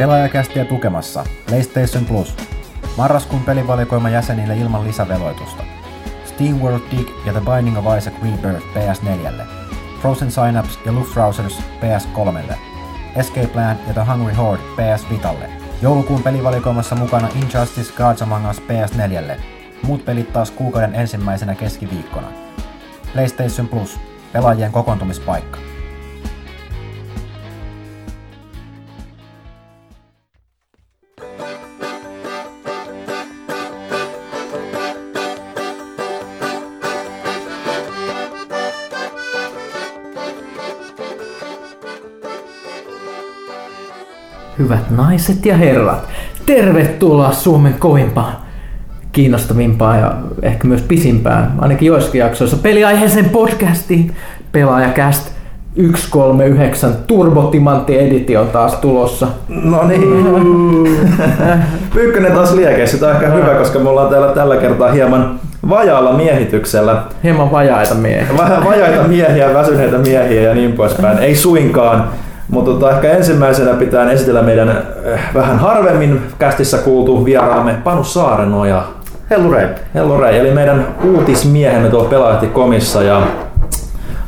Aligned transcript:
Pelaajakästiä 0.00 0.64
tukemassa 0.64 1.24
PlayStation 1.46 2.04
Plus. 2.04 2.36
Marraskuun 2.96 3.42
pelivalikoima 3.42 4.10
jäsenille 4.10 4.56
ilman 4.56 4.84
lisäveloitusta. 4.84 5.62
Steam 6.24 6.60
World 6.60 6.82
Dig 6.90 7.08
ja 7.26 7.32
The 7.32 7.40
Binding 7.40 7.78
of 7.78 7.98
Isaac 7.98 8.14
Rebirth 8.22 8.66
PS4. 8.66 9.42
Frozen 10.00 10.30
Synapse 10.30 10.78
ja 10.86 10.92
Luftrausers 10.92 11.58
PS3. 11.58 12.54
Escape 13.16 13.46
Plan 13.46 13.76
ja 13.86 13.94
The 13.94 14.12
Hungry 14.12 14.34
Horde 14.34 14.62
PS 14.62 15.10
Vitalle. 15.10 15.50
Joulukuun 15.82 16.22
pelivalikoimassa 16.22 16.96
mukana 16.96 17.28
Injustice 17.34 17.92
Gods 17.96 18.22
Among 18.22 18.50
Us 18.50 18.62
PS4. 18.62 19.40
Muut 19.82 20.04
pelit 20.04 20.32
taas 20.32 20.50
kuukauden 20.50 20.94
ensimmäisenä 20.94 21.54
keskiviikkona. 21.54 22.28
PlayStation 23.12 23.68
Plus. 23.68 24.00
Pelaajien 24.32 24.72
kokoontumispaikka. 24.72 25.69
Hyvät 44.70 44.90
naiset 44.90 45.46
ja 45.46 45.56
herrat, 45.56 46.08
tervetuloa 46.46 47.32
Suomen 47.32 47.74
kovimpaan, 47.78 48.32
kiinnostavimpaan 49.12 49.98
ja 50.00 50.14
ehkä 50.42 50.68
myös 50.68 50.82
pisimpään, 50.82 51.52
ainakin 51.58 51.86
joissakin 51.86 52.18
jaksoissa, 52.18 52.56
peliaiheeseen 52.56 53.30
podcastiin, 53.30 54.14
Pelaajakäst 54.52 55.32
139 55.76 56.96
Turbotimantti 57.06 57.98
Editio 57.98 58.40
on 58.40 58.48
taas 58.48 58.74
tulossa. 58.74 59.28
No 59.48 59.86
niin. 59.88 61.08
Pyykkönen 61.94 62.32
taas 62.32 62.52
liekeissä. 62.52 62.98
Tämä 62.98 63.12
on 63.12 63.22
ehkä 63.22 63.34
hyvä, 63.34 63.54
koska 63.54 63.78
me 63.78 63.88
ollaan 63.88 64.08
täällä 64.08 64.32
tällä 64.32 64.56
kertaa 64.56 64.92
hieman 64.92 65.40
vajaalla 65.68 66.12
miehityksellä. 66.12 67.02
Hieman 67.24 67.52
vajaita 67.52 67.94
miehiä. 67.94 68.38
Vähän 68.38 68.64
vajaita 68.64 69.08
miehiä, 69.08 69.54
väsyneitä 69.54 69.98
miehiä 69.98 70.42
ja 70.42 70.54
niin 70.54 70.72
poispäin. 70.72 71.18
Ei 71.18 71.36
suinkaan. 71.36 72.10
Mutta 72.50 72.70
tota, 72.70 72.90
ehkä 72.90 73.10
ensimmäisenä 73.10 73.74
pitää 73.74 74.10
esitellä 74.10 74.42
meidän 74.42 74.68
äh, 74.68 75.34
vähän 75.34 75.58
harvemmin 75.58 76.20
kästissä 76.38 76.78
kuultu 76.78 77.24
vieraamme 77.24 77.74
Panu 77.84 78.04
Saarenoja. 78.04 78.82
Hellu 79.30 79.50
Rei. 79.50 79.66
Hello 79.94 80.20
Rei, 80.20 80.38
eli 80.38 80.50
meidän 80.50 80.86
uutismiehemme 81.04 81.88
tuolla 81.88 82.08
Pelaajahti-komissa 82.08 83.02
ja 83.02 83.22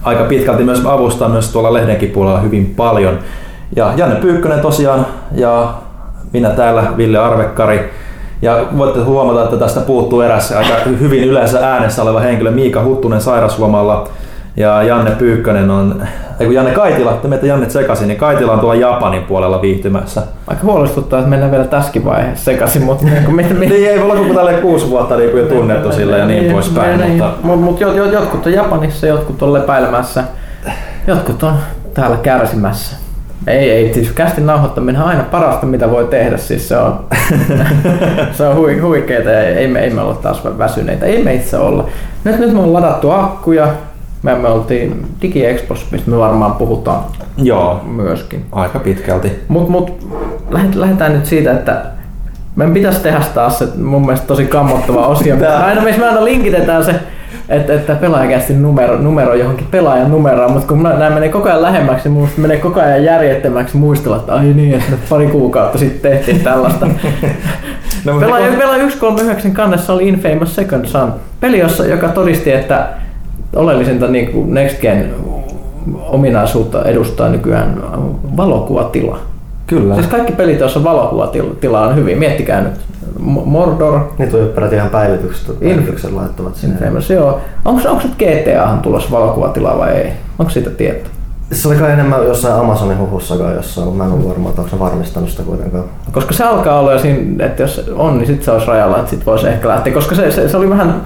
aika 0.02 0.24
pitkälti 0.24 0.64
myös 0.64 0.82
avustaa 0.86 1.28
myös 1.28 1.52
tuolla 1.52 1.72
lehdenkin 1.72 2.10
puolella 2.10 2.40
hyvin 2.40 2.74
paljon. 2.76 3.18
Ja 3.76 3.92
Janne 3.96 4.16
Pyykkönen 4.16 4.60
tosiaan 4.60 5.06
ja 5.32 5.74
minä 6.32 6.50
täällä, 6.50 6.84
Ville 6.96 7.18
Arvekkari. 7.18 7.90
Ja 8.42 8.64
voitte 8.78 9.00
huomata, 9.00 9.44
että 9.44 9.56
tästä 9.56 9.80
puuttuu 9.80 10.20
eräs 10.20 10.52
aika 10.52 10.74
hyvin 11.00 11.24
yleensä 11.24 11.58
äänessä 11.72 12.02
oleva 12.02 12.20
henkilö 12.20 12.50
Miika 12.50 12.84
Huttunen 12.84 13.20
sairaslomalla. 13.20 14.08
Ja 14.56 14.82
Janne 14.82 15.10
Pyykkönen 15.10 15.70
on, 15.70 16.02
ei 16.40 16.46
kun 16.46 16.54
Janne 16.54 16.70
Kaitila, 16.70 17.12
te 17.12 17.28
menette 17.28 17.46
Janne 17.46 17.70
sekaisin, 17.70 18.08
niin 18.08 18.18
Kaitila 18.18 18.52
on 18.52 18.60
tuolla 18.60 18.74
Japanin 18.74 19.22
puolella 19.22 19.62
viihtymässä. 19.62 20.22
Aika 20.46 20.62
huolestuttaa, 20.62 21.18
että 21.18 21.30
mennään 21.30 21.52
vielä 21.52 21.64
tässäkin 21.64 22.04
vaiheessa 22.04 22.44
sekaisin, 22.44 22.82
mutta 22.82 23.04
niin 23.04 23.24
kuin, 23.24 23.36
mit, 23.36 23.58
Niin 23.58 23.88
ei 23.88 23.98
olla 23.98 24.14
koko 24.16 24.34
tälle 24.34 24.52
kuusi 24.52 24.90
vuotta 24.90 25.16
niin 25.16 25.30
kuin 25.30 25.42
jo 25.42 25.48
tunnettu 25.48 25.92
sille 25.92 26.18
ja 26.18 26.26
niin 26.26 26.52
poispäin, 26.52 27.10
mutta 27.10 27.30
Mut, 27.42 27.60
mut 27.60 27.80
jot, 27.80 27.96
jot, 27.96 28.12
jotkut 28.12 28.46
on 28.46 28.52
Japanissa, 28.52 29.06
jotkut 29.06 29.42
on 29.42 29.52
lepäilemässä, 29.52 30.24
jotkut 31.06 31.42
on 31.42 31.54
täällä 31.94 32.16
kärsimässä. 32.16 32.96
Ei, 33.46 33.70
ei, 33.70 33.94
siis 33.94 34.12
kästin 34.12 34.46
nauhoittaminen 34.46 35.02
on 35.02 35.08
aina 35.08 35.22
parasta 35.22 35.66
mitä 35.66 35.90
voi 35.90 36.04
tehdä, 36.04 36.36
siis 36.36 36.68
se 36.68 36.76
on, 36.76 37.04
se 38.36 38.46
on 38.46 38.56
hui, 38.56 38.78
huikeeta 38.78 39.30
ja 39.30 39.40
ei 39.40 39.68
me, 39.68 39.80
ei 39.80 39.90
me 39.90 40.00
olla 40.00 40.14
taas 40.14 40.44
väsyneitä, 40.58 41.06
ei 41.06 41.24
me 41.24 41.34
itse 41.34 41.56
olla. 41.56 41.88
Nyt, 42.24 42.38
nyt 42.38 42.52
me 42.52 42.60
on 42.60 42.72
ladattu 42.72 43.10
akkuja, 43.10 43.68
me, 44.22 44.34
me 44.34 44.48
oltiin 44.48 45.06
DigiExpossa, 45.22 45.86
mistä 45.90 46.10
me 46.10 46.18
varmaan 46.18 46.52
puhutaan 46.52 47.04
joo, 47.36 47.80
myöskin. 47.86 48.44
aika 48.52 48.78
pitkälti. 48.78 49.32
Mut, 49.48 49.68
mut 49.68 50.06
lähdetään 50.74 51.12
nyt 51.12 51.26
siitä, 51.26 51.52
että 51.52 51.82
meidän 52.56 52.74
pitäisi 52.74 53.00
tehdä 53.00 53.20
taas 53.34 53.58
se 53.58 53.68
mun 53.82 54.02
mielestä 54.06 54.26
tosi 54.26 54.44
kammottava 54.44 55.06
osio. 55.06 55.36
Aina, 55.64 55.80
missä 55.82 56.00
me 56.00 56.08
aina 56.08 56.24
linkitetään 56.24 56.84
se, 56.84 56.94
että, 57.48 57.74
että 57.74 57.94
pelaajakästin 57.94 58.62
numero, 58.62 58.98
numero 58.98 59.34
johonkin 59.34 59.66
pelaajan 59.70 60.10
numeroon, 60.10 60.52
mutta 60.52 60.68
kun 60.68 60.82
nämä 60.82 61.10
menee 61.10 61.28
koko 61.28 61.48
ajan 61.48 61.62
lähemmäksi, 61.62 62.08
niin 62.08 62.20
musta 62.20 62.40
menee 62.40 62.56
koko 62.56 62.80
ajan 62.80 63.04
järjettömäksi 63.04 63.76
muistella, 63.76 64.16
että 64.16 64.34
ai 64.34 64.44
niin, 64.44 64.74
että 64.74 64.92
pari 65.08 65.26
kuukautta 65.26 65.78
sitten 65.78 66.10
tehtiin 66.10 66.40
tällaista. 66.40 66.86
No, 68.04 68.12
mutta 68.12 68.26
Pelaaja, 68.26 68.48
kun- 68.48 68.58
pelaaja 68.58 68.90
139 68.90 69.52
kannessa 69.52 69.92
oli 69.92 70.08
Infamous 70.08 70.54
Second 70.54 70.86
Son. 70.86 71.14
Peli, 71.40 71.58
jossa, 71.58 71.86
joka 71.86 72.08
todisti, 72.08 72.52
että 72.52 72.88
oleellisinta 73.56 74.06
niin 74.06 74.32
kuin 74.32 74.54
Next 74.54 74.80
Gen 74.80 75.10
ominaisuutta 76.08 76.84
edustaa 76.84 77.28
nykyään 77.28 77.82
valokuvatila. 78.36 79.18
Kyllä. 79.66 79.94
Siis 79.94 80.06
kaikki 80.06 80.32
pelit, 80.32 80.60
joissa 80.60 80.78
on 80.78 80.84
valokuvatila 80.84 81.80
on 81.80 81.96
hyvin. 81.96 82.18
Miettikää 82.18 82.60
nyt. 82.60 82.72
Mordor, 83.44 84.00
Niin 84.18 84.30
tuo 84.30 84.40
peräti 84.40 84.76
ihan 84.76 84.90
päivitykset, 84.90 85.60
päivitykset 85.60 86.12
laittavat 86.12 86.56
sinne. 86.56 86.74
Infamous, 86.74 87.10
joo. 87.10 87.40
Onko, 87.64 87.88
onko 87.90 88.02
nyt 88.02 88.14
GTAhan 88.18 88.80
tulossa 88.80 89.10
valokuvatila 89.10 89.78
vai 89.78 89.90
ei? 89.90 90.12
Onko 90.38 90.50
siitä 90.50 90.70
tietoa? 90.70 91.12
Se 91.52 91.68
oli 91.68 91.76
kai 91.76 91.92
enemmän 91.92 92.24
jossain 92.24 92.54
Amazonin 92.54 92.98
huhussakaan 92.98 93.54
jossain, 93.54 93.86
mutta 93.86 94.04
mä 94.04 94.10
en 94.10 94.18
ole 94.18 94.28
varma, 94.28 94.48
että 94.48 94.62
onko 94.62 94.78
varmistanut 94.78 95.30
sitä 95.30 95.42
kuitenkaan. 95.42 95.84
Koska 96.12 96.34
se 96.34 96.44
alkaa 96.44 96.80
olla 96.80 96.92
jo 96.92 96.98
siinä, 96.98 97.46
että 97.46 97.62
jos 97.62 97.90
on, 97.94 98.18
niin 98.18 98.26
sitten 98.26 98.44
se 98.44 98.50
olisi 98.50 98.66
rajalla, 98.66 98.98
että 98.98 99.10
sitten 99.10 99.26
voisi 99.26 99.48
ehkä 99.48 99.68
lähteä. 99.68 99.92
Koska 99.92 100.14
se, 100.14 100.30
se, 100.30 100.48
se 100.48 100.56
oli 100.56 100.70
vähän 100.70 101.02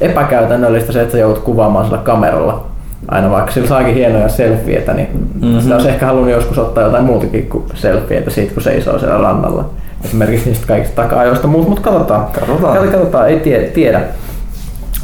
epäkäytännöllistä 0.00 0.92
se, 0.92 1.00
että 1.00 1.12
sä 1.12 1.18
joudut 1.18 1.42
kuvaamaan 1.44 1.84
sillä 1.84 1.98
kameralla. 1.98 2.64
Aina 3.08 3.30
vaikka 3.30 3.52
sillä 3.52 3.68
saakin 3.68 3.94
hienoja 3.94 4.28
selfieitä, 4.28 4.92
niin 4.94 5.08
mm-hmm. 5.40 5.60
sitä 5.60 5.74
olisi 5.74 5.88
ehkä 5.88 6.06
halunnut 6.06 6.30
joskus 6.32 6.58
ottaa 6.58 6.84
jotain 6.84 7.04
muutakin 7.04 7.48
kuin 7.48 7.64
selfieitä 7.74 8.30
siitä, 8.30 8.54
kun 8.54 8.62
seisoo 8.62 8.98
siellä 8.98 9.18
rannalla. 9.18 9.64
Esimerkiksi 10.04 10.48
niistä 10.48 10.66
kaikista 10.66 11.02
taka-ajoista, 11.02 11.46
mutta 11.46 11.68
mut 11.68 11.80
katsotaan. 11.80 12.26
Katsotaan. 12.40 12.76
Kat- 12.76 12.90
Katsotaan, 12.90 13.28
ei 13.28 13.40
tiedä. 13.40 13.66
tiedä. 13.66 14.00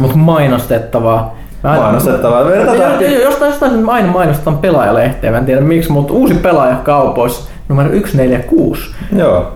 Mutta 0.01 0.17
mainostettavaa. 0.17 1.37
Aina- 1.63 1.83
Mainostettavaa. 1.83 2.41
Joo, 2.41 2.75
Jostain, 3.23 3.51
jostain 3.51 3.89
aina 3.89 4.13
mainostetaan 4.13 4.59
pelaajalehteen, 4.59 5.33
mä 5.33 5.39
en 5.39 5.47
tiedä 5.47 5.61
miksi, 5.61 5.93
mutta 5.93 6.13
uusi 6.13 6.35
pelaaja 6.35 6.77
kaupoissa, 6.77 7.51
numero 7.69 7.89
146. 7.89 8.83
Joo. 9.17 9.53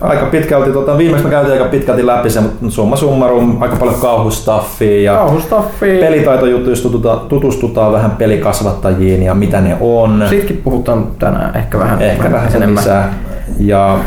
Aika 0.00 0.26
pitkälti, 0.26 0.70
tota, 0.72 0.98
viimeksi 0.98 1.24
me 1.24 1.30
käytiin 1.30 1.52
aika 1.52 1.64
pitkälti 1.70 2.06
läpi 2.06 2.30
se, 2.30 2.40
mutta 2.40 2.70
summa 2.70 2.96
summarum, 2.96 3.62
aika 3.62 3.76
paljon 3.76 3.96
kauhustaffia 4.00 5.02
ja 5.12 5.18
Kauhustaffia. 5.18 6.00
pelitaitojutuista 6.00 6.82
tutustutaan, 6.88 7.28
tutustutaan 7.28 7.92
vähän 7.92 8.10
pelikasvattajiin 8.10 9.22
ja 9.22 9.34
mitä 9.34 9.60
ne 9.60 9.76
on. 9.80 10.24
Siitäkin 10.28 10.60
puhutaan 10.64 11.06
tänään 11.18 11.56
ehkä 11.56 11.78
vähän, 11.78 12.02
Ehkä 12.02 12.32
vähän 12.32 12.52
sen 12.52 12.74
lisää. 12.74 13.14
Ja 13.58 13.98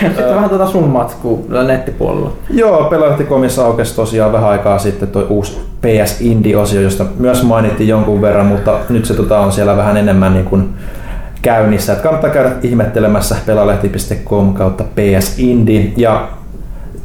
Sitten 0.00 0.34
vähän 0.34 0.50
tätä 0.50 0.66
sun 0.66 0.88
matskua 0.88 1.38
nettipuolella. 1.66 2.30
joo, 2.50 2.84
Pelaajakomissa 2.84 3.64
aukesi 3.64 3.96
tosiaan 3.96 4.32
vähän 4.32 4.50
aikaa 4.50 4.78
sitten 4.78 5.08
tuo 5.08 5.22
uusi 5.28 5.60
PS 5.80 6.20
Indie-osio, 6.20 6.80
josta 6.80 7.04
myös 7.18 7.42
mainittiin 7.42 7.88
jonkun 7.88 8.20
verran, 8.20 8.46
mutta 8.46 8.72
nyt 8.88 9.04
se 9.04 9.14
tota, 9.14 9.38
on 9.38 9.52
siellä 9.52 9.76
vähän 9.76 9.96
enemmän 9.96 10.32
niin 10.32 10.44
kuin 10.44 10.68
käynnissä. 11.42 11.92
Et 11.92 12.00
kannattaa 12.00 12.30
käydä 12.30 12.50
ihmettelemässä 12.62 13.36
pelalehti.com 13.46 14.54
kautta 14.54 14.84
PS 14.84 15.38
Indie. 15.38 15.92
Ja 15.96 16.28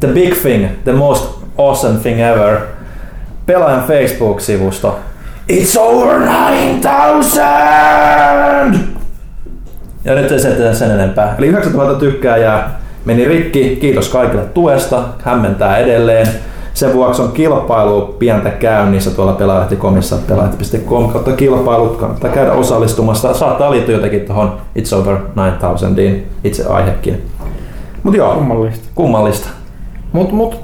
the 0.00 0.08
big 0.08 0.34
thing, 0.34 0.66
the 0.84 0.92
most 0.92 1.38
awesome 1.58 1.98
thing 1.98 2.20
ever, 2.20 2.58
pelaajan 3.46 3.84
Facebook-sivusto. 3.84 4.98
It's 5.52 5.78
over 5.78 6.20
9000! 6.20 8.78
Ja 10.04 10.14
nyt 10.14 10.32
ei 10.32 10.40
se 10.40 10.74
sen 10.74 10.90
enempää. 10.90 11.34
Eli 11.38 11.46
9000 11.46 12.00
tykkääjää 12.00 12.80
meni 13.04 13.24
rikki. 13.24 13.78
Kiitos 13.80 14.08
kaikille 14.08 14.44
tuesta. 14.44 15.02
Hämmentää 15.22 15.78
edelleen. 15.78 16.26
Sen 16.78 16.92
vuoksi 16.92 17.22
on 17.22 17.32
kilpailu 17.32 18.00
pientä 18.18 18.50
käynnissä 18.50 19.10
tuolla 19.10 19.32
pelaajalehtikomissa, 19.32 20.16
pelaajat.com 20.28 21.08
kautta 21.08 21.32
kilpailut. 21.32 21.96
Kannattaa 21.96 22.30
käydä 22.30 22.52
osallistumassa. 22.52 23.34
Saattaa 23.34 23.70
liittyä 23.70 23.94
jotenkin 23.94 24.20
tuohon 24.20 24.60
It's 24.78 24.94
Over 24.96 25.16
9000iin 25.16 26.16
itse 26.44 26.64
aihekin. 26.66 27.22
Mut 28.02 28.14
joo, 28.14 28.34
Kummallista. 28.34 28.88
kummallista. 28.94 29.48
Mut, 30.12 30.32
mut 30.32 30.60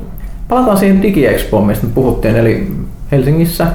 palataan 0.48 0.76
siihen 0.76 1.02
DigiExpoon, 1.02 1.66
mistä 1.66 1.86
puhuttiin. 1.94 2.36
Eli 2.36 2.72
Helsingissä, 3.12 3.66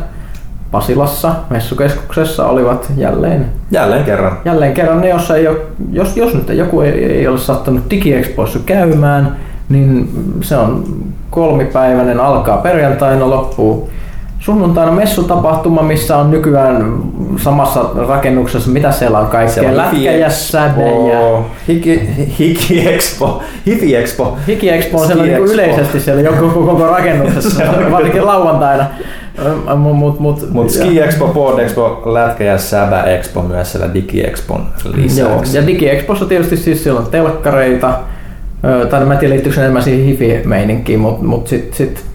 Pasilassa, 0.72 1.36
messukeskuksessa 1.50 2.48
olivat 2.48 2.92
jälleen 2.98 3.46
Jälleen 3.72 4.04
kerran. 4.04 4.38
jälleen 4.46 4.74
kerran 4.74 5.02
ne, 5.02 5.10
jos, 5.10 5.32
ei 5.32 5.48
ole, 5.48 5.58
jos, 5.92 6.18
jos 6.18 6.34
nyt 6.34 6.50
joku 6.50 6.82
ei, 6.82 7.06
ei 7.06 7.28
ole 7.28 7.38
sattunut 7.38 7.84
DigiExpoissa 7.90 8.60
käymään, 8.66 9.36
niin 9.70 10.10
se 10.42 10.58
on 10.58 10.84
kolmipäiväinen, 11.30 12.20
alkaa 12.20 12.58
perjantaina, 12.58 13.30
loppuu 13.30 13.90
sunnuntaina 14.40 14.92
messutapahtuma, 14.92 15.82
missä 15.82 16.18
on 16.18 16.32
nykyään 16.32 16.94
samassa 17.38 17.86
rakennuksessa, 18.08 18.70
mitä 18.72 18.92
siellä 18.92 19.20
on 19.20 19.28
kaikkea, 19.28 19.78
lätkä 19.78 20.12
ja 20.12 20.30
säde 20.30 20.92
ja 20.92 21.42
Hiki, 21.68 22.02
hiki 22.40 22.90
Expo. 22.90 23.44
Hiki 23.68 23.96
Expo. 23.96 24.38
Hiki 24.48 24.70
Expo 24.70 25.02
on 25.02 25.08
siellä 25.08 25.24
niinku 25.24 25.44
yleisesti 25.44 26.00
siellä 26.00 26.22
joku 26.22 26.50
koko, 26.50 26.66
koko 26.66 26.88
rakennuksessa, 26.88 27.64
varsinkin 27.92 28.26
lauantaina. 28.26 28.86
Mut, 29.76 29.98
mut, 29.98 30.20
mut, 30.20 30.50
Mut 30.52 30.70
Ski 30.70 31.00
Expo, 31.02 31.28
Board 31.28 31.60
Expo, 31.60 32.02
Lätkä 32.06 32.44
ja 32.44 32.58
Säbä 32.58 33.04
Expo 33.04 33.42
myös 33.42 33.72
siellä 33.72 33.94
Digi 33.94 34.28
Expon 34.28 34.66
Joo, 34.86 34.94
lisäksi. 34.96 35.58
ja 35.58 35.68
DigiExpossa 35.68 36.26
tietysti 36.26 36.58
siis 36.58 36.84
siellä 36.84 37.00
on 37.00 37.08
telkkareita, 37.08 37.94
tai 38.90 39.02
en 39.02 39.08
mä 39.08 39.16
tiedä 39.16 39.32
liittyykö 39.34 39.56
se 39.56 39.62
enemmän 39.62 39.84
siihen 39.84 40.06
hifi-meininkiin, 40.06 41.00
mutta 41.00 41.26
mut 41.26 41.48
sitten 41.48 41.74
sit 41.74 42.06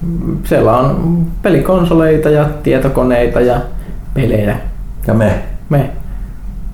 siellä 0.45 0.77
on 0.77 1.23
pelikonsoleita 1.43 2.31
ja 2.31 2.45
tietokoneita 2.63 3.41
ja 3.41 3.57
pelejä. 4.15 4.57
Ja 5.07 5.15
me. 5.15 5.33
Me. 5.69 5.91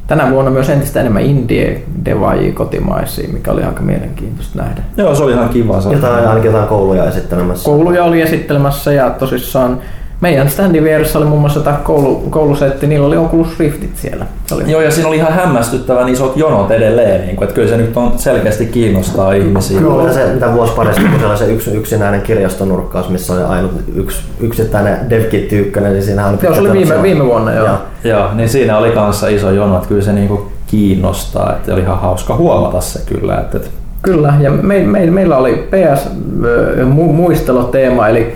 Tänä 0.07 0.31
vuonna 0.31 0.51
myös 0.51 0.71
entistä 0.71 1.01
enemmän 1.01 1.23
indie-devaajia 1.23 2.53
kotimaisia, 2.53 3.29
mikä 3.33 3.53
oli 3.53 3.63
aika 3.63 3.83
mielenkiintoista 3.83 4.59
nähdä. 4.63 4.83
Joo, 4.97 5.15
se 5.15 5.23
oli 5.23 5.33
ihan 5.33 5.49
kiva. 5.49 5.81
Se 5.81 5.89
oli- 5.89 5.97
Jotain, 5.97 6.29
ainakin 6.29 6.47
jotain 6.51 6.69
kouluja 6.69 7.05
esittelemässä. 7.09 7.65
Kouluja 7.65 8.05
oli 8.05 8.21
esittelemässä 8.23 8.93
ja 8.93 9.11
tosissaan 9.11 9.79
meidän 10.21 10.51
standin 10.51 10.85
vieressä 10.85 11.19
oli 11.19 11.27
muun 11.27 11.41
muassa 11.41 11.61
tämä 11.61 11.77
koulu, 11.77 12.17
koulusetti, 12.31 12.87
niillä 12.87 13.07
oli 13.07 13.17
Oculus 13.17 13.59
Riftit 13.59 13.97
siellä. 13.97 14.27
Oli 14.53 14.71
Joo, 14.71 14.81
ja 14.81 14.91
siinä 14.91 15.09
oli 15.09 15.17
ihan 15.17 15.33
hämmästyttävän 15.33 16.09
isot 16.09 16.37
jonot 16.37 16.71
edelleen, 16.71 17.21
niin 17.21 17.37
kuin, 17.37 17.45
että 17.45 17.55
kyllä 17.55 17.69
se 17.69 17.77
nyt 17.77 17.97
on 17.97 18.13
selkeästi 18.17 18.67
kiinnostaa 18.67 19.33
ihmisiä. 19.33 19.81
Kyllä 19.81 19.95
oli 19.95 20.15
se, 20.15 20.27
mitä 20.27 20.53
vuosi 20.53 20.73
parissa, 20.73 21.03
kun 21.03 21.11
siellä 21.11 21.29
oli 21.29 21.39
se 21.39 21.53
yksi, 21.53 21.71
yksinäinen 21.71 22.23
kirjastonurkkaus, 22.23 23.09
missä 23.09 23.33
oli 23.33 23.43
ainut 23.43 23.73
yksi, 23.95 24.23
yksittäinen 24.41 25.11
DevKit 25.11 25.53
1, 25.53 25.81
niin 25.81 26.03
siinä 26.03 26.29
oli 26.29 26.37
Joo, 26.43 26.55
se 26.55 26.61
oli 26.61 26.73
viime, 26.73 27.03
viime 27.03 27.25
vuonna 27.25 27.53
joo. 27.53 27.67
Joo. 27.67 27.79
Joo, 28.05 28.35
niin 28.35 28.49
siinä 28.49 28.79
oli 28.79 28.91
kanssa 28.91 29.29
iso 29.29 29.51
jono, 29.51 29.77
että 29.77 29.89
kyllä 29.89 30.03
se 30.03 30.13
niinku 30.13 30.53
kiinnostaa, 30.67 31.53
että 31.53 31.73
oli 31.73 31.81
ihan 31.81 31.99
hauska 31.99 32.37
huomata 32.37 32.81
se 32.81 33.01
kyllä, 33.07 33.41
että, 33.41 33.57
että 33.57 33.71
Kyllä, 34.03 34.35
ja 34.41 34.51
me, 34.51 34.79
me, 34.79 35.11
meillä 35.11 35.37
oli 35.37 35.69
PS-muisteloteema, 35.71 38.09
eli 38.09 38.33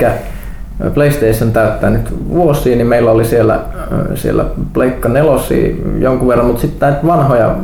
PlayStation 0.95 1.53
täyttää 1.53 1.91
nyt 1.91 2.29
vuosia, 2.29 2.77
niin 2.77 2.87
meillä 2.87 3.11
oli 3.11 3.25
siellä, 3.25 3.61
ö, 3.93 4.17
siellä 4.17 4.45
Pleikka 4.73 5.09
nelosia 5.09 5.75
jonkun 5.99 6.29
verran, 6.29 6.47
mutta 6.47 6.61
sitten 6.61 6.89
näitä 6.89 7.07
vanhoja, 7.07 7.57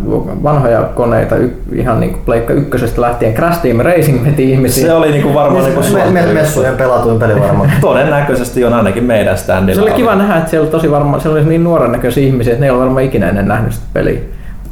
vanhoja 0.43 0.83
koneita, 0.83 1.37
y, 1.37 1.51
ihan 1.73 2.01
niin 2.01 2.13
kuin 2.13 2.23
Pleikka 2.25 2.53
ykkösestä 2.53 3.01
lähtien, 3.01 3.35
Crash 3.35 3.63
Team 3.63 3.77
Racing 3.77 4.25
veti 4.25 4.51
ihmisiä. 4.51 4.87
se 4.87 4.93
oli 4.93 5.11
niinku 5.11 5.35
varmaan 5.35 5.65
niinku 5.65 5.81
Me, 5.95 6.11
me, 6.11 6.33
messujen 6.33 6.77
pelatuin 6.77 7.19
peli 7.19 7.41
varmaan. 7.41 7.73
Todennäköisesti 7.81 8.65
on 8.65 8.75
ainakin 8.75 9.05
meidän 9.05 9.39
standilla. 9.39 9.83
Se 9.83 9.91
oli 9.91 9.97
kiva 9.97 10.15
nähdä, 10.15 10.37
että 10.37 10.51
siellä 10.51 10.65
oli 10.65 10.71
tosi 10.71 10.91
varma, 10.91 11.19
siellä 11.19 11.41
oli 11.41 11.49
niin 11.49 11.65
nuoren 11.65 11.93
näköisiä 11.93 12.27
ihmisiä, 12.27 12.53
että 12.53 12.61
ne 12.61 12.67
ei 12.67 12.71
ole 12.71 12.81
varmaan 12.81 13.05
ikinä 13.05 13.29
ennen 13.29 13.49
nähnyt 13.49 13.73
sitä 13.73 13.87
peliä. 13.93 14.21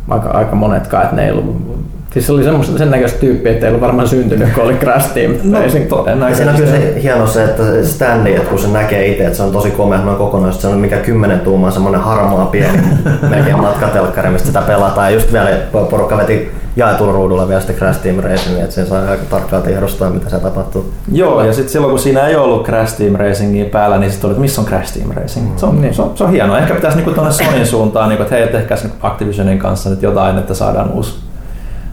Aika, 0.08 0.28
aika 0.28 0.56
monetkaan, 0.56 1.04
että 1.04 1.16
ne 1.16 1.24
ei 1.24 1.30
ollut 1.32 1.77
Siis 2.12 2.26
se 2.26 2.32
oli 2.32 2.44
semmoista, 2.44 2.78
sen 2.78 2.90
näköistä 2.90 3.18
tyyppiä, 3.20 3.52
että 3.52 3.66
ei 3.66 3.70
ollut 3.70 3.80
varmaan 3.82 4.08
syntynyt, 4.08 4.52
kun 4.54 4.64
oli 4.64 4.74
Crash 4.74 5.12
Team 5.14 5.32
No, 5.44 5.60
Racing. 5.60 5.90
Ja 6.28 6.34
siinä 6.36 6.50
on 6.50 6.56
kyllä 6.56 6.70
se 6.70 6.98
hieno 7.02 7.26
se, 7.26 7.44
että 7.44 7.62
Stanley, 7.82 8.34
että 8.36 8.48
kun 8.50 8.58
se 8.58 8.68
näkee 8.68 9.06
itse, 9.06 9.24
että 9.24 9.36
se 9.36 9.42
on 9.42 9.52
tosi 9.52 9.70
komea 9.70 9.98
noin 9.98 10.16
kokonaisuus, 10.16 10.62
se 10.62 10.68
on 10.68 10.78
mikä 10.78 10.96
10 10.96 11.40
tuumaa 11.40 11.70
semmoinen 11.70 12.00
harmaa 12.00 12.46
pieni 12.46 12.78
melkein 13.30 13.60
matkatelkkari, 13.60 14.30
mistä 14.30 14.46
sitä 14.46 14.60
pelataan. 14.60 15.06
Ja 15.06 15.14
just 15.14 15.32
vielä 15.32 15.50
porukka 15.90 16.16
veti 16.16 16.50
jaetulla 16.76 17.12
ruudulla 17.12 17.48
vielä 17.48 17.60
sitten 17.60 17.76
Crash 17.76 18.00
Team 18.02 18.16
Racing, 18.20 18.58
että 18.58 18.74
sen 18.74 18.86
saa 18.86 19.10
aika 19.10 19.22
tarkkaan 19.30 19.62
tiedostaa, 19.62 20.10
mitä 20.10 20.30
se 20.30 20.38
tapahtuu. 20.38 20.92
Joo, 21.12 21.44
ja 21.44 21.52
sitten 21.52 21.72
silloin 21.72 21.90
kun 21.90 21.98
siinä 21.98 22.26
ei 22.26 22.36
ollut 22.36 22.66
Crash 22.66 22.96
Team 22.98 23.14
Racingia 23.16 23.64
päällä, 23.64 23.98
niin 23.98 24.10
sitten 24.10 24.28
oli, 24.28 24.32
että 24.32 24.40
missä 24.40 24.60
on 24.60 24.66
Crash 24.66 24.94
Team 24.98 25.10
Racing. 25.14 25.46
Se 25.58 25.66
on, 25.66 25.82
Niin. 25.82 25.94
se 25.94 26.02
on, 26.02 26.10
se 26.14 26.24
on 26.24 26.30
hienoa. 26.30 26.58
Ehkä 26.58 26.74
pitäisi 26.74 26.96
niinku 26.96 27.10
tuonne 27.12 27.32
Sonyin 27.32 27.66
suuntaan, 27.66 28.08
niinku, 28.08 28.22
että 28.22 28.34
hei, 28.34 28.46
tehkääs 28.48 28.82
niinku 28.82 28.98
Activisionin 29.06 29.58
kanssa 29.58 29.90
nyt 29.90 30.02
jotain, 30.02 30.38
että 30.38 30.54
saadaan 30.54 30.90
uusi, 30.92 31.14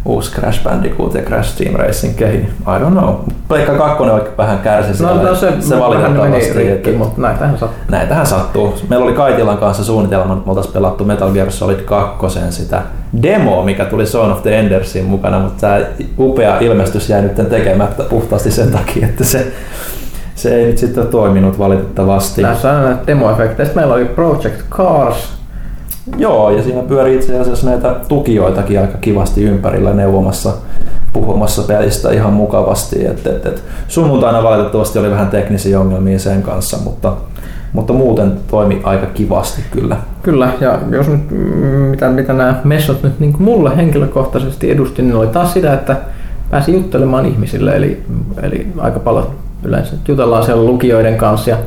uusi 0.05 0.31
Crash 0.31 0.63
Bandicoot 0.63 1.13
ja 1.13 1.21
Crash 1.21 1.57
Team 1.57 1.75
Racing 1.75 2.15
kehi. 2.15 2.37
I 2.37 2.79
don't 2.79 2.91
know. 2.91 3.15
Pleikka 3.47 3.73
2 3.73 4.03
oikein 4.03 4.37
vähän 4.37 4.59
kärsi 4.59 4.89
No, 4.89 4.95
siellä. 5.09 5.29
no 5.29 5.35
se, 5.35 5.53
se 5.59 5.69
meni 5.69 5.81
valitettavasti. 5.81 6.53
rikki, 6.53 6.89
että- 6.89 6.91
mutta 7.03 7.21
näitähän 7.21 7.57
sattuu. 7.57 7.79
Näitähän 7.91 8.25
sattuu. 8.25 8.73
Meillä 8.89 9.05
oli 9.05 9.13
Kaitilan 9.13 9.57
kanssa 9.57 9.83
suunnitelma, 9.83 10.33
että 10.33 10.45
me 10.45 10.49
oltaisiin 10.49 10.73
pelattu 10.73 11.05
Metal 11.05 11.29
Gear 11.31 11.51
Solid 11.51 11.79
2 11.79 12.27
sitä 12.49 12.81
demoa, 13.21 13.65
mikä 13.65 13.85
tuli 13.85 14.05
Son 14.05 14.31
of 14.31 14.41
the 14.43 14.59
Endersin 14.59 15.05
mukana, 15.05 15.39
mutta 15.39 15.61
tämä 15.61 15.79
upea 16.19 16.59
ilmestys 16.59 17.09
jäi 17.09 17.21
nyt 17.21 17.49
tekemättä 17.49 18.03
puhtaasti 18.03 18.51
sen 18.51 18.71
takia, 18.71 19.05
että 19.07 19.23
se, 19.23 19.47
se 20.35 20.55
ei 20.55 20.65
nyt 20.65 20.77
sitten 20.77 21.07
toiminut 21.07 21.59
valitettavasti. 21.59 22.41
Näissä 22.41 22.73
demoefekteistä. 23.07 23.75
Meillä 23.75 23.93
oli 23.93 24.05
Project 24.05 24.61
Cars. 24.69 25.35
Joo, 26.17 26.49
ja 26.49 26.63
siinä 26.63 26.81
pyörii 26.81 27.15
itse 27.15 27.39
asiassa 27.39 27.69
näitä 27.69 27.95
tukijoitakin 28.07 28.79
aika 28.79 28.97
kivasti 28.97 29.43
ympärillä 29.43 29.93
neuvomassa 29.93 30.53
puhumassa 31.13 31.61
pelistä 31.61 32.11
ihan 32.11 32.33
mukavasti. 32.33 33.05
Et, 33.05 33.27
et, 33.27 33.45
et. 33.45 33.63
Sunnuntaina 33.87 34.43
valitettavasti 34.43 34.99
oli 34.99 35.11
vähän 35.11 35.27
teknisiä 35.27 35.79
ongelmia 35.79 36.19
sen 36.19 36.43
kanssa, 36.43 36.77
mutta, 36.83 37.13
mutta 37.73 37.93
muuten 37.93 38.33
toimi 38.47 38.81
aika 38.83 39.05
kivasti 39.05 39.61
kyllä. 39.71 39.97
Kyllä, 40.23 40.49
ja 40.61 40.79
jos 40.91 41.07
nyt, 41.07 41.31
mm, 41.31 41.37
mitä, 41.67 42.09
mitä 42.09 42.33
nämä 42.33 42.61
messot 42.63 43.03
nyt 43.03 43.19
niin 43.19 43.35
mulle 43.39 43.77
henkilökohtaisesti 43.77 44.71
edusti, 44.71 45.01
niin 45.01 45.15
oli 45.15 45.27
taas 45.27 45.53
sitä, 45.53 45.73
että 45.73 45.97
pääsi 46.49 46.73
juttelemaan 46.73 47.25
ihmisille, 47.25 47.75
eli, 47.75 48.03
eli 48.41 48.67
aika 48.77 48.99
paljon 48.99 49.27
yleensä 49.63 49.95
jutellaan 50.07 50.43
siellä 50.43 50.63
lukijoiden 50.63 51.17
kanssa 51.17 51.49
ja 51.49 51.57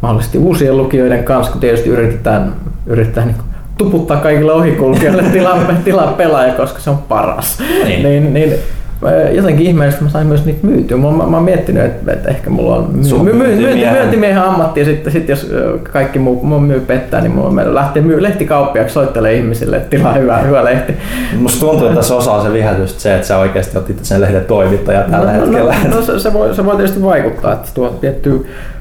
mahdollisesti 0.00 0.38
uusien 0.38 0.76
lukijoiden 0.76 1.24
kanssa, 1.24 1.52
kun 1.52 1.60
tietysti 1.60 1.88
yritetään, 1.88 2.54
yritetään 2.86 3.26
niin 3.26 3.49
tuputtaa 3.84 4.16
kaikille 4.16 4.52
ohikulkijoille 4.52 5.22
tilaa, 5.32 5.58
tilaa 5.84 6.06
pelaaja, 6.06 6.52
koska 6.52 6.80
se 6.80 6.90
on 6.90 6.98
paras. 7.08 7.58
Niin. 7.84 8.02
niin, 8.02 8.34
niin 8.34 8.54
ö, 9.06 9.30
jotenkin 9.30 9.66
ihmeellisesti 9.66 10.04
mä 10.04 10.10
sain 10.10 10.26
myös 10.26 10.44
niitä 10.44 10.66
myytyä. 10.66 10.96
Mä, 10.96 11.10
mä, 11.10 11.26
mä 11.26 11.36
oon 11.36 11.44
miettinyt, 11.44 11.84
että, 11.84 12.12
että 12.12 12.28
ehkä 12.28 12.50
mulla 12.50 12.76
on 12.76 12.90
myy, 12.92 13.22
myy, 13.22 13.32
myyntimiehen- 13.32 13.60
myynti, 13.60 13.90
myyntimiehen 13.90 14.42
ammatti 14.42 14.80
ja 14.80 14.86
sitten 14.86 15.12
sit 15.12 15.28
jos 15.28 15.50
kaikki 15.92 16.18
muu, 16.18 16.44
muu 16.44 16.60
myy 16.60 16.80
pettää, 16.80 17.20
niin 17.20 17.32
mulla 17.32 17.74
lähtee 17.74 18.02
myy 18.02 18.22
lehtikauppiaksi 18.22 18.92
soittelee 18.94 19.34
ihmisille, 19.34 19.76
että 19.76 19.90
tilaa 19.90 20.12
hyvä, 20.12 20.38
hyvä 20.38 20.64
lehti. 20.64 20.92
Musta 21.38 21.66
tuntuu, 21.66 21.86
että 21.86 21.96
tässä 21.96 22.16
osaa 22.16 22.42
se 22.42 22.52
viehätys 22.52 23.02
se, 23.02 23.14
että 23.14 23.26
sä 23.26 23.38
oikeasti 23.38 23.78
otit 23.78 23.98
sen 24.02 24.20
lehden 24.20 24.44
toimittaja 24.44 25.02
tällä 25.02 25.32
no, 25.32 25.40
hetkellä. 25.40 25.74
No, 25.88 25.96
no 25.96 26.02
se, 26.02 26.18
se, 26.18 26.32
voi, 26.32 26.54
se 26.54 26.64
voi 26.64 26.76
tietysti 26.76 27.02
vaikuttaa, 27.02 27.52
että 27.52 27.68
se 27.68 27.74
tuo 27.74 27.88
tiettyä 27.88 28.38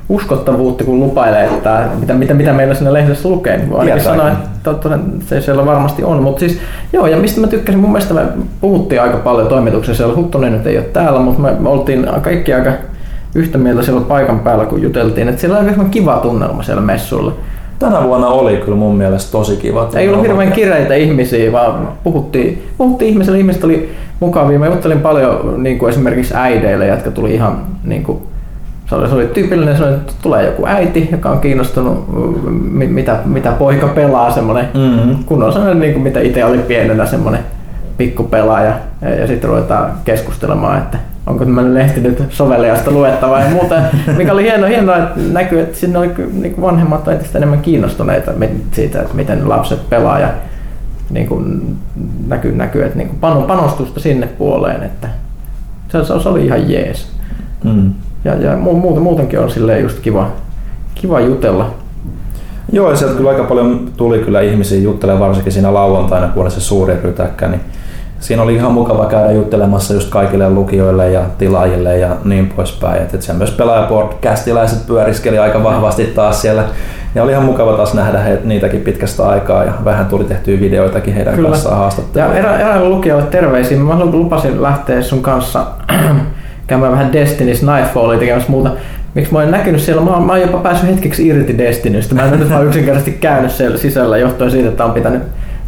uskottavuutta, 0.10 0.84
kun 0.84 1.00
lupailee, 1.00 1.46
että 1.46 1.88
mitä, 2.00 2.14
mitä, 2.14 2.34
mitä 2.34 2.54
meillä 2.54 2.74
siinä 2.74 2.94
lehdessä 2.94 3.30
lukee. 3.30 3.58
Niin 3.58 3.76
ainakin 3.76 4.04
sanoa, 4.04 4.32
että 4.32 5.00
se 5.26 5.42
siellä 5.42 5.66
varmasti 5.66 6.04
on. 6.04 6.24
Mutta 6.24 6.40
siis, 6.40 6.60
joo, 6.94 7.08
ja 7.08 7.18
mistä 7.18 7.42
mä 7.42 7.48
tykkäsin, 7.48 7.82
mun 7.82 7.92
mielestä 7.92 8.14
me 8.14 8.22
puhuttiin 8.62 9.02
aika 9.02 9.18
paljon 9.18 9.48
toimituksessa, 9.48 9.98
siellä 9.98 10.16
Huttunen 10.16 10.54
nyt 10.54 10.68
ei 10.68 10.78
ole 10.78 10.86
täällä, 10.86 11.20
mutta 11.20 11.42
me, 11.42 11.51
me 11.60 11.70
oltiin 11.70 12.08
kaikki 12.22 12.54
aika 12.54 12.72
yhtä 13.36 13.58
mieltä 13.58 13.84
siellä 13.84 14.01
paikan 14.01 14.39
päällä, 14.39 14.66
kun 14.66 14.82
juteltiin, 14.82 15.28
että 15.28 15.42
siellä 15.42 15.60
oli 15.60 15.70
aika 15.70 15.86
kiva 15.92 16.18
tunnelma 16.18 16.63
siellä 16.63 16.82
messuilla. 16.82 17.34
Tänä 17.80 18.04
vuonna 18.04 18.28
oli 18.28 18.58
kyllä 18.58 18.78
mun 18.78 18.96
mielestä 18.96 19.32
tosi 19.32 19.56
kiva. 19.56 19.89
Ei 19.96 20.10
ollut 20.10 20.24
hirveän 20.24 20.51
kireitä 20.51 20.96
ihmisiä, 20.96 21.51
vaan 21.51 21.88
puhuttiin, 22.04 22.68
puhuttiin 22.78 23.10
ihmisille, 23.10 23.38
ihmiset 23.38 23.63
oli 23.63 23.89
mukavia. 24.20 24.60
Mä 24.60 24.66
juttelin 24.68 25.00
paljon 25.00 25.63
niin 25.63 25.80
kuin 25.80 25.89
esimerkiksi 25.89 26.34
äideille, 26.38 26.88
jotka 26.88 27.12
tuli 27.12 27.34
ihan 27.34 27.62
niin 27.84 28.04
kuin, 28.04 28.22
se 28.89 28.96
oli, 28.96 29.08
se 29.08 29.15
oli 29.15 29.27
tyypillinen, 29.27 29.77
se 29.77 29.84
oli, 29.84 29.93
että 29.93 30.13
tulee 30.22 30.46
joku 30.46 30.65
äiti, 30.67 31.10
joka 31.12 31.29
on 31.29 31.39
kiinnostunut, 31.39 32.05
mi- 32.72 32.88
mitä, 32.88 33.19
mitä 33.25 33.51
poika 33.51 33.88
pelaa, 33.88 34.31
semmoinen 34.31 34.67
Mm-hmm. 34.74 35.24
kunnon 35.25 35.53
sellainen, 35.53 35.79
niin 35.79 35.93
kuin 35.93 36.03
mitä 36.03 36.19
itse 36.19 36.46
oli 36.46 36.58
pienenä, 36.58 37.05
semmoinen 37.05 37.41
pikkupelaaja. 37.98 38.74
Ja, 39.01 39.10
ja 39.10 39.27
sitten 39.27 39.50
ruvetaan 39.50 39.91
keskustelemaan, 40.05 40.77
että 40.77 40.98
onko 41.27 41.46
tämmöinen 41.46 41.74
lehti 41.74 42.01
nyt 42.01 42.24
soveliasta 42.29 42.91
luettava 42.91 43.39
ja 43.39 43.50
muuta. 43.50 43.75
Mikä 44.17 44.34
oli 44.34 44.43
hienoa, 44.43 44.69
hienoa 44.69 44.98
että 44.98 45.19
näkyy, 45.31 45.60
että 45.60 45.77
sinne 45.77 46.00
oli 46.00 46.12
niin 46.34 46.53
kuin 46.53 46.62
vanhemmat 46.62 47.08
entistä 47.08 47.38
enemmän 47.38 47.62
kiinnostuneita 47.62 48.31
siitä, 48.72 49.01
että 49.01 49.15
miten 49.15 49.50
lapset 49.50 49.89
pelaa 49.89 50.19
ja 50.19 50.27
niin 51.10 51.27
kuin 51.27 51.75
näkyy, 52.27 52.55
näkyy 52.55 52.84
että 52.84 52.98
niin 52.98 53.08
kuin 53.10 53.19
pano- 53.22 53.48
panostusta 53.48 54.00
sinne 54.00 54.27
puoleen, 54.27 54.84
että 54.84 55.08
se, 55.91 56.05
se, 56.05 56.19
se 56.24 56.29
oli 56.29 56.46
ihan 56.46 56.72
jees. 56.72 57.08
Mm. 57.63 57.93
Ja, 58.24 58.36
ja 58.36 58.54
mu- 58.54 58.74
muuten, 58.74 59.04
muutenkin 59.04 59.40
on 59.40 59.50
silleen 59.52 59.82
just 59.84 60.00
kiva, 60.00 60.28
kiva 60.96 61.20
jutella. 61.20 61.74
Joo, 62.72 62.90
ja 62.90 62.96
sieltä 62.98 63.16
kyllä 63.16 63.30
aika 63.30 63.44
paljon 63.44 63.90
tuli 63.98 64.20
kyllä 64.20 64.42
ihmisiä 64.42 64.80
juttelemaan, 64.80 65.28
varsinkin 65.28 65.54
siinä 65.54 65.74
lauantaina, 65.74 66.28
kun 66.28 66.42
oli 66.44 66.52
se 66.52 66.60
suuri 66.62 66.94
rytäkkä, 67.04 67.48
niin 67.48 67.62
siinä 68.20 68.42
oli 68.44 68.56
ihan 68.56 68.72
mukava 68.72 69.06
käydä 69.06 69.32
juttelemassa 69.32 69.94
just 69.94 70.10
kaikille 70.10 70.50
lukijoille 70.50 71.12
ja 71.12 71.22
tilaajille 71.38 71.98
ja 71.98 72.10
niin 72.26 72.54
poispäin. 72.56 73.02
Et, 73.02 73.14
et 73.14 73.22
siellä 73.22 73.38
myös 73.38 73.52
pelaajapodcastiläiset 73.52 74.88
pyöriskeli 74.88 75.40
aika 75.40 75.64
vahvasti 75.64 76.06
taas 76.06 76.42
siellä. 76.42 76.64
Ja 77.16 77.24
oli 77.24 77.32
ihan 77.32 77.46
mukava 77.46 77.74
taas 77.74 77.94
nähdä 77.94 78.20
he, 78.20 78.40
niitäkin 78.44 78.82
pitkästä 78.82 79.30
aikaa 79.30 79.64
ja 79.64 79.74
vähän 79.86 80.06
tuli 80.06 80.24
tehtyä 80.24 80.60
videoitakin 80.60 81.14
heidän 81.14 81.34
Kyllä. 81.34 81.50
kanssaan 81.50 81.76
Ja 81.76 81.80
haastatteluja. 81.80 82.34
erä, 82.36 82.84
lukijalle 82.84 83.24
terveisiä. 83.24 83.78
Mä 83.78 84.06
lupasin 84.06 84.62
lähteä 84.62 85.02
sun 85.02 85.22
kanssa 85.22 85.66
käymään 86.70 86.92
vähän 86.92 87.12
Destiny's 87.14 87.76
Nightfallia 87.76 88.20
tekemässä 88.20 88.52
muuta. 88.52 88.72
miksi 89.14 89.34
mä 89.34 89.40
oon 89.40 89.52
näkynyt 89.52 89.82
siellä, 89.82 90.02
mä 90.02 90.12
oon, 90.12 90.24
mä 90.24 90.32
oon 90.32 90.42
jopa 90.42 90.58
päässyt 90.58 90.90
hetkeksi 90.90 91.28
irti 91.28 91.58
Destinystä. 91.58 92.16
Mä 92.16 92.26
en 92.26 92.40
nyt 92.40 92.50
vaan 92.50 92.66
yksinkertaisesti 92.66 93.18
käynyt 93.22 93.52
siellä 93.52 93.78
sisällä 93.78 94.18
johtuen 94.18 94.52
siitä, 94.52 94.70
että 94.70 94.86
on 94.86 94.92
pitänyt 94.92 95.22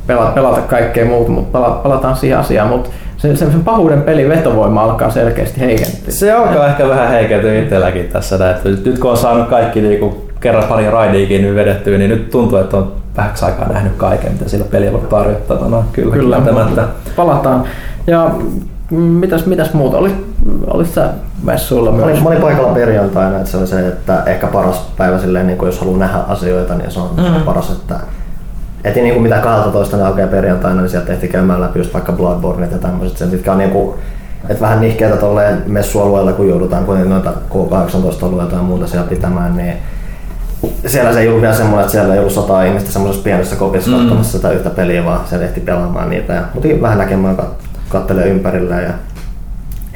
pelata, 0.07 0.31
pelata 0.31 0.61
kaikkea 0.61 1.05
muuta, 1.05 1.31
mutta 1.31 1.59
pala, 1.59 1.69
palataan 1.69 2.15
siihen 2.15 2.37
asiaan. 2.37 2.69
Mutta 2.69 2.89
sen, 3.17 3.37
sen 3.37 3.63
pahuuden 3.63 4.01
pelin 4.01 4.29
vetovoima 4.29 4.83
alkaa 4.83 5.09
selkeästi 5.09 5.59
heikentyä. 5.59 5.99
Se 6.09 6.31
alkaa 6.31 6.67
ehkä 6.67 6.89
vähän 6.89 7.09
heikentyä 7.09 7.59
itselläkin 7.59 8.07
tässä. 8.07 8.49
Että 8.49 8.69
nyt 8.69 8.99
kun 8.99 9.11
on 9.11 9.17
saanut 9.17 9.47
kaikki 9.47 9.81
niinku 9.81 10.27
kerran 10.39 10.63
pari 10.63 10.89
raidiikin 10.89 11.41
nyt 11.41 11.55
vedettyä, 11.55 11.97
niin 11.97 12.09
nyt 12.09 12.29
tuntuu, 12.29 12.57
että 12.57 12.77
on 12.77 12.91
vähäksi 13.17 13.45
aikaa 13.45 13.67
nähnyt 13.69 13.93
kaiken, 13.97 14.31
mitä 14.31 14.49
sillä 14.49 14.65
pelillä 14.71 14.97
on 14.97 15.07
tarjottavana. 15.07 15.83
Kyllä, 15.93 16.13
Kyllä, 16.13 16.35
kieltämättä. 16.35 16.83
Palataan. 17.15 17.63
Ja 18.07 18.31
mitäs, 18.91 19.45
mitäs 19.45 19.73
muuta? 19.73 19.97
Oli, 19.97 20.25
olit 20.67 20.93
sä 20.93 21.09
messuilla 21.43 21.91
Mä 21.91 21.97
myös? 21.97 22.09
olin, 22.09 22.23
mä 22.23 22.29
olin 22.29 22.41
paikalla 22.41 22.73
perjantaina, 22.73 23.37
että 23.37 23.49
se 23.49 23.57
oli 23.57 23.67
se, 23.67 23.87
että 23.87 24.23
ehkä 24.25 24.47
paras 24.47 24.91
päivä 24.97 25.19
silleen, 25.19 25.47
niin 25.47 25.57
kuin 25.57 25.67
jos 25.67 25.79
haluaa 25.79 25.99
nähdä 25.99 26.17
asioita, 26.17 26.75
niin 26.75 26.91
se 26.91 26.99
on 26.99 27.09
mm. 27.17 27.41
paras, 27.45 27.71
että 27.71 27.99
eti 28.83 29.01
niin 29.01 29.13
kuin 29.13 29.23
mitä 29.23 29.37
12 29.37 29.97
ne 29.97 30.03
aukeaa 30.03 30.27
perjantaina, 30.27 30.81
niin 30.81 30.89
sieltä 30.89 31.07
tehtiin 31.07 31.31
käymään 31.31 31.61
läpi 31.61 31.79
just 31.79 31.93
vaikka 31.93 32.11
Bloodborne 32.11 32.67
ja 32.71 32.77
tämmöiset, 32.77 33.17
sen, 33.17 33.29
mitkä 33.29 33.51
on 33.51 33.57
niin 33.57 33.69
kuin, 33.69 33.93
että 34.49 34.61
vähän 34.61 34.81
nihkeitä 34.81 35.17
tolleen 35.17 35.63
messualueella, 35.67 36.33
kun 36.33 36.49
joudutaan 36.49 36.85
kuitenkin 36.85 37.11
noita 37.11 37.33
K18-alueita 37.49 38.55
ja 38.55 38.61
muuta 38.61 38.87
siellä 38.87 39.07
pitämään, 39.07 39.57
niin 39.57 39.73
siellä 40.85 41.13
se 41.13 41.19
ei 41.19 41.27
ollut 41.27 41.41
vielä 41.41 41.55
semmoinen, 41.55 41.81
että 41.81 41.91
siellä 41.91 42.13
ei 42.13 42.19
ollut 42.19 42.33
sata 42.33 42.63
ihmistä 42.63 42.91
semmoisessa 42.91 43.23
pienessä 43.23 43.55
kopissa 43.55 43.91
mm. 43.91 43.97
katsomassa 43.97 44.31
sitä 44.31 44.51
yhtä 44.51 44.69
peliä, 44.69 45.05
vaan 45.05 45.19
siellä 45.29 45.45
ehti 45.45 45.59
pelaamaan 45.59 46.09
niitä. 46.09 46.33
Ja, 46.33 46.41
mutta 46.53 46.69
vähän 46.81 46.97
näkemään, 46.97 47.37
kattelee 47.91 48.27
ympärillä 48.27 48.81
ja 48.81 48.93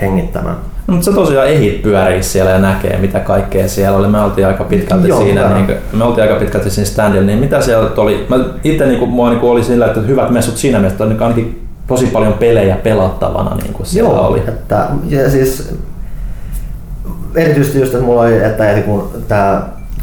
hengittämään. 0.02 0.56
No, 0.88 0.94
mutta 0.94 1.06
se 1.06 1.14
tosiaan 1.14 1.48
ehit 1.48 1.82
pyörii 1.82 2.24
siellä 2.24 2.52
ja 2.52 2.60
näkee, 2.60 2.98
mitä 2.98 3.20
kaikkea 3.20 3.68
siellä 3.68 3.98
oli. 3.98 4.08
Me 4.08 4.22
oltiin 4.22 4.48
aika 4.48 4.64
pitkälti 4.64 5.08
Joo, 5.08 5.22
siinä, 5.22 5.54
niin 5.54 5.66
kuin, 5.66 5.78
me 5.94 6.04
oltiin 6.04 6.24
aika 6.24 6.40
pitkälti 6.40 6.70
siinä 6.70 6.86
standilla, 6.86 7.26
niin 7.26 7.40
mitä 7.40 7.62
siellä 7.62 7.90
oli? 7.98 8.26
Mä 8.30 8.36
itse 8.64 8.86
niin 8.86 9.00
kuin, 9.00 9.12
mua 9.12 9.30
niin 9.30 9.40
kuin 9.40 9.52
oli 9.52 9.64
sillä, 9.64 9.86
että 9.86 10.00
hyvät 10.00 10.30
messut 10.30 10.58
siinä 10.58 10.80
mielessä, 10.80 11.04
että 11.04 11.16
on 11.16 11.24
ainakin 11.24 11.68
tosi 11.88 12.06
paljon 12.06 12.34
pelejä 12.34 12.76
pelattavana 12.76 13.56
niin 13.56 13.74
kuin 13.74 13.86
siellä 13.86 14.10
Joo, 14.10 14.28
oli. 14.28 14.44
Että, 14.48 14.88
ja 15.10 15.30
siis, 15.30 15.76
erityisesti 17.36 17.80
just, 17.80 17.94
että 17.94 18.06
mulla 18.06 18.22
oli, 18.22 18.44
että 18.44 18.82
kun 18.86 19.12
tämä 19.28 19.62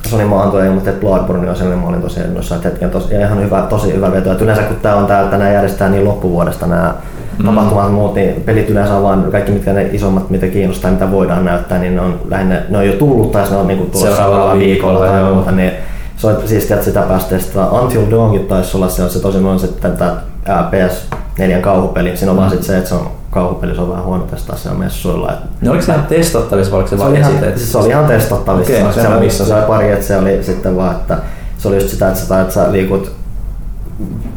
Sony 0.09 0.25
maantui 0.25 0.67
ilmoitti, 0.67 0.91
että 0.91 1.01
Bloodborne 1.01 1.51
on 1.51 1.57
sellainen, 1.57 1.85
mä 1.85 1.89
olin 1.89 2.03
tosi 2.03 2.21
innoissaan, 2.21 2.57
että 2.57 2.69
hetken 2.69 2.91
tosi, 2.91 3.15
ja 3.15 3.21
ihan 3.21 3.43
hyvä, 3.43 3.63
tosi 3.63 3.95
hyvä 3.95 4.13
veto. 4.13 4.33
Että 4.33 4.45
yleensä 4.45 4.63
kun 4.63 4.77
tää 4.77 4.97
on 4.97 5.07
tää, 5.07 5.23
että 5.23 5.39
nämä 5.39 5.51
järjestää 5.51 5.89
niin 5.89 6.05
loppuvuodesta 6.05 6.67
nämä 6.67 6.95
mm. 7.39 7.47
tapahtumat 7.47 7.93
muut, 7.93 8.15
niin 8.15 8.43
pelit 8.47 8.71
yleensä 8.71 8.95
on 8.95 9.03
vaan 9.03 9.29
kaikki 9.31 9.53
mitkä 9.53 9.73
ne 9.73 9.89
isommat, 9.93 10.31
mitä 10.31 10.47
kiinnostaa, 10.47 10.91
mitä 10.91 11.11
voidaan 11.11 11.45
näyttää, 11.45 11.79
niin 11.79 11.97
ne 11.97 12.01
on 12.01 12.21
lähinnä, 12.31 12.63
ne 12.69 12.79
on 12.79 12.87
jo 12.87 12.93
tullut 12.93 13.33
tai 13.33 13.51
ne 13.51 13.57
on 13.57 13.67
niinku 13.67 13.99
Seuraavalla 13.99 14.59
viikolla 14.59 15.01
viikolla, 15.01 15.23
tai 15.23 15.33
muuta, 15.35 15.53
niin 15.53 15.73
se 16.17 16.27
on 16.27 16.37
siistiä, 16.47 16.77
että 16.77 16.85
sitä 16.85 17.03
pääsi 17.03 17.27
testaamaan. 17.27 17.83
Until 17.83 18.11
Dawnkin 18.11 18.47
taisi 18.47 18.77
olla 18.77 18.89
se, 18.89 19.03
on 19.03 19.11
se 19.11 19.21
tosin 19.21 19.47
on 19.47 19.61
sitten 19.61 19.97
tämä 19.97 20.17
PS4 20.47 21.61
kauhupeli. 21.61 22.17
Siinä 22.17 22.31
on 22.31 22.37
vaan 22.37 22.51
sit 22.51 22.63
se, 22.63 22.77
että 22.77 22.89
se 22.89 22.95
on 22.95 23.11
kauhupeli, 23.31 23.75
se 23.75 23.81
on 23.81 23.91
vähän 23.91 24.05
huono 24.05 24.25
testaa 24.25 24.57
siellä 24.57 24.79
messuilla. 24.79 25.33
Että 25.33 25.47
No 25.63 25.71
oliko 25.71 25.85
se 25.85 25.93
ihan 25.93 26.07
testattavissa 26.07 26.73
vai 26.73 26.79
oliko 26.79 26.91
se, 26.91 26.97
se 26.97 27.03
vain 27.05 27.17
esitetty? 27.17 27.59
siis 27.59 27.73
se 27.73 27.79
oli 27.79 27.89
ihan 27.89 28.07
testattavissa. 28.07 28.85
No 28.85 28.93
se, 28.93 29.09
oli, 29.09 29.21
missasin. 29.21 29.47
se 29.47 29.55
oli 29.55 29.67
pari, 29.67 29.93
että 29.93 30.07
se 30.07 30.17
oli 30.17 30.39
sitten 30.43 30.77
vaan, 30.77 30.93
että 30.93 31.19
se 31.59 31.69
oli 31.69 31.77
just 31.77 31.89
sitä, 31.89 32.09
että 32.09 32.21
sä, 32.21 32.41
että 32.41 32.55
sä 32.55 32.73
liikut 32.73 33.22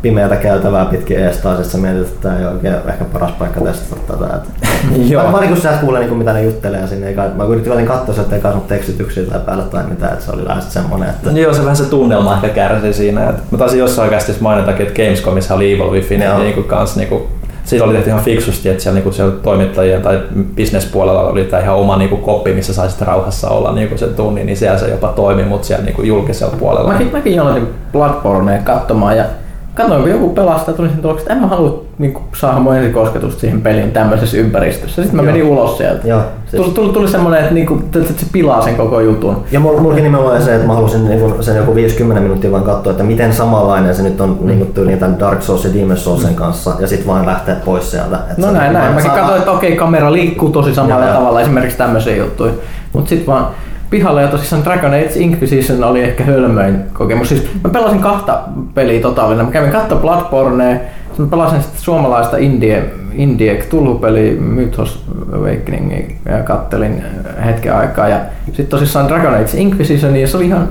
pimeätä 0.02 0.36
käytävää 0.36 0.86
pitkin 0.86 1.20
ees 1.20 1.38
taas, 1.38 1.60
että 1.60 1.72
sä 1.72 1.78
mietit, 1.78 2.08
että 2.08 2.22
tämä 2.22 2.40
ei 2.40 2.46
ole 2.46 2.54
oikein 2.54 2.76
ehkä 2.88 3.06
paras 3.06 3.32
paikka 3.32 3.62
testata 3.62 4.14
tätä. 4.14 4.36
Että 4.36 4.50
Joo. 5.10 5.24
Mä, 5.24 5.32
mä 5.32 5.40
niin 5.40 5.54
kun 5.54 5.62
sä 5.62 5.72
et 5.72 5.80
kuule, 5.80 6.00
niin 6.00 6.18
mitä 6.18 6.34
ne 6.34 6.44
juttelee 6.44 6.88
sinne, 6.88 7.08
eikä, 7.08 7.30
mä 7.36 7.44
yritin 7.44 7.72
välin 7.72 7.86
katsoa, 7.86 8.16
että 8.22 8.36
ei 8.36 8.42
kasvanut 8.42 8.68
tekstityksiä 8.68 9.24
tai 9.24 9.40
päällä 9.40 9.64
tai 9.64 9.84
mitään, 9.90 10.14
että 10.14 10.26
se 10.26 10.32
oli 10.32 10.48
lähes 10.48 10.74
semmonen, 10.74 11.10
että 11.10 11.32
Joo, 11.32 11.54
se 11.54 11.62
vähän 11.62 11.76
se 11.76 11.86
tunnelma 11.86 12.36
ehkä 12.36 12.50
kärsi 12.50 12.94
siinä. 12.94 13.30
Et 13.30 13.52
mä 13.52 13.58
taisin 13.58 13.80
jossain 13.80 14.10
kästissä 14.10 14.44
mainitakin, 14.44 14.88
että 14.88 15.04
Gamescomissa 15.04 15.56
oli 15.56 15.74
Evil 15.74 15.92
Wifi, 15.92 16.18
niin 16.18 16.30
Joo. 16.30 16.40
niinku 16.40 16.64
kans 16.64 16.96
niinku, 16.96 17.28
siinä 17.64 17.86
oli 17.86 17.94
tehty 17.94 18.10
ihan 18.10 18.24
fiksusti, 18.24 18.70
että 18.70 18.84
siellä, 18.84 18.96
niinku, 18.96 19.12
siellä 19.12 19.34
toimittajien 19.44 20.02
tai 20.02 20.20
bisnespuolella 20.56 21.22
oli 21.22 21.44
tää 21.44 21.60
ihan 21.60 21.76
oma 21.76 21.98
niinku, 21.98 22.18
koppi, 22.18 22.54
missä 22.54 22.74
sai 22.74 22.90
sitten 22.90 23.08
rauhassa 23.08 23.50
olla 23.50 23.72
niinku, 23.72 23.98
sen 23.98 24.16
tunnin, 24.16 24.46
niin 24.46 24.58
siellä 24.58 24.78
se 24.78 24.90
jopa 24.90 25.08
toimi, 25.08 25.44
mutta 25.44 25.68
siellä 25.68 25.86
niinku, 25.86 26.02
julkisella 26.02 26.56
puolella. 26.60 26.92
Mäkin, 26.92 27.12
mäkin 27.12 27.36
jonotin 27.36 27.68
Bloodbornea 27.92 28.62
katsomaan 28.64 29.18
ja 29.18 29.26
katsoin, 29.76 30.02
kun 30.02 30.12
joku 30.12 30.30
pelastaa, 30.30 30.74
tuli 30.74 30.90
sen 30.90 31.02
tuloksen, 31.02 31.22
että 31.22 31.34
en 31.34 31.40
mä 31.42 31.48
halua 31.48 31.84
niin 31.98 32.18
saada 32.40 32.60
mun 32.60 32.76
ensikosketusta 32.76 33.40
siihen 33.42 33.62
peliin 33.62 33.92
tämmöisessä 33.92 34.38
ympäristössä. 34.38 35.02
Sitten 35.02 35.16
mä 35.16 35.22
Joo. 35.22 35.32
menin 35.32 35.48
ulos 35.48 35.78
sieltä. 35.78 36.08
Joo, 36.08 36.22
siis- 36.46 36.62
Tuli, 36.64 36.74
tuli, 36.74 36.94
tuli 36.94 37.08
semmoinen, 37.08 37.42
että, 37.42 37.54
niinku, 37.54 37.82
että 37.86 38.00
se 38.18 38.26
pilaa 38.32 38.62
sen 38.62 38.76
koko 38.76 39.00
jutun. 39.00 39.38
Ja 39.52 39.60
mulla 39.60 39.82
mullakin 39.82 40.04
nimenomaan 40.04 40.42
se, 40.42 40.56
että 40.56 40.68
mä 40.68 40.74
halusin 40.74 41.10
niin 41.10 41.44
sen 41.44 41.56
joku 41.58 41.76
50 41.76 42.22
minuuttia 42.22 42.52
vaan 42.52 42.64
katsoa, 42.64 42.92
että 42.92 43.04
miten 43.04 43.34
samanlainen 43.34 43.96
se 43.96 44.04
nyt 44.04 44.22
on 44.22 44.38
Mm. 44.42 44.48
niin 44.48 44.60
kuin 44.60 44.74
tyyliin 44.74 45.00
tämän 45.00 45.20
Dark 45.20 45.42
Souls 45.42 45.64
ja 45.66 45.70
Demon's 45.72 45.98
Soulsen 45.98 46.36
kanssa, 46.36 46.72
ja 46.80 46.88
sitten 46.88 47.08
vaan 47.08 47.26
lähteä 47.26 47.56
pois 47.66 47.92
sieltä. 47.92 48.16
Että 48.16 48.42
No 48.48 48.52
näin, 48.52 48.68
on 48.68 48.74
näin. 48.74 48.94
Mäkin 48.94 49.06
saa- 49.10 49.16
katsoin, 49.20 49.40
että 49.40 49.52
okei, 49.52 49.76
kamera 49.76 50.12
liikkuu 50.14 50.50
tosi 50.50 50.76
samalla 50.76 51.06
joo. 51.06 51.14
tavalla 51.14 51.42
esimerkiksi 51.42 51.78
tämmöisiä 51.78 52.16
juttuja. 52.16 52.54
Mutta 52.94 53.10
sitten 53.10 53.28
vaan 53.28 53.48
pihalle 53.90 54.22
ja 54.22 54.28
tosissaan 54.28 54.64
Dragon 54.64 54.94
Age 54.94 55.12
Inquisition 55.16 55.84
oli 55.84 56.04
ehkä 56.04 56.24
hölmöin 56.24 56.84
kokemus. 56.94 57.30
Siis 57.30 57.50
mä 57.64 57.70
pelasin 57.70 58.00
kahta 58.00 58.40
peliä 58.74 59.02
totaalina. 59.02 59.44
Mä 59.44 59.52
kävin 59.52 59.72
katsoa 59.72 60.00
Bloodborne, 60.00 60.82
mä 61.18 61.28
pelasin 61.28 61.62
sitten 61.62 61.82
suomalaista 61.82 62.38
indie, 62.38 62.86
indie 63.14 63.56
tulhupeli 63.56 64.38
Mythos 64.40 65.06
Awakening 65.34 66.12
ja 66.26 66.44
kattelin 66.44 67.04
hetken 67.46 67.76
aikaa. 67.76 68.10
Ja 68.10 68.20
sitten 68.46 68.68
tosissaan 68.68 69.08
Dragon 69.08 69.34
Age 69.34 69.58
Inquisition 69.58 70.16
ja 70.16 70.28
se 70.28 70.38
oli 70.38 70.46
ihan 70.46 70.68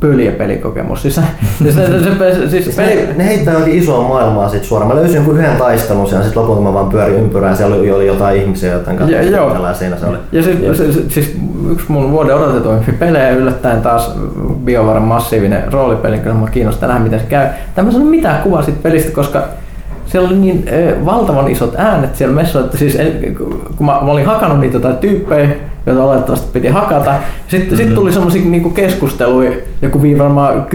pöliä 0.00 0.32
pelikokemus. 0.32 1.02
Siis, 1.02 1.20
siis, 1.62 1.74
se, 1.74 1.86
se, 1.86 2.34
se, 2.34 2.50
siis 2.50 2.64
Siis 2.64 2.76
peli, 2.76 3.06
ne, 3.06 3.14
ne 3.16 3.26
heittää 3.26 3.54
jokin 3.54 3.74
isoa 3.74 4.08
maailmaa 4.08 4.48
sit 4.48 4.64
suoraan. 4.64 4.88
Mä 4.88 5.00
löysin 5.00 5.16
jonkun 5.16 5.38
yhden 5.38 5.56
taistelun 5.56 6.08
siellä, 6.08 6.24
sit 6.24 6.36
lopulta 6.36 6.60
mä 6.60 6.72
vaan 6.72 6.88
pyörin 6.88 7.16
ympyrää 7.16 7.50
ja 7.50 7.56
siellä 7.56 7.76
oli, 7.76 7.90
oli 7.90 8.06
jotain 8.06 8.36
ihmisiä, 8.42 8.72
joten 8.72 8.94
Ja- 8.94 8.98
katsoin 8.98 9.64
ja 9.68 9.74
siinä 9.74 9.96
se 9.96 10.06
oli. 10.06 10.16
Ja 10.32 10.42
siis, 10.42 10.58
se, 10.78 10.92
se, 10.92 11.00
siis 11.08 11.36
yksi 11.70 11.84
mun 11.88 12.12
vuoden 12.12 12.36
odotetuimpia 12.36 12.94
pelejä 12.98 13.30
yllättäen 13.30 13.82
taas 13.82 14.14
BioVaran 14.64 15.02
massiivinen 15.02 15.72
roolipeli, 15.72 16.18
kyllä 16.18 16.36
mä 16.36 16.46
kiinnostaa 16.50 16.88
nähdä 16.88 17.04
miten 17.04 17.20
se 17.20 17.26
käy. 17.26 17.46
Tämä 17.74 17.90
on 17.94 18.06
mitään 18.06 18.42
kuvaa 18.42 18.62
siitä 18.62 18.78
pelistä, 18.82 19.12
koska 19.12 19.42
siellä 20.06 20.28
oli 20.28 20.38
niin 20.38 20.64
valtavan 21.04 21.48
isot 21.50 21.74
äänet 21.76 22.16
siellä 22.16 22.34
messuilla, 22.34 22.66
että 22.66 22.78
siis 22.78 22.96
en, 22.96 23.36
kun 23.76 23.86
mä, 23.86 23.92
mä, 23.92 24.12
olin 24.12 24.26
hakannut 24.26 24.60
niitä 24.60 24.76
jotain 24.76 24.96
tyyppejä, 24.96 25.48
joita 25.86 26.04
oletettavasti 26.04 26.46
piti 26.52 26.68
hakata, 26.68 27.14
sitten 27.48 27.68
mm-hmm. 27.68 27.86
sit 27.86 27.94
tuli 27.94 28.12
semmoisia 28.12 28.42
niinku 28.44 28.70
keskusteluja, 28.70 29.52
joku 29.82 30.02
varmaan 30.18 30.66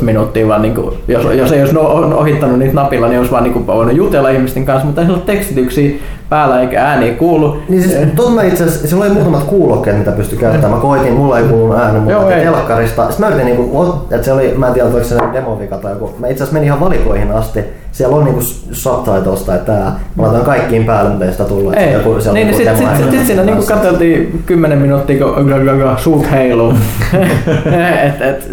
10-15 0.00 0.02
minuuttia 0.02 0.48
vaan, 0.48 0.62
niinku, 0.62 0.94
jos, 1.08 1.24
jos 1.34 1.52
ei 1.52 1.60
olisi 1.60 1.74
no, 1.74 1.80
ohittanut 2.16 2.58
niitä 2.58 2.74
napilla, 2.74 3.08
niin 3.08 3.18
olisi 3.18 3.32
vaan 3.32 3.44
niinku 3.44 3.66
voinut 3.66 3.96
jutella 3.96 4.30
ihmisten 4.30 4.64
kanssa, 4.64 4.86
mutta 4.86 5.02
ei 5.02 5.08
ole 5.10 5.18
tekstityksiä 5.26 5.90
päällä 6.28 6.60
eikä 6.60 6.84
ääniä 6.84 7.14
kuulu. 7.14 7.58
Niin 7.68 7.82
siis, 7.82 7.96
tuon 8.16 8.32
mä 8.32 8.42
itse 8.42 8.64
asiassa, 8.64 8.88
sillä 8.88 9.04
oli 9.04 9.14
muutamat 9.14 9.42
kuulokkeet, 9.42 9.98
mitä 9.98 10.12
pystyi 10.12 10.38
käyttämään. 10.38 10.72
Mä 10.72 10.80
koitin, 10.80 11.12
mulla 11.12 11.38
ei 11.38 11.44
kuulunut 11.44 11.78
ääni, 11.78 11.98
mutta 11.98 12.12
Joo, 12.12 12.24
telkkarista. 12.24 13.10
Sitten 13.10 13.28
mä 13.28 13.34
yritin 13.34 13.56
niinku, 13.56 14.06
että 14.10 14.24
se 14.24 14.32
oli, 14.32 14.54
mä 14.56 14.66
en 14.66 14.74
tiedä, 14.74 14.88
oliko 14.88 15.04
se 15.04 15.16
demovika 15.32 15.76
tai 15.76 15.92
joku. 15.92 16.14
Mä 16.18 16.26
itse 16.28 16.42
asiassa 16.42 16.54
menin 16.54 16.66
ihan 16.66 16.80
valikoihin 16.80 17.32
asti. 17.32 17.64
Siellä 17.92 18.16
on 18.16 18.24
niinku 18.24 18.40
subtitles 18.72 19.42
tai 19.42 19.58
tää. 19.66 20.00
Mä 20.16 20.22
laitan 20.22 20.44
kaikkiin 20.44 20.84
päälle, 20.84 21.10
mutta 21.10 21.24
ei 21.24 21.32
sitä 21.32 21.44
tullut. 21.44 21.74
Ei, 21.74 21.92
Joku, 21.92 22.20
siellä 22.20 22.38
niin, 22.38 22.46
niin 22.50 22.66
joku 22.66 22.78
sit, 22.78 22.96
sit, 22.96 23.10
sit, 23.10 23.26
siinä 23.26 23.42
niinku 23.42 23.64
katseltiin 23.68 24.42
10 24.46 24.78
minuuttia, 24.78 25.24
kun 25.24 25.98
suut 25.98 26.30
heiluu. 26.30 26.72
et, 28.02 28.20
et, 28.20 28.50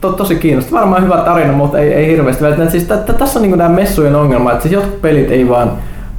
to, 0.00 0.12
tosi 0.12 0.36
kiinnostava. 0.36 0.80
Varmaan 0.80 1.04
hyvä 1.04 1.16
tarina, 1.16 1.52
mutta 1.52 1.78
ei, 1.78 1.94
ei 1.94 2.06
hirveästi. 2.06 2.44
Siis, 2.68 2.84
tässä 3.18 3.38
on 3.38 3.42
niinku 3.42 3.56
nämä 3.56 3.70
messujen 3.70 4.16
ongelma, 4.16 4.52
että 4.52 4.62
siis 4.62 4.72
jotkut 4.72 5.02
pelit 5.02 5.30
ei 5.30 5.48
vaan 5.48 5.72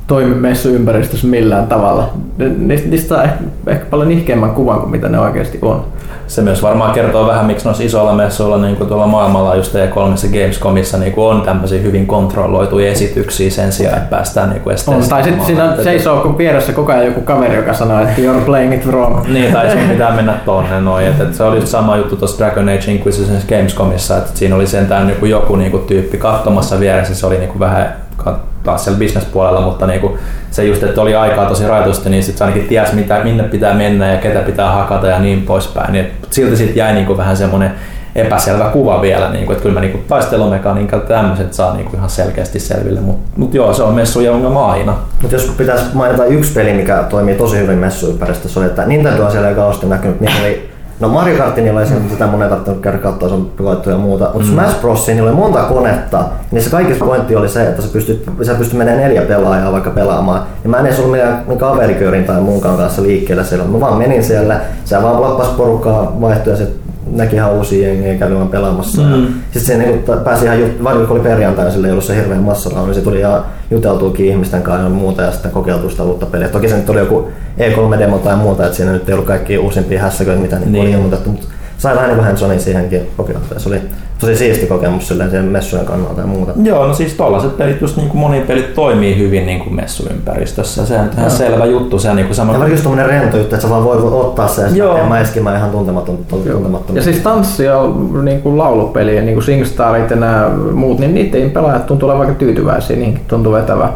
toimi 0.08 0.36
messuympäristössä 0.36 1.28
millään 1.28 1.68
tavalla. 1.68 2.10
Niistä, 2.58 2.90
niistä 2.90 3.10
saa 3.10 3.24
ehkä, 3.24 3.36
ehkä 3.68 3.86
paljon 3.86 4.10
nihkeämmän 4.10 4.52
kuvan 4.52 4.80
kuin 4.80 4.92
mitä 4.92 5.10
ne 5.10 5.20
oikeasti 5.20 5.60
on. 5.62 5.86
Se 6.28 6.42
myös 6.42 6.64
varmaan 6.64 6.92
kertoo 6.92 7.28
vähän, 7.28 7.46
miksi 7.46 7.66
noissa 7.66 7.84
isoilla 7.84 8.14
messuilla 8.14 8.58
niin 8.58 8.76
kuin 8.76 8.88
tuolla 8.88 9.08
maailmanlaajuista 9.08 9.80
ja 9.80 9.88
kolmessa 9.88 10.28
Gamescomissa 10.28 10.98
niin 10.98 11.14
kuin 11.14 11.28
on 11.28 11.42
tämmöisiä 11.42 11.82
hyvin 11.82 12.08
kontrolloituja 12.08 12.92
esityksiä 12.92 13.50
sen 13.50 13.72
sijaan, 13.72 13.98
että 13.98 14.10
päästään 14.10 14.50
niin 14.50 14.62
kuin 14.62 14.76
on. 14.88 15.04
Tai 15.10 15.24
sitten 15.24 15.46
siinä 15.46 15.76
seisoo 15.84 16.22
kun 16.22 16.38
vieressä 16.38 16.74
koko 16.74 16.92
ajan 16.92 17.06
joku 17.06 17.22
kaveri, 17.22 17.56
joka 17.56 17.74
sanoo, 17.74 18.02
että 18.02 18.22
you're 18.22 18.46
playing 18.46 18.74
it 18.74 18.86
wrong. 18.86 19.28
Niin, 19.28 19.54
tai 19.54 19.72
sun 19.72 19.90
pitää 19.92 20.16
mennä 20.16 20.34
tonne 20.46 20.82
noin. 20.82 21.06
Et, 21.06 21.20
et 21.22 21.34
se 21.34 21.44
oli 21.44 21.56
just 21.56 21.68
sama 21.68 21.98
juttu 21.98 22.16
tuossa 22.16 22.46
Dragon 22.46 22.70
Age 22.70 22.92
Inquisition 22.92 23.38
Gamescomissa, 23.50 24.18
että 24.18 24.32
siinä 24.34 24.56
oli 24.56 24.68
sentään 24.68 25.10
joku, 25.10 25.26
joku 25.26 25.56
niinku 25.56 25.78
tyyppi 25.78 26.18
katsomassa 26.18 26.80
vieressä, 26.80 27.16
se 27.16 27.26
oli 27.26 27.38
niinku 27.38 27.60
vähän 27.60 27.96
ka- 28.18 28.40
taas 28.66 28.84
siellä 28.84 29.00
bisnespuolella, 29.00 29.62
mutta 29.62 29.88
niinku 29.88 30.18
se 30.52 30.66
just, 30.66 30.84
että 30.84 31.02
oli 31.02 31.16
aikaa 31.16 31.46
tosi 31.46 31.68
rajoitusti, 31.68 32.10
niin 32.10 32.24
sitten 32.24 32.48
ainakin 32.48 32.68
ties 32.68 32.94
mitä, 32.94 33.24
minne 33.24 33.44
pitää 33.44 33.74
mennä 33.74 34.12
ja 34.12 34.18
ketä 34.18 34.40
pitää 34.40 34.72
hakata 34.72 35.08
ja 35.08 35.20
niin 35.20 35.42
poispäin. 35.42 35.94
Niin 35.94 36.12
silti 36.30 36.58
sitten 36.58 36.76
jäi 36.76 36.94
niinku 36.94 37.18
vähän 37.18 37.38
semmoinen 37.38 37.72
epäselvä 38.16 38.64
kuva 38.64 39.02
vielä, 39.02 39.30
niin 39.30 39.46
kuin, 39.46 39.54
että 39.54 39.64
kyllä 39.64 39.74
mä 39.74 39.86
niin 39.86 40.06
taistelumekaniikan 40.08 41.02
tämmöiset 41.02 41.54
saa 41.54 41.74
niin 41.74 41.86
kuin 41.86 41.96
ihan 41.96 42.10
selkeästi 42.10 42.60
selville, 42.60 43.00
mutta 43.00 43.30
mut 43.38 43.54
joo, 43.54 43.74
se 43.74 43.84
on 43.84 43.94
messujen 43.94 44.32
ongelma 44.32 44.72
aina. 44.72 44.96
Mutta 45.22 45.36
jos 45.36 45.54
pitäisi 45.58 45.86
mainita 45.94 46.26
yksi 46.26 46.54
peli, 46.54 46.74
mikä 46.74 47.04
toimii 47.10 47.36
tosi 47.36 47.58
hyvin 47.58 47.78
messuympäristössä, 47.78 48.60
oli, 48.60 48.68
että 48.68 48.86
Nintendo 48.86 49.26
on 49.26 49.32
siellä 49.32 49.50
jo 49.50 49.56
kauheasti 49.56 49.86
näkynyt, 49.86 50.22
niin 50.22 50.32
oli 50.42 50.75
No 51.00 51.10
Mario 51.10 51.38
Kart 51.38 51.56
niillä 51.56 51.80
oli 51.80 51.90
mm. 51.90 52.10
sitä 52.10 52.28
mun 52.28 52.44
ei 52.44 52.50
tarvinnut 52.50 52.82
käydä 52.82 52.98
katsoa, 52.98 53.30
se 53.30 53.36
on 53.36 53.52
koettu 53.58 53.90
ja 53.90 53.98
muuta. 53.98 54.30
Mutta 54.34 54.48
mm. 54.48 54.54
Smash 54.54 54.82
Bros. 54.82 55.08
niillä 55.08 55.30
oli 55.30 55.36
monta 55.36 55.64
konetta, 55.64 56.24
niin 56.52 56.64
se 56.64 56.70
kaikista 56.70 57.06
pointti 57.06 57.36
oli 57.36 57.50
se, 57.50 57.68
että 57.68 57.82
sä 57.82 57.88
pystyt, 57.94 58.24
sä 58.42 58.54
pystyt 58.56 58.78
menemään 58.78 59.04
neljä 59.04 59.22
pelaajaa 59.22 59.72
vaikka 59.72 59.90
pelaamaan. 59.90 60.44
Ja 60.64 60.70
mä 60.70 60.78
en 60.78 60.86
edes 60.86 61.00
ollut 61.00 61.12
mikään 61.12 61.58
kaverikörin 61.58 62.24
tai 62.24 62.42
muunkaan 62.42 62.78
kanssa 62.78 63.04
liikkeellä 63.04 63.44
siellä. 63.44 63.66
Mä 63.66 63.80
vaan 63.80 63.98
menin 63.98 64.24
siellä, 64.24 64.62
sä 64.86 65.04
vaan 65.04 65.22
lappas 65.22 65.48
porukkaa 65.48 66.22
vaihtoja 66.22 66.58
ja 66.58 66.66
näki 67.12 67.36
ihan 67.36 67.54
uusia 67.54 67.88
jengiä 67.88 68.34
vaan 68.34 68.48
pelaamassa. 68.48 69.02
Mm. 69.02 69.28
Sitten 69.52 69.62
se 69.62 69.78
niin 69.78 70.04
pääsi 70.24 70.46
ihan, 70.46 70.60
varsinkin 70.84 71.08
kun 71.08 71.18
oli 71.18 71.30
perjantai, 71.30 71.72
sillä 71.72 71.88
ei 71.88 71.92
ollut 71.92 72.06
se 72.06 72.16
hirveän 72.16 72.44
massalla, 72.44 72.86
niin 72.86 72.96
se 72.96 73.02
tuli 73.02 73.20
ihan 73.20 73.46
juteltuukin 73.72 74.26
ihmisten 74.26 74.62
kanssa 74.62 74.84
ja 74.84 74.90
muuta 74.90 75.22
ja 75.22 75.32
sitten 75.32 75.52
kokeiltu 75.52 75.90
sitä 75.90 76.04
uutta 76.04 76.26
peliä. 76.26 76.50
Toki 76.50 76.70
se 76.70 76.78
nyt 76.78 76.90
oli 76.90 77.00
joku 77.00 77.30
E3-demo 77.58 78.18
tai 78.18 78.36
muuta, 78.36 78.66
että 78.66 78.78
siinä 78.78 78.92
nyt 78.92 79.10
ei 79.10 79.14
ollut 79.14 79.28
kaikki 79.28 79.58
uusimpia 79.58 80.02
hässäköitä, 80.02 80.42
mitä 80.42 80.60
niin. 80.60 80.82
oli 80.82 80.92
ilmoitettu, 80.92 81.30
mutta 81.30 81.48
sai 81.78 81.96
vähän 81.96 82.10
niin 82.10 82.18
vähän 82.18 82.60
siihenkin 82.60 83.02
kokeiltua. 83.18 83.60
Se 83.60 83.70
oli 83.70 83.82
tosi 84.26 84.38
siisti 84.38 84.66
kokemus 84.66 85.08
silleen 85.08 85.32
sen 85.32 85.46
messujen 85.46 85.86
kannalta 85.86 86.22
ja 86.22 86.28
muuta. 86.28 86.52
Joo, 86.64 86.88
no 86.88 86.94
siis 86.94 87.14
tollaset 87.14 87.58
pelit, 87.58 87.82
just 87.82 87.98
niin 87.98 88.10
kuin 88.10 88.20
moni 88.20 88.42
pelit 88.42 88.74
toimii 88.74 89.18
hyvin 89.18 89.46
niin 89.46 89.60
kuin 89.60 89.76
messuympäristössä. 89.76 90.86
Se 90.86 91.00
on 91.00 91.10
ihan 91.18 91.32
selvä 91.32 91.66
juttu. 91.66 92.00
Se 92.00 92.10
on 92.10 92.16
niin 92.16 92.26
kuin 92.26 92.36
sama... 92.36 92.54
Ja 92.54 92.68
just 92.68 92.84
tommonen 92.84 93.06
rento 93.06 93.38
juttu, 93.38 93.56
että 93.56 93.68
sä 93.68 93.70
vaan 93.70 93.84
voi 93.84 93.98
ottaa 93.98 94.48
sen 94.48 94.76
ja 94.78 95.06
mä 95.10 95.20
eskimään 95.20 95.58
ihan 95.58 95.70
tuntematon, 95.70 96.18
tuntematon. 96.30 96.96
Ja 96.96 97.02
siis 97.02 97.18
tanssi 97.18 97.64
ja 97.64 97.82
niin 98.24 98.42
kuin 98.42 98.58
laulupeli 98.58 99.16
ja 99.16 99.22
niin 99.22 99.34
kuin 99.34 99.44
Singstarit 99.44 100.10
ja 100.10 100.16
nämä 100.16 100.50
muut, 100.74 101.00
niin 101.00 101.14
niiden 101.14 101.52
pelaajat 101.52 101.86
tuntuu 101.86 102.10
olevan 102.10 102.28
aika 102.28 102.40
tyytyväisiä, 102.40 102.96
niin 102.96 103.20
tuntuu 103.28 103.54
vetävä 103.54 103.90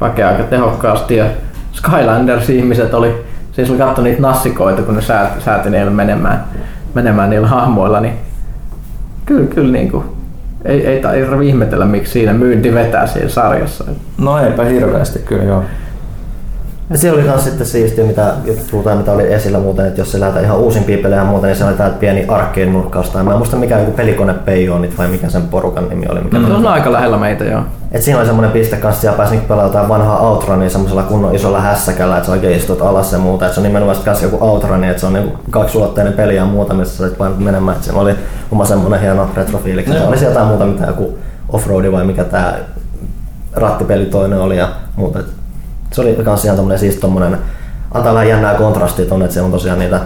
väkeä 0.00 0.28
aika 0.28 0.42
tehokkaasti. 0.42 1.16
Ja 1.16 1.24
Skylanders-ihmiset 1.72 2.94
oli, 2.94 3.24
siis 3.52 3.70
oli 3.70 3.78
katsonut 3.78 4.10
niitä 4.10 4.22
nassikoita, 4.22 4.82
kun 4.82 4.94
ne 4.94 5.02
sääti 5.38 5.70
niillä 5.70 5.90
menemään, 5.90 6.44
menemään 6.94 7.30
niillä 7.30 7.48
hahmoilla, 7.48 8.00
niin 8.00 8.14
kyllä, 9.30 9.46
kyllä 9.46 9.72
niin 9.72 9.90
kuin, 9.90 10.04
ei, 10.64 10.86
ei 10.86 11.00
tarvitse 11.00 11.46
ihmetellä, 11.46 11.84
miksi 11.84 12.12
siinä 12.12 12.32
myynti 12.32 12.74
vetää 12.74 13.06
siinä 13.06 13.28
sarjassa. 13.28 13.84
No 14.18 14.38
eipä 14.38 14.64
hirveästi 14.64 15.18
kyllä 15.18 15.44
joo. 15.44 15.64
Ja 16.90 16.98
se 16.98 17.12
oli 17.12 17.22
myös 17.22 17.44
sitten 17.44 17.66
siistiä, 17.66 18.04
mitä 18.04 18.34
puhutaan, 18.70 18.98
mitä 18.98 19.12
oli 19.12 19.32
esillä 19.32 19.58
muuten, 19.58 19.86
että 19.86 20.00
jos 20.00 20.12
se 20.12 20.20
lähdetään 20.20 20.44
ihan 20.44 20.58
uusimpia 20.58 20.98
pelejä 21.02 21.24
muuten, 21.24 21.48
niin 21.48 21.58
se 21.58 21.64
oli 21.64 21.74
tämä 21.74 21.90
pieni 21.90 22.24
arkkeen 22.28 22.72
nurkkaus. 22.72 23.14
Mä 23.14 23.20
en 23.20 23.38
muista 23.38 23.56
mikä 23.56 23.78
joku 23.78 23.92
pelikone 23.92 24.34
Peijonit 24.34 24.98
vai 24.98 25.08
mikä 25.08 25.28
sen 25.28 25.42
porukan 25.42 25.88
nimi 25.88 26.06
oli. 26.10 26.20
Mikä 26.20 26.38
mm. 26.38 26.46
Se 26.46 26.52
on 26.52 26.66
aika 26.66 26.92
lähellä 26.92 27.16
meitä 27.16 27.44
joo. 27.44 27.62
Et 27.92 28.02
siinä 28.02 28.18
oli 28.18 28.26
semmoinen 28.26 28.50
piste 28.50 28.76
kanssa, 28.76 29.06
ja 29.06 29.12
pääsin 29.12 29.40
pelaamaan 29.40 29.88
vanhaa 29.88 30.18
Outronia 30.18 30.70
semmoisella 30.70 31.02
kunnon 31.02 31.34
isolla 31.34 31.60
hässäkällä, 31.60 32.16
että 32.16 32.26
sä 32.26 32.32
oikein 32.32 32.56
istut 32.56 32.82
alas 32.82 33.12
ja 33.12 33.18
muuta. 33.18 33.46
Et 33.46 33.52
se 33.52 33.60
on 33.60 33.64
nimenomaan 33.64 33.96
kanssa 34.04 34.24
joku 34.24 34.38
Outroni, 34.40 34.88
että 34.88 35.00
se 35.00 35.06
on 35.06 35.12
niinku 35.12 35.38
ulotteinen 35.74 36.12
peli 36.12 36.36
ja 36.36 36.44
muuta, 36.44 36.74
missä 36.74 36.96
sä 36.96 37.04
olit 37.04 37.18
vain 37.18 37.42
menemään. 37.42 37.76
Et 37.76 37.82
se 37.82 37.92
oli 37.92 38.14
oma 38.52 38.64
semmoinen 38.64 39.00
hieno 39.00 39.30
retrofiiliksi. 39.36 39.92
Se 39.92 40.04
oli 40.04 40.24
jotain 40.24 40.46
muuta, 40.46 40.66
mitä 40.66 40.86
joku 40.86 41.18
offroadi 41.48 41.92
vai 41.92 42.04
mikä 42.04 42.24
tämä 42.24 42.54
rattipeli 43.52 44.06
toinen 44.06 44.40
oli 44.40 44.56
ja 44.56 44.68
muuta. 44.96 45.18
Et 45.18 45.39
se 45.92 46.00
oli 46.00 46.14
kans 46.24 46.44
ihan 46.44 46.56
tommonen 46.56 46.78
siis 46.78 46.96
tommonen, 46.96 47.38
antaa 47.94 48.14
vähän 48.14 48.28
jännää 48.28 48.54
kontrastia 48.54 49.06
tonne, 49.06 49.24
että 49.24 49.32
siellä 49.32 49.46
on 49.46 49.52
tosiaan 49.52 49.78
niitä 49.78 50.00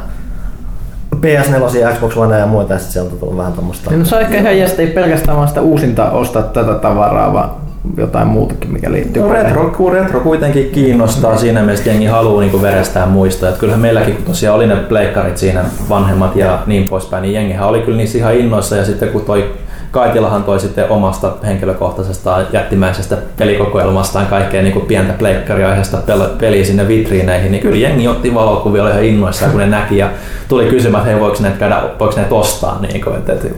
PS4, 1.17 1.95
Xbox 1.95 2.17
One 2.17 2.39
ja 2.39 2.47
muita, 2.47 2.73
ja 2.73 2.79
sitten 2.79 2.93
sieltä 2.93 3.17
tullut 3.17 3.37
vähän 3.37 3.53
tommoista. 3.53 3.91
Niin, 3.91 3.99
no 3.99 4.05
se 4.05 4.17
on 4.17 4.23
ehkä 4.23 4.39
ihan 4.39 4.59
jästä, 4.59 4.83
ei 4.83 4.89
pelkästään 4.89 5.37
vaan 5.37 5.49
sitä 5.49 5.61
uusinta 5.61 6.11
ostaa 6.11 6.43
tätä 6.43 6.75
tavaraa, 6.75 7.33
vaan 7.33 7.51
jotain 7.97 8.29
muutakin, 8.29 8.73
mikä 8.73 8.93
liittyy. 8.93 9.23
No, 9.23 9.33
retro, 9.33 9.91
retro 9.93 10.21
kuitenkin 10.21 10.71
kiinnostaa 10.71 11.33
mm. 11.33 11.39
siinä 11.39 11.63
mielessä, 11.63 11.91
jengi 11.91 12.07
haluaa 12.07 12.41
niin 12.41 12.63
verestää 12.63 13.07
muista. 13.07 13.49
Että 13.49 13.61
kyllähän 13.61 13.81
meilläkin, 13.81 14.15
kun 14.15 14.25
tosiaan 14.25 14.57
oli 14.57 14.67
ne 14.67 14.77
pleikkarit 14.77 15.39
siinä 15.39 15.65
vanhemmat 15.89 16.37
ja 16.37 16.63
niin 16.67 16.89
poispäin, 16.89 17.23
niin 17.23 17.35
jengihän 17.35 17.69
oli 17.69 17.81
kyllä 17.81 17.97
niissä 17.97 18.19
ihan 18.19 18.35
innoissa 18.35 18.77
ja 18.77 18.85
sitten 18.85 19.09
kun 19.09 19.23
toi 19.23 19.53
Kaitilahan 19.95 20.45
toi 20.45 20.61
sitten 20.61 20.91
omasta 20.91 21.33
henkilökohtaisesta 21.47 22.43
jättimäisestä 22.53 23.17
pelikokoelmastaan 23.39 24.27
kaikkea 24.27 24.63
niin 24.63 24.73
kuin 24.73 24.87
pientä 24.87 25.13
pleikkariaiheesta 25.13 25.99
peliä 26.39 26.65
sinne 26.65 26.89
vitriineihin, 26.89 27.53
niin 27.53 27.63
kyllä 27.63 27.77
jengi 27.77 28.09
otti 28.09 28.35
valokuvia, 28.35 28.83
oli 28.83 28.91
ihan 28.91 29.05
innoissaan 29.05 29.51
kun 29.51 29.61
ne 29.61 29.67
näki 29.67 29.99
ja 29.99 30.11
tuli 30.49 30.67
kysymään, 30.67 31.03
että 31.03 31.13
hei 31.13 31.21
voiko 31.21 31.37
ne 31.41 31.53
käydä, 31.59 31.83
voiko 32.01 32.17
ne 32.17 32.27
ostaa, 32.31 32.79
niin 32.81 33.05
kuin, 33.05 33.17
että, 33.17 33.33
että 33.33 33.49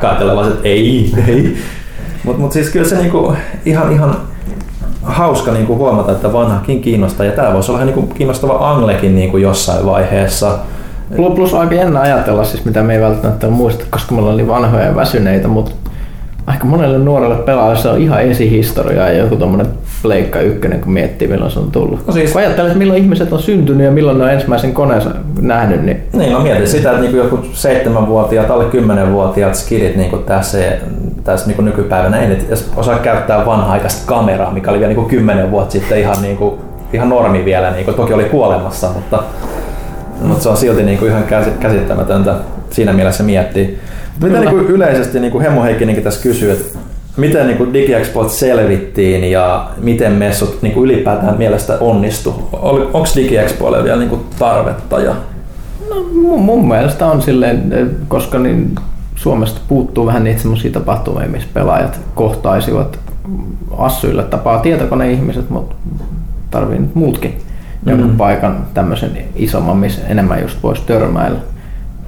Kaitila 0.00 0.46
että 0.46 0.60
ei, 0.68 1.12
ei. 1.28 1.56
Mutta 2.24 2.40
mut 2.40 2.52
siis 2.52 2.70
kyllä 2.70 2.88
se 2.88 2.96
niin 2.96 3.10
kuin, 3.10 3.36
ihan, 3.64 3.92
ihan 3.92 4.16
hauska 5.02 5.52
niin 5.52 5.66
kuin 5.66 5.78
huomata, 5.78 6.12
että 6.12 6.32
vanhakin 6.32 6.80
kiinnostaa 6.80 7.26
ja 7.26 7.32
tämä 7.32 7.52
voisi 7.52 7.70
olla 7.70 7.78
ihan 7.78 7.86
niin 7.86 8.06
kuin 8.06 8.16
kiinnostava 8.16 8.70
Anglekin 8.70 9.16
niin 9.16 9.30
kuin 9.30 9.42
jossain 9.42 9.86
vaiheessa. 9.86 10.58
Plus, 11.16 11.34
plus 11.34 11.54
aika 11.54 11.74
jännä 11.74 12.00
ajatella, 12.00 12.44
siis 12.44 12.64
mitä 12.64 12.82
me 12.82 12.94
ei 12.94 13.00
välttämättä 13.00 13.48
muista, 13.48 13.84
koska 13.90 14.14
me 14.14 14.20
ollaan 14.20 14.36
niin 14.36 14.48
vanhoja 14.48 14.84
ja 14.84 14.96
väsyneitä, 14.96 15.48
mutta 15.48 15.85
aika 16.46 16.64
monelle 16.64 16.98
nuorelle 16.98 17.36
pelaajalle 17.36 17.78
se 17.78 17.88
on 17.88 18.00
ihan 18.00 18.22
esihistoria 18.22 19.08
ja 19.08 19.18
joku 19.18 19.36
tommonen 19.36 19.66
Pleikka 20.02 20.40
ykkönen, 20.40 20.80
kun 20.80 20.92
miettii 20.92 21.28
milloin 21.28 21.50
se 21.50 21.58
on 21.58 21.70
tullut. 21.70 22.06
No 22.06 22.12
siis, 22.12 22.32
kun 22.32 22.40
ajattelet, 22.40 22.66
että 22.66 22.78
milloin 22.78 23.02
ihmiset 23.02 23.32
on 23.32 23.42
syntynyt 23.42 23.86
ja 23.86 23.92
milloin 23.92 24.18
ne 24.18 24.24
on 24.24 24.30
ensimmäisen 24.30 24.72
koneensa 24.72 25.10
nähnyt, 25.40 25.82
niin... 25.82 26.02
Niin, 26.12 26.32
no 26.32 26.40
mietin 26.40 26.68
sitä, 26.68 26.90
että 26.90 27.02
niinku 27.02 27.16
joku 27.16 27.38
seitsemänvuotiaat, 27.52 28.50
alle 28.50 28.64
kymmenenvuotiaat 28.64 29.54
skidit 29.54 29.96
niinku 29.96 30.16
tässä, 30.16 30.58
tässä 31.24 31.46
niinku 31.46 31.62
nykypäivänä 31.62 32.20
ei 32.20 32.32
edes 32.46 32.70
osaa 32.76 32.98
käyttää 32.98 33.46
vanha-aikaista 33.46 34.06
kameraa, 34.06 34.52
mikä 34.52 34.70
oli 34.70 34.78
vielä 34.78 34.94
niinku 34.94 35.08
kymmenen 35.08 35.50
vuotta 35.50 35.72
sitten 35.72 35.98
ihan, 35.98 36.22
niinku, 36.22 36.58
ihan 36.92 37.08
normi 37.08 37.44
vielä, 37.44 37.70
niinku, 37.70 37.92
toki 37.92 38.12
oli 38.12 38.24
kuolemassa, 38.24 38.88
mutta, 38.94 39.22
mutta 40.22 40.42
se 40.42 40.48
on 40.48 40.56
silti 40.56 40.82
niinku 40.82 41.06
ihan 41.06 41.24
käsittämätöntä 41.60 42.34
siinä 42.70 42.92
mielessä 42.92 43.22
miettiä. 43.22 43.68
Mitä 44.22 44.40
niin 44.40 44.50
kuin 44.50 44.66
yleisesti 44.66 45.20
niin 45.20 45.32
kuin 45.32 45.42
Hemmo 45.42 45.62
Heikkinenkin 45.62 46.04
tässä 46.04 46.22
kysyy, 46.22 46.50
että 46.50 46.78
miten 47.16 47.46
niin 47.46 47.58
kuin 47.58 47.74
DigiExpot 47.74 48.30
selvittiin 48.30 49.24
ja 49.24 49.70
miten 49.76 50.12
messut 50.12 50.62
niin 50.62 50.74
kuin 50.74 50.90
ylipäätään 50.90 51.38
mielestä 51.38 51.78
onnistu? 51.80 52.48
Onko 52.52 53.06
DigiExpoille 53.16 53.84
vielä 53.84 53.98
niin 53.98 54.10
kuin 54.10 54.20
tarvetta? 54.38 55.00
Ja... 55.00 55.14
No, 55.90 56.06
mun, 56.12 56.42
mun 56.42 56.68
mielestä 56.68 57.06
on 57.06 57.22
silleen, 57.22 57.72
koska 58.08 58.38
niin 58.38 58.74
Suomesta 59.14 59.60
puuttuu 59.68 60.06
vähän 60.06 60.24
niitä 60.24 60.40
semmoisia 60.40 60.70
tapahtumia, 60.70 61.28
missä 61.28 61.48
pelaajat 61.54 62.00
kohtaisivat 62.14 62.98
assuille 63.78 64.22
tapaa 64.22 64.58
tietokoneihmiset, 64.58 65.50
mutta 65.50 65.74
tarvii 66.50 66.78
nyt 66.78 66.94
muutkin 66.94 67.30
mm-hmm. 67.30 67.90
jonkun 67.90 68.16
paikan 68.16 68.66
tämmöisen 68.74 69.18
isomman, 69.36 69.76
missä 69.76 70.06
enemmän 70.08 70.42
just 70.42 70.62
voisi 70.62 70.82
törmäillä. 70.86 71.38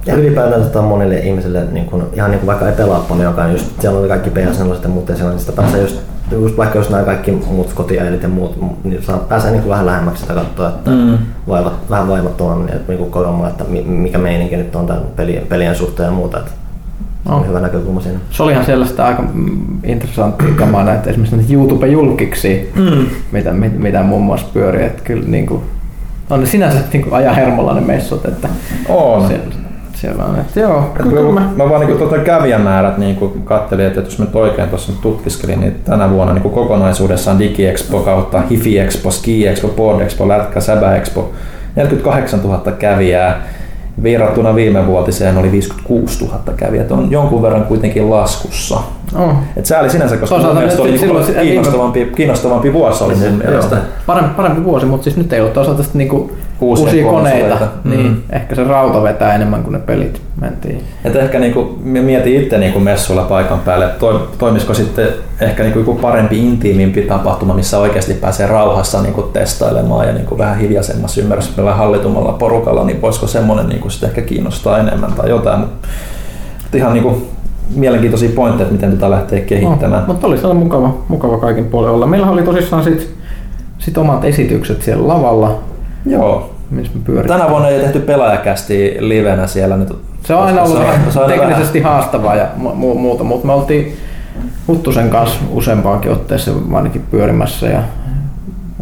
Ja 0.09 0.15
ylipäätään 0.15 0.69
tämä 0.69 0.83
on 0.83 0.89
monille 0.89 1.19
ihmisille, 1.19 1.65
niin 1.71 1.85
kuin, 1.85 2.03
ihan 2.13 2.31
niin 2.31 2.39
kuin 2.39 2.47
vaikka 2.47 2.67
ei 2.67 2.75
pelaa 2.75 3.05
paljonkaan, 3.09 3.51
just 3.51 3.81
siellä 3.81 3.99
on 3.99 4.07
kaikki 4.07 4.29
PS4 4.29 4.83
ja 4.83 4.89
muut, 4.89 5.09
ja 5.09 5.15
siellä, 5.15 5.31
niin 5.31 5.39
sitä 5.39 5.51
pääsee 5.51 5.81
just, 5.81 6.01
just 6.31 6.57
vaikka 6.57 6.77
jos 6.77 6.89
nämä 6.89 7.03
kaikki 7.03 7.31
muut 7.31 7.73
kotiäidit 7.73 8.23
ja 8.23 8.29
muut, 8.29 8.57
niin 8.83 9.03
saa, 9.03 9.17
pääsee 9.17 9.51
niin 9.51 9.61
kuin 9.61 9.69
vähän 9.69 9.85
lähemmäksi 9.85 10.21
sitä 10.21 10.33
katsoa, 10.33 10.69
että 10.69 10.91
mm. 10.91 11.17
vaivat, 11.47 11.73
vähän 11.89 12.07
vaivat 12.07 12.41
on, 12.41 12.65
niin, 12.65 12.75
että 12.75 12.93
niin 12.93 13.11
kokemaan, 13.11 13.49
että 13.49 13.63
mikä 13.85 14.17
meininki 14.17 14.57
nyt 14.57 14.75
on 14.75 14.87
tämän 14.87 15.03
pelien, 15.15 15.47
pelien 15.47 15.75
suhteen 15.75 16.07
ja 16.07 16.11
muuta. 16.11 16.39
Että 16.39 16.51
se 17.27 17.33
on 17.33 17.47
hyvä 17.47 17.59
näkökulma 17.59 18.01
siinä. 18.01 18.19
Se 18.31 18.43
oli 18.43 18.51
ihan 18.51 18.65
sellaista 18.65 19.05
aika 19.05 19.23
interessanttia 19.83 20.53
kamaa 20.55 20.83
näitä 20.83 21.09
esimerkiksi 21.09 21.35
näitä 21.35 21.53
YouTube-julkiksi, 21.53 22.71
mm. 22.75 23.05
mitä, 23.31 23.51
mitä 23.77 24.03
muun 24.03 24.21
muassa 24.21 24.47
pyörii. 24.53 24.85
Että 24.85 25.03
kyllä 25.03 25.27
niin 25.27 25.45
kuin, 25.45 25.61
on 26.29 26.39
ne 26.39 26.45
sinänsä 26.45 26.79
niin 26.93 27.03
kuin 27.03 27.13
ajan 27.13 27.35
hermolla 27.35 27.73
ne 27.73 27.81
messut. 27.81 28.25
Että 28.25 28.49
on. 28.89 29.27
Siellä, 29.27 29.68
siellä 30.01 30.23
on, 30.23 30.39
että 30.39 30.59
joo. 30.59 30.93
Et 30.99 31.05
mä, 31.05 31.41
mä, 31.41 31.49
mä 31.55 31.69
vaan 31.69 31.85
niin 31.85 31.97
tuota 31.97 32.17
kävijämäärät 32.17 32.97
niin 32.97 33.43
katselin, 33.43 33.85
että 33.85 33.99
jos 33.99 34.19
mä 34.19 34.25
nyt 34.25 34.35
oikein 34.35 34.69
tuossa 34.69 34.91
tutkiskelin, 35.01 35.59
niin 35.59 35.75
tänä 35.85 36.09
vuonna 36.09 36.33
niin 36.33 36.53
kokonaisuudessaan 36.53 37.39
DigiExpo 37.39 37.99
kautta 37.99 38.41
HiFi 38.41 38.79
Expo, 38.79 39.11
Ski 39.11 39.47
Expo, 39.47 39.67
Board 39.67 40.01
Expo, 40.01 40.27
Lätkä, 40.27 40.59
Säbä 40.59 40.95
Expo, 40.95 41.31
48 41.75 42.39
000 42.39 42.71
kävijää. 42.71 43.41
Verrattuna 44.03 44.55
viime 44.55 44.87
vuotiseen 44.87 45.37
oli 45.37 45.51
56 45.51 46.25
000 46.25 46.39
kävijää. 46.57 46.85
On 46.89 47.11
jonkun 47.11 47.41
verran 47.41 47.63
kuitenkin 47.63 48.09
laskussa. 48.09 48.79
Oh. 49.15 49.33
Et 49.57 49.65
sääli 49.65 49.89
sinänsä, 49.89 50.17
koska 50.17 50.53
mielestä 50.53 50.81
oli 50.81 50.97
silloin, 50.97 51.25
kiinnostavampi, 51.41 52.11
kiinnostavampi 52.15 52.73
vuosi 52.73 53.03
oli 53.03 53.15
mun 53.15 53.33
mielestä. 53.33 53.77
Parempi, 54.05 54.35
parempi 54.35 54.63
vuosi, 54.63 54.85
mutta 54.85 55.03
siis 55.03 55.17
nyt 55.17 55.33
ei 55.33 55.41
ole 55.41 55.49
toisaalta 55.49 55.83
niinku 55.93 56.31
uusia, 56.61 56.85
uusia 56.85 57.05
koneita. 57.05 57.67
Mm. 57.83 57.91
Niin, 57.91 58.23
ehkä 58.29 58.55
se 58.55 58.63
rauta 58.63 59.03
vetää 59.03 59.35
enemmän 59.35 59.63
kuin 59.63 59.73
ne 59.73 59.79
pelit 59.79 60.21
mentiin. 60.41 60.83
Et 61.05 61.15
ehkä 61.15 61.39
niinku, 61.39 61.79
mietin 61.83 62.43
itse 62.43 62.57
niinku 62.57 62.79
messuilla 62.79 63.23
paikan 63.23 63.59
päälle, 63.59 63.85
että 63.85 64.05
toimisiko 64.37 64.73
sitten 64.73 65.07
ehkä 65.41 65.63
niinku 65.63 65.79
joku 65.79 65.95
parempi, 65.95 66.39
intiimimpi 66.39 67.01
tapahtuma, 67.01 67.53
missä 67.53 67.79
oikeasti 67.79 68.13
pääsee 68.13 68.47
rauhassa 68.47 69.01
niinku 69.01 69.21
testailemaan 69.21 70.07
ja 70.07 70.13
niinku 70.13 70.37
vähän 70.37 70.57
hiljaisemmassa 70.57 71.21
ymmärryksellä 71.21 71.73
hallitumalla 71.73 72.31
porukalla, 72.31 72.83
niin 72.83 73.01
voisiko 73.01 73.27
semmoinen 73.27 73.69
niinku 73.69 73.89
sitten 73.89 74.09
ehkä 74.09 74.21
kiinnostaa 74.21 74.79
enemmän 74.79 75.13
tai 75.13 75.29
jotain. 75.29 75.59
Mutta 75.59 76.77
ihan 76.77 76.93
niinku 76.93 77.27
mielenkiintoisia 77.75 78.29
pointteja, 78.35 78.63
että 78.63 78.73
miten 78.73 78.91
tätä 78.91 79.09
lähtee 79.09 79.41
kehittämään. 79.41 80.01
No, 80.01 80.13
mutta 80.13 80.27
oli 80.27 80.37
sellainen 80.37 80.63
mukava, 80.63 80.97
mukava 81.07 81.37
kaikin 81.37 81.65
puolella 81.65 81.95
olla. 81.95 82.07
Meillä 82.07 82.29
oli 82.29 82.43
tosissaan 82.43 82.83
sit, 82.83 83.13
sit 83.79 83.97
omat 83.97 84.25
esitykset 84.25 84.81
siellä 84.81 85.07
lavalla. 85.07 85.59
Joo. 86.05 86.53
Missä 86.71 86.91
me 87.07 87.23
Tänä 87.23 87.49
vuonna 87.49 87.67
ei 87.69 87.79
tehty 87.79 87.99
pelaajakästi 87.99 88.97
livenä 88.99 89.47
siellä 89.47 89.77
nyt 89.77 89.95
Se 90.23 90.33
on 90.33 90.43
aina 90.43 90.61
ollut 90.63 90.77
se 90.77 90.83
on- 90.83 91.11
se 91.13 91.19
on 91.19 91.29
teknisesti 91.29 91.81
haastavaa 91.81 92.35
ja 92.35 92.45
mu- 92.57 92.71
mu- 92.73 92.97
muuta, 92.97 93.23
mutta 93.23 93.47
me 93.47 93.53
oltiin 93.53 93.97
Huttusen 94.67 95.09
kanssa 95.09 95.39
useampaankin 95.51 96.11
otteessa 96.11 96.51
ainakin 96.73 97.01
pyörimässä 97.11 97.67
ja 97.67 97.79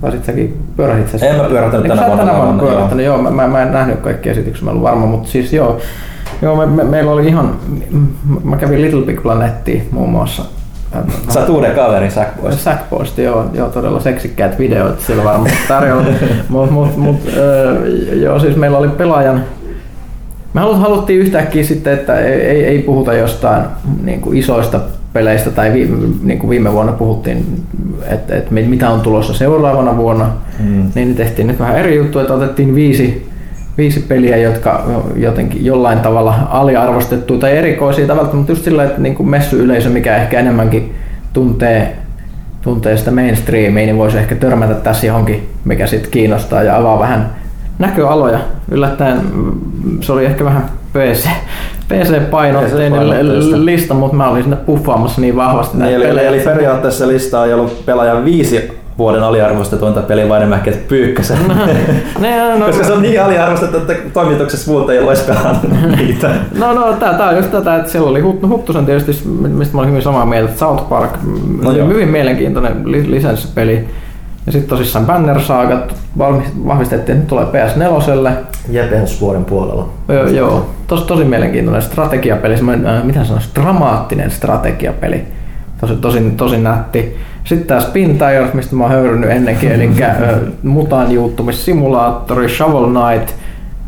Taisit 0.02 0.26
säkin 0.26 0.58
pyörähit 0.76 1.10
sä 1.10 1.28
En 1.28 1.36
mä 1.36 1.44
pyörähtänyt 1.44 1.88
tänä 1.88 2.02
sä 2.02 2.08
vuonna, 2.08 2.26
tänä 2.26 2.38
vuonna 2.38 2.64
pyörähtänyt? 2.64 3.06
Joo, 3.06 3.18
mä, 3.18 3.32
mä, 3.32 3.48
mä, 3.48 3.62
en 3.64 3.72
nähnyt 3.72 4.00
kaikkia 4.00 4.32
esityksiä, 4.32 4.66
mä 4.66 4.72
en 4.72 4.78
ollut 4.78 4.90
varma, 4.90 5.06
mutta 5.06 5.30
siis 5.30 5.54
joo, 5.54 5.78
joo 6.42 6.56
me, 6.56 6.66
me, 6.66 6.84
meillä 6.84 7.12
oli 7.12 7.28
ihan, 7.28 7.56
mä 8.44 8.58
kävin 8.58 8.82
Little 8.82 9.02
Big 9.02 9.22
Planettia 9.22 9.82
muun 9.92 10.10
muassa. 10.10 10.44
Sä 11.30 11.40
oot 11.40 11.50
uuden 11.50 11.76
kaverin 11.76 12.12
Sackboys. 12.12 12.64
Sackboysta, 12.64 13.22
joo, 13.22 13.46
joo, 13.54 13.70
todella 13.70 14.00
seksikkäät 14.00 14.60
videot 14.60 15.00
siellä 15.00 15.24
varmaan 15.24 15.52
tarjolla. 15.68 16.04
mut, 16.50 16.72
mut, 16.72 16.98
mut, 16.98 17.16
öö, 17.38 17.88
joo, 18.16 18.40
siis 18.40 18.56
meillä 18.56 18.78
oli 18.78 18.88
pelaajan 18.90 19.44
me 20.54 20.62
halut- 20.62 20.80
haluttiin 20.80 21.20
yhtäkkiä 21.20 21.64
sitten, 21.64 21.94
että 21.94 22.20
ei, 22.20 22.66
ei, 22.66 22.80
puhuta 22.80 23.14
jostain 23.14 23.64
niin 24.04 24.22
kuin 24.22 24.38
isoista 24.38 24.80
peleistä, 25.14 25.52
tai 25.52 25.74
vi, 25.74 25.92
niin 26.24 26.40
kuin 26.40 26.50
viime 26.50 26.74
vuonna 26.74 26.92
puhuttiin, 26.92 27.62
että, 28.08 28.36
että 28.36 28.54
mitä 28.54 28.90
on 28.90 29.02
tulossa 29.02 29.34
seuraavana 29.34 29.98
vuonna, 29.98 30.30
Mm. 30.60 30.92
niin 30.96 31.16
tehtiin 31.16 31.48
nyt 31.48 31.60
vähän 31.60 31.78
eri 31.78 31.96
juttu, 31.96 32.20
että 32.20 32.34
otettiin 32.34 32.76
viisi, 32.76 33.27
viisi 33.78 34.00
peliä, 34.00 34.38
jotka 34.38 34.84
jotenkin 35.16 35.66
jollain 35.66 36.00
tavalla 36.00 36.36
aliarvostettu 36.50 37.38
tai 37.38 37.58
erikoisia 37.58 38.08
tavalla, 38.08 38.34
mutta 38.34 38.52
just 38.52 38.63
sillä, 38.63 38.84
että 38.84 39.02
niin 39.02 39.16
kuin 39.16 39.30
messuyleisö, 39.30 39.90
mikä 39.90 40.16
ehkä 40.18 40.40
enemmänkin 40.40 40.96
tuntee, 41.34 41.96
tuntee 42.62 42.98
sitä 42.98 43.12
mainstreamia, 43.12 43.86
niin 43.86 43.98
voisi 43.98 44.18
ehkä 44.18 44.36
törmätä 44.36 44.74
tässä 44.74 45.08
johonkin, 45.08 45.50
mikä 45.66 45.88
sitten 45.88 46.12
kiinnostaa 46.12 46.63
ja 46.63 46.78
avaa 46.78 47.00
vähän 47.00 47.30
näköaloja. 47.80 48.40
Yllättäen 48.72 49.18
mm, 49.34 50.02
se 50.02 50.12
oli 50.12 50.26
ehkä 50.26 50.44
vähän 50.46 50.63
PC, 50.94 51.28
PC-painotteinen 51.88 53.66
lista, 53.66 53.94
mutta 53.94 54.18
mä 54.18 54.30
olin 54.30 54.44
sinne 54.44 54.56
puffaamassa 54.58 55.22
niin 55.22 55.36
vahvasti 55.36 55.78
Niin, 55.78 55.82
näitä 55.84 55.96
eli, 55.96 56.06
pelejä. 56.06 56.30
eli 56.30 56.40
periaatteessa 56.40 57.06
se 57.06 57.08
lista 57.08 57.42
on 57.42 57.54
ollut 57.54 57.86
pelaajan 57.86 58.26
viisi 58.26 58.72
vuoden 58.98 59.24
aliarvostetuinta 59.24 60.02
peliä 60.02 60.30
vai 60.30 60.38
enemmänkin, 60.38 60.74
että 60.74 60.88
pyykkäsen. 60.88 61.38
Ne, 62.20 62.58
no, 62.60 62.66
Koska 62.68 62.84
se 62.84 62.94
on 62.94 63.02
niin 63.02 63.24
aliarvostettu, 63.24 63.78
että 63.78 63.94
toimituksessa 64.14 64.72
muut 64.72 64.90
ei 64.90 65.00
olisi 65.00 65.24
niitä. 65.98 66.30
No, 66.60 66.74
no 66.74 66.94
tää, 66.94 67.14
tää 67.14 67.30
on 67.30 67.38
just 67.38 67.52
tätä, 67.52 67.76
että 67.76 67.92
siellä 67.92 68.10
oli 68.10 68.22
Hut- 68.22 68.48
Huttusen 68.48 68.86
tietysti, 68.86 69.28
mistä 69.30 69.76
mä 69.76 69.80
olin 69.82 69.90
hyvin 69.90 70.04
samaa 70.04 70.26
mieltä, 70.26 70.50
että 70.50 70.60
South 70.60 70.90
Park, 70.90 71.12
No 71.24 71.72
no 71.72 71.78
joo. 71.78 71.88
hyvin 71.88 72.08
mielenkiintoinen 72.10 72.92
li- 72.92 73.12
lisenssipeli. 73.12 73.88
Ja 74.46 74.52
sitten 74.52 74.70
tosissaan 74.70 75.06
Banner 75.06 75.42
Saagat 75.42 75.96
vahvistettiin, 76.68 77.18
että 77.18 77.36
nyt 77.36 77.52
tulee 77.52 77.66
PS4. 77.68 78.32
Jep, 78.70 78.94
ensi 78.94 79.22
vuoden 79.22 79.46
puolella. 79.46 79.90
Joo, 80.10 80.28
joo. 80.28 80.70
Tos, 80.88 81.04
tosi 81.04 81.24
mielenkiintoinen 81.24 81.82
strategiapeli, 81.82 82.58
semmoinen, 82.58 82.88
äh, 82.88 83.04
mitä 83.04 83.24
sanoisi, 83.24 83.50
dramaattinen 83.56 84.32
strategiapeli. 84.32 85.24
Tosi, 85.82 85.96
tosi, 85.96 86.34
tosi 86.38 86.58
nätti. 86.58 87.18
Sitten 87.48 87.68
tämä 87.68 87.82
Spin 87.82 88.18
Tires, 88.18 88.54
mistä 88.54 88.76
mä 88.76 88.84
oon 88.84 88.92
höyrynyt 88.92 89.30
ennenkin, 89.30 89.72
eli 89.72 89.90
mutaan 90.64 91.12
juuttumissimulaattori, 91.12 92.50
Shovel 92.50 92.86
Knight, 92.86 93.36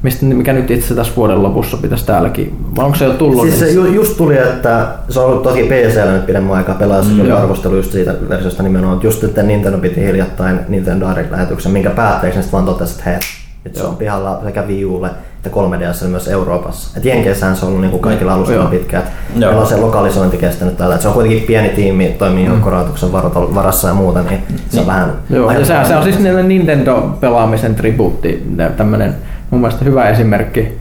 mistä, 0.03 0.25
mikä 0.25 0.53
nyt 0.53 0.71
itse 0.71 0.95
tässä 0.95 1.13
vuoden 1.15 1.43
lopussa 1.43 1.77
pitäisi 1.77 2.05
täälläkin. 2.05 2.57
Vai 2.75 2.85
onko 2.85 2.97
se 2.97 3.05
jo 3.05 3.13
tullut? 3.13 3.41
Siis 3.41 3.59
se 3.59 3.71
ju, 3.71 3.85
just 3.85 4.17
tuli, 4.17 4.37
että 4.37 4.87
se 5.09 5.19
on 5.19 5.25
ollut 5.25 5.43
toki 5.43 5.63
PCllä 5.63 6.11
nyt 6.11 6.25
pidemmän 6.25 6.57
aikaa 6.57 6.75
pelaajassa 6.75 7.13
mm, 7.13 7.25
joo. 7.25 7.37
arvostelu 7.37 7.75
just 7.75 7.91
siitä 7.91 8.15
versiosta 8.29 8.63
nimenomaan, 8.63 8.95
että 8.95 9.07
just 9.07 9.23
että 9.23 9.43
Nintendo 9.43 9.77
piti 9.77 10.01
hiljattain 10.01 10.59
Nintendo 10.67 11.05
Direct-lähetyksen, 11.09 11.71
minkä 11.71 11.89
päätteeksi 11.89 12.39
ne 12.39 12.43
sitten 12.43 12.57
vaan 12.57 12.65
totesi, 12.65 12.93
että 12.93 13.09
hei, 13.09 13.19
nyt 13.65 13.75
se 13.75 13.83
on 13.83 13.95
pihalla 13.95 14.39
sekä 14.43 14.63
Wii 14.63 14.85
Ulle 14.85 15.09
että 15.45 15.59
3DS 15.59 16.07
myös 16.07 16.27
Euroopassa. 16.27 16.97
Et 16.97 17.05
Jenkeissähän 17.05 17.55
se 17.55 17.65
on 17.65 17.69
ollut 17.69 17.81
niin 17.81 17.91
kuin 17.91 18.01
kaikilla 18.01 18.33
alustoilla 18.33 18.63
Joo. 18.63 18.71
pitkään. 18.71 19.03
Meillä 19.35 19.61
on 19.61 19.67
se 19.67 19.77
lokalisointi 19.77 20.37
kestänyt 20.37 20.77
tällä, 20.77 20.95
että 20.95 21.01
se 21.01 21.07
on 21.07 21.13
kuitenkin 21.13 21.43
pieni 21.43 21.69
tiimi, 21.69 22.15
toimii 22.19 22.43
mm. 22.43 22.49
joukkorahoituksen 22.49 23.11
varassa 23.55 23.87
ja 23.87 23.93
muuta, 23.93 24.21
niin 24.21 24.43
se 24.69 24.79
on 24.79 24.87
vähän... 24.87 25.13
Joo, 25.29 25.51
ja 25.51 25.65
se, 25.65 25.73
se 25.87 25.95
on 25.95 26.03
siis 26.03 26.19
niiden 26.19 26.47
Nintendo-pelaamisen 26.47 27.75
tribuutti, 27.75 28.47
tämmöinen 28.77 29.15
mun 29.49 29.61
mielestä 29.61 29.85
hyvä 29.85 30.09
esimerkki 30.09 30.77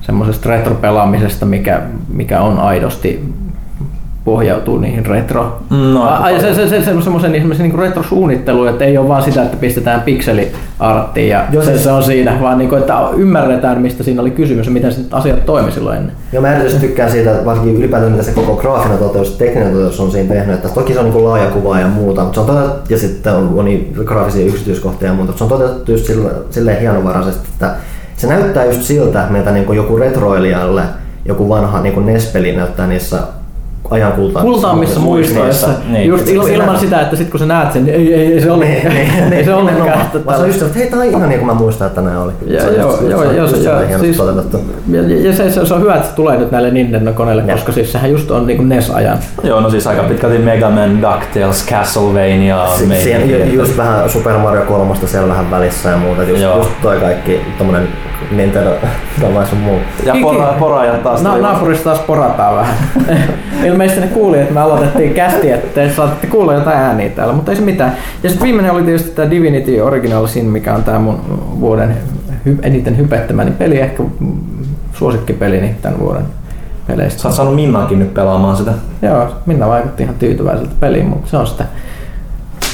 semmoisesta 0.00 0.48
retro-pelaamisesta, 0.48 1.46
mikä, 1.46 1.82
mikä 2.08 2.40
on 2.40 2.58
aidosti 2.58 3.32
pohjautuu 4.24 4.78
niihin 4.78 5.06
retro. 5.06 5.58
No, 5.70 6.02
Ai, 6.08 6.40
se, 6.40 6.54
se, 6.54 6.68
se, 6.68 6.84
se, 6.84 7.02
semmoisen 7.02 7.34
ihmisen 7.34 7.68
niin 7.68 7.78
retrosuunnitteluun, 7.78 8.68
että 8.68 8.84
ei 8.84 8.98
ole 8.98 9.08
vaan 9.08 9.22
sitä, 9.22 9.42
että 9.42 9.56
pistetään 9.56 10.00
pikseliarttiin 10.00 11.28
ja 11.28 11.44
Joo, 11.52 11.62
se, 11.62 11.70
siis- 11.70 11.84
se 11.84 11.92
on 11.92 12.02
siinä, 12.02 12.38
vaan 12.40 12.58
niin 12.58 12.68
kuin, 12.68 12.80
että 12.80 12.94
ymmärretään, 13.16 13.82
mistä 13.82 14.02
siinä 14.02 14.22
oli 14.22 14.30
kysymys 14.30 14.66
ja 14.66 14.72
miten 14.72 14.92
se 14.92 15.00
asiat 15.12 15.46
toimi 15.46 15.72
silloin 15.72 15.96
ennen. 15.96 16.16
Joo, 16.32 16.42
mä 16.42 16.52
erityisesti 16.52 16.86
tykkään 16.86 17.10
siitä, 17.10 17.30
että 17.32 17.44
varsinkin 17.44 17.76
ylipäätään 17.76 18.12
mitä 18.12 18.24
se 18.24 18.30
koko 18.32 18.56
graafinen 18.56 18.98
toteutus, 18.98 19.32
tekninen 19.32 19.72
toteutus 19.72 20.00
on 20.00 20.10
siinä 20.10 20.34
tehnyt, 20.34 20.54
että 20.54 20.68
toki 20.68 20.92
se 20.92 21.00
on 21.00 21.10
niin 21.10 21.24
laaja 21.24 21.50
kuva 21.50 21.80
ja 21.80 21.86
muuta, 21.88 22.22
mutta 22.22 22.34
se 22.34 22.40
on 22.40 22.46
toteutettu, 22.46 22.92
ja 22.92 22.98
sitten 22.98 23.34
on, 23.34 23.54
on 23.58 23.64
niin 23.64 23.92
graafisia 24.04 24.46
yksityiskohtia 24.46 25.08
ja 25.08 25.14
muuta, 25.14 25.26
mutta 25.26 25.38
se 25.38 25.44
on 25.44 25.50
toteutettu 25.60 25.92
just 25.92 26.06
sille, 26.06 26.30
silleen 26.50 26.80
hienovaraisesti, 26.80 27.48
että 27.52 27.74
se 28.16 28.26
näyttää 28.26 28.64
just 28.64 28.82
siltä, 28.82 29.26
miltä 29.30 29.50
niin 29.50 29.76
joku 29.76 29.96
retroilijalle 29.96 30.82
joku 31.24 31.48
vanha 31.48 31.80
niin 31.80 32.06
NES-peli 32.06 32.56
näyttää 32.56 32.86
niissä 32.86 33.18
ajan 33.90 34.12
kultaan. 34.12 34.44
Kultaammissa 34.46 35.00
muistoissa, 35.00 35.68
Niin. 35.88 36.08
just 36.08 36.28
il, 36.28 36.42
ilman 36.46 36.78
sitä, 36.78 37.00
että 37.00 37.16
sit 37.16 37.30
kun 37.30 37.40
sä 37.40 37.46
näet 37.46 37.72
sen, 37.72 37.84
niin 37.84 37.94
ei, 37.96 38.14
ei, 38.14 38.32
ei 38.32 38.40
se 38.40 38.50
ole, 38.50 38.64
Niin, 38.64 38.88
niin, 38.88 39.32
ei 39.32 39.44
se 39.44 39.54
ollenkaan. 39.54 39.84
nimenomaan. 39.88 40.26
Vaan 40.26 40.36
se 40.36 40.42
on 40.42 40.48
just, 40.48 40.62
että 40.62 40.78
hei, 40.78 40.90
tää 40.90 40.98
on 40.98 41.04
ihan 41.06 41.28
niin 41.28 41.38
kuin 41.38 41.46
mä 41.46 41.54
muistan, 41.54 41.86
että 41.86 42.00
nämä 42.00 42.22
oli. 42.22 42.32
Ja, 42.46 42.60
se 42.60 42.68
on 42.68 42.74
joo, 42.76 42.90
just- 42.90 43.02
joo, 43.10 43.22
se 43.22 43.28
on 43.28 43.36
joo, 43.36 43.44
just 43.44 43.54
se, 43.56 43.56
silleen 43.62 43.76
joo, 43.76 43.86
hienosti 43.86 44.06
siis, 44.06 44.16
toteutettu. 44.16 44.60
ja, 44.90 45.02
ja 45.28 45.32
se, 45.36 45.50
se, 45.50 45.66
se, 45.66 45.74
on 45.74 45.80
hyvä, 45.80 45.94
että 45.94 46.08
se 46.08 46.14
tulee 46.14 46.36
nyt 46.38 46.50
näille 46.50 46.70
Nintendo-koneille, 46.70 47.42
Joo. 47.46 47.52
koska 47.56 47.72
siis 47.72 47.92
sehän 47.92 48.10
just 48.10 48.30
on 48.30 48.46
niinku 48.46 48.62
NES-ajan. 48.62 49.18
Joo, 49.42 49.60
no 49.60 49.70
siis 49.70 49.86
aika 49.86 50.02
pitkälti 50.02 50.38
Mega 50.38 50.70
Man, 50.70 51.02
DuckTales, 51.02 51.66
Castlevania, 51.70 52.66
Si- 52.66 53.02
Siinä 53.02 53.44
just 53.44 53.76
vähän 53.76 54.10
Super 54.10 54.38
Mario 54.38 54.62
3 54.62 54.94
siellä 55.06 55.28
vähän 55.28 55.50
välissä 55.50 55.88
ja 55.88 55.96
muuta. 55.96 56.22
Just, 56.22 56.70
toi 56.82 56.96
kaikki 57.00 57.40
tommonen 57.58 57.88
Nintendo 58.30 58.70
tai 59.34 59.46
sun 59.46 59.58
muu. 59.58 59.76
ja 60.04 60.14
pora, 60.22 60.54
poraajat 60.58 61.02
taas 61.02 61.22
Na, 61.22 61.38
naapurista 61.38 61.84
taas 61.84 61.98
porataan 61.98 62.56
vähän. 62.56 62.74
Ilmeisesti 63.78 64.06
ne 64.06 64.12
kuuli, 64.14 64.40
että 64.40 64.54
me 64.54 64.60
aloitettiin 64.60 65.14
kästi, 65.14 65.50
että 65.50 65.68
te 65.74 65.92
saatte 65.96 66.26
kuulla 66.26 66.54
jotain 66.54 66.78
ääniä 66.78 67.08
täällä, 67.08 67.34
mutta 67.34 67.50
ei 67.50 67.56
se 67.56 67.62
mitään. 67.62 67.96
Ja 68.22 68.28
sitten 68.28 68.46
viimeinen 68.46 68.72
oli 68.72 68.82
tietysti 68.82 69.10
tämä 69.10 69.30
Divinity 69.30 69.80
Original 69.80 70.26
Sin, 70.26 70.46
mikä 70.46 70.74
on 70.74 70.84
tämä 70.84 70.98
mun 70.98 71.20
vuoden 71.60 71.96
hy- 72.48 72.58
eniten 72.62 72.96
hypettämäni 72.96 73.50
peli, 73.50 73.80
ehkä 73.80 74.02
suosikkipelini 74.92 75.76
tämän 75.82 76.00
vuoden 76.00 76.22
peleistä. 76.86 77.22
Sä 77.22 77.28
oot 77.28 77.34
saanut 77.34 77.54
Minnankin 77.54 77.98
nyt 77.98 78.14
pelaamaan 78.14 78.56
sitä. 78.56 78.72
Joo, 79.02 79.28
Minna 79.46 79.68
vaikutti 79.68 80.02
ihan 80.02 80.14
tyytyväiseltä 80.14 80.72
peliin, 80.80 81.06
mutta 81.06 81.30
se 81.30 81.36
on 81.36 81.46
sitä 81.46 81.64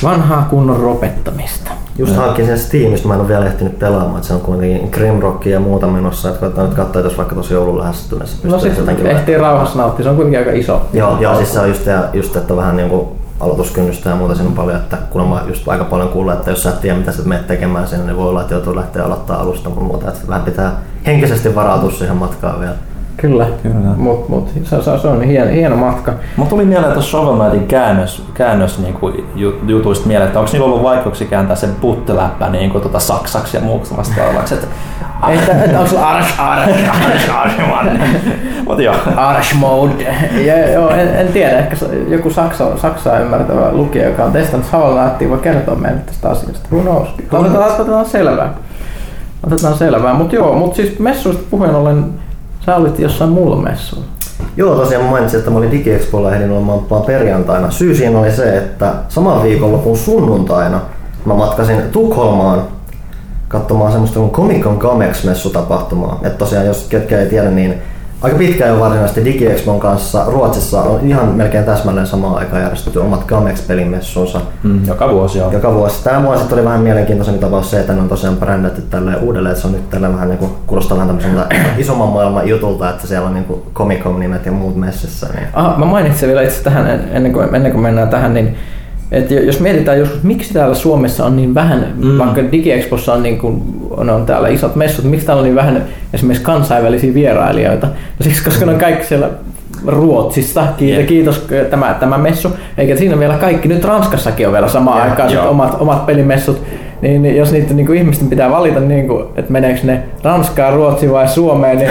vanhaa 0.02 0.46
kunnon 0.50 0.80
ropettamista. 0.80 1.70
Just 1.98 2.16
hankkin 2.16 2.46
sen 2.46 2.58
Steamista, 2.58 3.08
mä 3.08 3.14
en 3.14 3.20
ole 3.20 3.28
vielä 3.28 3.46
ehtinyt 3.46 3.78
pelaamaan, 3.78 4.16
että 4.16 4.28
se 4.28 4.34
on 4.34 4.40
kuitenkin 4.40 4.88
Grimrockia 4.90 5.52
ja 5.52 5.60
muuta 5.60 5.86
menossa, 5.86 6.28
että 6.28 6.40
koetaan 6.40 6.66
nyt 6.66 6.76
katsoa, 6.76 7.02
jos 7.02 7.16
vaikka 7.16 7.34
tosi 7.34 7.54
joulun 7.54 7.78
lähestymässä 7.78 8.48
No 8.48 8.58
jotenkin 8.78 9.06
ehtii 9.06 9.36
rauhassa 9.36 9.78
nauttia, 9.78 10.02
se 10.02 10.08
on 10.08 10.16
kuitenkin 10.16 10.38
aika 10.38 10.52
iso. 10.52 10.82
Joo, 10.92 11.16
joo, 11.20 11.36
siis 11.36 11.52
se 11.52 11.60
on 11.60 11.68
just, 11.68 11.86
ja, 11.86 12.04
just 12.12 12.36
että 12.36 12.56
vähän 12.56 12.76
niin 12.76 12.88
kuin 12.88 13.08
aloituskynnystä 13.40 14.10
ja 14.10 14.16
muuta 14.16 14.34
siinä 14.34 14.48
on 14.48 14.56
paljon, 14.56 14.76
että 14.76 14.96
kun 15.10 15.28
mä 15.28 15.42
just 15.48 15.68
aika 15.68 15.84
paljon 15.84 16.08
kuullut, 16.08 16.34
että 16.34 16.50
jos 16.50 16.62
sä 16.62 16.70
et 16.70 16.80
tiedä 16.80 16.98
mitä 16.98 17.12
sä 17.12 17.22
menet 17.24 17.46
tekemään 17.46 17.88
siinä, 17.88 18.04
niin 18.04 18.16
voi 18.16 18.28
olla, 18.28 18.40
että 18.40 18.54
joutuu 18.54 18.76
lähteä 18.76 19.04
aloittaa 19.04 19.40
alusta 19.40 19.68
mutta 19.68 19.84
muuta, 19.84 20.08
että 20.08 20.28
vähän 20.28 20.42
pitää 20.42 20.72
henkisesti 21.06 21.54
varautua 21.54 21.90
siihen 21.90 22.16
matkaan 22.16 22.60
vielä. 22.60 22.74
Kyllä, 23.16 23.46
Kyllä. 23.62 23.76
mutta 23.96 24.32
mut, 24.32 24.48
se, 24.64 24.82
se, 24.82 24.98
se 24.98 25.08
on 25.08 25.22
hieno, 25.22 25.50
hieno 25.50 25.76
matka. 25.76 26.12
Mulla 26.36 26.50
tuli 26.50 26.64
mieleen 26.64 26.92
tuossa 26.92 27.10
Shovel 27.10 27.36
Knightin 27.36 27.68
käännös, 27.68 28.22
käännös 28.34 28.78
niin 28.78 28.96
jutuista 29.66 30.08
mieleen, 30.08 30.26
että 30.26 30.38
onko 30.38 30.52
niillä 30.52 30.66
ollut 30.66 30.82
vaikeuksia 30.82 31.26
kääntää 31.26 31.56
sen 31.56 31.70
putteläppä 31.80 32.50
niin 32.50 32.70
kuin 32.70 32.82
tota 32.82 32.98
saksaksi 32.98 33.56
ja 33.56 33.62
muuksi 33.62 33.96
vastaavaksi. 33.96 34.54
Että, 34.54 34.66
Että, 35.28 35.64
että 35.64 35.78
onko 35.78 35.90
sulla 35.90 36.08
Arash, 36.08 36.40
Arash, 36.40 37.06
Arash, 37.06 37.30
Arash, 37.30 38.04
Mut 38.66 38.78
joo. 38.78 38.94
Arash 39.16 39.54
mode? 39.54 40.14
Ja, 40.44 40.70
joo, 40.70 40.90
en, 40.90 41.14
en, 41.14 41.28
tiedä, 41.28 41.58
ehkä 41.58 41.76
joku 42.08 42.30
Saksa, 42.30 42.78
Saksaa 42.78 43.18
ymmärtävä 43.18 43.72
lukija, 43.72 44.08
joka 44.08 44.24
on 44.24 44.32
testannut 44.32 44.68
Savalnaattia, 44.70 45.30
voi 45.30 45.38
kertoa 45.38 45.74
meille 45.74 46.00
tästä 46.00 46.28
asiasta. 46.28 46.68
Who 46.72 46.82
knows? 46.82 47.08
Otetaan, 47.32 47.80
otetaan 47.80 48.06
selvää. 48.06 48.54
Otetaan 49.46 49.74
selvää, 49.74 50.14
mutta 50.14 50.36
joo, 50.36 50.54
mutta 50.54 50.76
siis 50.76 50.98
messuista 50.98 51.42
puheen 51.50 51.74
ollen, 51.74 52.04
sä 52.66 52.76
olit 52.76 52.98
jossain 52.98 53.30
muulla 53.30 53.56
messuilla. 53.56 54.06
Joo, 54.56 54.76
tosiaan 54.76 55.04
mainitsin, 55.04 55.38
että 55.38 55.50
mä 55.50 55.58
olin 55.58 55.70
DigiExpolla 55.70 56.34
ehdin 56.34 56.50
olemaan 56.50 57.02
perjantaina. 57.06 57.70
Syy 57.70 57.94
siinä 57.94 58.18
oli 58.18 58.32
se, 58.32 58.56
että 58.56 58.94
saman 59.08 59.42
viikonlopun 59.42 59.96
sunnuntaina 59.96 60.80
mä 61.24 61.34
matkasin 61.34 61.82
Tukholmaan 61.92 62.62
katsomaan 63.48 63.92
semmoista 63.92 64.18
kuin 64.18 64.30
Comic 64.30 64.62
Con 64.62 64.76
Gamex 64.76 65.24
messutapahtumaa. 65.24 66.20
Että 66.22 66.38
tosiaan, 66.38 66.66
jos 66.66 66.86
ketkä 66.88 67.20
ei 67.20 67.26
tiedä, 67.26 67.50
niin 67.50 67.74
aika 68.24 68.38
pitkään 68.38 68.70
jo 68.70 68.80
varsinaisesti 68.80 69.24
DigiExpon 69.24 69.80
kanssa. 69.80 70.24
Ruotsissa 70.26 70.82
on 70.82 71.00
ihan 71.08 71.28
melkein 71.28 71.64
täsmälleen 71.64 72.06
samaan 72.06 72.38
aikaan 72.38 72.62
järjestetty 72.62 72.98
omat 72.98 73.24
Gamex-pelimessunsa. 73.26 74.40
Mm, 74.62 74.86
joka 74.86 75.12
vuosi 75.12 75.40
on. 75.40 75.52
Joka 75.52 75.74
vuosi. 75.74 76.04
Tämä 76.04 76.22
vuosi 76.22 76.54
oli 76.54 76.64
vähän 76.64 76.80
mielenkiintoisempi 76.80 77.40
tapaus 77.40 77.70
se, 77.70 77.80
että 77.80 77.92
ne 77.92 78.00
on 78.00 78.08
tosiaan 78.08 78.36
brändätty 78.36 78.82
tälle 78.82 79.16
uudelleen, 79.16 79.50
että 79.50 79.62
se 79.62 79.66
on 79.66 79.72
nyt 79.72 79.90
tällä 79.90 80.12
vähän 80.12 80.28
niin 80.28 80.38
kuin, 80.38 80.50
kuulostaa 80.66 80.96
vähän 80.98 81.08
tämmöiseltä 81.08 81.54
isomman 81.78 82.08
maailman 82.08 82.48
jutulta, 82.48 82.90
että 82.90 83.06
siellä 83.06 83.28
on 83.28 83.34
niin 83.34 83.44
kuin 83.44 83.62
Comic-Con-nimet 83.74 84.46
ja 84.46 84.52
muut 84.52 84.76
messissä. 84.76 85.26
Niin. 85.34 85.46
Ah, 85.52 85.78
mä 85.78 85.84
mainitsin 85.84 86.28
vielä 86.28 86.42
itse 86.42 86.62
tähän, 86.62 87.00
ennen 87.12 87.32
kuin, 87.32 87.54
ennen 87.54 87.72
kuin 87.72 87.82
mennään 87.82 88.08
tähän, 88.08 88.34
niin 88.34 88.56
et 89.14 89.30
jos 89.30 89.60
mietitään 89.60 89.98
joskus, 89.98 90.22
miksi 90.22 90.52
täällä 90.52 90.74
Suomessa 90.74 91.26
on 91.26 91.36
niin 91.36 91.54
vähän, 91.54 91.94
mm. 91.96 92.18
vaikka 92.18 92.42
DigiExpossa 92.52 93.12
on, 93.12 93.22
niin 93.22 93.38
kuin, 93.38 93.62
on, 93.90 94.10
on 94.10 94.26
täällä 94.26 94.48
isot 94.48 94.76
messut, 94.76 95.04
miksi 95.04 95.26
täällä 95.26 95.40
on 95.40 95.44
niin 95.44 95.54
vähän 95.54 95.84
esimerkiksi 96.14 96.44
kansainvälisiä 96.44 97.14
vierailijoita? 97.14 97.86
No 97.86 98.24
siksi, 98.24 98.44
koska 98.44 98.66
ne 98.66 98.72
on 98.72 98.78
kaikki 98.78 99.06
siellä 99.06 99.30
Ruotsista, 99.86 100.66
kiitos, 100.76 100.96
yeah. 100.96 101.08
kiitos 101.08 101.46
tämä, 101.70 101.96
tämä 102.00 102.18
messu, 102.18 102.50
eikä 102.78 102.96
siinä 102.96 103.18
vielä 103.18 103.34
kaikki, 103.34 103.68
nyt 103.68 103.84
Ranskassakin 103.84 104.46
on 104.46 104.52
vielä 104.52 104.68
samaan 104.68 104.98
yeah, 104.98 105.10
aikaan 105.10 105.48
omat, 105.48 105.76
omat 105.80 106.06
pelimessut, 106.06 106.62
niin 107.00 107.36
jos 107.36 107.52
niitä 107.52 107.74
niin 107.74 107.86
kuin 107.86 107.98
ihmisten 107.98 108.28
pitää 108.28 108.50
valita, 108.50 108.80
niin 108.80 109.08
kuin, 109.08 109.24
että 109.36 109.52
meneekö 109.52 109.80
ne 109.82 110.02
Ranskaan, 110.22 110.74
Ruotsiin 110.74 111.12
vai 111.12 111.28
Suomeen, 111.28 111.78
niin 111.78 111.90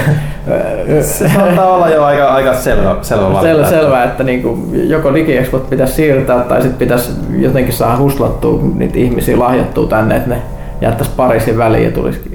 se 1.04 1.30
saattaa 1.30 1.76
olla 1.76 1.89
jo 1.89 2.04
aika, 2.04 2.28
aika 2.28 2.54
selvä, 2.54 2.96
selvä 3.02 3.34
valinta. 3.34 3.68
Selvä, 3.68 3.82
selvä 3.82 4.04
että 4.04 4.24
niin 4.24 4.42
kuin, 4.42 4.89
joko 4.89 5.13
digiexpot 5.13 5.70
pitäisi 5.70 5.94
siirtää 5.94 6.39
tai 6.39 6.62
sitten 6.62 6.80
pitäisi 6.80 7.12
jotenkin 7.39 7.74
saada 7.74 7.98
huslattua 7.98 8.60
niitä 8.76 9.00
ihmisiä 9.00 9.39
lahjattua 9.39 9.88
tänne, 9.88 10.16
että 10.16 10.30
ne 10.30 10.38
jättäisi 10.82 11.12
Pariisin 11.18 11.58
väliin 11.58 11.86
ja 11.86 11.92
tulisikin 11.92 12.33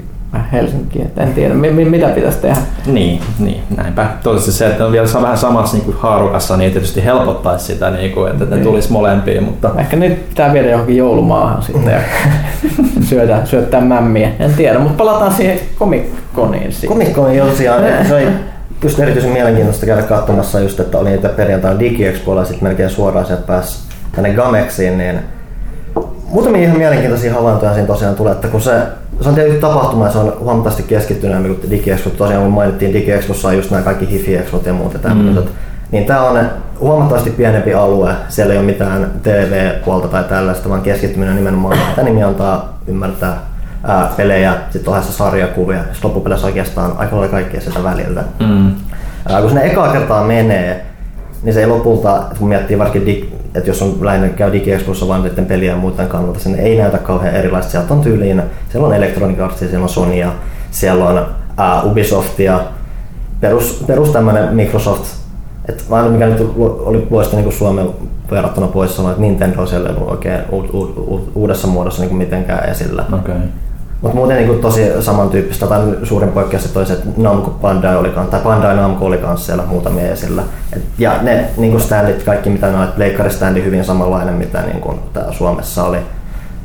Helsinkiin, 0.51 1.05
että 1.05 1.23
en 1.23 1.33
tiedä 1.33 1.53
mitä 1.53 2.07
pitäisi 2.07 2.37
tehdä. 2.37 2.57
Niin, 2.85 3.21
niin 3.39 3.63
näinpä. 3.77 4.01
Toivottavasti 4.03 4.51
se, 4.51 4.67
että 4.67 4.85
on 4.85 4.91
vielä 4.91 5.07
vähän 5.21 5.37
samassa 5.37 5.77
niin 5.77 5.85
kuin 5.85 5.97
haarukassa, 5.97 6.57
niin 6.57 6.71
tietysti 6.71 7.05
helpottaisi 7.05 7.65
sitä, 7.65 7.89
niin 7.89 8.11
kuin, 8.11 8.31
että 8.31 8.45
ne 8.45 8.55
niin. 8.55 8.63
tulisi 8.63 8.91
molempiin. 8.91 9.43
Mutta... 9.43 9.71
Ehkä 9.77 9.95
nyt 9.95 10.29
pitää 10.29 10.53
viedä 10.53 10.69
johonkin 10.69 10.97
joulumaahan 10.97 11.61
sitten 11.61 11.93
ja 11.93 11.99
syötä, 13.09 13.45
syöttää 13.45 13.81
mämmiä. 13.81 14.31
En 14.39 14.53
tiedä, 14.53 14.79
mutta 14.79 14.97
palataan 14.97 15.33
siihen 15.33 15.59
komikkoniin. 15.79 16.71
Komikkoniin 16.87 17.43
tosiaan, 17.43 17.83
se 18.07 18.15
oli 18.15 18.27
just 18.83 18.99
erityisen 18.99 19.31
mielenkiintoista 19.31 19.85
käydä 19.85 20.01
katsomassa 20.01 20.59
just, 20.59 20.79
että 20.79 20.97
oli 20.97 21.09
niitä 21.09 21.29
perjantaina 21.29 21.79
DigiExpoilla 21.79 22.45
sitten 22.45 22.63
melkein 22.63 22.89
suoraan 22.89 23.25
sieltä 23.25 23.43
pääsi 23.47 23.79
tänne 24.11 24.33
Gamexiin, 24.33 24.97
niin 24.97 25.19
muutamia 26.23 26.63
ihan 26.63 26.77
mielenkiintoisia 26.77 27.33
havaintoja 27.33 27.73
siinä 27.73 27.87
tosiaan 27.87 28.15
tulee, 28.15 28.33
että 28.33 28.47
kun 28.47 28.61
se 28.61 28.81
se 29.21 29.29
on 29.29 29.35
tietysti 29.35 29.61
tapahtuma 29.61 30.05
ja 30.05 30.11
se 30.11 30.17
on 30.17 30.33
huomattavasti 30.39 30.83
keskittyneempi 30.83 31.49
kuin 31.49 31.71
DigiExpo. 31.71 32.09
Tosiaan 32.09 32.43
kun 32.43 32.53
mainittiin 32.53 32.93
DigiExpossa 32.93 33.47
on 33.47 33.55
just 33.55 33.71
nämä 33.71 33.83
kaikki 33.83 34.05
HiFi-expot 34.05 34.65
ja 34.65 34.73
muut 34.73 34.93
ja 34.93 34.99
tämmöiset. 34.99 35.45
Mm. 35.45 35.51
Niin 35.91 36.05
tämä 36.05 36.21
on 36.21 36.49
huomattavasti 36.79 37.29
pienempi 37.29 37.73
alue. 37.73 38.13
Siellä 38.29 38.53
ei 38.53 38.59
ole 38.59 38.65
mitään 38.65 39.11
TV-puolta 39.23 40.07
tai 40.07 40.23
tällaista, 40.23 40.69
vaan 40.69 40.81
keskittyminen 40.81 41.35
nimenomaan. 41.35 41.77
Tämä 41.95 42.07
nimi 42.07 42.23
antaa 42.23 42.79
ymmärtää 42.87 43.37
ää, 43.83 44.09
pelejä, 44.17 44.53
sitten 44.69 44.93
ohessa 44.93 45.13
sarjakuvia, 45.13 45.79
sitten 45.79 45.99
loppupeleissä 46.03 46.47
oikeastaan 46.47 46.91
aika 46.97 47.15
lailla 47.15 47.31
kaikkea 47.31 47.61
sitä 47.61 47.83
väliltä. 47.83 48.23
Mm. 48.39 48.71
Ää, 49.29 49.41
kun 49.41 49.49
sinne 49.49 49.65
ekaa 49.65 49.91
kertaa 49.91 50.23
menee, 50.23 50.85
niin 51.43 51.53
se 51.53 51.59
ei 51.59 51.67
lopulta, 51.67 52.23
kun 52.39 52.47
miettii 52.47 52.79
vaikka 52.79 52.99
dig, 53.05 53.23
että 53.55 53.69
jos 53.69 53.81
on 53.81 53.97
lähinnä 54.01 54.29
käy 54.29 54.51
DigiExpossa 54.51 55.07
vaan 55.07 55.23
niiden 55.23 55.45
peliä 55.45 55.71
ja 55.71 55.77
muuten 55.77 56.07
kannalta, 56.07 56.39
sen 56.39 56.55
ei 56.55 56.77
näytä 56.77 56.97
kauhean 56.97 57.35
erilaista. 57.35 57.71
Sieltä 57.71 57.93
on 57.93 58.01
tyyliin, 58.01 58.41
siellä 58.69 58.87
on 58.87 58.93
Electronic 58.93 59.39
Artsia, 59.39 59.67
siellä 59.67 59.83
on 59.83 59.89
Sonya, 59.89 60.31
siellä 60.71 61.05
on 61.05 61.17
uh, 61.85 61.91
Ubisoftia, 61.91 62.59
perus, 63.41 63.83
perus 63.87 64.09
tämmönen 64.09 64.55
Microsoft, 64.55 65.05
että 65.69 65.83
vaan 65.89 66.11
mikä 66.11 66.25
nyt 66.27 66.53
oli 66.57 67.07
vuosista 67.11 67.37
niin 67.37 67.51
Suomen 67.51 67.89
verrattuna 68.31 68.67
poissa, 68.67 69.09
että 69.09 69.21
Nintendo 69.21 69.65
siellä 69.65 69.89
ei 69.89 69.95
ollut 69.95 70.11
oikein 70.11 70.41
u- 70.51 70.69
u- 70.73 71.15
u- 71.15 71.31
uudessa 71.35 71.67
muodossa 71.67 72.03
niin 72.03 72.15
mitenkään 72.15 72.69
esillä. 72.69 73.05
Okay. 73.13 73.35
Mutta 74.01 74.15
muuten 74.15 74.37
niin 74.37 74.59
tosi 74.59 74.81
samantyyppistä, 74.99 75.67
tai 75.67 75.79
suurin 76.03 76.29
poikkeus 76.29 76.63
se 76.63 76.73
toiset, 76.73 76.99
että 76.99 77.21
Namco 77.21 77.49
Bandai 77.49 77.97
oli 77.97 78.09
tai 78.31 78.39
Bandai 78.39 78.75
Namco 78.75 79.05
oli 79.05 79.17
kanssa 79.17 79.45
siellä 79.45 79.63
muutamia 79.63 80.11
esillä. 80.11 80.43
Et, 80.73 80.81
ja 80.97 81.13
ne 81.21 81.45
niin 81.57 81.79
standit, 81.79 82.23
kaikki 82.23 82.49
mitä 82.49 82.71
noit, 82.71 82.97
leikkaristandi 82.97 83.63
hyvin 83.63 83.83
samanlainen, 83.83 84.33
mitä 84.33 84.61
niin 84.61 84.81
kuin 84.81 84.99
tää 85.13 85.31
Suomessa 85.31 85.83
oli. 85.83 85.97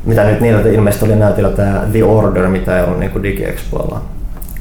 Mitä 0.05 0.23
nyt 0.23 0.41
niillä 0.41 0.61
ilmeisesti 0.61 1.05
oli 1.05 1.15
näytillä 1.15 1.49
tämä 1.49 1.81
The 1.91 2.03
Order, 2.03 2.47
mitä 2.47 2.77
ei 2.77 2.83
ollut 2.83 2.99
niin 2.99 3.23
DigiExpoilla. 3.23 4.01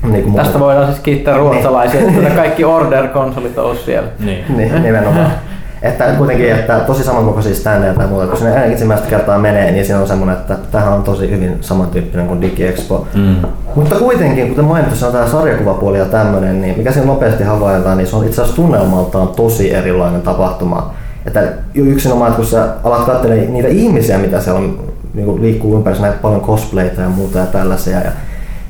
Niin 0.03 0.35
Tästä 0.35 0.61
voidaan 0.61 0.87
siis 0.87 1.01
kiittää 1.01 1.37
ruotsalaisia, 1.37 2.01
että 2.01 2.31
kaikki 2.31 2.65
Order-konsolit 2.75 3.59
on 3.59 3.77
siellä. 3.77 4.09
Niin, 4.19 4.45
niin 4.49 4.83
nimenomaan. 4.83 5.31
Että 5.85 6.05
kuitenkin, 6.05 6.53
että 6.53 6.81
tosi 6.81 7.05
samankokoisia 7.05 7.55
standeja 7.55 7.95
tai 7.95 8.07
muuta, 8.07 8.27
kun 8.27 8.37
sinne 8.37 8.67
ensimmäistä 8.67 9.09
kertaa 9.09 9.39
menee, 9.39 9.71
niin 9.71 9.85
siinä 9.85 10.01
on 10.01 10.09
semmoinen, 10.09 10.37
että 10.37 10.57
tähän 10.73 10.93
on 10.93 11.03
tosi 11.03 11.31
hyvin 11.31 11.59
samantyyppinen 11.61 12.27
kuin 12.27 12.41
DigiExpo. 12.41 13.07
Mm. 13.15 13.37
Mutta 13.75 13.95
kuitenkin, 13.95 14.49
kuten 14.49 14.65
mainittu, 14.65 14.97
se 14.97 15.07
on 15.07 15.13
tämä 15.13 15.29
sarjakuvapuoli 15.29 15.99
ja 15.99 16.05
tämmöinen, 16.05 16.61
niin 16.61 16.79
mikä 16.79 16.93
siinä 16.93 17.07
nopeasti 17.07 17.45
havaitaan, 17.45 17.99
niin 17.99 18.07
se 18.07 18.17
on 18.17 18.25
itse 18.25 18.43
asiassa 18.43 18.63
tunnelmaltaan 18.63 19.29
tosi 19.29 19.75
erilainen 19.75 20.23
tapahtuma. 20.23 20.95
Että 21.27 21.43
yksinomaan, 21.75 22.31
että 22.31 22.37
kun 22.37 22.51
sä 22.51 22.69
alat 22.85 23.05
katsella 23.07 23.35
niitä 23.35 23.69
ihmisiä, 23.69 24.19
mitä 24.19 24.41
siellä 24.41 24.61
on, 24.61 24.79
niin 25.15 25.27
kuin 25.27 25.43
liikkuu 25.43 25.77
ympäri, 25.77 26.01
näet 26.01 26.23
paljon 26.23 26.41
cosplayta 26.41 27.01
ja 27.01 27.09
muuta 27.09 27.39
ja 27.39 27.47
tällaisia. 27.47 28.01
Ja 28.01 28.11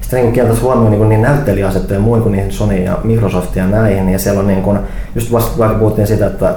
sitten 0.01 0.21
niin 0.21 0.33
kieltäisi 0.33 0.63
huomioon 0.63 0.91
niin, 0.91 1.09
niin 1.09 1.23
näyttelijäasettoja 1.23 2.01
muun 2.01 2.23
kuin 2.23 2.33
niihin 2.33 2.53
Sony 2.53 2.77
ja 2.77 2.99
Microsoft 3.05 3.57
ja 3.57 3.67
näihin. 3.67 4.09
Ja 4.09 4.19
siellä 4.19 4.41
on 4.41 4.47
niin 4.47 4.63
kuin, 4.63 4.79
just 5.15 5.33
vasta 5.33 5.59
vaikka 5.59 5.79
puhuttiin 5.79 6.07
siitä, 6.07 6.27
että 6.27 6.55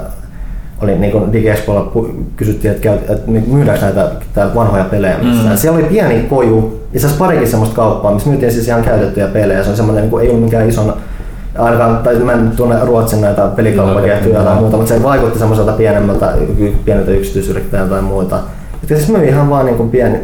oli 0.82 0.98
niin 0.98 1.12
kuin 1.12 1.32
DigiExpolla 1.32 1.92
kysyttiin, 2.36 2.74
että, 2.74 2.94
että 2.94 3.30
myydäänkö 3.46 3.84
näitä 3.84 4.10
vanhoja 4.54 4.84
pelejä. 4.84 5.16
Mm. 5.22 5.56
Siellä 5.56 5.78
oli 5.78 5.86
pieni 5.86 6.22
koju, 6.22 6.80
itse 6.94 7.06
asiassa 7.06 7.24
parikin 7.24 7.48
semmoista 7.48 7.76
kauppaa, 7.76 8.14
missä 8.14 8.28
myytiin 8.28 8.52
siis 8.52 8.68
ihan 8.68 8.82
käytettyjä 8.82 9.26
pelejä. 9.26 9.64
Se 9.64 9.70
on 9.70 9.76
semmoinen, 9.76 10.02
niin 10.02 10.10
kuin, 10.10 10.24
ei 10.24 10.30
ollut 10.30 10.44
mikään 10.44 10.68
ison 10.68 10.94
ainakaan, 11.58 11.98
tai 11.98 12.14
mä 12.14 12.32
en 12.32 12.50
tunne 12.56 12.84
Ruotsin 12.84 13.20
näitä 13.20 13.48
pelikauppaketjuja 13.56 14.42
tai 14.42 14.56
muuta, 14.56 14.76
mutta 14.76 14.94
se 14.94 15.02
vaikutti 15.02 15.38
semmoiselta 15.38 15.72
pienemmältä, 15.72 16.32
pieneltä 16.84 17.10
yksityisyrittäjältä 17.10 17.90
tai 17.90 18.02
muuta. 18.02 18.38
Jotka 18.82 18.96
siis 18.96 19.08
myi 19.08 19.28
ihan 19.28 19.50
vaan 19.50 19.66
niin 19.66 19.76
kuin 19.76 19.90
pieni, 19.90 20.20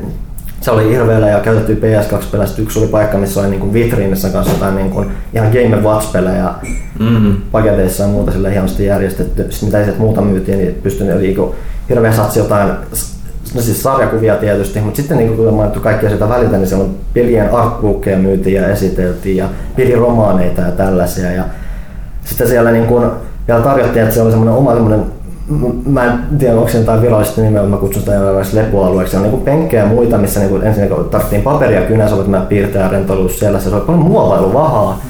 se 0.65 0.71
oli 0.71 0.91
hirveellä 0.91 1.29
ja 1.29 1.41
käytetty 1.41 1.75
PS2-pelejä. 1.75 2.51
Yksi 2.59 2.79
oli 2.79 2.89
paikka, 2.89 3.19
missä 3.19 3.41
oli 3.41 3.49
niin 3.49 3.73
vitriinissä 3.73 4.29
kanssa 4.29 4.53
jotain 4.53 4.77
niin 4.77 4.91
kuin, 4.91 5.11
ihan 5.35 5.53
Game 5.53 5.83
Watch-pelejä 5.83 6.49
mm-hmm. 6.99 7.37
paketeissa 7.53 8.03
ja 8.03 8.09
muuta 8.09 8.33
sille 8.33 8.51
hienosti 8.51 8.87
järjestetty. 8.87 9.47
Sitten 9.51 9.69
mitä 9.69 9.85
sieltä 9.85 10.01
muuta 10.01 10.21
myytiin, 10.21 10.59
niin 10.59 10.75
pystyi 10.83 11.07
niin 11.07 11.37
kuin, 11.37 11.55
hirveä 11.89 12.13
satsi 12.13 12.39
jotain 12.39 12.71
no 13.55 13.61
siis 13.61 13.83
sarjakuvia 13.83 14.37
tietysti, 14.37 14.81
mutta 14.81 14.97
sitten 14.97 15.17
niin 15.17 15.37
kuin 15.37 15.55
mainittu 15.55 15.81
kaikkia 15.81 16.11
sitä 16.11 16.29
välitä, 16.29 16.57
niin 16.57 16.67
siellä 16.67 16.85
on 16.85 16.97
pelien 17.15 17.55
artbookkeja 17.55 18.19
myytiin 18.19 18.57
ja 18.57 18.69
esiteltiin 18.69 19.37
ja 19.37 19.49
peliromaaneita 19.77 20.61
ja 20.61 20.71
tällaisia. 20.71 21.33
Ja 21.33 21.45
sitten 22.25 22.49
siellä 22.49 22.71
niin 22.71 22.87
kuin, 22.87 23.11
vielä 23.49 23.61
tarjottiin, 23.61 24.03
että 24.03 24.15
se 24.15 24.23
oli 24.23 24.31
semmoinen 24.31 24.55
oma 24.55 24.73
semmoinen 24.75 25.05
mä 25.87 26.05
en 26.05 26.39
tiedä, 26.39 26.55
onko 26.55 26.69
se 26.69 26.79
jotain 26.79 27.03
virallista 27.03 27.41
nimeä, 27.41 27.63
mutta 27.63 27.77
mä 27.77 27.81
kutsun 27.81 28.03
sitä 28.03 28.15
jonkinlaisiksi 28.15 28.57
lepoalueeksi. 28.57 29.11
Se 29.11 29.17
on 29.17 29.23
niinku 29.23 29.39
penkkejä 29.39 29.83
ja 29.83 29.89
muita, 29.89 30.19
missä 30.19 30.41
niinku 30.41 30.57
ensin 30.57 30.89
tarvittiin 31.11 31.43
paperia 31.43 31.81
kynä, 31.81 32.09
sä 32.09 32.17
mä 32.27 32.41
piirtää 32.41 32.83
ja 32.83 32.89
rentoiluus 32.89 33.39
siellä. 33.39 33.61
Se 33.61 33.75
oli 33.75 33.81
paljon 33.81 34.03
muovailuvahaa. 34.03 35.01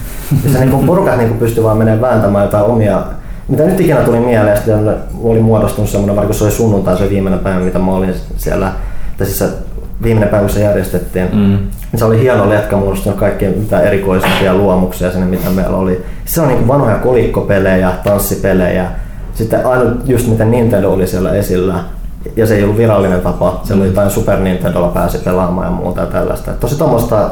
missä 0.44 0.59
niinku 0.59 0.87
porukat 0.87 1.18
niinku 1.18 1.35
pystyi 1.35 1.64
vaan 1.64 1.79
menemään 1.79 2.01
vääntämään 2.01 2.44
jotain 2.44 2.64
omia 2.64 3.03
mitä 3.49 3.62
nyt 3.62 3.81
ikinä 3.81 4.01
tuli 4.01 4.20
mieleen, 4.20 4.57
sitten 4.57 4.94
oli 5.23 5.40
muodostunut 5.40 5.90
semmoinen, 5.90 6.16
vaikka 6.16 6.35
se 6.35 6.44
oli 6.44 6.53
sunnuntai 6.53 6.97
se 6.97 7.11
viimeinen 7.11 7.40
päivä, 7.40 7.61
mitä 7.61 7.79
mä 7.79 7.94
olin 7.94 8.14
siellä, 8.37 8.73
tai 9.18 9.27
siis 9.27 9.38
se 9.38 9.49
viimeinen 10.03 10.29
päivä, 10.29 10.47
kun 10.47 10.55
se 10.55 10.61
järjestettiin, 10.61 11.29
mm. 11.33 11.59
niin 11.92 11.99
se 11.99 12.05
oli 12.05 12.20
hieno 12.20 12.49
letka 12.49 12.77
muodostunut 12.77 13.18
kaikkia 13.18 13.51
mitä 13.51 13.81
erikoisempia 13.81 14.55
luomuksia 14.55 15.11
sinne, 15.11 15.27
mitä 15.27 15.51
meillä 15.51 15.77
oli. 15.77 16.05
Se 16.25 16.40
on 16.40 16.49
niin 16.49 16.68
vanhoja 16.68 16.97
kolikkopelejä, 16.97 17.92
tanssipelejä, 18.05 18.90
sitten 19.35 19.66
ainut 19.66 20.09
just 20.09 20.29
miten 20.29 20.51
Nintendo 20.51 20.92
oli 20.92 21.07
siellä 21.07 21.33
esillä, 21.33 21.75
ja 22.37 22.47
se 22.47 22.57
ei 22.57 22.62
ollut 22.64 22.77
virallinen 22.77 23.20
tapa, 23.20 23.61
se 23.62 23.75
oli 23.75 23.83
mm. 23.83 23.87
jotain 23.87 24.11
Super 24.11 24.40
Nintendolla 24.40 24.88
pääsi 24.88 25.18
pelaamaan 25.18 25.66
ja 25.66 25.70
muuta 25.70 26.01
ja 26.01 26.07
tällaista. 26.07 26.53
Tosi 26.53 26.79
tuommoista 26.79 27.31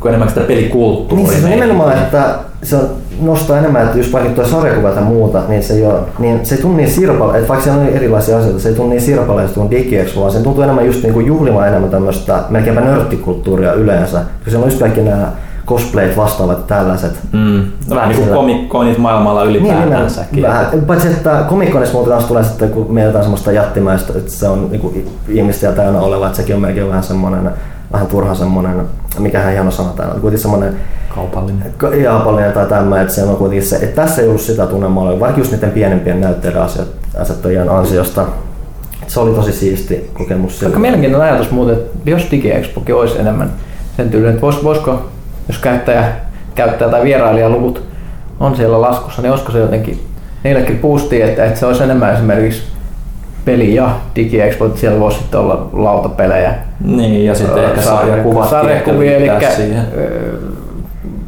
kuin 0.00 0.08
enemmän 0.08 0.28
sitä 0.28 0.40
pelikulttuuria. 0.40 1.26
Niin, 1.26 1.40
se 1.40 1.44
on 1.44 1.50
nimenomaan, 1.50 1.98
että 1.98 2.34
se 2.62 2.76
nostaa 3.20 3.58
enemmän, 3.58 3.82
että 3.82 3.98
just 3.98 4.12
vaikka 4.12 4.30
tuo 4.30 4.44
sarjakuva 4.44 4.90
tai 4.90 5.02
muuta, 5.02 5.42
niin 5.48 5.62
se 5.62 5.74
ei, 5.74 5.86
ole, 5.86 5.98
niin 6.18 6.46
se 6.46 6.54
ei 6.54 6.60
tunnu 6.60 6.76
niin 6.76 6.90
sirpale, 6.90 7.36
että 7.36 7.48
vaikka 7.48 7.64
siellä 7.64 7.80
on 7.80 7.88
erilaisia 7.88 8.38
asioita, 8.38 8.60
se 8.60 8.68
ei 8.68 8.74
tunnu 8.74 8.90
niin 8.90 9.02
sirpaleista 9.02 9.54
kuin 9.54 9.70
DigiExpo, 9.70 10.20
vaan 10.20 10.32
se 10.32 10.38
tuntuu 10.38 10.62
enemmän 10.62 10.86
just 10.86 11.02
niin 11.02 11.12
kuin 11.12 11.26
juhlimaan 11.26 11.68
enemmän 11.68 11.90
tämmöistä 11.90 12.42
melkeinpä 12.50 12.80
nörttikulttuuria 12.80 13.72
yleensä, 13.72 14.18
koska 14.18 14.50
siellä 14.50 14.64
on 14.64 14.70
just 14.70 14.80
kaikki 14.80 15.00
nämä 15.00 15.32
cosplayt 15.66 16.16
vastaavat 16.16 16.66
tällaiset. 16.66 17.12
Mm. 17.32 17.64
Vähän 17.90 18.08
niin 18.08 18.22
kuin 18.22 18.34
komikkoinit 18.34 18.98
maailmalla 18.98 19.44
ylipäätänsäkin. 19.44 20.32
Niin, 20.32 20.42
vähän. 20.42 20.66
Paitsi 20.86 21.08
että 21.08 21.44
komikkonissa 21.48 21.94
muuta 21.94 22.10
taas 22.10 22.24
tulee 22.24 22.44
sitten, 22.44 22.70
kun 22.70 22.94
mietitään 22.94 23.24
semmoista 23.24 23.52
jättimäistä, 23.52 24.12
että 24.16 24.30
se 24.30 24.48
on 24.48 24.68
niin 24.70 24.80
kuin 24.80 25.08
ihmistä 25.28 25.72
täynnä 25.72 26.00
oleva, 26.00 26.26
että 26.26 26.36
sekin 26.36 26.54
on 26.54 26.62
melkein 26.62 26.88
vähän 26.88 27.02
semmoinen 27.02 27.50
vähän 27.92 28.06
turha 28.06 28.34
semmoinen 28.34 28.86
mikähän 29.18 29.52
hieno 29.52 29.70
sana 29.70 29.88
täällä 29.88 30.14
on, 30.14 30.20
kuitenkin 30.20 30.42
semmoinen 30.42 30.76
Kaupallinen. 31.14 31.74
kaupallinen 32.04 32.52
tai 32.52 32.66
tämmöinen, 32.66 33.02
että 33.02 33.14
se 33.14 33.22
on 33.22 33.36
kuitenkin 33.36 33.68
se, 33.68 33.76
että 33.76 34.02
tässä 34.02 34.22
ei 34.22 34.28
ollut 34.28 34.40
sitä 34.40 34.66
tunnelmaa, 34.66 35.20
vaikka 35.20 35.40
just 35.40 35.52
niiden 35.52 35.70
pienempien 35.70 36.20
näytteiden 36.20 36.62
asettajien 37.18 37.68
ansiosta. 37.68 38.26
Se 39.06 39.20
oli 39.20 39.34
tosi 39.34 39.52
siisti 39.52 40.10
kokemus. 40.14 40.62
Aika 40.62 40.78
mielenkiintoinen 40.78 41.32
ajatus 41.32 41.50
muuten, 41.50 41.74
että 41.74 42.10
jos 42.10 42.26
DigiExpokin 42.30 42.94
olisi 42.94 43.18
enemmän 43.18 43.50
sen 43.96 44.10
tyylinen, 44.10 44.34
että 44.34 44.42
vois, 44.42 44.64
voisiko, 44.64 45.02
jos 45.48 45.58
käyttäjä, 45.58 46.04
käyttäjä 46.54 46.90
tai 46.90 47.04
vierailijaluvut 47.04 47.82
on 48.40 48.56
siellä 48.56 48.80
laskussa, 48.80 49.22
niin 49.22 49.30
olisiko 49.30 49.52
se 49.52 49.58
jotenkin 49.58 50.06
niillekin 50.44 50.78
boostia, 50.78 51.26
että, 51.26 51.44
että 51.44 51.60
se 51.60 51.66
olisi 51.66 51.82
enemmän 51.82 52.14
esimerkiksi 52.14 52.62
peli 53.44 53.74
ja 53.74 53.90
DigiExpo, 54.16 54.66
että 54.66 54.80
siellä 54.80 55.00
voisi 55.00 55.18
sitten 55.18 55.40
olla 55.40 55.68
lautapelejä. 55.72 56.54
Niin, 56.84 57.24
ja 57.24 57.34
sitten 57.34 57.64
ehkä 57.64 57.82
sarjakuvat. 57.82 58.50
Sarjakuvia, 58.50 59.16
eli 59.16 59.30
öö, 59.96 60.38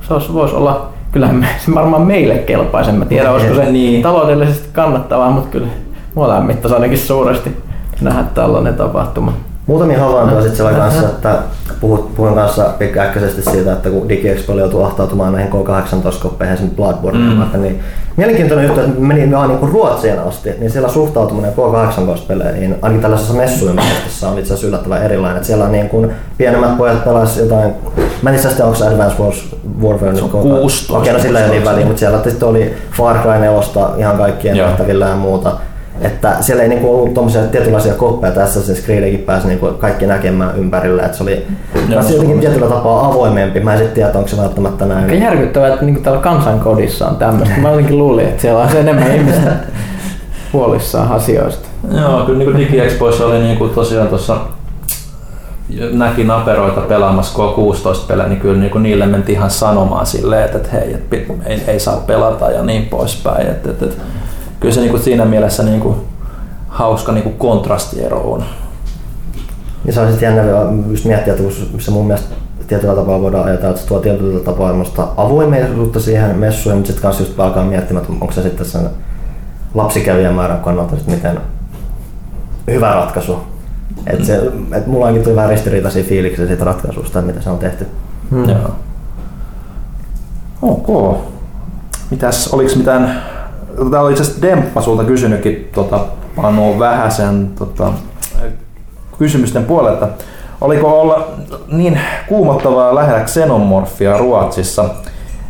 se 0.08 0.14
olisi, 0.14 0.32
voisi 0.32 0.54
olla, 0.54 0.88
kyllähän 1.12 1.36
me, 1.36 1.46
se 1.58 1.74
varmaan 1.74 2.02
meille 2.02 2.34
kelpaisi, 2.34 2.90
en 2.90 2.96
mä 2.96 3.04
tiedä, 3.04 3.32
olisiko 3.32 3.54
se 3.54 3.72
niin. 3.72 4.02
taloudellisesti 4.02 4.68
kannattavaa, 4.72 5.30
mutta 5.30 5.48
kyllä 5.50 5.68
mua 6.14 6.28
lämmittäisi 6.28 6.74
ainakin 6.74 6.98
suuresti 6.98 7.56
nähdä 8.00 8.24
tällainen 8.34 8.74
tapahtuma. 8.74 9.32
Muutamia 9.68 9.98
havaintoja 9.98 10.40
sitten 10.40 10.56
siellä 10.56 10.78
kanssa, 10.78 11.08
että 11.08 11.38
puhut, 11.80 12.14
puhuin 12.14 12.34
kanssa 12.34 12.64
pitkäaikaisesti 12.78 13.42
siitä, 13.42 13.72
että 13.72 13.90
kun 13.90 14.08
DigiExpo 14.08 14.52
joutuu 14.52 14.82
ahtautumaan 14.82 15.32
näihin 15.32 15.52
K18-koppeihin 15.52 16.56
sen 16.56 16.70
Bloodborne 16.70 17.18
mm. 17.18 17.62
niin 17.62 17.80
mielenkiintoinen 18.16 18.66
juttu, 18.66 18.80
että 18.80 19.00
meni 19.00 19.30
vaan 19.30 19.48
niin 19.48 19.72
Ruotsiin 19.72 20.18
asti, 20.18 20.50
niin 20.58 20.70
siellä 20.70 20.88
suhtautuminen 20.88 21.52
K18-peleihin, 21.52 22.76
ainakin 22.82 23.02
tällaisessa 23.02 23.34
messuympäristössä 23.34 24.28
on 24.28 24.38
itse 24.38 24.54
asiassa 24.54 24.66
yllättävän 24.66 25.02
erilainen. 25.02 25.36
Että 25.36 25.46
siellä 25.46 25.64
on 25.64 25.72
niin 25.72 25.88
kuin 25.88 26.10
pienemmät 26.38 26.78
pojat 26.78 27.04
pelas 27.04 27.36
jotain, 27.36 27.72
mä 28.22 28.30
en 28.30 28.40
tiedä, 28.40 28.64
onko 28.64 28.78
se 28.78 28.86
Advance 28.86 29.22
Wars 29.22 29.56
Warfare 29.82 30.22
on 30.22 30.30
16. 30.30 30.98
Okei, 30.98 31.12
no 31.12 31.18
sillä 31.18 31.38
ei 31.38 31.44
ole 31.44 31.52
niin 31.52 31.64
väliä, 31.64 31.86
mutta 31.86 32.00
siellä 32.00 32.20
sitten 32.24 32.48
oli 32.48 32.74
Far 32.92 33.16
Cry 33.18 33.38
4 33.38 33.50
ihan 33.96 34.16
kaikkien 34.16 34.56
nähtävillä 34.56 35.06
ja 35.06 35.16
muuta. 35.16 35.52
Että 36.00 36.36
siellä 36.40 36.62
ei 36.62 36.68
niinku 36.68 36.94
ollut 36.94 37.14
tommosia 37.14 37.42
tietynlaisia 37.42 37.94
koppeja 37.94 38.32
tässä, 38.32 38.62
se 38.62 38.82
Creedikin 38.82 39.20
pääsi 39.20 39.48
niinku 39.48 39.66
kaikki 39.66 40.06
näkemään 40.06 40.58
ympärillä. 40.58 41.02
Että 41.02 41.16
se 41.16 41.22
oli 41.22 41.46
Joo, 41.88 42.02
se 42.02 42.12
jotenkin 42.12 42.40
tietyllä 42.40 42.66
tapaa 42.66 43.06
avoimempi. 43.06 43.60
Mä 43.60 43.72
en 43.72 43.78
sitten 43.78 43.94
tiedä, 43.94 44.18
onko 44.18 44.28
se 44.28 44.36
välttämättä 44.36 44.86
näin. 44.86 45.04
Aika 45.04 45.24
järkyttävää, 45.24 45.68
että 45.68 45.84
niinku 45.84 46.00
täällä 46.00 46.20
kansankodissa 46.20 47.08
on 47.08 47.16
tämmöistä. 47.16 47.60
Mä 47.60 47.70
jotenkin 47.70 47.98
luulin, 47.98 48.28
että 48.28 48.42
siellä 48.42 48.62
on 48.62 48.76
enemmän 48.76 49.16
ihmistä 49.16 49.52
huolissaan 50.52 51.12
asioista. 51.12 51.68
Joo, 52.00 52.22
kyllä 52.26 52.44
niin 52.44 52.58
DigiExpoissa 52.58 53.26
oli 53.26 53.38
niinku 53.38 53.68
tosiaan 53.68 54.08
tuossa 54.08 54.36
näki 55.92 56.24
naperoita 56.24 56.80
pelaamassa 56.80 57.38
K16 57.38 58.06
pelejä, 58.08 58.28
niin 58.28 58.40
kyllä 58.40 58.60
niin 58.60 58.82
niille 58.82 59.06
mentiin 59.06 59.38
ihan 59.38 59.50
sanomaan 59.50 60.06
silleen, 60.06 60.44
että, 60.44 60.56
että 60.56 60.68
hei, 60.72 60.94
että 60.94 61.16
ei, 61.46 61.62
ei, 61.66 61.80
saa 61.80 61.96
pelata 62.06 62.50
ja 62.50 62.62
niin 62.62 62.86
poispäin. 62.86 63.46
Että, 63.46 63.70
että, 63.70 63.84
että 63.84 64.02
kyllä 64.60 64.74
se 64.74 64.80
niinku 64.80 64.98
siinä 64.98 65.24
mielessä 65.24 65.62
niinku 65.62 65.96
hauska 66.68 67.12
niinku 67.12 67.30
kontrastiero 67.30 68.32
on. 68.32 68.44
Ja 69.84 69.92
se 69.92 70.00
on 70.00 70.10
sitten 70.10 70.26
jännä 70.26 70.52
just 70.90 71.04
miettiä, 71.04 71.34
että 71.34 71.44
se 71.78 71.90
mun 71.90 72.06
mielestä 72.06 72.34
tietyllä 72.66 72.94
tapaa 72.94 73.20
voidaan 73.20 73.44
ajatella, 73.44 73.70
että 73.70 73.82
se 73.82 73.88
tuo 73.88 74.00
tietyllä 74.00 74.40
tapaa 74.40 74.74
avoimuutta 75.16 76.00
siihen 76.00 76.38
messuun, 76.38 76.74
mutta 76.74 76.86
sitten 76.86 77.02
kanssa 77.02 77.22
just 77.22 77.40
alkaa 77.40 77.64
miettimään, 77.64 78.02
että 78.02 78.12
onko 78.20 78.32
se 78.32 78.42
sitten 78.42 78.66
sen 78.66 78.90
lapsikävijämäärän 79.74 80.60
kannalta 80.60 80.96
sitten 80.96 81.14
miten 81.14 81.40
hyvä 82.70 82.94
ratkaisu. 82.94 83.38
Et 84.06 84.24
se, 84.24 84.42
et 84.72 84.86
mulla 84.86 85.06
onkin 85.06 85.22
tuli 85.22 85.36
vähän 85.36 85.50
ristiriitaisia 85.50 86.04
fiiliksiä 86.04 86.46
siitä 86.46 86.64
ratkaisusta, 86.64 87.22
mitä 87.22 87.40
se 87.40 87.50
on 87.50 87.58
tehty. 87.58 87.86
Hmm. 88.30 88.48
Joo. 88.48 88.70
Ok. 90.62 91.18
Mitäs, 92.10 92.48
oliko 92.52 92.76
mitään 92.76 93.22
Täällä 93.78 94.00
oli 94.00 94.12
itse 94.12 94.22
asiassa 94.22 94.42
Demppa 94.42 94.80
sulta 94.80 95.04
kysynytkin 95.04 95.68
tota, 95.74 96.00
Panu 96.36 96.78
Vähäsen 96.78 97.50
tota, 97.58 97.92
kysymysten 99.18 99.64
puolelta. 99.64 100.08
Oliko 100.60 101.00
olla 101.00 101.28
niin 101.68 102.00
kuumottavaa 102.28 102.94
lähellä 102.94 103.24
xenomorfia 103.24 104.18
Ruotsissa 104.18 104.84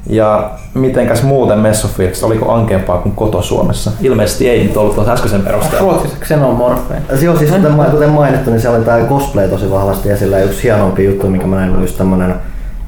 ja 0.06 0.50
mitenkäs 0.74 1.22
muuten 1.22 1.58
messofiilikset, 1.58 2.24
oliko 2.24 2.52
ankeampaa 2.52 2.98
kuin 2.98 3.14
koto 3.14 3.42
Suomessa? 3.42 3.92
Ilmeisesti 4.00 4.48
ei 4.48 4.64
nyt 4.64 4.76
ollut 4.76 4.94
tuossa 4.94 5.12
äskeisen 5.12 5.42
perusteella. 5.42 5.80
Ruotsissa 5.80 6.18
xenomorfeja. 6.20 7.00
Joo, 7.22 7.36
siis 7.36 7.50
kuten 7.90 8.10
mainittu, 8.10 8.50
niin 8.50 8.60
siellä 8.60 8.76
oli 8.76 8.84
tämä 8.84 8.98
cosplay 9.08 9.48
tosi 9.48 9.70
vahvasti 9.70 10.10
esillä 10.10 10.38
ja 10.38 10.44
yksi 10.44 10.62
hienompi 10.62 11.04
juttu, 11.04 11.30
mikä 11.30 11.46
mä 11.46 11.56
näin, 11.56 11.72
oli 11.72 11.82
just 11.82 11.98
tämmönen 11.98 12.34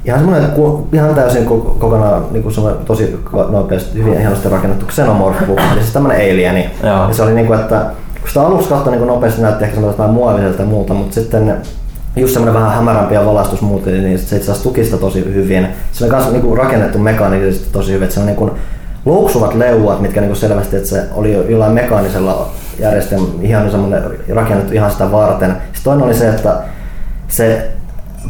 ihan 0.05 0.21
semmoinen 0.21 0.51
ihan 0.93 1.15
täysin 1.15 1.47
kokonaan 1.79 2.25
niin 2.31 2.43
kuin 2.43 2.55
tosi 2.87 3.21
nopeasti, 3.51 3.99
hyvin 3.99 4.19
hienosti 4.19 4.49
rakennettu 4.49 4.87
xenomorphu, 4.87 5.57
eli 5.73 5.81
siis 5.81 5.93
tämmöinen 5.93 6.33
alieni. 6.33 6.71
Ja 6.83 7.09
se 7.13 7.23
oli 7.23 7.33
niin 7.33 7.47
kuin, 7.47 7.61
että 7.61 7.87
kun 8.21 8.29
sitä 8.29 8.43
aluksi 8.43 8.69
katsoi 8.69 8.97
niin 8.97 9.07
nopeasti 9.07 9.43
näytti 9.43 9.65
ehkä 9.65 9.77
semmoista 9.77 10.03
vähän 10.03 10.15
muoviselta 10.15 10.63
ja 10.63 10.69
muuta, 10.69 10.95
mutta 10.95 11.15
sitten 11.15 11.57
just 12.17 12.33
semmoinen 12.33 12.63
vähän 12.63 12.77
hämärämpi 12.77 13.15
ja 13.15 13.27
valaistus 13.27 13.61
muuta, 13.61 13.91
niin 13.91 14.19
se 14.19 14.37
itse 14.37 14.37
asiassa 14.37 14.63
tuki 14.63 14.85
sitä 14.85 14.97
tosi 14.97 15.35
hyvin. 15.35 15.69
Se 15.93 16.05
oli 16.05 16.13
myös 16.13 16.33
niin 16.33 16.57
rakennettu 16.57 16.99
mekaanisesti 16.99 17.69
tosi 17.73 17.93
hyvin, 17.93 18.03
että 18.03 18.15
se 18.15 18.21
on 18.21 18.27
niin 18.27 18.37
kuin 18.37 18.51
louksuvat 19.05 19.55
leuat, 19.55 20.01
mitkä 20.01 20.21
niin 20.21 20.29
kuin 20.29 20.41
selvästi, 20.41 20.77
että 20.77 20.89
se 20.89 21.03
oli 21.15 21.33
jollain 21.49 21.73
mekaanisella 21.73 22.49
järjestelmällä 22.79 23.35
ihan 23.41 23.71
semmoinen 23.71 24.03
rakennettu 24.35 24.75
ihan 24.75 24.91
sitä 24.91 25.13
varten. 25.13 25.51
Sitten 25.51 25.85
toinen 25.85 26.07
oli 26.07 26.15
se, 26.15 26.29
että 26.29 26.57
se 27.29 27.71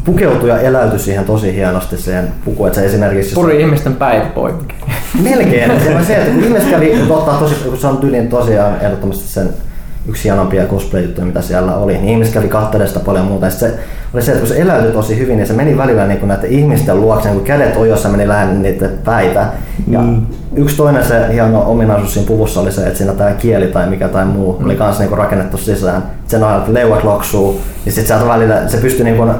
pukeutui 0.05 0.49
ja 0.49 0.59
eläytyi 0.59 0.99
siihen 0.99 1.25
tosi 1.25 1.55
hienosti 1.55 1.97
siihen 1.97 2.27
pukuun. 2.45 2.67
Että 2.67 2.79
se 2.79 2.85
esimerkiksi... 2.85 3.35
Puri 3.35 3.55
on... 3.55 3.61
ihmisten 3.61 3.95
päät 3.95 4.33
poikki. 4.33 4.75
Melkein. 5.21 5.71
se, 5.79 6.05
se, 6.07 6.15
että 6.15 6.31
kun 6.31 6.43
ihmiset 6.43 6.69
kävi 6.69 7.01
ottaa 7.09 7.37
tosi, 7.37 7.55
kun 7.55 7.77
se 7.77 7.87
on 7.87 7.97
tyylin 7.97 8.29
tosiaan 8.29 8.81
ehdottomasti 8.81 9.27
sen 9.27 9.49
yksi 10.07 10.23
hienompia 10.23 10.65
cosplay-juttuja, 10.65 11.25
mitä 11.25 11.41
siellä 11.41 11.75
oli, 11.75 11.93
niin 11.93 12.09
ihmiset 12.09 12.33
kävi 12.33 12.49
sitä 12.87 12.99
paljon 12.99 13.25
muuta. 13.25 13.45
Ja 13.45 13.51
se 13.51 13.73
oli 14.13 14.21
se, 14.21 14.31
että 14.31 14.39
kun 14.39 14.55
se 14.55 14.61
eläytyi 14.61 14.91
tosi 14.91 15.19
hyvin, 15.19 15.37
niin 15.37 15.47
se 15.47 15.53
meni 15.53 15.77
välillä 15.77 16.07
niin 16.07 16.27
näiden 16.27 16.49
ihmisten 16.49 17.01
luokse, 17.01 17.27
niin 17.27 17.37
kun 17.37 17.47
kädet 17.47 17.77
ojossa 17.77 18.09
meni 18.09 18.27
lähelle 18.27 18.53
niitä 18.53 18.89
päitä. 19.05 19.45
Ja 19.87 19.99
mm. 19.99 20.25
yksi 20.55 20.77
toinen 20.77 21.05
se 21.05 21.33
hieno 21.33 21.63
ominaisuus 21.71 22.13
siinä 22.13 22.27
puvussa 22.27 22.59
oli 22.59 22.71
se, 22.71 22.85
että 22.85 22.97
siinä 22.97 23.13
tämä 23.13 23.31
kieli 23.31 23.67
tai 23.67 23.89
mikä 23.89 24.07
tai 24.07 24.25
muu 24.25 24.59
mm. 24.59 24.65
oli 24.65 24.75
kanssa 24.75 25.03
niin 25.03 25.17
rakennettu 25.17 25.57
sisään. 25.57 26.03
Sen 26.27 26.43
ohjelma, 26.43 26.61
että 26.61 26.73
leuat 26.73 27.03
loksuu, 27.03 27.61
ja 27.85 27.91
sitten 27.91 28.07
sieltä 28.07 28.33
välillä 28.33 28.67
se 28.67 28.77
pystyy 28.77 29.03
niin 29.03 29.17
kuin, 29.17 29.31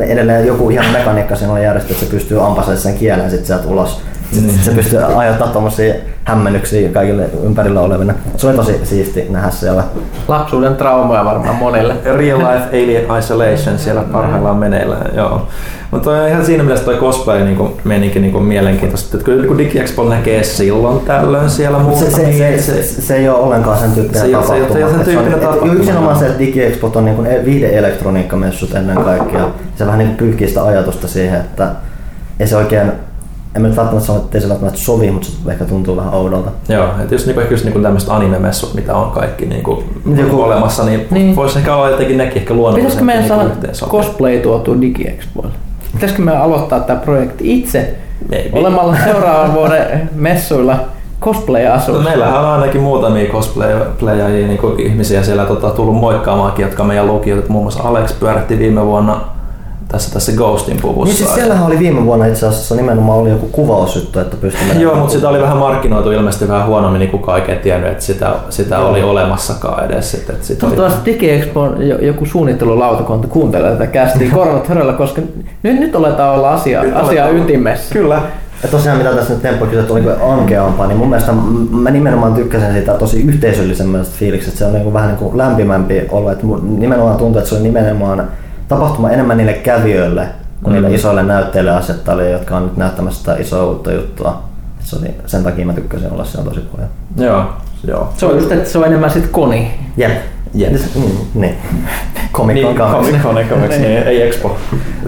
edelleen 0.00 0.46
joku 0.46 0.68
hieno 0.68 0.92
mekaniikka 0.92 1.36
siinä 1.36 1.52
on 1.52 1.62
järjestetty, 1.62 1.94
että 1.94 2.06
se 2.06 2.12
pystyy 2.12 2.46
ampasemaan 2.46 2.78
sen 2.78 2.94
kielen 2.94 3.30
sitten 3.30 3.46
sieltä 3.46 3.68
ulos. 3.68 4.00
Sitten 4.32 4.54
mm. 4.54 4.60
se 4.60 4.70
pystyy 4.70 4.98
aiheuttamaan 5.02 5.52
tuommoisia 5.52 5.94
hämmennyksiä 6.30 6.88
kaikille 6.88 7.30
ympärillä 7.44 7.80
oleville. 7.80 8.14
Se 8.36 8.46
oli 8.46 8.56
tosi 8.56 8.80
siisti 8.84 9.26
nähdä 9.30 9.50
siellä. 9.50 9.84
Lapsuuden 10.28 10.76
traumoja 10.76 11.24
varmaan 11.24 11.56
monille. 11.56 11.94
Real 12.18 12.38
life 12.38 12.68
alien 12.68 13.18
isolation 13.18 13.78
siellä 13.78 14.02
parhaillaan 14.12 14.56
meneillään, 14.56 15.16
joo. 15.16 15.48
Mutta 15.90 16.26
ihan 16.26 16.44
siinä 16.44 16.62
mielessä 16.62 16.84
toi 16.84 16.96
cosplay 16.96 17.44
niinku, 17.44 17.76
menikin 17.84 18.22
niinku 18.22 18.40
mielenkiintoista. 18.40 19.16
Että 19.16 19.24
kyllä 19.24 19.46
kun 19.46 19.58
DigiExpo 19.58 20.04
näkee 20.04 20.42
silloin 20.42 21.00
tällöin 21.00 21.50
siellä 21.50 21.78
muuta. 21.78 22.00
Se, 22.00 22.10
se, 22.10 22.22
niin 22.22 22.62
se, 22.62 22.82
se, 22.82 22.82
se, 22.82 23.16
ei 23.16 23.28
ole 23.28 23.38
ollenkaan 23.38 23.78
sen 23.78 23.92
tyyppinen 23.92 24.22
se, 24.22 24.32
tapahtuma. 24.32 24.68
Se, 24.68 24.74
se, 24.74 24.90
se, 24.90 24.98
se 24.98 25.04
tyyppinen 25.04 25.40
tapahtuma. 25.40 25.72
Yksinomaan 25.72 26.18
se, 26.18 26.26
että 26.26 26.38
DigiExpo 26.38 26.92
on 26.94 27.04
niinku 27.04 27.22
viihde-elektroniikkamessut 27.44 28.74
ennen 28.74 28.96
kaikkea. 28.96 29.48
Se 29.76 29.86
vähän 29.86 29.98
niin 29.98 30.16
pyyhkii 30.16 30.48
sitä 30.48 30.64
ajatusta 30.64 31.08
siihen, 31.08 31.40
että 31.40 31.70
ei 32.40 32.46
se 32.46 32.56
oikein 32.56 32.92
en 33.54 33.62
mä 33.62 33.68
nyt 33.68 33.76
välttämättä 33.76 34.06
sano, 34.06 34.18
että 34.18 34.38
ei 34.38 34.42
se 34.42 34.48
välttämättä 34.48 34.80
sovi, 34.80 35.10
mutta 35.10 35.28
se 35.28 35.50
ehkä 35.50 35.64
tuntuu 35.64 35.96
vähän 35.96 36.14
oudolta. 36.14 36.50
Joo, 36.68 36.86
että 37.02 37.14
jos 37.14 37.26
niinku, 37.26 37.42
just 37.50 37.64
niinku 37.64 37.80
tämmöiset 37.80 38.08
anime-messut, 38.08 38.74
mitä 38.74 38.96
on 38.96 39.10
kaikki 39.10 39.46
niinku, 39.46 39.84
Joku, 40.16 40.42
olemassa, 40.42 40.84
niin, 40.84 41.06
niin. 41.10 41.36
voisi 41.36 41.58
ehkä 41.58 41.76
olla 41.76 41.90
jotenkin 41.90 42.18
nekin 42.18 42.38
ehkä 42.38 42.54
luonnollisesti. 42.54 43.04
Pitäisikö 43.04 43.28
meidän 43.28 43.50
niinku 43.50 43.74
saada 43.74 43.92
cosplay 43.92 44.38
tuotu 44.38 44.80
DigiExpoille? 44.80 45.52
Pitäisikö 45.92 46.22
me 46.22 46.36
aloittaa 46.36 46.80
tämä 46.80 47.00
projekti 47.00 47.58
itse 47.58 47.94
Maybe. 48.28 48.58
olemalla 48.58 48.96
seuraavan 49.04 49.54
vuoden 49.54 50.10
messuilla 50.14 50.78
cosplay-asuus? 51.20 51.98
No, 51.98 52.04
meillähän 52.04 52.40
on 52.40 52.46
ainakin 52.46 52.80
muutamia 52.80 53.30
cosplayajia 53.30 54.46
niin 54.46 54.60
ihmisiä 54.78 55.22
siellä 55.22 55.44
tota, 55.44 55.70
tullut 55.70 55.96
moikkaamaankin, 55.96 56.62
jotka 56.62 56.84
meidän 56.84 57.06
lukiot, 57.06 57.48
muun 57.48 57.64
muassa 57.64 57.82
Alex 57.82 58.12
pyörähti 58.20 58.58
viime 58.58 58.86
vuonna 58.86 59.20
tässä, 59.92 60.12
tässä 60.12 60.32
Ghostin 60.32 60.80
puvussa. 60.82 61.04
Niin 61.04 61.16
siis 61.16 61.34
siellähän 61.34 61.66
oli 61.66 61.78
viime 61.78 62.04
vuonna 62.04 62.26
itse 62.26 62.46
asiassa 62.46 62.74
nimenomaan 62.74 63.18
oli 63.18 63.30
joku 63.30 63.48
kuvausjuttu, 63.48 64.18
että 64.18 64.36
pystyi 64.36 64.82
Joo, 64.82 64.96
mutta 64.96 65.12
sitä 65.12 65.28
oli 65.28 65.42
vähän 65.42 65.56
markkinoitu 65.56 66.10
ilmeisesti 66.10 66.48
vähän 66.48 66.66
huonommin, 66.66 66.98
niin 66.98 67.10
kukaan 67.10 67.40
oikein 67.40 67.58
tiennyt, 67.58 67.90
että 67.90 68.04
sitä, 68.04 68.32
sitä 68.50 68.78
oli 68.78 69.02
olemassakaan 69.02 69.84
edes. 69.84 70.14
Että, 70.14 70.32
että 70.32 70.46
sitä 70.46 70.60
Toivottavasti 70.60 71.10
oli... 71.10 71.18
DigiExpo 71.18 71.68
joku 72.00 72.26
suunnittelulautakunta 72.26 73.28
kuuntelee 73.28 73.72
tätä 73.72 73.86
kästiä 73.86 74.30
korvat 74.34 74.68
höröllä, 74.68 74.92
koska 74.92 75.22
nyt, 75.62 75.80
nyt 75.80 75.96
aletaan 75.96 76.34
olla 76.34 76.50
asia, 76.50 76.82
nyt 76.82 76.96
asia 76.96 77.28
ytimessä. 77.28 77.92
Kyllä. 77.92 78.22
Ja 78.62 78.68
tosiaan 78.68 78.98
mitä 78.98 79.14
tässä 79.14 79.32
nyt 79.32 79.42
Temppo 79.42 79.64
kysyi, 79.64 79.80
että 79.80 79.92
oliko 79.92 80.10
ankeampaa, 80.32 80.86
niin 80.86 80.98
mun 80.98 81.08
mielestä 81.08 81.32
mä 81.70 81.90
nimenomaan 81.90 82.34
tykkäsin 82.34 82.72
siitä 82.72 82.94
tosi 82.94 83.22
yhteisöllisemmästä 83.22 84.14
fiiliksestä. 84.18 84.58
Se 84.58 84.64
on 84.64 84.72
niin 84.72 84.82
kuin 84.82 84.94
vähän 84.94 85.08
niin 85.08 85.18
kuin 85.18 85.38
lämpimämpi 85.38 86.06
olo. 86.10 86.30
Että 86.30 86.46
nimenomaan 86.62 87.16
tuntuu, 87.16 87.38
että 87.38 87.48
se 87.48 87.54
oli 87.54 87.62
nimenomaan 87.62 88.28
tapahtuma 88.70 89.10
enemmän 89.10 89.36
niille 89.36 89.52
kävijöille 89.52 90.26
niille 90.66 90.88
Mm. 90.88 90.94
isoille 90.94 91.22
näytteille 91.22 91.70
asettajille, 91.70 92.30
jotka 92.30 92.56
on 92.56 92.62
nyt 92.62 92.76
näyttämässä 92.76 93.18
sitä 93.20 93.34
isoa 93.42 93.64
uutta 93.64 93.92
juttua. 93.92 94.42
Se 94.80 94.96
oli, 94.96 95.06
sen 95.26 95.44
takia 95.44 95.66
mä 95.66 95.72
tykkäsin 95.72 96.12
olla 96.12 96.24
siellä 96.24 96.48
tosi 96.50 96.60
paljon. 96.60 96.88
Joo, 97.16 97.44
joo. 97.86 98.12
Se 98.16 98.26
on 98.26 98.34
just, 98.36 98.52
että 98.52 98.70
se 98.70 98.78
on 98.78 98.84
enemmän 98.86 99.10
sit 99.10 99.26
koni. 99.26 99.74
Jep. 99.96 100.12
Jep. 100.54 100.72
Mm, 100.72 101.02
niin. 101.34 101.54
Comic 102.32 102.56
Con 102.56 102.64
Niin, 102.66 102.74
kahdeksan. 102.76 103.20
Comic 103.20 103.48
Con, 103.48 103.58
Comics, 103.58 103.78
niin, 103.78 103.98
ei 104.02 104.22
Expo. 104.22 104.56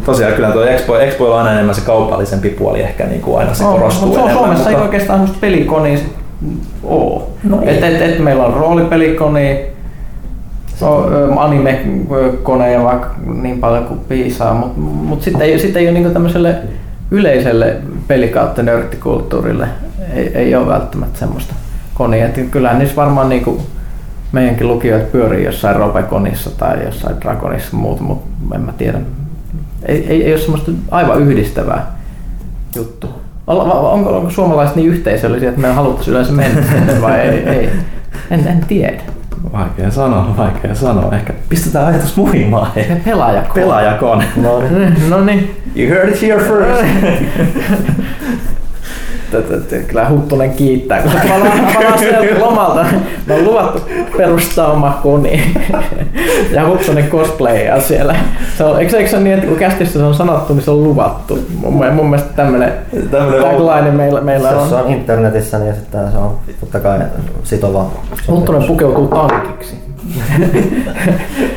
Tosiaan 0.05 0.33
kyllä 0.33 0.51
tuo 0.51 0.65
Expo, 0.65 0.99
Expo 0.99 1.33
on 1.33 1.39
aina 1.39 1.53
enemmän 1.53 1.75
se 1.75 1.81
kaupallisempi 1.81 2.49
puoli 2.51 2.81
ehkä 2.81 3.05
niin 3.07 3.21
kuin 3.21 3.39
aina 3.39 3.55
se 3.55 3.65
On, 3.65 3.73
korostuu 3.73 4.07
mutta 4.07 4.21
enemmän. 4.21 4.39
Suomessa 4.45 4.65
ei 4.71 4.77
mutta- 4.77 4.85
oikeastaan 4.85 5.19
semmoista 5.19 5.41
pelikonia 5.41 5.99
sit 5.99 6.13
oo. 6.85 7.31
No 7.45 7.63
ei. 7.63 7.77
et, 7.79 7.85
et, 7.85 8.03
et, 8.03 8.19
meillä 8.19 8.45
on 8.45 8.55
roolipelikoni, 8.55 9.61
o- 10.83 11.09
ö, 11.13 11.35
anime-koneja 11.37 12.85
vaikka 12.85 13.15
niin 13.43 13.59
paljon 13.59 13.85
kuin 13.85 14.01
piisaa, 14.01 14.55
mutta 14.55 14.81
mut 14.81 15.23
sitten 15.23 15.43
ei, 15.43 15.59
sit 15.59 15.77
ei 15.77 15.87
ole 15.87 15.95
niinku 15.95 16.11
tämmöiselle 16.11 16.55
yleiselle 17.11 17.77
peli 18.09 18.29
kautta 18.29 18.63
nörttikulttuurille 18.63 19.69
ei, 20.15 20.31
ei 20.35 20.55
ole 20.55 20.67
välttämättä 20.67 21.19
semmoista 21.19 21.55
konia. 21.95 22.29
Kyllähän 22.51 22.79
niissä 22.79 22.97
varmaan 22.97 23.29
niinku 23.29 23.61
meidänkin 24.33 24.69
lukijoit 24.69 25.13
pyörii 25.13 25.45
jossain 25.45 25.77
Robeconissa 25.77 26.51
tai 26.59 26.85
jossain 26.85 27.21
Dragonissa 27.21 27.69
ja 27.77 27.79
muuta, 27.79 28.03
mutta 28.03 28.55
en 28.55 28.61
mä 28.61 28.73
tiedä. 28.79 28.99
Ei, 29.87 30.07
ei, 30.09 30.25
ei 30.25 30.33
ole 30.33 30.41
semmoista 30.41 30.71
aivan 30.91 31.21
yhdistävää 31.23 31.87
juttu. 32.77 33.09
Onko, 33.47 33.93
onko 34.17 34.31
suomalaiset 34.31 34.77
niin 34.77 34.89
yhteisöllisiä, 34.89 35.49
että 35.49 35.61
me 35.61 35.69
haluttaisiin 35.69 36.13
yleensä 36.13 36.33
mennä 36.33 36.63
vai 37.03 37.21
ei? 37.21 37.49
ei. 37.49 37.69
En, 38.31 38.49
en 38.49 38.65
tiedä. 38.69 39.03
Vaikea 39.53 39.91
sanoa, 39.91 40.35
vaikea 40.37 40.75
sanoa. 40.75 41.13
Ehkä 41.15 41.33
pistetään 41.49 41.87
ajatus 41.87 42.17
muhimaan. 42.17 42.73
Se 42.75 43.01
pelaaja. 43.05 43.43
Pelaajakone. 43.55 44.25
No 44.37 44.61
niin. 44.61 45.11
No 45.11 45.25
niin. 45.25 45.63
You 45.77 45.89
heard 45.89 46.09
it 46.09 46.23
here 46.23 46.45
first. 46.45 46.85
Kyllä 49.87 50.09
Huttunen 50.09 50.51
kiittää, 50.51 51.03
kun 51.03 51.13
palaan 51.75 51.99
sieltä 51.99 52.41
lomalta. 52.41 52.87
Me 53.27 53.35
on 53.35 53.45
luvattu 53.45 53.81
perustaa 54.17 54.73
oma 54.73 54.99
koni. 55.03 55.55
Ja 56.53 56.69
Huttunen 56.69 57.09
cosplayia 57.09 57.81
siellä. 57.81 58.17
Se 58.59 58.65
on, 58.65 58.81
eikö, 58.81 58.97
eikö 58.97 59.11
se 59.11 59.17
ole 59.17 59.25
niin, 59.25 59.35
että 59.35 59.47
kun 59.47 59.57
kästissä 59.57 59.99
se 59.99 60.05
on 60.05 60.15
sanottu, 60.15 60.55
niin 60.55 60.65
se 60.65 60.71
on 60.71 60.85
luvattu. 60.85 61.39
Mun, 61.61 61.95
mun 61.95 62.11
mielestä 62.11 62.33
tämmönen 62.37 62.73
tagline 63.11 63.91
meillä, 63.91 64.21
meillä 64.21 64.51
on. 64.51 64.69
se 64.69 64.75
on 64.75 64.91
internetissä, 64.91 65.59
niin 65.59 65.75
sitten 65.75 66.13
se 66.13 66.19
on 66.19 66.39
totta 66.61 66.81
kai 66.81 66.99
sitova. 67.45 67.91
Huttunen 68.29 68.63
pukeutuu 68.63 69.07
tankiksi. 69.07 69.77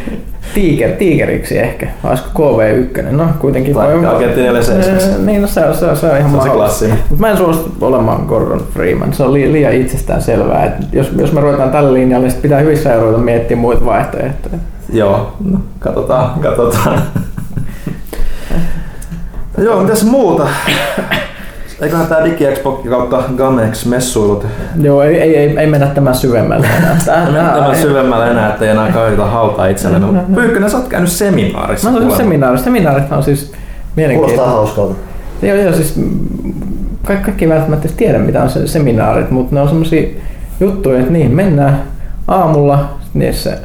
Tiiker, 0.55 0.91
tiikeriksi 0.91 1.59
ehkä. 1.59 1.87
Olisiko 2.03 2.29
KV1? 2.39 3.11
No 3.11 3.27
kuitenkin. 3.39 3.73
Tai 3.73 4.05
Agentti 4.05 4.41
47. 4.41 5.25
Niin, 5.25 5.41
no 5.41 5.47
se 5.47 5.65
on, 5.65 5.75
se 5.75 5.85
on, 5.85 5.97
se 5.97 6.11
on 6.11 6.17
ihan 6.17 6.31
Se 6.41 6.49
on 6.49 6.69
se 6.69 6.89
Mä 7.17 7.29
en 7.29 7.37
suostu 7.37 7.71
olemaan 7.81 8.25
Gordon 8.25 8.63
Freeman. 8.73 9.13
Se 9.13 9.23
on 9.23 9.33
li- 9.33 9.51
liian 9.51 9.73
itsestään 9.73 10.21
selvää. 10.21 10.65
Et 10.65 10.73
jos, 10.93 11.11
jos 11.17 11.31
me 11.33 11.41
ruvetaan 11.41 11.71
tällä 11.71 11.93
linjalla, 11.93 12.27
niin 12.27 12.41
pitää 12.41 12.59
hyvissä 12.59 12.99
ruveta 12.99 13.17
miettimään 13.17 13.61
muita 13.61 13.85
vaihtoehtoja. 13.85 14.55
Joo, 14.93 15.33
no, 15.51 15.59
katsotaan, 15.79 16.39
katsotaan. 16.39 17.01
Joo, 19.65 19.81
mitäs 19.81 20.03
muuta? 20.03 20.47
Eiköhän 21.81 22.07
tää 22.07 22.25
DigiExpo 22.25 22.71
kautta 22.89 23.23
Gamex 23.37 23.85
messuilut 23.85 24.45
Joo, 24.81 25.03
ei, 25.03 25.21
ei, 25.21 25.35
ei, 25.37 25.57
ei 25.59 25.67
mennä 25.67 25.87
tämän 25.87 26.15
syvemmälle 26.15 26.67
enää. 26.77 26.97
Tää, 27.05 27.27
tää- 27.31 27.53
tämän 27.53 27.75
syvemmälle 27.75 28.31
enää, 28.31 28.49
ettei 28.49 28.69
enää 28.69 28.91
kaivita 28.91 29.25
hautaa 29.25 29.67
itsellemme. 29.67 30.21
Pyykkönen, 30.35 30.69
sä 30.69 30.77
oot 30.77 30.87
käynyt 30.87 31.11
seminaarissa. 31.11 31.87
Mä 31.87 31.91
kuulemma. 31.91 32.17
seminaarissa. 32.17 32.63
Seminaarit 32.63 33.11
on 33.11 33.23
siis 33.23 33.39
Kuulostaa 33.39 33.95
mielenkiintoista. 33.95 34.45
hauskalta. 34.51 34.95
Joo, 35.41 35.57
joo, 35.57 35.73
siis 35.73 35.99
kaikki, 37.05 37.25
kaikki 37.25 37.49
välttämättä 37.49 37.89
tiedä, 37.97 38.19
mitä 38.19 38.43
on 38.43 38.49
se 38.49 38.67
seminaarit, 38.67 39.31
mutta 39.31 39.55
ne 39.55 39.61
on 39.61 39.67
semmosia 39.69 40.07
juttuja, 40.59 40.99
että 40.99 41.11
niin, 41.11 41.31
mennään 41.31 41.83
aamulla, 42.27 42.89
niissä 43.13 43.57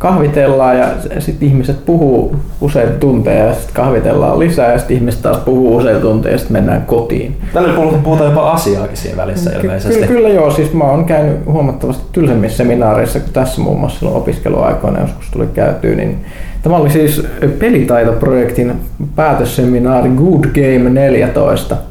kahvitellaan 0.00 0.78
ja 0.78 0.86
sitten 1.18 1.48
ihmiset 1.48 1.86
puhuu 1.86 2.36
useita 2.60 2.92
tunteja 2.92 3.44
ja 3.44 3.54
sitten 3.54 3.74
kahvitellaan 3.74 4.38
lisää 4.38 4.72
ja 4.72 4.78
sitten 4.78 4.96
ihmiset 4.96 5.22
taas 5.22 5.38
puhuu 5.38 5.76
useita 5.76 6.00
tunteja 6.00 6.34
ja 6.34 6.38
sitten 6.38 6.52
mennään 6.52 6.82
kotiin. 6.82 7.36
Tällä 7.52 7.68
puhutaan 8.04 8.30
jopa 8.30 8.50
asiaakin 8.50 8.96
siinä 8.96 9.16
välissä 9.16 9.50
ilmeisesti. 9.50 9.94
Kyllä, 9.94 10.06
kyllä 10.06 10.28
joo, 10.28 10.50
siis 10.50 10.72
mä 10.72 10.84
oon 10.84 11.04
käynyt 11.04 11.46
huomattavasti 11.46 12.02
tylsemmissä 12.12 12.56
seminaareissa 12.56 13.20
kuin 13.20 13.32
tässä 13.32 13.60
muun 13.60 13.80
muassa 13.80 13.98
silloin 13.98 14.16
opiskeluaikoina 14.16 15.00
joskus 15.00 15.30
tuli 15.30 15.46
käytyä, 15.46 15.94
niin 15.94 16.24
tämä 16.62 16.76
oli 16.76 16.90
siis 16.90 17.26
pelitaitoprojektin 17.58 18.72
päätösseminaari 19.16 20.10
Good 20.10 20.44
Game 20.44 20.90
14, 20.90 21.74
öö, 21.74 21.89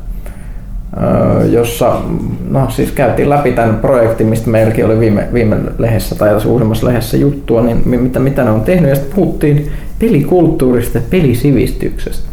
jossa 1.52 2.02
no, 2.50 2.70
siis 2.70 2.92
käytiin 2.92 3.30
läpi 3.30 3.52
tämän 3.52 3.76
projektin, 3.76 4.28
mistä 4.28 4.50
meilläkin 4.50 4.86
oli 4.86 5.00
viime, 5.00 5.28
viime 5.34 5.58
lehdessä 5.78 6.16
tai 6.16 6.30
tässä 6.30 6.50
uusimmassa 6.50 6.88
lehdessä 6.88 7.18
juttua, 7.18 7.62
niin 7.62 7.82
mi- 7.86 7.98
mitä, 7.98 8.20
mitä 8.20 8.44
ne 8.44 8.52
on 8.52 8.62
tehnyt, 8.62 8.90
ja 8.90 8.96
sitten 8.96 9.16
puhuttiin 9.16 9.72
pelikulttuurista 10.00 10.98
ja 10.98 11.04
pelisivistyksestä. 11.10 12.30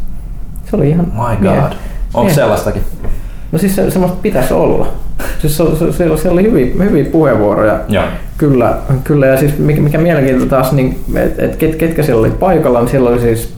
Se 0.71 0.77
oli 0.77 0.91
ihan 0.91 1.07
My 1.07 1.49
mie- 1.49 1.61
god. 1.61 1.73
Onko 2.15 2.25
mie- 2.25 2.35
sellaistakin? 2.35 2.83
No 3.53 3.59
siis 3.59 3.77
se, 3.77 3.91
semmoista 3.91 4.19
pitäisi 4.23 4.55
olla. 4.55 4.89
Siis 5.39 5.57
se, 5.57 5.65
se, 5.79 5.93
siellä, 5.93 6.17
siellä 6.17 6.33
oli 6.33 6.43
hyviä, 6.43 6.67
hyviä 6.85 7.05
puheenvuoroja. 7.05 7.81
Joo. 7.89 8.05
Kyllä, 8.39 8.77
kyllä. 9.05 9.27
Ja 9.27 9.37
siis 9.37 9.59
mikä, 9.59 9.81
mikä 9.81 9.99
mielenkiintoista 9.99 10.57
taas, 10.57 10.73
niin, 10.73 10.99
että 11.17 11.45
et, 11.45 11.57
ket, 11.57 11.75
ketkä 11.77 12.03
siellä 12.03 12.21
oli 12.21 12.31
paikalla, 12.31 12.81
niin 12.81 12.89
siellä 12.89 13.11
oli 13.11 13.21
siis 13.21 13.56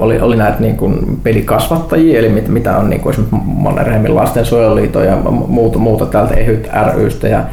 oli, 0.00 0.20
oli 0.20 0.36
näitä 0.36 0.60
niin 0.60 0.76
kuin 0.76 1.20
pelikasvattajia, 1.22 2.18
eli 2.18 2.28
mit, 2.28 2.48
mitä 2.48 2.76
on 2.76 2.90
niin 2.90 3.00
kuin 3.00 3.12
esimerkiksi 3.12 3.40
Mannerheimin 3.46 4.14
lastensuojeluliiton 4.14 5.04
ja 5.04 5.16
muuta, 5.48 5.78
muuta 5.78 6.06
täältä 6.06 6.34
EHYT 6.34 6.68
rystä 6.96 7.28
ja 7.28 7.44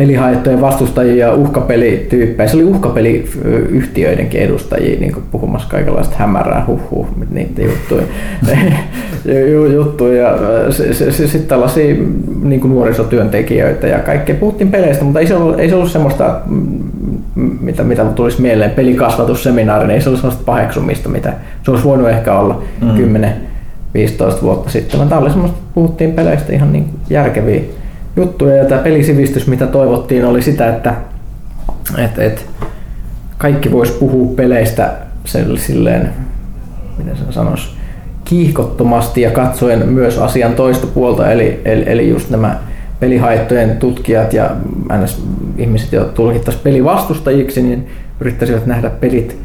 pelihaittojen 0.00 0.60
vastustajia 0.60 1.26
ja 1.26 1.34
uhkapelityyppejä. 1.34 2.48
Se 2.48 2.56
oli 2.56 2.64
uhkapeliyhtiöidenkin 2.64 4.40
edustajia 4.40 5.00
niin 5.00 5.12
kuin 5.12 5.24
puhumassa 5.30 5.68
kaikenlaista 5.68 6.16
hämärää, 6.18 6.64
huh, 6.66 7.06
niitä 7.30 7.62
juttuja. 7.62 8.02
Ju- 9.52 9.66
juttuja. 9.66 10.22
Ja 10.26 10.72
sitten 11.12 11.46
tällaisia 11.46 11.94
niin 12.42 12.60
kuin 12.60 12.70
nuorisotyöntekijöitä 12.70 13.86
ja 13.86 13.98
kaikkea. 13.98 14.34
Puhuttiin 14.34 14.70
peleistä, 14.70 15.04
mutta 15.04 15.20
ei 15.20 15.26
se 15.26 15.36
ollut, 15.36 15.60
ei 15.60 15.68
se 15.68 15.74
ollut 15.74 15.90
semmoista, 15.90 16.40
mm, 16.46 16.89
mitä, 17.34 17.84
mitä 17.84 18.04
tulisi 18.04 18.42
mieleen, 18.42 18.70
pelikasvatusseminaari, 18.70 19.86
niin 19.86 19.94
ei 19.94 20.00
se 20.00 20.08
ollut 20.08 20.20
semmoista 20.20 20.44
paheksumista, 20.46 21.08
mitä 21.08 21.32
se 21.62 21.70
olisi 21.70 21.84
voinut 21.84 22.08
ehkä 22.08 22.38
olla 22.38 22.62
Mm. 22.80 22.96
10 22.96 23.50
15 23.94 24.42
vuotta 24.42 24.70
sitten. 24.70 25.08
Tämä 25.08 25.20
oli 25.20 25.30
semmoista, 25.30 25.58
puhuttiin 25.74 26.12
peleistä 26.12 26.52
ihan 26.52 26.72
niin 26.72 26.90
järkeviä 27.10 27.60
juttuja 28.16 28.56
ja 28.56 28.64
tämä 28.64 28.82
pelisivistys, 28.82 29.46
mitä 29.46 29.66
toivottiin, 29.66 30.24
oli 30.24 30.42
sitä, 30.42 30.68
että 30.68 30.94
et, 31.98 32.18
et, 32.18 32.46
kaikki 33.38 33.72
vois 33.72 33.90
puhua 33.90 34.34
peleistä 34.36 34.92
silleen, 35.56 36.10
miten 36.98 37.16
sen 37.16 37.32
sanoisi, 37.32 37.68
kiihkottomasti 38.24 39.20
ja 39.20 39.30
katsoen 39.30 39.88
myös 39.88 40.18
asian 40.18 40.54
toista 40.54 40.86
puolta, 40.86 41.30
eli, 41.30 41.60
eli, 41.64 41.84
eli 41.86 42.08
just 42.08 42.30
nämä 42.30 42.58
pelihaittojen 43.00 43.76
tutkijat 43.76 44.32
ja. 44.32 44.50
Ihmiset, 45.60 45.92
jotka 45.92 46.12
tulkittaisiin 46.12 46.64
pelivastustajiksi, 46.64 47.62
niin 47.62 47.86
yrittäisivät 48.20 48.66
nähdä 48.66 48.90
pelit 48.90 49.38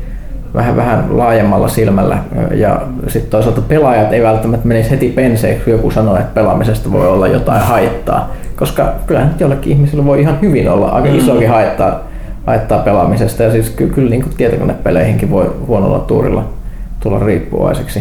vähän, 0.54 0.76
vähän 0.76 1.18
laajemmalla 1.18 1.68
silmällä. 1.68 2.18
Ja 2.52 2.82
sitten 3.08 3.32
toisaalta 3.32 3.62
pelaajat 3.62 4.14
ei 4.14 4.24
välttämättä 4.24 4.68
menisi 4.68 4.92
heti 4.92 5.10
penseeksi, 5.10 5.64
kun 5.64 5.74
joku 5.74 5.92
sanoo, 5.92 6.16
että 6.16 6.34
pelaamisesta 6.34 6.92
voi 6.92 7.08
olla 7.08 7.28
jotain 7.28 7.62
haittaa. 7.62 8.32
Koska 8.56 8.94
kyllähän 9.08 9.30
nyt 9.30 9.40
jollekin 9.40 9.72
ihmiselle 9.72 10.06
voi 10.06 10.22
ihan 10.22 10.42
hyvin 10.42 10.70
olla 10.72 10.90
aika 10.90 11.10
isokin 11.10 11.50
haittaa, 11.50 12.00
haittaa 12.46 12.80
pelaamisesta. 12.80 13.44
Ja 13.44 13.52
siis 13.52 13.70
ky- 13.70 13.88
kyllä 13.88 14.10
niin 14.10 14.24
kuin 14.24 14.36
tietokonepeleihinkin 14.38 15.32
voi 15.32 15.56
huonolla 15.68 16.00
tuurilla 16.00 16.44
tulla 17.00 17.20
riippuvaiseksi. 17.20 18.00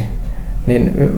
Niin, 0.66 1.10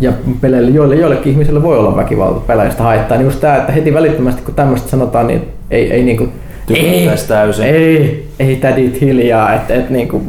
ja 0.00 0.12
peleille, 0.40 0.70
joille 0.70 0.94
joillekin 0.94 1.32
ihmisille 1.32 1.62
voi 1.62 1.78
olla 1.78 1.96
väkivalta 1.96 2.40
peleistä 2.40 2.82
haittaa, 2.82 3.18
niin 3.18 3.24
just 3.24 3.40
tämä, 3.40 3.56
että 3.56 3.72
heti 3.72 3.94
välittömästi 3.94 4.42
kun 4.42 4.54
tämmöistä 4.54 4.88
sanotaan, 4.88 5.26
niin 5.26 5.48
ei, 5.70 5.92
ei 5.92 6.02
niinku, 6.02 6.28
Tykättäisi 6.66 7.28
täysin. 7.28 7.64
ei, 7.64 8.28
ei 8.38 8.56
tädit 8.56 9.00
hiljaa, 9.00 9.54
että 9.54 9.74
et 9.74 9.90
niinku, 9.90 10.22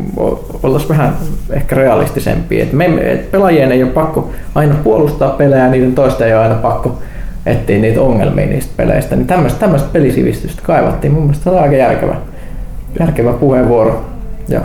oltaisiin 0.63 0.89
vähän 0.89 1.13
ehkä 1.51 1.75
realistisempia. 1.75 2.63
Et 2.63 2.73
me, 2.73 2.85
et 2.85 3.31
pelaajien 3.31 3.71
ei 3.71 3.83
ole 3.83 3.91
pakko 3.91 4.31
aina 4.55 4.75
puolustaa 4.83 5.29
pelejä, 5.29 5.67
niiden 5.67 5.95
toista 5.95 6.25
ei 6.25 6.33
ole 6.33 6.41
aina 6.41 6.55
pakko 6.55 6.97
etsiä 7.45 7.79
niitä 7.79 8.01
ongelmia 8.01 8.45
niistä 8.45 8.73
peleistä. 8.77 9.15
Niin 9.15 9.27
tämmöistä, 9.27 9.67
pelisivistystä 9.93 10.61
kaivattiin. 10.65 11.13
Mun 11.13 11.21
mielestä 11.23 11.43
se 11.43 11.49
oli 11.49 11.59
aika 11.59 11.75
järkevä, 11.75 12.15
järkevä 12.99 13.33
puheenvuoro. 13.33 14.05
Ja 14.49 14.61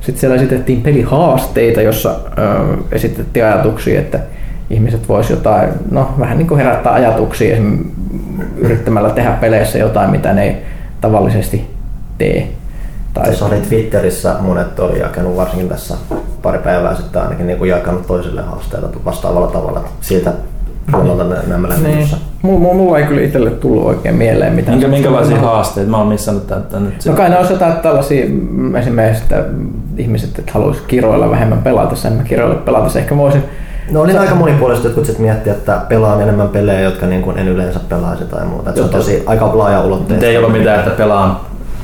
sitten 0.00 0.20
siellä 0.20 0.36
esitettiin 0.36 0.82
pelihaasteita, 0.82 1.82
jossa 1.82 2.10
ö, 2.38 2.76
esitettiin 2.92 3.44
ajatuksia, 3.44 4.00
että 4.00 4.20
ihmiset 4.70 5.08
vois 5.08 5.30
jotain, 5.30 5.68
no 5.90 6.10
vähän 6.18 6.38
niin 6.38 6.48
kuin 6.48 6.58
herättää 6.58 6.92
ajatuksia 6.92 7.52
esim. 7.52 7.78
Yrittämällä 8.56 9.10
tehdä 9.10 9.30
peleissä 9.30 9.78
jotain, 9.78 10.10
mitä 10.10 10.32
ne 10.32 10.42
ei 10.42 10.56
tavallisesti 11.00 11.70
tee. 12.18 12.48
Tai 13.14 13.24
Tuossa 13.24 13.46
oli 13.46 13.60
Twitterissä 13.60 14.36
monet 14.40 14.78
oli 14.78 14.98
jakanut 15.00 15.36
varsinkin 15.36 15.68
tässä 15.68 15.94
pari 16.42 16.58
päivää 16.58 16.94
sitten 16.94 17.22
ainakin 17.22 17.46
niin 17.46 17.58
kuin 17.58 17.70
jakanut 17.70 18.06
toisille 18.06 18.42
haasteita 18.42 18.88
vastaavalla 19.04 19.46
tavalla 19.46 19.84
siitä 20.00 20.32
ne- 20.92 21.48
nämä 21.48 21.68
niin. 21.82 22.08
Mulla, 22.42 22.74
mulla 22.74 22.98
ei 22.98 23.04
kyllä 23.04 23.22
itselle 23.22 23.50
tullut 23.50 23.84
oikein 23.84 24.14
mieleen 24.14 24.52
mitään. 24.52 24.78
Minkä, 24.78 24.88
minkälaisia 24.88 25.40
haasteita? 25.40 25.90
Mä 25.90 25.98
oon 25.98 26.08
missannut 26.08 26.46
tämän, 26.46 26.62
tämän 26.62 26.84
nyt. 26.84 27.04
No 27.06 27.12
kai 27.12 27.28
ne 27.28 27.38
olisi 27.38 27.52
jotain 27.52 27.76
tällaisia, 27.76 28.26
esimerkiksi 28.78 29.22
että 29.22 29.44
ihmiset, 29.96 30.38
että 30.38 30.52
haluaisi 30.52 30.82
kiroilla 30.86 31.30
vähemmän 31.30 31.62
pelatessa, 31.62 32.08
en 32.08 32.14
mä 32.14 32.22
kiroilla 32.22 32.54
pelatessa. 32.54 32.98
Ehkä 32.98 33.14
mä 33.14 33.20
voisin 33.20 33.44
No 33.90 34.00
oli 34.00 34.16
aika 34.16 34.34
monipuolisesti 34.34 34.88
jotkut 34.88 35.06
sitten 35.06 35.26
miettiä, 35.26 35.52
että 35.52 35.80
pelaan 35.88 36.22
enemmän 36.22 36.48
pelejä, 36.48 36.80
jotka 36.80 37.06
niin 37.06 37.22
kuin 37.22 37.38
en 37.38 37.48
yleensä 37.48 37.80
pelaisi 37.88 38.24
tai 38.24 38.46
muuta. 38.46 38.70
Et 38.70 38.76
se 38.76 38.82
on 38.82 38.88
tosi 38.88 39.22
aika 39.26 39.58
laaja 39.58 39.80
ulotteista. 39.80 40.26
ei 40.26 40.36
ollut 40.36 40.52
mitään, 40.52 40.78
että 40.78 40.90
pelaan 40.90 41.36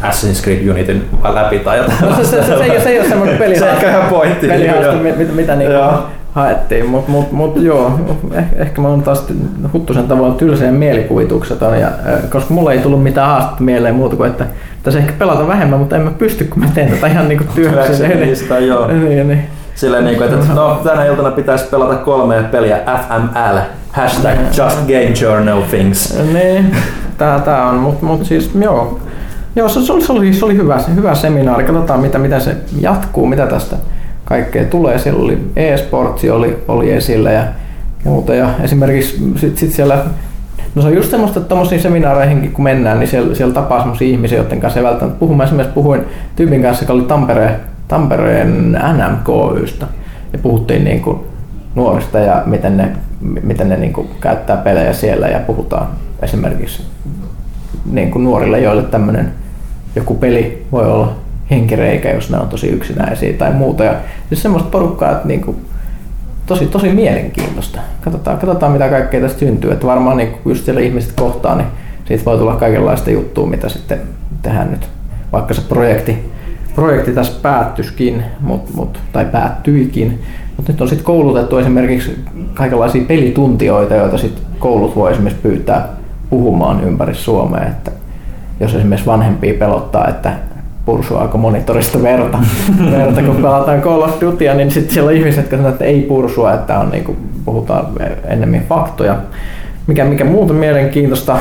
Assassin's 0.02 0.42
Creed 0.42 0.68
Unitin 0.68 1.08
läpi 1.34 1.58
tai 1.58 1.78
jotain. 1.78 1.98
No 2.00 2.16
se, 2.16 2.24
se, 2.24 2.42
se, 2.42 2.46
se, 2.46 2.64
ei, 2.64 2.70
ole- 2.70 2.80
se 2.80 2.88
ei 2.88 2.98
ole 2.98 3.08
semmoinen 3.08 3.36
peli. 3.38 3.58
Se 3.58 3.70
ehkä 3.70 3.90
ihan 3.90 4.10
pointti. 4.10 4.46
Pelihaaste, 4.48 4.92
mitä, 4.92 5.32
mitä 5.32 5.56
niinku 5.56 5.72
Joo. 5.74 6.02
haettiin, 6.32 6.86
mutta 6.86 7.10
mut, 7.10 7.32
mut, 7.32 7.62
joo, 7.62 8.00
eh, 8.32 8.44
ehkä 8.56 8.80
mä 8.82 8.88
oon 8.88 9.02
taas 9.02 9.26
huttusen 9.72 10.08
tavoin 10.08 10.34
tylsä 10.34 10.64
ja 10.64 10.72
mielikuvitukseton, 10.72 11.80
ja, 11.80 11.86
äh, 11.86 12.30
koska 12.30 12.54
mulla 12.54 12.72
ei 12.72 12.78
tullut 12.78 13.02
mitään 13.02 13.28
haastetta 13.28 13.62
mieleen 13.62 13.94
muuta 13.94 14.16
kuin, 14.16 14.30
että 14.30 14.46
pitäisi 14.76 14.98
ehkä 14.98 15.12
pelata 15.18 15.48
vähemmän, 15.48 15.78
mutta 15.78 15.96
en 15.96 16.02
mä 16.02 16.10
pysty, 16.10 16.44
kun 16.44 16.62
mä 16.62 16.68
teen 16.74 16.90
tätä 16.90 17.06
ihan 17.06 17.28
niinku. 17.28 17.44
Työkseni, 17.54 18.66
joo. 18.66 18.86
niin, 18.86 19.28
niin. 19.28 19.44
Silleen 19.74 20.04
niin 20.04 20.16
kuin, 20.16 20.32
että 20.32 20.54
no, 20.54 20.80
tänä 20.84 21.04
iltana 21.04 21.30
pitäisi 21.30 21.64
pelata 21.64 21.94
kolme 21.94 22.42
peliä 22.50 22.78
FML, 22.78 23.58
hashtag 23.92 24.38
just 24.46 24.78
game 24.80 25.12
journal 25.20 25.62
things. 25.62 26.18
Niin, 26.32 26.76
tää, 27.18 27.40
tää 27.40 27.68
on, 27.68 27.74
mutta 27.74 28.06
mut 28.06 28.24
siis 28.24 28.50
joo. 28.60 29.00
Joo, 29.56 29.68
se, 29.68 29.82
se, 29.82 29.92
oli, 29.92 30.02
se, 30.02 30.12
oli, 30.12 30.34
se 30.34 30.44
oli 30.44 30.56
hyvä, 30.56 30.78
se 30.78 30.94
hyvä 30.94 31.14
seminaari. 31.14 31.64
Katsotaan, 31.64 32.00
mitä, 32.00 32.18
mitä 32.18 32.40
se 32.40 32.56
jatkuu, 32.80 33.26
mitä 33.26 33.46
tästä 33.46 33.76
kaikkea 34.24 34.64
tulee. 34.64 34.98
Siellä 34.98 35.22
oli 35.22 35.38
e-sportsi 35.56 36.30
oli, 36.30 36.62
oli 36.68 36.92
esillä 36.92 37.32
ja 37.32 37.44
muuta. 38.04 38.34
Ja 38.34 38.50
esimerkiksi 38.62 39.32
sit, 39.36 39.58
sit 39.58 39.72
siellä, 39.72 40.04
no 40.74 40.82
se 40.82 40.88
on 40.88 40.94
just 40.94 41.10
semmoista, 41.10 41.38
että 41.38 41.48
tommosiin 41.48 41.82
seminaareihin 41.82 42.52
kun 42.52 42.64
mennään, 42.64 42.98
niin 42.98 43.08
siellä, 43.08 43.34
siellä 43.34 43.54
tapaa 43.54 43.78
semmoisia 43.78 44.08
ihmisiä, 44.08 44.38
joiden 44.38 44.60
kanssa 44.60 44.80
ei 44.80 44.84
välttämättä 44.84 45.18
puhu. 45.18 45.34
Mä 45.34 45.44
esimerkiksi 45.44 45.74
puhuin 45.74 46.00
tyypin 46.36 46.62
kanssa, 46.62 46.84
joka 46.84 46.92
oli 46.92 47.02
Tampereen, 47.02 47.56
Tampereen 47.92 48.72
NMKYstä. 48.72 49.86
Ja 50.32 50.38
puhuttiin 50.38 50.84
niin 50.84 51.02
kuin 51.02 51.18
nuorista 51.74 52.18
ja 52.18 52.42
miten 52.46 52.76
ne, 52.76 52.92
miten 53.42 53.68
ne 53.68 53.76
niin 53.76 53.92
kuin 53.92 54.08
käyttää 54.20 54.56
pelejä 54.56 54.92
siellä 54.92 55.28
ja 55.28 55.40
puhutaan 55.40 55.86
esimerkiksi 56.22 56.82
niin 57.92 58.10
kuin 58.10 58.24
nuorille, 58.24 58.60
joille 58.60 58.82
tämmöinen 58.82 59.32
joku 59.96 60.14
peli 60.14 60.66
voi 60.72 60.86
olla 60.86 61.12
henkireikä, 61.50 62.10
jos 62.10 62.30
ne 62.30 62.38
on 62.38 62.48
tosi 62.48 62.68
yksinäisiä 62.68 63.32
tai 63.32 63.52
muuta. 63.52 63.84
Ja 63.84 63.94
siis 64.28 64.42
semmoista 64.42 64.70
porukkaa, 64.70 65.12
että 65.12 65.28
niin 65.28 65.40
kuin, 65.40 65.56
tosi, 66.46 66.66
tosi 66.66 66.88
mielenkiintoista. 66.88 67.80
Katsotaan, 68.00 68.38
katsotaan 68.38 68.72
mitä 68.72 68.88
kaikkea 68.88 69.20
tästä 69.20 69.38
syntyy. 69.38 69.72
Että 69.72 69.86
varmaan 69.86 70.16
niin 70.16 70.30
kun 70.30 70.52
just 70.52 70.64
siellä 70.64 70.80
ihmiset 70.80 71.12
kohtaa, 71.12 71.54
niin 71.54 71.68
siitä 72.04 72.24
voi 72.24 72.38
tulla 72.38 72.56
kaikenlaista 72.56 73.10
juttua, 73.10 73.46
mitä 73.46 73.68
sitten 73.68 74.00
tehdään 74.42 74.70
nyt. 74.70 74.88
Vaikka 75.32 75.54
se 75.54 75.62
projekti, 75.68 76.31
projekti 76.74 77.12
tässä 77.12 77.32
päättyskin, 77.42 78.22
mut, 78.40 78.74
mut, 78.74 78.98
tai 79.12 79.24
päättyikin. 79.24 80.18
Mutta 80.56 80.72
nyt 80.72 80.80
on 80.80 80.88
sitten 80.88 81.04
koulutettu 81.04 81.58
esimerkiksi 81.58 82.24
kaikenlaisia 82.54 83.04
pelituntijoita, 83.08 83.94
joita 83.94 84.18
sitten 84.18 84.44
koulut 84.58 84.96
voi 84.96 85.12
esimerkiksi 85.12 85.42
pyytää 85.42 85.88
puhumaan 86.30 86.84
ympäri 86.84 87.14
Suomea. 87.14 87.66
Että 87.66 87.90
jos 88.60 88.74
esimerkiksi 88.74 89.06
vanhempia 89.06 89.54
pelottaa, 89.54 90.08
että 90.08 90.32
pursuaako 90.84 91.38
monitorista 91.38 92.02
verta, 92.02 92.38
verta 92.98 93.22
kun 93.22 93.36
pelataan 93.36 93.82
Call 93.82 94.02
of 94.02 94.20
Dutya, 94.20 94.54
niin 94.54 94.70
sitten 94.70 94.94
siellä 94.94 95.08
on 95.08 95.16
ihmiset, 95.16 95.40
jotka 95.40 95.56
sanoo, 95.56 95.72
että 95.72 95.84
ei 95.84 96.02
pursua, 96.02 96.54
että 96.54 96.78
on 96.78 96.90
niin 96.90 97.04
kuin, 97.04 97.18
puhutaan 97.44 97.86
ennemmin 98.24 98.62
faktoja. 98.68 99.16
Mikä, 99.86 100.04
mikä 100.04 100.24
muuta 100.24 100.52
mielenkiintoista, 100.52 101.38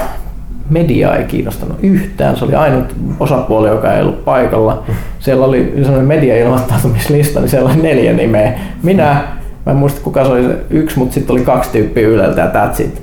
media 0.72 1.15
ei 1.15 1.24
kiinnostanut 1.26 1.78
yhtään. 1.84 2.38
Se 2.38 2.45
oli 2.45 2.55
ainut 2.55 2.95
osapuoli, 3.19 3.67
joka 3.67 3.93
ei 3.93 4.01
ollut 4.01 4.26
paikalla. 4.26 4.84
Siellä 5.19 5.45
oli 5.45 5.74
sellainen 5.76 6.07
media-ilmoittautumislista, 6.07 7.39
niin 7.39 7.49
siellä 7.49 7.69
oli 7.69 7.82
neljä 7.82 8.13
nimeä. 8.13 8.53
Minä, 8.84 9.24
mä 9.65 9.72
en 9.72 9.78
muista 9.78 10.01
kuka 10.01 10.24
se 10.24 10.32
oli 10.32 10.43
se 10.43 10.55
yksi, 10.69 10.99
mutta 10.99 11.13
sitten 11.13 11.34
oli 11.34 11.41
kaksi 11.41 11.69
tyyppiä 11.72 12.07
Yleltä 12.07 12.41
ja 12.41 12.47
that's 12.47 12.82
it. 12.82 13.01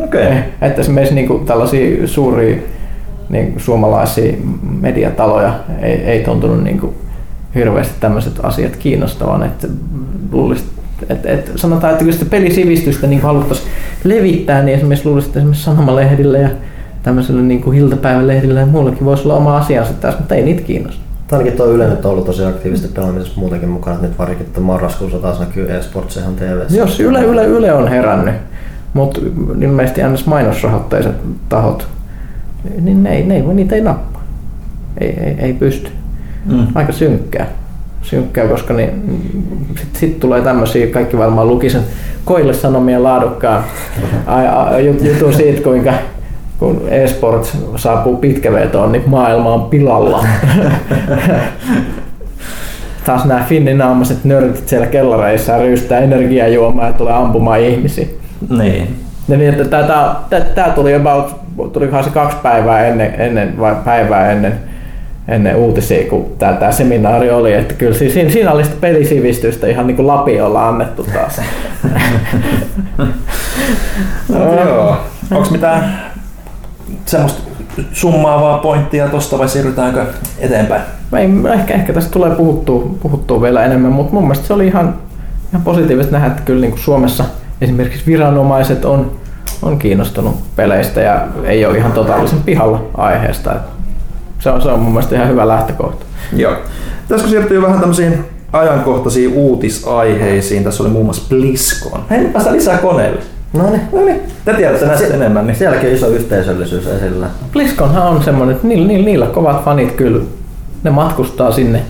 Okei. 0.00 0.26
Okay. 0.26 0.38
Että 0.62 0.80
esimerkiksi 0.80 1.14
niin 1.14 1.28
kuin 1.28 1.46
tällaisia 1.46 2.06
suuria 2.06 2.56
niin 3.28 3.54
suomalaisia 3.56 4.32
mediataloja 4.80 5.54
ei, 5.82 5.92
ei 5.92 6.24
tuntunut 6.24 6.64
niin 6.64 6.80
kuin 6.80 6.94
hirveästi 7.54 7.94
tämmöiset 8.00 8.34
asiat 8.42 8.76
kiinnostavan. 8.76 9.42
Että 9.42 9.68
luulisi, 10.32 10.64
että, 11.08 11.28
että 11.28 11.50
sanotaan, 11.56 11.92
että 11.92 12.04
kun 12.04 12.12
sitä 12.12 12.24
pelisivistystä 12.24 13.06
niin 13.06 13.22
haluttaisiin 13.22 13.68
levittää, 14.04 14.62
niin 14.62 14.76
esimerkiksi 14.78 15.08
luulisi, 15.08 15.26
että 15.26 15.38
esimerkiksi 15.38 15.64
sanomalehdillä 15.64 16.38
ja 16.38 16.48
tämmöisellä 17.08 17.42
niin 17.42 17.62
kuin 17.62 17.78
iltapäivälehdillä 17.78 18.60
ja 18.60 18.66
muullakin 18.66 19.04
voisi 19.04 19.22
olla 19.22 19.34
oma 19.34 19.56
asiansa 19.56 19.92
tässä, 19.92 20.18
mutta 20.18 20.34
ei 20.34 20.42
niitä 20.42 20.62
kiinnosta. 20.62 21.00
Ainakin 21.32 21.52
tuo 21.52 21.66
Yle 21.66 21.88
nyt 21.88 22.04
on 22.04 22.10
ollut 22.10 22.26
tosi 22.26 22.44
aktiivisesti 22.44 22.94
pelaamisessa 22.94 23.40
muutenkin 23.40 23.68
mukana, 23.68 23.94
että 23.94 24.08
nyt 24.08 24.18
varsinkin 24.18 24.46
että 24.46 24.60
marraskuussa 24.60 25.18
taas 25.18 25.40
näkyy 25.40 25.72
eSports 25.72 26.16
ihan 26.16 26.34
tv 26.34 26.60
Jos 26.70 27.00
Yle, 27.00 27.24
Yle, 27.24 27.46
Yle 27.46 27.72
on 27.72 27.88
herännyt, 27.88 28.34
mutta 28.94 29.20
ilmeisesti 29.60 30.00
ns. 30.12 30.26
mainosrahoitteiset 30.26 31.14
tahot, 31.48 31.88
niin 32.80 33.02
ne 33.02 33.16
ei, 33.16 33.24
ne 33.26 33.36
ei, 33.36 33.42
niitä 33.42 33.74
ei 33.74 33.80
nappaa. 33.80 34.22
Ei, 35.00 35.20
ei, 35.20 35.34
ei 35.38 35.52
pysty. 35.52 35.90
Mm. 36.46 36.66
Aika 36.74 36.92
synkkää. 36.92 37.46
Synkkää, 38.02 38.48
koska 38.48 38.74
niin, 38.74 38.90
sitten 39.76 40.00
sit 40.00 40.20
tulee 40.20 40.40
tämmöisiä, 40.40 40.86
kaikki 40.86 41.18
varmaan 41.18 41.48
luki 41.48 41.70
sen 41.70 41.82
Koille 42.24 42.54
Sanomien 42.54 43.02
laadukkaan 43.02 43.64
jutun 45.00 45.32
siitä, 45.32 45.62
kuinka 45.62 45.92
kun 46.58 46.82
eSports 46.88 47.56
saapuu 47.76 48.16
pitkävetoon, 48.16 48.92
niin 48.92 49.02
maailma 49.06 49.54
on 49.54 49.62
pilalla. 49.62 50.24
Taas 53.06 53.24
nämä 53.24 53.44
finninaamaiset 53.48 54.24
nörtit 54.24 54.68
siellä 54.68 54.86
kellareissa 54.86 55.58
ryystää 55.58 55.98
energiajuomaa 55.98 56.86
ja 56.86 56.92
tulee 56.92 57.12
ampumaan 57.12 57.60
ihmisiä. 57.60 58.06
Niin. 58.58 58.96
Ja 59.28 59.36
niin, 59.36 59.54
että 59.54 59.64
tää, 59.64 60.16
tää, 60.30 60.40
tää 60.40 60.70
tuli 60.70 60.94
about, 60.94 61.36
tulikohan 61.72 62.04
se 62.04 62.10
kaksi 62.10 62.36
päivää 62.42 62.86
ennen, 62.86 63.14
ennen 63.20 63.60
vai 63.60 63.76
päivää 63.84 64.32
ennen, 64.32 64.52
ennen 65.28 65.56
uutisia, 65.56 66.10
kun 66.10 66.26
tää, 66.38 66.52
tää 66.52 66.72
seminaari 66.72 67.30
oli, 67.30 67.52
että 67.52 67.74
kyllä 67.74 67.94
siinä, 67.94 68.30
siinä 68.30 68.52
oli 68.52 68.64
sitä 68.64 68.76
pelisivistystä 68.80 69.66
ihan 69.66 69.86
niin 69.86 69.96
kuin 69.96 70.06
Lapiolla 70.06 70.68
annettu 70.68 71.06
taas. 71.14 71.40
No, 74.28 74.64
joo. 74.64 74.96
Onko 75.30 75.50
mitään 75.50 76.07
semmoista 77.10 77.42
summaavaa 77.92 78.58
pointtia 78.58 79.08
tosta 79.08 79.38
vai 79.38 79.48
siirrytäänkö 79.48 80.06
eteenpäin? 80.38 80.82
Ei, 81.16 81.28
ehkä, 81.54 81.74
ehkä 81.74 81.92
tästä 81.92 82.10
tulee 82.10 82.30
puhuttua, 82.30 82.90
puhuttua 83.02 83.42
vielä 83.42 83.64
enemmän, 83.64 83.92
mutta 83.92 84.12
mun 84.12 84.22
mielestä 84.22 84.46
se 84.46 84.52
oli 84.52 84.66
ihan, 84.66 84.94
ihan 85.50 85.62
positiivista 85.62 86.12
nähdä, 86.12 86.26
että 86.26 86.42
kyllä 86.42 86.60
niin 86.60 86.70
kuin 86.70 86.80
Suomessa 86.80 87.24
esimerkiksi 87.60 88.06
viranomaiset 88.06 88.84
on, 88.84 89.12
on 89.62 89.78
kiinnostunut 89.78 90.36
peleistä 90.56 91.00
ja 91.00 91.26
ei 91.44 91.66
ole 91.66 91.78
ihan 91.78 91.92
totaalisen 91.92 92.42
pihalla 92.42 92.82
aiheesta. 92.96 93.54
Se 94.38 94.50
on, 94.50 94.62
se 94.62 94.68
on 94.68 94.80
mun 94.80 94.92
mielestä 94.92 95.16
ihan 95.16 95.28
hyvä 95.28 95.48
lähtökohta. 95.48 96.06
Joo. 96.32 96.56
Tässä 97.08 97.28
siirtyy 97.28 97.62
vähän 97.62 97.80
tämmöisiin 97.80 98.24
ajankohtaisiin 98.52 99.32
uutisaiheisiin. 99.32 100.64
Tässä 100.64 100.82
oli 100.82 100.90
muun 100.90 101.04
muassa 101.04 101.28
BlizzCon. 101.28 102.04
Hei, 102.10 102.24
päästään 102.24 102.56
lisää 102.56 102.78
koneelle. 102.78 103.20
No 103.52 103.70
niin. 103.70 103.80
No 103.92 104.00
niin, 104.04 104.20
te 104.44 104.54
tiedätte 104.54 104.86
näistä 104.86 105.06
Se- 105.08 105.14
enemmän. 105.14 105.46
Niin. 105.46 105.56
Sielläkin 105.56 105.88
on 105.88 105.94
iso 105.94 106.06
yhteisöllisyys 106.08 106.86
esillä. 106.86 107.26
BlizzConhan 107.52 108.02
on 108.02 108.22
semmoinen, 108.22 108.56
että 108.56 108.68
niillä, 108.68 108.86
niillä, 108.86 109.04
niillä 109.04 109.26
kovat 109.26 109.64
fanit 109.64 109.92
kyllä, 109.92 110.24
ne 110.82 110.90
matkustaa 110.90 111.52
sinne, 111.52 111.82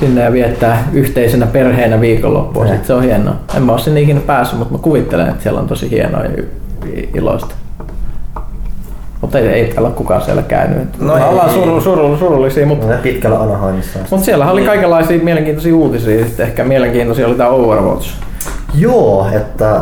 sinne 0.00 0.20
ja 0.22 0.32
viettää 0.32 0.88
yhteisenä 0.92 1.46
perheenä 1.46 2.00
viikonloppua. 2.00 2.64
Ne. 2.64 2.70
Sit 2.76 2.86
se 2.86 2.94
on 2.94 3.02
hienoa. 3.02 3.34
En 3.56 3.62
mä 3.62 3.72
ole 3.72 3.80
sinne 3.80 4.00
ikinä 4.00 4.20
päässyt, 4.20 4.58
mutta 4.58 4.74
mä 4.74 4.78
kuvittelen, 4.82 5.28
että 5.28 5.42
siellä 5.42 5.60
on 5.60 5.66
tosi 5.66 5.90
hienoa 5.90 6.24
ja 6.24 6.42
iloista. 7.14 7.54
Mutta 9.20 9.38
ei, 9.38 9.48
ei 9.48 9.64
täällä 9.68 9.88
ole 9.88 9.96
kukaan 9.96 10.22
siellä 10.22 10.42
käynyt. 10.42 11.00
No 11.00 11.16
ei. 11.16 11.22
ollaan 11.22 11.50
suru, 11.50 11.80
suru, 11.80 12.16
surullisia, 12.16 12.66
mutta 12.66 12.86
Ne 12.86 12.96
pitkällä 12.96 13.40
Anaheimissa. 13.40 13.98
Mutta 14.10 14.24
siellä 14.24 14.50
oli 14.50 14.64
kaikenlaisia 14.64 15.24
mielenkiintoisia 15.24 15.74
uutisia. 15.76 16.24
Sitten 16.26 16.46
ehkä 16.46 16.64
mielenkiintoisia 16.64 17.26
oli 17.26 17.34
tämä 17.34 17.50
Overwatch. 17.50 18.10
Joo, 18.74 19.28
että 19.32 19.80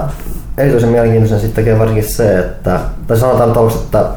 erityisen 0.59 0.91
mielenkiintoisen 0.91 1.41
sitten 1.41 1.65
tekee 1.65 1.79
varsinkin 1.79 2.05
se, 2.05 2.39
että, 2.39 2.81
tai 3.07 3.17
sanotaan 3.17 3.53
tuollaista, 3.53 3.83
että 3.85 4.11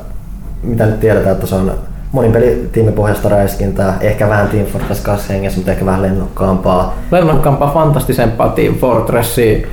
mitä 0.63 0.85
nyt 0.85 0.99
tiedetään, 0.99 1.35
että 1.35 1.47
se 1.47 1.55
on 1.55 1.71
monin 2.11 2.31
pelitiimipohjasta 2.31 3.29
räiskintää, 3.29 3.97
ehkä 4.01 4.29
vähän 4.29 4.47
Team 4.47 4.65
Fortress 4.65 5.01
2 5.01 5.29
hengessä, 5.29 5.57
mutta 5.57 5.71
ehkä 5.71 5.85
vähän 5.85 6.01
lennokkaampaa. 6.01 6.97
Lennokkaampaa, 7.11 7.73
fantastisempaa 7.73 8.49
Team 8.49 8.75
Fortressia. 8.75 9.67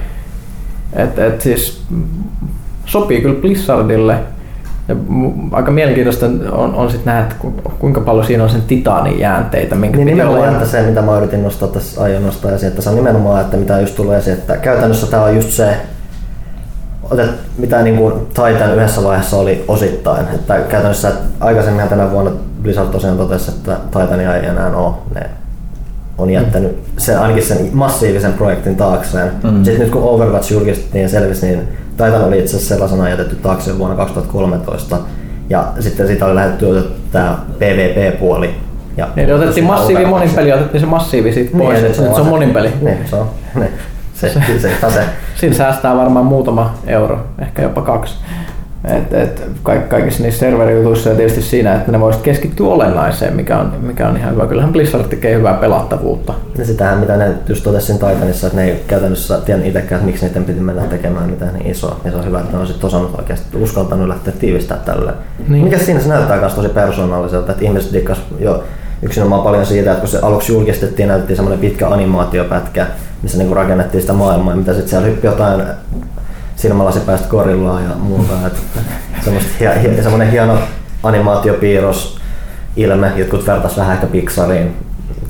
Et, 0.93 1.19
et 1.19 1.41
siis 1.41 1.83
sopii 2.87 3.21
kyllä 3.21 3.41
Blizzardille. 3.41 4.19
ja 4.89 4.97
aika 5.53 5.71
mielenkiintoista 5.71 6.27
on, 6.53 6.75
on 6.75 6.91
sitten 6.91 7.15
nähdä, 7.15 7.35
kuinka 7.79 8.01
paljon 8.01 8.27
siinä 8.27 8.45
on 8.45 8.51
sen 8.51 8.63
titaanin 8.63 9.19
jäänteitä. 9.19 9.75
Minkä 9.75 9.97
niin 9.97 10.07
nimenomaan, 10.07 10.53
että 10.53 10.67
se 10.67 10.83
mitä 10.83 11.03
mä 11.03 11.19
yritin 11.19 11.43
nostaa 11.43 11.69
tässä 11.69 12.03
aion 12.03 12.23
nostaa 12.23 12.53
esiin, 12.53 12.69
että 12.69 12.83
se 12.83 12.91
on 12.91 12.97
nimenomaan, 12.97 13.41
että 13.41 13.57
mitä 13.57 13.81
just 13.81 13.97
tulee 13.97 14.19
esiin, 14.19 14.39
että 14.39 14.57
käytännössä 14.57 15.07
tämä 15.07 15.23
on 15.23 15.37
just 15.37 15.51
se, 15.51 15.77
otet, 17.11 17.31
mitä 17.59 17.83
niin 17.83 17.97
kuin 17.97 18.27
Titan 18.27 18.75
yhdessä 18.75 19.05
vaiheessa 19.05 19.37
oli 19.37 19.65
osittain. 19.69 20.27
Että 20.35 20.59
käytännössä 20.59 21.13
aikaisemmin 21.41 21.89
tänä 21.89 22.11
vuonna 22.11 22.31
Blizzard 22.63 22.89
tosiaan 22.89 23.17
totesi, 23.17 23.51
että 23.51 23.77
Titania 23.91 24.37
ei 24.37 24.47
enää 24.47 24.77
ole. 24.77 24.95
Ne 25.15 25.31
on 26.19 26.31
jättänyt 26.31 26.73
mm. 26.73 26.83
se, 26.99 27.17
ainakin 27.17 27.45
sen 27.45 27.71
massiivisen 27.73 28.33
projektin 28.33 28.77
taakseen. 28.77 29.31
Mm. 29.43 29.65
Sitten 29.65 29.81
nyt 29.81 29.91
kun 29.91 30.03
Overwatch 30.03 30.53
julkistettiin 30.53 31.03
ja 31.03 31.09
selvisi, 31.09 31.47
niin 31.47 31.69
Titan 31.91 32.25
oli 32.25 32.39
itse 32.39 32.57
asiassa 32.57 32.75
sellaisena 32.75 33.09
jätetty 33.09 33.37
taakse 33.37 33.79
vuonna 33.79 33.97
2013. 33.97 34.99
Ja 35.51 35.73
sitten 35.81 36.07
siitä 36.07 36.27
oli 36.27 36.35
lähdetty 36.35 36.83
tämä 37.13 37.39
PvP-puoli. 37.59 38.55
Ja 38.97 39.09
niin, 39.17 39.35
otettiin 39.35 39.67
massiivi 39.67 40.07
monin 40.07 40.31
peli, 40.31 40.53
otettiin 40.53 40.81
se 40.81 40.87
massiivi 40.87 41.33
siitä 41.33 41.59
pois, 41.59 41.73
niin, 41.73 41.85
nyt 41.85 41.95
se, 41.95 42.03
se 42.03 42.21
on 42.21 42.27
monin 42.27 42.51
peli. 42.51 42.73
Niin, 42.81 42.99
se 43.11 43.17
on. 43.17 43.31
Niin. 43.55 43.71
Se, 44.21 44.29
se, 44.29 44.41
se, 44.59 44.91
se. 44.91 45.05
Siinä 45.35 45.55
säästää 45.55 45.97
varmaan 45.97 46.27
muutama 46.27 46.75
euro, 46.87 47.27
ehkä 47.39 47.63
jopa 47.63 47.83
kaksi. 47.83 48.15
Et, 48.85 49.13
et 49.13 49.43
kaikissa 49.89 50.23
niissä 50.23 50.41
serverijutuissa 50.41 51.09
ja 51.09 51.17
tietysti 51.17 51.43
siinä, 51.43 51.75
että 51.75 51.93
ne 51.93 52.01
voisivat 52.01 52.25
keskittyä 52.25 52.69
olennaiseen, 52.69 53.37
mikä 53.37 53.59
on, 53.59 53.73
mikä 53.81 54.09
on 54.09 54.17
ihan 54.17 54.33
hyvä. 54.33 54.47
Kyllähän 54.47 54.73
Blizzard 54.73 55.05
tekee 55.05 55.37
hyvää 55.37 55.55
pelattavuutta. 55.55 56.35
Ja 56.59 56.65
sitähän 56.65 56.99
mitä 56.99 57.17
ne 57.17 57.35
just 57.49 57.65
totesin 57.65 57.99
Titanissa, 57.99 58.47
että 58.47 58.59
ne 58.61 58.65
ei 58.65 58.85
käytännössä 58.87 59.39
tiedä 59.39 59.65
itsekään, 59.65 60.01
että 60.01 60.07
miksi 60.07 60.27
niiden 60.27 60.45
piti 60.45 60.61
mennä 60.61 60.83
tekemään 60.83 61.31
mitään 61.31 61.55
niin 61.55 61.71
isoa. 61.71 62.01
Ja 62.05 62.11
se 62.11 62.17
on 62.17 62.27
hyvä, 62.27 62.41
että 62.41 62.53
ne 62.53 62.59
on 62.59 62.67
sitten 62.67 62.87
osannut 62.87 63.19
oikeasti 63.19 63.57
uskaltanut 63.57 64.09
lähteä 64.09 64.35
tiivistää 64.39 64.79
tälle. 64.85 65.13
Niin. 65.49 65.65
Mikä 65.65 65.79
siinä 65.79 66.01
se 66.01 66.09
näyttää 66.09 66.41
myös 66.41 66.55
tosi 66.55 66.69
persoonalliselta, 66.69 67.53
että 67.53 67.65
ihmiset 67.65 67.93
dikkas 67.93 68.23
jo 68.39 68.65
yksinomaan 69.03 69.43
paljon 69.43 69.67
siitä, 69.67 69.91
että 69.91 70.01
kun 70.01 70.09
se 70.09 70.19
aluksi 70.23 70.53
julkistettiin, 70.53 71.09
näytettiin 71.09 71.37
semmoinen 71.37 71.61
pitkä 71.61 71.89
animaatiopätkä, 71.89 72.87
missä 73.23 73.39
niinku 73.39 73.55
rakennettiin 73.55 74.01
sitä 74.01 74.13
maailmaa, 74.13 74.57
mitä 74.57 74.73
sitten 74.73 74.89
siellä 74.89 75.07
hyppi 75.07 75.27
jotain 75.27 75.63
silmälasipäistä 76.57 77.29
korillaa 77.29 77.81
ja 77.81 77.95
muuta. 77.95 78.33
semmoinen 80.03 80.31
hieno 80.31 80.59
animaatiopiirros 81.03 82.19
ilme, 82.77 83.13
jotkut 83.17 83.47
vertais 83.47 83.77
vähän 83.77 83.95
ehkä 83.95 84.07
Pixariin, 84.07 84.77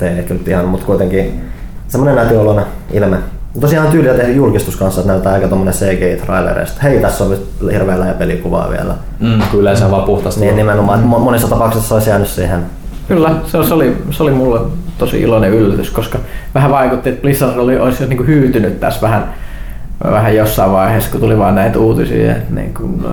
ei 0.01 0.07
ehkä 0.07 0.33
nyt 0.33 0.47
ihan, 0.47 0.65
mutta 0.65 0.85
kuitenkin 0.85 1.41
semmoinen 1.87 2.15
nätioloinen 2.15 2.65
ilme. 2.91 3.17
Tosiaan 3.61 3.87
tyyliä 3.87 4.13
tehdä 4.13 4.33
julkistus 4.33 4.75
kanssa, 4.75 5.01
että 5.01 5.11
näyttää 5.11 5.33
aika 5.33 5.47
tommonen 5.47 5.73
CGI-trailereista. 5.73 6.81
Hei, 6.83 6.99
tässä 6.99 7.23
on 7.23 7.37
hirveä 7.71 7.95
ja 7.95 8.13
pelikuvaa 8.13 8.69
vielä. 8.69 8.93
Mm, 9.19 9.41
kyllä 9.51 9.75
se 9.75 9.85
on 9.85 9.91
vaan 9.91 10.03
puhtaasti. 10.03 10.41
Niin 10.41 10.55
nimenomaan, 10.55 10.99
että 10.99 11.09
monissa 11.09 11.47
tapauksissa 11.47 11.95
olisi 11.95 12.09
jäänyt 12.09 12.27
siihen. 12.27 12.65
Kyllä, 13.09 13.31
se 13.45 13.73
oli, 13.73 13.97
se 14.11 14.23
oli 14.23 14.31
mulle 14.31 14.59
tosi 14.97 15.21
iloinen 15.21 15.53
yllätys, 15.53 15.89
koska 15.91 16.19
vähän 16.55 16.71
vaikutti, 16.71 17.09
että 17.09 17.21
Blizzard 17.21 17.57
oli, 17.57 17.79
olisi 17.79 18.05
niin 18.05 18.27
hyytynyt 18.27 18.79
tässä 18.79 19.01
vähän 19.01 19.33
vähän 20.03 20.35
jossain 20.35 20.71
vaiheessa, 20.71 21.11
kun 21.11 21.19
tuli 21.19 21.37
vaan 21.37 21.55
näitä 21.55 21.79
uutisia, 21.79 22.31
että 22.31 22.53
niin 22.53 22.73
kuin 22.73 23.05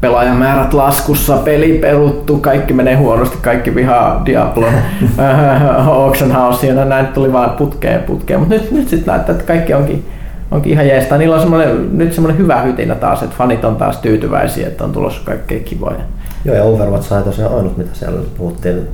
pelaajamäärät 0.00 0.74
laskussa, 0.74 1.36
peli 1.36 1.78
peruttu, 1.78 2.38
kaikki 2.38 2.72
menee 2.72 2.94
huonosti, 2.94 3.38
kaikki 3.42 3.74
vihaa 3.74 4.24
Auction 5.86 6.32
House 6.32 6.66
ja 6.66 6.84
näin 6.84 7.06
tuli 7.06 7.32
vaan 7.32 7.50
putkeen 7.50 8.02
putkeen. 8.02 8.40
Mutta 8.40 8.54
nyt, 8.54 8.70
nyt 8.70 8.88
sitten 8.88 9.14
näyttää, 9.14 9.32
että 9.32 9.46
kaikki 9.46 9.74
onkin, 9.74 10.04
onkin 10.50 10.72
ihan 10.72 10.88
jeesta. 10.88 11.18
Niillä 11.18 11.34
on 11.34 11.40
semmoinen, 11.40 11.98
nyt 11.98 12.12
semmoinen 12.12 12.38
hyvä 12.38 12.60
hytinä 12.60 12.94
taas, 12.94 13.22
että 13.22 13.36
fanit 13.36 13.64
on 13.64 13.76
taas 13.76 13.96
tyytyväisiä, 13.96 14.68
että 14.68 14.84
on 14.84 14.92
tulossa 14.92 15.20
kaikkea 15.24 15.60
kivoja. 15.60 16.00
Joo, 16.44 16.56
ja 16.56 16.64
Overwatch 16.64 17.08
sai 17.08 17.22
tosiaan 17.22 17.54
ainut, 17.54 17.76
mitä 17.76 17.90
siellä 17.92 18.20
puhuttiin, 18.38 18.88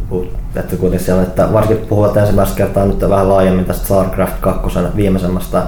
että 0.56 0.76
kuitenkin 0.76 1.06
siellä, 1.06 1.22
että 1.22 1.52
varsinkin 1.52 1.86
puhuvat 1.86 2.16
ensimmäistä 2.16 2.56
kertaa 2.56 2.86
nyt 2.86 3.00
vähän 3.00 3.28
laajemmin 3.28 3.64
tästä 3.64 3.84
StarCraft 3.84 4.40
2 4.40 4.78
viimeisemmästä 4.96 5.62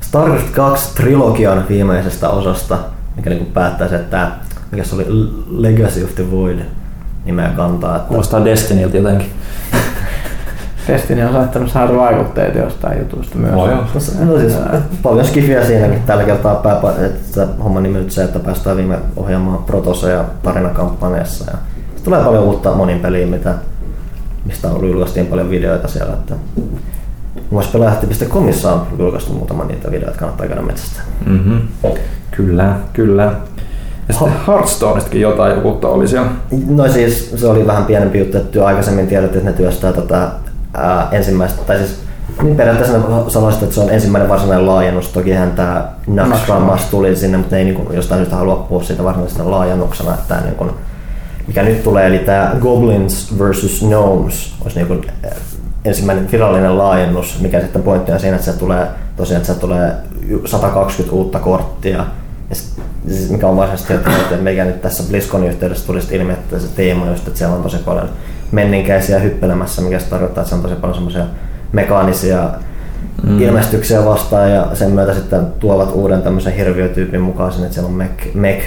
StarCraft 0.00 0.50
2 0.50 0.94
trilogian 0.94 1.64
viimeisestä 1.68 2.28
osasta, 2.28 2.78
mikä 3.16 3.30
niin 3.30 3.46
päättäisi, 3.46 3.94
että 3.94 4.28
mikä 4.70 4.84
se 4.84 4.94
oli 4.94 5.06
Legacy 5.50 6.04
of 6.04 6.14
the 6.14 6.30
Void 6.30 6.58
nimeä 7.24 7.48
kantaa. 7.56 7.96
Että... 7.96 8.08
Kuulostaa 8.08 8.44
Destinyltä 8.44 8.96
jotenkin. 8.96 9.30
Destiny 10.88 11.22
on 11.22 11.32
saattanut 11.32 11.70
saada 11.70 11.96
vaikutteita 11.96 12.58
jostain 12.58 12.98
jutusta 12.98 13.38
myös. 13.38 13.52
No, 13.52 13.70
joo. 13.70 13.80
No, 14.24 14.38
siis, 14.38 14.56
paljon 15.02 15.26
skifiä 15.26 15.66
siinäkin 15.66 16.02
tällä 16.06 16.24
kertaa 16.24 16.54
pääpä, 16.54 16.92
että 17.06 17.46
homma 17.64 17.80
nimi 17.80 17.98
nyt 17.98 18.10
se, 18.10 18.24
että 18.24 18.38
päästään 18.38 18.76
viime 18.76 18.98
ohjaamaan 19.16 19.64
protoseja 19.64 20.24
tarinakampanjassa. 20.42 21.50
Ja 21.50 21.58
tulee 22.04 22.24
paljon 22.24 22.44
uutta 22.44 22.74
monin 22.74 23.00
peliin, 23.00 23.28
mitä, 23.28 23.54
mistä 24.44 24.68
on 24.68 24.88
julkaistiin 24.88 25.26
paljon 25.26 25.50
videoita 25.50 25.88
siellä. 25.88 26.12
Että 26.12 26.34
myös 27.50 27.66
pelaajahti.comissa 27.66 28.72
on 28.72 28.86
julkaistu 28.98 29.32
muutama 29.32 29.64
niitä 29.64 29.90
videoita, 29.90 30.18
kannattaa 30.18 30.46
käydä 30.46 30.62
metsästä. 30.62 31.00
Mm-hmm. 31.26 31.60
Kyllä, 32.30 32.76
kyllä. 32.92 33.32
Ja 34.08 34.14
sitten 34.14 34.32
Hearthstonestakin 34.46 35.20
jotain 35.20 35.62
uutta 35.62 35.88
oli 35.88 36.08
siellä. 36.08 36.30
No 36.68 36.88
siis 36.88 37.30
se 37.36 37.48
oli 37.48 37.66
vähän 37.66 37.84
pienempi 37.84 38.18
juttu, 38.18 38.36
että 38.36 38.66
aikaisemmin 38.66 39.06
tiedettiin, 39.06 39.38
että 39.38 39.50
ne 39.50 39.56
työstää 39.56 39.92
tätä 39.92 40.28
ää, 40.74 41.08
ensimmäistä, 41.12 41.64
tai 41.64 41.78
siis 41.78 42.00
niin 42.42 42.56
periaatteessa 42.56 43.00
sanoisin, 43.28 43.62
että 43.62 43.74
se 43.74 43.80
on 43.80 43.90
ensimmäinen 43.90 44.28
varsinainen 44.28 44.66
laajennus. 44.66 45.08
Tokihan 45.08 45.50
tämä 45.50 45.88
Naxxramas 46.06 46.84
tuli 46.84 47.16
sinne, 47.16 47.38
mutta 47.38 47.54
ne 47.54 47.58
ei 47.58 47.64
niin 47.64 47.76
kuin, 47.76 47.96
jostain 47.96 48.18
syystä 48.18 48.36
halua 48.36 48.56
puhua 48.56 48.82
siitä 48.82 49.04
varsinaisena 49.04 49.50
laajennuksena. 49.50 50.14
Että 50.14 50.24
tämä, 50.28 50.40
niin 50.40 50.54
kuin, 50.54 50.70
mikä 51.46 51.62
nyt 51.62 51.82
tulee, 51.82 52.06
eli 52.06 52.18
tämä 52.18 52.56
Goblins 52.60 53.38
vs. 53.38 53.80
Gnomes 53.80 54.54
olisi 54.64 54.76
niin 54.76 54.86
kuin, 54.86 55.06
ensimmäinen 55.84 56.32
virallinen 56.32 56.78
laajennus, 56.78 57.40
mikä 57.40 57.60
sitten 57.60 57.82
pointti 57.82 58.12
on 58.12 58.20
siinä, 58.20 58.36
että 58.36 58.52
se 58.52 58.58
tulee 58.58 58.86
tosiaan, 59.16 59.40
että 59.40 59.54
se 59.54 59.60
tulee 59.60 59.92
120 60.44 61.16
uutta 61.16 61.38
korttia. 61.38 62.04
Ja 62.50 62.56
siis 63.08 63.30
mikä 63.30 63.46
on 63.46 63.56
varsinaisesti 63.56 63.92
että 63.94 64.36
mikä 64.36 64.64
nyt 64.64 64.82
tässä 64.82 65.02
BlizzConin 65.10 65.48
yhteydessä 65.48 65.86
tuli 65.86 66.00
ilmi, 66.10 66.32
että 66.32 66.58
se 66.58 66.68
teema 66.76 67.06
just, 67.06 67.26
että 67.26 67.38
siellä 67.38 67.56
on 67.56 67.62
tosi 67.62 67.76
paljon 67.76 68.08
menninkäisiä 68.52 69.18
hyppelemässä, 69.18 69.82
mikä 69.82 69.98
se 69.98 70.06
tarkoittaa, 70.06 70.42
että 70.42 70.48
se 70.48 70.54
on 70.54 70.62
tosi 70.62 70.74
paljon 70.74 70.94
semmoisia 70.94 71.24
mekaanisia 71.72 72.50
mm. 73.22 73.40
ilmestyksiä 73.40 74.04
vastaan 74.04 74.52
ja 74.52 74.66
sen 74.74 74.90
myötä 74.90 75.14
sitten 75.14 75.46
tuovat 75.58 75.90
uuden 75.92 76.22
tämmöisen 76.22 76.52
hirviötyypin 76.52 77.20
mukaan 77.20 77.52
sinne, 77.52 77.66
että 77.66 77.74
siellä 77.74 77.88
on 77.88 77.94
mek, 77.94 78.34
mek, 78.34 78.64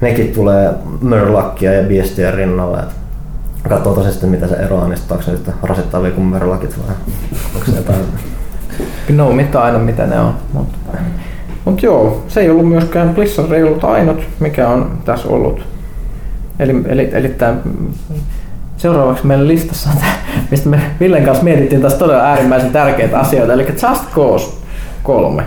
mekit 0.00 0.32
tulee 0.32 0.70
Murlockia 1.00 1.72
ja 1.72 1.88
Beastia 1.88 2.30
rinnalle. 2.30 2.78
Katsoo 3.68 3.94
tosiaan 3.94 4.12
sitten 4.12 4.30
mitä 4.30 4.48
se 4.48 4.54
eroaa, 4.54 4.88
niin 4.88 4.98
onko 5.10 5.22
se 5.22 5.30
sitten 5.30 5.54
rasittavia 5.62 6.10
kuin 6.10 6.26
merlakit 6.26 6.78
vai 6.78 6.94
onko 7.54 7.66
se 7.66 7.76
jotain? 7.76 8.00
No 9.08 9.32
mitä 9.32 9.62
aina 9.62 9.78
mitä 9.78 10.06
ne 10.06 10.20
on. 10.20 10.34
Mutta 10.52 10.78
mut 11.64 11.82
joo, 11.82 12.24
se 12.28 12.40
ei 12.40 12.50
ollut 12.50 12.68
myöskään 12.68 13.14
Blizzard 13.14 13.52
ei 13.52 13.62
ollut 13.62 13.84
ainut, 13.84 14.20
mikä 14.40 14.68
on 14.68 14.98
tässä 15.04 15.28
ollut. 15.28 15.60
Eli, 16.58 16.82
eli, 16.86 17.10
eli 17.12 17.28
tämä 17.28 17.56
seuraavaksi 18.78 19.26
meidän 19.26 19.48
listassa 19.48 19.90
on 19.90 19.96
tämä, 19.96 20.12
mistä 20.50 20.68
me 20.68 20.80
Villen 21.00 21.24
kanssa 21.24 21.44
mietittiin 21.44 21.80
taas 21.80 21.94
todella 21.94 22.22
äärimmäisen 22.22 22.72
tärkeitä 22.72 23.18
asioita, 23.18 23.52
eli 23.52 23.66
Just 23.66 24.10
Cause 24.14 24.52
3. 25.02 25.42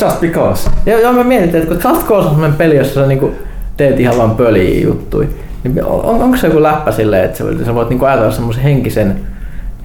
Just 0.00 0.20
because. 0.20 0.70
Joo, 0.86 1.00
joo 1.00 1.12
me 1.12 1.24
mietittiin, 1.24 1.62
että 1.62 1.74
kun 1.74 1.92
Just 1.92 2.06
Cause 2.06 2.28
on 2.28 2.34
sellainen 2.34 2.58
peli, 2.58 2.76
jossa 2.76 2.94
sä 2.94 3.06
niin 3.06 3.36
teet 3.76 4.00
ihan 4.00 4.18
vaan 4.18 4.30
pöliä 4.30 4.80
juttui. 4.80 5.28
Niin 5.64 5.84
on, 5.84 6.22
onko 6.22 6.36
se 6.36 6.46
joku 6.46 6.62
läppä 6.62 6.92
silleen, 6.92 7.24
että 7.24 7.38
sä 7.64 7.74
voit 7.74 7.88
niinku 7.88 8.04
ajatella 8.04 8.32
semmoisen 8.32 8.62
henkisen, 8.62 9.20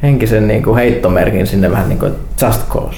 henkisen 0.03 0.47
niinku 0.47 0.75
heittomerkin 0.75 1.47
sinne 1.47 1.71
vähän 1.71 1.89
niin 1.89 1.99
kuin 1.99 2.13
just 2.41 2.69
cause? 2.69 2.97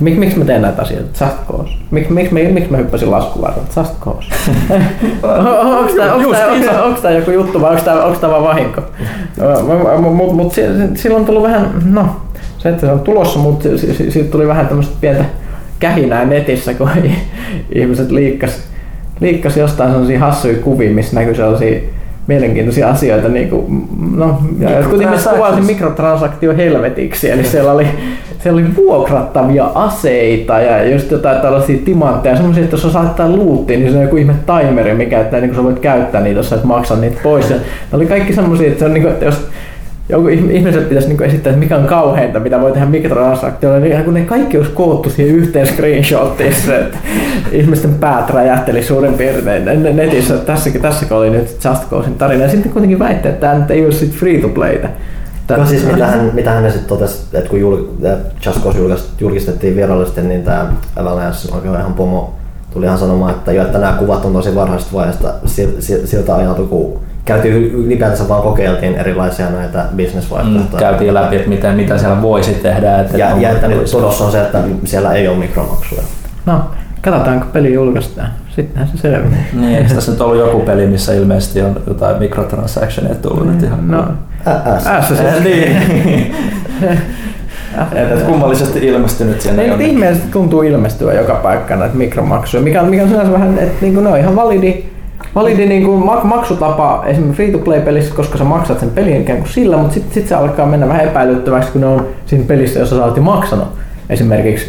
Mik, 0.00 0.16
miksi 0.16 0.38
mä 0.38 0.44
teen 0.44 0.62
näitä 0.62 0.82
asioita? 0.82 1.24
Just 1.24 1.46
cause. 1.48 1.72
Mik, 1.90 2.10
miksi, 2.10 2.34
mik, 2.34 2.52
miksi 2.52 2.70
mä 2.70 2.76
hyppäsin 2.76 3.10
laskuvarrella? 3.10 3.66
Just 3.76 3.94
cause. 4.00 4.26
onko 6.84 7.00
tämä 7.00 7.14
joku 7.14 7.30
juttu 7.30 7.60
vai 7.60 7.76
onko 8.04 8.18
tämä 8.20 8.32
vaan 8.32 8.44
vahinko? 8.44 8.82
Mutta 10.00 10.34
mut, 10.34 10.52
silloin 10.94 11.20
on 11.20 11.26
tullut 11.26 11.42
vähän, 11.42 11.82
no 11.84 12.16
se, 12.58 12.68
että 12.68 12.86
se 12.86 12.92
on 12.92 13.00
tulossa, 13.00 13.38
mutta 13.38 13.68
siitä 14.08 14.30
tuli 14.30 14.48
vähän 14.48 14.66
tämmöistä 14.66 14.94
pientä 15.00 15.24
kähinää 15.80 16.24
netissä, 16.24 16.74
kun 16.74 16.90
ihmiset 17.74 18.10
liikkas 18.10 18.60
liikkasi 19.20 19.60
jostain 19.60 19.90
sellaisia 19.90 20.18
hassuja 20.18 20.58
kuvia, 20.58 20.90
missä 20.90 21.16
näkyy 21.16 21.34
sellaisia 21.34 21.80
mielenkiintoisia 22.26 22.88
asioita. 22.88 23.28
Niin 23.28 23.48
kuin, 23.48 23.88
no, 24.16 24.38
ja 24.58 24.78
jotkut 24.78 25.02
ihmiset 25.02 25.32
kuvasi 25.32 25.60
mikrotransaktio 25.60 26.56
helvetiksi, 26.56 27.30
eli 27.30 27.44
siellä 27.44 27.72
oli, 27.72 27.86
siellä 28.38 28.60
oli 28.60 28.76
vuokrattavia 28.76 29.64
aseita 29.74 30.60
ja 30.60 30.92
just 30.92 31.10
jotain 31.10 31.40
tällaisia 31.40 31.78
timantteja, 31.84 32.36
semmoisia, 32.36 32.64
että 32.64 32.74
jos 32.74 32.82
sä 32.82 32.90
saattaa 32.90 33.28
luuttiin, 33.28 33.80
niin 33.80 33.92
se 33.92 33.98
on 33.98 34.04
joku 34.04 34.16
ihme 34.16 34.34
timeri, 34.46 34.94
mikä, 34.94 35.20
että 35.20 35.40
niin 35.40 35.54
sä 35.54 35.64
voit 35.64 35.78
käyttää 35.78 36.20
niitä, 36.20 36.38
jos 36.38 36.50
sä 36.50 36.56
et 36.56 36.64
maksa 36.64 36.96
niitä 36.96 37.20
pois. 37.22 37.50
Ja 37.50 37.56
ne 37.56 37.96
oli 37.96 38.06
kaikki 38.06 38.32
semmoisia, 38.32 38.68
että, 38.68 38.78
se 38.78 38.84
on, 38.84 38.94
niin 38.94 39.02
kuin, 39.02 39.12
että 39.12 39.24
jos 39.24 39.48
joku 40.08 40.28
ihm- 40.28 40.50
ihmiset 40.50 40.88
pitäisi 40.88 41.08
niinku 41.08 41.24
esittää, 41.24 41.50
että 41.50 41.60
mikä 41.60 41.76
on 41.76 41.84
kauheinta, 41.86 42.40
mitä 42.40 42.60
voi 42.60 42.72
tehdä 42.72 42.86
mikrotransaktioilla, 42.86 43.80
niin 43.80 44.04
kun 44.04 44.14
ne 44.14 44.20
kaikki 44.20 44.58
olisi 44.58 44.72
koottu 44.72 45.10
siihen 45.10 45.34
yhteen 45.36 45.66
screenshotissa, 45.66 46.76
että 46.78 46.98
ihmisten 47.52 47.94
päät 47.94 48.30
räjähteli 48.30 48.82
suurin 48.82 49.14
piirtein 49.14 49.64
ne- 49.64 49.92
netissä. 49.92 50.36
Tässäkin, 50.36 50.82
tässäkin 50.82 51.16
oli 51.16 51.30
nyt 51.30 51.56
Just 51.64 51.90
Causein 51.90 52.14
tarina. 52.14 52.42
Ja 52.44 52.50
sitten 52.50 52.72
kuitenkin 52.72 52.98
väitti, 52.98 53.28
että 53.28 53.40
tämä 53.46 53.58
nyt 53.58 53.70
ei 53.70 53.84
ole 53.84 53.92
free 53.94 54.40
to 54.40 54.48
playta. 54.48 54.88
Tää- 55.46 55.58
No 55.58 55.66
siis 55.66 55.86
mitä 55.86 56.06
hän, 56.06 56.30
mitä 56.34 56.50
hän 56.50 56.72
sitten 56.72 56.88
totesi, 56.88 57.24
että 57.32 57.50
kun 57.50 57.60
jul, 57.60 57.76
Just 58.46 58.62
Cause 58.64 58.78
julkist- 58.78 59.20
julkistettiin 59.20 59.76
virallisesti, 59.76 60.22
niin 60.22 60.42
tämä 60.42 60.66
Avalanche 60.96 61.54
oikein 61.54 61.74
ihan 61.74 61.94
pomo 61.94 62.34
tuli 62.72 62.86
ihan 62.86 62.98
sanomaan, 62.98 63.34
että 63.34 63.52
jo, 63.52 63.62
että 63.62 63.78
nämä 63.78 63.92
kuvat 63.92 64.24
on 64.24 64.32
tosi 64.32 64.54
varhaisesta 64.54 64.92
vaiheesta 64.94 65.34
sil- 65.54 65.78
sil- 65.86 66.06
siltä 66.06 66.34
ajalta, 66.36 66.62
kun 66.62 67.00
käytiin 67.24 67.54
ylipäätänsä 67.56 68.28
vaan 68.28 68.42
kokeiltiin 68.42 68.94
erilaisia 68.94 69.50
näitä 69.50 69.78
Mm, 69.90 69.96
bisnesvaihtoehtoja. 69.96 70.80
käytiin 70.80 71.14
läpi, 71.14 71.36
että 71.36 71.48
mitä, 71.48 71.72
mitä 71.72 71.98
siellä 71.98 72.22
voisi 72.22 72.54
tehdä. 72.54 73.00
Että 73.00 73.18
Ja, 73.18 73.36
ja 73.40 73.50
että 73.50 73.68
nyt 73.68 73.90
todos 73.90 74.20
on 74.20 74.32
se, 74.32 74.40
että 74.40 74.58
siellä 74.84 75.12
ei 75.12 75.28
ole 75.28 75.36
mikromaksuja. 75.36 76.02
No, 76.46 76.60
katsotaanko 77.02 77.46
peli 77.52 77.74
julkaistaan. 77.74 78.28
Sittenhän 78.56 78.88
se 78.88 78.96
selviää. 78.96 79.44
Niin, 79.60 79.78
eikö 79.78 79.94
tässä 79.94 80.12
nyt 80.12 80.20
ollut 80.20 80.38
joku 80.38 80.60
peli, 80.60 80.86
missä 80.86 81.14
ilmeisesti 81.14 81.62
on 81.62 81.80
jotain 81.86 82.18
microtransactionia 82.18 83.14
tullut 83.14 83.46
nyt 83.46 83.62
ihan? 83.62 83.90
No, 83.90 84.04
S. 84.78 85.10
Niin. 85.44 85.76
että 87.94 88.24
kummallisesti 88.26 88.86
ilmestynyt 88.86 89.40
sinne. 89.40 89.62
Ei, 89.62 89.88
ihmeellisesti 89.88 90.30
tuntuu 90.32 90.62
ilmestyä 90.62 91.12
joka 91.12 91.34
paikkaan 91.34 91.80
näitä 91.80 91.96
mikromaksuja, 91.96 92.62
mikä 92.62 92.82
on, 92.82 92.88
mikä 92.88 93.02
on 93.02 93.08
sinänsä 93.08 93.32
vähän, 93.32 93.58
että 93.58 93.74
niinku 93.80 94.00
ne 94.00 94.08
on 94.08 94.18
ihan 94.18 94.36
validi, 94.36 94.93
validi 95.34 95.66
niinku 95.66 96.00
mak- 96.00 96.24
maksutapa 96.24 97.02
esimerkiksi 97.06 97.36
free-to-play-pelissä, 97.36 98.14
koska 98.14 98.38
sä 98.38 98.44
maksat 98.44 98.80
sen 98.80 98.90
pelin 98.90 99.20
ikään 99.20 99.38
kuin 99.38 99.50
sillä, 99.50 99.76
mutta 99.76 99.94
sitten 99.94 100.14
sit 100.14 100.28
se 100.28 100.34
alkaa 100.34 100.66
mennä 100.66 100.88
vähän 100.88 101.04
epäilyttäväksi, 101.04 101.72
kun 101.72 101.80
ne 101.80 101.86
on 101.86 102.06
siinä 102.26 102.44
pelissä, 102.48 102.78
jossa 102.80 102.96
sä 102.96 103.04
oot 103.04 103.16
jo 103.16 103.22
maksanut 103.22 103.68
esimerkiksi 104.10 104.66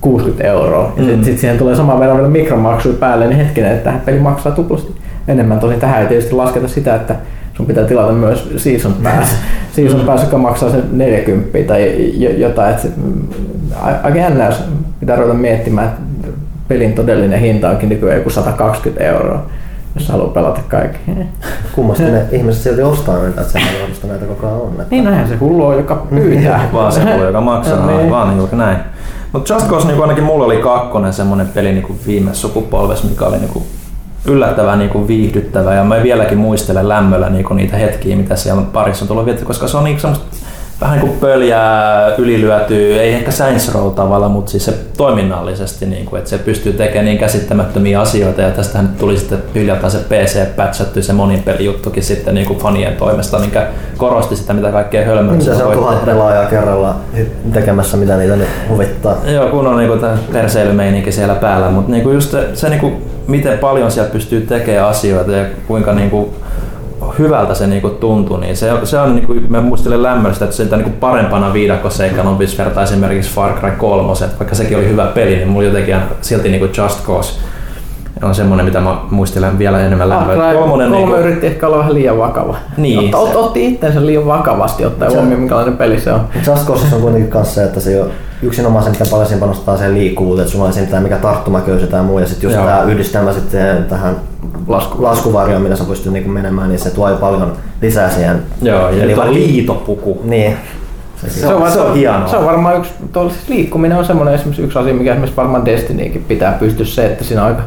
60 0.00 0.44
euroa. 0.44 0.92
Ja 0.96 1.02
Mm. 1.02 1.08
sitten 1.08 1.24
sit 1.24 1.38
siihen 1.38 1.58
tulee 1.58 1.76
saman 1.76 2.00
verran 2.00 2.16
vielä 2.16 2.28
mikromaksuja 2.30 2.94
päälle, 2.94 3.26
niin 3.26 3.36
hetkinen, 3.38 3.70
että 3.72 3.84
tähän 3.84 4.00
peli 4.00 4.18
maksaa 4.18 4.52
tuplasti 4.52 4.92
enemmän. 5.28 5.60
Tosin 5.60 5.80
tähän 5.80 6.02
ei 6.02 6.08
tietysti 6.08 6.34
lasketa 6.34 6.68
sitä, 6.68 6.94
että 6.94 7.14
sun 7.54 7.66
pitää 7.66 7.84
tilata 7.84 8.12
myös 8.12 8.50
season 8.56 8.94
pass, 9.02 9.34
season 9.72 10.00
pass 10.00 10.24
joka 10.24 10.38
maksaa 10.38 10.70
sen 10.70 10.82
40 10.92 11.58
tai 11.66 11.94
jo- 12.18 12.30
jotain. 12.30 12.70
Että 12.70 12.82
se, 12.82 12.88
mm, 12.96 13.22
aika 14.02 14.18
jännä, 14.18 14.46
jos 14.46 14.62
pitää 15.00 15.16
ruveta 15.16 15.34
miettimään, 15.34 15.88
että 15.88 16.00
pelin 16.68 16.92
todellinen 16.92 17.40
hinta 17.40 17.70
onkin 17.70 17.88
nykyään 17.88 18.18
joku 18.18 18.30
120 18.30 19.04
euroa, 19.04 19.46
jos 19.94 20.08
haluaa 20.08 20.28
pelata 20.28 20.60
kaikki. 20.68 21.10
Kummasti 21.74 22.04
ne 22.04 22.22
ihmiset 22.32 22.62
silti 22.62 22.82
ostaa 22.82 23.18
näitä, 23.18 23.40
että 23.40 23.52
se 24.00 24.06
näitä 24.06 24.24
koko 24.24 24.46
ajan 24.46 24.60
on. 24.60 24.70
Että 24.72 24.86
Niin 24.90 25.04
näinhän 25.04 25.28
se 25.28 25.36
hullu 25.36 25.66
on, 25.66 25.76
joka 25.76 25.96
pyytää. 26.10 26.68
vaan 26.72 26.92
se 26.92 27.12
hullu, 27.12 27.24
joka 27.24 27.40
maksaa, 27.40 27.86
Niin. 27.86 28.10
vaan 28.10 28.36
juuri 28.36 28.56
näin. 28.56 28.76
Mutta 29.32 29.54
Just 29.54 29.68
Cause 29.68 29.86
niin 29.88 30.02
ainakin 30.02 30.24
mulla 30.24 30.44
oli 30.44 30.56
kakkonen 30.56 31.12
semmonen 31.12 31.48
peli 31.48 31.72
niin 31.72 31.98
viime 32.06 32.34
sukupolvessa, 32.34 33.06
mikä 33.08 33.24
oli 33.24 33.38
niin 33.38 33.62
yllättävän 34.26 34.78
niin 34.78 35.08
viihdyttävä 35.08 35.74
ja 35.74 35.84
mä 35.84 36.02
vieläkin 36.02 36.38
muistelen 36.38 36.88
lämmöllä 36.88 37.30
niin 37.30 37.46
niitä 37.54 37.76
hetkiä, 37.76 38.16
mitä 38.16 38.36
siellä 38.36 38.62
parissa 38.62 39.04
on 39.04 39.08
tullut 39.08 39.24
vietetty, 39.24 39.46
koska 39.46 39.68
se 39.68 39.76
on 39.76 39.84
niin 39.84 40.00
semmoista 40.00 40.26
vähän 40.80 40.98
niin 40.98 41.08
kuin 41.08 41.20
pöljää, 41.20 42.14
ylilyötyä, 42.18 43.02
ei 43.02 43.12
ehkä 43.12 43.30
Saints 43.30 43.74
Row 43.74 43.92
tavalla, 43.92 44.28
mutta 44.28 44.50
siis 44.50 44.64
se 44.64 44.74
toiminnallisesti, 44.96 45.86
niin 45.86 46.06
kuin, 46.06 46.18
että 46.18 46.30
se 46.30 46.38
pystyy 46.38 46.72
tekemään 46.72 47.04
niin 47.04 47.18
käsittämättömiä 47.18 48.00
asioita 48.00 48.40
ja 48.40 48.50
tästähän 48.50 48.86
nyt 48.86 48.98
tuli 48.98 49.16
sitten 49.16 49.42
hiljattain 49.54 49.90
se 49.90 49.98
PC-pätsätty, 49.98 51.02
se 51.02 51.12
monin 51.12 51.42
pelijuttukin 51.42 52.02
sitten 52.02 52.34
niin 52.34 52.46
kuin 52.46 52.58
fanien 52.58 52.96
toimesta, 52.96 53.38
mikä 53.38 53.66
korosti 53.96 54.36
sitä, 54.36 54.52
mitä 54.52 54.72
kaikkea 54.72 55.04
hölmöä 55.04 55.34
Mitä 55.34 55.54
se 55.54 55.64
on 55.64 55.76
tuhat 55.76 56.04
pelaajaa 56.04 56.46
kerralla 56.46 56.96
tekemässä, 57.52 57.96
mitä 57.96 58.16
niitä 58.16 58.36
nyt 58.36 58.48
huvittaa. 58.68 59.16
Joo, 59.26 59.48
kun 59.48 59.66
on 59.66 59.78
niinku 59.78 59.96
tää 59.96 60.18
perseilymeininki 60.32 61.12
siellä 61.12 61.34
päällä, 61.34 61.70
mutta 61.70 61.92
niinku 61.92 62.10
just 62.10 62.30
se, 62.30 62.48
se 62.54 62.68
niinku, 62.68 62.92
miten 63.26 63.58
paljon 63.58 63.90
siellä 63.90 64.12
pystyy 64.12 64.40
tekemään 64.40 64.88
asioita 64.88 65.32
ja 65.32 65.44
kuinka 65.66 65.92
niinku 65.92 66.34
hyvältä 67.18 67.54
se 67.54 67.66
niinku 67.66 67.88
tuntui, 67.88 68.40
niin 68.40 68.56
se, 68.56 68.70
se 68.84 68.98
on, 68.98 69.14
niinku, 69.14 69.34
mä 69.48 69.60
muistelen 69.60 70.02
lämmöllistä, 70.02 70.44
että 70.44 70.56
sitä 70.56 70.76
niinku 70.76 70.96
parempana 71.00 71.52
viidakkoseikkana 71.52 72.30
on 72.30 72.38
vertaa 72.38 72.82
esimerkiksi 72.82 73.30
Far 73.30 73.60
Cry 73.60 73.70
3, 73.70 74.12
vaikka 74.38 74.54
sekin 74.54 74.76
oli 74.76 74.88
hyvä 74.88 75.06
peli, 75.06 75.36
niin 75.36 75.48
mulla 75.48 75.66
jotenkin 75.66 75.96
silti 76.20 76.48
niinku 76.48 76.82
Just 76.82 77.06
Cause 77.06 77.40
on 78.22 78.34
semmoinen, 78.34 78.66
mitä 78.66 78.80
mä 78.80 78.96
muistelen 79.10 79.58
vielä 79.58 79.80
enemmän 79.80 80.08
lämmöllä. 80.08 80.34
Kolmonen 80.42 80.58
Kolmonen 80.58 80.90
kolme 80.90 81.06
niinku, 81.06 81.20
yritti 81.26 81.46
ehkä 81.46 81.66
olla 81.66 81.78
vähän 81.78 81.94
liian 81.94 82.18
vakava. 82.18 82.56
Niin. 82.76 83.14
Ot, 83.14 83.28
ot, 83.28 83.36
otti 83.36 83.66
itsensä 83.66 84.06
liian 84.06 84.26
vakavasti 84.26 84.84
ottaen 84.86 85.10
Se- 85.10 85.16
huomioon, 85.16 85.40
minkälainen 85.40 85.76
peli 85.76 86.00
se 86.00 86.12
on. 86.12 86.20
Just 86.46 86.66
Cause 86.66 86.94
on 86.94 87.00
kuitenkin 87.02 87.30
kanssa 87.30 87.54
se, 87.54 87.64
että 87.64 87.80
se 87.80 88.00
on 88.02 88.10
yksinomaan 88.42 88.84
se, 88.84 88.90
mitä 88.90 89.04
paljon 89.10 89.28
siinä 89.28 89.40
panostaa 89.40 89.76
siihen 89.76 89.94
liikkuvuuteen, 89.94 90.42
että 90.42 90.52
sulla 90.52 90.64
on 90.64 90.72
siinä 90.72 91.00
mikä 91.00 91.16
tarttumaköysi 91.16 91.86
tai 91.86 92.02
muu, 92.02 92.18
ja 92.18 92.26
sitten 92.26 92.48
just 92.48 92.56
Joo. 92.56 92.66
tämä 92.66 92.82
yhdistelmä 92.82 93.32
sitten 93.32 93.84
tähän 93.84 94.16
Lasku. 94.68 95.02
laskuvarjoon, 95.02 95.62
mitä 95.62 95.76
sä 95.76 95.84
pystyt 95.84 96.12
niinku 96.12 96.30
menemään, 96.30 96.68
niin 96.68 96.78
se 96.78 96.90
tuo 96.90 97.08
jo 97.10 97.16
paljon 97.16 97.52
lisää 97.82 98.10
siihen. 98.10 98.42
joo, 98.62 98.90
ja 98.90 99.04
Eli 99.04 99.16
vaikka- 99.16 99.34
liitopuku. 99.34 100.20
Niin. 100.24 100.56
Se 101.28 101.54
on- 101.54 101.70
se 101.72 101.80
on 101.80 101.94
hienoa. 101.94 102.28
Se 102.28 102.36
on 102.36 102.44
varmaan 102.46 102.76
yksi, 102.76 102.90
tuolla 103.12 103.30
siis 103.30 103.48
liikkuminen 103.48 103.98
on 103.98 104.04
semmoinen 104.04 104.34
esimerkiksi 104.34 104.62
yksi 104.62 104.78
asia, 104.78 104.94
mikä 104.94 105.10
esimerkiksi 105.10 105.36
varmaan 105.36 105.64
Destinykin 105.64 106.24
pitää 106.28 106.52
pystyä 106.52 106.86
se, 106.86 107.06
että 107.06 107.24
siinä 107.24 107.42
on 107.42 107.48
aika 107.48 107.62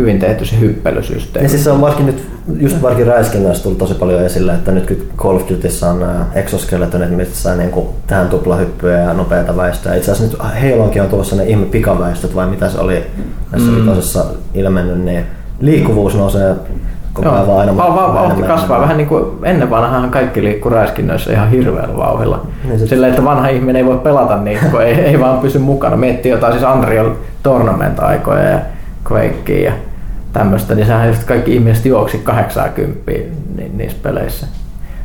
hyvin 0.00 0.18
tehty 0.18 0.44
se 0.44 0.60
hyppelysysteemi. 0.60 1.44
Ja 1.44 1.48
siis 1.48 1.64
se 1.64 1.70
on 1.70 1.80
varsinkin 1.80 2.06
nyt, 2.06 2.26
just 2.62 2.82
varsinkin 2.82 3.06
räiskinnöissä 3.12 3.62
tullut 3.62 3.78
tosi 3.78 3.94
paljon 3.94 4.22
esille, 4.22 4.52
että 4.54 4.72
nyt 4.72 4.86
kun 4.86 4.96
Call 5.16 5.36
of 5.36 5.48
Dutyssa 5.50 5.90
on 5.90 6.00
nämä 6.00 6.24
exoskeletonit, 6.34 7.10
missä 7.16 7.54
niin 7.56 7.70
kuin 7.70 7.86
tähän 8.06 8.28
tuplahyppyjä 8.28 8.98
ja 8.98 9.14
nopeata 9.14 9.56
väistöä. 9.56 9.94
Itse 9.94 10.12
asiassa 10.12 10.36
nyt 10.38 10.52
Haloonkin 10.72 11.02
on 11.02 11.08
tulossa 11.08 11.36
ne 11.36 11.44
ihme 11.44 11.66
pikaväistöt, 11.66 12.34
vai 12.34 12.46
mitä 12.46 12.68
se 12.68 12.78
oli 12.78 13.02
näissä 13.52 13.70
Mm. 14.20 14.30
mm. 14.30 14.38
ilmennyt, 14.54 15.04
niin 15.04 15.24
liikkuvuus 15.60 16.14
nousee 16.16 16.54
koko 17.12 17.28
ajan 17.30 17.46
vaan 17.46 17.60
aina 17.60 17.76
va- 17.76 17.94
va- 17.96 18.14
vauhti 18.14 18.42
kasvaa 18.42 18.80
vähän 18.80 18.96
niin 18.96 19.08
kuin 19.08 19.24
ennen 19.42 19.70
vanhaan 19.70 20.10
kaikki 20.10 20.44
liikkuu 20.44 20.70
räiskinnöissä 20.70 21.32
ihan 21.32 21.50
hirveällä 21.50 21.96
vauhilla. 21.96 22.46
Niin 22.64 22.78
se- 22.78 22.86
Sillä 22.86 23.08
että 23.08 23.24
vanha 23.24 23.48
ihminen 23.48 23.76
ei 23.76 23.86
voi 23.86 23.98
pelata 23.98 24.36
niitä, 24.36 24.66
kun 24.70 24.82
ei, 24.82 24.94
ei 24.94 25.20
vaan 25.20 25.38
pysy 25.38 25.58
mukana. 25.58 25.96
Miettii 25.96 26.30
jotain 26.32 26.52
siis 26.52 26.64
Unreal 26.74 27.10
Tournament-aikoja 27.42 28.42
ja 28.42 28.58
Quakea 29.12 29.64
ja 29.64 29.72
tämmöistä, 30.32 30.74
niin 30.74 30.86
sehän 30.86 31.08
just 31.08 31.24
kaikki 31.24 31.54
ihmiset 31.54 31.84
juoksi 31.84 32.18
80 32.18 33.12
ni- 33.56 33.70
niissä 33.74 33.98
peleissä. 34.02 34.46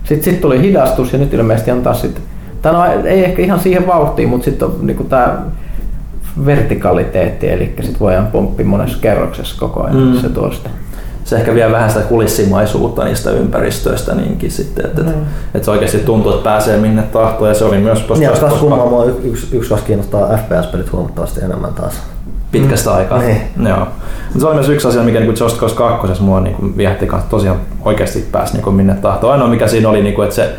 Sitten 0.04 0.34
sit 0.34 0.42
tuli 0.42 0.62
hidastus 0.62 1.14
ja 1.14 1.20
nyt 1.20 1.34
ilmeisesti 1.34 1.72
on 1.72 1.82
taas 1.82 2.02
sitten, 2.02 2.24
tai 2.62 2.74
no 2.74 2.86
ei 3.04 3.24
ehkä 3.26 3.42
ihan 3.42 3.60
siihen 3.60 3.88
vauhtiin, 3.88 4.30
mutta 4.30 4.46
sitten 4.46 4.68
on 4.68 4.76
niinku 4.82 5.04
tämä 5.04 5.38
vertikaliteetti, 6.46 7.50
eli 7.50 7.74
sitten 7.82 8.00
voidaan 8.00 8.28
pomppia 8.28 8.66
monessa 8.66 8.98
kerroksessa 9.02 9.56
koko 9.60 9.84
ajan. 9.84 9.98
Mm. 9.98 10.14
Se 10.22 10.30
tuo 10.30 10.52
sitä. 10.52 10.70
se 11.24 11.36
ehkä 11.36 11.54
vie 11.54 11.72
vähän 11.72 11.90
sitä 11.90 12.04
kulissimaisuutta 12.06 13.04
niistä 13.04 13.32
ympäristöistä 13.32 14.16
niinkin 14.16 14.52
sitten, 14.52 14.86
että, 14.86 15.02
Mm. 15.02 15.08
että, 15.10 15.20
että 15.56 15.66
se 15.66 15.72
oikeasti 15.72 15.98
tuntuu, 15.98 16.32
että 16.32 16.44
pääsee 16.44 16.78
minne 16.78 17.02
tahtoo 17.04 17.48
ja 17.48 17.54
se 17.54 17.66
oli 17.66 17.78
myös 17.78 18.00
Niin, 18.00 18.08
tuosta 18.28 18.48
taas 18.48 18.60
kummaa 18.60 18.86
mua 18.90 19.06
yksi, 19.06 19.48
yksi 19.58 19.70
kanssa 19.70 19.88
kiinnostaa 19.88 20.38
FPS-pelit 20.38 20.92
huomattavasti 20.92 21.42
enemmän 21.46 21.74
taas. 21.74 21.94
Pitkästä 22.62 22.94
aikaa. 22.94 23.20
Niin. 23.20 23.42
Joo. 23.68 23.80
Mutta 23.80 24.40
se 24.40 24.46
oli 24.48 24.56
myös 24.56 24.70
yksi 24.70 24.88
asia, 24.88 25.04
mikä 25.04 25.20
niin 25.20 25.36
Just 25.40 25.60
Cause 25.60 25.76
2 25.76 26.22
mua 26.22 26.40
niin 26.40 26.78
viehätti 26.78 27.08
kanssa 27.08 27.30
tosiaan 27.30 27.58
oikeasti 27.82 28.26
pääsi 28.32 28.58
niin 28.58 28.74
minne 28.74 28.94
tahtoo. 28.94 29.32
Ainoa 29.32 29.48
mikä 29.48 29.68
siinä 29.68 29.90
oli, 29.90 30.04
niin 30.04 30.16
kuin, 30.16 30.24
että 30.24 30.36
se 30.36 30.56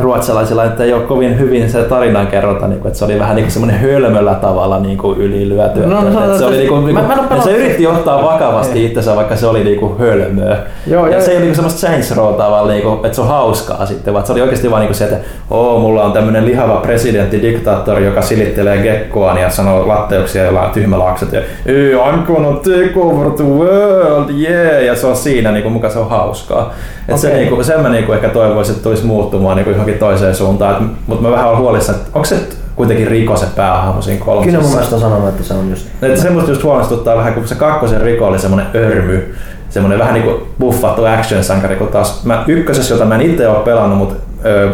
ruotsalaisilla, 0.00 0.64
että 0.64 0.84
ei 0.84 0.92
ole 0.92 1.02
kovin 1.02 1.38
hyvin 1.38 1.70
se 1.70 1.82
tarinan 1.82 2.26
kerrota, 2.26 2.68
niin 2.68 2.80
kuin, 2.80 2.88
että 2.88 2.98
se 2.98 3.04
oli 3.04 3.18
vähän 3.18 3.36
niin 3.36 3.44
kuin 3.44 3.52
semmoinen 3.52 3.80
hölmöllä 3.80 4.34
tavalla 4.34 4.78
niin 4.78 4.98
kuin 4.98 5.18
ylilyöty. 5.18 5.80
No, 5.80 6.00
no, 6.00 6.24
että 6.24 6.38
se 6.38 6.44
oli 6.44 6.54
että- 6.54 6.58
niin 6.58 6.68
kuin, 6.68 6.94
mä- 6.94 7.26
mä 7.36 7.42
se 7.42 7.50
yritti 7.56 7.86
ottaa 7.86 8.22
vakavasti 8.22 8.84
itsensä, 8.84 9.16
vaikka 9.16 9.36
se 9.36 9.46
oli 9.46 9.64
niin 9.64 9.78
kuin 9.80 9.98
hölmöä. 9.98 10.56
Joo, 10.86 11.06
ja 11.06 11.12
joo. 11.12 11.22
se 11.22 11.30
ei 11.30 11.36
ole 11.36 11.44
niin 11.44 11.54
semmoista 11.54 11.80
Saints 11.80 12.08
tavalla, 12.38 12.72
niin 12.72 12.82
kuin, 12.82 12.94
että 12.94 13.12
se 13.12 13.20
on 13.20 13.28
hauskaa 13.28 13.86
sitten, 13.86 14.14
vaan 14.14 14.26
se 14.26 14.32
oli 14.32 14.40
oikeasti 14.40 14.70
vaan 14.70 14.80
niin 14.80 14.88
kuin 14.88 14.96
se, 14.96 15.04
että 15.04 15.16
oo, 15.50 15.78
mulla 15.78 16.04
on 16.04 16.12
tämmöinen 16.12 16.44
lihava 16.46 16.76
presidentti, 16.76 17.42
diktaattori, 17.42 18.04
joka 18.04 18.22
silittelee 18.22 18.78
gekkoaan 18.82 19.38
ja 19.38 19.50
sanoo 19.50 19.88
latteuksia 19.88 20.44
jolla 20.44 20.62
on 20.62 20.70
tyhmälakset 20.70 21.32
ja 21.32 21.40
"Hey, 21.66 21.92
I'm 21.94 22.26
gonna 22.26 22.52
take 22.52 22.92
over 22.96 23.30
the 23.30 23.44
world, 23.44 24.30
yeah, 24.40 24.84
ja 24.84 24.94
se 24.96 25.06
on 25.06 25.16
siinä 25.16 25.52
niin 25.52 25.62
kuin, 25.62 25.72
muka 25.72 25.90
se 25.90 25.98
on 25.98 26.08
hauskaa. 26.10 26.72
Et 27.08 27.18
se, 27.18 27.32
niin 27.34 27.48
kuin, 27.48 27.64
sen 27.64 27.80
mä 27.80 27.88
niin 27.88 28.04
kuin, 28.04 28.16
ehkä 28.16 28.28
toivoisin, 28.28 28.72
että 28.74 28.82
tulisi 28.84 29.06
muuttumaan 29.06 29.51
niin 29.54 29.64
kuin 29.64 29.74
johonkin 29.74 29.98
toiseen 29.98 30.34
suuntaan, 30.34 30.90
mutta 31.06 31.22
mä 31.22 31.30
vähän 31.30 31.48
olen 31.48 31.58
huolissani, 31.58 31.98
että 31.98 32.10
onko 32.14 32.24
se 32.24 32.36
kuitenkin 32.76 33.06
Riko 33.06 33.36
se 33.36 33.46
päähahmo 33.56 34.02
siinä 34.02 34.24
Kyllä 34.24 34.34
mun 34.34 34.44
kolmosessa? 34.44 34.74
mielestä 34.74 34.94
on 34.94 35.00
sanonut, 35.00 35.28
että 35.28 35.42
se 35.42 35.54
on 35.54 35.70
just... 35.70 35.86
Että 36.02 36.20
semmoista 36.20 36.50
just 36.50 36.62
huolestuttaa 36.62 37.16
vähän, 37.16 37.34
kun 37.34 37.48
se 37.48 37.54
kakkosen 37.54 38.00
Riko 38.00 38.26
oli 38.26 38.38
semmoinen 38.38 38.66
örmy, 38.74 39.34
semmoinen 39.70 39.98
vähän 39.98 40.14
niin 40.14 40.24
kuin 40.24 40.42
buffattu 40.60 41.04
action-sankari, 41.04 41.76
kun 41.76 41.88
taas 41.88 42.24
mä 42.24 42.44
ykkösessä, 42.46 42.94
jota 42.94 43.04
mä 43.04 43.14
en 43.14 43.20
itse 43.20 43.48
ole 43.48 43.58
pelannut, 43.58 43.98
mutta 43.98 44.14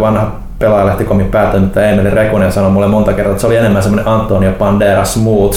vanha 0.00 0.32
pelaajalehtikommin 0.58 1.26
päätoimittaja 1.26 1.88
Emeli 1.88 2.10
Rekunen 2.10 2.52
sanoi 2.52 2.70
mulle 2.70 2.86
monta 2.86 3.12
kertaa, 3.12 3.30
että 3.30 3.40
se 3.40 3.46
oli 3.46 3.56
enemmän 3.56 3.82
semmoinen 3.82 4.08
Antonio 4.08 4.52
Banderas 4.58 5.14
smooth 5.14 5.56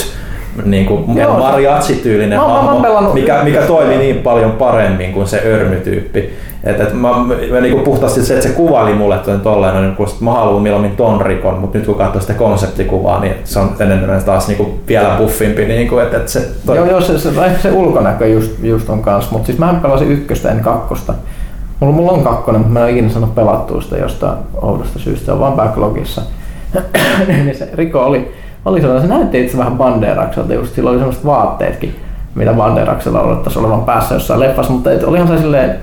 niin 0.64 0.86
kuin 0.86 1.16
Joo, 1.16 1.38
mariachi-tyylinen 1.38 2.38
Mä 2.38 2.44
oon- 2.44 2.52
mä 2.52 2.62
hahmo, 2.62 2.80
pelannut- 2.80 3.14
mikä, 3.14 3.40
mikä 3.44 3.62
toimi 3.62 3.96
niin 3.96 4.16
paljon 4.16 4.52
paremmin 4.52 5.12
kuin 5.12 5.26
se 5.26 5.42
örmytyyppi. 5.46 6.32
Et, 6.64 6.80
et 6.80 6.92
mä, 6.92 7.08
mä 7.52 7.60
niin 7.60 7.72
kuin 7.72 7.84
puhtaasti 7.84 8.22
se, 8.22 8.34
että 8.34 8.48
se 8.48 8.54
kuvaili 8.54 8.94
mulle 8.94 9.18
tuon 9.18 9.40
tolleen, 9.40 9.74
niin 9.74 9.90
että 9.90 10.24
mä 10.24 10.32
haluan 10.32 10.62
mieluummin 10.62 10.96
ton 10.96 11.20
rikon, 11.20 11.58
mutta 11.58 11.78
nyt 11.78 11.86
kun 11.86 11.94
katsoo 11.94 12.20
sitä 12.20 12.34
konseptikuvaa, 12.34 13.20
niin 13.20 13.34
se 13.44 13.58
on 13.58 13.76
enemmän 13.80 14.24
taas 14.24 14.48
niin 14.48 14.56
kuin 14.56 14.80
vielä 14.88 15.14
buffimpi. 15.18 15.64
Niin 15.64 15.88
kuin, 15.88 16.04
että, 16.04 16.16
että 16.16 16.30
se, 16.30 16.48
toi, 16.66 16.76
Joo, 16.76 16.86
joo 16.86 17.00
se, 17.00 17.18
se, 17.18 17.30
se 17.62 17.70
ulkonäkö 17.72 18.26
just, 18.26 18.52
just 18.62 18.90
on 18.90 19.02
kanssa, 19.02 19.32
mutta 19.32 19.46
siis 19.46 19.58
mä 19.58 19.74
pelasin 19.82 20.12
ykköstä 20.12 20.50
en 20.50 20.60
kakkosta. 20.60 21.14
Mulla, 21.80 21.94
mulla 21.94 22.12
on 22.12 22.22
kakkonen, 22.22 22.60
mutta 22.60 22.72
mä 22.72 22.78
en 22.78 22.84
ole 22.84 22.92
ikinä 22.92 23.08
saanut 23.08 23.34
pelattua 23.34 23.80
sitä 23.80 23.96
jostain 23.96 24.38
oudosta 24.62 24.98
syystä, 24.98 25.26
se 25.26 25.32
on 25.32 25.40
vaan 25.40 25.52
backlogissa. 25.52 26.22
niin 27.28 27.54
se 27.58 27.68
Riko 27.74 28.00
oli, 28.04 28.34
oli 28.64 28.80
sellainen, 28.80 29.08
se 29.08 29.14
näytti 29.14 29.44
itse 29.44 29.58
vähän 29.58 29.78
Banderakselta, 29.78 30.54
just 30.54 30.74
sillä 30.74 30.90
oli 30.90 30.98
sellaiset 30.98 31.26
vaatteetkin, 31.26 31.96
mitä 32.34 32.52
Banderaksella 32.52 33.20
olettaisi 33.20 33.58
olevan 33.58 33.84
päässä 33.84 34.14
jossain 34.14 34.40
leffassa, 34.40 34.72
mutta 34.72 34.92
et 34.92 35.04
olihan 35.04 35.28
se 35.28 35.38
silleen 35.38 35.76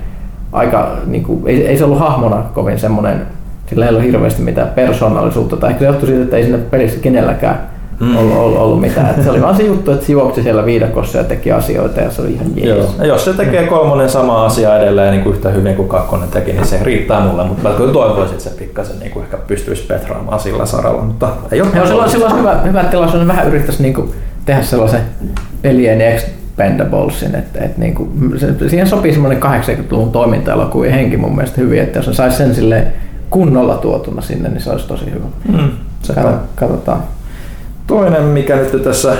aika, 0.51 0.91
niin 1.05 1.23
kuin, 1.23 1.41
ei, 1.45 1.67
ei 1.67 1.77
se 1.77 1.83
ollut 1.83 1.99
hahmona 1.99 2.43
kovin 2.53 2.79
semmoinen, 2.79 3.21
sillä 3.69 3.85
ei 3.85 3.89
ollut 3.89 4.03
hirveästi 4.03 4.41
mitään 4.41 4.69
persoonallisuutta, 4.69 5.57
tai 5.57 5.69
ehkä 5.69 5.79
se 5.79 5.85
johtui 5.85 6.07
siitä, 6.07 6.23
että 6.23 6.37
ei 6.37 6.43
sinne 6.43 6.57
pelissä 6.57 6.99
kenelläkään 6.99 7.68
Mm. 7.99 8.17
ollut, 8.17 8.37
ollut, 8.37 8.57
ollut 8.57 8.81
mitään. 8.81 9.09
Et 9.09 9.23
se 9.23 9.29
oli 9.29 9.41
vaan 9.41 9.55
se 9.55 9.63
juttu, 9.63 9.91
että 9.91 10.05
se 10.05 10.11
juoksi 10.11 10.43
siellä 10.43 10.65
viidakossa 10.65 11.17
ja 11.17 11.23
teki 11.23 11.51
asioita 11.51 12.01
ja 12.01 12.11
se 12.11 12.21
oli 12.21 12.31
ihan 12.31 12.47
Joo. 12.55 12.77
jees. 12.77 12.89
Ja 12.97 13.05
jos 13.05 13.25
se 13.25 13.33
tekee 13.33 13.67
kolmonen 13.67 14.09
sama 14.09 14.45
asia 14.45 14.77
edelleen 14.77 15.11
niin 15.11 15.23
kuin 15.23 15.35
yhtä 15.35 15.49
hyvin 15.49 15.75
kuin 15.75 15.87
kakkonen 15.89 16.29
teki, 16.29 16.51
niin 16.51 16.65
se 16.65 16.79
riittää 16.83 17.19
mulle, 17.19 17.43
mutta 17.43 17.69
mä 17.69 17.75
kyllä 17.75 17.93
toivoisin, 17.93 18.37
että 18.37 18.49
se 18.49 18.55
pikkasen 18.57 18.99
niin 18.99 19.11
kuin 19.11 19.23
ehkä 19.23 19.37
pystyisi 19.37 19.83
petraamaan 19.83 20.39
sillä 20.39 20.65
saralla, 20.65 21.01
mutta 21.01 21.29
ei 21.51 21.61
ole 21.61 21.69
Joo, 21.75 21.85
silloin, 21.85 22.09
silloin 22.09 22.37
hyvä, 22.37 22.59
hyvä 22.63 22.81
että 22.81 22.97
jos 22.97 23.27
vähän 23.27 23.47
yrittäisi 23.47 23.83
niinku 23.83 24.13
tehdä 24.45 24.61
sellaisen 24.61 25.01
pelien 25.61 26.01
Expendables, 26.01 27.23
että 27.23 27.59
et 27.59 27.77
niinku, 27.77 28.11
se, 28.37 28.69
siihen 28.69 28.87
sopii 28.87 29.11
semmoinen 29.11 29.43
80-luvun 29.43 30.11
toiminta-elokuva 30.11 30.85
henki 30.85 31.17
mun 31.17 31.35
mielestä 31.35 31.61
hyvin, 31.61 31.81
että 31.81 31.99
jos 31.99 32.05
se 32.05 32.13
saisi 32.13 32.37
sen 32.37 32.55
sille 32.55 32.87
kunnolla 33.29 33.77
tuotuna 33.77 34.21
sinne, 34.21 34.49
niin 34.49 34.61
se 34.61 34.71
olisi 34.71 34.87
tosi 34.87 35.05
hyvä. 35.05 35.25
Mm, 35.47 35.69
se 36.01 36.13
Kato, 36.13 36.29
katsotaan. 36.55 37.03
Toinen, 37.89 38.23
mikä 38.23 38.55
nyt 38.55 38.83
tässä, 38.83 39.13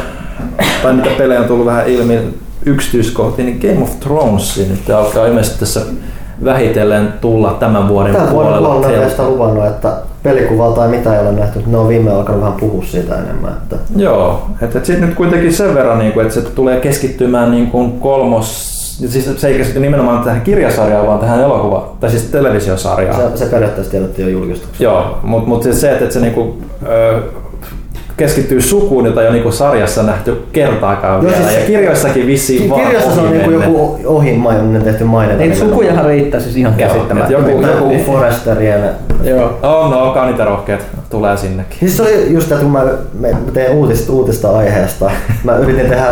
tai 0.83 0.93
mitä 0.93 1.09
pelejä 1.17 1.39
on 1.39 1.47
tullut 1.47 1.65
vähän 1.65 1.87
ilmi 1.87 2.19
yksityiskohtiin, 2.65 3.45
niin 3.45 3.59
Game 3.61 3.83
of 3.83 3.99
Thrones 3.99 4.69
nyt 4.69 4.89
alkaa 4.89 5.25
ilmeisesti 5.25 5.59
tässä 5.59 5.81
vähitellen 6.43 7.13
tulla 7.21 7.57
tämän 7.59 7.87
vuoden 7.87 8.13
Tämän 8.13 8.31
vuoden 8.31 8.49
puolella. 8.51 8.69
Telltale. 8.75 8.97
näistä 8.97 9.23
luvannut, 9.29 9.65
että 9.65 9.93
pelikuvaa 10.23 10.71
tai 10.71 10.87
mitä 10.87 11.13
ei 11.13 11.27
ole 11.27 11.31
nähty, 11.31 11.59
mutta 11.59 11.71
ne 11.71 11.77
on 11.77 11.87
viime 11.87 12.11
alkanut 12.11 12.41
vähän 12.41 12.59
puhua 12.59 12.83
siitä 12.83 13.15
enemmän. 13.15 13.51
Että 13.51 13.75
Joo, 13.95 14.47
että 14.61 14.77
et 14.77 14.85
sitten 14.85 15.07
nyt 15.07 15.17
kuitenkin 15.17 15.53
sen 15.53 15.75
verran, 15.75 15.99
niin 15.99 16.11
kuin, 16.11 16.25
että 16.25 16.41
se 16.41 16.49
tulee 16.49 16.79
keskittymään 16.79 17.51
niin 17.51 17.67
kuin 17.67 17.99
kolmos, 17.99 18.79
siis 19.07 19.29
se 19.37 19.47
ei 19.47 19.57
keskity 19.57 19.79
nimenomaan 19.79 20.23
tähän 20.23 20.41
kirjasarjaan, 20.41 21.07
vaan 21.07 21.19
tähän 21.19 21.41
elokuva, 21.41 21.95
tai 21.99 22.09
siis 22.09 22.23
televisiosarjaan. 22.23 23.31
se, 23.31 23.37
se 23.37 23.45
periaatteessa 23.45 23.91
tiedettiin 23.91 24.27
jo 24.27 24.31
julkistuksessa. 24.31 24.83
Joo, 24.83 25.17
mutta 25.23 25.49
mut 25.49 25.63
siis 25.63 25.81
se, 25.81 25.91
että, 25.91 26.03
että 26.03 26.13
se 26.13 26.19
niinku, 26.19 26.57
ö, 26.87 27.21
keskittyy 28.19 28.61
sukuun, 28.61 29.05
jota 29.05 29.21
ei 29.21 29.27
ole 29.27 29.33
niinku 29.35 29.51
sarjassa 29.51 30.03
nähty 30.03 30.43
kertaakaan 30.51 31.23
Joo, 31.23 31.31
vielä. 31.31 31.47
siis- 31.49 31.59
ja 31.61 31.65
kirjoissakin 31.67 32.27
vissiin 32.27 32.69
vaan 32.69 32.81
Kirjassa 32.81 33.15
se 33.15 33.21
on 33.21 33.31
niinku 33.31 33.51
joku 33.51 33.99
ohimainen 34.05 34.81
tehty 34.81 35.03
mainita. 35.03 35.43
Ei 35.43 35.55
sukujahan 35.55 36.05
riittää 36.05 36.39
siis 36.39 36.57
ihan 36.57 36.73
käsittämättä. 36.73 37.37
et 37.37 37.47
joku- 37.47 37.61
Joku 37.67 38.03
Foresterien 38.05 38.81
Joo. 39.23 39.59
On, 39.63 39.91
no, 39.91 40.03
onkaan 40.03 40.27
niitä 40.27 40.45
rohkeat. 40.45 40.79
Tulee 41.09 41.37
sinnekin. 41.37 41.77
Siis 41.79 41.97
se 41.97 42.03
oli 42.03 42.33
just, 42.33 42.51
että 42.51 42.63
kun 42.63 42.71
mä, 42.71 42.83
mä 43.19 43.27
teen 43.53 43.71
uutista, 43.71 44.13
uutista 44.13 44.49
aiheesta, 44.57 45.11
mä 45.43 45.55
yritin 45.57 45.85
tehdä 45.89 46.05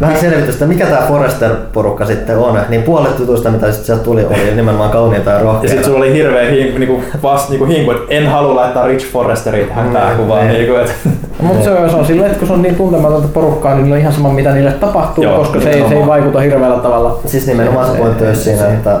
vähän 0.00 0.16
selvitystä, 0.20 0.66
mikä 0.66 0.86
tämä 0.86 1.06
Forrester-porukka 1.08 2.06
sitten 2.06 2.38
on, 2.38 2.58
niin 2.68 2.82
puolet 2.82 3.18
jutuista, 3.18 3.50
mitä 3.50 3.66
sitten 3.66 3.84
sieltä 3.86 4.04
tuli, 4.04 4.24
oli 4.24 4.54
nimenomaan 4.56 4.90
kauniita 4.90 5.30
ja 5.30 5.36
Ja 5.36 5.42
rohkeita. 5.42 5.68
sitten 5.68 5.84
sulla 5.84 5.98
oli 5.98 6.12
hirveä 6.12 6.50
hinku, 6.50 6.78
niinku, 6.78 7.02
vast, 7.22 7.48
niinku 7.50 7.64
hinku, 7.66 7.90
että 7.90 8.04
en 8.10 8.26
halua 8.26 8.54
laittaa 8.56 8.86
Rich 8.86 9.06
Forresteria 9.12 9.66
tähän 9.66 9.86
Mm, 9.86 9.92
pääkuvaan. 9.92 10.46
niin. 10.48 10.58
Niinku, 10.58 10.74
et, 10.76 10.94
Mutta 11.42 11.64
se, 11.64 11.70
on- 11.70 11.90
se 11.90 11.96
on 11.96 12.06
silleen, 12.06 12.26
että 12.26 12.38
kun 12.38 12.48
se 12.48 12.54
on 12.54 12.62
niin 12.62 12.74
tuntematonta 12.74 13.28
porukkaa, 13.28 13.74
niin 13.74 13.92
on 13.92 13.98
ihan 13.98 14.12
sama 14.12 14.32
mitä 14.32 14.52
niille 14.54 14.72
tapahtuu, 14.72 15.24
Joo, 15.24 15.38
koska 15.38 15.60
se 15.60 15.70
ei, 15.70 15.88
se 15.88 15.94
ei 15.94 16.06
vaikuta 16.06 16.40
hirveällä 16.40 16.78
tavalla. 16.78 17.18
Siis 17.26 17.46
nimenomaan 17.46 17.90
se 17.92 17.98
pointti 17.98 18.26
olisi 18.26 18.42
siinä, 18.44 18.68
että 18.68 19.00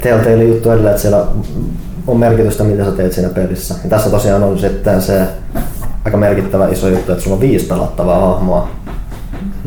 Telltale 0.00 0.44
juttu 0.44 0.70
edelleen, 0.70 0.90
että 0.90 1.02
siellä 1.02 1.24
on 2.06 2.16
merkitystä, 2.16 2.64
mitä 2.64 2.84
sä 2.84 2.90
teet 2.92 3.12
siinä 3.12 3.28
pelissä. 3.28 3.74
Ja 3.84 3.90
tässä 3.90 4.10
tosiaan 4.10 4.42
on 4.42 4.58
sitten 4.58 5.02
se 5.02 5.20
aika 6.04 6.16
merkittävä 6.16 6.68
iso 6.68 6.88
juttu, 6.88 7.12
että 7.12 7.24
sulla 7.24 7.34
on 7.34 7.40
viisi 7.40 7.66
pelattavaa 7.66 8.20
hahmoa. 8.20 8.68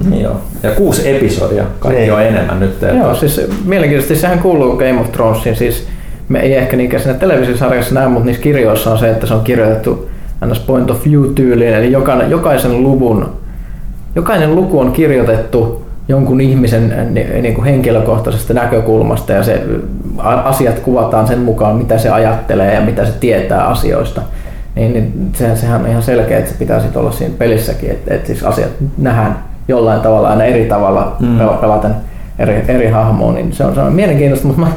niin 0.09 0.21
joo. 0.23 0.35
Ja 0.63 0.71
kuusi 0.71 1.09
episodia, 1.15 1.63
kaikki 1.79 2.01
Niin. 2.01 2.13
on 2.13 2.21
enemmän 2.21 2.59
nyt. 2.59 2.75
Joo, 2.99 3.15
siis 3.15 3.41
mielenkiintoisesti 3.65 4.21
sehän 4.21 4.39
kuuluu 4.39 4.77
Game 4.77 4.99
of 4.99 5.11
Thronesin, 5.11 5.55
siis 5.55 5.87
me 6.29 6.39
ei 6.39 6.53
ehkä 6.55 6.77
niinkään 6.77 7.03
siinä 7.03 7.19
televisiosarjassa 7.19 7.95
näy, 7.95 8.07
mutta 8.09 8.25
niissä 8.25 8.43
kirjoissa 8.43 8.91
on 8.91 8.97
se, 8.97 9.09
että 9.09 9.27
se 9.27 9.33
on 9.33 9.41
kirjoitettu 9.43 10.09
ns. 10.45 10.59
point 10.59 10.91
of 10.91 11.05
view 11.05 11.25
tyyliin, 11.35 11.73
eli 11.73 11.91
jokainen, 11.91 12.31
jokaisen 12.31 12.83
luvun, 12.83 13.29
jokainen 14.15 14.55
luku 14.55 14.79
on 14.79 14.91
kirjoitettu 14.91 15.83
jonkun 16.07 16.41
ihmisen 16.41 16.91
äh, 16.99 17.05
ni- 17.09 17.41
niin 17.41 17.53
kuin 17.53 17.65
henkilökohtaisesta 17.65 18.53
näkökulmasta 18.53 19.33
ja 19.33 19.43
se 19.43 19.63
a- 20.17 20.33
asiat 20.33 20.79
kuvataan 20.79 21.27
sen 21.27 21.39
mukaan, 21.39 21.75
mitä 21.75 21.97
se 21.97 22.09
ajattelee 22.09 22.73
ja 22.73 22.81
mitä 22.81 23.05
se 23.05 23.11
tietää 23.19 23.63
asioista. 23.67 24.21
Niin, 24.75 24.93
niin 24.93 25.29
sehän, 25.33 25.57
sehän 25.57 25.81
on 25.81 25.87
ihan 25.87 26.03
selkeä, 26.03 26.37
että 26.37 26.51
se 26.51 26.57
pitää 26.57 26.79
sit 26.79 26.97
olla 26.97 27.11
siinä 27.11 27.33
pelissäkin, 27.37 27.89
että, 27.91 28.13
että 28.13 28.27
siis 28.27 28.43
asiat 28.43 28.69
nähdään 28.97 29.37
jollain 29.67 30.01
tavalla 30.01 30.29
aina 30.29 30.43
eri 30.43 30.65
tavalla 30.65 31.15
Mm. 31.19 31.27
mm. 31.27 31.37
pelaten 31.61 31.91
eri, 32.43 32.63
eri 32.67 32.87
hahmoa, 32.87 33.33
niin 33.33 33.53
se 33.53 33.65
on, 33.65 33.75
se 33.75 33.81
on 33.81 33.93
mielenkiintoista, 33.93 34.47
mutta 34.47 34.61
mä, 34.61 34.67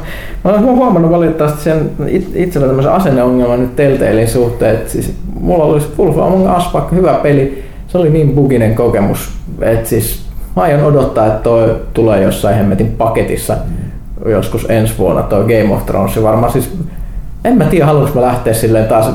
mä 0.43 0.51
olen 0.51 0.61
huomannut 0.61 1.11
valitettavasti 1.11 1.63
sen 1.63 1.89
it- 2.07 2.31
itsellä 2.35 2.67
tämmöisen 2.67 2.91
asenneongelman 2.91 3.61
nyt 3.61 3.75
Telltalein 3.75 4.27
suhteen, 4.27 4.75
että 4.75 4.91
siis 4.91 5.13
mulla 5.39 5.63
olisi 5.63 5.87
Wolf 5.99 6.17
Among 6.17 6.57
Us 6.57 6.73
vaikka 6.73 6.95
hyvä 6.95 7.13
peli, 7.13 7.63
se 7.87 7.97
oli 7.97 8.09
niin 8.09 8.35
buginen 8.35 8.75
kokemus, 8.75 9.29
että 9.61 9.89
siis 9.89 10.25
mä 10.55 10.61
aion 10.61 10.83
odottaa, 10.83 11.25
että 11.25 11.39
toi 11.39 11.75
tulee 11.93 12.23
jossain 12.23 12.55
hemmetin 12.55 12.91
paketissa 12.97 13.57
joskus 14.25 14.65
ensi 14.69 14.93
vuonna 14.97 15.21
toi 15.21 15.43
Game 15.43 15.75
of 15.75 15.85
Thrones, 15.85 16.23
varmaan 16.23 16.51
siis 16.51 16.77
en 17.45 17.57
mä 17.57 17.63
tiedä, 17.63 17.85
haluanko 17.85 18.19
mä 18.19 18.21
lähteä 18.21 18.53
silleen 18.53 18.85
taas 18.85 19.09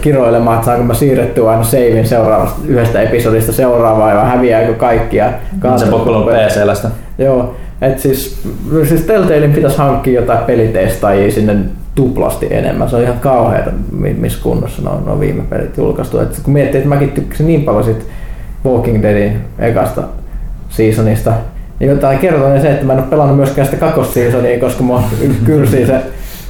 kiroilemaan, 0.00 0.54
että 0.56 0.66
saanko 0.66 0.84
mä 0.84 0.94
siirrettyä 0.94 1.50
aina 1.50 1.64
savein 1.64 2.08
seuraavasta 2.08 2.60
yhdestä 2.66 3.00
episodista 3.00 3.52
seuraavaan 3.52 4.16
ja 4.16 4.24
häviääkö 4.24 4.74
kaikkia. 4.74 5.32
Se 5.76 5.86
Pokemon 5.86 6.24
PC:lästä. 6.24 6.90
Joo, 7.18 7.54
et 7.82 7.98
siis, 7.98 8.42
siis 8.88 9.00
Telltalein 9.00 9.52
pitäisi 9.52 9.78
hankkia 9.78 10.20
jotain 10.20 10.38
pelitestaajia 10.38 11.32
sinne 11.32 11.56
tuplasti 11.94 12.46
enemmän. 12.50 12.90
Se 12.90 12.96
on 12.96 13.02
ihan 13.02 13.18
kauheata, 13.20 13.70
mi- 13.92 14.14
missä 14.14 14.42
kunnossa 14.42 14.82
ne 14.82 14.90
on, 14.90 15.04
ne 15.04 15.12
on 15.12 15.20
viime 15.20 15.42
pelit 15.42 15.76
julkaistu. 15.76 16.18
Et 16.18 16.40
kun 16.42 16.52
miettii, 16.52 16.78
että 16.78 16.88
mäkin 16.88 17.10
tykkäsin 17.10 17.46
niin 17.46 17.62
paljon 17.62 17.84
sit 17.84 18.06
Walking 18.64 19.02
Deadin 19.02 19.36
ekasta 19.58 20.02
seasonista, 20.68 21.32
niin 21.80 21.90
jotain 21.90 22.18
kertoo 22.18 22.60
se, 22.60 22.70
että 22.70 22.86
mä 22.86 22.92
en 22.92 22.98
ole 22.98 23.06
pelannut 23.06 23.36
myöskään 23.36 23.66
sitä 23.66 23.80
kakkosseasonia, 23.80 24.60
koska 24.60 24.82
mua 24.82 25.02
kyrsii 25.46 25.86
se 25.86 26.00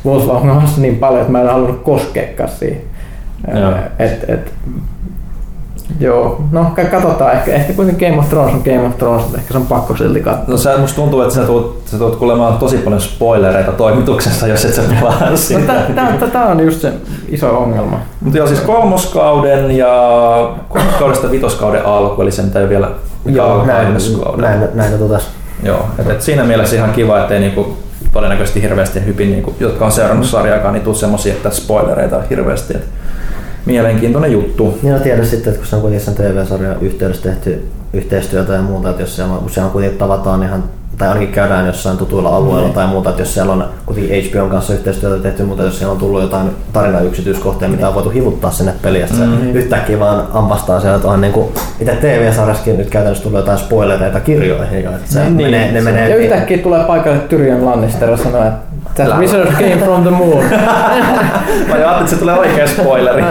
Wolf 0.07 0.31
Among 0.31 0.65
Us 0.65 0.79
niin 0.79 0.97
paljon, 0.97 1.21
että 1.21 1.33
mä 1.33 1.41
en 1.41 1.47
halunnut 1.47 1.83
koskeakaan 1.83 2.49
siihen. 2.51 2.81
Joo. 3.61 3.73
Et, 3.99 4.25
et, 4.29 4.53
joo, 6.01 6.41
no 6.53 6.73
ka- 6.77 6.85
katsotaan. 6.85 7.33
Ehkä, 7.33 7.53
ehkä 7.55 7.73
kuitenkin 7.73 8.09
Game 8.09 8.21
of 8.21 8.29
Thrones 8.29 8.55
on 8.55 8.63
Game 8.65 8.87
of 8.87 8.99
Thrones, 8.99 9.23
mutta 9.23 9.39
ehkä 9.39 9.53
se 9.53 9.59
on 9.59 9.67
pakko 9.67 9.97
silti 9.97 10.21
katsoa. 10.21 10.45
No 10.49 10.57
se, 10.57 10.77
musta 10.77 10.97
tuntuu, 10.97 11.23
että 11.23 11.35
sä 11.35 11.43
tulet, 11.43 11.67
sä 11.85 11.99
tulet 11.99 12.17
kuulemaan 12.17 12.59
tosi 12.59 12.77
paljon 12.79 13.01
spoilereita 13.01 13.73
toimituksesta, 13.73 14.47
jos 14.47 14.65
et 14.65 14.75
sä 14.75 14.83
pelaa 15.01 15.31
No, 15.31 15.37
sitä. 15.37 15.73
Tämä 16.33 16.47
on 16.47 16.61
just 16.61 16.81
se 16.81 16.93
iso 17.29 17.59
ongelma. 17.59 17.99
Mutta 18.21 18.39
joo, 18.39 18.47
siis 18.47 18.61
kolmoskauden 18.61 19.71
ja 19.77 19.89
kolmoskaudesta 20.69 21.31
vitoskauden 21.31 21.87
alku, 21.87 22.23
eli 22.23 22.33
se 22.33 22.43
mitä 22.43 22.61
ei 22.61 22.69
vielä 22.69 22.91
mikä 23.25 23.45
alkaa 23.45 23.67
näin, 23.67 23.97
näin, 24.37 24.61
näin 24.75 24.99
totas. 24.99 25.29
Joo, 25.63 25.87
et, 25.99 26.11
et 26.11 26.23
siinä 26.23 26.45
mielessä 26.45 26.77
ihan 26.77 26.93
kiva, 26.93 27.19
ettei 27.21 27.41
niinku, 27.41 27.77
todennäköisesti 28.13 28.63
hirveästi 28.63 29.05
hypin, 29.07 29.31
niinku, 29.31 29.55
jotka 29.61 29.85
on 29.85 29.93
seurannut 29.93 30.27
sarjaakaan, 30.27 30.75
niin 30.75 30.85
tuu 30.85 30.95
semmosia, 30.95 31.33
että 31.33 31.51
spoilereita 31.51 32.17
hirveästi. 32.31 32.75
Et 32.75 32.85
mielenkiintoinen 33.67 34.33
juttu. 34.33 34.79
Niin 34.83 34.93
no 34.95 34.99
tiedä 35.01 35.25
sitten, 35.25 35.49
että 35.53 35.59
kun 35.59 35.67
se 35.67 35.77
on 35.77 35.83
kuitenkin 35.83 36.05
sen 36.07 36.15
TV-sarjan 36.15 36.77
yhteydessä 36.81 37.23
tehty 37.23 37.67
yhteistyötä 37.93 38.53
ja 38.53 38.63
muuta, 38.63 38.91
että 38.91 39.03
jos 39.03 39.17
siellä, 39.17 39.33
on- 39.35 39.41
kun 39.41 39.51
siellä 39.51 39.67
on 39.67 39.73
kuitenkin 39.73 39.99
tavataan 39.99 40.43
ihan 40.43 40.65
tai 40.99 41.09
ainakin 41.09 41.33
käydään 41.33 41.67
jossain 41.67 41.97
tutuilla 41.99 42.37
alueilla 42.37 42.63
Niin. 42.63 42.73
tai 42.75 42.87
muuta, 42.87 43.11
että 43.11 43.23
jos 43.23 43.35
siellä 43.35 43.53
on 43.53 43.65
kuitenkin 43.87 44.25
HBOn 44.31 44.51
kanssa 44.51 44.73
yhteistyötä 44.75 45.23
tehty, 45.23 45.43
mutta 45.43 45.63
jos 45.63 45.79
siellä 45.79 45.93
on 45.93 45.99
tullut 45.99 46.23
jotain 46.23 46.51
tarinan 46.73 47.07
yksityiskohtia, 47.07 47.69
mitä 47.69 47.89
on 47.89 47.95
voitu 47.95 48.11
hivuttaa 48.11 48.51
sinne 48.51 48.73
peliin, 48.83 49.05
että 49.05 49.17
se 49.17 49.25
Mm. 49.25 49.51
yhtäkkiä 49.55 49.99
vaan 50.01 50.25
ampastaa 50.33 50.81
siellä, 50.81 50.97
että 50.97 51.09
on 51.09 51.21
niin 51.21 51.33
kuin, 51.33 51.49
itse 51.81 51.93
TV-sarjassakin 52.01 52.79
nyt 52.79 52.91
käytännössä 52.91 53.23
tullut 53.25 53.39
jotain 53.41 53.59
spoilereita 53.59 54.21
kirjoihin, 54.21 54.85
jo, 54.85 54.91
että 54.91 55.13
se 55.13 55.21
Niin. 55.25 55.37
menee, 55.37 55.73
ne 55.73 55.81
menee 55.81 56.09
Ja 56.11 56.17
yhtäkkiä 56.17 56.59
tulee 56.59 56.85
paikalle 56.85 57.19
Tyrion 57.19 57.65
Lannister 57.67 58.11
ja 58.11 58.17
sanoo, 58.17 58.43
että 58.45 58.59
That 58.95 59.19
wizard 59.19 59.53
came 59.53 59.77
from 59.85 60.03
the 60.03 60.11
moon. 60.11 60.45
Mä 61.69 61.75
ajattelin, 61.75 62.01
että 62.01 62.11
se 62.11 62.17
tulee 62.17 62.39
oikea 62.39 62.67
spoileri. 62.67 63.23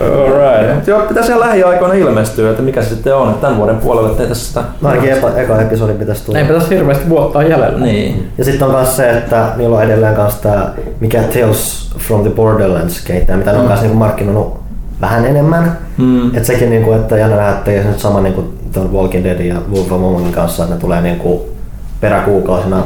Alright. 0.00 0.88
Joo, 0.88 1.00
pitäisi 1.00 1.28
ihan 1.28 1.40
lähiaikoina 1.40 1.94
ilmestyä, 1.94 2.50
että 2.50 2.62
mikä 2.62 2.82
se 2.82 2.88
sitten 2.88 3.16
on. 3.16 3.28
Että 3.28 3.40
tämän 3.40 3.56
vuoden 3.56 3.76
puolelle 3.76 4.08
tehtäisiin 4.08 4.46
sitä. 4.46 4.62
No 4.80 4.88
ainakin 4.88 5.12
eka, 5.12 5.30
eka 5.36 5.60
episodi 5.60 5.92
pitäisi 5.92 6.24
tulla. 6.24 6.38
Eipä 6.38 6.52
tässä 6.52 6.74
hirveästi 6.74 7.08
vuotta 7.08 7.42
jäljellä. 7.42 7.78
Niin. 7.78 8.28
Ja 8.38 8.44
sitten 8.44 8.68
on 8.68 8.74
myös 8.74 8.96
se, 8.96 9.10
että 9.10 9.46
niillä 9.56 9.76
on 9.76 9.82
edelleen 9.82 10.14
kanssa 10.14 10.42
tämä, 10.42 10.68
mikä 11.00 11.22
Tales 11.22 11.90
from 11.98 12.20
the 12.20 12.30
Borderlands 12.30 13.04
kehittää, 13.04 13.36
mitä 13.36 13.52
ne 13.52 13.58
on 13.58 13.66
kanssa 13.66 13.82
niinku 13.82 13.98
markkinoinut 13.98 14.60
vähän 15.00 15.26
enemmän. 15.26 15.78
Mm. 15.96 16.36
Et 16.36 16.44
sekin, 16.44 16.70
niinku, 16.70 16.92
että 16.92 17.16
jännä 17.16 17.36
nähdä, 17.36 17.50
että 17.50 17.70
se 17.70 17.88
nyt 17.88 17.98
sama 17.98 18.20
niinku 18.20 18.44
Walking 18.92 19.24
Deadin 19.24 19.48
ja 19.48 19.56
Wolf 19.74 19.92
of 19.92 19.92
Amongin 19.92 20.32
kanssa, 20.32 20.62
että 20.62 20.74
ne 20.74 20.80
tulee 20.80 21.00
niinku 21.00 21.48
peräkuukausina. 22.00 22.82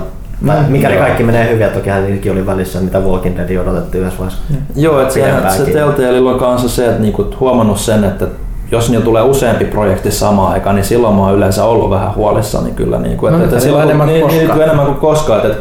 Tai 0.47 0.57
mikäli 0.69 0.95
joo. 0.95 1.03
kaikki 1.03 1.23
menee 1.23 1.49
hyvin, 1.49 1.61
ja 1.61 1.69
tokihan 1.69 2.05
niitäkin 2.05 2.33
oli 2.33 2.47
välissä, 2.47 2.81
mitä 2.81 3.01
Walking 3.01 3.37
Dead 3.37 3.57
odotettiin 3.57 4.01
yhdessä 4.01 4.19
vaiheessa. 4.19 4.45
Joo, 4.77 5.01
että 5.01 5.15
se, 5.15 5.65
se. 5.65 5.71
Telltaleilla 5.71 6.33
on 6.33 6.39
kanssa 6.39 6.69
se, 6.69 6.87
että 6.87 7.03
niinku 7.03 7.35
huomannut 7.41 7.79
sen, 7.79 8.05
että 8.05 8.27
jos 8.71 8.91
niillä 8.91 9.05
tulee 9.05 9.23
useampi 9.23 9.65
projekti 9.65 10.11
samaan 10.11 10.53
aikaan, 10.53 10.77
niin 10.77 10.85
silloin 10.85 11.15
mä 11.15 11.23
oon 11.23 11.35
yleensä 11.35 11.65
ollut 11.65 11.91
vähän 11.91 12.15
huolissani 12.15 12.71
kyllä. 12.71 12.99
Niinku, 12.99 13.27
No, 13.27 13.33
että, 13.33 13.39
nyt 13.39 13.45
että 13.45 13.57
on 13.57 13.63
silloin, 13.63 13.85
enemmän 13.85 14.09
kuin 14.09 14.19
niin, 14.19 14.27
niin, 14.27 14.39
koskaan. 14.39 14.59
nyt 14.59 14.67
enemmän 14.67 14.87
kuin 14.87 14.99
koskaan. 14.99 15.47
Että, 15.47 15.59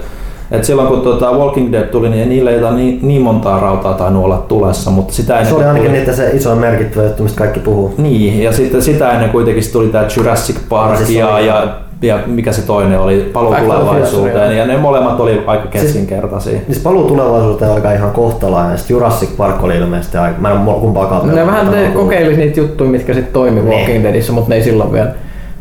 että 0.51 0.67
silloin 0.67 0.87
kun 0.87 1.01
tuota 1.01 1.31
Walking 1.31 1.71
Dead 1.71 1.87
tuli, 1.87 2.09
niin 2.09 2.29
niillä 2.29 2.51
ei 2.51 2.63
ole 2.63 2.71
niin, 2.71 2.99
niin 3.01 3.21
montaa 3.21 3.59
rautaa 3.59 3.93
tainnut 3.93 4.25
olla 4.25 4.37
tulessa, 4.37 4.91
mutta 4.91 5.13
sitä 5.13 5.33
ennen 5.33 5.49
Se 5.49 5.55
oli 5.55 5.63
ainakin 5.63 5.91
niitä 5.91 6.13
se 6.13 6.29
iso 6.29 6.55
merkittävä 6.55 7.05
juttu, 7.05 7.23
mistä 7.23 7.37
kaikki 7.37 7.59
puhuu. 7.59 7.93
Niin, 7.97 8.43
ja 8.43 8.53
sitten 8.53 8.81
sitä 8.81 9.11
ennen 9.11 9.29
kuitenkin 9.29 9.63
tuli 9.73 9.87
tämä 9.87 10.07
Jurassic 10.17 10.57
Park 10.69 10.91
No 10.91 10.97
siis 10.97 11.09
ja, 11.09 11.39
ja, 11.39 11.67
ja, 12.01 12.19
mikä 12.25 12.51
se 12.51 12.61
toinen 12.61 12.99
oli, 12.99 13.29
Paluu 13.33 13.55
tulevaisuuteen, 13.55 14.57
ja 14.57 14.65
ne 14.65 14.77
molemmat 14.77 15.19
oli 15.19 15.43
aika 15.47 15.67
keskinkertaisia. 15.67 16.59
Siis 16.65 16.79
paluu 16.79 17.03
tulevaisuuteen 17.03 17.71
oli 17.71 17.95
ihan 17.95 18.11
kohtalainen. 18.11 18.77
Sitten 18.77 18.93
Jurassic 18.93 19.37
Park 19.37 19.63
oli 19.63 19.77
ilmeisesti 19.77 20.17
aika... 20.17 20.41
Mä 20.41 20.51
en 20.51 20.57
ole 20.57 20.79
kumpaakaan 20.79 21.35
Ne 21.35 21.47
vähän 21.47 21.71
ne 21.71 21.91
kokeili 21.93 22.37
niitä 22.37 22.59
juttuja, 22.59 22.89
mitkä 22.89 23.13
sitten 23.13 23.33
toimi 23.33 23.61
Niin. 23.61 23.73
Walking 23.73 24.03
Deadissä, 24.03 24.33
mutta 24.33 24.49
ne 24.49 24.55
ei 24.55 24.63
silloin 24.63 24.91
vielä 24.91 25.11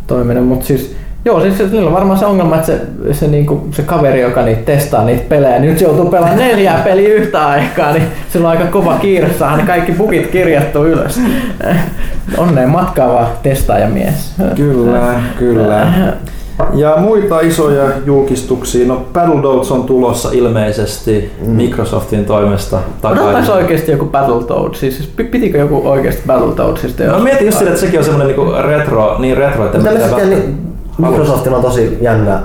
toiminut. 0.07 0.47
Mutta 0.47 0.67
siis, 0.67 0.97
joo, 1.25 1.41
siis 1.41 1.73
niillä 1.73 1.89
on 1.89 1.95
varmaan 1.95 2.19
se 2.19 2.27
ongelma, 2.27 2.55
että 2.57 2.67
se, 2.67 2.81
se, 3.13 3.27
niinku, 3.29 3.69
se 3.71 3.83
kaveri, 3.83 4.21
joka 4.21 4.43
niitä 4.43 4.63
testaa 4.63 5.05
niitä 5.05 5.25
pelejä, 5.29 5.59
niin 5.59 5.69
nyt 5.71 5.79
se 5.79 5.85
joutuu 5.85 6.11
pelaamaan 6.11 6.39
neljää 6.39 6.81
peliä 6.85 7.09
yhtä 7.15 7.47
aikaa, 7.47 7.93
niin 7.93 8.05
sillä 8.33 8.49
on 8.49 8.57
aika 8.59 8.71
kova 8.71 8.95
kiire 8.99 9.31
saada 9.39 9.57
ne 9.57 9.63
kaikki 9.63 9.93
bugit 9.93 10.27
kirjattu 10.27 10.85
ylös. 10.85 11.21
Onneen 12.39 12.69
matkaava 12.69 13.27
testaajamies. 13.43 14.35
Kyllä, 14.57 15.21
kyllä. 15.39 15.87
Ja 16.75 16.97
muita 16.97 17.41
isoja 17.41 17.85
julkistuksia, 18.07 18.87
no 18.89 19.07
Battletoads 19.13 19.73
on 19.73 19.85
tulossa 19.85 20.29
ilmeisesti 20.33 21.33
Microsoftin 21.47 22.25
toimesta 22.25 22.77
Odottaisi 22.77 23.23
takaisin. 23.25 23.55
oikeasti 23.55 23.91
joku 23.93 24.05
Battletoads, 24.05 24.81
siis 24.81 25.13
pi- 25.17 25.25
pitikö 25.25 25.59
joku 25.59 25.83
oikeasti 25.85 26.23
Battletoadsista? 26.27 27.05
No 27.05 27.19
mietin 27.19 27.47
just 27.47 27.59
sitä, 27.59 27.71
että 27.71 27.81
sekin 27.81 27.99
on 27.99 28.05
semmonen 28.05 28.27
niinku 28.27 28.53
retro, 28.63 29.17
niin 29.19 29.37
retro, 29.37 29.67
että 29.67 29.79
niin 30.25 30.70
Microsoftilla 31.01 31.57
on 31.57 31.63
tosi 31.63 31.99
jännä 32.01 32.41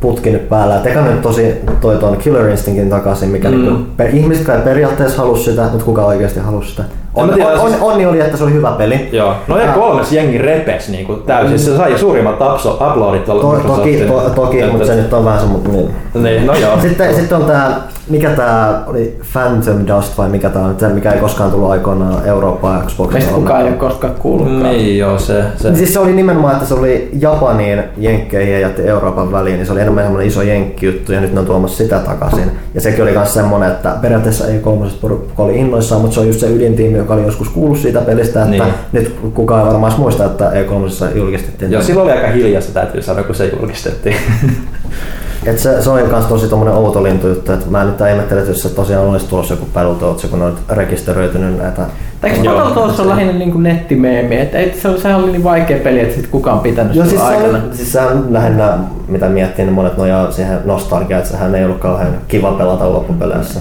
putki 0.00 0.30
nyt 0.30 0.48
päällä. 0.48 0.76
Et 0.76 0.86
eka 0.86 1.00
nyt 1.02 1.22
tosi 1.22 1.54
toi 1.80 1.96
tuon 1.96 2.16
Killer 2.16 2.48
Instinctin 2.48 2.90
takaisin, 2.90 3.28
mikä 3.28 3.48
Mm. 3.50 3.54
mm. 3.56 3.62
niinku, 3.62 3.82
per, 3.96 4.14
ihmiset 4.14 4.46
kai 4.46 4.58
periaatteessa 4.58 5.18
halusi 5.18 5.50
sitä, 5.50 5.62
mutta 5.62 5.84
kuka 5.84 6.04
oikeasti 6.04 6.40
halusi 6.40 6.70
sitä. 6.70 6.84
On, 7.14 7.28
tiedä, 7.30 7.48
on, 7.50 7.58
on, 7.58 7.68
siis- 7.70 7.82
onni 7.82 8.06
oli, 8.06 8.20
että 8.20 8.36
se 8.36 8.44
oli 8.44 8.52
hyvä 8.52 8.70
peli. 8.72 9.08
Joo, 9.12 9.34
no 9.48 9.58
ja 9.58 9.72
kolmes 9.72 10.12
jengi 10.12 10.38
repes 10.38 10.88
niinku 10.88 11.14
täysin. 11.14 11.58
Se 11.58 11.76
sai 11.76 11.98
suurimmat 11.98 12.38
upso- 12.40 12.90
uploadit 12.90 13.24
tuolla 13.24 13.42
To, 13.60 13.68
toki, 13.68 13.96
to, 14.08 14.30
toki 14.34 14.64
mutta 14.64 14.86
se 14.86 14.94
nyt 14.96 15.12
on 15.12 15.24
vähän 15.24 15.40
semmoinen... 15.40 15.72
Niin. 15.72 16.22
Niin, 16.22 16.46
no 16.46 16.54
joo. 16.54 16.80
Sitten, 16.80 17.14
sitten 17.14 17.38
on 17.38 17.44
tää, 17.44 17.80
mikä 18.08 18.30
tää 18.30 18.82
oli 18.86 19.18
Phantom 19.32 19.86
Dust 19.86 20.18
vai 20.18 20.28
mikä 20.28 20.50
tää 20.50 20.62
on, 20.62 20.76
tää, 20.76 20.88
mikä 20.88 21.12
ei 21.12 21.20
koskaan 21.20 21.50
tullut 21.50 21.70
aikoinaan 21.70 22.26
Eurooppaan 22.26 22.86
Xboxilla. 22.86 23.12
Meistä 23.12 23.32
kukaan 23.34 23.60
ei 23.60 23.68
ole 23.68 23.76
koskaan 23.76 24.14
kuullutkaan. 24.14 24.62
Niin 24.62 24.98
joo, 24.98 25.18
se, 25.18 25.44
se. 25.56 25.74
Siis 25.74 25.92
se 25.92 25.98
oli 26.00 26.12
nimenomaan, 26.12 26.54
että 26.54 26.66
se 26.66 26.74
oli 26.74 27.10
Japaniin, 27.20 27.82
Jenkkeihin 27.96 28.52
ja 28.52 28.60
jätti 28.60 28.82
Euroopan 28.82 29.32
väliin, 29.32 29.56
niin 29.56 29.66
se 29.66 29.72
oli 29.72 29.80
enemmän 29.80 30.04
semmoinen 30.04 30.28
iso 30.28 30.42
jenkkijuttu 30.42 31.12
ja 31.12 31.20
nyt 31.20 31.32
ne 31.34 31.40
on 31.40 31.46
tuomassa 31.46 31.76
sitä 31.76 31.98
takaisin. 31.98 32.50
Ja 32.74 32.80
sekin 32.80 33.02
oli 33.02 33.12
myös 33.12 33.34
semmoinen, 33.34 33.70
että 33.70 33.96
periaatteessa 34.02 34.46
ei 34.46 34.58
kolmoset 34.58 35.00
porukka 35.00 35.42
oli 35.42 35.58
innoissaan, 35.58 36.00
mutta 36.00 36.14
se 36.14 36.20
on 36.20 36.26
just 36.26 36.40
se 36.40 36.50
ydintiimi, 36.50 36.98
joka 36.98 37.14
oli 37.14 37.22
joskus 37.22 37.48
kuullut 37.48 37.78
siitä 37.78 38.00
pelistä, 38.00 38.42
että 38.42 38.50
Niin. 38.64 38.74
nyt 38.92 39.16
kukaan 39.34 39.60
ei 39.60 39.66
varmaan 39.72 39.92
muista, 39.98 40.24
että 40.24 40.50
E3 40.50 41.16
julkistettiin. 41.18 41.72
Joo, 41.72 41.82
silloin 41.82 42.10
oli 42.10 42.18
aika 42.18 42.32
hiljasta 42.32 42.72
täytyy 42.72 43.02
sanoa, 43.02 43.24
kun 43.24 43.34
se 43.34 43.52
julkistettiin. 43.60 44.16
Et 45.46 45.58
se, 45.58 45.82
se 45.82 45.90
oli 45.90 46.02
myös 46.02 46.24
tosi 46.24 46.48
tommonen 46.48 46.74
outo 46.74 47.02
lintujuttu, 47.02 47.52
että 47.52 47.70
mä 47.70 47.84
nyt 47.84 47.94
ihmettelen, 48.10 48.42
että 48.42 48.50
jos 48.50 48.62
se 48.62 48.68
tosiaan 48.68 49.06
olisi 49.06 49.26
tulossa 49.26 49.54
joku 49.54 49.66
Battletoads, 49.74 50.24
kun 50.24 50.38
ne 50.38 50.44
on 50.44 50.54
rekisteröitynyt 50.68 51.58
näitä. 51.58 51.82
Eikö. 52.22 52.42
Battletoads 52.44 53.00
on 53.00 53.08
lähinnä 53.08 53.32
niin 53.32 53.52
kuin 53.52 53.62
nettimeemi? 53.62 54.40
Että 54.40 54.58
ei, 54.58 54.74
se, 54.82 54.98
sehän 54.98 55.20
oli 55.20 55.32
niin 55.32 55.44
vaikea 55.44 55.78
peli, 55.78 56.00
että 56.00 56.14
sit 56.14 56.26
kukaan 56.26 56.60
pitänyt 56.60 56.94
Joo, 56.94 57.06
sitä 57.06 57.18
siis, 57.18 57.28
se 57.30 57.36
aikana. 57.36 57.58
on, 57.58 57.70
siis 57.72 57.92
sehän 57.92 58.08
on 58.08 58.26
lähinnä, 58.30 58.78
mitä 59.08 59.28
miettii, 59.28 59.64
niin 59.64 59.74
monet 59.74 59.96
nojaa 59.96 60.30
siihen 60.30 60.58
nostalgiaan, 60.64 61.18
että 61.18 61.32
sehän 61.32 61.54
ei 61.54 61.64
ollut 61.64 61.78
kauhean 61.78 62.12
kiva 62.28 62.52
pelata 62.52 62.92
loppupeleissä. 62.92 63.60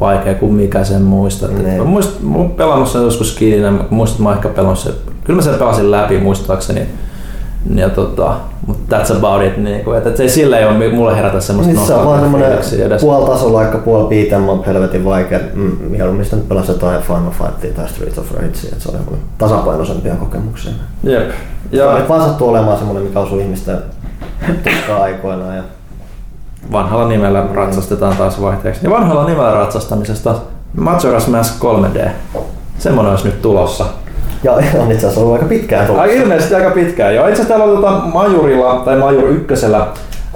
Vaikea 0.00 0.34
kuin 0.34 0.54
mikä 0.54 0.84
sen 0.84 1.02
muistaa. 1.02 1.48
Niin. 1.48 1.78
Mä 1.78 1.84
muist, 1.84 2.22
mä 2.22 2.36
oon 2.36 2.50
pelannut 2.50 2.88
sen 2.88 3.02
joskus 3.02 3.34
kiinni, 3.34 3.70
mä 3.70 3.78
muistan, 3.90 4.14
että 4.16 4.22
mä 4.22 4.34
ehkä 4.34 4.48
pelannut 4.48 4.78
sen. 4.78 4.92
Kyllä 5.24 5.36
mä 5.36 5.42
sen 5.42 5.54
pelasin 5.54 5.90
läpi 5.90 6.18
muistaakseni. 6.18 6.86
Ja 7.74 7.88
tota, 7.90 8.34
mutta 8.66 8.96
that's 8.98 9.16
about 9.16 9.42
it. 9.42 9.56
Niin 9.56 9.84
kuin, 9.84 9.96
että, 9.96 10.08
että 10.08 10.16
se 10.16 10.22
ei 10.22 10.28
silleen 10.28 10.68
ole 10.68 10.90
mulle 10.90 11.16
herätä 11.16 11.40
semmoista 11.40 11.72
Niin 11.74 11.86
se 11.86 11.94
on 11.94 12.06
vaan 12.06 12.20
nostalgiafiiliksiä 12.20 12.86
edes. 12.86 13.00
puolitasolla 13.02 13.58
aika 13.58 13.78
puoli 13.78 14.08
beat'em 14.30 14.48
up 14.50 14.66
helvetin 14.66 15.04
vaikea. 15.04 15.38
Mm, 15.54 15.76
Mieluummin 15.80 16.24
sitä 16.24 16.36
nyt 16.36 16.48
pelasi 16.48 16.70
jotain 16.72 17.02
Final 17.02 17.30
Fightia 17.30 17.72
tai 17.76 17.88
Street 17.88 18.18
of 18.18 18.30
Rage, 18.34 18.46
että 18.46 18.80
se 18.82 18.88
on 18.88 18.94
joku 18.94 19.16
tasapainoisempia 19.38 20.14
kokemuksia. 20.14 20.72
Jep. 21.02 21.30
Ja 21.72 21.98
nyt 21.98 22.08
vaan 22.08 22.22
sattuu 22.24 22.48
olemaan 22.48 22.78
semmonen, 22.78 23.02
mikä 23.02 23.20
osuu 23.20 23.38
ihmisten 23.40 23.78
tuskaa 24.64 25.02
aikoinaan. 25.02 25.56
Ja 25.56 25.62
vanhalla 26.72 27.08
nimellä 27.08 27.46
ratsastetaan 27.54 28.16
taas 28.16 28.42
vaihteeksi. 28.42 28.80
Ja 28.84 28.90
vanhalla 28.90 29.24
nimellä 29.24 29.52
ratsastamisesta 29.52 30.34
Majora's 30.78 31.30
Mask 31.30 31.54
3D. 31.64 32.08
Semmonen 32.78 33.10
olisi 33.10 33.24
nyt 33.24 33.42
tulossa. 33.42 33.84
Ja 34.44 34.52
on 34.52 34.62
itse 34.62 34.96
asiassa 34.96 35.20
ollut 35.20 35.34
aika 35.34 35.46
pitkään 35.46 35.86
tullut. 35.86 36.02
Ai 36.02 36.16
ilmeisesti 36.16 36.54
aika 36.54 36.70
pitkään. 36.70 37.14
Joo, 37.14 37.28
itse 37.28 37.42
asiassa 37.42 37.58
täällä 37.58 37.72
on 37.72 37.82
tota 37.82 38.00
Majurilla 38.12 38.82
tai 38.84 38.96
Majur 38.96 39.28
ykkösellä 39.28 39.86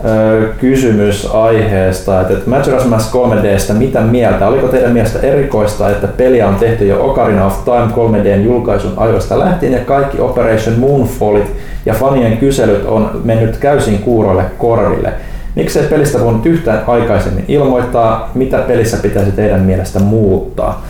ö, 0.05 0.49
kysymys 0.61 1.29
aiheesta, 1.35 2.21
että, 2.21 2.35
että 2.35 2.51
Majora's 2.51 2.87
Mask 2.87 3.15
3Dstä, 3.15 3.73
mitä 3.73 4.01
mieltä? 4.01 4.49
Oliko 4.49 4.69
teidän 4.69 4.93
mielestä 4.93 5.19
erikoista, 5.19 5.91
että 5.91 6.07
peliä 6.07 6.49
on 6.49 6.55
tehty 6.55 6.87
jo 6.87 7.05
Ocarina 7.05 7.47
of 7.47 7.65
Time 7.65 7.89
3Dn 7.97 8.45
julkaisun 8.45 8.93
ajoista 8.97 9.39
lähtien 9.39 9.73
ja 9.73 9.79
kaikki 9.79 10.21
Operation 10.21 10.79
Moonfallit 10.79 11.57
ja 11.87 11.95
fanien 11.95 12.37
kyselyt 12.37 12.85
on 12.85 13.21
mennyt 13.25 13.61
täysin 13.61 13.99
kuuroille 13.99 14.45
korville? 14.59 15.13
Miksei 15.55 15.87
pelistä 15.87 16.21
voinut 16.21 16.47
yhtään 16.47 16.83
aikaisemmin 16.87 17.45
ilmoittaa, 17.49 18.31
mitä 18.35 18.59
pelissä 18.59 18.97
pitäisi 18.97 19.33
teidän 19.33 19.61
mielestä 19.61 19.99
muuttaa? 19.99 20.85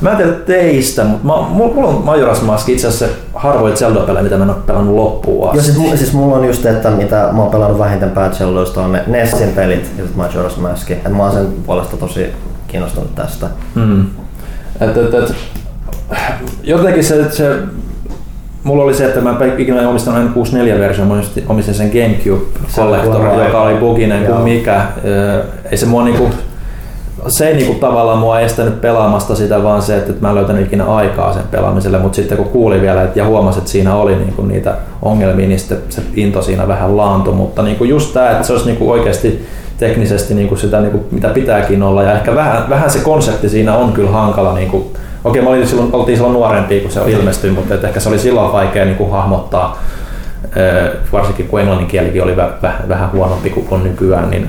Mä 0.00 0.10
en 0.10 0.16
tiedä 0.16 0.32
teistä, 0.32 1.04
mutta 1.04 1.26
mä, 1.26 1.32
mulla, 1.48 1.74
mulla 1.74 1.88
on 1.88 2.04
Majora's 2.06 2.44
Mask 2.44 2.68
itse 2.68 2.86
asiassa 2.88 3.06
se 3.06 3.12
harvoin 3.34 3.76
Zelda-pelejä, 3.76 4.22
mitä 4.22 4.36
mä 4.38 4.44
en 4.44 4.50
ole 4.50 4.58
pelannut 4.66 4.94
loppuun 4.94 5.42
Joo, 5.44 5.50
asti. 5.50 5.64
siis, 5.72 5.78
mu- 5.78 5.96
siis 5.96 6.12
mulla 6.12 6.36
on 6.36 6.44
just, 6.46 6.66
että 6.66 6.90
mitä 6.90 7.28
mä 7.32 7.42
oon 7.42 7.50
pelannut 7.50 7.78
vähiten 7.78 8.10
Bad 8.10 8.32
Celloista 8.32 8.82
on 8.82 8.92
ne 8.92 9.02
Nessin 9.06 9.48
pelit 9.48 9.90
ja 9.98 10.04
sit 10.06 10.16
Majora's 10.16 10.60
Mask. 10.60 10.90
Et 10.90 11.08
mä 11.16 11.22
oon 11.22 11.32
sen 11.32 11.46
puolesta 11.66 11.96
tosi 11.96 12.26
kiinnostunut 12.68 13.14
tästä. 13.14 13.46
Mm. 13.74 14.06
Et, 14.80 14.96
et, 14.96 15.14
et, 15.14 15.34
jotenkin 16.62 17.04
se, 17.04 17.30
se, 17.30 17.56
mulla 18.64 18.82
oli 18.84 18.94
se, 18.94 19.04
että 19.04 19.20
mä 19.20 19.30
en 19.40 19.60
ikinä 19.60 19.88
omistanut 19.88 20.30
N64-versio, 20.30 21.04
mä 21.04 21.14
omistin- 21.48 21.74
sen 21.74 21.90
Gamecube 21.90 22.44
Se 22.68 22.80
on 22.80 22.86
Collector, 22.86 23.12
kuulemma 23.16 23.44
joka 23.44 23.62
oli 23.62 23.74
buginen 23.74 24.18
kuin 24.18 24.28
Joo. 24.34 24.44
mikä. 24.44 24.86
Ei 25.70 25.76
se 25.76 25.86
mua 25.86 26.04
niinku, 26.04 26.30
se 27.28 27.48
ei 27.48 27.54
niinku 27.56 27.74
tavallaan 27.74 28.18
mua 28.18 28.40
estänyt 28.40 28.80
pelaamasta 28.80 29.34
sitä, 29.34 29.62
vaan 29.62 29.82
se, 29.82 29.96
että 29.96 30.12
mä 30.20 30.28
en 30.28 30.34
löytänyt 30.34 30.66
ikinä 30.66 30.84
aikaa 30.84 31.32
sen 31.32 31.42
pelaamiselle, 31.50 31.98
mutta 31.98 32.16
sitten 32.16 32.38
kun 32.38 32.48
kuuli 32.48 32.80
vielä 32.80 33.02
et, 33.02 33.16
ja 33.16 33.26
huomasin, 33.26 33.58
että 33.58 33.70
siinä 33.70 33.94
oli 33.94 34.16
niinku 34.16 34.42
niitä 34.42 34.74
ongelmia, 35.02 35.48
niin 35.48 35.58
sitten 35.58 35.78
se 35.88 36.02
into 36.16 36.42
siinä 36.42 36.68
vähän 36.68 36.96
laantui, 36.96 37.34
mutta 37.34 37.62
niinku 37.62 37.84
just 37.84 38.12
tämä, 38.12 38.30
että 38.30 38.46
se 38.46 38.52
olisi 38.52 38.66
niinku 38.66 38.90
oikeasti 38.90 39.46
teknisesti 39.78 40.34
niinku 40.34 40.56
sitä, 40.56 40.80
niinku, 40.80 41.04
mitä 41.10 41.28
pitääkin 41.28 41.82
olla. 41.82 42.02
Ja 42.02 42.12
ehkä 42.12 42.34
vähän, 42.34 42.68
vähän 42.68 42.90
se 42.90 42.98
konsepti 42.98 43.48
siinä 43.48 43.76
on 43.76 43.92
kyllä 43.92 44.10
hankala. 44.10 44.52
Niinku, 44.54 44.92
okei, 45.24 45.42
me 45.42 45.48
olin 45.48 45.66
silloin, 45.66 45.88
oltiin 45.92 46.16
silloin 46.16 46.34
nuorempia, 46.34 46.82
kun 46.82 46.90
se 46.90 47.00
ilmestyi, 47.06 47.50
mutta 47.50 47.74
et 47.74 47.84
ehkä 47.84 48.00
se 48.00 48.08
oli 48.08 48.18
silloin 48.18 48.52
vaikea 48.52 48.84
niinku 48.84 49.10
hahmottaa, 49.10 49.82
varsinkin 51.12 51.48
kun 51.48 51.60
englannin 51.60 51.86
kielikin 51.86 52.22
oli 52.22 52.34
vä- 52.34 52.66
vä- 52.66 52.88
vähän 52.88 53.12
huonompi 53.12 53.50
kuin 53.50 53.66
on 53.70 53.84
nykyään, 53.84 54.30
niin 54.30 54.48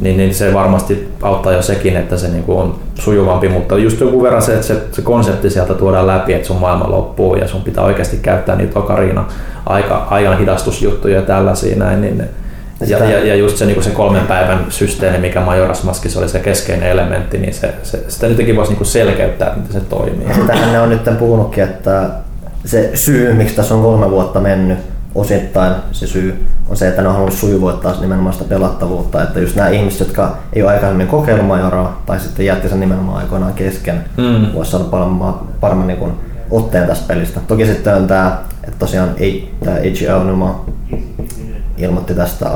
niin, 0.00 0.16
niin 0.16 0.34
se 0.34 0.54
varmasti 0.54 1.08
auttaa 1.22 1.52
jo 1.52 1.62
sekin, 1.62 1.96
että 1.96 2.16
se 2.16 2.28
niinku 2.28 2.58
on 2.58 2.80
sujuvampi, 2.94 3.48
mutta 3.48 3.78
just 3.78 4.00
joku 4.00 4.22
verran 4.22 4.42
se, 4.42 4.54
että 4.54 4.66
se, 4.66 4.82
se 4.92 5.02
konsepti 5.02 5.50
sieltä 5.50 5.74
tuodaan 5.74 6.06
läpi, 6.06 6.34
että 6.34 6.46
sun 6.46 6.60
maailma 6.60 6.90
loppuu 6.90 7.36
ja 7.36 7.48
sun 7.48 7.62
pitää 7.62 7.84
oikeasti 7.84 8.16
käyttää 8.16 8.56
niitä 8.56 8.78
okarina 8.78 9.24
aika, 9.66 10.06
ajan 10.10 10.38
hidastusjuttuja 10.38 11.16
ja 11.16 11.22
tällaisia 11.22 11.76
näin, 11.76 12.00
niin, 12.00 12.22
Ja, 12.86 12.98
ja, 12.98 13.24
ja 13.24 13.34
just 13.34 13.56
se, 13.56 13.66
niin 13.66 13.82
se 13.82 13.90
kolmen 13.90 14.26
päivän 14.26 14.66
systeemi, 14.68 15.18
mikä 15.18 15.40
Majoras 15.40 15.84
Maskissa 15.84 16.20
oli 16.20 16.28
se 16.28 16.38
keskeinen 16.38 16.88
elementti, 16.88 17.38
niin 17.38 17.54
se, 17.54 17.74
se, 17.82 18.04
sitä 18.08 18.26
jotenkin 18.26 18.56
voisi 18.56 18.72
niin 18.72 18.86
selkeyttää, 18.86 19.48
että 19.48 19.60
miten 19.60 19.80
se 19.80 19.88
toimii. 19.88 20.34
Sitähän 20.34 20.72
ne 20.72 20.80
on 20.80 20.90
nyt 20.90 21.18
puhunutkin, 21.18 21.64
että 21.64 22.10
se 22.64 22.90
syy, 22.94 23.34
miksi 23.34 23.56
tässä 23.56 23.74
on 23.74 23.82
kolme 23.82 24.10
vuotta 24.10 24.40
mennyt, 24.40 24.78
osittain 25.14 25.72
se 25.92 26.06
syy 26.06 26.46
on 26.68 26.76
se, 26.76 26.88
että 26.88 27.02
ne 27.02 27.08
on 27.08 27.14
halunnut 27.14 27.38
sujuvoittaa 27.38 28.00
nimenomaan 28.00 28.32
sitä 28.32 28.48
pelattavuutta, 28.48 29.22
että 29.22 29.40
just 29.40 29.56
nämä 29.56 29.68
ihmiset, 29.68 30.00
jotka 30.00 30.36
ei 30.52 30.62
ole 30.62 30.70
aikaisemmin 30.70 31.06
kokeillut 31.06 31.46
majoraa 31.46 32.02
tai 32.06 32.20
sitten 32.20 32.46
jätti 32.46 32.68
sen 32.68 32.80
nimenomaan 32.80 33.18
aikoinaan 33.18 33.54
kesken, 33.54 34.04
mm. 34.16 34.54
voisi 34.54 34.70
saada 34.70 34.84
paljon 34.84 35.40
paremmin 35.60 35.86
niin 35.86 35.98
kuin 35.98 36.12
otteen 36.50 36.86
tästä 36.86 37.04
pelistä. 37.08 37.40
Toki 37.40 37.66
sitten 37.66 37.94
on 37.94 38.06
tämä, 38.06 38.38
että 38.64 38.78
tosiaan 38.78 39.10
ei, 39.16 39.54
tämä 39.64 39.76
HBO 39.76 40.66
ilmoitti 41.78 42.14
tästä 42.14 42.50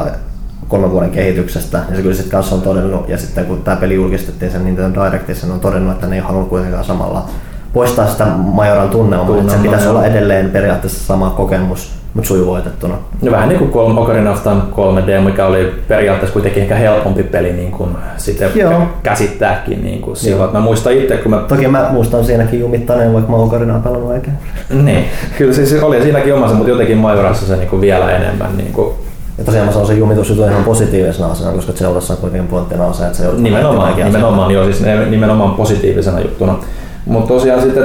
kolmen 0.69 0.91
vuoden 0.91 1.11
kehityksestä, 1.11 1.79
ja 1.91 1.97
se 1.97 2.03
kyllä 2.03 2.15
sitten 2.15 2.33
kanssa 2.33 2.55
on 2.55 2.63
todennut, 2.63 3.09
ja 3.09 3.19
sitten 3.19 3.47
kun 3.47 3.63
tämä 3.63 3.77
peli 3.77 3.95
julkistettiin 3.95 4.53
sen 4.53 4.65
Nintendo 4.65 5.05
Directissa, 5.05 5.47
on 5.47 5.61
todennut, 5.61 5.93
että 5.93 6.07
ne 6.07 6.17
ei 6.17 6.23
halunnut 6.23 6.49
kuitenkaan 6.49 6.85
samalla 6.85 7.29
poistaa 7.73 8.07
sitä 8.11 8.27
Majoran 8.27 8.91
tunnelmaa, 8.91 9.41
että 9.41 9.53
se 9.53 9.59
pitäisi 9.59 9.89
olla 9.89 10.07
edelleen 10.07 10.51
periaatteessa 10.51 11.07
sama 11.07 11.31
kokemus, 11.31 12.02
mutta 12.15 12.29
sujuvoitettuna. 12.29 12.95
No 13.23 13.33
vähän 13.33 13.49
niin 13.49 13.59
kuin 13.69 13.99
Ocarina 13.99 14.31
of 14.31 14.43
Time 14.43 14.63
3D, 14.73 15.21
mikä 15.25 15.47
oli 15.47 15.75
periaatteessa 15.89 16.33
kuitenkin 16.33 16.63
ehkä 16.63 16.75
helpompi 16.75 17.23
peli 17.23 17.53
niin 17.53 17.71
kuin 17.73 17.91
sitten 18.17 18.51
Joo. 18.55 18.83
käsittääkin. 19.03 19.85
Niin 19.85 20.01
kuin 20.01 20.17
silloin. 20.17 20.53
Mä 20.53 20.61
muistan 20.61 20.93
itse, 20.93 21.17
kun 21.17 21.31
mä... 21.31 21.37
Toki 21.49 21.69
mä 21.69 21.89
muistan 21.93 22.25
siinäkin 22.25 22.61
jumittaneen, 22.61 23.13
vaikka 23.13 23.31
mä 23.31 23.37
Ocarinaa 23.37 23.79
pelannut 23.79 24.11
oikein. 24.11 24.37
niin, 24.71 25.05
kyllä 25.39 25.53
siis 25.53 25.83
oli 25.83 26.03
siinäkin 26.03 26.35
omassa, 26.35 26.57
mutta 26.57 26.71
jotenkin 26.71 26.97
Majorassa 26.99 27.47
se 27.47 27.57
niin 27.57 27.69
kuin 27.69 27.81
vielä 27.81 28.11
enemmän. 28.11 28.57
Niin 28.57 28.73
kuin 28.73 28.95
ja 29.39 29.45
tosiaan 29.45 29.67
mä 29.67 29.73
sanon 29.73 29.87
sen 29.87 29.99
jumitusjutun 29.99 30.51
ihan 30.51 30.65
positiivisena 30.65 31.27
asiana, 31.27 31.53
koska 31.53 31.73
Zeldassa 31.73 32.13
on 32.13 32.21
kuitenkin 32.21 32.49
pointtina 32.49 32.87
on 32.87 32.95
se, 32.95 33.07
että 33.07 33.19
se 33.19 33.29
on 33.29 33.43
Nimenomaan, 33.43 33.97
nimenomaan, 33.97 34.51
joo, 34.51 34.65
siis 34.65 34.83
nimenomaan 35.11 35.55
positiivisena 35.55 36.21
juttuna. 36.21 36.59
Mutta 37.07 37.35
tosiaan 37.35 37.63
sitten, 37.63 37.85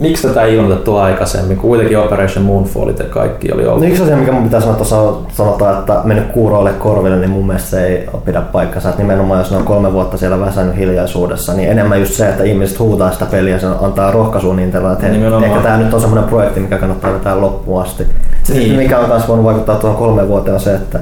miksi 0.00 0.28
tätä 0.28 0.42
ei 0.42 0.54
ilmoitettu 0.54 0.96
aikaisemmin, 0.96 1.56
kuitenkin 1.56 1.98
Operation 1.98 2.44
Moonfallit 2.44 2.98
ja 2.98 3.04
kaikki 3.04 3.52
oli 3.52 3.66
ollut. 3.66 3.82
No 3.82 3.88
yksi 3.88 4.02
asia, 4.02 4.16
mikä 4.16 4.32
mun 4.32 4.42
pitää 4.42 4.60
sanoa 4.60 4.76
tuossa 4.76 5.12
sanotaan, 5.32 5.78
että 5.78 6.00
mennyt 6.04 6.26
kuuroille 6.26 6.72
korville, 6.72 7.16
niin 7.16 7.30
mun 7.30 7.46
mielestä 7.46 7.70
se 7.70 7.86
ei 7.86 8.08
pidä 8.24 8.40
paikkansa. 8.40 8.88
Että 8.88 9.02
nimenomaan 9.02 9.40
jos 9.40 9.50
ne 9.50 9.56
on 9.56 9.64
kolme 9.64 9.92
vuotta 9.92 10.16
siellä 10.16 10.40
väsännyt 10.40 10.76
hiljaisuudessa, 10.76 11.54
niin 11.54 11.68
enemmän 11.68 12.00
just 12.00 12.12
se, 12.12 12.28
että 12.28 12.44
ihmiset 12.44 12.78
huutaa 12.78 13.12
sitä 13.12 13.26
peliä, 13.26 13.58
se 13.58 13.66
antaa 13.80 14.10
rohkaisuun 14.10 14.56
niin 14.56 14.68
että 14.68 15.08
nimenomaan. 15.08 15.44
ehkä 15.44 15.60
tämä 15.60 15.76
nyt 15.76 15.94
on 15.94 16.00
semmoinen 16.00 16.28
projekti, 16.28 16.60
mikä 16.60 16.78
kannattaa 16.78 17.12
vetää 17.12 17.40
loppuun 17.40 17.82
asti. 17.82 18.06
Sitten 18.42 18.64
niin. 18.64 18.76
mikä 18.76 18.98
on 18.98 19.08
myös 19.08 19.28
voinut 19.28 19.44
vaikuttaa 19.44 19.76
tuohon 19.76 19.98
kolme 19.98 20.28
vuoteen 20.28 20.54
on 20.54 20.60
se, 20.60 20.74
että 20.74 21.00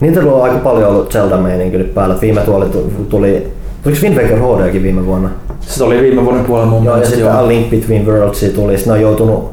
Nintendo 0.00 0.34
on 0.34 0.42
aika 0.42 0.58
paljon 0.58 0.90
ollut 0.90 1.12
Zelda-meininki 1.12 1.78
nyt 1.78 1.94
päällä. 1.94 2.16
Viime 2.20 2.40
tuoli 2.40 2.66
tuli, 3.08 3.52
tuliko 3.86 4.02
Wind 4.02 4.16
Waker 4.16 4.38
HDkin 4.38 4.82
viime 4.82 5.06
vuonna? 5.06 5.30
Se 5.60 5.84
oli 5.84 6.02
viime 6.02 6.24
vuoden 6.24 6.44
puolella 6.44 6.70
mun 6.70 6.84
joo, 6.84 6.96
ja 6.96 7.06
sitten 7.06 7.48
Link 7.48 7.70
Between 7.70 8.06
Worlds 8.06 8.44
tuli. 8.54 8.76
Sitten 8.76 8.90
ne 8.90 8.96
on 8.96 9.00
joutunut 9.00 9.52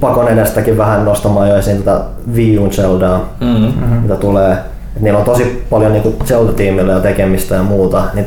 pakon 0.00 0.28
edestäkin 0.28 0.78
vähän 0.78 1.04
nostamaan 1.04 1.48
jo 1.48 1.56
esiin 1.56 1.82
tätä 1.82 2.00
Wii 2.34 2.58
U 2.58 2.70
Zeldaa, 2.70 3.34
mm-hmm. 3.40 3.88
mitä 4.02 4.16
tulee. 4.16 4.52
Et 4.96 5.02
niillä 5.02 5.18
on 5.18 5.24
tosi 5.24 5.64
paljon 5.70 5.92
niinku 5.92 6.14
Zelda-tiimillä 6.24 6.92
jo 6.92 7.00
tekemistä 7.00 7.54
ja 7.54 7.62
muuta. 7.62 8.04
Niin, 8.14 8.26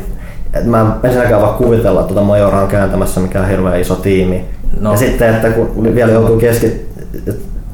et 0.53 0.65
mä 0.65 0.81
en 0.81 0.87
ensinnäkään 1.03 1.41
vaan 1.41 1.53
kuvitella, 1.53 1.99
että 1.99 2.13
tuota 2.13 2.27
Majoraa 2.27 2.61
on 2.61 2.67
kääntämässä 2.67 3.19
mikään 3.19 3.49
hirveän 3.49 3.81
iso 3.81 3.95
tiimi. 3.95 4.45
No. 4.79 4.91
Ja 4.91 4.97
sitten, 4.97 5.35
että 5.35 5.49
kun 5.49 5.95
vielä 5.95 6.11
joutuu 6.11 6.37
keskit 6.37 6.85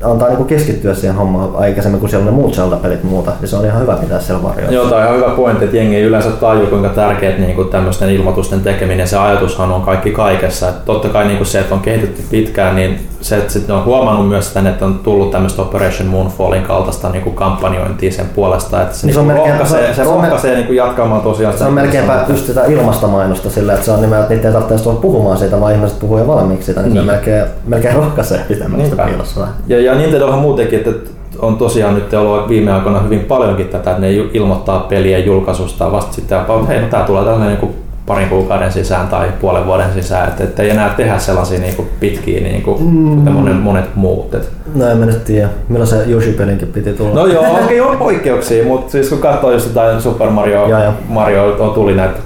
antaa 0.04 0.28
niinku 0.28 0.44
keskittyä 0.44 0.94
siihen 0.94 1.16
hommaan 1.16 1.56
aikaisemmin, 1.56 2.00
kun 2.00 2.10
siellä 2.10 2.30
on 2.30 2.36
ne 2.36 2.42
muut 2.42 2.56
Zelda-pelit 2.56 3.04
muuta, 3.04 3.32
niin 3.40 3.50
se 3.50 3.56
on 3.56 3.66
ihan 3.66 3.82
hyvä 3.82 3.96
pitää 3.96 4.20
siellä 4.20 4.44
varjoissa. 4.44 4.74
Joo, 4.74 4.86
tämä 4.86 4.96
on 4.96 5.04
ihan 5.04 5.18
hyvä 5.18 5.30
pointti, 5.30 5.66
että 5.66 5.78
jengi 5.78 5.96
ei 5.96 6.04
yleensä 6.04 6.32
tajua, 6.32 6.68
kuinka 6.68 6.90
tärkeät 6.90 7.40
niin 7.40 7.70
tämmöisten 7.70 8.10
ilmoitusten 8.10 8.62
tekeminen, 8.62 9.08
se 9.08 9.18
ajatushan 9.18 9.72
on 9.72 9.82
kaikki 9.82 10.12
kaikessa. 10.12 10.70
Että 10.70 10.82
totta 10.86 11.10
kai 11.10 11.26
niin 11.26 11.38
kuin 11.38 11.48
se, 11.48 11.60
että 11.60 11.76
on 11.76 11.82
kehitetty 11.82 12.24
pitkään, 12.32 12.76
niin 12.76 13.00
se, 13.22 13.38
että 13.38 13.54
sitten 13.54 13.76
on 13.76 13.86
huomannut 13.86 14.30
myös 14.30 14.48
sitä, 14.48 14.70
että 14.70 14.86
on 14.86 15.00
tullut 15.00 15.32
tämmöistä 15.32 15.62
Operation 15.62 16.08
Moonfallin 16.08 16.64
kaltaista 16.64 17.10
niin 17.10 17.24
kuin 17.24 17.36
kampanjointia 17.36 18.12
sen 18.12 18.26
puolesta, 18.36 18.82
että 18.82 18.98
se, 18.98 19.08
niin 19.08 19.16
se, 19.16 19.22
niin 19.22 19.36
rohkaisee, 19.36 19.88
se, 19.88 19.94
se, 19.94 20.04
rohkaisee 20.04 20.56
niin 20.56 20.66
kuin 20.66 20.78
jatkamaan 20.78 21.22
tosiaan. 21.22 21.58
Se 21.58 21.64
on 21.64 21.74
melkeinpä 21.74 22.26
just 22.30 22.46
sitä 22.46 22.66
ilmastomainosta 22.66 23.50
sillä, 23.50 23.74
että 23.74 23.86
se 23.86 23.92
on 23.92 24.02
nimellä, 24.02 24.22
että 24.22 24.34
niitä 24.34 24.48
ei 24.48 24.54
tarvitse 24.54 24.84
tulla 24.84 25.00
puhumaan 25.00 25.38
siitä, 25.38 25.60
vaan 25.60 25.74
ihmiset 25.74 26.00
puhuu 26.00 26.18
jo 26.18 26.28
valmiiksi 26.28 26.66
sitä, 26.66 26.82
niin, 26.82 26.94
niin. 26.94 27.06
se 27.06 27.12
melkein, 27.12 27.46
melkein 27.66 27.96
rohkaisee 27.96 28.46
pitämään 28.48 28.90
sitä 28.90 29.04
piilossa. 29.04 29.48
Ja, 29.68 29.82
ja 29.82 29.91
Nintendohan 29.98 30.40
muutenkin, 30.40 30.80
että 30.80 30.92
on 31.40 31.58
tosiaan 31.58 31.96
nyt 31.96 32.14
ollut 32.14 32.50
viime 32.50 32.72
aikoina 32.72 33.00
hyvin 33.00 33.20
paljonkin 33.20 33.68
tätä, 33.68 33.92
että 33.92 34.02
ne 34.02 34.12
ilmoittaa 34.12 34.80
pelien 34.80 35.26
julkaisusta 35.26 35.92
vasta 35.92 36.14
sitten, 36.14 36.40
että 36.40 36.54
hei, 36.68 36.82
no 36.82 36.88
tää 36.88 37.04
tulee 37.04 37.24
tällainen 37.24 37.58
niin 37.62 37.76
parin 38.06 38.30
kuukauden 38.30 38.72
sisään 38.72 39.08
tai 39.08 39.28
puolen 39.42 39.66
vuoden 39.66 39.94
sisään, 39.94 40.28
että, 40.28 40.44
että 40.44 40.64
ei 40.64 40.70
enää 40.70 40.90
tehdä 40.90 41.20
sellaisia 41.20 41.60
niin 41.60 41.76
kuin 41.76 41.88
pitkiä 42.00 42.42
niin 42.42 42.62
kuin, 42.62 42.84
mm. 42.84 43.32
monet, 43.32 43.64
monet 43.64 43.96
muut. 43.96 44.34
Että. 44.34 44.48
No 44.76 44.88
en 44.88 44.98
mä 44.98 45.06
nyt 45.06 45.24
tiedä, 45.26 45.50
milloin 45.70 45.88
se 45.88 46.06
Yoshi-pelinkin 46.06 46.68
piti 46.68 46.94
tulla. 46.94 47.16
No 47.16 47.26
joo, 47.26 47.46
okei 47.64 47.82
on 47.82 47.98
poikkeuksia, 47.98 48.66
mutta 48.66 48.92
siis 48.92 49.10
kun 49.10 49.18
katsoo 49.18 49.52
just 49.52 49.68
jotain 49.68 50.02
Super 50.02 50.30
Mario, 50.30 50.68
ja, 50.68 50.80
ja. 50.80 50.94
Mario 51.10 51.72
tuli 51.74 51.96
näitä 51.96 52.20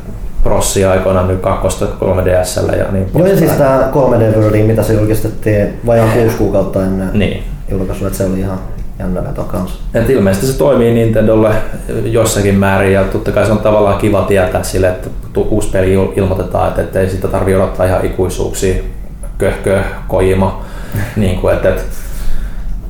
prossia 0.44 0.92
aikoinaan 0.92 1.28
nyt 1.28 1.42
kakkosta 1.42 1.86
3DSllä 1.86 2.78
ja 2.78 2.86
niin 2.92 3.08
Joo 3.16 3.28
ja 3.28 3.38
siis 3.38 3.52
tää 3.52 3.92
3D 3.92 4.38
World, 4.38 4.64
mitä 4.64 4.84
se 4.84 4.94
julkistettiin 4.94 5.68
vajaan 5.86 6.10
kuusi 6.10 6.38
kuukautta 6.38 6.84
ennen 6.84 7.10
niin. 7.14 7.44
Julkaisua, 7.70 8.08
että 8.08 8.18
se 8.18 8.26
oli 8.26 8.40
ihan 8.40 8.60
jännä 9.00 9.24
veto 9.24 9.44
kanssa. 9.44 9.80
Et 9.94 10.10
ilmeisesti 10.10 10.48
se 10.48 10.58
toimii 10.58 10.94
Nintendolle 10.94 11.56
jossakin 12.04 12.56
määrin 12.56 12.94
ja 12.94 13.04
totta 13.04 13.32
kai 13.32 13.46
se 13.46 13.52
on 13.52 13.60
tavallaan 13.60 13.98
kiva 13.98 14.22
tietää 14.22 14.64
sille, 14.64 14.88
että 14.88 15.10
uusi 15.36 15.70
peli 15.70 15.94
ilmoitetaan, 16.16 16.80
että 16.80 17.00
ei 17.00 17.10
sitä 17.10 17.28
tarvitse 17.28 17.58
odottaa 17.58 17.86
ihan 17.86 18.06
ikuisuuksia, 18.06 18.84
köhkö, 19.38 19.80
kojima. 20.08 20.66
niin 21.16 21.40
kuin, 21.40 21.54
että, 21.54 21.70
et. 21.70 21.86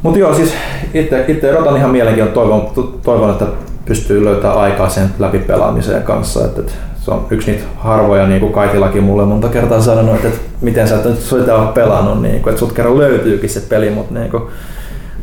Mutta 0.02 0.20
joo, 0.20 0.36
siis 0.36 0.54
itse, 0.94 1.26
itse 1.28 1.52
odotan 1.52 1.78
ihan 1.78 1.92
mielenkiintoista, 1.92 2.40
toivon, 2.40 2.72
toivon, 3.04 3.32
että 3.32 3.46
pystyy 3.86 4.26
löytämään 4.26 4.60
aikaa 4.60 4.90
sen 4.90 5.10
läpipelaamiseen 5.20 6.04
kanssa. 6.04 6.46
Että, 6.46 6.62
että 6.62 6.74
se 7.06 7.12
on 7.12 7.28
yksi 7.30 7.52
niitä 7.52 7.66
harvoja, 7.78 8.28
niin 8.28 8.40
kuin 8.40 8.54
Kaitilakin 8.54 9.04
mulle 9.04 9.26
monta 9.26 9.50
kertaa 9.50 9.82
sanonut, 9.82 10.16
että, 10.16 10.28
että 10.28 10.40
miten 10.62 10.88
sä 10.88 10.96
et 10.96 11.06
nyt 11.06 11.20
sitä 11.20 11.56
ole 11.56 11.68
pelannut, 11.68 12.22
niin 12.22 12.42
kuin, 12.42 12.52
että 12.52 12.60
sut 12.60 12.74
kerran 12.74 12.98
löytyykin 12.98 13.50
se 13.50 13.60
peli, 13.60 13.90
mutta 13.90 14.14
niin 14.14 14.32
kuin, 14.32 14.44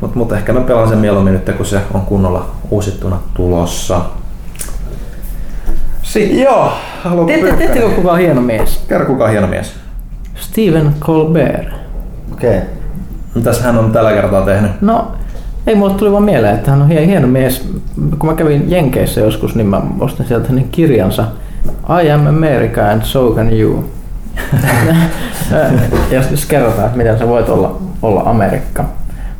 mutta 0.00 0.18
mut 0.18 0.32
ehkä 0.32 0.52
mä 0.52 0.60
pelaan 0.60 0.88
sen 0.88 0.98
mieluummin 0.98 1.32
nyt, 1.32 1.56
kun 1.56 1.66
se 1.66 1.80
on 1.94 2.00
kunnolla 2.00 2.46
uusittuna 2.70 3.18
tulossa. 3.34 4.00
Sitten. 6.02 6.40
Joo, 6.40 6.72
haluatko 7.02 7.32
Tiedättekö 7.32 7.88
kuka 7.88 8.12
on 8.12 8.18
hieno 8.18 8.40
mies? 8.40 8.84
Kerro 8.88 9.06
kuka 9.06 9.24
on 9.24 9.30
hieno 9.30 9.46
mies. 9.46 9.74
Steven 10.34 10.94
Colbert. 11.00 11.68
Okei. 12.32 12.56
Okay. 12.56 12.68
Mitäs 13.34 13.60
hän 13.60 13.78
on 13.78 13.92
tällä 13.92 14.12
kertaa 14.12 14.42
tehnyt? 14.42 14.70
No, 14.80 15.12
ei 15.66 15.74
mulle 15.74 15.94
tuli 15.94 16.12
vaan 16.12 16.22
mieleen, 16.22 16.54
että 16.54 16.70
hän 16.70 16.82
on 16.82 16.88
hieno 16.88 17.26
mies. 17.26 17.68
Kun 18.18 18.30
mä 18.30 18.34
kävin 18.34 18.70
Jenkeissä 18.70 19.20
joskus, 19.20 19.54
niin 19.54 19.66
mä 19.66 19.82
ostin 20.00 20.26
sieltä 20.26 20.48
hänen 20.48 20.68
kirjansa 20.70 21.24
I 22.02 22.10
am 22.10 22.26
America 22.26 22.90
and 22.90 23.02
so 23.02 23.30
can 23.34 23.58
you. 23.58 23.84
jos, 26.10 26.30
jos 26.30 26.46
kerrotaan, 26.46 26.86
että 26.86 26.96
miten 26.96 27.18
sä 27.18 27.28
voit 27.28 27.48
olla, 27.48 27.78
olla 28.02 28.22
Amerikka. 28.26 28.84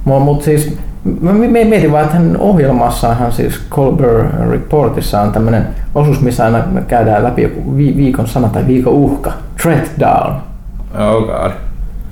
Mutta 0.05 0.45
siis 0.45 0.79
Mä 1.21 1.33
mietin 1.33 1.93
vaan, 1.93 2.05
että 2.05 2.17
hänen 2.17 2.39
ohjelmassaan, 2.39 3.33
siis 3.33 3.61
Colbert 3.71 4.27
Reportissa 4.51 5.21
on 5.21 5.33
tämmöinen 5.33 5.69
osuus, 5.95 6.21
missä 6.21 6.45
aina 6.45 6.63
käydään 6.89 7.25
läpi 7.25 7.43
joku 7.43 7.77
viikon 7.77 8.27
sana 8.27 8.49
tai 8.49 8.67
viikon 8.67 8.93
uhka. 8.93 9.33
Threat 9.63 9.91
down. 10.01 10.35
Oh 10.99 11.27
god. 11.27 11.51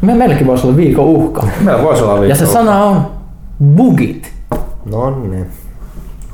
Me, 0.01 0.15
meilläkin 0.15 0.47
voisi 0.47 0.67
olla 0.67 0.77
viikon 0.77 1.05
uhka. 1.05 1.47
Meillä 1.65 1.83
voisi 1.83 2.03
olla 2.03 2.15
viikon 2.15 2.29
Ja 2.29 2.37
se 2.37 2.45
uhka. 2.45 2.53
sana 2.53 2.85
on 2.85 3.07
bugit. 3.77 4.33
No 4.93 5.11
niin. 5.11 5.47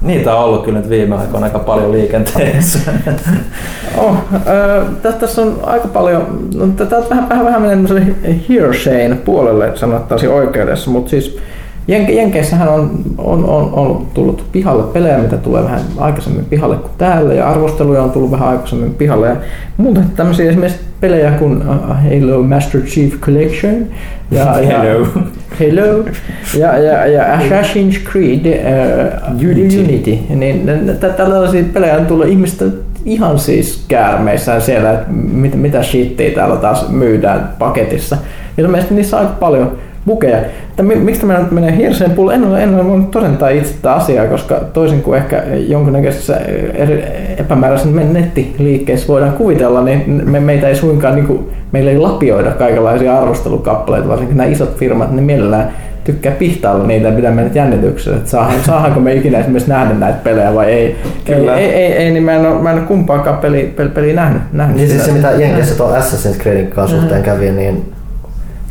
Niitä 0.07 0.35
on 0.35 0.45
ollut 0.45 0.65
kyllä 0.65 0.79
nyt 0.79 0.91
viime 0.91 1.17
aikoina 1.17 1.47
aika 1.47 1.59
paljon 1.59 1.93
liikenteessä. 1.93 2.79
oh, 3.99 4.17
äh, 4.35 5.15
tässä 5.21 5.43
on 5.43 5.59
aika 5.63 5.89
paljon, 5.89 6.49
no, 6.55 6.67
tätä 6.67 6.97
vähän, 7.11 7.29
vähän, 7.29 7.45
vähän 7.45 7.63
menee 7.63 8.15
hearsay 8.49 9.15
puolelle 9.25 9.77
sanottaisiin 9.77 10.33
oikeudessa, 10.33 10.91
mutta 10.91 11.11
siis 11.11 11.39
Jen- 11.89 12.13
Jenkeissähän 12.13 12.69
on, 12.69 12.91
on, 13.19 13.45
on, 13.45 13.73
on, 13.73 14.07
tullut 14.15 14.45
pihalle 14.53 14.83
pelejä, 14.83 15.19
mitä 15.19 15.37
tulee 15.37 15.65
vähän 15.65 15.81
aikaisemmin 15.99 16.45
pihalle 16.45 16.77
kuin 16.77 16.91
täällä, 16.99 17.35
ja 17.35 17.51
arvosteluja 17.51 18.03
on 18.03 18.11
tullut 18.11 18.31
vähän 18.31 18.49
aikaisemmin 18.49 18.95
pihalle. 18.95 19.29
Ja 19.29 19.37
muuta 19.77 20.01
tämmöisiä 20.17 20.49
esimerkiksi 20.49 20.81
pelejä 21.01 21.31
kuin 21.31 21.57
uh, 21.57 21.75
Halo 21.87 22.43
Master 22.43 22.81
Chief 22.81 23.21
Collection 23.21 23.87
ja, 24.31 24.61
ja 24.61 24.79
Halo. 24.79 25.07
Halo 25.59 26.05
ja, 26.59 26.79
ja, 26.79 27.07
ja 27.07 27.37
Assassin's 27.37 28.11
Creed 28.11 28.47
uh, 28.47 29.51
Unity. 29.51 29.81
Unity. 29.81 30.19
Niin, 30.35 30.71
tällaisia 31.17 31.65
pelejä 31.73 32.01
tullut 32.01 32.27
ihmistä 32.27 32.65
ihan 33.05 33.39
siis 33.39 33.85
käärmeissään 33.89 34.63
siellä, 34.63 34.93
että 34.93 35.07
mit, 35.13 35.55
mitä 35.55 35.83
shittiä 35.83 36.31
täällä 36.31 36.57
taas 36.57 36.89
myydään 36.89 37.49
paketissa. 37.59 38.17
Ilmeisesti 38.59 38.95
niissä 38.95 39.17
on 39.17 39.27
aika 39.27 39.37
paljon 39.41 39.79
bukeja. 40.07 40.39
Että 40.39 40.83
mi- 40.83 40.97
miksi 40.97 41.21
tämä 41.21 41.39
nyt 41.39 41.51
menee 41.51 41.77
hirseen 41.77 42.11
pullo? 42.11 42.31
En 42.31 42.45
ole, 42.45 42.63
en 42.63 42.75
ole 42.75 42.87
voinut 42.87 43.11
todentaa 43.11 43.49
itse 43.49 43.75
tätä 43.75 43.95
asiaa, 43.95 44.27
koska 44.27 44.55
toisin 44.55 45.03
kuin 45.03 45.19
ehkä 45.19 45.43
jonkunnäköisessä 45.69 46.37
eri, 46.75 47.05
epämääräisen 47.39 48.13
nettiliikkeessä 48.13 49.09
voidaan 49.09 49.33
kuvitella, 49.33 49.85
niin 49.85 50.23
me, 50.27 50.41
meitä 50.41 50.69
ei 50.69 50.77
suinkaan, 50.77 51.15
niin 51.15 51.27
kuin, 51.27 51.49
meillä 51.73 51.91
ei 51.91 51.99
lapioida 51.99 52.51
kaikenlaisia 52.51 53.19
arvostelukappaleita, 53.19 54.09
varsinkin 54.09 54.37
nämä 54.37 54.49
isot 54.49 54.77
firmat, 54.77 55.13
ne 55.13 55.23
mielellään 55.23 55.73
tykkää 56.05 56.33
pihtailla 56.33 56.87
niitä 56.87 57.09
ja 57.09 57.15
pitää 57.15 57.31
meidät 57.31 57.55
jännityksessä, 57.55 58.17
että 58.17 58.31
saadaan, 58.31 58.61
saadaanko 58.67 59.01
me 59.01 59.15
ikinä 59.15 59.39
esimerkiksi 59.39 59.71
nähdä 59.71 59.95
näitä 59.95 60.19
pelejä 60.25 60.55
vai 60.55 60.67
ei. 60.67 60.97
Kyllä. 61.25 61.57
Ei, 61.57 61.75
ei, 61.75 61.93
ei, 61.93 62.11
niin 62.11 62.23
mä 62.23 62.33
en 62.33 62.47
ole, 62.47 62.63
mä 62.63 62.71
en 62.71 62.79
ole 62.79 62.87
kumpaakaan 62.87 63.39
peli, 63.39 63.73
peli, 63.77 63.89
peliä 63.89 64.15
nähnyt. 64.15 64.43
nähnyt 64.53 64.77
Niin 64.77 64.89
siis 64.89 65.05
se 65.05 65.13
mitä 65.13 65.31
Jenkeissä 65.31 65.75
tuon 65.75 65.95
Assassin's 66.01 66.43
Creedin 66.43 66.67
kanssa 66.67 67.01
suhteen 67.01 67.23
kävi, 67.23 67.51
niin 67.51 67.96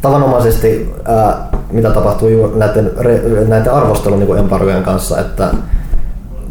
tavanomaisesti 0.06 0.94
ää, 1.06 1.48
mitä 1.72 1.90
tapahtuu 1.90 2.30
ju- 2.30 2.54
näiden, 2.56 2.92
re- 2.98 3.48
näiden 3.48 3.74
arvostelun 3.74 4.20
niin 4.20 4.38
embargojen 4.38 4.84
kanssa, 4.84 5.20
että 5.20 5.50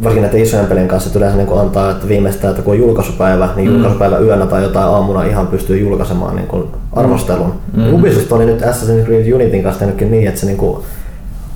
varsinkin 0.03 0.23
näiden 0.23 0.41
isojen 0.41 0.65
pelien 0.65 0.87
kanssa 0.87 1.07
että 1.07 1.19
yleensä 1.19 1.37
niin 1.37 1.59
antaa, 1.59 1.91
että 1.91 2.07
viimeistään, 2.07 2.51
että 2.51 2.63
kun 2.63 2.73
on 2.73 2.79
julkaisupäivä, 2.79 3.49
niin 3.55 3.73
julkaisupäivä 3.73 4.17
yönä 4.17 4.45
tai 4.45 4.63
jotain 4.63 4.87
aamuna 4.87 5.23
ihan 5.23 5.47
pystyy 5.47 5.77
julkaisemaan 5.77 6.35
niin 6.35 6.47
kuin 6.47 6.67
arvostelun. 6.93 7.53
Mm. 7.73 7.93
Ubisoft 7.93 8.31
oli 8.31 8.45
nyt 8.45 8.61
Assassin's 8.61 9.05
Creed 9.05 9.33
Unityn 9.33 9.63
kanssa 9.63 9.79
tehnytkin 9.79 10.11
niin, 10.11 10.27
että 10.27 10.39
se 10.39 10.45
niin 10.45 10.57
kuin, 10.57 10.83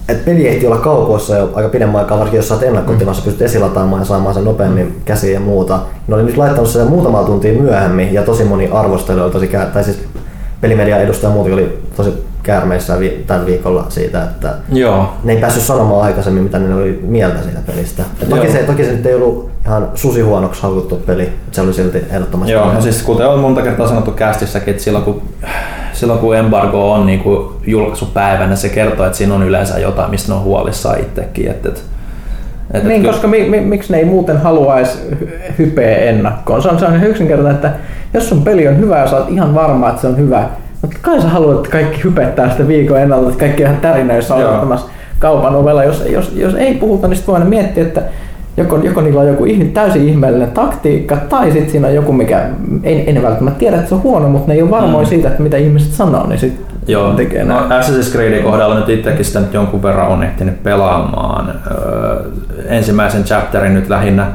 et 0.09 0.25
peli 0.25 0.47
ehti 0.47 0.65
olla 0.65 0.77
kaupoissa 0.77 1.37
jo 1.37 1.49
aika 1.53 1.69
pidemmän 1.69 1.99
aikaa, 1.99 2.17
varsinkin 2.17 2.37
jos 2.37 2.47
sä 2.47 2.53
oot 2.53 2.63
ennakkotilassa, 2.63 3.23
pystyt 3.23 3.41
esilataamaan 3.41 4.01
ja 4.01 4.05
saamaan 4.05 4.35
sen 4.35 4.43
nopeammin 4.43 5.01
käsiin 5.05 5.33
ja 5.33 5.39
muuta. 5.39 5.79
Ne 6.07 6.15
oli 6.15 6.23
nyt 6.23 6.37
laittanut 6.37 6.69
sen 6.69 6.87
muutama 6.87 7.23
tuntia 7.23 7.61
myöhemmin 7.61 8.13
ja 8.13 8.23
tosi 8.23 8.43
moni 8.43 8.69
arvostelu 8.71 9.21
oli 9.21 9.31
tosi 9.31 9.47
kää, 9.47 9.65
tai 9.65 9.83
siis 9.83 9.99
pelimedian 10.61 11.01
edustaja 11.01 11.33
muutenkin 11.33 11.63
oli 11.63 11.79
tosi 11.97 12.13
käärmeissä 12.43 12.99
vi- 12.99 13.23
tämän 13.27 13.45
viikolla 13.45 13.85
siitä, 13.89 14.23
että 14.23 14.53
Joo. 14.73 15.13
ne 15.23 15.33
ei 15.33 15.39
päässyt 15.39 15.63
sanomaan 15.63 16.01
aikaisemmin, 16.05 16.43
mitä 16.43 16.59
ne 16.59 16.75
oli 16.75 16.99
mieltä 17.03 17.41
siitä 17.43 17.59
pelistä. 17.67 18.03
Et 18.21 18.29
toki, 18.29 18.41
Joo. 18.45 18.51
se, 18.51 18.63
toki 18.63 18.83
se 18.85 18.91
nyt 18.91 19.05
ei 19.05 19.15
ollut 19.15 19.49
ihan 19.65 19.87
susi 19.95 20.21
huonoksi 20.21 20.61
haukuttu 20.61 20.95
peli, 20.95 21.23
että 21.23 21.35
se 21.51 21.61
oli 21.61 21.73
silti 21.73 21.97
ehdottomasti. 22.11 22.51
Joo, 22.53 22.73
no 22.73 22.81
siis 22.81 23.01
kuten 23.03 23.27
on 23.27 23.39
monta 23.39 23.61
kertaa 23.61 23.87
sanottu 23.87 24.11
kästissäkin, 24.11 24.71
että 24.71 24.83
silloin 24.83 25.03
kun, 25.05 25.21
silloin 25.93 26.19
kun 26.19 26.35
embargo 26.35 26.91
on 26.93 27.05
niin 27.05 27.19
kuin 27.19 27.49
julkaisupäivänä, 27.67 28.55
se 28.55 28.69
kertoo, 28.69 29.05
että 29.05 29.17
siinä 29.17 29.33
on 29.35 29.43
yleensä 29.43 29.79
jotain, 29.79 30.09
mistä 30.11 30.31
ne 30.31 30.35
on 30.37 30.43
huolissaan 30.43 30.99
itsekin. 30.99 31.47
Että, 31.51 31.69
että, 31.69 31.81
että 32.73 32.87
Niin, 32.87 33.01
kyllä- 33.01 33.13
koska 33.13 33.27
mi, 33.27 33.49
mi, 33.49 33.61
miksi 33.61 33.91
ne 33.91 33.97
ei 33.99 34.05
muuten 34.05 34.37
haluaisi 34.37 34.97
hy- 35.11 35.53
hypeä 35.57 35.97
ennakkoon? 35.97 36.61
Se 36.61 36.69
on, 36.69 36.79
se 36.79 36.85
on 36.85 37.03
yksinkertainen, 37.03 37.55
että 37.55 37.71
jos 38.13 38.29
sun 38.29 38.43
peli 38.43 38.67
on 38.67 38.77
hyvä 38.77 38.97
ja 38.99 39.07
sä 39.07 39.17
oot 39.17 39.29
ihan 39.29 39.55
varma, 39.55 39.89
että 39.89 40.01
se 40.01 40.07
on 40.07 40.17
hyvä, 40.17 40.43
mutta 40.81 40.97
kai 41.01 41.21
sä 41.21 41.27
haluat, 41.29 41.57
että 41.57 41.69
kaikki 41.69 42.03
hypettää 42.03 42.49
sitä 42.49 42.67
viikon 42.67 42.99
ennalta, 42.99 43.29
että 43.29 43.39
kaikki 43.39 43.63
on 43.63 43.69
ihan 43.69 43.81
tärinöissä 43.81 44.35
Joo. 44.35 44.49
odottamassa 44.49 44.87
kaupan 45.19 45.55
ovella. 45.55 45.83
Jos, 45.83 46.03
jos, 46.09 46.31
jos 46.35 46.55
ei 46.55 46.73
puhuta, 46.75 47.07
niin 47.07 47.15
sitten 47.17 47.35
voi 47.35 47.43
miettiä, 47.45 47.83
että 47.83 48.01
joko, 48.57 48.77
joko 48.77 49.01
niillä 49.01 49.21
on 49.21 49.27
joku 49.27 49.45
ihme- 49.45 49.65
täysin 49.73 50.09
ihmeellinen 50.09 50.51
taktiikka, 50.51 51.17
tai 51.29 51.51
sitten 51.51 51.69
siinä 51.69 51.87
on 51.87 51.95
joku, 51.95 52.11
mikä 52.13 52.43
ei, 52.83 52.95
ei 53.07 53.13
ne 53.13 53.21
välttämättä 53.23 53.59
tiedä, 53.59 53.75
että 53.77 53.89
se 53.89 53.95
on 53.95 54.03
huono, 54.03 54.29
mutta 54.29 54.47
ne 54.47 54.53
ei 54.53 54.61
ole 54.61 54.71
varmoja 54.71 55.03
Mm. 55.03 55.09
siitä, 55.09 55.27
että 55.27 55.43
mitä 55.43 55.57
ihmiset 55.57 55.93
sanoo, 55.93 56.27
niin 56.27 56.39
sitten 56.39 56.65
Joo, 56.87 57.13
tekee 57.13 57.43
no, 57.43 57.67
näin. 57.67 57.81
Assassin's 57.83 58.11
Creedin 58.11 58.43
kohdalla 58.43 58.75
nyt 58.75 58.89
itsekin 58.89 59.25
sitä 59.25 59.39
nyt 59.39 59.53
jonkun 59.53 59.83
verran 59.83 60.07
on 60.07 60.23
ehtinyt 60.23 60.63
pelaamaan. 60.63 61.53
Öö, 61.71 62.21
ensimmäisen 62.67 63.23
chapterin 63.23 63.73
nyt 63.73 63.89
lähinnä 63.89 64.27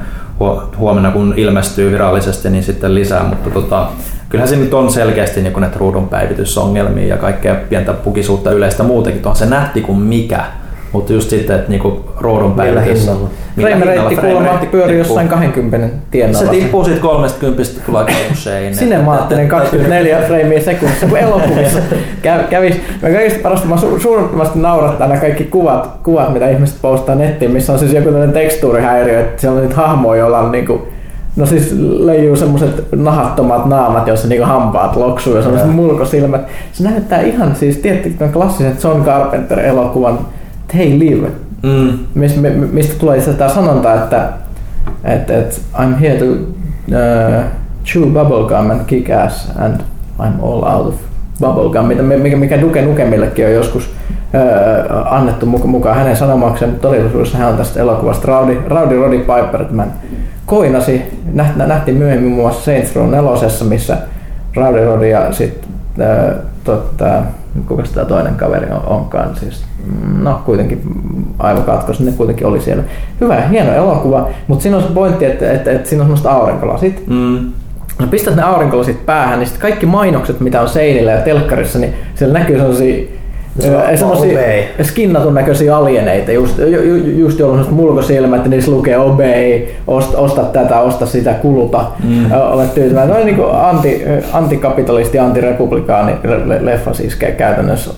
huomenna 0.78 1.10
kun 1.10 1.34
ilmestyy 1.36 1.92
virallisesti, 1.92 2.50
niin 2.50 2.64
sitten 2.64 2.94
lisää, 2.94 3.22
mutta 3.22 3.50
tota, 3.50 3.88
kyllähän 4.28 4.48
se 4.48 4.56
nyt 4.56 4.74
on 4.74 4.92
selkeästi 4.92 5.42
niin 5.42 5.60
näitä 5.60 5.78
ruudun 5.78 6.08
päivitysongelmia 6.08 7.06
ja 7.06 7.16
kaikkea 7.16 7.54
pientä 7.54 7.92
pukisuutta 7.92 8.52
yleistä 8.52 8.82
muutenkin. 8.82 9.26
On 9.26 9.36
se 9.36 9.46
nähti 9.46 9.80
kuin 9.80 9.98
mikä, 9.98 10.44
mutta 10.94 11.12
just 11.12 11.30
sitten, 11.30 11.56
että 11.56 11.70
niinku 11.70 12.04
ruudun 12.20 12.50
Millä 12.50 12.80
päivitys... 12.80 13.00
hinnalla? 13.00 13.28
millä 13.56 13.76
frame 13.76 14.16
kuulemma 14.16 14.60
pyörii 14.70 14.98
jossain 14.98 15.28
20 15.28 15.96
tienoilla. 16.10 16.52
Se 16.52 16.58
tippuu 16.58 16.84
siitä 16.84 17.00
30 17.00 17.62
tulee 17.86 18.04
aika 18.04 18.12
usein. 18.32 18.74
Sinemaattinen 18.74 19.48
24 19.48 20.18
freimiä 20.26 20.60
sekunnissa 20.60 21.06
kuin 21.06 21.22
elokuvissa 21.22 21.78
Kä, 22.22 22.38
kävis. 22.50 22.74
Mä 23.02 23.08
kaikista 23.08 23.42
parasta, 23.42 23.66
mä 23.66 23.76
su, 23.76 24.00
suunnattomasti 24.00 24.58
naurattaa 24.58 25.08
nämä 25.08 25.20
kaikki 25.20 25.44
kuvat, 25.44 25.90
kuvat, 26.02 26.32
mitä 26.32 26.50
ihmiset 26.50 26.76
postaa 26.82 27.14
nettiin, 27.14 27.50
missä 27.50 27.72
on 27.72 27.78
siis 27.78 27.92
joku 27.92 28.04
tämmöinen 28.04 28.32
tekstuurihäiriö, 28.32 29.20
että 29.20 29.40
siellä 29.40 29.56
on 29.56 29.62
niitä 29.62 29.76
hahmoja, 29.76 30.20
joilla 30.20 30.38
on 30.38 30.52
niinku, 30.52 30.88
No 31.36 31.46
siis 31.46 31.74
leijuu 31.98 32.36
semmoset 32.36 32.84
nahattomat 32.96 33.66
naamat, 33.66 34.06
joissa 34.06 34.28
niinku 34.28 34.46
hampaat 34.46 34.96
loksuu 34.96 35.36
ja 35.36 35.42
semmoset 35.42 35.70
mulkosilmät. 35.70 36.40
Se 36.72 36.84
näyttää 36.84 37.20
ihan 37.20 37.56
siis, 37.56 37.82
tämän 38.18 38.32
klassisen 38.32 38.76
John 38.84 39.04
Carpenter-elokuvan 39.04 40.18
Hey 40.74 40.98
Live, 40.98 41.28
Mm. 41.62 41.98
mistä, 42.14 42.40
mistä 42.72 42.94
tulee 42.98 43.20
se 43.20 43.32
tämä 43.32 43.50
sanonta, 43.50 43.94
että 43.94 44.28
et, 45.04 45.30
et, 45.30 45.60
I'm 45.74 45.94
here 46.00 46.18
to 46.18 46.24
uh, 46.24 47.44
chew 47.84 48.04
bubblegum 48.06 48.70
and 48.70 48.80
kick 48.86 49.10
ass 49.10 49.50
and 49.58 49.80
I'm 50.20 50.42
all 50.42 50.62
out 50.64 50.86
of 50.86 50.94
bubblegum, 51.40 51.86
mikä, 52.22 52.36
mikä 52.36 52.60
Duke 52.60 52.82
Nukemillekin 52.82 53.46
on 53.46 53.52
joskus 53.52 53.84
uh, 53.84 55.12
annettu 55.12 55.46
muka- 55.46 55.66
mukaan 55.66 55.96
hänen 55.96 56.16
sanomakseen, 56.16 56.70
mutta 56.70 56.88
todellisuudessa 56.88 57.38
hän 57.38 57.48
on 57.48 57.56
tästä 57.56 57.80
elokuvasta 57.80 58.26
Rowdy, 58.26 58.58
Rowdy 58.66 58.96
Roddy 58.96 59.18
Piper, 59.18 59.64
tämän 59.64 59.92
koinasi, 60.46 61.02
Näht, 61.32 61.56
nähtiin 61.56 61.96
myöhemmin 61.96 62.32
muun 62.32 62.42
muassa 62.42 62.64
Saints 62.64 62.96
Row 62.96 63.10
4, 63.10 63.20
missä 63.68 63.96
Rowdy 64.56 64.84
Roddy 64.84 65.08
ja 65.08 65.32
sitten 65.32 65.68
uh, 65.98 66.53
totta, 66.64 67.22
kuka 67.68 67.82
tämä 67.94 68.06
toinen 68.06 68.34
kaveri 68.34 68.70
on, 68.70 68.82
onkaan, 68.86 69.36
siis 69.36 69.64
no 70.18 70.42
kuitenkin 70.44 70.82
aivokatkos, 71.38 72.00
ne 72.00 72.12
kuitenkin 72.12 72.46
oli 72.46 72.60
siellä. 72.60 72.82
Hyvä 73.20 73.34
ja 73.34 73.48
hieno 73.48 73.72
elokuva, 73.72 74.28
mutta 74.46 74.62
siinä 74.62 74.76
on 74.76 74.82
se 74.82 74.88
pointti, 74.88 75.24
että, 75.24 75.52
että, 75.52 75.72
että 75.72 75.88
siinä 75.88 76.02
on 76.02 76.06
semmoista 76.06 76.32
aurinkolasit. 76.32 77.06
Mm. 77.06 77.52
No 77.98 78.06
pistät 78.06 78.36
ne 78.36 78.42
aurinkolasit 78.42 79.06
päähän, 79.06 79.38
niin 79.38 79.46
sitten 79.46 79.62
kaikki 79.62 79.86
mainokset, 79.86 80.40
mitä 80.40 80.60
on 80.60 80.68
seinillä 80.68 81.12
ja 81.12 81.20
telkkarissa, 81.20 81.78
niin 81.78 81.94
siellä 82.14 82.38
näkyy 82.38 82.58
sellaisia 82.58 83.04
Se 83.60 83.76
on 83.76 83.82
ö, 83.92 83.96
semmosia 83.96 84.32
obey. 84.40 84.62
skinnatun 84.82 85.34
näköisiä 85.34 85.76
alieneita, 85.76 86.32
just, 86.32 86.58
ju, 86.58 86.82
ju, 86.82 86.96
just 86.96 87.38
jolla 87.38 87.52
on 87.52 87.58
semmoset 87.58 87.84
mulkosilmät, 87.84 88.36
että 88.38 88.48
niissä 88.48 88.70
lukee 88.70 88.98
obey, 88.98 89.62
osta, 89.86 90.18
osta 90.18 90.42
tätä, 90.42 90.80
osta 90.80 91.06
sitä, 91.06 91.34
kuluta, 91.34 91.84
mm. 92.04 92.32
olet 92.32 92.74
tyytyväinen. 92.74 93.14
Noin 93.14 93.26
niin 93.26 93.50
anti, 93.52 94.04
antikapitalisti, 94.32 95.18
antirepublikaani 95.18 96.12
le- 96.46 96.64
leffa 96.64 96.94
siis 96.94 97.18
kä- 97.24 97.32
käytännössä 97.32 97.90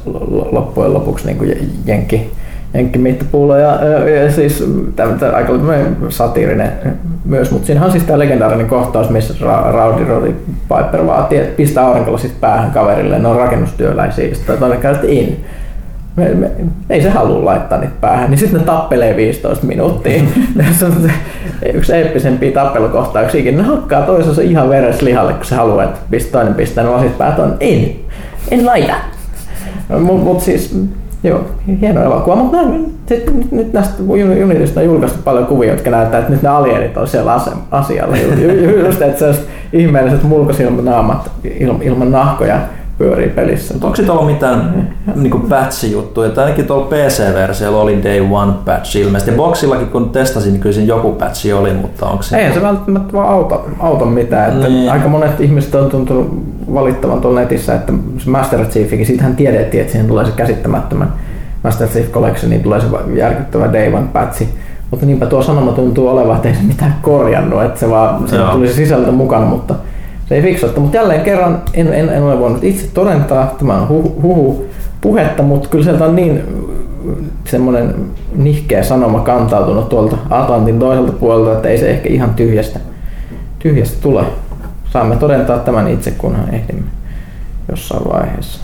loppujen 0.53 0.95
lopuksi 0.95 1.27
niin 1.27 1.39
kuin 1.39 1.71
jenkki, 1.87 2.31
jenkki 2.77 2.99
mittapuulo 2.99 3.57
ja, 3.57 3.85
ja 4.11 4.33
siis 4.33 4.65
tämä 4.97 5.17
aika 5.35 5.53
satiirinen 6.09 6.73
myös, 7.25 7.51
mutta 7.51 7.67
siinähän 7.67 7.87
on 7.87 7.93
siis 7.93 8.05
tämä 8.05 8.19
legendaarinen 8.19 8.67
kohtaus, 8.67 9.11
missä 9.11 9.35
Ra- 9.35 9.73
Rowdy 9.73 10.05
Roddy 10.05 10.35
Piper 10.69 11.07
vaatii, 11.07 11.39
että 11.39 11.57
pistää 11.57 11.87
aurinkolasit 11.87 12.41
päähän 12.41 12.71
kaverille, 12.71 13.19
ne 13.19 13.29
on 13.29 13.37
rakennustyöläisiä, 13.37 14.35
sitten 14.35 14.59
toinen 14.59 14.79
käy, 14.79 14.95
että 14.95 15.07
in. 15.11 15.45
Me, 16.17 16.29
me, 16.35 16.51
ei 16.91 17.03
se 17.03 17.11
halua 17.11 17.45
laittaa 17.45 17.79
niitä 17.81 17.95
päähän, 18.01 18.31
niin 18.31 18.39
sitten 18.39 18.61
ne 18.61 18.67
tappelee 18.67 19.17
15 19.17 19.67
minuuttia. 19.67 20.23
se 20.79 20.85
on 20.85 21.11
yksi 21.75 21.93
eeppisempiä 21.93 22.53
tappelukohtauksia 22.53 23.41
ikinä. 23.41 23.63
Ne 23.63 23.69
hakkaa 23.69 24.03
toisensa 24.03 24.43
ihan 24.43 24.71
vereslihalle, 24.71 25.33
kun 25.33 25.45
se 25.45 25.55
haluaa, 25.55 25.85
että 25.85 26.01
toinen 26.33 26.55
pistää 26.55 26.85
ne 26.85 26.91
lasit 26.91 27.19
päät 27.19 27.39
on 27.39 27.57
en, 27.61 27.97
en 28.51 28.67
laita. 28.67 28.95
Mutta 29.89 30.25
mut 30.25 30.41
siis, 30.41 30.79
joo, 31.25 31.41
hieno 31.81 32.03
elokuva. 32.03 32.37
Mutta 32.37 32.63
nyt, 32.63 33.51
nyt 33.53 33.73
näistä 33.73 33.95
Unitista 34.45 34.81
on 34.81 34.87
julkaistu 34.87 35.19
paljon 35.25 35.47
kuvia, 35.47 35.71
jotka 35.73 35.91
näyttää, 35.91 36.21
että 36.21 36.33
nyt 36.33 36.43
ne 36.43 36.49
alienit 36.49 36.97
on 36.97 37.09
siellä 37.09 37.33
ase, 37.35 37.51
asialla. 37.71 38.17
Ju- 38.17 38.65
ju- 38.65 38.87
Just, 38.87 39.03
että 39.03 39.19
sellaiset 39.19 39.47
ihmeelliset 39.73 40.23
mulkosilmanaamat 40.23 41.31
ilman, 41.61 41.83
ilman 41.83 42.13
nahkoja 42.13 42.59
pyörii 42.99 43.29
pelissä. 43.29 43.75
Mutta 43.75 43.87
onko 43.87 43.97
siitä 43.97 44.13
ollut 44.13 44.27
mitään 44.27 44.89
niinku 45.15 45.39
patch-juttuja? 45.39 46.31
Tai 46.31 46.45
ainakin 46.45 46.67
tuolla 46.67 46.87
PC-versiolla 46.87 47.81
oli 47.81 48.03
Day 48.05 48.21
One 48.31 48.53
patch 48.65 48.97
ilmeisesti. 48.97 49.33
Boxillakin 49.33 49.87
kun 49.87 50.11
testasin, 50.11 50.53
niin 50.53 50.61
kyllä 50.61 50.75
siinä 50.75 50.89
joku 50.89 51.13
patchi 51.13 51.53
oli, 51.53 51.73
mutta 51.73 52.07
onko 52.07 52.23
se... 52.23 52.37
Eihän 52.37 52.55
se 52.55 52.63
välttämättä 52.63 53.13
vaan 53.13 53.29
auta, 53.29 53.61
auta 53.81 54.05
mitään. 54.05 54.53
Että 54.53 54.69
Niin. 54.69 54.93
Aika 54.93 55.09
monet 55.09 55.41
ihmiset 55.41 55.75
on 55.75 55.91
tuntunut 55.91 56.43
valittavan 56.75 57.21
tuolla 57.21 57.41
netissä, 57.41 57.75
että 57.75 57.93
se 58.19 58.31
Master 58.31 58.65
Chiefikin, 58.67 59.07
siitähän 59.07 59.37
tiedettiin, 59.37 59.81
että 59.81 59.93
siihen 59.93 60.09
tulee 60.09 60.25
se 60.25 60.33
käsittämättömän 60.33 61.13
Master 61.65 61.89
Chief 61.89 62.11
Collectioniin 62.11 62.63
tulee 62.63 62.81
se 62.81 62.87
järkyttävä 63.15 63.73
Day 63.73 63.95
One 63.95 64.07
patchi. 64.13 64.49
Mutta 64.91 65.07
niinpä 65.07 65.27
tuo 65.27 65.43
sanoma 65.43 65.73
tuntuu 65.73 66.09
olevan, 66.09 66.37
että 66.37 66.49
ei 66.49 66.55
se 66.55 66.63
mitään 66.63 66.95
korjannut, 67.03 67.63
että 67.63 67.81
se 67.81 67.91
vaan 67.91 68.29
se 68.29 68.37
tuli 68.53 68.69
se 68.69 68.75
sisältö 68.75 69.13
mukana, 69.13 69.47
mutta 69.47 69.75
se 70.29 70.35
ei 70.35 70.43
fiksattu. 70.43 70.81
Mutta 70.81 70.97
jälleen 70.97 71.21
kerran 71.21 71.63
en, 71.75 71.93
en, 71.95 72.09
en 72.09 72.23
ole 72.23 72.39
voinut 72.39 72.65
itse 72.65 72.87
todentaa, 72.95 73.55
tämä 73.59 73.75
on 73.75 73.89
huhu, 73.89 74.21
huhu 74.23 74.67
puhetta, 75.01 75.43
mutta 75.43 75.69
kyllä 75.69 75.85
sieltä 75.85 76.05
on 76.05 76.17
niin 76.17 76.43
semmoinen 77.45 77.95
nihkeä 78.35 78.83
sanoma 78.83 79.21
kantautunut 79.21 79.89
tuolta 79.89 80.17
Atlantin 80.31 80.79
toiselta 80.79 81.13
puolelta, 81.13 81.53
että 81.53 81.69
ei 81.69 81.79
se 81.79 81.91
ehkä 81.91 82.09
ihan 82.09 82.35
tyhjästä, 82.35 82.79
tyhjästä 83.59 83.97
tule. 84.03 84.25
Saamme 84.93 85.17
todentaa 85.17 85.59
tämän 85.59 85.89
itse, 85.89 86.11
kunhan 86.11 86.55
ehdimme 86.55 86.91
jossain 87.71 88.05
vaiheessa. 88.13 88.61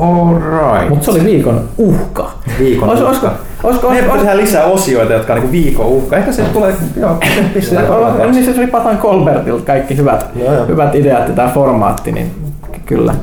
Alright. 0.00 0.88
Mutta 0.88 1.04
se 1.04 1.10
oli 1.10 1.24
viikon 1.24 1.68
uhka. 1.78 2.30
Viikon 2.58 2.88
Olis- 2.88 2.92
uhka. 2.92 3.08
Olisiko, 3.08 3.30
olisiko, 3.66 3.88
Meidän 3.90 4.10
olisiko, 4.10 4.12
pitäisi 4.12 4.24
tehdä 4.26 4.36
lisää 4.36 4.64
osioita, 4.64 5.12
jotka 5.12 5.32
on 5.32 5.38
niinku 5.38 5.52
viikon 5.52 5.86
uhka. 5.86 6.16
Ehkä 6.16 6.32
se 6.32 6.42
tulee, 6.42 6.74
joo, 7.00 7.16
pistää 7.54 7.90
olisiko, 7.90 8.24
niin 8.30 8.44
siis 8.44 8.58
ripataan 8.58 8.98
Colbertilta 8.98 9.64
kaikki 9.66 9.96
hyvät, 9.96 10.26
Joo, 10.36 10.54
joo. 10.54 10.66
hyvät 10.66 10.94
ideat 10.94 11.28
ja 11.28 11.34
tämä 11.34 11.48
formaatti, 11.54 12.12
niin 12.12 12.30
kyllä. 12.86 13.14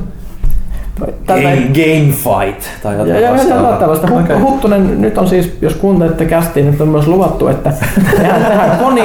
Tätä 1.26 1.40
ei- 1.40 1.46
game, 1.46 1.62
game 1.68 2.14
fight. 2.14 2.64
Tai 2.84 2.94
Ja, 2.96 3.00
jotain 3.00 3.24
ja, 3.24 3.32
vastaavaa. 3.32 3.78
tällaista. 3.78 4.08
Okei. 4.14 4.38
Huttunen, 4.40 5.02
nyt 5.02 5.18
on 5.18 5.28
siis, 5.28 5.58
jos 5.62 5.74
kuuntelette 5.76 6.26
kästiin, 6.26 6.72
nyt 6.72 6.82
on 6.82 6.88
myös 6.88 7.08
luvattu, 7.08 7.48
että 7.48 7.74
tehdään, 8.18 8.46
tehdään 8.46 8.78
koni 8.78 9.04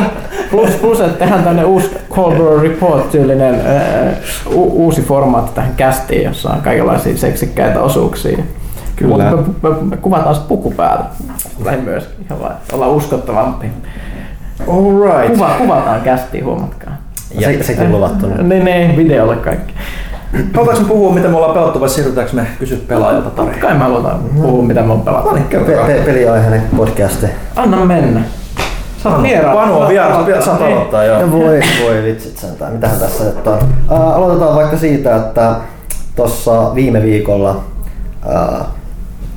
plus, 0.51 0.70
plus 0.70 1.01
että 1.01 1.19
tehdään 1.19 1.43
tänne 1.44 1.65
uusi 1.65 1.90
Colbert 2.12 2.62
Report-tyylinen 2.62 3.60
uusi 4.55 5.02
formaatti 5.02 5.55
tähän 5.55 5.73
kästiin, 5.77 6.23
jossa 6.23 6.51
on 6.51 6.60
kaikenlaisia 6.60 7.16
seksikkäitä 7.16 7.81
osuuksia. 7.81 8.39
Kyllä. 8.98 9.30
Mutta 9.30 9.52
me, 9.62 9.68
me, 9.68 9.76
me, 9.90 9.96
kuvataan 9.96 10.34
sitten 10.34 10.48
puku 10.48 10.70
päällä. 10.70 11.04
Lähin 11.64 11.84
myös 11.84 12.08
ihan 12.26 12.40
vaan, 12.40 12.52
että 12.52 12.74
ollaan 12.76 12.90
uskottavampi. 12.90 13.66
Alright. 14.60 15.32
Kuva, 15.34 15.50
kuvataan 15.58 16.00
kästiin, 16.00 16.44
huomatkaa. 16.44 16.96
Se, 17.40 17.62
sekin 17.62 17.92
luvattu. 17.92 18.26
Niin, 18.42 18.64
niin, 18.64 18.96
videolle 18.96 19.36
kaikki. 19.36 19.74
Halutaanko 20.54 20.82
me 20.82 20.88
puhua, 20.88 21.14
mitä 21.14 21.28
me 21.28 21.36
ollaan 21.36 21.54
pelattu 21.54 21.80
vai 21.80 21.88
siirrytäänkö 21.88 22.32
me 22.36 22.46
kysy 22.58 22.76
pelaajalta? 22.76 23.30
Totta 23.30 23.58
kai 23.60 23.72
me 23.74 23.78
halutaan 23.78 24.18
puhua, 24.18 24.62
mitä 24.62 24.82
me 24.82 24.92
on 24.92 25.00
pelattu. 25.02 25.28
No 25.28 25.34
niin, 25.34 25.46
Pe- 25.46 25.58
pe- 25.86 26.02
peliaiheinen 26.04 26.62
podcasti. 26.76 27.26
Anna 27.56 27.84
mennä. 27.84 28.20
Sä 29.02 29.08
oot 29.08 29.22
vieras. 29.22 29.54
Panu 29.54 29.80
on 29.80 29.88
vieras, 29.88 30.26
Niin. 30.26 30.72
aloittaa 30.72 31.04
joo. 31.04 31.20
No 31.20 31.32
voi, 31.32 31.60
voi 31.84 32.02
vitsit 32.04 32.38
sentään. 32.38 32.72
Mitähän 32.72 32.98
tässä 32.98 33.24
nyt 33.24 33.46
on? 33.46 33.58
Aloitetaan 33.88 34.54
vaikka 34.56 34.76
siitä, 34.76 35.16
että 35.16 35.54
tuossa 36.16 36.74
viime 36.74 37.02
viikolla 37.02 37.60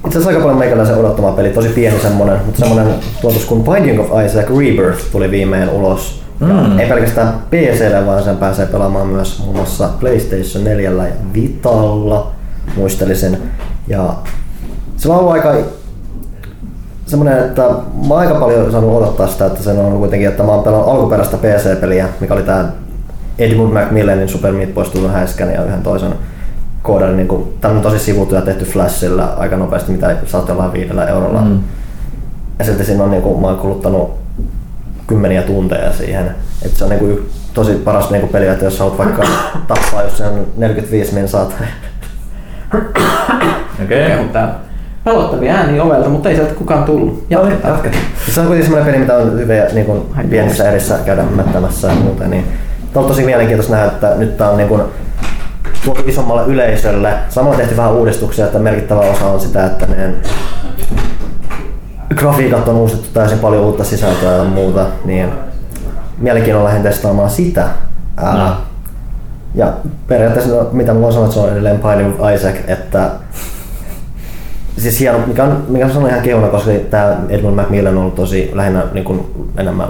itse 0.06 0.18
asiassa 0.18 0.30
aika 0.30 0.42
paljon 0.42 0.58
meikäläisen 0.58 0.98
odottama 0.98 1.32
peli, 1.32 1.50
tosi 1.50 1.70
pieni 1.70 2.00
semmonen, 2.00 2.40
mutta 2.46 2.60
semmonen 2.60 2.88
tuotos 3.22 3.46
kuin 3.46 3.64
Binding 3.64 4.00
of 4.00 4.26
Isaac 4.26 4.50
Rebirth 4.50 5.12
tuli 5.12 5.32
viimein 5.32 5.70
ulos. 5.70 6.22
Mm. 6.40 6.80
Ei 6.80 6.90
pelkästään 6.90 7.34
PClle, 7.50 8.06
vaan 8.06 8.24
sen 8.24 8.38
pääsee 8.38 8.66
pelaamaan 8.66 9.08
myös 9.08 9.40
muun 9.44 9.56
muassa 9.56 9.90
PlayStation 10.00 10.64
4 10.64 10.92
ja 10.92 11.14
Vitalla, 11.34 12.32
muistelisin. 12.76 13.38
Ja 13.88 14.14
se 14.98 15.10
on 15.10 15.18
ollut 15.18 15.32
aika 15.32 15.56
semmoinen, 17.06 17.40
että 17.40 17.62
mä 18.08 18.14
oon 18.14 18.20
aika 18.20 18.36
paljon 18.36 18.72
saanut 18.72 18.98
odottaa 18.98 19.28
sitä, 19.28 19.46
että 19.46 19.64
se 19.64 19.70
on 19.70 19.98
kuitenkin, 19.98 20.30
että 20.30 20.44
mä 20.44 20.52
oon 20.52 20.64
pelannut 20.64 20.90
alkuperäistä 20.90 21.38
PC-peliä, 21.38 22.08
mikä 22.20 22.34
oli 22.34 22.44
tää 22.44 22.72
Edmund 23.40 23.74
Macmillanin 23.74 24.30
Super 24.30 24.52
Meat 24.52 24.74
Boy 24.74 24.86
Studion 24.86 25.12
häiskän 25.12 25.54
ja 25.54 25.64
yhden 25.64 25.82
toisen 25.82 26.14
koodarin, 26.84 27.18
niin 27.18 27.28
kuin, 27.28 27.54
tämä 27.62 27.74
on 27.74 27.82
tosi 27.82 28.00
sivutyö 28.00 28.42
tehty 28.42 28.66
Flashilla 28.66 29.34
aika 29.38 29.58
nopeasti, 29.58 29.92
mitä 29.92 30.16
saatte 30.26 30.52
olla 30.52 30.74
viidellä 30.74 31.06
eurolla. 31.06 31.42
Mm. 31.42 31.60
Ja 32.60 32.66
silti 32.66 32.86
siinä 32.86 33.04
on, 33.04 33.12
niin 33.12 33.24
kuin, 33.24 33.42
mä 33.42 33.48
oon 33.48 33.58
kuluttanut 33.58 34.18
kymmeniä 35.08 35.42
tunteja 35.42 35.94
siihen. 35.94 36.36
Että 36.66 36.78
se 36.78 36.84
on 36.84 36.90
niin 36.90 37.00
kuin, 37.00 37.30
tosi 37.54 37.74
paras 37.74 38.10
niin 38.10 38.22
kuin 38.22 38.32
peli, 38.32 38.48
että 38.48 38.66
jos 38.66 38.80
haluat 38.80 38.98
vaikka 38.98 39.24
tappaa 39.68 40.04
just 40.04 40.18
sen 40.18 40.48
45 40.58 41.14
minsaa 41.14 41.46
tai 41.46 41.68
Okei. 43.84 44.08
Kehu 44.08 44.24
täällä. 44.24 44.54
Pelottavia 45.04 45.56
ääniä 45.56 45.84
ovelta, 45.84 46.10
mutta 46.10 46.30
ei 46.30 46.36
sieltä 46.36 46.54
kukaan 46.54 46.84
tullut. 46.84 47.26
Jatketaan. 47.30 47.74
Jatketaan. 47.74 48.04
Se 48.30 48.40
on 48.40 48.48
kuitenkin 48.48 48.72
semmoinen 48.72 48.94
peli, 48.94 49.02
mitä 49.04 49.18
on 49.18 49.40
hyvä 49.40 49.54
niin 49.74 49.86
kuin 49.86 50.02
pienissä 50.30 50.70
erissä 50.70 51.00
käydä 51.06 51.24
mättämässä 51.24 51.88
ja 51.88 51.96
muuta. 51.96 52.28
Niin, 52.28 52.46
tämä 52.94 53.04
on 53.04 53.12
tosi 53.12 53.26
mielenkiintoista 53.26 53.74
nähdä, 53.74 53.88
että 53.88 54.16
nyt 54.18 54.38
tämä 54.38 54.50
on 54.50 54.58
niin 54.58 54.70
kuin, 54.70 54.82
isommalle 56.06 56.44
yleisölle. 56.46 57.14
Samalla 57.30 57.58
tehtiin 57.58 57.78
vähän 57.78 57.94
uudistuksia, 57.94 58.46
että 58.46 58.60
merkittävä 58.60 59.00
osa 59.00 59.26
on 59.26 59.40
sitä, 59.40 59.66
että 59.66 59.86
ne 59.86 60.14
grafiikat 62.16 62.68
on 62.68 62.76
uusittu 62.76 63.08
täysin 63.14 63.40
paljon 63.40 63.64
uutta 63.64 63.84
sisältöä 63.84 64.36
ja 64.36 64.44
muuta. 64.44 64.86
Niin 65.06 65.30
mielenkiinnolla 66.18 66.68
lähdin 66.68 66.84
testaamaan 66.84 67.30
sitä. 67.30 67.68
Ää, 68.18 68.38
No. 68.38 68.56
Ja 69.56 69.74
periaatteessa, 70.08 70.56
no, 70.56 70.70
mitä 70.72 70.94
mä 70.94 71.02
voin 71.02 71.14
sanoa, 71.14 71.26
että 71.26 71.34
se 71.34 71.40
on 71.40 71.52
edelleen 71.52 71.80
Binding 71.80 72.22
of 72.22 72.32
Isaac, 72.36 72.56
että 72.68 73.10
siis 74.78 75.00
hieno, 75.00 75.20
mikä 75.28 75.44
on, 75.44 75.64
mikä 75.68 75.86
on 75.86 76.08
ihan 76.08 76.22
kehuna, 76.22 76.48
koska 76.48 76.72
tämä 76.90 77.18
Edmund 77.30 77.56
Macmillan 77.56 77.94
on 77.94 78.02
ollut 78.02 78.16
tosi 78.16 78.52
lähinnä 78.54 78.84
niin 78.94 79.06
kuin, 79.06 79.52
enemmän 79.58 79.88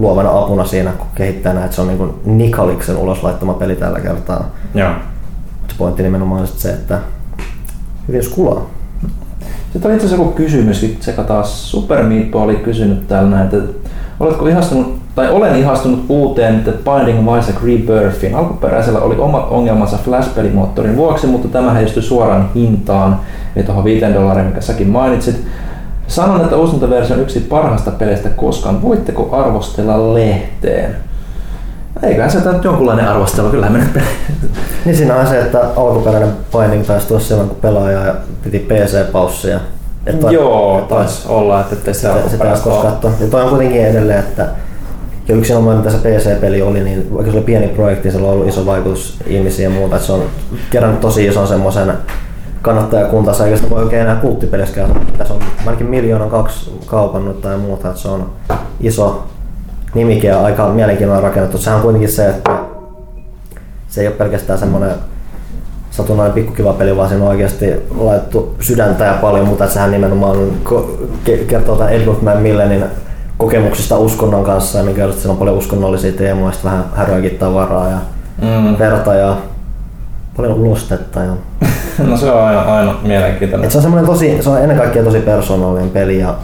luovana 0.00 0.38
apuna 0.38 0.64
siinä 0.64 0.90
kun 0.90 1.06
kehittäjänä, 1.14 1.64
että 1.64 1.76
se 1.76 1.80
on 1.82 1.88
niin 1.88 1.98
kuin 1.98 2.14
Nikaliksen 2.24 2.96
ulos 2.96 3.22
laittama 3.22 3.54
peli 3.54 3.76
tällä 3.76 4.00
kertaa. 4.00 4.50
Joo. 4.74 4.90
Se 5.68 5.74
pointti 5.78 6.02
nimenomaan 6.02 6.40
on 6.40 6.46
se, 6.46 6.70
että 6.70 6.98
hyvin 8.08 8.22
skulaa. 8.22 8.66
Sitten 9.72 9.88
oli 9.88 9.94
itse 9.94 10.06
asiassa 10.06 10.24
joku 10.24 10.36
kysymyskin, 10.36 10.96
sekä 11.00 11.22
taas 11.22 11.70
Super 11.70 12.02
Meatbo 12.02 12.42
oli 12.42 12.56
kysynyt 12.56 13.08
täällä 13.08 13.30
näin, 13.30 13.44
että 13.44 13.72
oletko 14.20 14.46
ihastunut, 14.46 15.00
tai 15.14 15.30
olen 15.30 15.56
ihastunut 15.56 16.04
uuteen 16.08 16.54
että 16.54 16.70
Binding 16.70 17.28
of 17.28 17.38
Isaac 17.38 17.62
Rebirthin. 17.64 18.34
Alkuperäisellä 18.34 19.00
oli 19.00 19.16
omat 19.18 19.46
ongelmansa 19.50 19.98
Flash-pelimoottorin 20.04 20.96
vuoksi, 20.96 21.26
mutta 21.26 21.48
tämä 21.48 21.72
heistyi 21.72 22.02
suoraan 22.02 22.50
hintaan, 22.54 23.20
eli 23.56 23.64
tuohon 23.64 23.84
5 23.84 24.14
dollariin, 24.14 24.46
mikä 24.46 24.60
säkin 24.60 24.88
mainitsit. 24.88 25.46
Sanon, 26.10 26.40
että 26.40 26.56
uusinta 26.56 26.90
versio 26.90 27.16
on 27.16 27.22
yksi 27.22 27.40
parhaista 27.40 27.90
peleistä 27.90 28.28
koskaan. 28.28 28.82
Voitteko 28.82 29.28
arvostella 29.32 30.14
lehteen? 30.14 30.96
Eiköhän 32.02 32.30
se 32.30 32.52
nyt 32.52 32.64
jonkunlainen 32.64 33.08
arvostelu, 33.08 33.48
kyllähän 33.48 33.72
me 33.72 34.00
Niin 34.84 34.96
siinä 34.96 35.16
on 35.16 35.26
se, 35.26 35.40
että 35.40 35.60
alkuperäinen 35.76 36.32
Binding 36.58 36.84
taisi 36.86 37.08
tulla 37.08 37.20
silloin, 37.20 37.48
kun 37.48 37.58
pelaaja 37.60 38.14
piti 38.44 38.58
PC-paussia. 38.58 39.60
Että 40.06 40.30
Joo, 40.30 40.86
taisi 40.88 41.28
olla, 41.28 41.60
että 41.60 41.74
ettei 41.74 41.94
sitä 41.94 42.14
sitä, 42.28 42.44
koskaan 42.44 42.82
katsoa. 42.82 43.10
Ja 43.20 43.26
toi 43.26 43.42
on 43.42 43.48
kuitenkin 43.48 43.86
edelleen, 43.86 44.18
että 44.18 44.48
ja 45.28 45.34
yksinomaan 45.34 45.76
mitä 45.76 45.90
se 45.90 45.98
PC-peli 45.98 46.62
oli, 46.62 46.80
niin 46.80 47.14
vaikka 47.14 47.32
se 47.32 47.36
oli 47.36 47.46
pieni 47.46 47.68
projekti, 47.68 48.10
sillä 48.10 48.28
on 48.28 48.34
ollut 48.34 48.48
iso 48.48 48.66
vaikutus 48.66 49.16
ihmisiin 49.26 49.64
ja 49.64 49.70
muuta. 49.70 49.96
Että 49.96 50.06
se 50.06 50.12
on 50.12 50.22
kerännyt 50.70 51.00
tosi 51.00 51.26
ison 51.26 51.48
semmoisen 51.48 51.92
kannattajakuntansa, 52.62 53.44
eikä 53.44 53.56
sitä 53.56 53.70
voi 53.70 53.82
oikein 53.82 54.02
enää 54.02 54.16
kulttipelissä 54.16 54.74
käydä. 54.74 54.94
Tässä 55.18 55.34
on 55.34 55.40
ainakin 55.66 55.86
miljoonan 55.86 56.30
kaksi 56.30 56.78
kaupannut 56.86 57.40
tai 57.42 57.56
muuta, 57.58 57.88
että 57.88 58.00
se 58.00 58.08
on 58.08 58.30
iso 58.80 59.26
nimike 59.94 60.28
ja 60.28 60.40
aika 60.44 60.68
mielenkiintoinen 60.68 61.22
rakennettu. 61.24 61.58
Sehän 61.58 61.76
on 61.76 61.82
kuitenkin 61.82 62.12
se, 62.12 62.28
että 62.28 62.50
se 63.88 64.00
ei 64.00 64.06
ole 64.06 64.16
pelkästään 64.16 64.58
semmoinen 64.58 64.90
satunnainen 65.90 66.34
pikkukiva 66.34 66.72
peli, 66.72 66.96
vaan 66.96 67.08
siinä 67.08 67.24
on 67.24 67.30
oikeasti 67.30 67.72
laitettu 67.98 68.54
sydäntä 68.60 69.04
ja 69.04 69.12
paljon 69.20 69.46
muuta. 69.46 69.64
Että 69.64 69.74
sehän 69.74 69.90
nimenomaan 69.90 70.36
ke- 71.26 71.44
kertoo 71.46 71.76
tämän 71.76 71.92
Edward 71.92 72.22
Macmillanin 72.22 72.84
kokemuksista 73.38 73.98
uskonnon 73.98 74.44
kanssa 74.44 74.78
ja 74.78 74.84
mikä 74.84 75.12
siinä 75.12 75.30
on 75.30 75.36
paljon 75.36 75.56
uskonnollisia 75.58 76.12
teemoja, 76.12 76.52
vähän 76.64 76.84
häröäkin 76.96 77.38
tavaraa 77.38 77.88
ja 77.88 77.98
Mm. 78.42 78.78
verta 78.78 79.14
ja 79.14 79.36
paljon 80.36 80.52
ulostetta. 80.58 81.20
Ja... 81.20 81.32
No 82.06 82.16
se 82.16 82.30
on 82.30 82.42
aina, 82.44 82.60
aina 82.60 82.94
mielenkiintoinen. 83.02 83.64
Et 83.64 83.70
se 83.70 83.78
on 83.78 83.82
semmoinen 83.82 84.06
tosi, 84.10 84.38
se 84.40 84.50
on 84.50 84.58
ennen 84.62 84.76
kaikkea 84.78 85.02
tosi 85.04 85.18
persoonallinen 85.18 85.90
peli 85.90 86.18
ja 86.18 86.34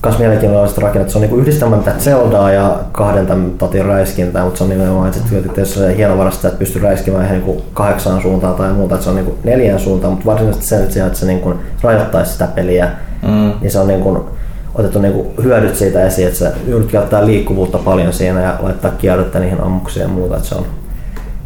kans 0.00 0.18
mielenkiintoisesti 0.18 0.80
rakennettu. 0.80 1.12
Se 1.12 1.18
on 1.18 1.22
niinku 1.22 1.36
yhdistelmä 1.36 1.76
mitä 1.76 1.92
Zeldaa 1.98 2.52
ja 2.52 2.76
kahden 2.92 3.26
tämän 3.26 3.50
tatin 3.58 3.84
räiskintää, 3.84 4.44
mutta 4.44 4.58
se 4.58 4.64
on 4.64 4.70
nimenomaan, 4.70 5.08
että, 5.08 5.20
että 5.46 5.60
jos 5.60 5.74
se 5.74 5.96
hienovarasta, 5.96 6.48
että 6.48 6.58
pystyy 6.58 6.82
räiskimään 6.82 7.24
ihan 7.24 7.36
niinku 7.36 7.62
kahdeksaan 7.72 8.22
suuntaan 8.22 8.54
tai 8.54 8.72
muuta, 8.72 8.94
että 8.94 9.04
se 9.04 9.10
on 9.10 9.16
niinku 9.16 9.38
neljään 9.44 9.80
suuntaan, 9.80 10.12
mutta 10.12 10.26
varsinaisesti 10.26 10.66
sen 10.66 10.92
sijaan, 10.92 11.06
että 11.06 11.18
se 11.18 11.26
niinku 11.26 11.54
rajoittaisi 11.82 12.32
sitä 12.32 12.46
peliä, 12.46 12.88
Mm. 13.22 13.52
niin 13.60 13.70
se 13.70 13.78
on 13.78 13.88
niinku 13.88 14.26
otettu 14.74 14.98
niinku 14.98 15.32
hyödyt 15.42 15.76
siitä 15.76 16.06
esiin, 16.06 16.26
että 16.28 16.38
se 16.38 16.52
joudut 16.68 16.90
käyttää 16.90 17.26
liikkuvuutta 17.26 17.78
paljon 17.78 18.12
siinä 18.12 18.42
ja 18.42 18.54
laittaa 18.62 18.90
kierrettä 18.90 19.38
niihin 19.40 19.60
ammuksiin 19.60 20.02
ja 20.02 20.08
muuta, 20.08 20.36
että 20.36 20.48
se 20.48 20.54
on 20.54 20.66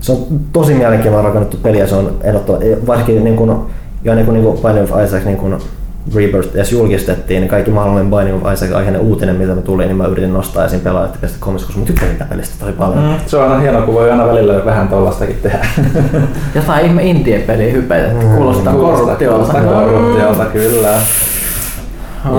se 0.01 0.13
on 0.13 0.27
tosi 0.53 0.75
mielenkiintoinen 0.75 1.25
rakennettu 1.25 1.57
peli 1.63 1.79
ja 1.79 1.87
se 1.87 1.95
on 1.95 2.17
ehdottoman, 2.23 2.63
varsinkin 2.87 3.25
niin 3.25 3.37
kuin, 3.37 3.51
jo 4.05 4.15
niin 4.15 4.25
kuin, 4.25 4.35
niin 4.35 4.45
kuin 4.45 4.59
Binding 4.63 4.93
of 4.93 5.05
Isaac 5.05 5.25
niin 5.25 5.37
kuin 5.37 5.59
Rebirth 6.15 6.55
edes 6.55 6.73
julkistettiin, 6.73 7.41
niin 7.41 7.49
kaikki 7.49 7.71
mahdollinen 7.71 8.11
Binding 8.11 8.37
of 8.37 8.53
Isaac 8.53 8.73
aiheinen 8.73 9.01
uutinen, 9.01 9.37
mitä 9.37 9.55
me 9.55 9.63
tuli, 9.63 9.85
niin 9.85 9.97
mä 9.97 10.07
yritin 10.07 10.33
nostaa 10.33 10.65
esiin 10.65 10.81
pelaajat.comissa, 10.81 11.67
koska 11.67 11.81
mä 11.81 11.87
tykkään 11.87 12.13
sitä 12.13 12.25
pelistä 12.25 12.55
tosi 12.61 12.73
paljon. 12.73 12.99
Mm. 12.99 13.11
Mm, 13.11 13.17
se 13.27 13.37
on 13.37 13.43
aina 13.43 13.59
hienoa, 13.59 13.83
kun 13.83 13.95
voi 13.95 14.11
aina 14.11 14.27
välillä 14.27 14.65
vähän 14.65 14.89
tollastakin 14.89 15.39
tehdä. 15.43 15.67
Jotain 16.55 16.87
ihme 16.87 17.03
indie-peliä 17.03 17.73
hypetetty. 17.73 18.27
Mm. 18.27 18.37
Kuulostaa 18.37 18.75
korruptiolta. 18.75 19.53
Kuulostaa 19.53 19.83
korruptiolta, 19.83 20.45
kyllä. 20.45 20.89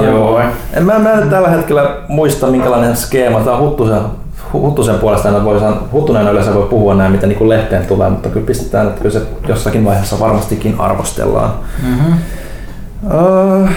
Joo. 0.06 0.41
En 0.73 0.86
mä, 0.86 0.99
mä 0.99 1.15
nyt 1.15 1.30
tällä 1.30 1.49
hetkellä 1.49 1.98
muista 2.07 2.48
minkälainen 2.48 2.95
skeema. 2.95 3.40
Tämä 3.40 3.57
on 3.57 3.64
Huttusen, 3.64 4.02
Huttusen 4.54 5.00
puolesta 5.00 5.44
voi 5.44 5.60
sanoa, 5.60 5.88
Huttunen 5.92 6.28
yleensä 6.28 6.54
voi 6.54 6.68
puhua 6.70 6.96
näin, 6.96 7.12
mitä 7.12 7.28
niin 7.28 7.50
lehteen 7.50 7.86
tulee, 7.86 8.10
mutta 8.10 8.30
kyllä 8.30 8.46
pistetään, 8.46 8.88
että 8.88 9.02
kyllä 9.02 9.20
se 9.20 9.22
jossakin 9.48 9.86
vaiheessa 9.86 10.20
varmastikin 10.20 10.76
arvostellaan. 10.80 11.52
Mm-hmm. 11.88 12.14
Uh, 13.04 13.70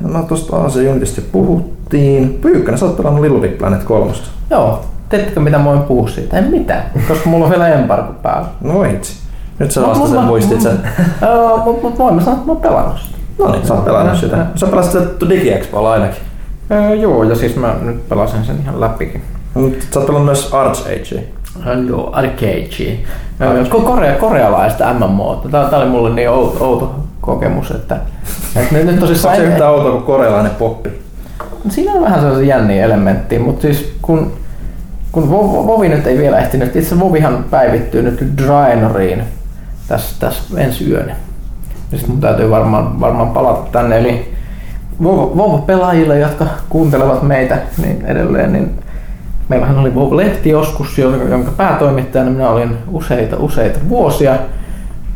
no 0.00 0.22
tuosta 0.22 0.56
Asia 0.56 0.90
Unitista 0.90 1.20
jo 1.20 1.26
puhuttiin. 1.32 2.38
Pyykkönen, 2.40 2.78
sä 2.78 2.86
oot 2.86 2.96
pelannut 2.96 3.22
Little 3.22 3.40
Big 3.40 3.58
Planet 3.58 3.84
3. 3.84 4.12
Joo. 4.50 4.84
Teettekö 5.08 5.40
mitä 5.40 5.58
mä 5.58 5.64
voin 5.64 5.82
puhua 5.82 6.08
siitä? 6.08 6.38
En 6.38 6.44
mitään, 6.44 6.82
koska 7.08 7.28
mulla 7.28 7.44
on 7.44 7.50
vielä 7.50 7.68
embargo 7.68 8.12
päällä. 8.22 8.48
No 8.60 8.84
itse. 8.84 9.12
Nyt 9.58 9.70
sä 9.70 9.82
vasta 9.82 10.08
sen 10.08 10.20
muistit 10.20 10.60
sen. 10.60 10.78
Joo, 11.22 11.56
mut, 11.64 11.82
mut 11.82 11.98
voin 11.98 12.14
mä 12.14 12.20
sanoa, 12.20 12.34
että 12.34 12.46
mä 12.46 12.52
oon 12.52 12.62
pelannut 12.62 12.98
sitä. 12.98 13.16
No 13.38 13.52
niin, 13.52 13.66
sä 13.66 13.74
oot 13.74 13.84
pelannut 13.84 14.18
sitä. 14.18 14.46
Sä 14.54 14.66
pelasit 14.66 14.92
sitä 14.92 15.28
DigiExpolla 15.28 15.92
ainakin. 15.92 16.22
Öö, 16.70 16.94
joo, 16.94 17.22
ja 17.22 17.34
siis 17.34 17.56
mä 17.56 17.74
nyt 17.82 18.08
pelasin 18.08 18.44
sen 18.44 18.56
ihan 18.62 18.80
läpikin. 18.80 19.22
Sä 19.54 19.98
oot 20.00 20.06
pelannut 20.06 20.24
myös 20.24 20.52
Arch 20.54 20.80
Agea. 20.86 21.22
Äh, 21.66 21.84
Joo, 21.88 22.10
Arcade. 22.12 22.98
Öö, 23.40 23.62
ko- 23.64 23.82
Korea, 23.82 24.14
korealaista 24.14 24.94
MMO. 24.94 25.42
Tää, 25.50 25.64
tää 25.70 25.78
oli 25.78 25.88
mulle 25.88 26.14
niin 26.14 26.30
outo, 26.30 26.64
outo 26.64 26.94
kokemus, 27.20 27.70
että, 27.70 27.96
että 28.56 28.74
nyt, 28.74 28.86
nyt 28.86 29.00
tosissaan... 29.00 29.34
Onko 29.34 29.46
se 29.46 29.52
yhtä 29.52 29.68
outoa 29.70 29.90
kuin 29.92 30.02
korealainen 30.02 30.52
poppi? 30.52 30.90
Siinä 31.68 31.92
on 31.92 32.02
vähän 32.02 32.20
sellaisia 32.20 32.56
jänniä 32.56 32.84
elementtiä, 32.84 33.40
mutta 33.40 33.62
siis 33.62 33.92
kun, 34.02 34.32
kun 35.12 35.24
Vo- 35.24 35.66
Vovi 35.66 35.88
nyt 35.88 36.06
ei 36.06 36.18
vielä 36.18 36.38
ehtinyt, 36.38 36.76
itse 36.76 37.00
Vovihan 37.00 37.44
päivittyy 37.50 38.02
nyt 38.02 38.24
Draenoriin 38.38 39.22
tässä, 39.88 40.16
tässä 40.20 40.42
ensi 40.60 40.90
yönä. 40.90 41.16
Sitten 41.90 42.10
mun 42.10 42.20
täytyy 42.20 42.50
varmaan, 42.50 43.00
varmaan 43.00 43.30
palata 43.30 43.68
tänne, 43.72 43.98
eli 43.98 44.32
Vova-pelaajille, 45.02 46.18
jotka 46.18 46.46
kuuntelevat 46.68 47.22
meitä 47.22 47.58
niin 47.82 48.04
edelleen, 48.06 48.52
niin 48.52 48.70
meillähän 49.52 49.78
oli 49.78 49.94
Vova-lehti 49.94 50.50
joskus, 50.50 50.98
jonka 50.98 51.24
jonka 51.24 51.50
päätoimittajana 51.50 52.30
minä 52.30 52.48
olin 52.48 52.76
useita, 52.90 53.36
useita 53.36 53.78
vuosia. 53.88 54.36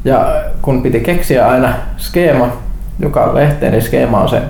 Ja 0.05 0.27
kun 0.63 0.83
piti 0.83 1.01
keksiä 1.01 1.49
aina 1.49 1.75
skeema, 1.97 2.49
joka 2.99 3.35
lehteen, 3.35 3.73
niin 3.73 3.83
skeema 3.83 4.21
on 4.21 4.29
se 4.29 4.43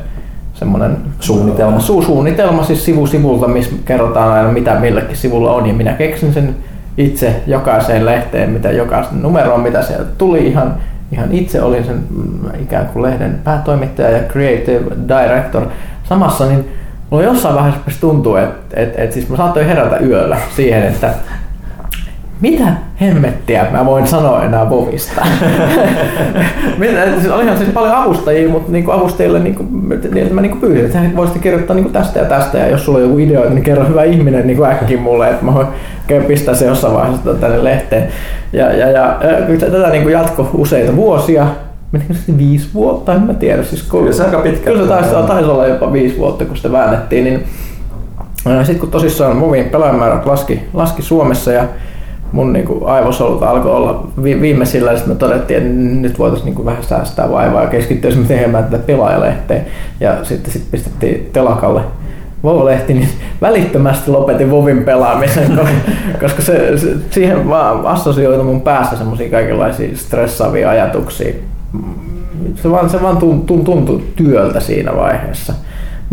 semmoinen 0.54 0.96
Suunnitelma. 1.20 1.78
Su- 1.78 2.04
suunnitelma 2.04 2.62
siis 2.62 2.84
sivu 2.84 3.06
sivulta, 3.06 3.48
missä 3.48 3.76
kerrotaan 3.84 4.32
aina 4.32 4.52
mitä 4.52 4.74
milläkin 4.74 5.16
sivulla 5.16 5.52
on. 5.52 5.66
Ja 5.66 5.74
minä 5.74 5.92
keksin 5.92 6.32
sen 6.32 6.56
itse 6.98 7.42
jokaiseen 7.46 8.06
lehteen, 8.06 8.50
mitä 8.50 8.70
jokaisen 8.70 9.22
numeroon, 9.22 9.60
mitä 9.60 9.82
sieltä 9.82 10.10
tuli 10.18 10.46
ihan, 10.46 10.74
ihan 11.12 11.32
itse 11.32 11.62
olin 11.62 11.84
sen 11.84 12.04
mm, 12.10 12.62
ikään 12.62 12.86
kuin 12.86 13.02
lehden 13.02 13.40
päätoimittaja 13.44 14.10
ja 14.10 14.22
creative 14.22 14.84
director 15.08 15.66
samassa, 16.04 16.46
niin 16.46 16.68
mulla 17.10 17.24
jossain 17.24 17.54
vaiheessa 17.54 18.00
tuntua, 18.00 18.40
että 18.40 18.80
et, 18.80 18.94
et 18.96 19.12
siis 19.12 19.28
mä 19.28 19.36
saatoin 19.36 19.66
herätä 19.66 19.98
yöllä 19.98 20.36
siihen, 20.56 20.82
että 20.82 21.14
mitä 22.40 22.64
hemmettiä 23.00 23.66
mä 23.72 23.86
voin 23.86 24.06
sanoa 24.06 24.44
enää 24.44 24.70
Vovista? 24.70 25.26
Siis 27.20 27.32
olihan 27.32 27.58
siis 27.58 27.70
paljon 27.70 27.94
avustajia, 27.94 28.48
mutta 28.48 28.72
niinku 28.72 28.90
avustajille 28.90 29.38
niinku, 29.38 29.64
niiltä 30.12 30.34
mä 30.34 30.40
niinku 30.40 30.56
pyysin, 30.56 30.84
että 30.84 30.98
sä 30.98 31.16
voisit 31.16 31.42
kirjoittaa 31.42 31.76
niinku 31.76 31.90
tästä 31.90 32.18
ja 32.18 32.24
tästä, 32.24 32.58
ja 32.58 32.68
jos 32.68 32.84
sulla 32.84 32.98
on 32.98 33.04
joku 33.04 33.18
idea, 33.18 33.50
niin 33.50 33.62
kerro 33.62 33.88
hyvä 33.88 34.04
ihminen 34.04 34.46
niinku 34.46 34.64
äkkiä 34.64 35.00
mulle, 35.00 35.30
että 35.30 35.44
mä 35.44 35.54
voin 35.54 35.66
käydä 36.06 36.24
pistää 36.24 36.54
se 36.54 36.66
jossain 36.66 36.94
vaiheessa 36.94 37.34
tänne 37.34 37.64
lehteen. 37.64 38.08
Ja, 38.52 38.72
ja, 38.72 38.90
ja, 38.90 39.18
ja 39.22 39.70
tätä 39.70 39.90
niinku 39.90 40.08
jatkoi 40.08 40.48
useita 40.54 40.96
vuosia, 40.96 41.46
menikö 41.92 42.14
se 42.14 42.38
viisi 42.38 42.68
vuotta, 42.74 43.14
en 43.14 43.22
mä 43.22 43.34
tiedä. 43.34 43.62
Siis 43.64 43.82
kun, 43.82 44.00
Kyllä 44.00 44.12
se 44.12 44.24
aika 44.24 44.38
pitkä. 44.38 44.70
Kyllä 44.70 44.82
se 44.82 44.88
taisi, 44.88 45.10
taisi 45.26 45.50
olla 45.50 45.66
jopa 45.66 45.92
viisi 45.92 46.18
vuotta, 46.18 46.44
kun 46.44 46.56
sitä 46.56 46.72
väännettiin, 46.72 47.24
niin 47.24 47.44
sitten 48.56 48.78
kun 48.78 48.90
tosissaan 48.90 49.36
movin 49.36 49.64
pelaajamäärät 49.64 50.26
laski, 50.26 50.62
laski 50.74 51.02
Suomessa 51.02 51.52
ja 51.52 51.64
mun 52.32 52.52
niinku 52.52 52.84
aivosolut 52.84 53.42
alkoi 53.42 53.70
olla 53.70 54.06
vi- 54.22 54.40
viimeisillä, 54.40 54.90
ja 54.90 54.96
sitten 54.96 55.14
me 55.14 55.18
todettiin, 55.18 55.62
että 55.62 55.72
nyt 56.00 56.18
voitaisiin 56.18 56.44
niinku 56.44 56.64
vähän 56.64 56.82
säästää 56.82 57.30
vaivaa 57.30 57.62
ja 57.62 57.68
keskittyä 57.68 58.10
tekemään 58.28 58.64
tätä 58.64 58.82
pelaajalehteen. 58.86 59.66
Ja 60.00 60.24
sitten 60.24 60.52
sit 60.52 60.70
pistettiin 60.70 61.30
telakalle 61.32 61.80
Vov-lehti, 62.44 62.94
niin 62.94 63.08
välittömästi 63.40 64.10
lopetin 64.10 64.50
Vovin 64.50 64.84
pelaamisen, 64.84 65.50
ko- 65.58 66.18
koska 66.20 66.42
se, 66.42 66.78
se, 66.78 66.94
siihen 67.10 67.48
vaan 67.48 67.86
assosioitu 67.86 68.44
mun 68.44 68.60
päässä 68.60 68.96
semmoisia 68.96 69.30
kaikenlaisia 69.30 69.96
stressaavia 69.96 70.70
ajatuksia. 70.70 71.34
Se 72.62 72.70
vaan, 72.70 72.90
se 72.90 73.02
vaan 73.02 73.16
tuntui, 73.16 73.64
tuntui 73.64 74.02
työltä 74.16 74.60
siinä 74.60 74.96
vaiheessa. 74.96 75.52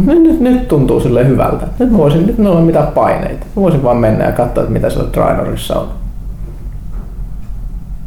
Nyt, 0.05 0.23
nyt, 0.23 0.39
nyt 0.39 0.67
tuntuu 0.67 0.99
sille 0.99 1.27
hyvältä. 1.27 1.67
Nyt 1.79 1.97
voisin, 1.97 2.27
nyt 2.27 2.37
minulla 2.37 2.55
ei 2.55 2.59
ole 2.59 2.65
mitään 2.65 2.87
paineita. 2.87 3.45
Voisin 3.55 3.83
vaan 3.83 3.97
mennä 3.97 4.25
ja 4.25 4.31
katsoa, 4.31 4.63
mitä 4.63 4.89
siellä 4.89 5.09
Drainorissa 5.13 5.79
on. 5.79 5.87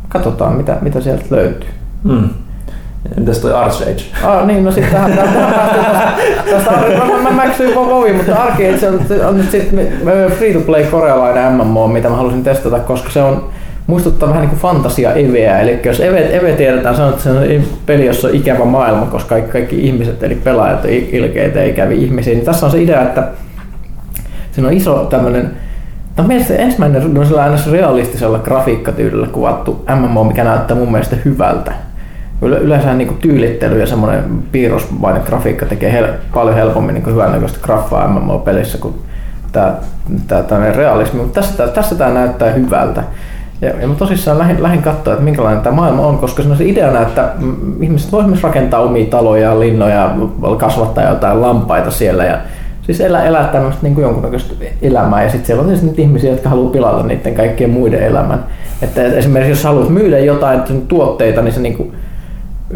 Katsotaan, 0.08 0.52
mitä, 0.52 0.76
mitä 0.80 1.00
sieltä 1.00 1.24
löytyy. 1.30 1.70
Mm. 2.04 2.28
Mitäs 3.16 3.38
toi 3.38 3.52
Arch 3.52 3.82
Age? 3.82 4.26
Ah, 4.28 4.46
niin, 4.46 4.64
no 4.64 4.72
sitten 4.72 4.92
tähän, 4.92 5.12
tästä, 6.50 6.70
mä, 6.70 7.22
mä, 7.22 7.30
mä 7.30 7.44
eksyin 7.44 7.74
Vovi, 7.74 8.12
mutta 8.12 8.34
Arcade 8.34 8.88
on, 8.88 9.26
on 9.28 9.38
nyt 9.38 9.50
sitten 9.50 9.88
free 10.38 10.52
to 10.52 10.60
play 10.60 10.84
korealainen 10.84 11.52
MMO, 11.52 11.88
mitä 11.88 12.08
mä 12.08 12.16
halusin 12.16 12.44
testata, 12.44 12.78
koska 12.78 13.10
se 13.10 13.22
on 13.22 13.48
muistuttaa 13.86 14.28
vähän 14.28 14.40
niin 14.40 14.50
kuin 14.50 14.60
fantasia 14.60 15.12
Eveä. 15.12 15.60
Eli 15.60 15.80
jos 15.84 16.00
Eve, 16.00 16.36
Eve 16.36 16.52
tiedetään, 16.52 17.00
on, 17.00 17.08
että 17.08 17.22
se 17.22 17.30
on 17.30 17.44
peli, 17.86 18.06
jossa 18.06 18.28
on 18.28 18.34
ikävä 18.34 18.64
maailma, 18.64 19.06
koska 19.06 19.28
kaikki, 19.28 19.52
kaikki 19.52 19.86
ihmiset, 19.86 20.22
eli 20.22 20.34
pelaajat 20.34 20.84
on 20.84 20.90
ilkeitä, 20.90 21.60
ei 21.60 21.72
kävi 21.72 22.04
ihmisiä. 22.04 22.34
Niin 22.34 22.44
tässä 22.44 22.66
on 22.66 22.72
se 22.72 22.82
idea, 22.82 23.02
että 23.02 23.28
siinä 24.52 24.68
on 24.68 24.74
iso 24.74 25.06
tämmöinen 25.10 25.50
Tämä 26.16 26.28
on 26.28 26.32
ensimmäinen 26.58 27.26
sillä 27.26 27.42
aina 27.42 27.56
realistisella 27.70 28.38
grafiikkatyylillä 28.38 29.26
kuvattu 29.26 29.84
MMO, 29.96 30.24
mikä 30.24 30.44
näyttää 30.44 30.76
mun 30.76 30.92
mielestä 30.92 31.16
hyvältä. 31.24 31.72
Yle- 32.42 32.58
Yleensä 32.58 32.94
niin 32.94 33.16
tyylittely 33.16 33.80
ja 33.80 33.86
semmoinen 33.86 34.24
piirrosmainen 34.52 35.22
grafiikka 35.26 35.66
tekee 35.66 35.92
hel- 35.92 36.12
paljon 36.34 36.54
helpommin 36.54 36.94
niin 36.94 37.06
hyvännäköistä 37.06 37.58
graffaa 37.62 38.08
MMO-pelissä 38.08 38.78
kuin 38.78 38.94
tämä, 39.52 39.74
tämä, 40.28 40.42
tämä 40.42 40.72
realismi, 40.72 41.20
mutta 41.20 41.40
tässä, 41.40 41.68
tässä 41.68 41.94
tämä 41.94 42.10
näyttää 42.10 42.50
hyvältä. 42.50 43.02
Ja, 43.60 43.68
ja 43.80 43.88
mä 43.88 43.94
tosissaan 43.94 44.38
lähdin, 44.38 44.62
lähdin 44.62 44.82
katsoa, 44.82 45.12
että 45.12 45.24
minkälainen 45.24 45.62
tämä 45.62 45.76
maailma 45.76 46.06
on, 46.06 46.18
koska 46.18 46.42
siinä 46.42 46.52
on 46.52 46.58
se 46.58 46.64
ideana, 46.64 47.00
että 47.00 47.30
mm, 47.38 47.82
ihmiset 47.82 48.12
voisivat 48.12 48.30
myös 48.30 48.42
rakentaa 48.42 48.80
omia 48.80 49.06
taloja, 49.06 49.60
linnoja, 49.60 50.10
kasvattaa 50.58 51.04
jotain 51.04 51.42
lampaita 51.42 51.90
siellä 51.90 52.24
ja 52.24 52.38
siis 52.82 53.00
elää, 53.00 53.24
elää 53.24 53.44
tämmöistä 53.44 53.80
niin 53.82 54.00
jonkunnäköistä 54.00 54.54
elämää 54.82 55.22
ja 55.22 55.30
sitten 55.30 55.46
siellä 55.46 55.60
on 55.60 55.66
tietysti 55.66 55.86
niitä 55.86 56.02
ihmisiä, 56.02 56.30
jotka 56.30 56.48
haluaa 56.48 56.72
pilata 56.72 57.02
niiden 57.02 57.34
kaikkien 57.34 57.70
muiden 57.70 58.02
elämän. 58.02 58.44
Että 58.82 59.02
esimerkiksi 59.02 59.52
jos 59.52 59.64
haluat 59.64 59.88
myydä 59.88 60.18
jotain 60.18 60.62
tuotteita, 60.88 61.42
niin 61.42 61.54
se 61.54 61.60
niin 61.60 61.76
kuin 61.76 61.92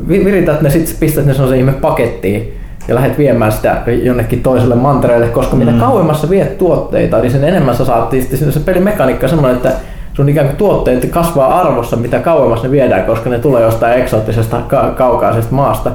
vi- 0.09 0.25
virität 0.25 0.61
ne, 0.61 0.71
sitten 0.71 0.97
pistät 1.01 1.27
ne 1.27 1.33
sellaisen 1.33 1.59
ihme 1.59 1.73
pakettiin 1.73 2.55
ja 2.89 2.95
lähdet 2.95 3.19
viemään 3.19 3.53
sitä 3.53 3.83
jonnekin 4.03 4.43
toiselle 4.43 4.75
mantereelle, 4.75 5.29
koska 5.29 5.57
mitä 5.57 5.73
kauemmas 5.81 6.21
sä 6.21 6.31
viet 6.31 6.59
tuotteita, 6.59 7.19
niin 7.19 7.31
sen 7.31 7.45
enemmän 7.45 7.77
sä 7.77 7.85
saat, 7.85 8.11
sitten 8.11 8.53
se 8.53 8.61
pelimekaniikka 8.61 9.27
on 9.27 9.31
semmoinen, 9.31 9.57
että 9.57 9.73
sun 10.21 10.29
ikään 10.29 10.47
kuin 10.47 10.57
tuotteet 10.57 11.11
kasvaa 11.11 11.61
arvossa, 11.61 11.97
mitä 11.97 12.19
kauemmas 12.19 12.63
ne 12.63 12.71
viedään, 12.71 13.05
koska 13.05 13.31
ne 13.31 13.39
tulee 13.39 13.63
jostain 13.63 14.01
eksoottisesta 14.01 14.57
ka- 14.69 14.93
kaukaisesta 14.97 15.55
maasta. 15.55 15.91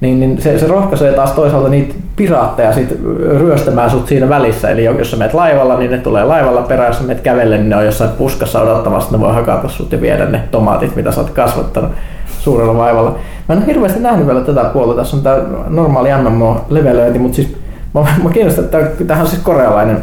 Niin, 0.00 0.20
niin 0.20 0.42
se, 0.42 0.58
se 0.58 0.66
rohkaisee 0.66 1.12
taas 1.12 1.32
toisaalta 1.32 1.68
niitä 1.68 1.94
piraatteja 2.16 2.72
sit 2.72 2.98
ryöstämään 3.38 3.90
sut 3.90 4.08
siinä 4.08 4.28
välissä. 4.28 4.70
Eli 4.70 4.84
jos 4.84 5.10
sä 5.10 5.16
menet 5.16 5.34
laivalla, 5.34 5.78
niin 5.78 5.90
ne 5.90 5.98
tulee 5.98 6.24
laivalla 6.24 6.62
perään, 6.62 6.88
jos 6.88 6.98
sä 6.98 7.04
menet 7.04 7.22
kävellen, 7.22 7.60
niin 7.60 7.68
ne 7.68 7.76
on 7.76 7.84
jossain 7.84 8.10
puskassa 8.10 8.60
odottamassa, 8.60 9.06
että 9.06 9.16
ne 9.16 9.24
voi 9.24 9.34
hakata 9.34 9.68
sut 9.68 9.92
ja 9.92 10.00
viedä 10.00 10.26
ne 10.26 10.40
tomaatit, 10.50 10.96
mitä 10.96 11.12
sä 11.12 11.20
oot 11.20 11.30
kasvattanut 11.30 11.90
suurella 12.38 12.76
vaivalla. 12.76 13.10
Mä 13.48 13.52
en 13.52 13.58
ole 13.58 13.66
hirveästi 13.66 14.00
nähnyt 14.00 14.26
vielä 14.26 14.40
tätä 14.40 14.64
puolta. 14.64 14.94
Tässä 14.94 15.16
on 15.16 15.22
tää 15.22 15.38
normaali 15.68 16.08
MMO-levelöinti, 16.08 17.18
mutta 17.18 17.36
siis 17.36 17.56
mä, 17.94 18.00
mä 18.22 18.30
kiinnostan, 18.30 18.64
että 18.64 19.04
tähän 19.06 19.24
on 19.24 19.30
siis 19.30 19.42
korealainen, 19.42 20.02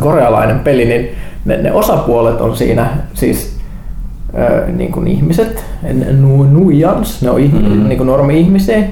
korealainen 0.00 0.60
peli, 0.60 0.84
niin 0.84 1.10
ne, 1.44 1.56
ne 1.56 1.72
osapuolet 1.72 2.40
on 2.40 2.56
siinä 2.56 2.86
siis 3.14 3.56
ö, 4.38 4.66
niin 4.66 4.92
kuin 4.92 5.06
ihmiset, 5.06 5.64
nu, 6.20 6.42
nuijans, 6.42 7.22
ne 7.22 7.30
on 7.30 7.40
ih, 7.40 7.52
mm. 7.52 7.88
niin 7.88 7.96
kuin 7.96 8.06
normi-ihmisiä, 8.06 8.82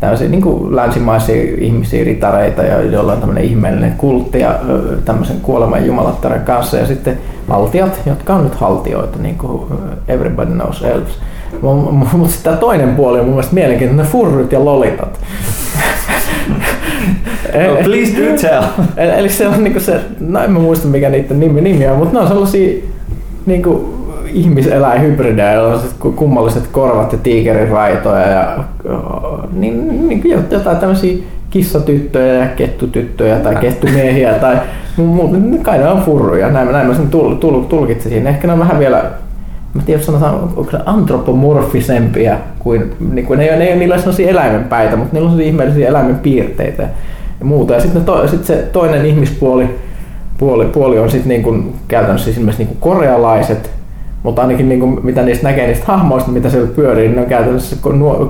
tämmöisiä 0.00 0.28
niin 0.28 0.42
kuin 0.42 0.76
länsimaisia 0.76 1.42
ihmisiä, 1.58 2.04
ritareita, 2.04 2.62
ja 2.62 2.82
joilla 2.82 3.12
on 3.12 3.20
tämmöinen 3.20 3.44
ihmeellinen 3.44 3.92
kultti 3.92 4.40
ja 4.40 4.58
tämmöisen 5.04 5.40
kuoleman 5.40 5.86
jumalattaren 5.86 6.40
kanssa, 6.40 6.76
ja 6.76 6.86
sitten 6.86 7.18
haltijat, 7.48 8.00
jotka 8.06 8.34
on 8.34 8.44
nyt 8.44 8.54
haltioita, 8.54 9.18
niin 9.18 9.38
kuin 9.38 9.72
Everybody 10.08 10.50
Knows 10.50 10.82
Elves. 10.82 11.18
Mutta 11.62 12.28
sitten 12.28 12.44
tämä 12.44 12.56
toinen 12.56 12.94
puoli 12.94 13.18
on 13.18 13.24
mun 13.24 13.34
mielestä 13.34 13.54
mielenkiintoinen, 13.54 14.06
ne 14.06 14.12
furryt 14.12 14.52
ja 14.52 14.64
lolitat. 14.64 15.20
No, 17.68 17.76
please 17.84 18.12
do 18.16 18.36
tell. 18.40 18.62
Eli, 18.96 19.12
eli 19.12 19.28
se 19.28 19.48
on 19.48 19.64
niinku 19.64 19.80
se, 19.80 20.00
no 20.20 20.44
en 20.44 20.50
mä 20.50 20.58
muista 20.58 20.88
mikä 20.88 21.10
niiden 21.10 21.40
nimi, 21.40 21.60
nimi 21.60 21.86
on, 21.86 21.98
mutta 21.98 22.14
ne 22.14 22.20
on 22.20 22.28
sellaisia 22.28 22.82
niinku 23.46 23.96
ihmiseläinhybridejä, 24.26 25.52
joilla 25.52 25.74
on 25.74 25.80
sit 25.80 25.96
kummalliset 26.16 26.66
korvat 26.66 27.12
ja 27.12 27.18
tiikeriraitoja 27.18 28.28
ja 28.28 28.64
niin, 29.52 30.08
niin 30.08 30.22
jotain 30.50 30.76
tämmöisiä 30.76 31.16
kissatyttöjä 31.50 32.34
ja 32.34 32.46
kettutyttöjä 32.46 33.36
tai 33.36 33.56
kettumiehiä 33.56 34.34
tai 34.34 34.56
muuta. 34.96 35.36
Kai 35.62 35.78
ne 35.78 35.88
on 35.88 36.02
furruja, 36.02 36.50
näin, 36.50 36.72
näin 36.72 36.86
mä 36.86 36.94
sen 36.94 37.08
tul, 37.08 37.34
tul, 37.34 37.62
tulkitsin. 37.62 38.26
Ehkä 38.26 38.46
ne 38.46 38.52
on 38.52 38.58
vähän 38.58 38.78
vielä 38.78 39.04
mä 39.76 39.82
tiedän, 39.86 40.04
sanotaan, 40.04 40.34
onko 40.34 40.70
se 40.70 40.78
antropomorfisempia 40.86 42.36
kuin, 42.58 42.94
niin 43.12 43.26
kuin 43.26 43.38
ne, 43.38 43.44
ei, 43.44 43.58
ne 43.58 43.64
ei 43.64 43.76
niillä 43.76 43.98
sellaisia 43.98 44.28
eläimenpäitä, 44.28 44.96
mutta 44.96 45.12
niillä 45.12 45.26
on 45.26 45.30
sellaisia 45.32 45.50
ihmeellisiä 45.50 45.88
eläimen 45.88 46.18
piirteitä 46.18 46.82
ja 47.40 47.44
muuta. 47.44 47.74
Ja 47.74 47.80
sitten 47.80 48.04
to, 48.04 48.28
sit 48.28 48.44
se 48.44 48.68
toinen 48.72 49.06
ihmispuoli 49.06 49.68
puoli, 50.38 50.64
puoli 50.64 50.98
on 50.98 51.10
sitten 51.10 51.28
niin 51.28 51.42
kuin, 51.42 51.74
käytännössä 51.88 52.30
ilmeisesti 52.30 52.64
niin 52.64 52.76
kuin 52.76 52.94
korealaiset, 52.94 53.70
mutta 54.22 54.42
ainakin 54.42 54.68
niin 54.68 54.80
kuin, 54.80 55.00
mitä 55.02 55.22
niistä 55.22 55.48
näkee 55.48 55.66
niistä 55.66 55.86
hahmoista, 55.86 56.30
mitä 56.30 56.50
siellä 56.50 56.68
pyörii, 56.76 57.06
niin 57.06 57.16
ne 57.16 57.22
on 57.22 57.28
käytännössä 57.28 57.76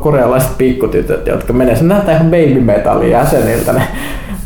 korealaiset 0.01 0.59
pikkutytöt, 0.59 1.27
jotka 1.27 1.53
menee, 1.53 1.77
se 1.77 1.85
näyttää 1.85 2.15
ihan 2.15 2.27
baby 2.27 2.61
metallin 2.61 3.11
jäseniltä 3.11 3.73
ne 3.73 3.83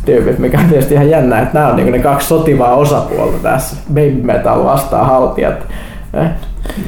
tyypit, 0.05 0.39
mikä 0.39 0.59
on 0.59 0.65
tietysti 0.65 0.95
ihan 0.95 1.11
jännä, 1.11 1.41
että 1.41 1.59
nämä 1.59 1.71
on 1.71 1.77
niin 1.77 1.93
ne 1.93 1.99
kaksi 1.99 2.29
sotivaa 2.29 2.75
osapuolta 2.75 3.39
tässä. 3.43 3.77
Baby 3.89 4.21
metal 4.23 4.65
vastaa 4.65 5.05
haltijat. 5.05 5.67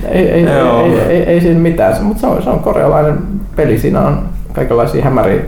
Ei, 0.08 0.30
ei, 0.30 0.42
Joo. 0.42 0.84
ei, 0.86 1.00
ei, 1.00 1.22
ei, 1.22 1.40
siinä 1.40 1.60
mitään, 1.60 2.04
mutta 2.04 2.20
se 2.20 2.26
on, 2.26 2.42
se 2.42 2.50
on 2.50 2.60
korealainen 2.60 3.18
peli, 3.56 3.78
siinä 3.78 4.00
on 4.00 4.22
kaikenlaisia 4.52 5.04
hämäriä, 5.04 5.42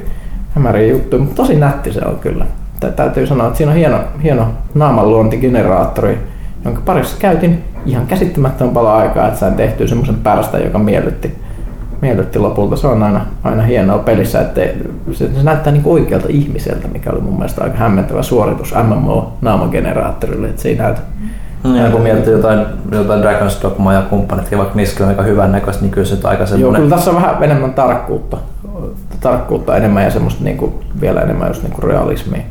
hämäriä 0.55 0.87
juttuja, 0.87 1.23
mutta 1.23 1.43
tosi 1.43 1.57
nätti 1.57 1.93
se 1.93 2.01
on 2.07 2.19
kyllä. 2.19 2.47
Tä- 2.81 2.91
Täytyy 2.91 3.27
sanoa, 3.27 3.47
että 3.47 3.57
siinä 3.57 3.73
on 3.73 3.79
hieno, 3.79 3.99
hieno 4.23 4.47
naamanluontigeneraattori, 4.75 6.19
jonka 6.65 6.81
parissa 6.85 7.17
käytin 7.19 7.65
ihan 7.87 8.07
käsittämättömän 8.07 8.75
paljon 8.75 8.95
aikaa, 8.95 9.29
että 9.29 9.41
sain 9.41 9.55
tehtyä 9.55 9.87
semmoisen 9.87 10.15
pärstä, 10.15 10.59
joka 10.59 10.79
miellytti, 10.79 11.35
miellytti 12.03 12.39
lopulta. 12.39 12.77
Se 12.77 12.87
on 12.87 13.03
aina, 13.03 13.21
aina 13.45 13.63
hienoa 13.63 13.99
pelissä, 13.99 14.41
että 14.41 14.61
se, 15.13 15.35
se 15.35 15.43
näyttää 15.43 15.73
niin 15.73 15.83
oikealta 15.85 16.27
ihmiseltä, 16.31 16.89
mikä 16.89 17.11
oli 17.11 17.21
mun 17.21 17.35
mielestä 17.35 17.65
aika 17.65 17.77
hämmentävä 17.79 18.23
suoritus 18.23 18.75
MMO-naamageneraattorille, 18.75 20.47
että 20.49 20.63
se 20.63 20.69
ei 20.69 20.77
näytä. 20.77 21.01
Ja 21.65 21.91
kun 21.91 22.01
miettii 22.01 22.33
jotain, 22.33 22.67
jotain 22.93 23.23
Dragon's 23.23 23.63
Dogmaa 23.63 23.93
ja 23.93 24.03
kumppanit, 24.03 24.59
vaikka 24.59 24.75
niissäkin 24.75 25.03
on 25.03 25.09
aika 25.09 25.23
hyvän 25.23 25.53
näköistä, 25.53 25.83
niin 25.83 25.91
kyllä 25.91 26.07
se 26.07 26.15
nyt 26.15 26.25
aika 26.25 26.43
Joo, 26.43 26.47
semmoinen... 26.47 26.83
kyllä 26.83 26.97
tässä 26.97 27.11
on 27.11 27.17
vähän 27.17 27.43
enemmän 27.43 27.75
tarkkuutta, 27.75 28.37
tarkkuutta 29.21 29.77
enemmän 29.77 30.05
ja 30.05 30.11
semmoista 30.11 30.45
niinku, 30.45 30.75
vielä 31.01 31.21
enemmän 31.21 31.49
just 31.49 31.63
niinku 31.63 31.81
realismia. 31.81 32.43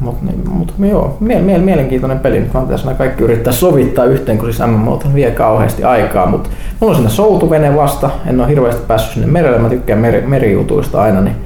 Mutta 0.00 0.24
niin, 0.24 0.50
mut, 0.50 0.74
joo, 0.78 1.16
mie- 1.20 1.40
mie- 1.42 1.58
mielenkiintoinen 1.58 2.18
peli. 2.20 2.40
Nyt 2.40 2.54
vaan 2.54 2.66
tässä 2.66 2.94
kaikki 2.94 3.24
yrittää 3.24 3.52
sovittaa 3.52 4.04
yhteen, 4.04 4.38
kun 4.38 4.52
siis 4.52 4.68
MMO 4.68 5.02
vie 5.14 5.30
kauheasti 5.30 5.84
aikaa. 5.84 6.26
Mutta 6.26 6.50
mulla 6.80 6.90
on 6.90 6.96
siinä 6.96 7.10
soutuvene 7.10 7.76
vasta. 7.76 8.10
En 8.26 8.40
ole 8.40 8.48
hirveästi 8.48 8.82
päässyt 8.86 9.12
sinne 9.12 9.26
merelle. 9.26 9.58
Mä 9.58 9.68
tykkään 9.68 9.98
meri, 9.98 10.20
merijutuista 10.26 11.02
aina, 11.02 11.20
niin 11.20 11.36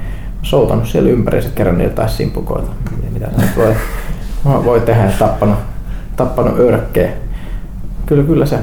soutanut 0.42 0.86
siellä 0.86 1.10
ympäri 1.10 1.38
ja 1.38 1.44
kerran 1.54 1.80
jotain 1.80 2.08
simpukoita. 2.08 2.70
Mitä 3.12 3.26
se 3.38 3.46
voi, 3.56 3.74
voi 4.64 4.80
tehdä 4.80 5.04
ja 5.04 5.10
tappanut, 5.18 5.58
tappanut 6.16 6.58
örkkejä. 6.58 7.10
Kyllä, 8.06 8.22
kyllä 8.22 8.46
se. 8.46 8.58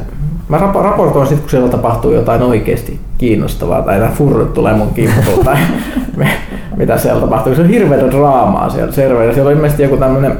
Mä 0.49 0.57
rapo- 0.57 0.83
raportoin 0.83 1.27
sitten, 1.27 1.41
kun 1.41 1.49
siellä 1.49 1.69
tapahtuu 1.69 2.11
jotain 2.11 2.41
oikeasti 2.41 2.99
kiinnostavaa, 3.17 3.81
tai 3.81 3.99
nämä 3.99 4.11
furrut 4.11 4.53
tulee 4.53 4.73
mun 4.73 4.93
kimppuun, 4.93 5.45
tai 5.45 5.57
me, 6.17 6.29
mitä 6.77 6.97
siellä 6.97 7.21
tapahtuu. 7.21 7.55
Se 7.55 7.61
on 7.61 7.67
hirveätä 7.67 8.11
draamaa 8.11 8.69
siellä 8.69 8.91
serverillä. 8.91 9.33
Siellä 9.33 9.49
on 9.49 9.55
ilmeisesti 9.55 9.83
joku 9.83 9.97
tämmönen, 9.97 10.37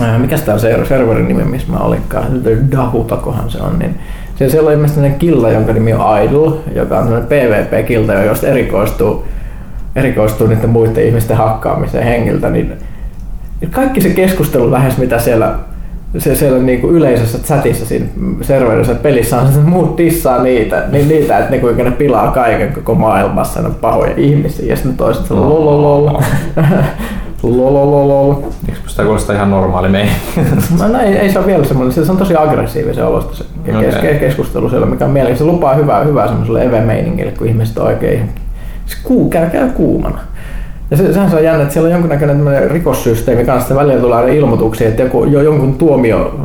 äh, 0.00 0.20
mikä 0.20 0.38
tämä 0.38 0.54
on 0.54 0.60
se 0.60 0.84
serverin 0.88 1.28
nimi, 1.28 1.44
missä 1.44 1.72
mä 1.72 1.78
olinkaan, 1.78 2.26
Dahutakohan 2.72 3.50
se 3.50 3.58
on, 3.58 3.78
niin 3.78 3.98
siellä, 4.36 4.52
siellä 4.52 4.68
on 4.68 4.74
ilmeisesti 4.74 5.00
tämmöinen 5.00 5.18
killa, 5.18 5.50
jonka 5.50 5.72
nimi 5.72 5.92
on 5.92 6.22
Idol, 6.22 6.52
joka 6.74 6.98
on 6.98 7.04
tämmöinen 7.04 7.28
PvP-kilta, 7.28 8.12
josta 8.12 8.46
erikoistuu, 8.46 9.24
erikoistuu 9.96 10.46
niiden 10.46 10.70
muiden 10.70 11.06
ihmisten 11.06 11.36
hakkaamiseen 11.36 12.04
hengiltä, 12.04 12.50
niin 12.50 12.72
kaikki 13.70 14.00
se 14.00 14.10
keskustelu 14.10 14.72
lähes, 14.72 14.98
mitä 14.98 15.18
siellä 15.18 15.54
se 16.18 16.34
siellä 16.34 16.58
niinku 16.58 16.88
yleisessä 16.88 17.38
chatissa 17.38 17.86
siinä 17.86 18.06
serverissä 18.42 18.94
pelissä 18.94 19.40
on, 19.40 19.46
että 19.46 19.60
muut 19.70 19.98
dissaa 19.98 20.42
niitä, 20.42 20.84
niin 20.92 21.08
niitä, 21.08 21.38
että 21.38 21.50
ne 21.50 21.58
kuinka 21.58 21.82
ne 21.82 21.90
pilaa 21.90 22.30
kaiken 22.30 22.72
koko 22.72 22.94
maailmassa, 22.94 23.60
ne 23.60 23.68
on 23.68 23.74
pahoja 23.74 24.14
ihmisiä, 24.16 24.66
ja 24.66 24.76
sitten 24.76 24.96
toiset 24.96 25.26
se 25.26 25.34
lololol, 25.34 26.10
lololol. 27.42 28.34
Eikö 28.68 28.80
sitä 28.86 29.02
kuulostaa 29.02 29.36
ihan 29.36 29.50
normaali 29.50 29.88
meihin? 29.88 30.16
No, 30.78 30.88
no 30.88 31.00
ei, 31.00 31.16
ei, 31.16 31.32
se 31.32 31.38
ole 31.38 31.46
vielä 31.46 31.64
semmoinen, 31.64 31.92
se 31.92 32.12
on 32.12 32.16
tosi 32.16 32.36
aggressiivisen 32.36 33.06
olosta 33.06 33.34
se 33.34 33.44
kes, 33.64 33.76
Okei. 33.76 33.88
okay. 33.88 34.14
keskustelu 34.14 34.70
siellä, 34.70 34.86
mikä 34.86 35.04
on 35.04 35.10
mielenkiintoista. 35.10 35.50
Se 35.50 35.56
lupaa 35.56 35.74
hyvää, 35.74 36.04
hyvää 36.04 36.26
semmoiselle 36.26 36.64
eve-meiningille, 36.64 37.32
kun 37.38 37.46
ihmiset 37.46 37.78
on 37.78 37.86
oikein 37.86 38.30
se 38.86 38.96
kuu, 39.02 39.30
käy, 39.30 39.50
käy 39.50 39.68
kuumana. 39.70 40.18
Ja 40.94 40.98
se, 40.98 41.12
sehän 41.12 41.30
se 41.30 41.36
on 41.36 41.44
jännä, 41.44 41.62
että 41.62 41.72
siellä 41.72 41.86
on 41.86 41.92
jonkunnäköinen 41.92 42.36
tämmöinen 42.36 42.70
rikossysteemi 42.70 43.44
kanssa, 43.44 43.74
välillä 43.74 44.00
tulee 44.00 44.36
ilmoituksia, 44.36 44.88
että 44.88 45.02
joku, 45.02 45.24
jo 45.24 45.42
jonkun 45.42 45.74
tuomio, 45.74 46.40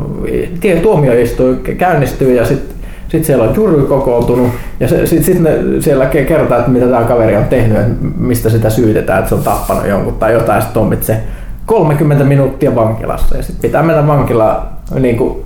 tie, 0.60 0.76
tuomioistuin 0.76 1.60
käynnistyy 1.78 2.34
ja 2.34 2.46
sitten 2.46 2.76
sit 3.08 3.26
siellä 3.26 3.44
on 3.44 3.56
jury 3.56 3.82
kokoontunut 3.82 4.48
ja 4.80 4.88
sitten 4.88 5.24
sit, 5.24 5.40
ne 5.40 5.60
siellä 5.80 6.10
ke- 6.10 6.26
kerrotaan, 6.26 6.60
että 6.60 6.72
mitä 6.72 6.88
tämä 6.88 7.04
kaveri 7.04 7.36
on 7.36 7.46
tehnyt, 7.46 7.78
että 7.78 7.94
mistä 8.18 8.50
sitä 8.50 8.70
syytetään, 8.70 9.20
että 9.20 9.30
se 9.30 9.36
on 9.36 9.44
tappanut 9.44 9.88
jonkun 9.88 10.14
tai 10.14 10.34
jotain, 10.34 10.62
sitten 10.62 10.82
tuomitsee 10.82 11.24
30 11.66 12.24
minuuttia 12.24 12.76
vankilassa. 12.76 13.38
Ja 13.38 13.44
sitten 13.44 13.62
pitää 13.62 13.84
mennä 13.84 14.08
vankilaan, 14.08 14.68
niin 15.00 15.18
kuin, 15.18 15.44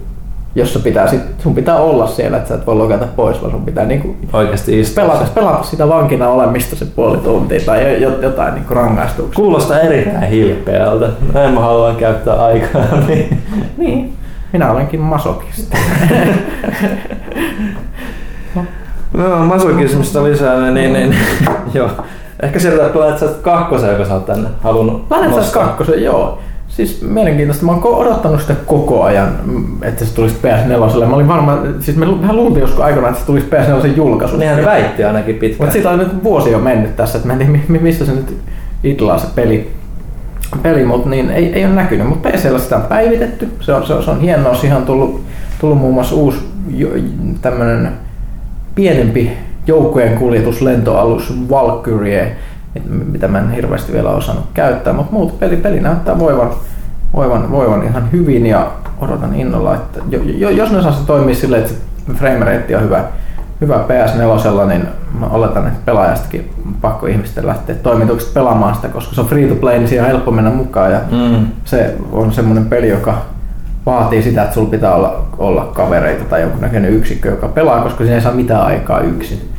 jossa 0.55 0.79
pitää, 0.79 1.07
sit, 1.07 1.21
sun 1.39 1.55
pitää 1.55 1.75
olla 1.77 2.07
siellä, 2.07 2.37
että 2.37 2.49
sä 2.49 2.55
et 2.55 2.67
voi 2.67 2.75
lokata 2.75 3.05
pois, 3.15 3.41
vaan 3.41 3.51
sun 3.51 3.65
pitää 3.65 3.85
niin 3.85 4.01
kuin, 4.01 4.17
Oikeasti 4.33 4.79
istua. 4.79 5.03
pelata, 5.03 5.25
pelata 5.35 5.63
sitä 5.63 5.87
vankina 5.89 6.29
olemista 6.29 6.75
se 6.75 6.85
puoli 6.85 7.17
tuntia 7.17 7.59
tai 7.65 8.01
jo- 8.01 8.21
jotain 8.21 8.53
niin 8.53 8.65
rangaistuksia. 8.69 9.35
Kuulostaa 9.35 9.79
erittäin 9.79 10.27
hilpeältä. 10.29 11.09
Näin 11.33 11.53
mä 11.53 11.59
haluan 11.59 11.95
käyttää 11.95 12.45
aikaa. 12.45 12.81
Niin. 13.07 13.41
Niin, 13.77 14.13
minä 14.53 14.71
olenkin 14.71 14.99
masokisti. 14.99 15.77
No, 19.13 19.45
masokismista 19.45 20.23
lisää, 20.23 20.71
niin, 20.71 20.93
niin 20.93 21.15
joo. 21.73 21.89
Ehkä 22.43 22.59
sieltä 22.59 22.89
Planet 22.89 23.19
Side 23.19 23.31
2, 23.41 23.85
joka 23.85 24.05
sä 24.05 24.13
oot 24.13 24.25
tänne 24.25 24.49
halunnut 24.63 25.09
Planet. 25.09 25.51
2, 25.53 26.03
joo. 26.03 26.39
Siis 26.75 27.01
mielenkiintoista. 27.01 27.65
Mä 27.65 27.71
oon 27.71 27.83
odottanut 27.85 28.41
sitä 28.41 28.55
koko 28.65 29.03
ajan, 29.03 29.35
mm, 29.45 29.83
että 29.83 30.05
se 30.05 30.13
tulisi 30.13 30.35
PS4. 30.35 31.05
Mä 31.07 31.15
olin 31.15 31.27
varma, 31.27 31.57
siis 31.79 31.97
me 31.97 32.05
mehän 32.05 32.35
luultiin 32.35 32.61
joskus 32.61 32.79
aikoinaan, 32.79 33.11
että 33.13 33.21
se 33.21 33.25
tulisi 33.25 33.47
PS4 33.47 33.95
julkaisu. 33.95 34.37
Niinhän 34.37 34.57
ne 34.57 34.65
väitti 34.65 35.03
ainakin 35.03 35.35
pitkään. 35.35 35.57
Mutta 35.57 35.73
siitä 35.73 35.89
on 35.89 35.99
nyt 35.99 36.23
vuosi 36.23 36.51
jo 36.51 36.59
mennyt 36.59 36.95
tässä, 36.95 37.17
että 37.17 37.27
mä 37.27 37.33
en 37.33 37.39
tiedä 37.39 37.51
mi- 37.51 37.65
mi- 37.67 37.79
missä 37.79 38.05
se 38.05 38.11
nyt 38.11 38.37
idlaa 38.83 39.19
se 39.19 39.27
peli. 39.35 39.71
Peli, 40.61 40.85
mutta 40.85 41.09
niin 41.09 41.31
ei, 41.31 41.53
ei 41.53 41.65
ole 41.65 41.73
näkynyt, 41.73 42.07
mutta 42.07 42.29
PCllä 42.29 42.59
sitä 42.59 42.75
on 42.75 42.81
päivitetty. 42.81 43.49
Se 43.59 43.73
on, 43.73 43.87
se 43.87 43.93
on, 43.93 44.03
se 44.03 44.11
on 44.11 44.21
hienoa, 44.21 44.55
siihen 44.55 44.77
on 44.77 44.85
tullut, 44.85 45.21
tullut 45.61 45.77
muun 45.77 45.93
muassa 45.93 46.15
uusi 46.15 46.39
jo, 46.75 46.87
tämmönen 47.41 47.91
pienempi 48.75 49.31
joukkojen 49.67 50.17
kuljetuslentoalus 50.17 51.33
Valkyrie, 51.49 52.35
mitä 53.11 53.27
mä 53.27 53.39
en 53.39 53.51
hirveästi 53.51 53.93
vielä 53.93 54.09
osannut 54.09 54.45
käyttää, 54.53 54.93
mutta 54.93 55.13
muut 55.13 55.39
peli, 55.39 55.57
peli 55.57 55.79
näyttää 55.79 56.19
voivan, 56.19 56.49
voivan, 57.13 57.51
voivan 57.51 57.83
ihan 57.83 58.11
hyvin 58.11 58.45
ja 58.45 58.67
odotan 59.01 59.35
innolla, 59.35 59.75
että 59.75 59.99
jo, 60.09 60.19
jo, 60.23 60.49
jos 60.49 60.71
ne 60.71 60.81
saa 60.81 60.91
se 60.91 61.05
toimia 61.05 61.35
silleen, 61.35 61.63
että 61.63 61.73
frame 62.13 62.45
rate 62.45 62.77
on 62.77 62.83
hyvä, 62.83 63.03
hyvä 63.61 63.85
PS4, 63.87 64.67
niin 64.67 64.87
mä 65.19 65.25
oletan, 65.25 65.67
että 65.67 65.79
pelaajastakin 65.85 66.49
pakko 66.81 67.05
ihmisten 67.07 67.47
lähteä 67.47 67.75
toimitukset 67.75 68.33
pelaamaan 68.33 68.75
sitä, 68.75 68.87
koska 68.87 69.15
se 69.15 69.21
on 69.21 69.27
free 69.27 69.47
to 69.47 69.55
play, 69.55 69.77
niin 69.77 69.87
siihen 69.87 70.05
on 70.05 70.11
helppo 70.11 70.31
mennä 70.31 70.51
mukaan 70.51 70.91
ja 70.91 70.99
Mm. 71.11 71.47
se 71.65 71.95
on 72.11 72.31
semmoinen 72.33 72.65
peli, 72.65 72.89
joka 72.89 73.17
vaatii 73.85 74.23
sitä, 74.23 74.41
että 74.43 74.53
sulla 74.53 74.69
pitää 74.69 74.95
olla, 74.95 75.25
olla 75.37 75.71
kavereita 75.73 76.23
tai 76.23 76.41
jonkunnäköinen 76.41 76.91
yksikkö, 76.93 77.29
joka 77.29 77.47
pelaa, 77.47 77.81
koska 77.83 77.97
siinä 78.03 78.15
ei 78.15 78.21
saa 78.21 78.33
mitään 78.33 78.61
aikaa 78.65 78.99
yksin. 78.99 79.49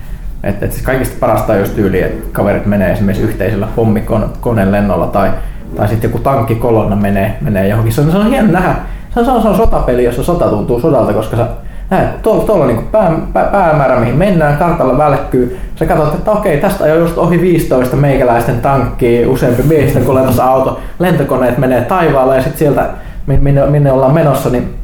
Et, 0.44 0.62
et 0.62 0.72
siis 0.72 0.84
kaikista 0.84 1.16
parasta 1.20 1.52
on 1.52 1.58
just 1.58 1.74
tyyli, 1.74 2.02
että 2.02 2.24
kaverit 2.32 2.66
menee 2.66 2.92
esimerkiksi 2.92 3.24
yhteisellä 3.24 3.68
pommikoneen 3.76 4.72
lennolla 4.72 5.06
tai, 5.06 5.30
tai 5.76 5.88
sitten 5.88 6.08
joku 6.08 6.18
tankkikolonna 6.18 6.96
menee, 6.96 7.38
menee 7.40 7.68
johonkin. 7.68 7.92
Se 7.92 8.00
on, 8.00 8.10
se 8.10 8.18
on 8.18 8.26
hieno 8.26 8.52
nähdä. 8.52 8.74
Se 9.14 9.20
on, 9.20 9.26
se 9.26 9.32
on, 9.32 9.42
se 9.42 9.48
on 9.48 9.56
sotapeli, 9.56 10.04
jossa 10.04 10.22
sota 10.22 10.48
tuntuu 10.48 10.80
sodalta, 10.80 11.12
koska 11.12 11.36
sä 11.36 11.46
näet, 11.90 12.22
tuolla, 12.22 12.44
tuolla 12.44 12.64
on 12.64 12.68
niin 12.68 12.86
pää, 12.92 13.12
pää, 13.32 13.44
päämäärä, 13.44 14.00
mihin 14.00 14.16
mennään, 14.16 14.56
kartalla 14.56 14.98
välkkyy. 14.98 15.58
Sä 15.76 15.86
katsot, 15.86 16.14
että 16.14 16.30
okei, 16.30 16.60
tästä 16.60 16.84
on 16.84 16.98
just 16.98 17.18
ohi 17.18 17.40
15 17.40 17.96
meikäläisten 17.96 18.60
tankkiä, 18.60 19.28
useampi 19.28 19.62
kun 20.06 20.14
lennossa 20.14 20.44
auto, 20.44 20.80
lentokoneet 20.98 21.58
menee 21.58 21.80
taivaalle 21.80 22.36
ja 22.36 22.42
sitten 22.42 22.58
sieltä, 22.58 22.88
minne, 23.26 23.66
minne 23.66 23.92
ollaan 23.92 24.14
menossa, 24.14 24.50
niin 24.50 24.74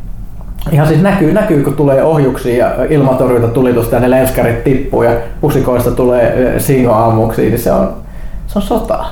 ihan 0.73 0.87
siis 0.87 1.03
näkyy, 1.03 1.33
näkyy 1.33 1.65
kun 1.65 1.75
tulee 1.75 2.03
ohjuksia 2.03 2.67
ja 2.67 2.85
ilmatorjuntatulitusta 2.85 3.95
ja 3.95 4.01
ne 4.01 4.11
lenskarit 4.11 4.65
tippuu 4.65 5.03
ja 5.03 5.11
pusikoista 5.41 5.91
tulee 5.91 6.55
singoammuksia, 6.59 7.45
niin 7.45 7.59
se 7.59 7.73
on, 7.73 7.93
se 8.47 8.59
on 8.59 8.63
sota. 8.63 9.05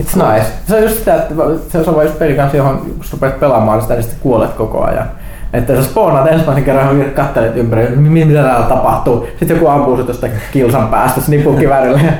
It's 0.00 0.32
nice. 0.32 0.46
Se 0.68 0.76
on 0.76 0.82
just 0.82 0.98
sitä, 0.98 1.14
että 1.14 1.34
se 1.68 1.90
on 1.90 2.04
just 2.04 2.18
peli 2.18 2.34
kanssa, 2.34 2.56
johon 2.56 2.78
kun 2.78 3.00
rupeat 3.12 3.40
pelaamaan 3.40 3.82
sitä, 3.82 3.94
niin 3.94 4.02
sitten 4.02 4.20
kuolet 4.22 4.50
koko 4.50 4.84
ajan. 4.84 5.06
Että 5.52 5.76
sä 5.76 5.84
spawnaat 5.84 6.26
ensimmäisen 6.26 6.64
kerran, 6.64 6.98
johon 6.98 7.10
katselet 7.10 7.56
ympäri, 7.56 7.96
mitä 7.96 8.42
täällä 8.42 8.66
tapahtuu. 8.66 9.26
Sitten 9.38 9.54
joku 9.54 9.68
ampuu 9.68 9.96
tuosta 9.96 10.26
kilsan 10.52 10.88
päästä 10.88 11.20
snipukivärillä 11.20 12.00
ja 12.00 12.12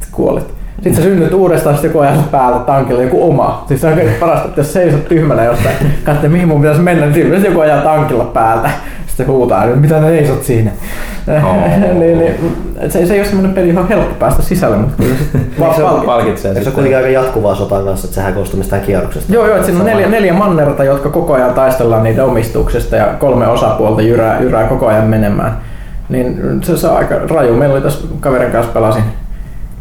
sit 0.00 0.08
kuolet. 0.12 0.61
Sitten 0.82 0.94
sä 0.94 1.02
synnyt 1.02 1.34
uudestaan 1.34 1.74
sitten 1.74 1.88
joku 1.88 1.98
ajan 1.98 2.24
päällä 2.30 2.58
tankilla 2.58 3.02
joku 3.02 3.28
oma. 3.28 3.64
Siis 3.68 3.80
se 3.80 3.86
on 3.86 3.98
parasta, 4.20 4.48
että 4.48 4.60
jos 4.60 4.72
seisot 4.72 5.08
tyhmänä 5.08 5.44
jostain, 5.44 5.76
katsotaan 6.04 6.32
mihin 6.32 6.48
mun 6.48 6.60
pitäisi 6.60 6.82
mennä, 6.82 7.06
niin 7.06 7.14
siinä 7.14 7.36
joku 7.36 7.60
ajaa 7.60 7.82
tankilla 7.82 8.24
päältä. 8.24 8.70
Sitten 9.06 9.26
huutaa, 9.26 9.64
että 9.64 9.76
mitä 9.76 10.00
ne 10.00 10.06
seisot 10.08 10.44
siinä. 10.44 10.70
Oh. 11.28 11.56
niin, 11.98 12.18
niin, 12.18 12.34
se, 12.88 13.06
se 13.06 13.14
ei 13.14 13.20
ole 13.20 13.28
semmoinen 13.28 13.54
peli, 13.54 13.68
johon 13.68 13.82
on 13.82 13.88
helppo 13.88 14.14
päästä 14.14 14.42
sisälle, 14.42 14.76
mutta 14.76 15.02
kyllä 15.02 15.14
se 15.76 15.82
vaan 15.82 16.00
Se 16.00 16.06
palkitsee. 16.06 16.52
Eikö 16.52 16.64
se 16.64 16.70
kuitenkin 16.70 16.96
aika 16.96 17.08
jatkuvaa 17.08 17.54
sotan 17.54 17.84
kanssa, 17.84 18.06
että 18.06 18.14
sehän 18.14 18.34
koostuu 18.34 18.58
mistään 18.58 18.82
kierroksesta? 18.82 19.32
Joo, 19.32 19.46
joo, 19.46 19.56
että 19.56 19.66
siinä 19.66 19.80
on 19.80 19.86
neljä, 19.86 20.08
neljä 20.08 20.32
mannerta, 20.32 20.84
jotka 20.84 21.08
koko 21.08 21.32
ajan 21.32 21.54
taistellaan 21.54 22.02
niiden 22.02 22.24
omistuksesta 22.24 22.96
ja 22.96 23.06
kolme 23.18 23.48
osapuolta 23.48 24.02
jyrää, 24.02 24.40
jyrää 24.40 24.68
koko 24.68 24.86
ajan 24.86 25.04
menemään. 25.04 25.56
Niin 26.08 26.40
se, 26.62 26.76
se 26.76 26.86
on 26.86 26.96
aika 26.96 27.14
raju. 27.30 27.54
Meillä 27.54 27.74
oli 27.74 27.82
tässä 27.82 28.08
kaverin 28.20 28.52
kanssa 28.52 28.72
pelasin 28.72 29.02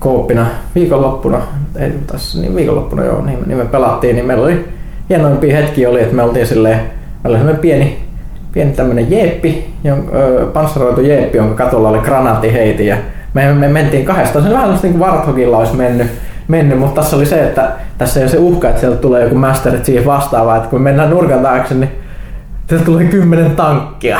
kooppina 0.01 0.45
viikonloppuna, 0.75 1.41
ei 1.75 1.91
tässä, 2.07 2.41
niin 2.41 2.55
viikonloppuna 2.55 3.05
joo, 3.05 3.25
niin, 3.25 3.39
niin 3.45 3.57
me 3.57 3.65
pelattiin, 3.65 4.15
niin 4.15 4.25
meillä 4.25 4.43
oli 4.43 4.65
hienoimpia 5.09 5.55
hetkiä 5.55 5.89
oli, 5.89 6.01
että 6.01 6.15
me 6.15 6.23
oltiin 6.23 6.47
silleen, 6.47 6.79
meillä 7.23 7.39
oli 7.39 7.57
pieni, 7.57 8.03
pieni 8.51 8.71
tämmönen 8.71 9.11
jeeppi, 9.11 9.73
jon, 9.83 10.09
ö, 10.13 10.45
panssaroitu 10.53 11.01
jeeppi, 11.01 11.37
jonka 11.37 11.63
katolla 11.63 11.89
oli 11.89 11.99
granaattiheitin 11.99 12.87
ja 12.87 12.97
me, 13.33 13.53
me 13.53 13.67
mentiin 13.67 14.05
kahdestaan, 14.05 14.45
se 14.45 14.51
vähän 14.51 14.69
niin 14.83 14.93
kuin 14.93 14.99
Warthogilla 14.99 15.57
olisi 15.57 15.75
mennyt, 15.75 16.07
mennyt, 16.47 16.79
mutta 16.79 17.01
tässä 17.01 17.15
oli 17.15 17.25
se, 17.25 17.43
että 17.43 17.71
tässä 17.97 18.19
ei 18.19 18.23
ole 18.23 18.31
se 18.31 18.37
uhka, 18.37 18.69
että 18.69 18.81
sieltä 18.81 18.97
tulee 18.97 19.23
joku 19.23 19.35
Master 19.35 19.79
Chief 19.79 20.05
vastaava, 20.05 20.55
että 20.55 20.69
kun 20.69 20.81
me 20.81 20.83
mennään 20.83 21.09
nurkan 21.09 21.39
taakse, 21.39 21.75
niin 21.75 21.91
Sieltä 22.71 22.85
tulee 22.85 23.05
kymmenen 23.05 23.55
tankkia. 23.55 24.19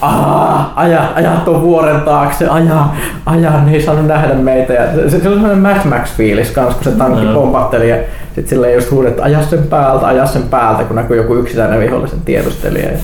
Aa, 0.00 0.72
aja, 0.76 1.12
aja 1.14 1.30
tuon 1.30 1.62
vuoren 1.62 2.00
taakse, 2.00 2.48
aja, 2.48 2.86
aja, 3.26 3.50
ne 3.64 3.72
ei 3.72 3.82
saanut 3.82 4.06
nähdä 4.06 4.34
meitä. 4.34 4.72
Ja 4.72 5.10
se, 5.10 5.20
se 5.20 5.28
oli 5.28 5.36
semmoinen 5.36 5.58
Mad 5.58 5.84
Max-fiilis 5.84 6.50
kans, 6.50 6.74
kun 6.74 6.84
se 6.84 6.90
tankki 6.90 7.24
Joo. 7.24 7.34
pompahteli 7.34 7.90
ja 7.90 7.96
sitten 8.24 8.48
sille 8.48 8.72
just 8.72 8.90
huudettu, 8.90 9.22
aja 9.22 9.42
sen 9.42 9.62
päältä, 9.62 10.06
aja 10.06 10.26
sen 10.26 10.42
päältä, 10.42 10.84
kun 10.84 10.96
näkyy 10.96 11.16
joku 11.16 11.34
yksittäinen 11.34 11.80
vihollisen 11.80 12.20
tiedustelija. 12.24 12.90
Ja 12.90 12.98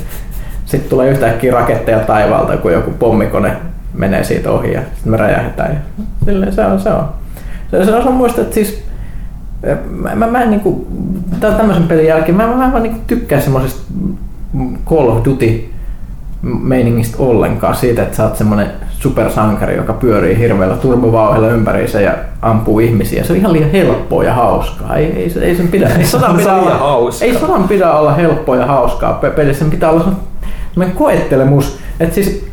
sitten 0.65 0.91
tulee 0.91 1.11
yhtäkkiä 1.11 1.53
raketteja 1.53 1.99
taivaalta, 1.99 2.57
kun 2.57 2.73
joku 2.73 2.91
pommikone 2.91 3.57
menee 3.95 4.25
siitä 4.25 4.51
ohi 4.51 4.73
ja 4.73 4.81
sitten 4.95 5.11
me 5.13 5.17
räjähdetään. 5.17 5.73
Ja 5.73 6.05
silleen 6.25 6.53
se 6.53 6.67
on, 6.67 6.81
se 6.81 6.91
on. 6.91 7.09
Se, 7.71 7.85
se 7.85 7.95
on 7.95 8.13
muista, 8.13 8.41
että 8.41 8.55
siis 8.55 8.85
mä, 9.91 10.15
mä, 10.15 10.27
mä 10.27 10.43
en 10.43 10.51
niinku, 10.51 10.87
tä- 11.41 11.53
tämmöisen 11.53 11.89
pelin 11.89 12.07
jälkeen, 12.07 12.37
mä, 12.37 12.47
mä, 12.47 12.57
mä 12.57 12.73
vaan 12.73 12.83
niinku 12.83 13.01
tykkää 13.07 13.41
semmoisesta 13.41 13.83
Call 14.87 15.09
of 15.09 15.25
Duty 15.25 15.65
meiningistä 16.43 17.17
ollenkaan 17.19 17.77
siitä, 17.77 18.03
että 18.03 18.17
sä 18.17 18.25
oot 18.25 18.37
semmonen 18.37 18.67
supersankari, 18.91 19.77
joka 19.77 19.93
pyörii 19.93 20.39
hirveällä 20.39 20.77
turbovauhdilla 20.77 21.49
ympäriinsä 21.49 22.01
ja 22.01 22.15
ampuu 22.43 22.79
ihmisiä. 22.79 23.25
Se 23.25 23.33
on 23.33 23.39
ihan 23.39 23.53
liian 23.53 23.71
helppoa 23.71 24.25
ja 24.25 24.35
hauskaa. 24.35 24.97
Ei, 24.97 25.07
ei, 25.07 25.33
ei 25.41 25.57
sen 25.57 25.69
pidä, 25.69 25.89
ei 25.99 26.05
sodan 26.07 26.37
pidä 26.37 26.55
olla, 26.55 26.75
hauskaa. 26.75 27.29
ei 27.29 27.39
sodan 27.39 27.69
pidä 27.69 27.93
olla 27.93 28.13
helppoa 28.15 28.57
ja 28.57 28.67
hauskaa 28.67 29.13
pe- 29.13 29.31
pelissä. 29.31 29.59
Sen 29.59 29.71
pitää 29.71 29.91
olla 29.91 30.05
semmoinen 30.73 30.97
koettelemus. 30.97 31.79
Että 32.01 32.15
siis 32.15 32.47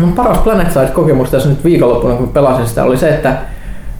mun 0.00 0.12
paras 0.12 0.38
Planet 0.38 0.72
Side-kokemus 0.72 1.30
tässä 1.30 1.48
nyt 1.48 1.64
viikonloppuna, 1.64 2.14
kun 2.14 2.28
pelasin 2.28 2.66
sitä, 2.66 2.84
oli 2.84 2.96
se, 2.96 3.08
että 3.08 3.36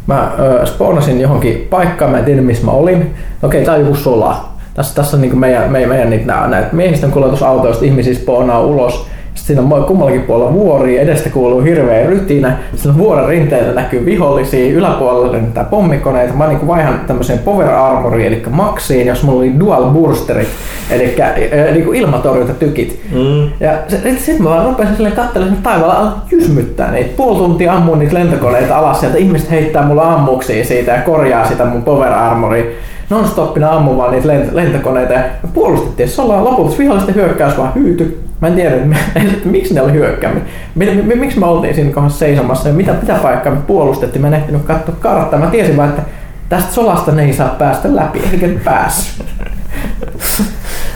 mä 0.06 0.32
ö, 0.38 0.66
spawnasin 0.66 1.20
johonkin 1.20 1.66
paikkaan, 1.70 2.10
mä 2.10 2.18
en 2.18 2.24
tiedä 2.24 2.42
missä 2.42 2.64
mä 2.64 2.70
olin. 2.70 3.14
Okei, 3.42 3.64
tää 3.64 3.74
on 3.74 3.80
joku 3.80 3.94
sola. 3.94 4.55
Tässä, 4.76 4.94
tässä 4.94 5.16
on 5.16 5.20
niinku 5.20 5.36
meidän, 5.36 5.72
meidän, 5.72 5.88
meidän 5.88 6.10
niitä, 6.10 6.46
näitä 6.46 6.68
miehistön 6.72 7.12
kuljetusautoista 7.12 7.84
ihmisiä 7.84 8.14
spawnaa 8.14 8.60
ulos. 8.60 9.06
Sitten 9.34 9.56
siinä 9.56 9.76
on 9.76 9.84
kummallakin 9.84 10.22
puolella 10.22 10.52
vuori, 10.52 10.98
edestä 10.98 11.30
kuuluu 11.30 11.60
hirveä 11.60 12.06
rytinä. 12.06 12.58
Sitten 12.74 12.92
on 12.92 12.98
vuoren 12.98 13.28
rinteillä 13.28 13.72
näkyy 13.72 14.04
vihollisia, 14.04 14.74
yläpuolella 14.74 15.32
lentää 15.32 15.64
pommikoneita. 15.64 16.34
Mä 16.34 16.46
niinku 16.46 16.66
vaihan 16.66 17.00
tämmöiseen 17.06 17.38
power 17.38 17.70
armoriin, 17.70 18.26
eli 18.26 18.42
maksiin, 18.50 19.06
jos 19.06 19.22
mulla 19.22 19.38
oli 19.38 19.58
dual 19.58 19.84
bursterit, 19.84 20.48
eli 20.90 21.16
äh, 21.20 21.34
niinku 21.72 21.92
ilmatorjuntatykit. 21.92 23.00
Mm. 23.12 23.50
Ja 23.60 23.72
sitten 23.88 24.18
sit 24.18 24.38
mä 24.38 24.50
vaan 24.50 24.66
rupesin 24.66 24.94
silleen 24.96 25.16
katselemaan 25.16 25.56
sinne 25.56 25.70
taivaalla 25.70 25.94
alan 25.94 26.14
jysmyttää 26.30 26.92
niitä. 26.92 27.10
Puoli 27.16 27.38
tuntia 27.38 27.72
ammuin 27.72 27.98
niitä 27.98 28.14
lentokoneita 28.14 28.78
alas 28.78 29.00
sieltä. 29.00 29.18
Ihmiset 29.18 29.50
heittää 29.50 29.86
mulle 29.86 30.02
ammuksia 30.02 30.64
siitä 30.64 30.92
ja 30.92 31.02
korjaa 31.02 31.48
sitä 31.48 31.64
mun 31.64 31.82
power 31.82 32.12
armoria. 32.12 32.64
Non-stoppina 33.10 33.70
ammun 33.76 33.96
vaan 33.96 34.10
niitä 34.12 34.28
lent- 34.28 34.54
lentokoneita 34.54 35.12
ja 35.12 35.20
me 35.42 35.48
puolustettiin. 35.54 36.08
Se 36.08 36.22
ollaan 36.22 36.44
lopulta 36.44 36.78
vihollisten 36.78 37.14
hyökkäys 37.14 37.58
vaan 37.58 37.74
hyyty. 37.74 38.20
Mä 38.40 38.48
en 38.48 38.54
tiedä, 38.54 38.76
että 38.76 38.96
miksi 39.48 39.74
ne 39.74 39.82
oli 39.82 39.92
hyökkäämme. 39.92 40.40
Mi- 40.74 41.02
mi- 41.02 41.14
Miksi 41.14 41.38
me 41.38 41.46
oltiin 41.46 41.74
siinä 41.74 41.90
kohdassa 41.92 42.18
seisomassa 42.18 42.68
ja 42.68 42.74
mitä, 42.74 42.92
mitä 43.02 43.14
paikkaa 43.22 43.52
me 43.54 43.60
puolustettiin. 43.66 44.22
Mä 44.22 44.28
en 44.28 44.34
ehtinyt 44.34 44.62
katsoa 44.62 44.94
karttaa. 45.00 45.38
Mä 45.40 45.46
tiesin 45.46 45.76
vaan, 45.76 45.88
että 45.88 46.02
tästä 46.48 46.72
solasta 46.74 47.12
ne 47.12 47.24
ei 47.24 47.32
saa 47.32 47.48
päästä 47.48 47.96
läpi. 47.96 48.22
Eikä 48.32 48.48
päässyt. 48.64 49.26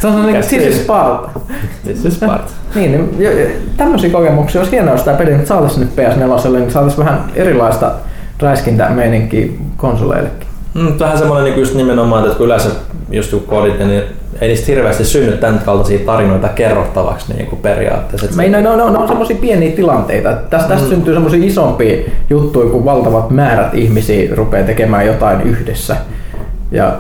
Se 0.01 0.07
on 0.07 0.13
sellainen 0.13 0.43
This 0.43 0.53
is 0.67 0.83
Sparta. 0.83 1.41
This 1.85 2.05
is 2.05 2.19
part. 2.19 2.43
Niin, 2.75 2.93
niin 3.19 3.47
tämmöisiä 3.77 4.11
kokemuksia 4.11 4.61
olisi 4.61 4.73
hienoa, 4.73 4.95
jos 4.95 5.03
tämä 5.03 5.17
peli 5.17 5.37
nyt 5.37 5.47
saataisiin 5.47 5.81
nyt 5.81 5.91
PS4, 5.97 6.49
niin 6.59 6.71
saataisiin 6.71 7.05
vähän 7.07 7.25
erilaista 7.35 7.93
räiskintämeininkiä 8.41 9.47
konsoleillekin. 9.77 10.49
Mm, 10.75 10.99
vähän 10.99 11.19
semmoinen 11.19 11.45
niin 11.45 11.61
just 11.61 11.75
nimenomaan, 11.75 12.25
että 12.25 12.37
kun 12.37 12.47
yleensä 12.47 12.71
just 13.11 13.31
kun 13.31 13.41
kodit, 13.41 13.79
niin 13.79 14.03
ei 14.41 14.49
niistä 14.49 14.67
hirveästi 14.67 15.05
synny 15.05 15.37
tämän 15.37 15.59
kaltaisia 15.59 16.07
tarinoita 16.07 16.49
kerrottavaksi 16.49 17.35
niin 17.35 17.47
kuin 17.47 17.63
periaatteessa. 17.63 18.37
Me, 18.37 18.49
ne, 18.49 18.63
ne, 18.63 18.69
ne, 18.69 18.77
ne 18.77 18.83
on 18.83 19.09
semmoisia 19.09 19.37
pieniä 19.41 19.77
tilanteita. 19.77 20.33
Tästä, 20.33 20.69
tästä 20.69 20.89
syntyy 20.89 21.15
semmoisia 21.15 21.45
isompia 21.45 21.99
juttuja, 22.31 22.71
kun 22.71 22.85
valtavat 22.85 23.31
määrät 23.31 23.75
ihmisiä 23.75 24.35
rupeaa 24.35 24.67
tekemään 24.67 25.07
jotain 25.07 25.41
yhdessä. 25.41 25.97
Ja 26.73 26.97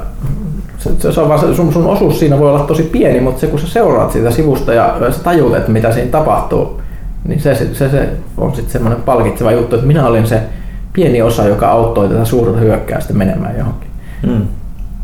se, 0.78 1.12
se, 1.12 1.20
on 1.20 1.28
vaan 1.28 1.54
sun, 1.54 1.72
sun 1.72 1.86
osuus 1.86 2.18
siinä 2.18 2.38
voi 2.38 2.50
olla 2.50 2.64
tosi 2.64 2.82
pieni, 2.82 3.20
mutta 3.20 3.40
se 3.40 3.46
kun 3.46 3.58
sä 3.58 3.66
seuraat 3.66 4.12
siitä 4.12 4.30
sivusta 4.30 4.74
ja 4.74 4.96
sä 5.10 5.22
tajuut, 5.22 5.56
että 5.56 5.70
mitä 5.70 5.92
siinä 5.92 6.10
tapahtuu, 6.10 6.80
niin 7.28 7.40
se, 7.40 7.54
se, 7.54 7.74
se, 7.74 7.90
se 7.90 8.08
on 8.36 8.54
sitten 8.54 8.72
semmoinen 8.72 9.02
palkitseva 9.02 9.52
juttu, 9.52 9.74
että 9.74 9.86
minä 9.86 10.06
olin 10.06 10.26
se 10.26 10.40
pieni 10.92 11.22
osa, 11.22 11.44
joka 11.48 11.68
auttoi 11.68 12.08
tätä 12.08 12.24
suurta 12.24 12.58
hyökkäystä 12.58 13.12
menemään 13.12 13.58
johonkin. 13.58 13.90
Mm. 14.26 14.42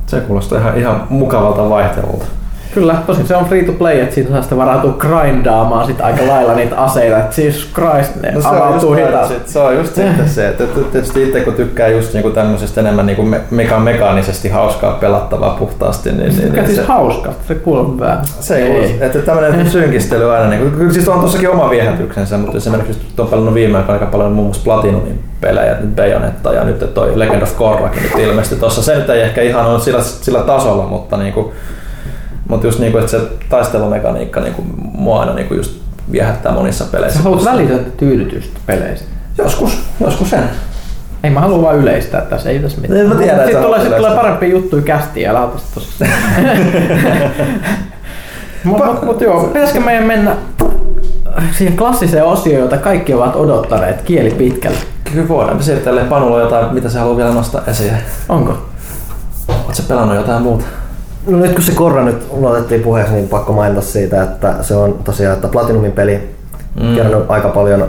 Se 0.07 0.21
kuulostaa 0.21 0.59
ihan, 0.59 0.79
ihan 0.79 1.07
mukavalta 1.11 1.71
vaihtelulta. 1.71 2.27
Kyllä, 2.75 2.97
tosin 3.07 3.27
se 3.27 3.37
on 3.37 3.45
free 3.45 3.65
to 3.65 3.73
play, 3.73 4.01
että 4.01 4.15
siitä 4.15 4.31
saa 4.31 4.41
sitten 4.43 4.59
varautua 4.59 4.93
grindaamaan 4.93 5.87
sit 5.87 6.01
aika 6.01 6.27
lailla 6.27 6.55
niitä 6.55 6.77
aseita, 6.77 7.19
että 7.19 7.35
siis 7.35 7.71
Christ, 7.75 8.23
ne 8.23 8.33
No 8.33 8.41
se, 8.41 8.49
avautuu 8.49 8.95
hitaasti. 8.95 9.35
se 9.53 9.59
on 9.59 9.77
just 9.77 9.95
sitten 9.95 10.29
se, 10.37 10.49
että 10.49 10.65
tietysti 10.93 11.23
itse 11.23 11.41
kun 11.41 11.55
tykkää 11.55 11.89
just 11.89 12.13
niinku 12.13 12.31
tämmöisestä 12.31 12.81
enemmän 12.81 13.07
niinku 13.07 13.23
me, 13.23 13.41
meka 13.51 13.79
mekaanisesti 13.79 14.49
hauskaa 14.49 14.93
pelattavaa 14.93 15.51
puhtaasti, 15.51 16.13
niin, 16.13 16.37
niin, 16.37 16.53
niin 16.53 16.67
siis 16.67 16.77
se, 16.77 16.85
hauska, 16.85 17.33
se 17.49 17.55
kuuluu 17.55 17.99
vähän. 18.01 18.19
se 18.41 18.57
ei, 18.57 18.73
ei. 18.73 18.99
että 19.01 19.19
tämmöinen 19.19 19.71
synkistely 19.71 20.35
aina, 20.35 20.51
niin 20.51 20.71
kyllä 20.71 20.93
siis 20.93 21.09
on 21.09 21.21
tossakin 21.21 21.51
oma 21.51 21.71
viehätyksensä, 21.71 22.39
mutta 22.39 22.57
esimerkiksi 22.57 23.03
just 23.05 23.21
on 23.21 23.29
pelannut 23.29 23.55
viime 23.55 23.77
aikoina 23.79 24.01
aika 24.01 24.13
paljon 24.13 24.33
muun 24.33 24.47
muassa 24.47 24.65
Platinumin 24.65 25.21
pelejä, 25.41 25.77
nyt 25.81 25.97
Bayonetta 25.97 26.53
ja 26.53 26.65
nyt 26.65 26.95
toi 26.95 27.19
Legend 27.19 27.43
of 27.43 27.57
Korrakin 27.57 28.03
nyt 28.03 28.13
ilmestyi 28.19 28.59
tuossa. 28.59 28.83
Se 28.83 28.95
nyt 28.95 29.11
ei 29.11 29.23
ehkä 29.23 29.43
ihan 29.43 29.67
ole 29.67 29.81
sillä, 29.81 30.03
sillä 30.03 30.43
tasolla, 30.43 30.87
mutta 30.87 31.17
niinku, 31.17 31.53
mutta 32.49 32.67
just 32.67 32.79
niinku, 32.79 32.99
että 32.99 33.11
se 33.11 33.21
taistelumekaniikka 33.49 34.41
niinku, 34.41 34.63
mua 34.77 35.21
aina 35.21 35.35
niinku 35.35 35.55
just 35.55 35.81
viehättää 36.13 36.53
monissa 36.53 36.85
peleissä. 36.85 37.19
Sä 37.19 37.25
haluat 37.25 37.45
välitöntä 37.45 37.91
tyydytystä 37.97 38.61
peleistä. 38.67 39.07
Joskus, 39.39 39.79
joskus 40.01 40.31
sen. 40.31 40.45
Ei 41.25 41.31
mä 41.31 41.41
haluan 41.41 41.63
vaan 41.63 41.77
yleistää 41.77 42.21
tässä, 42.21 42.51
ei 42.51 42.59
tässä 42.59 42.81
mitään. 42.81 43.01
Ei, 43.01 43.07
mä 43.07 43.15
tiedän, 43.15 43.35
että 43.35 43.47
Sitten 43.47 43.63
tulee, 43.63 43.81
sit 43.81 43.97
tulee 43.97 44.17
parempia 44.17 44.49
juttuja 44.49 44.83
kästiin, 44.83 45.29
älä 45.29 45.45
ota 45.45 45.59
sitä 45.59 45.75
tosissaan. 45.75 46.11
Mut, 48.65 48.85
mut, 48.85 49.03
mut 49.03 49.21
joo, 49.21 49.45
pitäisikö 49.45 49.81
meidän 49.81 50.05
mennä 50.05 50.37
siihen 51.53 51.77
klassiseen 51.77 52.25
osioon, 52.25 52.63
jota 52.63 52.77
kaikki 52.79 53.15
ovat 53.15 53.37
odottaneet 53.37 54.03
kieli 54.03 54.31
pitkälle. 54.31 54.79
Kyllä 55.13 55.29
voidaan 55.29 55.63
siirtää 55.63 55.85
tälle 55.85 56.05
Panulla 56.05 56.41
jotain, 56.41 56.75
mitä 56.75 56.89
se 56.89 56.99
haluaa 56.99 57.17
vielä 57.17 57.35
nostaa 57.35 57.63
esiin. 57.67 57.93
Onko? 58.29 58.59
Oletko 59.49 59.83
pelannut 59.89 60.17
jotain 60.17 60.43
muuta? 60.43 60.65
No 61.27 61.39
nyt 61.39 61.53
kun 61.53 61.63
se 61.63 61.73
Korra 61.73 62.05
nyt 62.05 62.27
ulotettiin 62.31 62.81
puheeksi, 62.81 63.13
niin 63.13 63.29
pakko 63.29 63.53
mainita 63.53 63.81
siitä, 63.81 64.23
että 64.23 64.55
se 64.61 64.75
on 64.75 64.99
tosiaan, 65.05 65.35
että 65.35 65.49
Platinumin 65.49 65.93
peli 65.93 66.37
Mm. 66.81 66.95
kerännyt 66.95 67.31
aika 67.31 67.49
paljon 67.49 67.89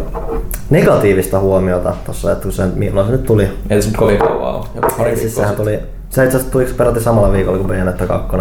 negatiivista 0.70 1.40
huomiota 1.40 1.94
tuossa, 2.06 2.32
että 2.32 2.44
kun 2.44 2.52
se, 2.52 2.66
milloin 2.76 3.06
se 3.08 3.12
nyt 3.12 3.24
tuli. 3.24 3.50
Ei 3.70 3.82
se 3.82 3.88
nyt 3.88 3.98
kovin 3.98 4.18
kauan 4.20 4.56
ole. 4.56 4.66
Joku 4.76 4.88
pari 4.98 5.18
Siis 5.18 5.36
sehän 5.36 5.56
tuli, 5.56 5.80
se 6.10 6.24
itse 6.24 6.38
asiassa 6.38 6.52
tuli 6.52 6.66
peräti 6.78 7.00
samalla 7.00 7.32
viikolla 7.32 7.58
kuin 7.58 7.68
Bayonetta 7.68 8.08
2. 8.08 8.38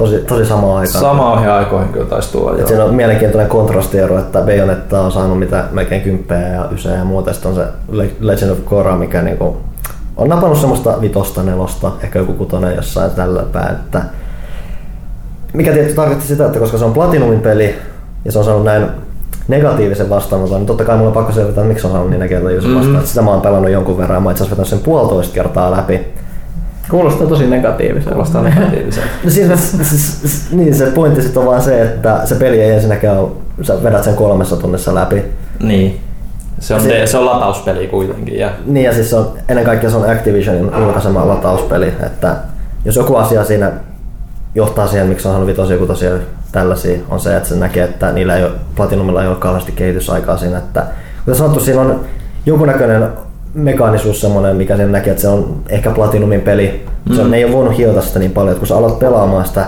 Tosi, 0.00 0.18
tosi 0.18 0.44
samaan 0.46 0.76
aikaan. 0.80 1.00
Samaan 1.00 1.48
aikoihin 1.48 1.88
kyllä 1.88 2.06
taisi 2.06 2.32
tulla. 2.32 2.58
Et 2.58 2.66
siinä 2.66 2.84
on 2.84 2.94
mielenkiintoinen 2.94 3.48
kontrastiero, 3.50 4.18
että 4.18 4.40
Bayonetta 4.40 5.00
on 5.00 5.12
saanut 5.12 5.38
mitä 5.38 5.64
melkein 5.70 6.02
kymppejä 6.02 6.48
ja 6.48 6.68
ysejä 6.74 6.96
ja 6.96 7.04
muuta. 7.04 7.32
Sitten 7.32 7.50
on 7.50 7.56
se 7.56 7.64
Le- 7.90 8.10
Legend 8.20 8.50
of 8.50 8.58
Korra, 8.64 8.96
mikä 8.96 9.22
niinku 9.22 9.56
on 10.16 10.28
napannut 10.28 10.58
semmoista 10.58 11.00
vitosta, 11.00 11.42
nelosta, 11.42 11.90
ehkä 12.02 12.18
joku 12.18 12.32
kutonen 12.32 12.76
jossain 12.76 13.10
tällä 13.10 13.42
päin. 13.52 13.70
Että 13.72 14.02
mikä 15.52 15.72
tietysti 15.72 15.96
tarkoitti 15.96 16.26
sitä, 16.26 16.46
että 16.46 16.58
koska 16.58 16.78
se 16.78 16.84
on 16.84 16.92
Platinumin 16.92 17.40
peli 17.40 17.74
ja 18.24 18.32
se 18.32 18.38
on 18.38 18.44
saanut 18.44 18.64
näin 18.64 18.86
negatiivisen 19.48 20.10
vastaanoton, 20.10 20.56
niin 20.58 20.66
totta 20.66 20.84
kai 20.84 20.96
mulla 20.96 21.08
on 21.08 21.14
pakko 21.14 21.32
selvitä, 21.32 21.50
että 21.60 21.68
miksi 21.68 21.86
on 21.86 21.92
saanut 21.92 22.10
niin 22.10 22.20
negatiivisen 22.20 22.70
Mhm. 22.70 22.78
vastaan. 22.80 23.06
Sitä 23.06 23.22
mä 23.22 23.30
oon 23.30 23.40
pelannut 23.40 23.70
jonkun 23.70 23.98
verran, 23.98 24.22
mä 24.22 24.30
itse 24.30 24.44
asiassa 24.44 24.64
sen 24.64 24.78
puolitoista 24.78 25.34
kertaa 25.34 25.70
läpi. 25.70 26.00
Kuulostaa 26.90 27.26
tosi 27.26 27.46
negatiiviselta. 27.46 28.10
Kuulostaa 28.10 28.42
negatiiviselta. 28.42 29.08
No 29.24 29.30
siinä, 29.30 29.56
s- 29.56 29.76
s- 29.82 30.22
s- 30.22 30.52
niin 30.52 30.74
se 30.74 30.86
pointti 30.86 31.22
sitten 31.22 31.42
on 31.42 31.48
vaan 31.48 31.62
se, 31.62 31.82
että 31.82 32.20
se 32.24 32.34
peli 32.34 32.60
ei 32.62 32.70
ensinnäkään 32.70 33.18
ole 33.18 33.30
sä 33.62 33.82
vedät 33.82 34.04
sen 34.04 34.14
kolmessa 34.14 34.56
tunnissa 34.56 34.94
läpi. 34.94 35.22
Niin. 35.62 36.00
Se 36.58 36.74
on, 36.74 36.80
Se- 36.80 37.06
se, 37.06 37.18
on 37.18 37.26
latauspeli 37.26 37.86
kuitenkin. 37.86 38.38
Ja, 38.38 38.50
Niin 38.66 38.84
ja 38.86 38.94
siis 38.94 39.10
se 39.10 39.16
on, 39.16 39.32
ennen 39.48 39.64
kaikkea 39.64 39.90
se 39.90 39.96
on 39.96 40.10
Activisionin 40.10 40.70
julkaisema 40.78 41.28
latauspeli, 41.28 41.92
että 42.06 42.36
jos 42.84 42.96
joku 42.96 43.16
asia 43.16 43.44
siinä 43.44 43.72
johtaa 44.54 44.86
siihen, 44.86 45.06
miksi 45.06 45.28
on 45.28 45.46
5 45.46 45.72
joku 45.72 45.86
tosiaan 45.86 46.20
tällaisia, 46.52 46.98
on 47.08 47.20
se, 47.20 47.36
että 47.36 47.48
se 47.48 47.54
näkee, 47.56 47.84
että 47.84 48.12
niillä 48.12 48.36
ei 48.36 48.44
ole, 48.44 48.52
Platinumilla 48.76 49.22
ei 49.22 49.28
ole 49.28 49.36
kauheasti 49.36 49.72
kehitysaikaa 49.72 50.36
siinä, 50.36 50.58
että 50.58 50.84
kuten 51.24 51.34
sanottu, 51.34 51.60
siinä 51.60 51.80
on 51.80 52.00
jonkunnäköinen 52.46 53.08
mekaanisuus 53.54 54.20
semmoinen, 54.20 54.56
mikä 54.56 54.76
sen 54.76 54.92
näkee, 54.92 55.10
että 55.10 55.20
se 55.20 55.28
on 55.28 55.62
ehkä 55.68 55.90
Platinumin 55.90 56.40
peli. 56.40 56.86
Se 57.14 57.20
on, 57.20 57.26
Mm. 57.26 57.30
ne 57.30 57.36
ei 57.36 57.44
ole 57.44 57.52
voinut 57.52 57.76
hiota 57.78 58.00
sitä 58.00 58.18
niin 58.18 58.30
paljon, 58.32 58.50
että 58.52 58.58
kun 58.58 58.66
sä 58.68 58.76
alat 58.76 58.98
pelaamaan 58.98 59.44
sitä, 59.46 59.66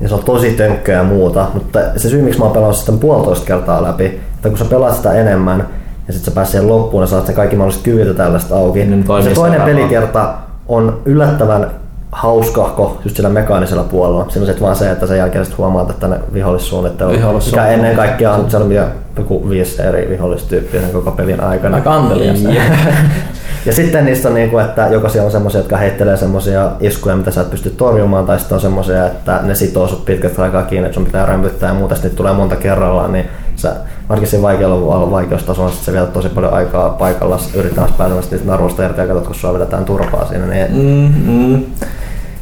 niin 0.00 0.08
se 0.08 0.14
on 0.14 0.24
tosi 0.24 0.50
tönkköä 0.50 0.96
ja 0.96 1.04
muuta, 1.04 1.46
mutta 1.54 1.80
se 1.96 2.08
syy, 2.08 2.22
miksi 2.22 2.38
mä 2.38 2.44
oon 2.44 2.54
pelannut 2.54 2.76
sitä 2.76 2.92
puolitoista 2.92 3.46
kertaa 3.46 3.82
läpi, 3.82 4.04
että 4.34 4.48
kun 4.48 4.58
sä 4.58 4.64
pelaat 4.64 4.96
sitä 4.96 5.12
enemmän, 5.12 5.66
ja 6.06 6.12
sitten 6.12 6.32
sä 6.32 6.34
pääset 6.34 6.52
siihen 6.52 6.68
loppuun 6.68 7.02
ja 7.02 7.06
saat 7.06 7.26
sen 7.26 7.34
kaikki 7.34 7.56
mahdolliset 7.56 7.82
kyvyt 7.82 8.06
ja 8.08 8.14
tällaista 8.14 8.56
auki. 8.56 8.84
Niin 8.84 9.04
toimii 9.04 9.28
se 9.28 9.34
toinen 9.34 9.62
pelikerta 9.62 10.34
on 10.68 11.00
yllättävän 11.04 11.70
hauskahko 12.12 13.00
just 13.04 13.16
sillä 13.16 13.28
mekaanisella 13.28 13.82
puolella. 13.82 14.26
Siinä 14.28 14.42
on 14.42 14.46
sitten 14.46 14.64
vaan 14.64 14.76
se, 14.76 14.90
että 14.90 15.06
sen 15.06 15.18
jälkeen 15.18 15.44
sit 15.44 15.58
huomaat, 15.58 15.90
että 15.90 16.08
ne 16.08 16.20
vihollissuunnittelu, 16.32 17.12
mikä 17.46 17.66
ennen 17.66 17.96
kaikkea 17.96 18.32
on, 18.32 18.68
vielä 18.68 18.88
joku 19.16 19.50
viisi 19.50 19.82
eri 19.82 20.08
vihollistyyppiä 20.10 20.80
sen 20.80 20.90
koko 20.90 21.10
pelin 21.10 21.40
aikana. 21.40 21.76
Aika 21.76 21.94
anteliasta. 21.94 22.48
Ja 23.66 23.72
sitten 23.72 24.04
niistä 24.04 24.28
on 24.28 24.34
niinku, 24.34 24.58
että 24.58 24.86
joko 24.86 25.08
siellä 25.08 25.26
on 25.26 25.32
semmoisia, 25.32 25.60
jotka 25.60 25.76
heittelee 25.76 26.16
semmoisia 26.16 26.70
iskuja, 26.80 27.16
mitä 27.16 27.30
sä 27.30 27.40
et 27.40 27.50
pysty 27.50 27.70
torjumaan, 27.70 28.26
tai 28.26 28.38
sitten 28.38 28.54
on 28.54 28.60
semmoisia, 28.60 29.06
että 29.06 29.40
ne 29.42 29.54
sitoo 29.54 29.88
sut 29.88 30.04
pitkästä 30.04 30.42
aikaa 30.42 30.62
kiinni, 30.62 30.86
että 30.86 30.94
sun 30.94 31.04
pitää 31.04 31.26
rämpyttää 31.26 31.68
ja 31.68 31.74
muuta, 31.74 31.94
sitten 31.94 32.16
tulee 32.16 32.32
monta 32.32 32.56
kerrallaan, 32.56 33.12
niin 33.12 33.28
sä, 33.56 33.76
varsinkin 34.08 34.30
siinä 34.30 34.42
vaikealla 34.42 35.10
vaikeustasolla, 35.10 35.70
sit 35.70 35.82
sä 35.82 35.92
vietät 35.92 36.12
tosi 36.12 36.28
paljon 36.28 36.52
aikaa 36.52 36.90
paikalla 36.90 37.38
yrittämässä 37.54 37.96
pääsemässä 37.98 38.30
niistä 38.30 38.50
naruista 38.50 38.84
irti 38.84 39.00
ja 39.00 39.06
katsot, 39.06 39.26
kun 39.26 39.34
sua 39.34 39.54
vedetään 39.54 39.84
turpaa 39.84 40.26
siinä, 40.26 40.46
niin 40.46 40.66
mm, 40.72 41.32
mm. 41.32 41.64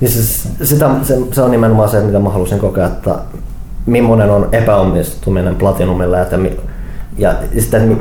niin 0.01 0.11
se, 0.11 0.23
sitä, 0.65 0.91
se, 1.03 1.19
se, 1.33 1.43
on 1.43 1.51
nimenomaan 1.51 1.89
se, 1.89 2.01
mitä 2.01 2.19
mä 2.19 2.31
halusin 2.31 2.59
kokea, 2.59 2.87
että 2.87 3.15
millainen 3.87 4.31
on 4.31 4.49
epäonnistuminen 4.53 5.57
Platinumilla 5.57 6.17
ja, 6.17 6.23
että, 6.23 6.39
ja 7.19 7.35
sitten 7.59 8.01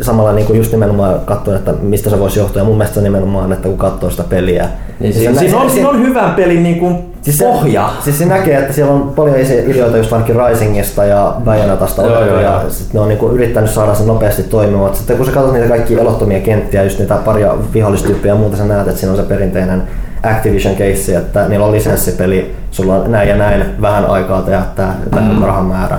samalla 0.00 0.32
niin 0.32 0.46
kuin 0.46 0.56
just 0.56 0.72
nimenomaan 0.72 1.20
katsoin, 1.24 1.56
että 1.56 1.72
mistä 1.82 2.10
se 2.10 2.18
voisi 2.18 2.38
johtua. 2.38 2.62
Ja 2.62 2.64
mun 2.66 2.76
mielestä 2.76 2.94
se 2.94 3.00
nimenomaan, 3.00 3.52
että 3.52 3.68
kun 3.68 3.78
katsoo 3.78 4.10
sitä 4.10 4.24
peliä. 4.28 4.68
Niin, 5.00 5.12
siinä, 5.14 5.34
se- 5.34 5.38
siinä, 5.40 5.58
on, 5.58 5.70
siinä 5.70 5.88
on 5.88 5.98
hyvän 6.02 6.34
pelin 6.34 6.62
niin 6.62 6.78
kuin 6.78 7.14
Siis 7.22 7.38
se, 7.38 7.44
pohja. 7.44 7.90
Siis 8.04 8.18
se 8.18 8.26
näkee, 8.26 8.58
että 8.58 8.72
siellä 8.72 8.92
on 8.94 9.12
paljon 9.16 9.36
ideoita 9.66 9.96
just 9.96 10.12
ainakin 10.12 10.36
Risingista 10.48 11.04
ja 11.04 11.34
Bayonetasta 11.44 12.02
Joo, 12.02 12.12
otettu 12.12 12.30
joo, 12.32 12.40
ja 12.40 12.50
joo. 12.50 12.70
sit 12.70 12.92
ne 12.94 13.00
on 13.00 13.08
niinku 13.08 13.28
yrittänyt 13.28 13.70
saada 13.70 13.94
sen 13.94 14.06
nopeasti 14.06 14.42
toimimaan. 14.42 14.96
Sitten 14.96 15.16
kun 15.16 15.26
sä 15.26 15.32
katsot 15.32 15.52
niitä 15.52 15.68
kaikki 15.68 16.00
elottomia 16.00 16.40
kenttiä, 16.40 16.82
just 16.82 16.98
niitä 16.98 17.14
paria 17.14 17.54
vihollistyyppiä 17.74 18.32
ja 18.32 18.38
muuta, 18.38 18.56
sä 18.56 18.64
näet, 18.64 18.88
että 18.88 19.00
siinä 19.00 19.10
on 19.12 19.16
se 19.16 19.22
perinteinen 19.22 19.82
Activision 20.22 20.74
case, 20.74 21.16
että 21.16 21.48
niillä 21.48 21.66
on 21.66 21.72
lisenssipeli, 21.72 22.54
sulla 22.70 22.94
on 22.94 23.12
näin 23.12 23.28
ja 23.28 23.36
näin 23.36 23.64
vähän 23.80 24.06
aikaa 24.06 24.42
tehdä 24.42 24.62
tää 24.76 24.94
Mm. 25.20 25.42
rahan 25.42 25.64
määrä, 25.64 25.98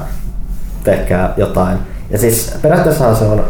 tehkää 0.83 1.33
jotain. 1.37 1.77
Ja 2.09 2.17
siis 2.17 2.53
periaatteessahan 2.61 3.15
se 3.15 3.25
on 3.25 3.43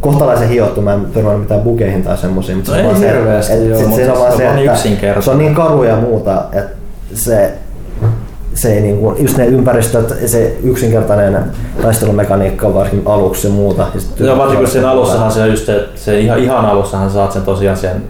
kohtalaisen 0.00 0.48
hiottu, 0.48 0.82
mä 0.82 0.94
en 0.94 1.06
törmännyt 1.14 1.40
mitään 1.40 1.60
bugeihin 1.60 2.02
tai 2.02 2.18
semmosia, 2.18 2.56
mutta 2.56 2.72
No 2.72 2.76
se 2.76 2.86
on 2.86 2.86
ei 2.86 2.90
vaan 2.90 3.00
se, 3.00 3.12
hirveästi, 3.12 3.52
et 3.52 3.68
joo, 3.68 3.78
sit 3.78 3.88
mutta 3.88 3.96
siinä 3.96 4.12
on 4.12 4.16
se 4.16 4.22
vaan 4.22 4.32
on 4.32 4.38
se, 4.76 4.88
että 5.08 5.20
se 5.20 5.30
on 5.30 5.38
niin 5.38 5.54
karu 5.54 5.82
ja 5.82 5.96
muuta, 5.96 6.44
että 6.52 6.76
se, 7.14 7.52
se 8.54 8.72
ei 8.74 8.80
niinku, 8.80 9.14
just 9.18 9.36
ne 9.36 9.46
ympäristöt, 9.46 10.14
se 10.26 10.56
yksinkertainen 10.62 11.44
taistelumekaniikka 11.82 12.74
varsinkin 12.74 13.08
aluksi 13.08 13.46
ja 13.46 13.52
muuta. 13.52 13.86
Ja 14.20 14.26
Joo, 14.26 14.38
varsinkin 14.38 14.64
kun 14.64 14.72
siinä 14.72 14.90
alussahan 14.90 15.32
se 15.32 15.42
on 15.42 15.50
just 15.50 15.66
se, 15.66 15.88
se 15.94 16.20
ihan, 16.20 16.38
ihan 16.38 16.64
alussahan 16.66 17.10
saat 17.10 17.32
sen 17.32 17.42
tosiaan 17.42 17.76
sen 17.76 18.02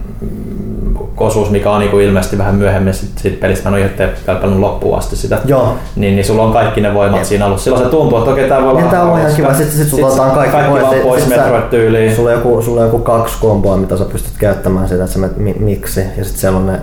osuus, 1.23 1.49
mikä 1.49 1.71
on 1.71 1.79
niinku 1.79 1.99
ilmeisesti 1.99 2.37
vähän 2.37 2.55
myöhemmin 2.55 2.93
sit, 2.93 3.09
sit 3.17 3.39
pelistä. 3.39 3.69
Mä 3.69 3.77
en 3.77 3.83
ole 3.83 3.91
itse 3.91 4.09
loppuun 4.57 4.97
asti 4.97 5.15
sitä. 5.15 5.39
Joo. 5.45 5.75
Niin, 5.95 6.15
niin 6.15 6.25
sulla 6.25 6.43
on 6.43 6.53
kaikki 6.53 6.81
ne 6.81 6.93
voimat 6.93 7.17
Jep. 7.17 7.25
siinä 7.25 7.45
alussa. 7.45 7.63
Silloin 7.63 7.83
se 7.85 7.89
tuntuu, 7.91 8.17
että 8.17 8.31
okei, 8.31 8.49
tää 8.49 8.61
voi 8.61 8.69
olla 8.69 8.81
Ja 8.81 8.87
tää 8.87 9.03
on 9.03 9.19
ihan 9.19 9.31
kiva. 9.35 9.53
Sitten 9.53 9.77
sit 9.77 9.87
sulta 9.87 10.09
Sit 10.09 10.19
otetaan 10.19 10.31
kaikki, 10.31 10.57
kaikki 10.57 10.99
pois 11.03 11.23
sit 11.23 11.33
sä- 11.33 11.41
Metroid-tyyliin. 11.41 12.15
Sulla 12.15 12.29
on, 12.29 12.35
joku, 12.35 12.61
sulla 12.61 12.81
on 12.81 12.87
joku 12.87 12.99
kaksi 12.99 13.37
komboa, 13.41 13.77
mitä 13.77 13.97
sä 13.97 14.05
pystyt 14.05 14.33
käyttämään 14.39 14.87
siitä, 14.87 15.03
että 15.03 15.13
sä 15.13 15.19
menet 15.19 15.37
mi- 15.37 15.55
miksi. 15.59 15.99
Ja 16.17 16.23
sitten 16.23 16.41
siellä 16.41 16.57
on 16.57 16.67
ne, 16.67 16.79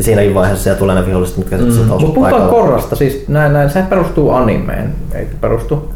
siinäkin 0.00 0.34
vaiheessa 0.34 0.64
siellä 0.64 0.78
tulee 0.78 0.94
ne 0.94 1.06
viholliset, 1.06 1.36
mitkä 1.36 1.56
sitten 1.56 1.74
sit 1.76 1.90
osuu 1.90 1.98
Mutta 2.08 2.14
puhutaan. 2.14 2.50
Korrasta, 2.50 2.96
siis 2.96 3.24
näin, 3.28 3.52
näin, 3.52 3.70
se 3.70 3.82
perustuu 3.88 4.30
animeen, 4.30 4.94
eikö 5.14 5.34
perustu? 5.40 5.92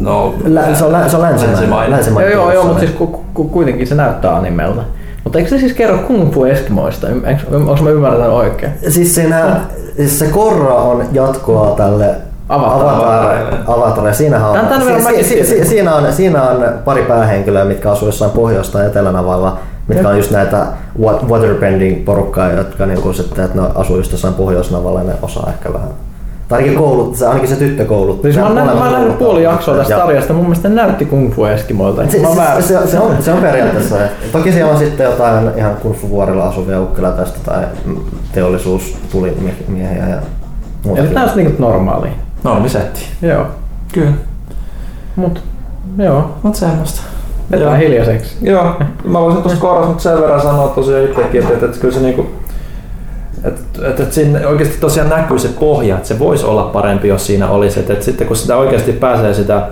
No, 0.00 0.34
Lä, 0.44 0.74
se 0.74 0.84
on, 0.84 0.92
lä, 0.92 1.08
se 1.08 1.16
on 1.16 1.22
länsimainen. 1.22 1.52
Länsimainen. 1.52 1.90
länsimainen 1.90 2.32
joo, 2.32 2.42
joo, 2.44 2.52
joo, 2.52 2.64
mutta 2.64 2.80
siis 2.80 2.90
ku, 2.92 3.06
ku, 3.34 3.44
kuitenkin 3.44 3.86
se 3.86 3.94
näyttää 3.94 4.36
animelta. 4.36 4.82
Mutta 5.28 5.38
eikö 5.38 5.50
se 5.50 5.58
siis 5.58 5.72
kerro 5.72 5.98
Kung 5.98 6.32
Fu 6.34 6.44
Eskimoista? 6.44 7.06
Onko 7.52 7.76
mä 7.82 7.90
ymmärtänyt 7.90 8.28
oikein? 8.32 8.72
Siis, 8.88 9.14
siinä, 9.14 9.60
siis 9.96 10.18
se 10.18 10.26
Korra 10.26 10.74
on 10.74 11.04
jatkoa 11.12 11.74
tälle 11.76 12.14
Avatar. 13.66 14.14
Siinähän 14.14 14.50
on, 14.50 14.56
si, 15.14 15.24
si, 15.24 15.44
si, 15.44 15.64
siinä, 15.64 15.94
on, 15.94 16.12
siinä 16.12 16.42
on 16.42 16.64
pari 16.84 17.02
päähenkilöä, 17.02 17.64
mitkä 17.64 17.90
asuu 17.90 18.08
jossain 18.08 18.30
Pohjois- 18.30 18.70
tai 18.70 18.86
Etelänavalla, 18.86 19.58
mitkä 19.88 20.08
on 20.08 20.16
just 20.16 20.30
näitä 20.30 20.66
wa- 21.02 21.20
waterbending 21.28 22.04
porukkaa, 22.04 22.52
jotka 22.52 22.86
niinku 22.86 23.12
sitten, 23.12 23.44
että 23.44 23.60
ne 23.62 23.68
asuu 23.74 23.96
just 23.96 24.12
jossain 24.12 24.34
Pohjoisnavalla 24.34 25.00
ja 25.00 25.06
ne 25.06 25.14
osaa 25.22 25.50
ehkä 25.54 25.72
vähän. 25.72 25.88
Tai 26.48 26.58
ainakin, 26.58 26.78
koulut, 26.78 27.16
se, 27.16 27.26
ainakin 27.26 27.48
se 27.48 27.56
tyttö 27.56 27.84
koulut. 27.84 28.22
Siis 28.22 28.36
mä 28.36 28.46
oon, 28.46 28.54
nähnyt, 28.54 28.78
mä 28.78 28.90
nähnyt 28.90 29.18
puoli 29.18 29.42
jaksoa 29.42 29.76
tästä 29.76 29.92
Joo. 29.92 30.00
sarjasta, 30.00 30.32
mun 30.32 30.44
mielestä 30.44 30.68
näytti 30.68 31.04
Kung 31.04 31.34
Fu 31.34 31.44
Eskimoilta. 31.44 32.02
Se, 32.06 32.10
se, 32.10 32.78
se, 32.80 32.86
se, 32.90 32.98
on, 32.98 33.22
se 33.22 33.32
on 33.32 33.38
periaatteessa. 33.42 33.96
Toki 34.32 34.52
siellä 34.52 34.72
on 34.72 34.78
sitten 34.78 35.04
jotain 35.04 35.50
ihan 35.56 35.76
kurffuvuorilla 35.76 36.48
asuvia 36.48 36.80
ukkela 36.80 37.10
tästä 37.10 37.38
tai 37.44 37.64
teollisuustulimiehiä 38.32 40.06
ja 40.08 40.16
Eli 40.16 40.20
muutakin. 40.84 41.14
tää 41.14 41.24
on 41.24 41.30
niinku 41.36 41.62
normaalia. 41.62 42.12
normisetti. 42.44 43.00
Joo. 43.22 43.46
Kyllä. 43.92 44.12
Mut, 45.16 45.42
joo. 45.98 46.30
Mut 46.42 46.54
semmoista. 46.54 47.00
Vetää 47.50 47.66
Joo. 47.66 47.76
hiljaiseksi. 47.76 48.36
Joo, 48.42 48.74
mä 49.04 49.20
voisin 49.20 49.42
tuosta 49.42 49.60
korvasta 49.60 49.92
nyt 49.92 50.00
sen 50.00 50.20
verran 50.20 50.42
sanoa 50.42 50.68
tosiaan 50.68 51.04
itsekin, 51.04 51.40
että, 51.40 51.52
että, 51.54 51.66
että 51.66 51.78
kyllä 51.80 51.94
se 51.94 52.00
niinku, 52.00 52.26
että, 53.44 53.60
että, 53.88 54.02
että 54.02 54.14
siinä 54.14 54.48
oikeasti 54.48 54.76
tosiaan 54.80 55.08
näkyy 55.10 55.38
se 55.38 55.48
pohja, 55.60 55.96
että 55.96 56.08
se 56.08 56.18
voisi 56.18 56.46
olla 56.46 56.62
parempi, 56.62 57.08
jos 57.08 57.26
siinä 57.26 57.48
olisi. 57.48 57.80
Että, 57.80 57.92
että 57.92 58.04
sitten 58.04 58.26
kun 58.26 58.36
sitä 58.36 58.56
oikeasti 58.56 58.92
pääsee 58.92 59.34
sitä, 59.34 59.68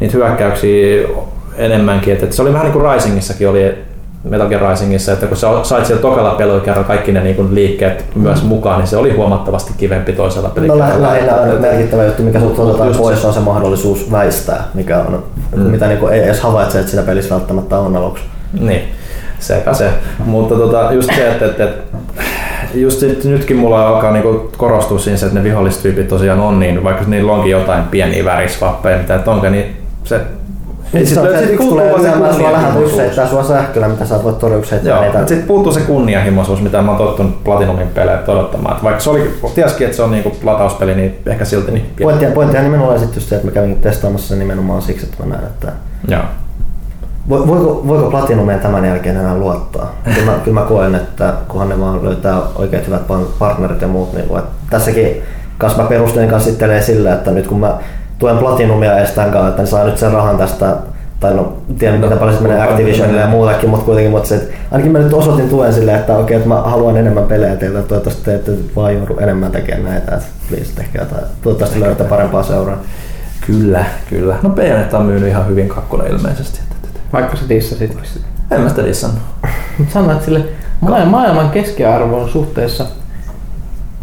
niitä 0.00 0.16
hyökkäyksiä 0.16 1.08
enemmänkin, 1.56 2.12
että, 2.12 2.24
että 2.24 2.36
se 2.36 2.42
oli 2.42 2.52
vähän 2.52 2.64
niin 2.66 2.80
kuin 2.80 2.92
Risingissakin 2.94 3.48
oli, 3.48 3.78
Metal 4.24 4.48
Gear 4.48 4.70
Risingissa, 4.70 5.12
että 5.12 5.26
kun 5.26 5.36
sä 5.36 5.46
sait 5.62 5.86
siellä 5.86 6.02
tokalla 6.02 6.30
pelukerran 6.30 6.84
kaikki 6.84 7.12
ne 7.12 7.20
niin 7.20 7.54
liikkeet 7.54 8.04
myös 8.14 8.42
mukaan, 8.42 8.78
niin 8.78 8.86
se 8.88 8.96
oli 8.96 9.12
huomattavasti 9.16 9.72
kivempi 9.76 10.12
toisella 10.12 10.48
No 10.48 10.54
pelikerralla. 10.54 10.94
lä- 11.02 11.02
lähinnä 11.08 11.34
on 11.34 11.48
Että- 11.48 11.60
merkittävä 11.60 12.04
juttu, 12.04 12.22
mikä 12.22 12.38
Mut 12.38 12.58
otetaan 12.58 12.94
pois, 12.96 13.20
se- 13.20 13.26
on 13.26 13.34
se 13.34 13.40
mahdollisuus 13.40 14.12
väistää, 14.12 14.64
mikä 14.74 14.98
on, 14.98 15.22
Mm. 15.56 15.62
mitä 15.62 15.86
niinku 15.88 16.06
ei 16.06 16.22
edes 16.24 16.40
havaitse, 16.40 16.78
että 16.78 16.90
sitä 16.90 17.02
pelissä 17.02 17.34
välttämättä 17.34 17.78
on 17.78 17.96
aluksi. 17.96 18.24
Niin, 18.60 18.82
sepä 19.38 19.74
se. 19.74 19.90
Mutta 20.24 20.54
tota, 20.54 20.92
just 20.92 21.10
se, 21.14 21.28
että, 21.30 21.46
että, 21.46 21.64
että 21.64 21.82
just 22.74 23.00
sit, 23.00 23.24
nytkin 23.24 23.56
mulla 23.56 23.88
alkaa 23.88 24.12
niinku 24.12 24.50
korostua 24.56 24.98
siinä 24.98 25.16
se, 25.16 25.26
että 25.26 25.38
ne 25.38 25.44
vihollistyypit 25.44 26.08
tosiaan 26.08 26.40
on 26.40 26.60
niin, 26.60 26.84
vaikka 26.84 27.04
niillä 27.06 27.32
onkin 27.32 27.50
jotain 27.50 27.84
pieniä 27.84 28.24
värisvappeja, 28.24 28.98
mitä 28.98 29.14
et 29.14 29.28
onko, 29.28 29.48
niin 29.50 29.76
se 30.04 30.20
Niin 30.92 31.06
sit 31.06 31.14
se 31.14 31.20
on 31.20 31.26
lö- 31.26 31.32
se, 31.32 31.40
sit 31.40 31.50
yksi 31.50 31.68
tulee 31.68 32.02
lyömään 32.02 32.34
sua 32.34 32.52
läheltä, 32.52 32.78
yksi 32.78 32.94
kunnianhimoisuus. 32.94 32.98
heittää 32.98 33.28
sua 33.28 33.44
sähköllä, 33.44 33.88
mitä 33.88 34.04
sä 34.06 34.16
et 34.16 34.24
voi 34.24 34.32
torjua, 34.32 34.58
yksi 34.58 34.70
heittää 34.70 34.90
Joo, 34.92 35.02
niitä. 35.02 35.18
mutta 35.18 35.28
sitten 35.28 35.48
puuttuu 35.48 35.72
se 35.72 35.80
kunnianhimoisuus, 35.80 36.62
mitä 36.62 36.82
mä 36.82 36.90
oon 36.90 36.98
tottunut 36.98 37.44
Platinumin 37.44 37.88
pelejä 37.88 38.18
odottamaan. 38.28 38.76
Et 38.76 38.82
vaikka 38.82 39.00
se 39.02 39.10
oli, 39.10 39.30
tiesikin, 39.54 39.84
että 39.84 39.96
se 39.96 40.02
on 40.02 40.10
niinku 40.10 40.32
latauspeli, 40.42 40.94
niin 40.94 41.18
ehkä 41.26 41.44
silti 41.44 41.70
niin 41.72 41.82
pieni. 41.96 42.12
Pointti, 42.12 42.34
pointtihan 42.34 42.64
nimenomaan 42.64 42.98
sitten 42.98 43.16
just 43.16 43.28
se, 43.28 43.34
että 43.36 43.48
mä 43.48 43.52
kävin 43.52 43.76
testaamassa 43.76 44.28
sen 44.28 44.38
nimenomaan 44.38 44.82
siksi, 44.82 45.06
että 45.06 45.22
mä 45.24 45.34
näen, 45.34 45.46
että 45.46 45.72
Joo. 46.08 46.22
Vo- 47.30 47.46
Voiko, 47.46 47.82
voiko 47.88 48.10
Platinumeen 48.10 48.60
tämän 48.60 48.84
jälkeen 48.84 49.16
enää 49.16 49.36
luottaa? 49.36 49.94
Kyllä 50.04 50.32
mä, 50.32 50.38
kyllä 50.44 50.60
mä 50.60 50.66
koen, 50.66 50.94
että 50.94 51.34
kunhan 51.48 51.68
ne 51.68 51.80
vaan 51.80 52.04
löytää 52.04 52.38
oikeat 52.54 52.86
hyvät 52.86 53.02
partnerit 53.38 53.82
ja 53.82 53.88
muut, 53.88 54.12
niin 54.12 54.28
voi. 54.28 54.42
Tässäkin 54.70 55.22
kanssa 55.58 55.82
mä 55.82 55.88
perustelin 55.88 56.28
kanssa 56.28 56.50
sitten 56.50 56.82
sillä, 56.82 57.12
että 57.14 57.30
nyt 57.30 57.46
kun 57.46 57.60
mä 57.60 57.74
tuen 58.18 58.38
Platinumia 58.38 58.92
tämän 59.14 59.30
kanssa, 59.30 59.48
että 59.48 59.62
ne 59.62 59.66
saa 59.66 59.84
nyt 59.84 59.98
sen 59.98 60.12
rahan 60.12 60.38
tästä 60.38 60.76
tai 61.20 61.34
no, 61.34 61.52
tiedän 61.78 62.00
mitä 62.00 62.16
paljon 62.16 62.42
menee 62.42 62.62
Activisionille 62.62 63.20
ja 63.20 63.26
muutakin, 63.26 63.70
mutta 63.70 63.84
kuitenkin, 63.84 64.10
mutta 64.10 64.28
se, 64.28 64.48
ainakin 64.70 64.92
mä 64.92 64.98
nyt 64.98 65.12
osoitin 65.12 65.48
tuen 65.48 65.72
sille, 65.72 65.94
että 65.94 66.16
okei, 66.16 66.36
että 66.36 66.48
mä 66.48 66.54
haluan 66.60 66.96
enemmän 66.96 67.24
pelejä 67.24 67.56
teiltä, 67.56 67.82
toivottavasti 67.82 68.24
te 68.24 68.34
ette 68.34 68.52
vaan 68.76 68.94
joudu 68.94 69.16
enemmän 69.18 69.50
tekemään 69.52 69.84
näitä, 69.84 70.14
että 70.14 70.26
please 70.48 70.74
tehkää 70.74 71.02
jotain, 71.02 71.24
toivottavasti 71.42 71.80
löydätte 71.80 72.04
parempaa 72.04 72.42
seuraa. 72.42 72.76
Kyllä, 73.46 73.84
kyllä. 74.10 74.36
No 74.42 74.50
Bayonetta 74.50 74.98
on 74.98 75.06
myynyt 75.06 75.28
ihan 75.28 75.48
hyvin 75.48 75.68
kakkuna 75.68 76.04
ilmeisesti. 76.04 76.60
Vaikka 77.12 77.36
sä 77.36 77.48
dissasitkin 77.48 78.04
sitä. 78.04 78.26
En 78.50 78.60
mä 78.60 78.68
sitä 78.68 78.84
dissannut. 78.84 79.22
Sanoit 79.92 80.22
sille, 80.22 80.44
maailman, 80.80 81.08
maailman 81.08 81.50
keskiarvon 81.50 82.28
suhteessa 82.28 82.86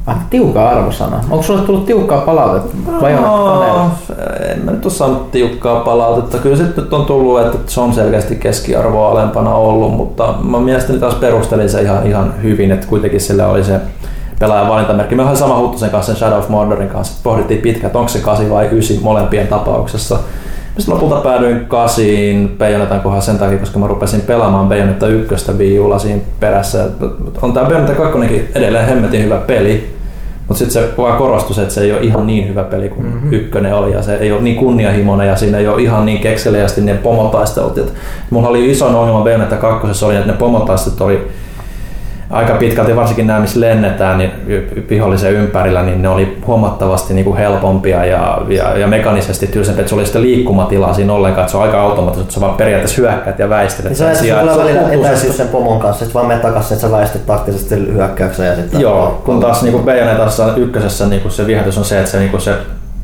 Ah, 0.08 0.18
tiukka 0.30 0.70
arvosana. 0.70 1.20
Onko 1.30 1.44
sulle 1.44 1.62
tullut 1.62 1.86
tiukkaa 1.86 2.22
palautetta? 2.22 2.78
Vai 3.02 3.14
no, 3.14 3.92
en 4.50 4.66
mä 4.66 4.72
nyt 4.72 4.86
ole 4.86 4.94
saanut 4.94 5.32
tiukkaa 5.32 5.80
palautetta. 5.80 6.38
Kyllä 6.38 6.56
sitten 6.58 6.84
nyt 6.84 6.94
on 6.94 7.06
tullut, 7.06 7.42
että 7.42 7.58
se 7.68 7.82
on 7.82 7.94
selkeästi 7.94 8.36
keskiarvoa 8.36 9.12
alempana 9.12 9.56
ollut, 9.56 9.94
mutta 9.94 10.36
mä 10.44 10.60
mielestäni 10.60 11.00
taas 11.00 11.16
perustelin 11.16 11.70
se 11.70 11.82
ihan, 11.82 12.08
ihan 12.08 12.34
hyvin, 12.44 12.72
että 12.72 12.88
kuitenkin 12.88 13.22
sillä 13.22 13.48
oli 13.48 13.64
se 13.64 13.80
pelaajan 14.40 14.70
valintamerkki. 14.70 15.16
Me 15.16 15.30
oli 15.30 15.38
sama 15.38 15.58
huttu 15.58 15.78
sen 15.78 15.90
kanssa 15.90 16.12
sen 16.12 16.20
Shadow 16.20 16.40
of 16.40 16.50
Mordorin 16.50 16.90
kanssa. 16.90 17.20
Pohdittiin 17.24 17.62
pitkään, 17.62 17.86
että 17.86 18.00
onko 18.00 18.10
se 18.10 18.20
8 18.20 18.50
vai 18.50 18.66
9 18.66 18.98
molempien 19.02 19.48
tapauksessa. 19.48 20.20
Sitten 20.78 20.96
lopulta 20.96 21.16
päädyin 21.16 21.66
kasiin 21.66 22.56
Bayonettan 22.58 23.02
kohdalla 23.02 23.22
sen 23.22 23.38
takia, 23.38 23.58
koska 23.58 23.80
mä 23.80 23.88
rupesin 23.88 24.22
pelaamaan 24.22 24.70
Bayonetta 24.70 25.08
ykköstä 25.08 25.58
viiulla 25.58 26.00
siinä 26.00 26.22
perässä. 26.40 26.86
On 27.42 27.54
tää 27.54 27.66
Bayonetta 27.66 27.96
2 27.96 28.50
edelleen 28.56 28.86
hemmetin 28.86 29.24
hyvä 29.24 29.38
peli, 29.38 29.96
mutta 30.48 30.60
sitten 30.60 30.84
se 30.84 30.90
vaan 30.98 31.18
korostui, 31.18 31.64
että 31.64 31.74
se 31.74 31.82
ei 31.82 31.92
ole 31.92 32.02
ihan 32.02 32.28
niin 32.28 32.48
hyvä 32.48 32.64
peli 32.64 32.90
kuin 32.90 33.06
mm-hmm. 33.06 33.34
ykkönen 33.34 33.76
oli 33.76 33.92
ja 33.92 34.02
se 34.02 34.16
ei 34.16 34.32
ole 34.32 34.42
niin 34.42 34.56
kunnianhimoinen 34.56 35.28
ja 35.28 35.36
siinä 35.36 35.58
ei 35.58 35.68
ole 35.68 35.82
ihan 35.82 36.06
niin 36.06 36.20
kekseliästi 36.20 36.82
ne 36.82 36.94
pomotaistelut. 36.94 37.78
Et 37.78 37.94
mulla 38.30 38.48
oli 38.48 38.72
iso 38.72 39.00
ongelma 39.00 39.24
Bayonetta 39.24 39.56
2 39.56 40.06
oli, 40.06 40.16
että 40.16 40.32
ne 40.32 40.38
pomotaistelut 40.38 41.02
oli 41.02 41.28
aika 42.30 42.54
pitkälti, 42.54 42.96
varsinkin 42.96 43.28
nämä, 43.28 43.40
missä 43.40 43.60
lennetään 43.60 44.18
niin 44.18 44.32
vihollisen 44.90 45.34
ympärillä, 45.34 45.84
niin 45.84 46.02
ne 46.02 46.10
oli 46.10 46.38
huomattavasti 46.48 47.14
niin 47.14 47.26
kuin 47.26 47.38
helpompia 47.38 48.06
ja, 48.06 48.42
ja, 48.48 48.78
ja 48.78 48.88
mekanisesti 48.88 49.48
tylsempiä, 49.48 49.82
että 49.82 49.90
se 49.90 49.96
oli 49.96 50.06
sitä 50.06 50.22
liikkumatilaa 50.22 50.94
siinä 50.94 51.14
ollenkaan, 51.14 51.42
että 51.42 51.52
se 51.52 51.58
on 51.58 51.64
aika 51.64 51.82
automaattista, 51.82 52.22
että 52.22 52.34
sä 52.34 52.42
vaan 52.42 52.58
periaatteessa 52.58 53.02
hyökkäät 53.02 53.40
ja 53.40 53.50
väistelet. 53.50 53.90
Niin 53.90 53.98
se 53.98 54.06
on 54.06 54.16
sijaan, 54.16 54.48
että 54.48 54.58
välillä 54.58 54.92
etäisyys 54.92 55.38
sen 55.38 55.48
pomon 55.48 55.80
kanssa, 55.80 56.06
että 56.06 56.14
vaan 56.14 56.26
menet 56.26 56.42
takaisin, 56.42 56.74
että 56.74 56.88
sä 56.88 56.92
väistät 56.92 57.26
taktisesti 57.26 57.76
hyökkäyksen 57.76 58.48
ja 58.48 58.56
sitten... 58.56 58.82
Joo, 58.82 59.22
kun 59.26 59.40
taas 59.40 59.62
niin 59.62 59.72
kuin 59.72 59.86
Bayonetassa 59.86 60.56
ykkösessä 60.56 61.06
niin 61.06 61.22
kuin 61.22 61.32
se 61.32 61.48
viehätys 61.48 61.78
on 61.78 61.86
se, 61.86 62.00
että 62.00 62.12
se, 62.12 62.20
niin 62.20 62.32
kuin 62.32 62.42
se 62.42 62.54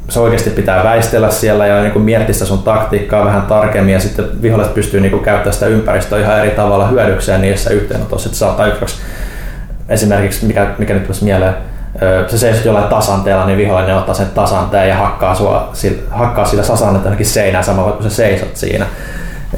se 0.09 0.19
oikeasti 0.19 0.49
pitää 0.49 0.83
väistellä 0.83 1.31
siellä 1.31 1.67
ja 1.67 1.83
niin 1.83 2.01
miettiä 2.01 2.33
sitä 2.33 2.45
sun 2.45 2.63
taktiikkaa 2.63 3.25
vähän 3.25 3.41
tarkemmin 3.41 3.93
ja 3.93 3.99
sitten 3.99 4.41
viholliset 4.41 4.73
pystyy 4.73 5.01
niin 5.01 5.11
kuin 5.11 5.23
käyttämään 5.23 5.53
sitä 5.53 5.65
ympäristöä 5.65 6.19
ihan 6.19 6.39
eri 6.39 6.51
tavalla 6.51 6.87
hyödykseen 6.87 7.41
niissä 7.41 7.69
yhteenotossa. 7.69 8.29
Että 8.29 8.39
saattaa 8.39 8.67
yksi, 8.67 8.95
esimerkiksi, 9.89 10.45
mikä, 10.45 10.67
mikä 10.77 10.93
nyt 10.93 11.03
tulisi 11.03 11.23
mieleen, 11.23 11.53
se 12.27 12.37
seisot 12.37 12.65
jollain 12.65 12.87
tasanteella, 12.87 13.45
niin 13.45 13.57
vihollinen 13.57 13.95
ottaa 13.95 14.15
sen 14.15 14.27
tasanteen 14.35 14.89
ja 14.89 14.95
hakkaa, 14.95 15.35
sua, 15.35 15.73
hakkaa 16.09 16.45
sillä 16.45 16.63
sasannetta 16.63 17.09
ainakin 17.09 17.25
seinään 17.25 17.63
samalla 17.63 17.91
kun 17.91 18.03
sä 18.03 18.09
seisot 18.09 18.55
siinä. 18.57 18.85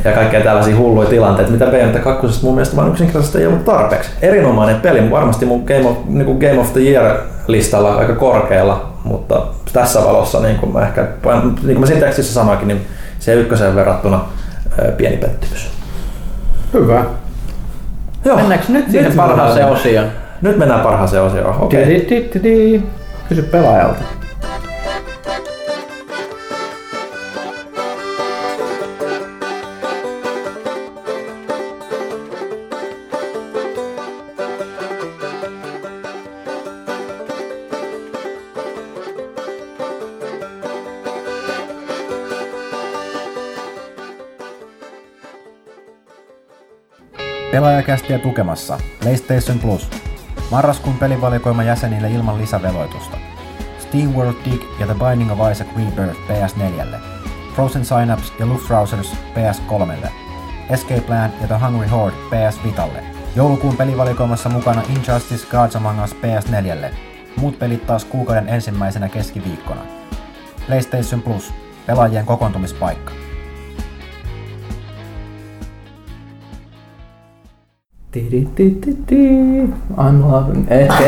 Ja 0.05 0.11
kaikkea 0.11 0.41
tällaisia 0.41 0.77
hulluja 0.77 1.09
tilanteita, 1.09 1.51
mitä 1.51 1.65
Bayonetta 1.65 1.99
2 1.99 2.45
mun 2.45 2.55
mielestä 2.55 2.75
vaan 2.75 2.89
yksinkertaisesti 2.89 3.37
ei 3.37 3.47
ollut 3.47 3.65
tarpeeksi. 3.65 4.09
Erinomainen 4.21 4.81
peli, 4.81 5.11
varmasti 5.11 5.45
mun 5.45 5.63
Game 5.63 5.87
of, 5.87 5.97
niin 6.07 6.37
Game 6.37 6.59
of 6.59 6.73
the 6.73 6.81
Year 6.81 7.17
listalla 7.47 7.95
aika 7.95 8.15
korkealla, 8.15 8.93
mutta 9.03 9.41
tässä 9.73 10.03
valossa, 10.03 10.39
niin 10.39 10.55
kuin 10.57 10.73
mä 10.73 10.81
ehkä, 10.81 11.01
niin 11.01 11.57
kuin 11.63 11.79
mä 11.79 11.85
siinä 11.85 12.01
tekstissä 12.01 12.33
sanoinkin, 12.33 12.67
niin 12.67 12.87
se 13.19 13.33
ykköseen 13.33 13.75
verrattuna 13.75 14.25
pieni 14.97 15.17
pettymys. 15.17 15.69
Hyvä. 16.73 17.05
Joo. 18.25 18.35
Mennäänkö 18.35 18.65
nyt 18.69 18.91
siihen 18.91 19.13
parhaaseen 19.13 19.67
osioon? 19.67 20.07
Nyt 20.41 20.57
mennään 20.57 20.81
parhaaseen 20.81 21.23
osioon, 21.23 21.61
okei. 21.61 22.05
Okay. 22.05 22.81
Kysy 23.29 23.41
pelaajalta. 23.41 24.03
Pelaajakästiä 47.73 48.19
tukemassa 48.19 48.79
PlayStation 48.99 49.59
Plus. 49.59 49.89
Marraskuun 50.51 50.97
pelivalikoima 50.97 51.63
jäsenille 51.63 52.11
ilman 52.11 52.37
lisäveloitusta. 52.37 53.17
Steam 53.79 54.09
World 54.15 54.35
Dig 54.45 54.61
ja 54.79 54.85
The 54.85 54.95
Binding 54.95 55.31
of 55.31 55.51
Isaac 55.51 55.67
Rebirth 55.77 56.19
PS4. 56.29 56.97
Frozen 57.55 57.85
Synapse 57.85 58.33
ja 58.39 58.45
Luftrausers 58.45 59.13
PS3. 59.13 60.07
Escape 60.69 61.01
Plan 61.01 61.31
ja 61.41 61.47
The 61.47 61.55
Hungry 61.65 61.87
Horde 61.87 62.17
PS 62.17 62.63
Vitalle. 62.63 63.03
Joulukuun 63.35 63.77
pelivalikoimassa 63.77 64.49
mukana 64.49 64.81
Injustice 64.89 65.47
Gods 65.51 65.75
Among 65.75 66.03
Us 66.03 66.15
PS4. 66.15 66.93
Muut 67.37 67.59
pelit 67.59 67.87
taas 67.87 68.05
kuukauden 68.05 68.49
ensimmäisenä 68.49 69.09
keskiviikkona. 69.09 69.81
PlayStation 70.67 71.21
Plus. 71.21 71.53
Pelaajien 71.85 72.25
kokoontumispaikka. 72.25 73.22
I'm 79.97 80.31
loving. 80.31 80.65
Ehkä, 80.69 81.03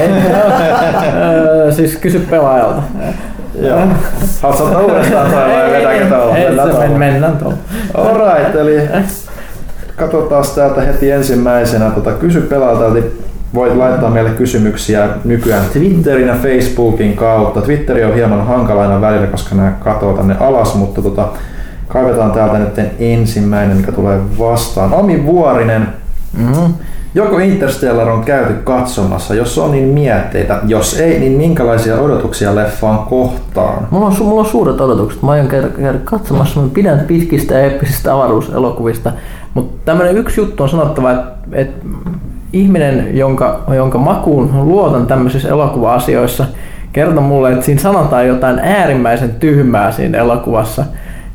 siis 1.76 1.96
kysy 1.96 2.20
pelaajalta. 2.20 2.82
Joo. 3.62 3.80
Haluatko 4.42 4.66
ottaa 4.66 4.82
uudestaan 4.82 5.32
toi 5.32 5.42
vai 5.42 5.72
vedäänkö 5.72 6.16
tuolla? 6.16 6.34
Mennään 6.34 6.70
tuolla. 6.70 6.98
Mennään 6.98 7.38
tuolla. 7.38 7.58
Alright, 7.94 8.56
eli 8.56 8.82
katsotaan 9.96 10.44
täältä 10.56 10.82
heti 10.82 11.12
ensimmäisenä. 11.12 11.90
Tota, 11.90 12.12
kysy 12.12 12.42
pelaajalta, 12.42 12.88
eli 12.88 13.12
voit 13.54 13.76
laittaa 13.76 14.10
meille 14.10 14.30
kysymyksiä 14.30 15.10
nykyään 15.24 15.66
Twitterin 15.74 16.28
ja 16.28 16.36
Facebookin 16.36 17.16
kautta. 17.16 17.62
Twitteri 17.62 18.04
on 18.04 18.14
hieman 18.14 18.46
hankalainen 18.48 19.02
välillä, 19.02 19.28
koska 19.28 19.56
nämä 19.56 19.72
katoo 19.72 20.14
tänne 20.14 20.36
alas, 20.40 20.76
mutta 20.76 21.02
tota, 21.02 21.28
kaivetaan 21.88 22.32
täältä 22.32 22.58
nyt 22.58 22.80
ensimmäinen, 23.00 23.78
mikä 23.78 23.92
tulee 23.92 24.20
vastaan. 24.40 24.94
Ami 24.94 25.26
Vuorinen 25.26 25.88
Mm-hmm. 26.38 26.74
Joko 27.16 27.40
Interstellar 27.40 28.10
on 28.10 28.24
käyty 28.24 28.54
katsomassa, 28.54 29.36
jos 29.36 29.58
on 29.58 29.72
niin 29.72 29.88
mietteitä, 29.88 30.60
jos 30.68 31.00
ei, 31.00 31.20
niin 31.20 31.32
minkälaisia 31.32 32.00
odotuksia 32.00 32.56
leffaan 32.56 33.00
kohtaan? 33.00 33.88
Mulla 33.92 34.06
on, 34.06 34.14
su- 34.14 34.24
mulla 34.24 34.42
on 34.42 34.48
suuret 34.48 34.82
odotukset. 34.82 35.22
Mä 35.22 35.32
aion 35.32 35.48
käydä, 35.48 35.68
käydä 35.68 36.00
katsomassa, 36.04 36.62
mä 36.62 36.70
pidän 36.74 37.00
pitkistä 37.00 37.54
ja 37.54 37.60
eeppisistä 37.60 38.14
avaruuselokuvista, 38.14 39.12
mutta 39.54 39.82
tämmöinen 39.86 40.18
yksi 40.18 40.42
juttu 40.42 40.64
on 40.64 40.70
sanottava, 40.70 41.12
että, 41.12 41.32
että 41.52 41.88
ihminen, 42.54 43.18
jonka, 43.18 43.60
jonka 43.76 43.98
makuun 43.98 44.50
luotan 44.54 45.08
tämmöisissä 45.08 45.50
elokuva-asioissa, 45.50 46.46
kertoi 46.94 47.24
mulle, 47.24 47.52
että 47.52 47.66
siinä 47.66 47.82
sanotaan 47.82 48.28
jotain 48.28 48.60
äärimmäisen 48.60 49.30
tyhmää 49.40 49.92
siinä 49.92 50.18
elokuvassa. 50.18 50.86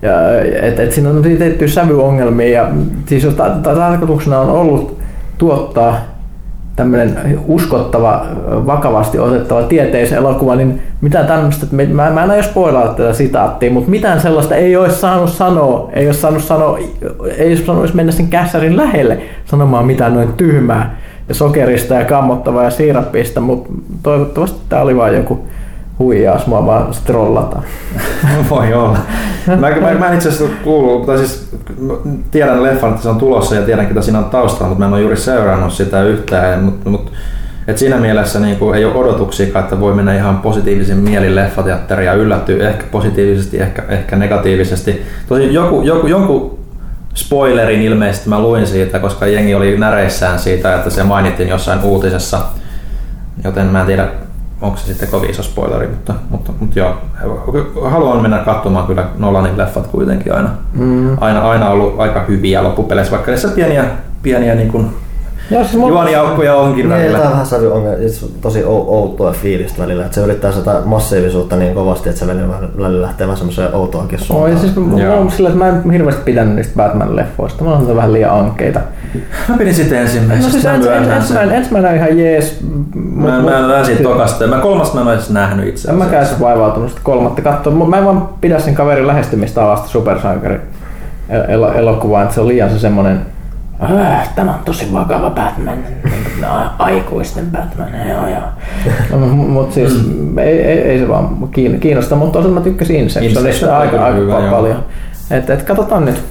Ja, 0.02 0.40
et, 0.62 0.78
et 0.78 0.92
siinä 0.92 1.10
on 1.10 1.22
tiettyjä 1.22 1.68
sävyongelmia 1.68 2.48
ja 2.48 2.68
siis 3.06 3.26
tarkoituksena 3.62 4.40
on 4.40 4.50
ollut 4.50 4.99
tuottaa 5.40 5.96
tämmöinen 6.76 7.40
uskottava, 7.46 8.26
vakavasti 8.46 9.18
otettava 9.18 9.62
tieteisen 9.62 10.18
elokuva, 10.18 10.56
niin 10.56 10.82
mitään 11.00 11.26
tämmöistä, 11.26 11.66
että 11.66 11.76
mä, 11.92 12.10
mä 12.10 12.24
en 12.24 12.30
aio 12.30 12.42
spoilata 12.42 12.94
tätä 12.94 13.12
sitaattia, 13.12 13.70
mutta 13.70 13.90
mitään 13.90 14.20
sellaista 14.20 14.54
ei 14.54 14.76
olisi 14.76 14.96
saanut 14.96 15.30
sanoa, 15.30 15.90
ei 15.92 16.06
olisi 16.06 16.20
saanut 16.20 16.42
sanoa, 16.42 16.78
ei 17.38 17.48
olisi 17.48 17.64
saanut 17.64 17.94
mennä 17.94 18.12
sen 18.12 18.28
kässärin 18.28 18.76
lähelle 18.76 19.18
sanomaan 19.44 19.86
mitään 19.86 20.14
noin 20.14 20.32
tyhmää 20.32 20.96
ja 21.28 21.34
sokerista 21.34 21.94
ja 21.94 22.04
kammottavaa 22.04 22.64
ja 22.64 22.70
siirappista, 22.70 23.40
mutta 23.40 23.70
toivottavasti 24.02 24.60
tämä 24.68 24.82
oli 24.82 24.96
vain 24.96 25.16
joku 25.16 25.44
huijaus, 26.00 26.46
mua 26.46 26.66
vaan 26.66 26.94
trollataan. 27.04 27.64
Voi 28.50 28.72
olla. 28.74 28.98
Mä, 29.46 29.70
mä, 29.70 29.94
mä 29.98 30.08
en 30.08 30.14
itse 30.14 30.28
asiassa 30.28 30.56
kuulu, 30.64 31.06
tai 31.06 31.18
siis 31.18 31.50
tiedän 32.30 32.62
leffan, 32.62 32.90
että 32.90 33.02
se 33.02 33.08
on 33.08 33.18
tulossa 33.18 33.54
ja 33.54 33.62
tiedän, 33.62 33.86
mitä 33.86 34.02
siinä 34.02 34.18
on 34.18 34.24
taustalla, 34.24 34.68
mutta 34.68 34.78
mä 34.78 34.86
en 34.86 34.92
ole 34.92 35.00
juuri 35.00 35.16
seurannut 35.16 35.72
sitä 35.72 36.02
yhtään. 36.02 36.62
Mutta, 36.62 36.90
mutta 36.90 37.12
et 37.66 37.78
siinä 37.78 37.96
mielessä 37.96 38.40
niin 38.40 38.56
kuin 38.56 38.74
ei 38.74 38.84
ole 38.84 38.94
odotuksia, 38.94 39.58
että 39.58 39.80
voi 39.80 39.94
mennä 39.94 40.14
ihan 40.14 40.38
positiivisen 40.38 40.96
mielin 40.96 41.34
leffateatteriin 41.34 42.06
ja 42.06 42.14
yllättyy 42.14 42.66
ehkä 42.66 42.84
positiivisesti, 42.90 43.58
ehkä, 43.58 43.82
ehkä 43.88 44.16
negatiivisesti. 44.16 45.02
Tosi 45.28 45.54
joku, 45.54 45.82
joku, 45.82 46.06
jonkun 46.06 46.58
spoilerin 47.14 47.82
ilmeisesti 47.82 48.28
mä 48.28 48.40
luin 48.40 48.66
siitä, 48.66 48.98
koska 48.98 49.26
jengi 49.26 49.54
oli 49.54 49.78
näreissään 49.78 50.38
siitä, 50.38 50.74
että 50.74 50.90
se 50.90 51.02
mainittiin 51.02 51.48
jossain 51.48 51.80
uutisessa. 51.82 52.40
Joten 53.44 53.66
mä 53.66 53.80
en 53.80 53.86
tiedä, 53.86 54.08
onko 54.60 54.76
se 54.76 54.86
sitten 54.86 55.08
kovin 55.08 55.30
iso 55.30 55.42
spoileri, 55.42 55.86
mutta, 55.86 56.14
mutta, 56.30 56.52
mutta 56.60 56.78
joo, 56.78 56.94
haluan 57.84 58.22
mennä 58.22 58.38
katsomaan 58.38 58.86
kyllä 58.86 59.08
Nolanin 59.18 59.58
leffat 59.58 59.86
kuitenkin 59.86 60.34
aina. 60.34 60.50
Mm. 60.72 61.16
Aina, 61.20 61.50
aina 61.50 61.70
ollut 61.70 62.00
aika 62.00 62.24
hyviä 62.28 62.62
loppupeleissä, 62.62 63.12
vaikka 63.12 63.30
niissä 63.30 63.48
pieniä, 63.48 63.84
pieniä 64.22 64.54
niin 64.54 64.72
kuin 64.72 64.90
Joo, 65.50 65.64
siis 65.64 65.74
Juoniaukkoja 65.74 66.54
onkin 66.54 66.88
Niin, 66.88 66.98
välillä. 66.98 67.18
tää 67.18 67.26
on 67.26 67.32
vähän 67.32 67.46
sävy 67.46 67.72
on 67.72 67.82
tosi 68.40 68.62
ou- 68.62 68.66
outoa 68.88 69.32
fiilistä 69.32 69.82
välillä, 69.82 70.04
että 70.04 70.14
se 70.14 70.20
yrittää 70.20 70.52
sitä 70.52 70.74
massiivisuutta 70.84 71.56
niin 71.56 71.74
kovasti, 71.74 72.08
että 72.08 72.18
se 72.20 72.26
välillä, 72.26 72.54
välillä 72.78 73.02
lähtee 73.06 73.26
vähän 73.26 73.36
semmoiseen 73.36 73.74
outoonkin 73.74 74.18
Oi, 74.20 74.24
suuntaan. 74.26 74.58
siis 74.58 74.76
mulla 74.76 75.02
Joo. 75.02 75.20
on 75.20 75.30
sillä, 75.30 75.48
että 75.48 75.58
mä 75.58 75.68
en 75.68 75.90
hirveästi 75.90 76.22
pitänyt 76.24 76.54
niistä 76.54 76.72
Batman-leffoista. 76.76 77.64
Mä 77.64 77.70
oon 77.70 77.96
vähän 77.96 78.12
liian 78.12 78.38
ankeita. 78.38 78.80
Mä 79.48 79.56
pidin 79.58 79.74
sitten 79.74 79.96
No 79.98 80.02
ensimmäisestä. 80.02 80.52
siis 80.52 80.64
mä 80.64 80.74
ens, 80.74 80.86
ens, 80.86 81.06
sen. 81.06 81.16
ensimmäinen, 81.16 81.56
ensimmäinen 81.56 81.90
on 81.90 81.96
ihan 81.96 82.18
jees. 82.18 82.58
Mä, 82.94 83.40
mä 83.42 83.58
en 83.58 83.68
näe 83.68 83.84
siitä 83.84 84.02
tokasta. 84.02 84.46
Mä 84.46 84.58
kolmasta 84.58 84.94
mä 84.94 85.00
en 85.00 85.06
ole 85.06 85.14
edes 85.14 85.30
nähnyt 85.30 85.68
itse 85.68 85.90
En 85.90 85.96
mäkään 85.96 86.26
edes 86.26 86.40
vaivautunut 86.40 86.88
sitä 86.90 87.00
kolmatta 87.04 87.42
katsoa. 87.42 87.72
Mä 87.72 87.98
en 87.98 88.04
vaan 88.04 88.28
pidä 88.40 88.58
sen 88.58 88.74
kaverin 88.74 89.06
lähestymistavasta 89.06 89.88
supersankari 89.88 90.60
el- 91.48 91.62
elokuvaan, 91.74 92.22
että 92.22 92.34
se 92.34 92.40
on 92.40 92.48
liian 92.48 92.70
se 92.70 92.78
semmonen 92.78 93.16
"Äh, 93.16 93.22
Tämä 94.34 94.54
on 94.54 94.60
tosi 94.64 94.92
vakava 94.92 95.30
Batman. 95.30 95.78
No, 96.40 96.48
aikuisten 96.78 97.46
Batman, 97.46 97.88
joo 98.08 98.28
joo. 98.28 98.40
No, 99.10 99.26
Mutta 99.26 99.74
siis 99.74 99.92
ei, 100.38 100.62
ei, 100.62 100.78
ei, 100.78 100.98
se 100.98 101.08
vaan 101.08 101.48
kiin- 101.52 101.80
kiinnosta, 101.80 102.16
mutta 102.16 102.32
toisaalta 102.32 102.58
mä 102.58 102.64
tykkäsin 102.64 102.96
Inceptionista 102.96 103.40
Inception 103.48 103.74
aika, 103.76 104.04
aika 104.04 104.16
hyvä, 104.16 104.38
joo. 104.38 104.50
paljon. 104.50 104.84
Et, 105.30 105.50
et 105.50 105.62
katsotaan 105.62 106.04
nyt. 106.04 106.22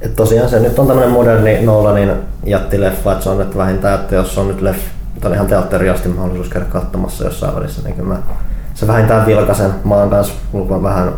Et 0.00 0.16
tosiaan 0.16 0.48
se 0.48 0.60
nyt 0.60 0.78
on 0.78 0.86
tämmönen 0.86 1.10
moderni 1.10 1.62
Nolanin 1.62 2.10
jättileffa, 2.46 3.12
että 3.12 3.24
se 3.24 3.30
on 3.30 3.38
nyt 3.38 3.56
vähintään, 3.56 3.94
että 4.00 4.14
jos 4.14 4.38
on 4.38 4.48
nyt 4.48 4.62
leff, 4.62 4.78
tai 5.20 5.32
ihan 5.32 5.46
teatteri 5.46 5.90
asti 5.90 6.08
mahdollisuus 6.08 6.48
käydä 6.48 6.66
katsomassa 6.66 7.24
jossain 7.24 7.54
välissä, 7.54 7.82
niin 7.82 7.94
kyllä 7.96 8.08
mä 8.08 8.18
se 8.74 8.86
vähintään 8.86 9.26
vilkasen. 9.26 9.70
Mä 9.84 9.94
oon 9.94 10.10
kanssa 10.10 10.34
vähän 10.82 11.12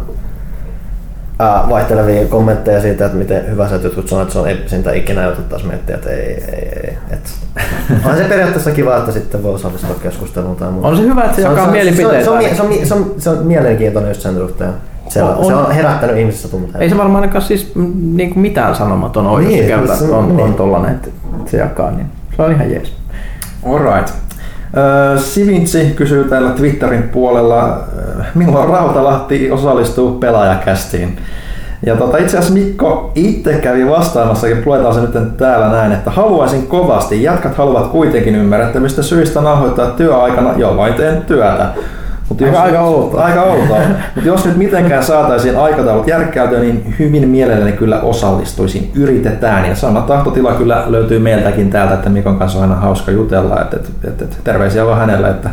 ää, 1.39 1.65
vaihtelevia 1.69 2.27
kommentteja 2.27 2.81
siitä, 2.81 3.07
että 3.07 3.19
miten 3.19 3.51
hyvä 3.51 3.69
se 3.69 3.75
että 3.75 3.87
jotkut 3.87 4.09
sanoo, 4.09 4.23
että 4.23 4.33
se 4.33 4.39
on 4.39 4.49
ei 4.49 4.63
siitä 4.67 4.93
ikinä 4.93 5.23
joututtaisi 5.23 5.67
miettiä, 5.67 5.95
että 5.95 6.11
ei, 6.11 6.45
ei, 6.53 6.69
ei. 6.85 6.99
Et, 7.11 7.31
on 8.11 8.17
se 8.17 8.25
periaatteessa 8.25 8.71
kiva, 8.71 8.97
että 8.97 9.13
sitten 9.13 9.43
voi 9.43 9.55
osallistua 9.55 9.97
keskusteluun 10.03 10.57
tai 10.57 10.71
muuta. 10.71 10.89
On 10.89 10.97
se 10.97 11.03
hyvä, 11.03 11.23
että 11.25 11.37
se 11.37 11.43
jakaa 11.43 11.71
mielipiteitä. 11.71 12.25
Se 12.25 12.31
on, 12.31 12.43
se, 12.43 12.49
on, 12.51 12.57
se, 12.57 12.63
on, 12.63 12.87
se, 12.87 12.95
on, 12.95 13.15
se 13.19 13.31
on 13.31 13.39
mielenkiintoinen 13.47 14.11
just 14.11 14.21
sen 14.21 14.35
suhteen. 14.35 14.73
Se 15.09 15.23
on, 15.23 15.35
On- 15.37 15.45
se 15.47 15.55
on 15.55 15.73
herättänyt 15.73 16.17
ihmisissä 16.17 16.49
tunteita. 16.49 16.79
Ei 16.79 16.89
se 16.91 16.97
varmaan 16.97 17.23
ainakaan 17.23 17.43
siis 17.45 17.75
mm, 17.75 17.93
niinku 18.17 18.39
mitään 18.41 18.75
sanomaton 18.75 19.27
oikeasti 19.27 19.57
Niin, 19.57 19.69
se 19.89 19.93
että 19.93 20.05
on- 20.05 20.11
on, 20.15 20.31
on 20.31 20.37
niin. 20.37 20.55
tollanen, 20.55 20.95
että 20.95 21.09
se 21.47 21.57
jakaa, 21.57 21.91
niin 21.91 22.07
se 22.37 22.43
on 22.43 22.53
ihan 22.53 22.71
jees. 22.71 22.93
Alright. 23.67 24.15
Sivintsi 25.17 25.93
kysyy 25.97 26.25
täällä 26.25 26.51
Twitterin 26.51 27.03
puolella, 27.03 27.81
milloin 28.35 28.69
Rautalahti 28.69 29.51
osallistuu 29.51 30.19
pelaajakästiin. 30.19 31.19
Ja 31.87 31.97
tota, 31.97 32.19
itse 32.19 32.39
asiassa 32.39 32.55
Mikko 32.55 33.13
itse 33.15 33.53
kävi 33.53 33.89
vastaamassa, 33.89 34.49
ja 34.49 34.57
luetaan 34.65 34.95
se 34.95 35.01
nyt 35.01 35.37
täällä 35.37 35.69
näin, 35.69 35.93
että 35.93 36.11
haluaisin 36.11 36.67
kovasti, 36.67 37.23
jatkat 37.23 37.57
haluavat 37.57 37.91
kuitenkin 37.91 38.35
ymmärrettävistä 38.35 39.03
syistä 39.03 39.41
nauhoittaa 39.41 39.91
työaikana, 39.91 40.55
jolloin 40.57 40.95
teen 40.95 41.23
työtä. 41.23 41.67
Mut 42.29 42.43
Aika- 42.43 42.63
aika 42.63 42.81
outoa. 42.81 43.25
Aika 43.25 43.43
outoa. 43.43 43.79
Mutta 44.15 44.29
jos 44.29 44.45
nyt 44.45 44.57
mitenkään 44.57 45.05
saataisiin 45.05 45.59
aikataulut 45.59 46.07
järkkäytyä, 46.07 46.61
niin 46.61 46.95
hyvin 46.99 47.29
mielelläni 47.29 47.73
kyllä 47.73 48.01
osallistuisin. 48.01 48.91
Yritetään. 48.95 49.69
Ja 49.69 49.75
sama 49.75 50.01
tahtotila 50.01 50.53
kyllä 50.53 50.85
löytyy 50.87 51.19
meiltäkin 51.19 51.71
täältä, 51.71 51.95
että 51.95 52.11
Mikon 52.11 52.39
kanssa 52.39 52.59
on 52.59 52.63
aina 52.63 52.75
hauska 52.75 53.11
jutella. 53.11 53.61
Et, 53.61 53.75
et, 53.75 53.91
et, 54.09 54.23
et, 54.23 54.39
terveisiä 54.45 54.87
vaan 54.87 54.99
hänelle, 54.99 55.31
että 55.31 55.51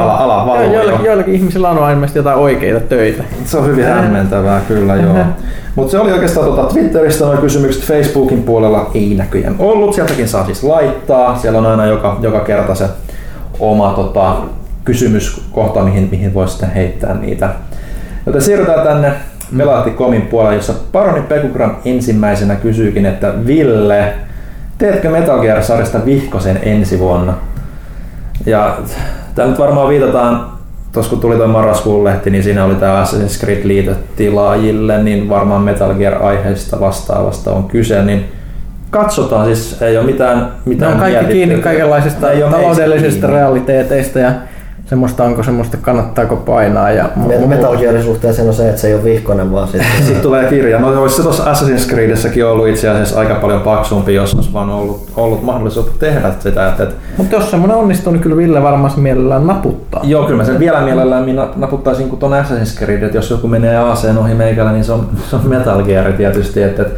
ala, 0.00 0.16
ala 0.16 0.46
valuu 0.46 0.62
Jo- 0.62 0.70
jo. 0.70 0.72
joillakin, 0.78 1.06
joillakin 1.06 1.34
ihmisillä 1.34 1.70
on 1.70 1.90
ilmeisesti 1.90 2.18
jotain 2.18 2.38
oikeita 2.38 2.80
töitä. 2.80 3.22
Se 3.44 3.58
on 3.58 3.66
hyvin 3.66 3.84
hämmentävää, 3.84 4.60
kyllä 4.68 4.94
joo. 4.94 5.14
Mutta 5.76 5.90
se 5.90 5.98
oli 5.98 6.12
oikeastaan 6.12 6.46
tuota 6.46 6.72
Twitteristä 6.72 7.24
noin 7.24 7.38
kysymykset, 7.38 7.82
Facebookin 7.84 8.42
puolella 8.42 8.90
ei 8.94 9.14
näköjään 9.14 9.54
ollut. 9.58 9.94
Sieltäkin 9.94 10.28
saa 10.28 10.44
siis 10.44 10.64
laittaa. 10.64 11.36
Siellä 11.38 11.58
on 11.58 11.66
aina 11.66 11.86
joka, 11.86 12.16
joka 12.20 12.40
kerta 12.40 12.74
se 12.74 12.84
oma 13.60 13.92
tota, 13.96 14.36
kysymyskohta, 14.84 15.82
mihin, 15.82 16.08
mihin 16.10 16.34
voi 16.34 16.48
sitten 16.48 16.70
heittää 16.70 17.14
niitä. 17.14 17.48
Joten 18.26 18.42
siirrytään 18.42 18.86
tänne 18.86 19.12
Melahti.comin 19.50 20.22
puolelle, 20.22 20.54
jossa 20.54 20.74
Paroni 20.92 21.22
Pekugram 21.22 21.76
ensimmäisenä 21.84 22.54
kysyykin, 22.54 23.06
että 23.06 23.32
Ville, 23.46 24.14
teetkö 24.78 25.10
Metal 25.10 25.40
Gear-sarjasta 25.40 26.04
vihkosen 26.04 26.58
ensi 26.62 26.98
vuonna? 26.98 27.34
Ja 28.46 28.76
tämä 29.34 29.48
nyt 29.48 29.58
varmaan 29.58 29.88
viitataan, 29.88 30.46
tuossa 30.92 31.10
kun 31.10 31.20
tuli 31.20 31.36
tuo 31.36 31.46
marraskuun 31.46 32.04
lehti, 32.04 32.30
niin 32.30 32.44
siinä 32.44 32.64
oli 32.64 32.74
tämä 32.74 33.04
Assassin's 33.04 33.40
Creed 33.40 33.60
liite 33.64 33.94
tilaajille, 34.16 35.02
niin 35.02 35.28
varmaan 35.28 35.62
Metal 35.62 35.94
Gear-aiheesta 35.94 36.80
vastaavasta 36.80 37.52
on 37.52 37.64
kyse, 37.64 38.02
niin 38.02 38.24
katsotaan, 38.90 39.46
siis 39.46 39.82
ei 39.82 39.98
ole 39.98 40.06
mitään, 40.06 40.52
mitään 40.64 40.92
on 40.92 40.98
kaikki 40.98 41.12
mietitty. 41.12 41.34
kiinni 41.34 41.62
kaikenlaisista 41.62 42.32
Ei 42.32 42.40
taloudellisista 42.40 43.26
realiteeteista 43.26 44.18
ja 44.18 44.32
semmoista 44.86 45.24
onko 45.24 45.42
semmoista 45.42 45.76
kannattaako 45.76 46.36
painaa. 46.36 46.90
Ja 46.90 47.08
Me- 47.16 47.46
Metal 47.46 47.76
Gearin 47.76 48.02
suhteen 48.02 48.34
siinä 48.34 48.48
on 48.48 48.54
se, 48.54 48.68
että 48.68 48.80
se 48.80 48.88
ei 48.88 48.94
ole 48.94 49.04
vihkonen, 49.04 49.52
vaan 49.52 49.68
sitten 49.68 49.88
Sitten 50.06 50.22
tulee 50.22 50.48
kirja. 50.48 50.78
No 50.78 51.02
olisi 51.02 51.16
se 51.16 51.22
tuossa 51.22 51.52
Assassin's 51.52 51.88
Creedessäkin 51.88 52.46
ollut 52.46 52.68
itse 52.68 52.88
asiassa 52.88 53.20
aika 53.20 53.34
paljon 53.34 53.60
paksumpi, 53.60 54.14
jos 54.14 54.34
olisi 54.34 54.52
vaan 54.52 54.70
ollut, 54.70 55.10
ollut 55.16 55.42
mahdollisuutta 55.42 55.92
tehdä 55.98 56.32
sitä. 56.38 56.68
Että, 56.68 56.82
että 56.82 56.94
Mutta 57.16 57.36
jos 57.36 57.50
semmoinen 57.50 57.76
onnistuu, 57.76 58.12
niin 58.12 58.22
kyllä 58.22 58.36
Ville 58.36 58.62
varmaan 58.62 58.90
se 58.90 59.00
mielellään 59.00 59.46
naputtaa. 59.46 60.00
Joo, 60.04 60.24
kyllä 60.24 60.36
mä 60.36 60.44
sen 60.44 60.58
vielä 60.58 60.80
mielellään 60.80 61.24
minä 61.24 61.48
naputtaisin 61.56 62.08
kuin 62.08 62.20
ton 62.20 62.32
Assassin's 62.32 62.78
Creed, 62.78 63.02
että 63.02 63.18
jos 63.18 63.30
joku 63.30 63.48
menee 63.48 63.76
ACn 63.76 64.18
ohi 64.18 64.34
meikällä, 64.34 64.72
niin 64.72 64.84
se 64.84 64.92
on, 64.92 65.08
se 65.30 65.36
on 65.36 65.48
Metal 65.48 65.82
Gear 65.82 66.12
tietysti. 66.12 66.62
Että, 66.62 66.82
että, 66.82 66.94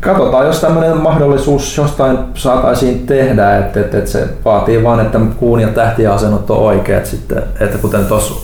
katsotaan, 0.00 0.46
jos 0.46 0.60
tämmöinen 0.60 0.96
mahdollisuus 0.96 1.76
jostain 1.76 2.18
saataisiin 2.34 3.06
tehdä, 3.06 3.58
että, 3.58 3.80
että, 3.80 3.98
että 3.98 4.10
se 4.10 4.28
vaatii 4.44 4.84
vaan, 4.84 5.00
että 5.00 5.20
kuun 5.36 5.60
ja 5.60 5.68
tähtien 5.68 6.10
asennot 6.10 6.50
on 6.50 6.58
oikeat 6.58 7.06
sitten. 7.06 7.42
Että 7.60 7.78
kuten 7.78 8.06
tuossa 8.06 8.34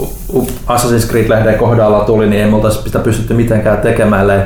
Assassin's 0.66 1.10
Creed-lehden 1.10 1.58
kohdalla 1.58 2.04
tuli, 2.04 2.26
niin 2.26 2.44
ei 2.44 2.52
oltaisi 2.52 2.82
sitä 2.82 2.98
pystytty 2.98 3.34
mitenkään 3.34 3.78
tekemään, 3.78 4.22
ellei 4.22 4.40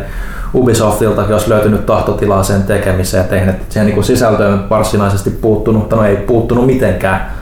Ubisoftiltakin 0.55 1.33
olisi 1.33 1.51
löytynyt 1.51 1.87
tahtotilaa 1.87 2.43
sen 2.43 2.63
tekemiseen, 2.63 3.25
eihän 3.31 3.49
ne 3.49 3.61
siihen 3.69 3.87
niin 3.87 4.05
sisältöön 4.05 4.71
varsinaisesti 4.71 5.31
puuttunut, 5.31 5.91
no 5.91 6.05
ei 6.05 6.17
puuttunut 6.17 6.67
mitenkään. 6.67 7.33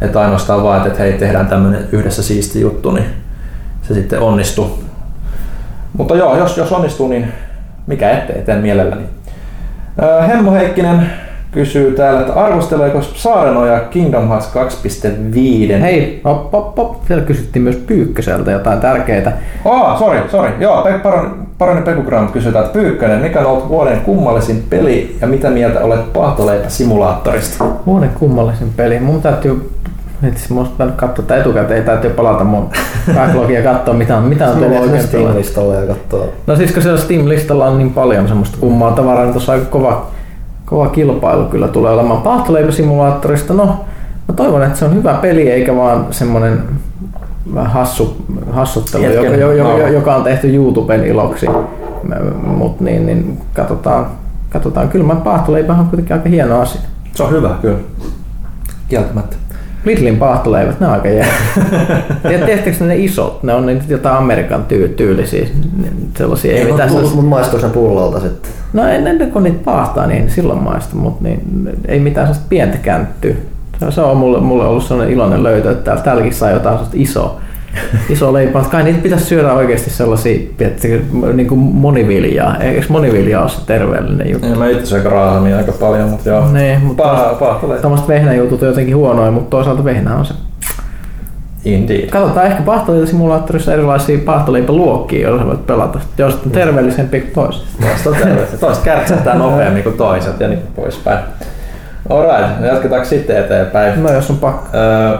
Että 0.00 0.20
ainoastaan 0.20 0.62
vaan, 0.62 0.86
että 0.86 0.98
hei, 0.98 1.12
tehdään 1.12 1.46
tämmöinen 1.46 1.88
yhdessä 1.92 2.22
siisti 2.22 2.60
juttu, 2.60 2.90
niin 2.90 3.06
se 3.82 3.94
sitten 3.94 4.20
onnistuu. 4.20 4.84
Mutta 5.92 6.16
joo, 6.16 6.38
jos, 6.38 6.56
jos 6.56 6.72
onnistuu, 6.72 7.08
niin 7.08 7.32
mikä 7.86 8.10
ettei, 8.10 8.42
teen 8.42 8.60
mielelläni. 8.60 9.02
Hemmo 10.28 10.52
Heikkinen 10.52 11.10
kysyy 11.52 11.90
täällä, 11.92 12.20
että 12.20 12.32
arvosteleeko 12.32 13.02
Saarenoja 13.02 13.80
Kingdom 13.80 14.28
Hearts 14.28 14.50
2.5? 14.54 15.80
Hei, 15.80 16.20
op, 16.24 16.54
op, 16.54 16.78
op. 16.78 17.04
Siellä 17.06 17.24
kysyttiin 17.24 17.62
myös 17.62 17.76
Pyykköseltä 17.76 18.50
jotain 18.50 18.80
tärkeitä. 18.80 19.32
Oh, 19.64 19.98
sorry, 19.98 20.20
sorry. 20.30 20.50
Joo, 20.60 20.82
Pe- 20.82 21.00
Paroni, 21.58 21.82
Pekugram 21.82 22.28
kysytään, 22.28 22.64
että 22.64 22.78
Pyykkönen, 22.78 23.20
mikä 23.20 23.40
on 23.40 23.46
ollut 23.46 23.68
vuoden 23.68 24.00
kummallisin 24.00 24.64
peli 24.70 25.16
ja 25.20 25.26
mitä 25.26 25.50
mieltä 25.50 25.80
olet 25.80 26.12
paahtoleipä 26.12 26.68
simulaattorista? 26.68 27.64
Vuoden 27.86 28.10
kummallisin 28.18 28.72
peli. 28.76 29.00
Mun 29.00 29.22
täytyy 29.22 29.70
itse 30.28 30.54
musta 30.54 30.72
pitää 30.72 30.96
katsoa 30.96 31.24
tätä 31.24 31.40
etukäteen, 31.40 31.84
täytyy 31.84 32.10
palata 32.10 32.44
mun 32.44 32.70
backlogia 33.14 33.62
katsoa 33.62 33.94
mitä 33.94 34.16
on, 34.16 34.24
mitä 34.24 34.50
on 34.50 34.58
tullut 34.58 34.80
oikein. 34.80 35.02
Steam-listalle 35.02 35.74
ja 35.74 35.86
katsoo. 35.86 36.32
No 36.46 36.56
siis 36.56 36.72
kun 36.72 36.82
siellä 36.82 37.00
Steam-listalla 37.00 37.66
on 37.66 37.78
niin 37.78 37.92
paljon 37.92 38.28
semmoista 38.28 38.58
kummaa 38.60 38.92
tavaraa, 38.92 39.24
niin 39.24 39.32
tuossa 39.32 39.52
aika 39.52 39.66
kova, 39.66 40.06
kova 40.64 40.88
kilpailu 40.88 41.44
kyllä 41.44 41.68
tulee 41.68 41.92
olemaan. 41.92 42.22
Paahtoleipäsimulaattorista, 42.22 43.54
no 43.54 43.66
mä 44.28 44.34
toivon, 44.36 44.62
että 44.62 44.78
se 44.78 44.84
on 44.84 44.94
hyvä 44.94 45.14
peli 45.14 45.50
eikä 45.50 45.76
vaan 45.76 46.06
semmonen 46.10 46.62
vähän 47.54 47.72
hassu, 47.72 48.16
hassuttelu, 48.50 49.04
joka, 49.04 49.26
jo, 49.26 49.36
jo, 49.36 49.52
jo, 49.52 49.64
nauha. 49.64 49.88
joka 49.88 50.16
on 50.16 50.24
tehty 50.24 50.54
YouTuben 50.54 51.06
iloksi. 51.06 51.46
Mutta 52.42 52.84
niin, 52.84 53.06
niin 53.06 53.38
katsotaan, 53.54 54.06
katsotaan. 54.50 54.88
Kyllä 54.88 55.06
mä 55.06 55.14
paahtoleipähän 55.14 55.80
on 55.80 55.88
kuitenkin 55.88 56.16
aika 56.16 56.28
hieno 56.28 56.60
asia. 56.60 56.80
Se 57.14 57.22
on 57.22 57.30
hyvä, 57.30 57.50
kyllä. 57.62 57.78
Kieltämättä. 58.88 59.36
Lidlin 59.86 60.16
paahtoleivät, 60.16 60.80
ne 60.80 60.86
on 60.86 60.92
aika 60.92 61.08
jää. 61.08 61.26
Tiedättekö 62.28 62.84
ne 62.84 62.96
isot? 62.96 63.42
Ne 63.42 63.54
on 63.54 63.66
niitä 63.66 63.84
jotain 63.88 64.16
Amerikan 64.16 64.64
tyy- 64.64 64.88
tyylisiä. 64.88 65.46
Sellaisia, 66.18 66.52
ei 66.52 66.58
Ei, 66.58 66.64
mitään 66.64 66.80
mutta 66.88 66.94
sellaisia. 66.94 67.16
mut 67.22 67.28
maistuuko 67.30 67.66
se 67.66 67.72
pullolta 67.72 68.20
sitten? 68.20 68.50
No 68.72 68.88
ennen 68.88 69.30
kuin 69.32 69.42
niitä 69.42 69.58
paahtaa, 69.64 70.06
niin 70.06 70.30
silloin 70.30 70.62
maistu, 70.62 70.96
mutta 70.96 71.24
niin, 71.24 71.40
ei 71.88 72.00
mitään 72.00 72.26
sellaista 72.26 72.46
pientä 72.48 72.78
känttyä. 72.78 73.34
Se- 73.90 74.00
on 74.00 74.16
mulle, 74.16 74.40
mulle 74.40 74.66
ollut 74.66 74.84
sellainen 74.84 75.14
iloinen 75.14 75.42
löytö, 75.42 75.70
että 75.70 75.84
täällä, 75.84 76.02
täälläkin 76.02 76.34
saa 76.34 76.50
jotain 76.50 76.74
sellaista 76.74 76.96
isoa, 77.00 77.40
iso 78.08 78.32
leipää. 78.32 78.64
Kai 78.70 78.82
niitä 78.84 78.98
pitäisi 79.02 79.24
syödä 79.24 79.52
oikeasti 79.52 79.90
sellaisia, 79.90 80.40
tiedättekö, 80.56 81.00
niin 81.32 81.48
kuin 81.48 81.60
moniviljaa. 81.60 82.56
Eikö 82.56 82.86
monivilja 82.88 83.40
ole 83.40 83.48
se 83.48 83.66
terveellinen 83.66 84.30
juttu? 84.30 84.48
Ja 84.48 84.56
mä 84.56 84.68
itse 84.68 84.86
syön 84.86 85.04
raahamia 85.04 85.56
aika 85.56 85.72
paljon, 85.72 86.08
mutta 86.08 86.28
joo. 86.28 86.52
Niin, 86.52 86.80
mutta 86.80 87.02
Paha, 87.02 87.34
paha. 87.34 87.76
Tuommoiset 87.80 88.08
vehnäjutut 88.08 88.62
on 88.62 88.68
jotenkin 88.68 88.96
huonoja, 88.96 89.30
mutta 89.30 89.50
toisaalta 89.50 89.84
vehnä 89.84 90.16
on 90.16 90.26
se. 90.26 90.34
Indeed. 91.64 92.10
Katsotaan 92.10 92.46
ehkä 92.46 92.62
pahtoliipasimulaattorissa 92.62 93.72
erilaisia 93.72 94.18
pahtoliipaluokkia, 94.24 95.28
joilla 95.28 95.46
voit 95.46 95.66
pelata. 95.66 95.98
Jos 96.18 96.34
on 96.44 96.50
terveellisempi 96.50 97.20
kuin 97.20 97.32
toiset. 97.34 97.62
Toista 98.04 98.26
on. 98.28 98.58
Toista 98.60 98.84
kärtsähtää 98.84 99.34
nopeammin 99.34 99.82
kuin 99.82 99.96
toiset 99.96 100.40
ja 100.40 100.48
niin 100.48 100.62
poispäin. 100.76 101.18
Alright, 102.10 102.64
jatketaanko 102.64 103.08
sitten 103.08 103.36
eteenpäin? 103.36 104.02
No 104.02 104.12
jos 104.12 104.30
on 104.30 104.36
pakko. 104.36 104.76
Öö, 104.76 105.18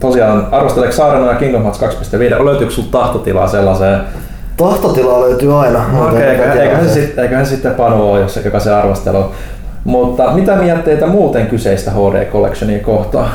tosiaan, 0.00 0.46
arvosteleeko 0.50 0.96
Saarena 0.96 1.26
ja 1.26 1.34
Kingdom 1.34 1.62
Hearts 1.62 1.80
2.5? 1.82 2.44
Löytyykö 2.44 2.72
sulla 2.74 2.88
tahtotilaa 2.90 3.48
sellaiseen? 3.48 4.00
Tahtotilaa 4.56 5.20
löytyy 5.20 5.60
aina. 5.60 5.78
Okei, 5.78 5.92
Muuten 5.92 6.16
okay, 6.16 6.22
ei 6.30 6.36
tiedä. 6.38 6.62
eiköhän, 6.62 6.88
se, 6.88 6.94
sit- 6.94 7.18
eiköhän 7.18 7.46
se 7.46 7.50
sitten 7.50 7.74
Panu 7.74 8.10
ole, 8.12 8.20
jos- 8.20 8.40
joka 8.44 8.60
se 8.60 8.74
arvostelu. 8.74 9.24
Mutta 9.84 10.30
mitä 10.32 10.56
mietteitä 10.56 11.06
muuten 11.06 11.46
kyseistä 11.46 11.90
HD 11.90 12.24
Collectionia 12.32 12.84
kohtaan? 12.84 13.30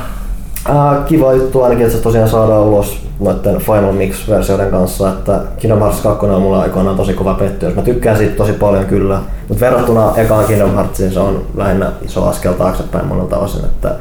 Äh, 0.69 1.05
kiva 1.05 1.33
juttu 1.33 1.63
ainakin, 1.63 1.85
että 1.85 1.97
se 1.97 2.03
tosiaan 2.03 2.29
saadaan 2.29 2.61
ulos 2.61 2.97
noiden 3.19 3.57
Final 3.57 3.91
Mix-versioiden 3.91 4.69
kanssa, 4.71 5.09
että 5.09 5.39
Kingdom 5.57 5.79
Hearts 5.79 6.01
2 6.01 6.25
on 6.25 6.41
mulla 6.41 6.61
aikoinaan 6.61 6.97
tosi 6.97 7.13
kova 7.13 7.33
pettymys. 7.33 7.75
Mä 7.75 7.81
tykkään 7.81 8.17
siitä 8.17 8.35
tosi 8.35 8.53
paljon 8.53 8.85
kyllä, 8.85 9.19
mutta 9.49 9.65
verrattuna 9.65 10.11
ekaan 10.17 10.45
Kingdom 10.45 10.73
Heartsiin 10.75 11.11
se 11.11 11.19
on 11.19 11.41
lähinnä 11.55 11.91
iso 12.01 12.25
askel 12.27 12.53
taaksepäin 12.53 13.05
monelta 13.07 13.37
osin, 13.37 13.65
että 13.65 13.95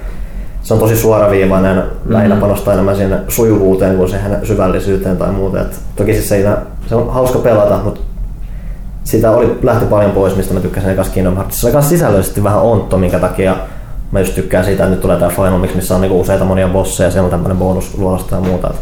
se 0.65 0.75
on 0.75 0.81
tosi 0.81 0.97
suoraviivainen, 0.97 1.83
lähinnä 2.07 2.37
panostaa 2.37 2.75
enemmän 2.75 2.97
siihen 2.97 3.21
sujuvuuteen 3.29 3.97
kuin 3.97 4.09
siihen 4.09 4.39
syvällisyyteen 4.43 5.17
tai 5.17 5.33
muuta. 5.33 5.61
Et 5.61 5.81
toki 5.97 6.13
siis 6.13 6.29
siinä, 6.29 6.57
se 6.87 6.95
on 6.95 7.13
hauska 7.13 7.39
pelata, 7.39 7.81
mutta 7.85 8.01
siitä 9.05 9.31
oli, 9.31 9.59
lähti 9.63 9.85
paljon 9.85 10.11
pois, 10.11 10.37
mistä 10.37 10.55
mä 10.55 10.61
tykkäsin 10.61 10.91
ekas 10.91 11.09
Kingdom 11.09 11.37
Hearts. 11.37 11.61
Se 11.61 11.77
on 11.77 11.83
sisällöllisesti 11.83 12.45
vähän 12.45 12.63
ontto, 12.63 12.99
minkä 12.99 13.19
takia 13.19 13.57
mä 14.13 14.21
just 14.21 14.35
tykkään 14.35 14.65
siitä, 14.65 14.83
että 14.83 14.91
nyt 14.91 15.01
tulee 15.01 15.17
tää 15.17 15.29
Final 15.29 15.59
Mix, 15.59 15.75
missä 15.75 15.95
on 15.95 16.01
niinku 16.01 16.21
useita 16.21 16.45
monia 16.45 16.69
bosseja, 16.69 17.11
siellä 17.11 17.25
on 17.25 17.31
tämmönen 17.31 17.57
bonusluolasta 17.57 18.35
ja 18.35 18.41
muuta. 18.41 18.71
Et, 18.71 18.77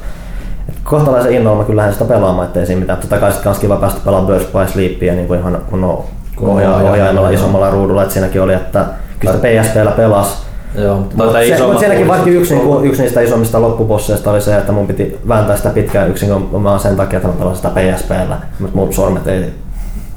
et 0.69 0.75
kohtalaisen 0.85 1.33
innolla 1.33 1.59
mä 1.59 1.65
kyllä 1.65 1.81
lähden 1.81 1.93
sitä 1.93 2.05
pelaamaan, 2.05 2.47
ettei 2.47 2.67
siinä 2.67 2.81
mitään. 2.81 2.99
Totta 2.99 3.19
kai 3.19 3.33
sit 3.33 3.43
kans 3.43 3.59
kiva 3.59 3.77
päästä 3.77 4.01
pelaamaan 4.05 4.33
Burst 4.33 4.53
by 4.53 4.73
Sleepia 4.73 5.15
niin 5.15 5.27
kuin 5.27 5.41
ihan 5.41 5.63
kunnon 5.71 6.05
Kunnon 6.37 6.57
ohja- 6.57 6.91
ohjaimella, 6.91 7.31
isommalla 7.31 7.71
ruudulla, 7.71 8.03
että 8.03 8.13
siinäkin 8.13 8.43
oli, 8.43 8.55
että 8.55 8.85
kyllä 9.19 9.35
sitä 9.35 9.49
PSPllä 9.49 9.91
pelas. 9.91 10.42
Joo, 10.75 10.97
mutta 10.97 11.17
Mutta 11.17 11.39
se, 11.57 11.67
mut 11.67 11.79
sielläkin 11.79 12.09
vaikka 12.09 12.31
yksi, 12.31 12.55
niinku, 12.55 12.81
yksi 12.81 13.03
niistä 13.03 13.21
isommista 13.21 13.61
loppubosseista 13.61 14.31
oli 14.31 14.41
se, 14.41 14.57
että 14.59 14.73
mun 14.73 14.87
piti 14.87 15.19
vääntää 15.29 15.57
sitä 15.57 15.71
pitkään 15.71 16.11
yksin 16.11 16.53
vaan 16.63 16.81
sen 16.81 16.97
takia, 16.97 17.17
että 17.17 17.29
mä 17.29 17.35
pelasin 17.39 17.57
sitä 17.57 17.69
PSPllä. 17.81 18.37
Mutta 18.59 18.77
mun 18.77 18.93
sormet 18.93 19.27
ei 19.27 19.41
Niin. 19.41 19.55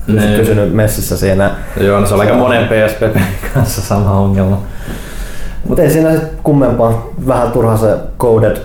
pysy- 0.08 0.38
pysynyt 0.38 0.74
messissä 0.74 1.18
siinä. 1.18 1.52
Joo, 1.80 2.00
no 2.00 2.06
se 2.08 2.14
on 2.14 2.20
aika 2.20 2.34
monen 2.34 2.68
PSP 2.68 3.02
kanssa 3.54 3.82
sama 3.82 4.12
ongelma. 4.20 4.62
Mutta 5.68 5.82
ei 5.84 5.90
siinä 5.90 6.12
sit 6.12 6.24
kummempaa. 6.44 7.08
Vähän 7.28 7.52
turha 7.52 7.78
se 7.78 7.96
coded 8.20 8.58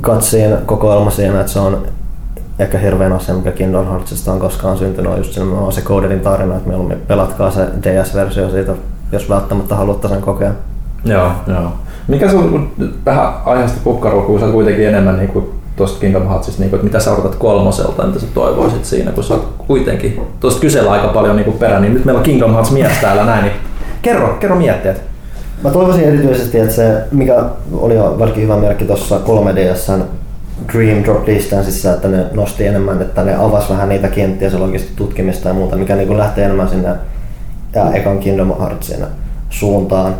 cutscene 0.00 0.56
kokoelma 0.66 1.10
siinä, 1.10 1.40
että 1.40 1.52
se 1.52 1.58
on 1.58 1.86
ehkä 2.58 2.78
hirveän 2.78 3.12
asia, 3.12 3.34
mikä 3.34 3.52
Kingdom 3.52 3.86
Heartsista 3.86 4.32
on 4.32 4.40
koskaan 4.40 4.78
syntynyt, 4.78 5.12
on 5.12 5.18
just 5.18 5.36
nimenomaan 5.38 5.72
se 5.72 5.80
codedin 5.80 6.20
tarina, 6.20 6.56
että 6.56 6.68
mieluummin 6.68 6.98
pelatkaa 7.08 7.50
se 7.50 7.66
DS-versio 7.82 8.50
siitä, 8.50 8.72
jos 9.12 9.28
välttämättä 9.28 9.74
haluatte 9.74 10.08
sen 10.08 10.20
kokea. 10.20 10.52
Joo, 11.04 11.32
joo. 11.46 11.72
Mikä 12.08 12.30
sun 12.30 12.72
vähän 13.06 13.32
aiheesta 13.44 13.80
kukkaroa, 13.84 14.22
kun 14.22 14.38
sä 14.38 14.44
oot 14.44 14.54
kuitenkin 14.54 14.88
enemmän 14.88 15.16
niin 15.16 15.28
kuin 15.28 15.50
tuosta 15.76 16.00
Kingdom 16.00 16.28
Heartsista, 16.28 16.60
niin 16.60 16.70
kuin, 16.70 16.78
että 16.78 16.84
mitä 16.84 17.00
sä 17.00 17.12
odotat 17.12 17.34
kolmoselta, 17.34 18.06
mitä 18.06 18.18
sä 18.18 18.26
toivoisit 18.34 18.84
siinä, 18.84 19.12
kun 19.12 19.24
sä 19.24 19.34
oot 19.34 19.54
kuitenkin, 19.66 20.20
tuosta 20.40 20.60
kysellä 20.60 20.90
aika 20.90 21.08
paljon 21.08 21.36
niin 21.36 21.44
kuin 21.44 21.58
perään, 21.58 21.82
niin 21.82 21.94
nyt 21.94 22.04
meillä 22.04 22.18
on 22.18 22.24
Kingdom 22.24 22.52
Hearts 22.52 22.70
mies 22.70 22.92
täällä 23.00 23.24
näin, 23.24 23.44
niin 23.44 23.54
kerro, 24.02 24.36
kerro 24.40 24.56
mietteet. 24.56 25.02
Mä 25.64 25.70
toivoisin 25.70 26.04
erityisesti, 26.04 26.58
että 26.58 26.74
se, 26.74 27.04
mikä 27.10 27.44
oli 27.72 27.94
jo 27.94 28.16
varsinkin 28.18 28.44
hyvä 28.44 28.56
merkki 28.56 28.84
tuossa 28.84 29.20
3DSn 29.26 30.02
Dream 30.72 31.04
Drop 31.04 31.26
Distanceissa, 31.26 31.92
että 31.92 32.08
ne 32.08 32.26
nosti 32.32 32.66
enemmän, 32.66 33.02
että 33.02 33.24
ne 33.24 33.36
avasi 33.36 33.68
vähän 33.68 33.88
niitä 33.88 34.08
kenttiä, 34.08 34.50
se 34.50 34.58
logista 34.58 34.92
tutkimista 34.96 35.48
ja 35.48 35.54
muuta, 35.54 35.76
mikä 35.76 35.96
niin 35.96 36.18
lähtee 36.18 36.44
enemmän 36.44 36.68
sinne 36.68 36.88
ja 37.74 37.92
ekan 37.92 38.18
Kingdom 38.18 38.54
Heartsin 38.60 39.04
suuntaan. 39.50 40.14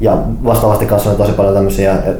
Ja 0.00 0.18
vastaavasti 0.44 0.86
kanssa 0.86 1.10
on 1.10 1.16
tosi 1.16 1.32
paljon 1.32 1.54
tämmöisiä 1.54 1.92
eh, 1.92 2.14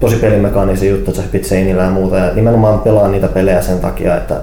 tosi 0.00 0.16
pelimekaanisia 0.16 0.90
juttuja, 0.90 1.08
että 1.10 1.20
sä 1.20 1.26
hypit 1.26 1.44
seinillä 1.44 1.82
ja 1.82 1.90
muuta. 1.90 2.16
Ja 2.16 2.34
nimenomaan 2.34 2.78
pelaa 2.78 3.08
niitä 3.08 3.28
pelejä 3.28 3.62
sen 3.62 3.80
takia, 3.80 4.16
että 4.16 4.36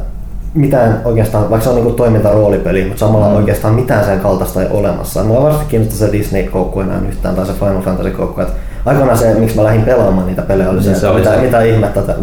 mitään 0.53 1.01
oikeastaan, 1.05 1.49
vaikka 1.49 1.63
se 1.63 1.69
on 1.69 1.75
niinku 1.75 1.91
toimintaroolipeli, 1.91 2.85
mutta 2.85 2.99
samalla 2.99 3.29
mm. 3.29 3.35
oikeastaan 3.35 3.73
mitään 3.73 4.05
sen 4.05 4.19
kaltaista 4.19 4.61
ei 4.61 4.67
olemassa. 4.71 5.23
Mua 5.23 5.43
varmasti 5.43 5.65
kiinnostaa 5.69 6.07
se 6.07 6.13
Disney-koukku 6.13 6.79
enää 6.79 7.01
yhtään 7.09 7.35
tai 7.35 7.45
se 7.45 7.53
Final 7.53 7.81
Fantasy-koukku. 7.81 8.41
Aikoinaan 8.85 9.17
se, 9.17 9.33
miksi 9.33 9.55
mä 9.55 9.63
lähdin 9.63 9.81
pelaamaan 9.81 10.27
niitä 10.27 10.41
pelejä, 10.41 10.69
oli 10.69 10.83
se, 10.83 10.89
Niin 10.89 10.99
se 10.99 11.07
oli 11.07 11.19
mitä, 11.19 11.35
se. 11.35 11.41
mitä 11.41 11.61
ihmettä, 11.61 11.99
että 11.99 12.15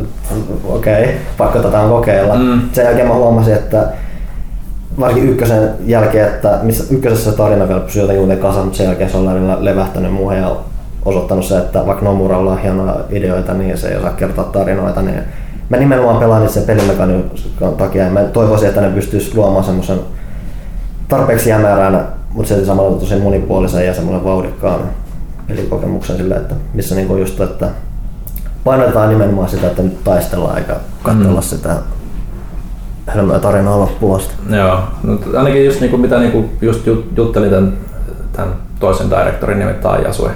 okei, 0.65 1.05
okay, 1.05 1.15
pakko 1.39 1.59
tätä 1.59 1.81
on 1.81 1.91
kokeilla. 1.91 2.35
Mm. 2.35 2.61
Sen 2.73 2.85
jälkeen 2.85 3.09
mä 3.09 3.15
huomasin, 3.15 3.55
että 3.55 3.89
varsinkin 5.01 5.31
ykkösen 5.31 5.71
jälkeen, 5.87 6.27
että 6.29 6.59
missä 6.63 6.85
ykkösessä 6.95 7.31
se 7.31 7.37
tarina 7.37 7.69
vielä 7.69 7.81
pysyy 7.81 8.03
jotenkin 8.03 8.39
kasassa, 8.39 8.63
mutta 8.65 8.77
sen 8.77 8.87
jälkeen 8.87 9.11
se 9.11 9.17
on 9.17 9.57
levähtänyt 9.65 10.13
muuhun 10.13 10.37
ja 10.37 10.57
osoittanut 11.05 11.45
se, 11.45 11.59
että 11.59 11.87
vaikka 11.87 12.05
Nomuralla 12.05 12.53
on 12.53 12.59
hienoja 12.59 12.97
ideoita, 13.11 13.55
niin 13.55 13.79
se 13.79 13.89
ei 13.89 13.97
osaa 13.97 14.11
kertoa 14.11 14.45
tarinoita, 14.45 15.03
niin 15.03 15.21
mä 15.69 15.77
nimenomaan 15.77 16.17
pelaan 16.17 16.41
niitä 16.41 16.55
sen 16.55 16.63
pelimekaniikan 16.63 17.75
takia 17.79 18.05
ja 18.05 18.11
mä 18.11 18.21
toivoisin, 18.21 18.69
että 18.69 18.81
ne 18.81 18.91
pystyisi 18.91 19.35
luomaan 19.35 19.65
semmoisen 19.65 20.01
tarpeeksi 21.09 21.51
jämärän, 21.51 22.09
mutta 22.31 22.49
silti 22.49 22.67
samalla 22.67 22.99
tosi 22.99 23.17
monipuolisen 23.17 23.87
ja 23.87 23.95
semmoinen 23.95 24.25
vauhdikkaan 24.25 24.81
pelikokemuksen 25.49 26.17
sille, 26.17 26.35
että 26.35 26.55
missä 26.75 26.95
niinku 26.95 27.17
just, 27.17 27.41
että 27.41 27.69
painotetaan 28.65 29.09
nimenomaan 29.09 29.49
sitä, 29.49 29.67
että 29.67 29.83
nyt 29.83 30.05
taistellaan 30.05 30.59
eikä 30.59 30.77
katsella 31.03 31.41
Mm. 31.41 31.47
sitä 31.47 31.77
hölmöä 33.07 33.39
tarinaa 33.39 33.79
loppuun 33.79 34.17
asti. 34.17 34.35
Joo, 34.57 34.79
no, 35.03 35.19
ainakin 35.37 35.65
just 35.65 35.81
niinku, 35.81 35.97
mitä 35.97 36.19
niinku 36.19 36.45
just 36.63 36.87
jut- 36.87 37.17
juttelin 37.17 37.51
tämän, 37.51 37.73
tämän 38.33 38.55
toisen 38.81 39.11
directorin 39.11 39.59
nimittäin 39.59 40.05
Jasue 40.05 40.31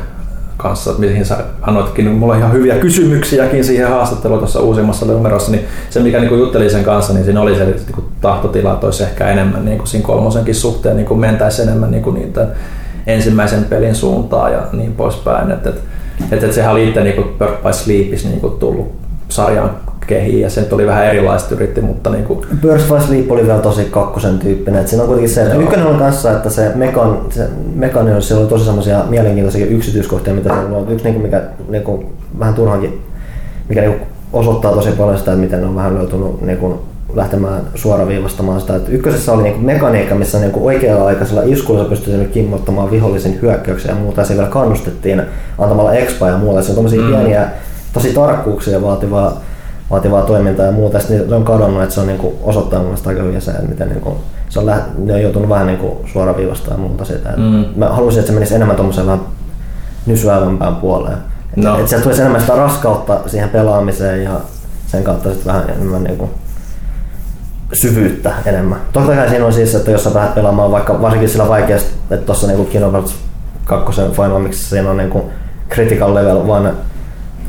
kanssa, 0.56 0.94
mihin 0.98 1.24
sä 1.24 1.36
annoitkin 1.62 2.04
niin 2.04 2.22
on 2.22 2.38
ihan 2.38 2.52
hyviä 2.52 2.78
kysymyksiäkin 2.78 3.64
siihen 3.64 3.88
haastatteluun 3.88 4.38
tuossa 4.38 4.60
uusimmassa 4.60 5.06
numerossa, 5.06 5.52
niin 5.52 5.64
se 5.90 6.00
mikä 6.00 6.20
niinku 6.20 6.34
juttelin 6.34 6.70
sen 6.70 6.84
kanssa, 6.84 7.12
niin 7.12 7.24
siinä 7.24 7.40
oli 7.40 7.56
se 7.56 7.64
niinku 7.64 8.04
tahtotila, 8.20 8.72
että 8.72 8.86
olisi 8.86 9.02
ehkä 9.02 9.28
enemmän 9.28 9.64
niinku 9.64 9.86
siinä 9.86 10.06
kolmosenkin 10.06 10.54
suhteen 10.54 10.96
niinku 10.96 11.14
mentäisi 11.14 11.62
enemmän 11.62 11.90
niinku 11.90 12.10
niitä 12.10 12.46
ensimmäisen 13.06 13.64
pelin 13.64 13.94
suuntaan 13.94 14.52
ja 14.52 14.62
niin 14.72 14.92
poispäin. 14.92 15.50
Että 15.50 15.70
et, 15.70 15.82
et, 16.32 16.42
et 16.42 16.52
sehän 16.52 16.72
oli 16.72 16.88
itse 16.88 17.04
niinku 17.04 17.22
Birth 17.38 17.62
by 17.62 17.72
Sleepis 17.72 18.24
niinku 18.24 18.48
tullut 18.48 18.92
sarjan 19.30 19.70
kehiin 20.06 20.40
ja 20.40 20.50
se 20.50 20.60
nyt 20.60 20.72
oli 20.72 20.86
vähän 20.86 21.06
erilaista 21.06 21.54
yritti, 21.54 21.80
mutta 21.80 22.10
niinku, 22.10 22.44
Burst 22.62 22.88
by 22.88 23.00
Sleep 23.06 23.30
oli 23.30 23.46
vielä 23.46 23.58
tosi 23.58 23.84
kakkosen 23.84 24.38
tyyppinen. 24.38 24.80
Et 24.80 24.88
siinä 24.88 25.02
on 25.02 25.08
kuitenkin 25.08 25.34
se, 25.34 25.42
että 25.42 25.54
Joo. 25.54 25.62
ykkönen 25.62 25.86
on 25.86 25.98
kanssa, 25.98 26.32
että 26.32 26.50
se, 26.50 26.72
mekan, 26.74 27.18
se 27.30 27.48
siellä 28.20 28.42
on 28.42 28.48
tosi 28.48 28.64
semmoisia 28.64 29.04
mielenkiintoisia 29.08 29.66
yksityiskohtia, 29.66 30.34
mitä 30.34 30.54
siellä 30.54 30.76
on. 30.76 30.90
Yksi 30.92 31.04
niinku, 31.04 31.20
mikä 31.20 31.42
niinku, 31.68 32.04
vähän 32.38 32.54
turhankin, 32.54 33.00
mikä 33.68 33.80
niinku, 33.80 34.06
osoittaa 34.32 34.72
tosi 34.72 34.90
paljon 34.90 35.18
sitä, 35.18 35.30
että 35.32 35.42
miten 35.42 35.64
on 35.64 35.76
vähän 35.76 35.96
joutunut 35.96 36.42
niinku, 36.42 36.80
lähtemään 37.14 37.62
suoraviivastamaan 37.74 38.60
sitä. 38.60 38.76
Että 38.76 38.90
ykkösessä 38.90 39.32
oli 39.32 39.42
niinku 39.42 39.60
mekaniikka, 39.60 40.14
missä 40.14 40.38
niinku 40.38 40.66
oikealla 40.66 41.06
aikaisella 41.06 41.42
iskulla 41.44 41.84
pystyy 41.84 42.16
niinku 42.16 42.32
kimmottamaan 42.32 42.90
vihollisen 42.90 43.38
hyökkäyksiä 43.42 43.90
ja 43.90 43.96
muuta. 43.96 44.20
Ja 44.20 44.24
se 44.24 44.34
vielä 44.34 44.48
kannustettiin 44.48 45.22
antamalla 45.58 45.94
expa 45.94 46.28
ja 46.28 46.38
muuta. 46.38 46.62
Se 46.62 46.70
on 46.70 46.74
tommosia 46.74 47.00
Mm. 47.00 47.06
mm. 47.06 47.14
pieniä, 47.14 47.48
tosi 47.92 48.12
tarkkuuksia 48.12 48.82
vaativaa 48.82 49.40
vaativaa 49.90 50.22
toimintaa 50.22 50.66
ja 50.66 50.72
muuta. 50.72 50.98
Sitten 50.98 51.28
se 51.28 51.34
on 51.34 51.44
kadonnut, 51.44 51.82
että 51.82 51.94
se 51.94 52.00
on 52.00 52.06
niinku 52.06 52.38
osoittaa 52.42 52.82
mun 52.82 52.96
aika 53.06 53.22
hyvin 53.22 53.40
se, 53.40 53.50
että 53.50 53.68
miten 53.68 53.88
niinku, 53.88 54.16
se 54.48 54.58
on, 54.58 54.66
läht, 54.66 54.84
ne 54.98 55.14
on 55.14 55.22
joutunut 55.22 55.48
vähän 55.48 55.66
niinku 55.66 56.04
suoraviivastamaan 56.12 56.82
ja 56.82 56.88
muuta 56.88 57.04
sitä. 57.04 57.30
Mm. 57.36 57.64
Mä 57.76 57.88
haluaisin, 57.88 58.20
että 58.20 58.28
se 58.28 58.34
menisi 58.34 58.54
enemmän 58.54 58.76
tuommoiseen 58.76 59.06
vähän 59.06 59.20
nysyävämpään 60.06 60.76
puoleen. 60.76 61.16
Että 61.56 61.68
No. 61.68 61.78
et 61.78 61.88
sieltä 61.88 62.02
tulisi 62.02 62.20
enemmän 62.20 62.40
sitä 62.40 62.54
raskautta 62.56 63.20
siihen 63.26 63.48
pelaamiseen 63.48 64.24
ja 64.24 64.40
sen 64.86 65.04
kautta 65.04 65.28
sitten 65.28 65.52
vähän 65.54 65.70
enemmän 65.70 66.04
niinku 66.04 66.30
syvyyttä 67.72 68.32
enemmän. 68.46 68.78
Totta 68.92 69.12
kai 69.12 69.28
siinä 69.28 69.46
on 69.46 69.52
siis, 69.52 69.74
että 69.74 69.90
jos 69.90 70.04
sä 70.04 70.14
lähdet 70.14 70.34
pelaamaan 70.34 70.70
vaikka 70.70 71.02
varsinkin 71.02 71.28
sillä 71.28 71.48
vaikeasti, 71.48 71.90
että 72.10 72.26
tuossa 72.26 72.46
niinku 72.46 72.64
Kingdom 72.64 72.92
Hearts 72.92 73.14
2 73.64 74.02
Final 74.12 74.38
Mixissa 74.38 74.70
siinä 74.70 74.90
on 74.90 74.96
niinku 74.96 75.30
critical 75.70 76.14
level 76.14 76.46
vaan 76.46 76.72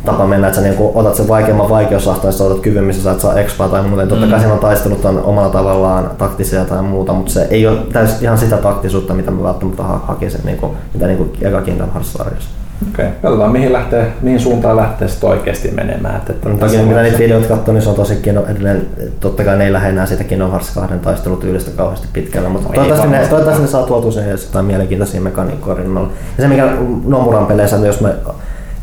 tapa 0.05 0.27
mennä, 0.27 0.47
että 0.47 0.55
sä 0.59 0.67
niinku 0.67 0.91
otat 0.95 1.15
sen 1.15 1.27
vaikeamman 1.27 1.69
vaikeusasteen, 1.69 2.33
sä 2.33 2.43
otat 2.43 2.59
kyvyn, 2.59 2.83
missä 2.83 3.03
sä 3.03 3.11
et 3.11 3.19
saa 3.19 3.39
expaa 3.39 3.69
tai 3.69 3.81
muuten. 3.83 4.07
Totta 4.07 4.25
kai 4.27 4.35
Mm. 4.35 4.39
siinä 4.39 4.53
on 4.53 4.59
taistelut 4.59 5.05
on 5.05 5.23
omalla 5.23 5.49
tavallaan 5.49 6.11
taktisia 6.17 6.65
tai 6.65 6.81
muuta, 6.81 7.13
mutta 7.13 7.31
se 7.31 7.47
ei 7.49 7.67
ole 7.67 7.77
täysin 7.93 8.17
ihan 8.21 8.37
sitä 8.37 8.57
taktisuutta, 8.57 9.13
mitä 9.13 9.31
mä 9.31 9.43
välttämättä 9.43 9.83
ha- 9.83 10.01
hakisin, 10.07 10.41
niinku, 10.43 10.75
mitä 10.93 11.07
niinku 11.07 11.29
eka 11.41 11.61
Kingdom 11.61 11.89
Hearts-sarjassa. 11.93 12.49
okei, 12.93 13.05
okay. 13.05 13.17
katsotaan 13.21 13.51
mihin, 13.51 13.73
lähtee, 13.73 14.13
mihin 14.21 14.39
suuntaan 14.39 14.75
lähtee 14.75 15.07
sitten 15.07 15.29
oikeasti 15.29 15.71
menemään. 15.71 16.15
Että, 16.15 16.33
että 16.33 16.49
Toki 16.49 16.77
mitä 16.77 17.01
niitä 17.01 17.17
videoita 17.17 17.47
katsoo, 17.47 17.73
niin 17.73 17.81
se 17.81 17.89
on 17.89 17.95
tosi 17.95 18.15
kino, 18.15 18.45
edelleen, 18.45 18.87
totta 19.19 19.43
kai 19.43 19.57
ne 19.57 19.65
ei 19.65 19.73
lähde 19.73 19.89
enää 19.89 20.05
siitä 20.05 20.23
Kingdom 20.23 20.49
Hearts 20.49 20.69
2 20.75 20.95
taistelutyylistä 20.95 21.71
kauheasti 21.77 22.07
pitkällä, 22.13 22.49
mutta 22.49 22.67
No 22.67 22.73
toivottavasti 22.73 23.11
ne, 23.11 23.19
toivottavasti 23.27 23.61
ne 23.61 23.67
saa 23.67 23.83
tuotua 23.83 24.11
sen 24.11 24.29
jotain 24.29 24.65
mielenkiintoisia 24.65 25.21
mekaniikkoja 25.21 25.77
rinnalla. 25.77 26.09
Ja 26.37 26.41
se 26.41 26.47
mikä 26.47 26.69
Nomuran 27.05 27.45
peleissä, 27.45 27.75
että 27.75 27.87
jos 27.87 28.01
me 28.01 28.09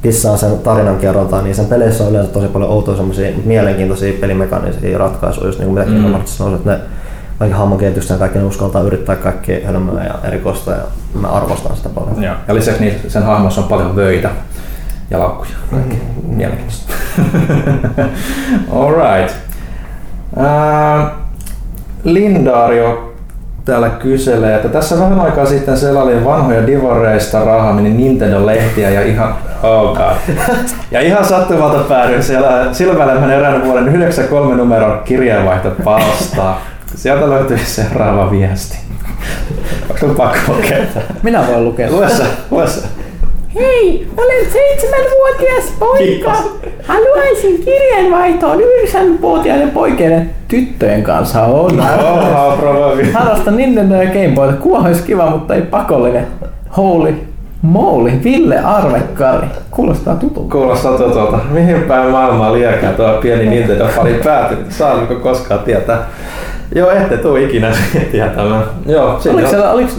kissaa 0.02 0.36
sen 0.36 0.58
tarinan 0.58 0.96
kerrontaa, 0.96 1.42
niin 1.42 1.54
sen 1.54 1.66
peleissä 1.66 2.04
on 2.04 2.10
yleensä 2.10 2.32
tosi 2.32 2.46
paljon 2.48 2.70
outoja 2.70 2.96
semmoisia 2.96 3.32
mielenkiintoisia 3.44 4.12
pelimekaanisia 4.20 4.98
ratkaisuja, 4.98 5.46
just 5.46 5.58
niin 5.58 5.74
kuin 5.74 5.78
mitä 5.88 5.90
Mm. 6.08 6.44
On, 6.46 6.54
että 6.54 6.70
ne 6.70 6.78
kaikki 7.38 7.56
hahmokehitystä 7.58 8.14
ja 8.14 8.18
kaikki 8.18 8.38
ne 8.38 8.44
uskaltaa 8.44 8.82
yrittää 8.82 9.16
kaikki 9.16 9.62
hölmöä 9.64 10.04
ja 10.04 10.14
erikoista 10.28 10.70
ja 10.70 10.82
mä 11.20 11.28
arvostan 11.28 11.76
sitä 11.76 11.88
paljon. 11.88 12.22
Joo. 12.22 12.34
Ja 12.48 12.54
lisäksi 12.54 12.80
niin 12.80 12.94
sen 13.08 13.22
hahmossa 13.22 13.60
on 13.60 13.68
paljon 13.68 13.96
vöitä 13.96 14.30
ja 15.10 15.18
laukkuja. 15.18 15.50
Kaikki 15.70 15.96
Mm. 15.96 16.34
mielenkiintoista. 16.34 16.92
Alright. 18.80 19.36
Ää, 20.36 21.10
Lindario 22.04 23.07
täällä 23.68 23.90
kyselee, 23.90 24.56
että 24.56 24.68
tässä 24.68 24.98
vähän 24.98 25.20
aikaa 25.20 25.46
sitten 25.46 25.78
selailin 25.78 26.24
vanhoja 26.24 26.66
Divoreista 26.66 27.44
rahamini 27.44 27.90
Nintendo-lehtiä 27.90 28.90
ja 28.90 29.02
ihan, 29.02 29.34
oh 29.62 29.96
god. 29.96 30.36
Ja 30.90 31.00
ihan 31.00 31.24
sattumalta 31.24 31.78
päädyin 31.78 32.22
siellä 32.22 32.68
silmäilemään 32.72 33.30
erään 33.30 33.64
vuoden 33.64 33.88
93 33.88 34.54
numeron 34.54 35.00
kirjeenvaihto 35.04 35.70
palstaa. 35.84 36.60
Sieltä 36.94 37.30
löytyy 37.30 37.58
seuraava 37.58 38.30
viesti. 38.30 38.78
Onko 39.82 39.98
sun 39.98 40.16
pakko 40.16 40.52
lukea? 40.52 40.78
Minä 41.22 41.46
voin 41.46 41.64
lukea. 41.64 41.90
Lue 41.90 42.08
sä, 42.08 42.24
lue 42.50 42.66
sä. 42.66 42.80
Hei, 43.58 44.06
olen 44.16 44.46
seitsemänvuotias 44.52 45.72
poika. 45.78 46.32
Haluaisin 46.86 47.64
kirjeenvaihtoon 47.64 48.60
yhdeksänvuotiaiden 48.60 49.70
Poikien 49.70 50.30
tyttöjen 50.48 51.02
kanssa 51.02 51.42
on. 51.42 51.80
Oh, 51.80 52.58
provovi. 52.60 53.12
Harrastan 53.12 53.56
Nintendo 53.56 53.94
ja 53.94 54.06
Game 54.06 54.32
Boyta. 54.34 54.52
Kuva 54.52 54.78
olisi 54.78 55.02
kiva, 55.02 55.30
mutta 55.30 55.54
ei 55.54 55.62
pakollinen. 55.62 56.26
Holy 56.76 57.14
moly, 57.62 58.12
Ville 58.24 58.58
Arvekkari. 58.58 59.46
Kuulostaa 59.70 60.14
tutulta. 60.16 60.52
Kuulostaa 60.52 60.98
tutulta. 60.98 61.38
Mihin 61.50 61.82
päin 61.82 62.10
maailmaa 62.10 62.52
liekää 62.52 62.92
tuo 62.92 63.08
pieni 63.22 63.46
Nintendo-fani 63.50 64.14
päätynyt? 64.24 64.72
Saanko 64.72 65.14
koskaan 65.14 65.60
tietää? 65.60 66.06
Joo, 66.74 66.90
ette 66.90 67.16
tuu 67.16 67.36
ikinä 67.36 67.72
tietämään. 68.12 68.64
Joo, 68.86 69.20
Oliko 69.32 69.48
siellä, 69.48 69.72
oliko, 69.72 69.90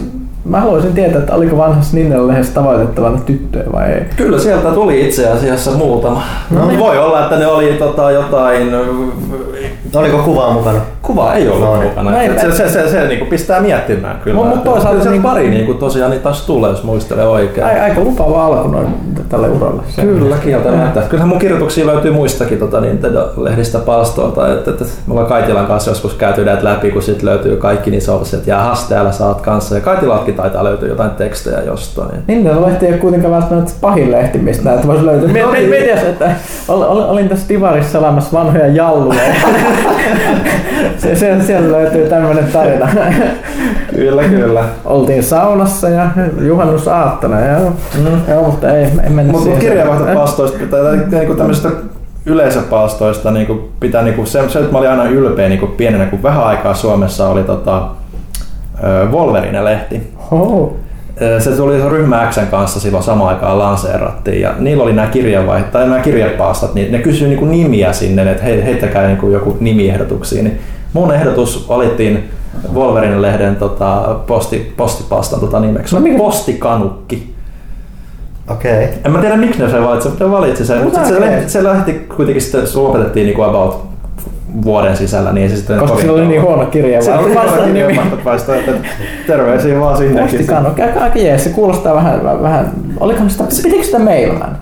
mä 0.44 0.60
haluaisin 0.60 0.92
tietää, 0.92 1.18
että 1.20 1.34
oliko 1.34 1.56
vanhassa 1.56 1.96
Nintendo-lehdessä 1.96 2.54
tavoitettavana 2.54 3.18
tyttöjä 3.26 3.64
vai 3.72 3.92
ei. 3.92 4.00
Kyllä 4.16 4.38
sieltä 4.38 4.68
tuli 4.70 5.06
itse 5.06 5.28
asiassa 5.28 5.70
muutama. 5.70 6.22
No, 6.50 6.66
niin. 6.66 6.78
Voi 6.80 6.98
olla, 6.98 7.22
että 7.22 7.36
ne 7.36 7.46
oli 7.46 7.72
tota, 7.78 8.10
jotain... 8.10 8.70
Oliko 9.94 10.18
kuvaa 10.18 10.50
mukana? 10.52 10.78
Kuva 11.02 11.34
ei 11.34 11.48
ollut 11.48 11.64
No 11.64 11.76
niin. 11.76 11.88
mukana. 11.88 12.10
No 12.10 12.18
ei- 12.20 12.38
se, 12.40 12.52
se, 12.52 12.68
se, 12.68 12.88
se, 12.88 13.06
niinku 13.08 13.24
pistää 13.26 13.60
miettimään 13.60 14.20
kyllä. 14.24 14.36
Mut- 14.40 14.46
mut 14.48 14.64
toisaalta 14.64 15.10
niinku- 15.10 15.28
pari 15.28 15.50
niinku 15.50 15.74
tosiaan 15.74 16.10
niin 16.10 16.22
taas 16.22 16.46
tulee, 16.46 16.70
jos 16.70 16.82
muistelee 16.84 17.26
oikein. 17.28 17.66
Ai, 17.66 17.80
aika 17.80 18.00
lupaava 18.00 18.46
alku 18.46 18.68
noin 18.68 18.86
tälle 19.28 19.48
uralle. 19.48 19.82
Se- 19.88 20.02
Kyllä, 20.02 20.36
kieltämättä. 20.36 21.00
Kyllähän 21.00 21.28
mun 21.28 21.38
kirjoituksia 21.38 21.86
löytyy 21.86 22.10
muistakin 22.12 22.58
tota, 22.58 22.80
Nintendo-lehdistä 22.80 23.78
palstoilta. 23.78 24.52
Että, 24.52 24.70
että, 24.70 24.84
me 25.06 25.12
ollaan 25.12 25.26
Kaitilan 25.28 25.66
kanssa 25.66 25.90
joskus 25.90 26.14
käyty 26.14 26.44
näitä 26.44 26.64
läpi, 26.64 26.90
kun 26.90 27.02
sit 27.02 27.22
löytyy 27.22 27.56
kaikki 27.56 27.90
niin 27.90 28.02
sovasi, 28.02 28.36
että 28.36 28.50
jahas, 28.50 28.84
täällä 28.88 29.12
sä 29.12 29.26
oot 29.26 29.40
kanssa. 29.40 29.74
Ja 29.74 29.80
Kaitilatkin 29.80 30.29
taitaa 30.32 30.64
löytyä 30.64 30.88
jotain 30.88 31.10
tekstejä 31.10 31.60
jostain. 31.60 32.10
Nintendo-lehti 32.26 32.86
ei 32.86 32.92
ole 32.92 33.00
kuitenkaan 33.00 33.34
välttämättä 33.34 33.72
pahin 33.80 34.12
lehti, 34.12 34.38
mistä 34.38 34.64
näitä 34.64 34.86
voisi 34.86 35.06
löytyä. 35.06 35.28
No 35.28 35.32
mie- 35.32 35.52
niin. 35.52 35.70
Mietin, 35.70 35.96
että 35.98 36.30
ol, 36.68 36.82
ol, 36.82 37.00
olin 37.00 37.28
tässä 37.28 37.48
Divarissa 37.48 37.92
selaamassa 37.92 38.38
vanhoja 38.38 38.66
jalluja. 38.66 39.20
se, 40.98 41.14
se, 41.16 41.36
siellä 41.42 41.72
löytyy 41.72 42.08
tämmöinen 42.08 42.44
tarina. 42.52 42.88
Kyllä, 43.94 44.22
kyllä. 44.24 44.64
Oltiin 44.84 45.22
saunassa 45.22 45.88
ja 45.88 46.10
juhannusaattona. 46.46 47.40
Ja, 47.40 47.58
mm. 47.98 48.20
joo, 48.28 48.42
mutta 48.42 48.76
ei, 48.76 48.84
ei 48.84 49.10
mennä 49.10 49.32
Mutta 49.32 49.44
siihen. 49.44 49.60
kirjeenvaihtopalstoista 49.60 50.58
tai, 50.70 50.96
niinku 51.10 51.34
tämmöisistä 51.34 51.70
yleisöpalstoista 52.26 53.30
niinku 53.30 53.68
pitää 53.80 54.02
niinku, 54.02 54.26
se, 54.26 54.48
se, 54.48 54.58
että 54.58 54.72
mä 54.72 54.78
olin 54.78 54.90
aina 54.90 55.04
ylpeä 55.04 55.48
niinku 55.48 55.66
pienenä, 55.66 56.06
kun 56.06 56.22
vähän 56.22 56.44
aikaa 56.44 56.74
Suomessa 56.74 57.28
oli 57.28 57.42
tota, 57.42 57.88
Wolverine-lehti. 59.10 60.12
Oh. 60.30 60.76
Se 61.38 61.50
tuli 61.50 61.88
ryhmä 61.88 62.28
Xn 62.30 62.46
kanssa 62.50 62.80
silloin 62.80 63.04
samaan 63.04 63.34
aikaan 63.34 63.58
lanseerattiin 63.58 64.40
ja 64.40 64.54
niillä 64.58 64.82
oli 64.82 64.92
nämä 64.92 65.08
kirjeenvaiht- 65.08 65.70
tai 65.72 65.88
nämä 65.88 66.00
kirjepastat, 66.00 66.74
niin 66.74 66.92
ne 66.92 66.98
kysyi 66.98 67.28
niinku 67.28 67.44
nimiä 67.44 67.92
sinne, 67.92 68.30
että 68.30 68.44
he, 68.44 68.64
heittäkää 68.64 69.06
niinku 69.06 69.30
joku 69.30 69.56
nimiehdotuksia. 69.60 70.42
Niin 70.42 70.58
mun 70.92 71.14
ehdotus 71.14 71.68
valittiin 71.68 72.30
Wolverine-lehden 72.74 73.56
tota, 73.56 74.16
posti, 74.26 74.72
postipastan 74.76 75.40
tota 75.40 75.60
nimeksi. 75.60 75.94
No 75.94 76.00
mikä- 76.00 76.18
Postikanukki. 76.18 77.34
Okei. 78.50 78.88
En 79.04 79.12
mä 79.12 79.18
tiedä 79.20 79.36
miksi 79.36 79.62
ne 79.62 79.70
se 79.70 79.82
valitsi, 79.82 80.08
mutta 80.08 80.24
ne 80.24 80.30
valitsi 80.30 80.66
sen. 80.66 80.82
Mutta 80.82 81.04
se, 81.04 81.42
se 81.46 81.64
lähti 81.64 81.92
kuitenkin 81.92 82.42
sitten, 82.42 82.66
se 82.66 82.78
lopetettiin 82.78 83.26
niinku 83.26 83.42
about 83.42 83.89
vuoden 84.64 84.96
sisällä, 84.96 85.32
niin 85.32 85.42
ei 85.42 85.48
se 85.48 85.56
sitten 85.56 85.78
Koska 85.78 85.98
sillä 85.98 86.12
oli 86.12 86.26
niin 86.26 86.42
huono 86.42 86.66
kirja. 86.66 87.02
Se 87.02 87.12
oli 87.14 87.34
Vastaan 87.34 87.48
huono 87.48 87.62
nimi. 87.66 87.78
kirjeenvaihtopaisto, 87.78 88.54
että 88.54 88.72
terveisiä 89.26 89.80
vaan 89.80 89.96
sinnekin. 89.96 90.22
Postikano, 90.22 90.68
aika, 90.82 91.00
aika 91.00 91.18
jees. 91.18 91.44
Se 91.44 91.50
kuulostaa 91.50 91.94
vähän, 91.94 92.24
vähän 92.24 92.72
olikohan 93.00 93.30
sitä, 93.30 93.44
pitikö 93.62 93.84
sitä 93.84 93.98
mailman? 93.98 94.56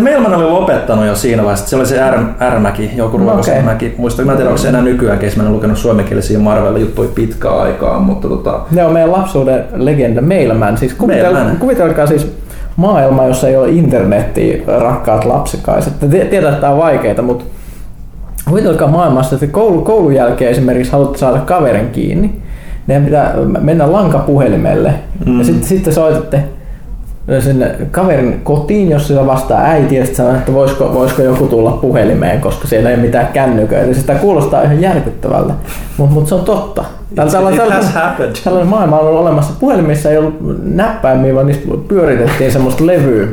Meilman 0.00 0.34
oli 0.34 0.44
lopettanut 0.44 1.06
jo 1.06 1.16
siinä 1.16 1.42
vaiheessa. 1.42 1.68
Se 1.68 1.76
oli 1.76 1.86
se 1.86 2.10
R, 2.10 2.14
R-mäki, 2.50 2.90
joku 2.96 3.18
No 3.18 3.24
ruokasämäki. 3.24 3.94
Muista, 3.98 4.22
mä 4.22 4.32
en 4.32 4.36
tiedä, 4.36 4.50
onko 4.50 4.62
se 4.62 4.68
enää 4.68 4.82
nykyään, 4.82 5.18
mä 5.36 5.42
en 5.42 5.52
lukenut 5.52 5.78
suomenkielisiä 5.78 6.38
Marvel-juttuja 6.38 7.08
pitkään 7.14 7.60
aikaan, 7.60 8.02
mutta 8.02 8.28
tota, 8.28 8.60
Ne 8.70 8.84
on 8.84 8.92
meidän 8.92 9.12
lapsuuden 9.12 9.64
legenda 9.74 10.22
Mailman. 10.22 10.78
Siis 10.78 10.94
kuvitel, 10.94 11.32
Mailman. 11.32 11.56
kuvitelkaa 11.56 12.06
siis 12.06 12.32
maailma, 12.76 13.24
jossa 13.24 13.48
ei 13.48 13.56
ole 13.56 13.68
internettiä, 13.68 14.56
rakkaat 14.78 15.24
lapsikaiset. 15.24 16.00
Te 16.00 16.06
tiedät, 16.06 16.48
että 16.48 16.60
tämä 16.60 16.72
on 16.72 16.78
vaikeaa, 16.78 17.22
mutta 17.22 17.44
kuvitelkaa 18.48 18.88
maailmassa, 18.88 19.36
että 19.36 19.46
koulu, 19.46 19.82
koulun 19.82 20.14
jälkeen 20.14 20.50
esimerkiksi 20.50 20.92
haluatte 20.92 21.18
saada 21.18 21.38
kaverin 21.38 21.90
kiinni. 21.90 22.42
Meidän 22.86 23.04
pitää 23.04 23.34
mennä 23.60 23.92
lankapuhelimelle 23.92 24.94
mm. 25.26 25.38
ja 25.38 25.44
sitten 25.44 25.68
sit 25.68 25.82
te 25.82 25.92
soitatte 25.92 26.44
sinne 27.40 27.74
kaverin 27.90 28.40
kotiin, 28.44 28.90
jos 28.90 29.06
sillä 29.06 29.26
vastaa 29.26 29.64
äiti, 29.64 29.96
ja 29.96 30.04
sitten 30.04 30.16
sanoo, 30.16 30.34
että 30.34 30.52
voisiko, 30.52 30.94
voisiko 30.94 31.22
joku 31.22 31.46
tulla 31.46 31.70
puhelimeen, 31.70 32.40
koska 32.40 32.68
siellä 32.68 32.90
ei 32.90 32.94
ole 32.94 33.02
mitään 33.02 33.26
kännyköitä. 33.26 33.94
Sitä 33.94 34.14
kuulostaa 34.14 34.62
ihan 34.62 34.80
järkyttävältä, 34.80 35.54
mutta 35.96 36.14
mut 36.14 36.28
se 36.28 36.34
on 36.34 36.44
totta. 36.44 36.84
Tällä, 37.14 37.32
tällä, 37.32 37.50
It 37.50 37.56
tällä, 37.56 37.74
has 37.74 37.92
happened. 37.94 38.36
Tällainen 38.44 38.68
maailma 38.70 38.98
on 38.98 39.08
ollut 39.08 39.20
olemassa. 39.20 39.54
Puhelimissa 39.60 40.10
ei 40.10 40.18
ollut 40.18 40.64
näppäimiä, 40.64 41.34
vaan 41.34 41.46
niistä 41.46 41.68
pyöritettiin 41.88 42.52
semmoista 42.52 42.86
levyä. 42.86 43.26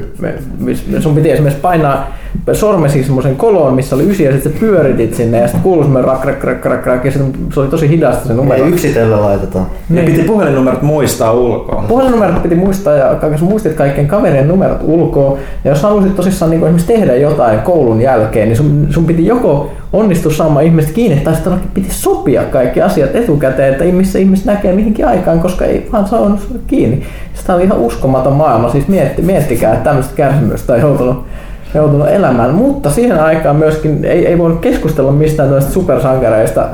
Sun 1.00 1.16
piti 1.16 1.32
esimerkiksi 1.32 1.62
painaa 1.62 2.08
sormesi 2.54 3.04
semmoisen 3.04 3.36
koloon, 3.36 3.74
missä 3.74 3.96
oli 3.96 4.10
ysi, 4.10 4.24
ja 4.24 4.32
sitten 4.32 4.54
pyöritit 4.60 5.14
sinne, 5.14 5.38
ja 5.38 5.48
sitten 5.48 5.62
kuului 5.62 5.84
semmoinen 5.84 6.12
rak, 6.12 6.26
rak, 6.26 6.44
rak, 6.44 6.66
rak, 6.66 6.86
rak, 6.86 7.06
ja 7.06 7.12
se 7.12 7.20
oli 7.60 7.68
tosi 7.68 7.90
hidasta 7.90 8.28
se 8.28 8.34
numero. 8.34 8.64
Ei 8.64 8.70
yksitellen 8.70 9.22
laitetaan. 9.22 9.66
ne 9.90 10.02
Niin. 10.02 10.12
piti 10.12 10.28
puhelinnumerot 10.28 10.82
muistaa 10.82 11.32
ulkoa. 11.32 11.86
Puhelinnumerot 11.88 12.44
piti 12.44 12.56
muistaa 12.56 12.94
ja 12.94 13.18
jos 13.32 13.42
muistit 13.42 13.74
kaikkien 13.74 14.08
kaverien 14.08 14.48
numerot 14.48 14.80
ulkoa. 14.82 15.38
Ja 15.64 15.72
jos 15.72 15.84
halusit 15.84 16.16
tosissaan 16.16 16.52
niin 16.52 16.64
esimerkiksi 16.64 16.94
tehdä 16.94 17.16
jotain 17.16 17.60
koulun 17.60 18.02
jälkeen, 18.02 18.48
niin 18.48 18.58
sun, 18.58 18.88
sun 18.90 19.06
piti 19.06 19.26
joko 19.26 19.72
onnistua 19.94 20.32
saamaan 20.32 20.66
ihmiset 20.66 20.92
kiinni, 20.92 21.22
tai 21.22 21.34
sitten 21.34 21.54
piti 21.74 21.88
sopia 21.92 22.44
kaikki 22.44 22.82
asiat 22.82 23.16
etukäteen, 23.16 23.72
että 23.72 23.84
missä 23.84 24.20
ihmiset 24.20 24.46
näkee 24.46 24.74
mihinkin 24.74 25.08
aikaan, 25.08 25.40
koska 25.40 25.66
ei 25.66 25.90
vaan 25.92 26.08
saanut 26.08 26.40
kiinni. 26.68 27.04
Sitä 27.34 27.56
oli 27.56 27.64
ihan 27.64 27.80
uskomaton 27.80 28.34
maailma, 28.34 28.70
siis 28.70 28.88
mietti, 28.88 29.22
miettikää, 29.22 29.74
että 29.74 29.84
tämmöistä 29.84 30.16
kärsimystä 30.16 30.74
on 30.74 30.80
joutunut, 30.80 31.26
joutunut 31.74 32.08
elämään. 32.08 32.54
Mutta 32.54 32.92
siihen 32.92 33.20
aikaan 33.20 33.56
myöskin 33.56 34.06
ei, 34.06 34.28
ei 34.28 34.38
voinut 34.38 34.60
keskustella 34.60 35.12
mistään 35.12 35.50
tällaista 35.50 35.74
supersankareista 35.74 36.70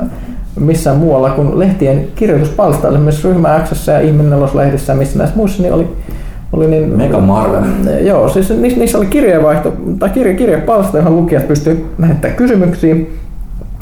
missään 0.60 0.96
muualla 0.96 1.30
kuin 1.30 1.58
lehtien 1.58 2.08
kirjoituspalstoilla, 2.14 2.98
esimerkiksi 2.98 3.28
Ryhmä 3.28 3.60
X 3.64 3.88
ja 3.88 4.00
Ihminneloslehdessä 4.00 4.92
ja 4.92 4.96
missä 4.96 5.18
näissä 5.18 5.36
muissa 5.36 5.62
niin 5.62 5.74
oli, 5.74 5.88
oli 6.52 6.66
niin, 6.66 6.96
Mega 6.96 7.20
Marvel. 7.20 7.62
Joo, 8.00 8.28
siis 8.28 8.50
niissä, 8.50 8.78
niissä 8.80 8.98
oli 8.98 9.06
kirjeenvaihto, 9.06 9.72
tai 9.98 10.10
kirje, 10.10 10.34
kirjepalsta, 10.34 10.96
johon 10.98 11.16
lukijat 11.16 11.48
pystyivät 11.48 11.80
lähettämään 11.98 12.36
kysymyksiä. 12.36 12.96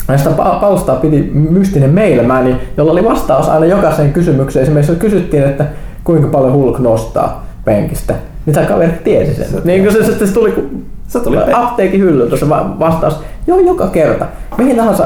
Ja 0.09 0.19
sitä 0.19 0.31
pa- 0.31 0.61
palstaa 0.61 0.97
piti 0.97 1.31
mystinen 1.35 1.95
mailman, 1.95 2.57
jolla 2.77 2.93
oli 2.93 3.05
vastaus 3.05 3.49
aina 3.49 3.67
jokaiseen 3.67 4.13
kysymykseen. 4.13 4.63
Esimerkiksi 4.63 4.93
jos 4.93 4.99
kysyttiin, 5.01 5.43
että 5.43 5.67
kuinka 6.05 6.29
paljon 6.29 6.53
Hulk 6.53 6.79
nostaa 6.79 7.47
penkistä, 7.65 8.15
niin 8.47 8.55
tämä 8.55 8.67
kaveri 8.67 8.93
tiesi 9.05 9.35
sen. 9.35 9.47
Niin 9.65 9.83
kuin 9.83 9.93
se, 9.93 10.05
se, 10.05 10.27
se 10.27 10.35
tuli, 10.35 10.53
kun 10.53 10.83
Se 11.09 11.21
tuli 11.21 11.37
apteekin 11.53 12.01
hyllyltä 12.01 12.37
se 12.37 12.49
va- 12.49 12.77
vastaus. 12.79 13.21
Joo, 13.47 13.59
joka 13.61 13.87
kerta. 13.87 14.27
Mihin 14.59 14.77
tahansa, 14.77 15.05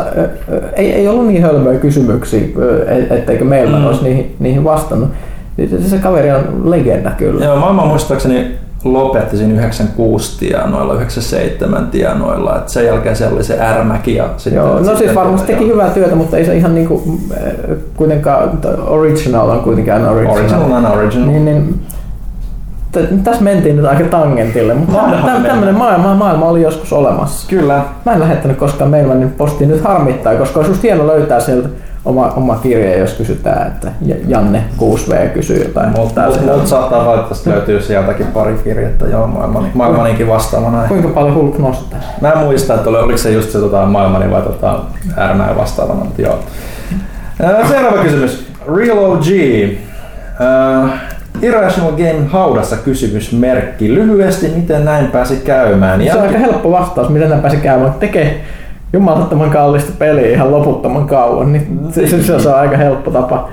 ei, 0.76 0.93
ei 0.93 1.09
ollut 1.09 1.26
niin 1.26 1.43
hölmöjä 1.43 1.78
kysymyksiä, 1.78 2.40
et- 2.86 3.12
etteikö 3.12 3.44
meillä 3.44 3.78
mm. 3.78 3.86
olisi 3.86 4.05
niihin, 4.05 4.36
niihin 4.39 4.64
vastannut. 4.64 5.09
Se, 5.57 5.89
se 5.89 5.99
kaveri 5.99 6.31
on 6.31 6.70
legenda 6.70 7.11
kyllä. 7.11 7.45
Joo, 7.45 7.57
maailman 7.57 7.89
muistaakseni 7.89 8.59
lopetti 8.85 9.37
siinä 9.37 9.55
96 9.55 10.39
tienoilla, 10.39 10.95
97 10.95 11.87
tienoilla. 11.87 12.59
Et 12.59 12.69
sen 12.69 12.87
jälkeen 12.87 13.16
siellä 13.16 13.35
oli 13.35 13.45
se 13.45 13.59
R-mäki 13.73 14.15
ja 14.15 14.29
sitten... 14.37 14.61
Joo, 14.61 14.73
no 14.73 14.79
sitten 14.79 14.97
siis 14.97 15.15
varmasti 15.15 15.53
teki 15.53 15.66
hyvää 15.66 15.91
työtä, 15.91 16.15
mutta 16.15 16.37
ei 16.37 16.45
se 16.45 16.57
ihan 16.57 16.74
niinku, 16.74 17.19
äh, 17.33 17.77
kuitenkaan, 17.97 18.59
original 18.87 19.49
on 19.49 19.61
kuitenkin 19.61 19.95
aina 19.95 20.11
original. 20.11 20.37
Original 20.37 20.73
on 20.73 20.87
original. 20.87 21.27
Niin, 21.27 21.45
niin, 21.45 21.81
tässä 23.24 23.45
mentiin 23.45 23.77
nyt 23.77 23.85
aika 23.85 24.05
tangentille, 24.05 24.74
mutta 24.74 24.99
tämmöinen 25.47 25.74
maailma, 25.74 26.15
maailma 26.15 26.47
oli 26.47 26.62
joskus 26.62 26.93
olemassa. 26.93 27.49
Kyllä. 27.51 27.83
Mä 28.07 28.12
en 28.12 28.20
lähettänyt 28.20 28.57
koskaan 28.57 28.91
Mailmanin 28.91 29.31
postiin, 29.31 29.70
nyt 29.70 29.85
harmittaa, 29.85 30.35
koska 30.35 30.61
olisi 30.61 30.73
just 30.73 30.83
hieno 30.83 31.07
löytää 31.07 31.41
sieltä 31.41 31.69
oma, 32.05 32.33
oma 32.37 32.57
kirje, 32.57 32.99
jos 32.99 33.12
kysytään, 33.12 33.66
että 33.66 33.93
Janne 34.29 34.65
6V 34.79 35.29
kysyy 35.29 35.62
jotain. 35.65 35.91
Mutta 35.91 36.20
mut 36.57 36.66
saattaa 36.66 37.07
valitettavasti 37.07 37.51
löytyy 37.51 37.83
sieltäkin 37.83 38.27
pari 38.27 38.61
kirjettä, 38.65 39.05
joo, 39.05 39.27
maailman, 39.27 39.70
maailmaninkin 39.74 40.29
vastaavana. 40.29 40.89
Kuinka 40.89 41.09
paljon 41.09 41.35
Hulk 41.35 41.59
nostaa? 41.59 41.99
Mä 42.20 42.31
en 42.31 42.39
muista, 42.39 42.74
että 42.74 42.91
oli, 42.91 42.99
oliko 42.99 43.19
se 43.19 43.31
just 43.31 43.51
se 43.51 43.59
tota, 43.59 43.87
maailmani 43.87 44.31
vai 44.31 44.43
tota, 44.43 44.81
RNA 45.33 45.57
vastaavana, 45.57 46.05
mutta 46.05 46.23
joo. 46.23 46.39
Seuraava 47.69 48.03
kysymys. 48.03 48.47
Real 48.77 48.99
OG. 48.99 49.27
Ää, 50.41 50.99
Irrational 51.43 51.93
Game 51.93 52.27
haudassa 52.29 52.77
kysymysmerkki. 52.77 53.95
Lyhyesti, 53.95 54.49
miten 54.49 54.85
näin 54.85 55.07
pääsi 55.07 55.37
käymään? 55.37 56.03
Se 56.05 56.15
on 56.15 56.23
aika 56.23 56.39
helppo 56.39 56.70
vastaus, 56.70 57.09
miten 57.09 57.29
nämä 57.29 57.43
pääsi 57.43 57.57
käymään. 57.57 57.93
Tekee 57.93 58.45
jumalattoman 58.93 59.51
kallista 59.51 59.93
peliä 59.98 60.31
ihan 60.31 60.51
loputtoman 60.51 61.06
kauan, 61.06 61.52
niin 61.52 61.81
se, 61.90 62.06
se, 62.06 62.23
se 62.23 62.48
on 62.48 62.55
aika 62.55 62.77
helppo 62.77 63.10
tapa 63.10 63.48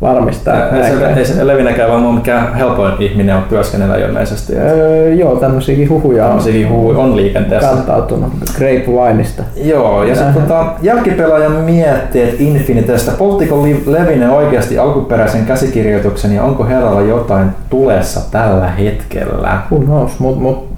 varmistaa. 0.00 0.66
Ei 0.66 0.72
näin 0.80 0.94
se, 0.94 1.00
käy. 1.00 1.12
ei 1.18 1.24
se 1.24 1.46
Levinäkään 1.46 1.90
vaan 1.90 2.14
mikään 2.14 2.54
helpoin 2.54 2.92
ihminen 2.98 3.36
on 3.36 3.42
työskennellä 3.42 3.96
ilmeisesti. 3.96 4.52
Öö, 4.56 5.12
joo, 5.12 5.36
tämmöisiäkin 5.36 5.88
huhuja 5.88 6.24
on 6.24 6.28
Tämmöisiä 6.28 6.68
huhuja 6.68 6.98
on 6.98 7.16
liikenteessä. 7.16 7.68
kantautunut 7.68 8.32
Grapevineista. 8.56 9.42
Joo, 9.56 10.04
ja 10.04 10.14
sitten 10.14 10.34
tota, 10.34 10.66
jälkipelaaja 10.82 11.50
miettii, 11.50 12.22
että 12.22 12.36
Infinitestä, 12.38 13.12
polttiko 13.12 13.66
Levinen 13.86 14.30
oikeasti 14.30 14.78
alkuperäisen 14.78 15.46
käsikirjoituksen 15.46 16.34
ja 16.34 16.42
onko 16.42 16.64
herralla 16.64 17.00
jotain 17.00 17.48
tulessa 17.70 18.20
tällä 18.30 18.68
hetkellä? 18.68 19.58
Who 19.70 19.84
knows, 19.84 20.18
mut, 20.18 20.40
mut 20.40 20.68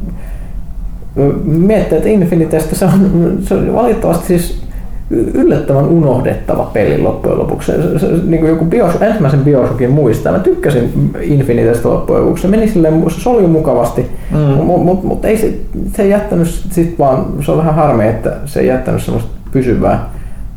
miettii, 1.44 1.98
että 1.98 2.08
Infinitestä 2.08 2.74
se 2.76 2.84
on, 2.84 2.92
se 3.40 3.54
on 3.54 3.74
valitettavasti 3.74 4.26
siis 4.26 4.62
yllättävän 5.10 5.84
unohdettava 5.84 6.70
peli 6.72 6.98
loppujen 6.98 7.38
lopuksi. 7.38 7.72
Se, 7.72 7.98
se, 7.98 8.06
niin 8.26 8.40
kuin 8.40 8.50
joku 8.50 8.64
Bios, 8.64 8.94
ensimmäisen 9.00 9.44
Bioshockin 9.44 9.90
muistaa. 9.90 10.32
Mä 10.32 10.38
tykkäsin 10.38 11.10
Infinitestä 11.20 11.88
loppujen 11.88 12.22
lopuksi. 12.22 12.42
Se 12.42 12.48
meni 12.48 12.68
silleen, 12.68 13.04
se 13.10 13.20
soli 13.20 13.46
mukavasti, 13.46 14.06
Mm. 14.30 14.38
mutta 14.38 14.84
mut, 14.84 15.04
mut 15.04 15.24
ei 15.24 15.36
se, 15.38 15.54
se 15.96 16.02
ei 16.02 16.10
jättänyt 16.10 16.48
sit 16.70 16.98
vaan, 16.98 17.26
se 17.44 17.52
on 17.52 17.58
vähän 17.58 17.74
harmi, 17.74 18.08
että 18.08 18.32
se 18.44 18.60
ei 18.60 18.66
jättänyt 18.66 19.02
semmoista 19.02 19.30
pysyvää 19.52 20.08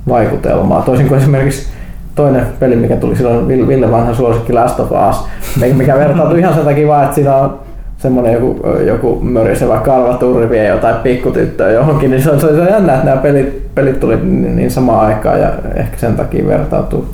vaikutelmaa. 0.10 0.82
Toisin 0.82 1.08
kuin 1.08 1.20
esimerkiksi 1.22 1.68
toinen 2.16 2.46
peli, 2.60 2.76
mikä 2.76 2.96
tuli 2.96 3.16
silloin 3.16 3.48
Ville 3.48 3.68
Ville 3.68 3.92
vanha 3.92 4.14
suosikki 4.14 4.54
Last 4.54 4.80
of 4.80 4.90
Us, 5.10 5.18
mikä 5.76 5.96
vertautui 5.96 6.40
ihan 6.40 6.54
sen 6.54 6.64
takia 6.66 6.88
vaan, 6.88 7.04
että 7.04 7.16
siinä 7.16 7.36
on 7.36 7.60
semmoinen 8.00 8.34
joku, 8.34 8.60
joku 8.86 9.20
mörisevä 9.22 9.78
karvaturri 9.78 10.50
vie 10.50 10.68
jotain 10.68 10.96
pikkutyttöä 10.96 11.72
johonkin, 11.72 12.12
niin 12.12 12.24
se 12.24 12.32
on, 12.32 12.40
se 12.40 12.48
on 12.48 12.68
jännä, 12.70 12.94
että 12.94 13.06
nämä 13.06 13.18
pelit, 13.18 13.76
pelit 13.76 14.00
tuli 14.00 14.16
niin 14.16 14.56
niin 14.56 14.72
samaan 14.72 15.06
aikaan 15.08 15.40
ja 15.40 15.54
ehkä 15.76 15.98
sen 15.98 16.16
takia 16.16 16.48
vertautuu 16.48 17.06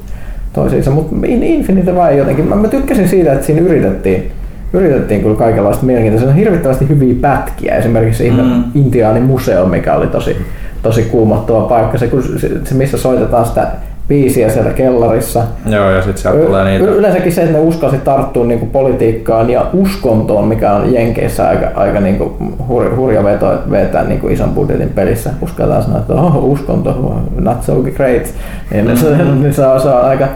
toisiinsa. 0.54 0.92
Mutta 0.92 1.16
Infinite 1.26 1.96
vai 1.96 2.18
jotenkin, 2.18 2.48
mä, 2.48 2.56
mä 2.56 2.68
tykkäsin 2.68 3.10
siitä, 3.10 3.34
että 3.34 3.46
siinä 3.46 3.62
yritettiin, 3.62 4.32
yritettiin 4.74 5.22
kyllä 5.22 5.36
kaikenlaista 5.36 5.86
mielenkiintoista. 5.86 6.30
On 6.30 6.36
hirvittävästi 6.36 6.90
hyviä 6.90 7.16
pätkiä, 7.22 7.76
esimerkiksi 7.76 8.30
Mm. 8.30 8.38
mm. 8.38 8.64
Intiaanin 8.76 9.24
museo, 9.24 9.66
mikä 9.66 9.96
oli 9.96 10.08
tosi, 10.08 10.38
tosi 10.82 11.04
kuumottava 11.04 11.62
paikka. 11.62 11.98
Se, 11.98 12.08
kun 12.08 12.24
se, 12.24 12.50
se, 12.64 12.76
missä 12.76 12.98
soitetaan 12.98 13.46
sitä 13.46 13.68
biisiä 14.08 14.50
siellä 14.50 14.72
kellarissa. 14.72 15.44
Joo, 15.66 15.90
ja 15.92 16.02
sitten 16.02 16.22
sieltä 16.22 16.46
tulee 16.46 16.66
niitä. 16.66 16.86
Y- 16.86 16.98
yleensäkin 16.98 17.32
se, 17.32 17.42
että 17.42 17.54
ne 17.54 17.60
uskalsi 17.60 17.98
tarttua 17.98 18.46
niinku 18.46 18.66
politiikkaan 18.66 19.50
ja 19.50 19.70
uskontoon, 19.74 20.48
mikä 20.48 20.74
on 20.74 20.94
Jenkeissä 20.94 21.48
aika, 21.50 21.72
aika 21.76 22.00
niinku 22.00 22.38
hur, 22.68 22.96
hurja 22.96 23.24
veto, 23.24 23.54
että 23.54 23.72
vetää 23.72 24.04
niinku 24.04 24.28
ison 24.28 24.50
budjetin 24.50 24.90
pelissä. 24.90 25.30
Uskaltaa 25.42 25.82
sanoa, 25.82 26.00
että 26.00 26.14
oh, 26.14 26.44
uskonto, 26.44 27.22
not 27.40 27.64
so 27.64 27.76
great. 27.96 28.34
Niin 28.72 28.86
mm-hmm. 28.86 29.00
se, 29.00 29.24
niin 29.42 29.54
se, 29.54 29.66
on, 29.66 29.82
se 29.82 29.88
on 29.88 30.06
aika 30.06 30.28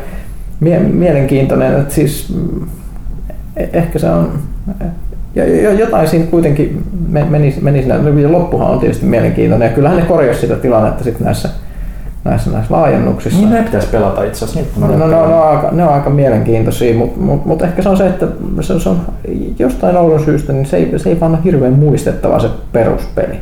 mie- 0.59 0.79
mielenkiintoinen. 0.79 1.79
Että 1.79 1.93
siis, 1.93 2.35
mm, 2.35 2.67
e- 3.57 3.69
ehkä 3.73 3.99
se 3.99 4.09
on 4.09 4.31
ja 5.35 5.73
jotain 5.73 6.07
siinä 6.07 6.25
kuitenkin 6.25 6.83
me- 7.09 7.25
meni, 7.29 7.55
meni 7.61 7.79
siinä, 7.79 7.95
ja 8.21 8.31
loppuhan 8.31 8.71
on 8.71 8.79
tietysti 8.79 9.05
mielenkiintoinen, 9.05 9.65
ja 9.65 9.73
kyllähän 9.73 9.99
ne 9.99 10.05
korjasi 10.05 10.39
sitä 10.41 10.55
tilannetta 10.55 11.03
sitten 11.03 11.25
näissä, 11.25 11.49
näissä, 12.23 12.49
näissä 12.49 12.73
laajennuksissa. 12.73 13.39
Niin 13.39 13.49
ne 13.49 13.63
pitäisi 13.63 13.87
pelata 13.87 14.23
itse 14.23 14.45
asiassa. 14.45 14.79
No, 14.79 14.87
no, 14.87 14.93
no, 14.93 15.05
pelannut. 15.05 15.29
ne, 15.29 15.35
on 15.35 15.47
aika, 15.47 15.71
ne 15.71 15.83
on 15.83 15.93
aika 15.93 16.09
mielenkiintoisia, 16.09 16.95
mutta 16.95 17.19
mut, 17.19 17.45
mut 17.45 17.61
ehkä 17.61 17.81
se 17.81 17.89
on 17.89 17.97
se, 17.97 18.07
että 18.07 18.27
se, 18.61 18.79
se 18.79 18.89
on 18.89 19.01
jostain 19.59 19.97
oudon 19.97 20.25
syystä, 20.25 20.53
niin 20.53 20.65
se 20.65 20.77
ei, 20.77 20.99
se 20.99 21.09
ei 21.09 21.19
vaan 21.19 21.31
ole 21.31 21.39
hirveän 21.43 21.73
muistettava 21.73 22.39
se 22.39 22.49
peruspeli. 22.71 23.39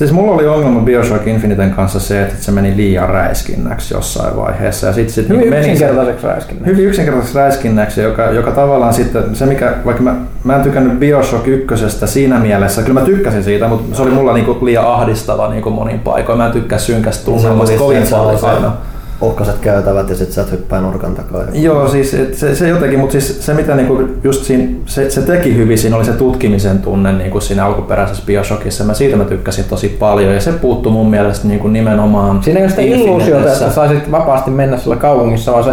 Siis 0.00 0.12
mulla 0.12 0.32
oli 0.32 0.46
ongelma 0.46 0.80
Bioshock 0.80 1.26
Infiniten 1.26 1.70
kanssa 1.70 2.00
se, 2.00 2.22
että 2.22 2.34
se 2.40 2.52
meni 2.52 2.76
liian 2.76 3.08
räiskinnäksi 3.08 3.94
jossain 3.94 4.36
vaiheessa. 4.36 4.86
Ja 4.86 4.92
sit, 4.92 5.10
sit 5.10 5.28
Hyvin 5.28 5.40
niinku 5.40 5.54
meni 5.54 5.64
se- 5.64 5.70
yksinkertaiseksi 5.72 6.26
räiskinnäksi. 6.26 6.70
Hyvin 6.70 6.84
yksinkertaisesti 6.84 7.38
räiskinnäksi, 7.38 8.00
joka, 8.00 8.24
joka 8.30 8.50
tavallaan 8.50 8.94
sitten, 8.94 9.36
se 9.36 9.46
mikä, 9.46 9.72
vaikka 9.84 10.02
mä, 10.02 10.14
mä 10.44 10.56
en 10.56 10.62
tykännyt 10.62 10.98
Bioshock 10.98 11.48
ykkösestä 11.48 12.06
siinä 12.06 12.38
mielessä, 12.38 12.82
kyllä 12.82 13.00
mä 13.00 13.06
tykkäsin 13.06 13.44
siitä, 13.44 13.68
mutta 13.68 13.96
se 13.96 14.02
oli 14.02 14.10
mulla 14.10 14.32
niinku 14.32 14.58
liian 14.62 14.86
ahdistava 14.86 15.48
niinku 15.48 15.70
monin 15.70 16.00
paikoin. 16.00 16.38
Mä 16.38 16.46
en 16.46 16.52
tykkää 16.52 16.78
synkästä 16.78 17.24
tunnelmasta 17.24 17.76
kovin 17.76 18.02
paljon 18.10 18.44
aina. 18.44 18.72
Ohkaset 19.20 19.58
käytävät 19.60 20.08
ja 20.10 20.16
sit 20.16 20.32
sä 20.32 20.40
et 20.40 20.50
hyppää 20.52 20.80
nurkan 20.80 21.14
takaa. 21.14 21.44
Joo, 21.52 21.88
siis 21.88 22.14
et 22.14 22.34
se, 22.34 22.54
se 22.54 22.68
jotenkin, 22.68 22.98
mutta 23.00 23.12
siis 23.12 23.46
se 23.46 23.54
mitä 23.54 23.74
niinku 23.74 24.08
just 24.24 24.44
siinä, 24.44 24.68
se, 24.86 25.10
se 25.10 25.22
teki 25.22 25.56
hyvin, 25.56 25.78
siinä 25.78 25.96
oli 25.96 26.04
se 26.04 26.12
tutkimisen 26.12 26.78
tunne 26.78 27.12
niinku 27.12 27.40
siinä 27.40 27.66
alkuperäisessä 27.66 28.22
Bioshockissa. 28.26 28.84
Mä 28.84 28.94
siitä 28.94 29.16
mä 29.16 29.24
tykkäsin 29.24 29.64
tosi 29.64 29.88
paljon 29.88 30.34
ja 30.34 30.40
se 30.40 30.52
puuttuu 30.52 30.92
mun 30.92 31.10
mielestä 31.10 31.48
niinku 31.48 31.68
nimenomaan 31.68 32.42
Siinä 32.42 32.58
ei 32.60 32.64
ole 32.64 32.70
sitä 32.70 32.82
illuusiota, 32.82 33.52
että 33.52 33.70
saisit 33.70 34.10
vapaasti 34.10 34.50
mennä 34.50 34.76
siellä 34.76 34.96
kaupungissa, 34.96 35.52
vaan 35.52 35.64
se 35.64 35.70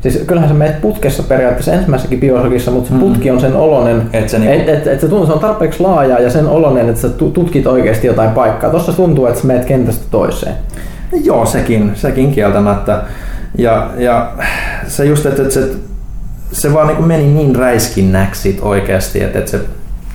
Siis 0.00 0.24
kyllähän 0.26 0.48
sä 0.50 0.54
menet 0.54 0.80
putkessa 0.80 1.22
periaatteessa 1.22 1.72
ensimmäisessäkin 1.72 2.20
biosokissa, 2.20 2.70
mutta 2.70 2.88
se 2.88 2.94
Mm. 2.94 3.00
putki 3.00 3.30
on 3.30 3.40
sen 3.40 3.56
olonen, 3.56 4.02
Et 4.12 4.28
se 4.28 4.38
niinku- 4.38 4.60
et, 4.62 4.68
et, 4.68 4.86
et 4.86 5.00
se, 5.00 5.08
tuntuu, 5.08 5.26
se 5.26 5.32
on 5.32 5.38
tarpeeksi 5.38 5.82
laaja 5.82 6.18
ja 6.20 6.30
sen 6.30 6.46
olonen, 6.46 6.88
että 6.88 7.00
sä 7.00 7.08
tu- 7.08 7.30
tutkit 7.30 7.66
oikeasti 7.66 8.06
jotain 8.06 8.30
paikkaa. 8.30 8.70
Tuossa 8.70 8.92
tuntuu, 8.92 9.26
että 9.26 9.40
sä 9.40 9.46
menet 9.46 9.64
kentästä 9.64 10.04
toiseen. 10.10 10.54
Joo, 11.24 11.46
sekin, 11.46 11.92
sekin 11.94 12.32
kieltämättä. 12.32 13.02
Ja, 13.58 13.90
ja 13.96 14.32
se 14.86 15.04
just, 15.04 15.26
että, 15.26 15.42
että 15.42 15.54
se, 15.54 15.68
se 16.52 16.74
vaan 16.74 16.86
niin 16.86 17.04
meni 17.04 17.26
niin 17.26 17.56
räiskinnäksi 17.56 18.58
oikeasti, 18.62 19.22
että, 19.22 19.38
että 19.38 19.50
se, 19.50 19.60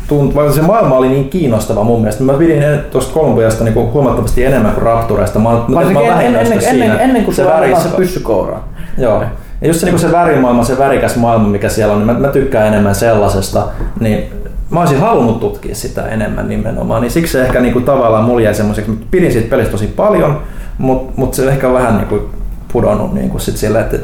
tunt, 0.07 0.35
vaikka 0.35 0.53
se 0.53 0.61
maailma 0.61 0.95
oli 0.95 1.09
niin 1.09 1.29
kiinnostava 1.29 1.83
mun 1.83 2.01
mielestä. 2.01 2.23
Mä 2.23 2.33
pidin 2.33 2.63
en- 2.63 2.83
tuosta 2.91 3.13
Kolumbiasta 3.13 3.63
niin 3.63 3.73
huomattavasti 3.73 4.45
enemmän 4.45 4.71
kuin 4.71 4.83
Raptureista. 4.83 5.39
Mä, 5.39 5.49
mä, 5.49 5.75
Varsinkin 5.75 5.93
mä 5.93 6.01
en, 6.01 6.09
lähdin 6.09 6.27
ennen, 6.27 6.53
tästä 6.53 6.69
ennen, 6.69 6.87
siinä. 6.89 7.03
ennen, 7.03 7.23
kuin 7.23 7.35
se 7.35 7.41
annetaan 7.41 7.81
väris- 7.81 7.89
se 7.91 7.97
pyssykoura. 7.97 8.59
Joo. 8.97 9.23
Ja 9.61 9.67
just 9.67 9.79
se, 9.79 9.85
niin 9.85 9.99
se 9.99 10.11
värimaailma, 10.11 10.63
se 10.63 10.77
värikäs 10.77 11.15
maailma, 11.15 11.47
mikä 11.47 11.69
siellä 11.69 11.93
on, 11.93 11.99
niin 12.07 12.17
mä, 12.17 12.27
mä 12.27 12.27
tykkään 12.27 12.67
enemmän 12.67 12.95
sellaisesta. 12.95 13.67
Niin 13.99 14.23
mä 14.69 14.79
olisin 14.79 14.99
halunnut 14.99 15.39
tutkia 15.39 15.75
sitä 15.75 16.01
enemmän 16.07 16.49
nimenomaan. 16.49 17.01
Niin 17.01 17.11
siksi 17.11 17.31
se 17.31 17.41
ehkä 17.45 17.59
niin 17.59 17.73
kuin, 17.73 17.85
tavallaan 17.85 18.23
mulla 18.23 18.41
jäi 18.41 18.55
semmoiseksi, 18.55 18.91
pidin 19.11 19.31
siitä 19.31 19.49
pelistä 19.49 19.71
tosi 19.71 19.87
paljon, 19.87 20.41
mutta 20.77 21.13
mut 21.15 21.33
se 21.33 21.49
ehkä 21.49 21.73
vähän 21.73 21.97
niin 21.97 22.07
kuin, 22.07 22.21
pudonnut 22.73 23.13
niin 23.13 23.29
kuin 23.29 23.41
sit 23.41 23.57
sille, 23.57 23.79
että 23.79 23.97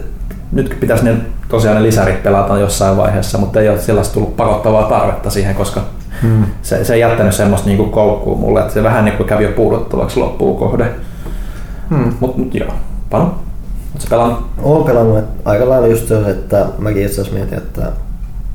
nyt 0.51 0.77
pitäisi 0.79 1.05
ne, 1.05 1.15
tosiaan 1.49 1.77
ne 1.77 1.83
lisärit 1.83 2.23
pelata 2.23 2.57
jossain 2.57 2.97
vaiheessa, 2.97 3.37
mutta 3.37 3.61
ei 3.61 3.69
ole 3.69 3.79
sellaista 3.79 4.13
tullut 4.13 4.35
pakottavaa 4.35 4.83
tarvetta 4.83 5.29
siihen, 5.29 5.55
koska 5.55 5.81
hmm. 6.21 6.45
se, 6.61 6.85
se 6.85 6.93
ei 6.93 6.99
jättänyt 6.99 7.33
semmoista 7.33 7.67
niin 7.67 7.77
kuin 7.77 7.89
koukkuu 7.89 8.37
mulle, 8.37 8.61
että 8.61 8.73
se 8.73 8.83
vähän 8.83 9.05
niin 9.05 9.17
kuin 9.17 9.27
kävi 9.27 9.43
jo 9.43 9.51
puuduttavaksi 9.51 10.19
loppuun 10.19 10.57
kohde. 10.59 10.85
Hmm. 11.89 12.13
Mutta 12.19 12.37
mut, 12.37 12.55
joo, 12.55 12.73
Panu, 13.09 13.23
ootko 13.23 13.99
sä 13.99 14.07
pelannut? 14.09 14.39
Olen 14.61 14.83
pelannut 14.83 15.17
että 15.17 15.49
aika 15.49 15.69
lailla 15.69 15.87
just 15.87 16.07
se, 16.07 16.29
että 16.29 16.65
mäkin 16.77 17.05
itse 17.05 17.21
asiassa 17.21 17.39
mietin, 17.39 17.57
että 17.57 17.91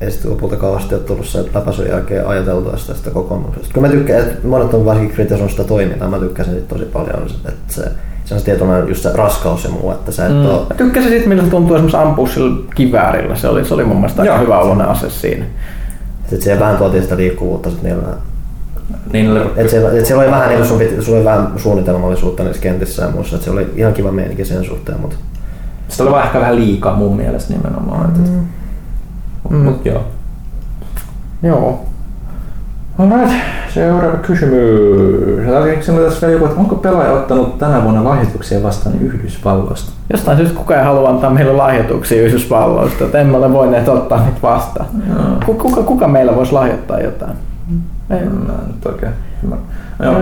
ei 0.01 0.11
sitten 0.11 0.31
lopulta 0.31 0.55
kauheasti 0.55 0.95
ole 0.95 1.03
tullut 1.03 1.25
se 1.25 1.45
läpäisyn 1.53 1.89
jälkeen 1.89 2.27
ajateltua 2.27 2.77
sitä, 2.77 2.93
sitä 2.93 3.11
kokonaisuudesta. 3.11 3.73
Kyllä 3.73 3.87
mä 3.87 3.93
tykkään, 3.93 4.21
että 4.21 4.47
monet 4.47 4.73
on 4.73 4.85
varsinkin 4.85 5.15
kritisoinut 5.15 5.51
sitä 5.51 5.63
toimintaa, 5.63 6.09
mä 6.09 6.19
tykkäsin 6.19 6.53
siitä 6.53 6.67
tosi 6.67 6.85
paljon, 6.85 7.27
että 7.47 7.73
se, 7.73 7.91
se 8.29 8.35
on 8.35 8.41
tietynlainen 8.41 8.87
just 8.89 9.03
se 9.03 9.11
raskaus 9.13 9.63
ja 9.63 9.69
muu, 9.69 9.91
että 9.91 10.11
sä 10.11 10.25
et 10.25 10.31
mm. 10.31 10.45
ole 10.45 10.59
Mä 10.69 10.75
tykkäsin 10.77 11.09
siitä, 11.09 11.29
miltä 11.29 11.43
se 11.43 11.49
tuntuu 11.49 11.75
esimerkiksi 11.75 11.97
ampua 11.97 12.27
sillä 12.27 12.63
kiväärillä. 12.75 13.35
Se 13.35 13.47
oli, 13.47 13.65
se 13.65 13.73
oli 13.73 13.83
mun 13.83 13.95
mielestä 13.97 14.21
aika 14.21 14.37
hyvä 14.37 14.59
oloinen 14.59 14.87
ase 14.87 15.09
siinä. 15.09 15.45
Sitten 16.21 16.41
siellä 16.41 16.59
vähän 16.59 16.77
tuotiin 16.77 17.03
sitä 17.03 17.17
liikkuvuutta 17.17 17.69
sit 17.69 17.83
niillä. 17.83 18.03
Niin, 19.13 19.41
Et 19.55 19.69
siellä, 19.69 19.91
et 19.99 20.05
siellä 20.05 20.23
oli 20.23 20.31
vähän 20.31 20.49
niin 20.49 20.65
sun 20.65 20.77
piti, 20.79 21.01
sulla 21.01 21.17
oli 21.17 21.25
vähän 21.25 21.47
suunnitelmallisuutta 21.57 22.43
niissä 22.43 22.61
kentissä 22.61 23.03
ja 23.03 23.09
muussa, 23.11 23.35
että 23.35 23.45
se 23.45 23.51
oli 23.51 23.73
ihan 23.75 23.93
kiva 23.93 24.11
meininki 24.11 24.45
sen 24.45 24.65
suhteen, 24.65 25.01
mutta 25.01 25.15
Sitä 25.87 26.03
oli 26.03 26.11
vaan 26.11 26.25
ehkä 26.25 26.39
vähän 26.39 26.55
liikaa 26.55 26.95
mun 26.95 27.15
mielestä 27.17 27.53
nimenomaan. 27.53 28.13
Mm. 28.17 28.23
Mut, 29.43 29.51
Mm. 29.51 29.57
mut 29.57 29.85
joo. 29.85 30.03
Joo. 31.43 31.85
Alright. 32.99 33.31
Seuraava 33.73 34.17
kysymys. 34.17 35.85
Sinulla 35.85 36.05
tässä 36.09 36.27
vielä 36.27 36.33
joku, 36.33 36.45
että 36.45 36.59
onko 36.59 36.75
pelaaja 36.75 37.11
ottanut 37.11 37.57
tänä 37.57 37.83
vuonna 37.83 38.03
lahjoituksia 38.03 38.63
vastaan 38.63 38.95
Yhdysvalloista? 39.01 39.91
Jostain 40.11 40.37
syystä 40.37 40.57
kukaan 40.57 40.79
ei 40.79 40.85
halua 40.85 41.09
antaa 41.09 41.29
meille 41.29 41.53
lahjoituksia 41.53 42.21
Yhdysvalloista, 42.21 43.03
että 43.05 43.19
emme 43.19 43.37
ole 43.37 43.53
voineet 43.53 43.87
ottaa 43.87 44.23
niitä 44.25 44.41
vastaan. 44.41 44.85
Ku- 45.45 45.53
Kuka, 45.53 45.83
kuka 45.83 46.07
meillä 46.07 46.35
voisi 46.35 46.51
lahjoittaa 46.53 46.99
jotain? 46.99 47.33
Ei. 48.09 48.19
Mä 48.25 48.53
en 48.53 48.67
nyt 48.67 48.85
oikein 48.85 49.11
ymmärrä. 49.43 49.63
Joo. 50.03 50.15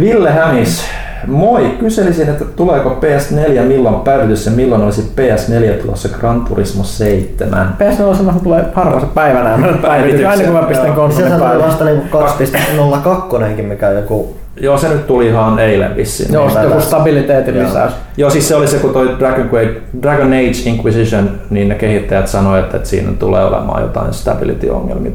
Ville 0.00 0.30
Hämis. 0.30 0.84
Moi, 1.26 1.76
kyselisin, 1.80 2.28
että 2.28 2.44
tuleeko 2.44 2.98
PS4 3.00 3.62
milloin 3.62 3.94
päivitys 3.94 4.46
ja 4.46 4.52
milloin 4.52 4.82
olisi 4.82 5.12
PS4 5.16 5.82
tulossa 5.82 6.08
Gran 6.08 6.44
Turismo 6.44 6.84
7? 6.84 7.76
PS4 7.78 8.42
tulee 8.42 8.64
harvassa 8.74 9.06
päivänä 9.06 9.68
päivitys, 9.82 10.26
aina 10.26 10.44
kun 10.44 10.52
mä 10.52 10.62
pistän 10.62 10.92
konsolin 10.92 11.28
tuli 11.28 11.40
päälle. 11.40 11.64
vasta 11.64 11.84
niinku 11.84 12.18
2.02, 12.18 13.62
mikä 13.62 13.88
on 13.88 13.96
joku 13.96 14.36
Joo, 14.60 14.78
se 14.78 14.88
nyt 14.88 15.06
tuli 15.06 15.26
ihan 15.26 15.58
eilen 15.58 15.96
vissiin. 15.96 16.32
Joo, 16.32 16.48
sitten 16.48 16.68
joku 16.68 16.80
stabiliteetin 16.80 17.54
Joo. 17.54 17.66
lisäys. 17.66 17.92
Joo, 18.16 18.30
siis 18.30 18.48
se 18.48 18.54
oli 18.54 18.66
se, 18.66 18.78
kun 18.78 18.92
toi 18.92 19.16
Dragon, 19.18 19.50
Quake, 19.52 19.80
Dragon 20.02 20.32
Age 20.32 20.62
Inquisition, 20.64 21.30
niin 21.50 21.68
ne 21.68 21.74
kehittäjät 21.74 22.28
sanoivat, 22.28 22.64
että, 22.64 22.76
että 22.76 22.88
siinä 22.88 23.12
tulee 23.18 23.44
olemaan 23.44 23.82
jotain 23.82 24.12
stability-ongelmia 24.12 25.12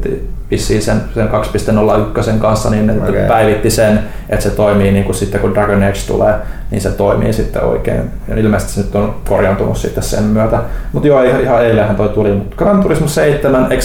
vissiin 0.50 0.82
sen, 0.82 1.00
sen 1.14 1.28
2.01 1.28 2.38
kanssa, 2.38 2.70
niin 2.70 2.86
ne 2.86 2.92
okay. 2.92 3.26
päivitti 3.28 3.70
sen, 3.70 4.00
että 4.28 4.42
se 4.42 4.50
toimii 4.50 4.92
niin 4.92 5.04
kuin 5.04 5.14
sitten 5.16 5.40
kun 5.40 5.54
Dragon 5.54 5.82
Age 5.82 5.98
tulee, 6.06 6.34
niin 6.70 6.80
se 6.80 6.90
toimii 6.90 7.32
sitten 7.32 7.64
oikein. 7.64 8.10
Ja 8.28 8.36
ilmeisesti 8.36 8.72
se 8.72 8.80
nyt 8.80 8.94
on 8.94 9.14
korjaantunut 9.28 9.76
sitten 9.78 10.02
sen 10.02 10.24
myötä. 10.24 10.58
Mutta 10.92 11.08
joo, 11.08 11.22
ihan, 11.22 11.40
ihan 11.40 11.64
eilenhän 11.64 11.96
toi 11.96 12.08
tuli. 12.08 12.32
Mutta 12.32 12.56
Gran 12.56 12.82
Turismo 12.82 13.08
7, 13.08 13.66
eikö, 13.72 13.84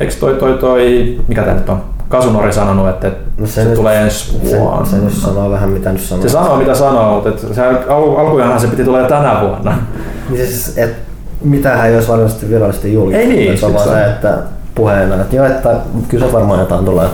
eikö 0.00 0.14
toi, 0.20 0.34
toi, 0.34 0.52
toi, 0.58 1.18
mikä 1.28 1.42
tää 1.42 1.54
nyt 1.54 1.68
on? 1.68 1.82
Kasunori 2.08 2.52
sanonut, 2.52 2.88
että 2.88 3.10
No 3.38 3.46
se 3.46 3.52
se, 3.52 3.62
se 3.62 3.68
nyt- 3.68 3.74
tulee 3.78 4.02
ensi 4.02 4.38
se, 4.50 4.58
vuonna. 4.58 4.86
se 4.86 4.96
nyt 4.96 5.12
sanoo 5.14 5.50
vähän 5.50 5.68
mitä 5.68 5.92
nyt 5.92 6.00
sanoo. 6.00 6.22
Se 6.22 6.28
sanoo 6.28 6.56
mitä 6.56 6.74
sanoo, 6.74 7.14
mutta 7.14 7.28
et 7.28 7.54
se 7.54 7.62
al- 7.88 8.16
alkujaanhan 8.16 8.60
se 8.60 8.66
piti 8.66 8.84
tulla 8.84 9.02
tänä 9.02 9.40
vuonna. 9.40 9.78
Niin 10.30 10.46
siis, 10.46 10.78
et, 10.78 10.96
mitähän 11.44 11.88
ei 11.88 11.94
olisi 11.94 12.08
varmasti 12.08 12.48
virallisesti 12.50 12.94
julkistettu. 12.94 13.30
Ei 13.30 13.36
niin, 13.36 13.58
se 13.58 13.66
on 13.66 13.74
vaan 13.74 13.88
se 13.88 13.94
se, 13.94 14.04
että 14.04 14.38
puheena, 14.74 15.14
että 15.14 15.36
joo, 15.36 15.46
että 15.46 15.74
kyllä 16.08 16.26
se 16.26 16.32
varmaan 16.32 16.60
jotain 16.60 16.84
tulee. 16.84 17.06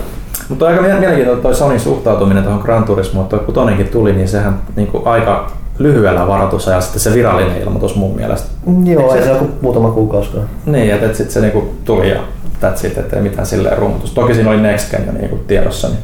Mutta 0.48 0.66
aika 0.66 0.82
mie- 0.82 0.94
mielenkiintoinen 0.98 1.42
toi 1.42 1.54
Sonin 1.54 1.80
suhtautuminen 1.80 2.42
tuohon 2.42 2.62
Gran 2.64 2.84
Turismoon, 2.84 3.24
että 3.24 3.36
toi 3.36 3.46
kutonenkin 3.46 3.88
tuli, 3.88 4.12
niin 4.12 4.28
sehän 4.28 4.58
niinku 4.76 5.02
aika 5.04 5.50
lyhyellä 5.78 6.26
varoitusajalla 6.26 6.80
sitten 6.82 7.00
se 7.00 7.14
virallinen 7.14 7.62
ilmoitus 7.62 7.96
mun 7.96 8.16
mielestä. 8.16 8.48
Joo, 8.84 9.02
Eikö 9.02 9.14
ei 9.18 9.22
se- 9.24 9.30
joku 9.32 9.48
muutama 9.60 9.90
kuukausi. 9.90 10.30
Niin, 10.66 10.94
että 10.94 11.06
et 11.06 11.14
sitten 11.14 11.32
se 11.34 11.40
niinku 11.40 11.74
tuli 11.84 12.10
ja 12.10 12.20
that's 12.62 12.86
it, 12.86 12.98
ettei 12.98 13.22
mitään 13.22 13.46
silleen 13.46 13.78
rummutus. 13.78 14.14
Toki 14.14 14.34
siinä 14.34 14.50
oli 14.50 14.60
Next 14.60 14.90
Gen 14.90 15.06
jo 15.06 15.12
niinku 15.12 15.36
tiedossa, 15.36 15.88
niin 15.88 15.98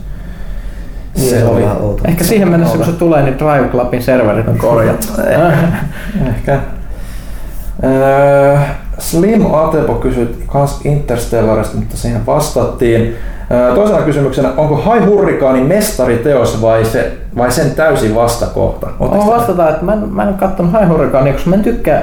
Niin, 1.16 1.31
se 1.31 1.39
se 1.39 1.44
on 1.44 1.56
oli 1.56 1.64
outo. 1.81 2.02
Ehkä 2.09 2.24
siihen 2.24 2.48
mennessä, 2.48 2.77
kun 2.77 2.86
se 2.86 2.93
tulee, 2.93 3.23
niin 3.23 3.39
Drive 3.39 3.69
Clubin 3.69 4.02
serverit 4.02 4.48
on 4.48 4.59
korjattu. 4.59 5.06
Ehkä. 6.28 6.59
Öö, 7.85 8.59
Slim 8.98 9.55
Atepo 9.55 9.94
kysyi 9.94 10.44
kans 10.47 10.81
Interstellarista, 10.85 11.77
mutta 11.77 11.97
siihen 11.97 12.27
vastattiin. 12.27 13.16
Toisena 13.74 14.02
kysymyksenä, 14.02 14.48
onko 14.56 14.77
Hai 14.77 15.05
Hurrikaani 15.05 15.60
mestariteos 15.60 16.62
vai, 16.62 16.85
se, 16.85 17.12
vai 17.36 17.51
sen 17.51 17.70
täysin 17.70 18.14
vastakohta? 18.14 18.86
Mä 19.01 19.27
vastataan, 19.27 19.70
että 19.70 19.85
mä 19.85 19.93
en, 19.93 20.09
mä 20.09 20.23
en 20.23 20.28
ole 20.28 20.36
kattonut 20.36 20.73
High 20.73 20.89
Hurricane, 20.89 21.32
koska 21.32 21.51
mä 21.51 21.56
en 21.56 21.62
tykkää 21.62 22.02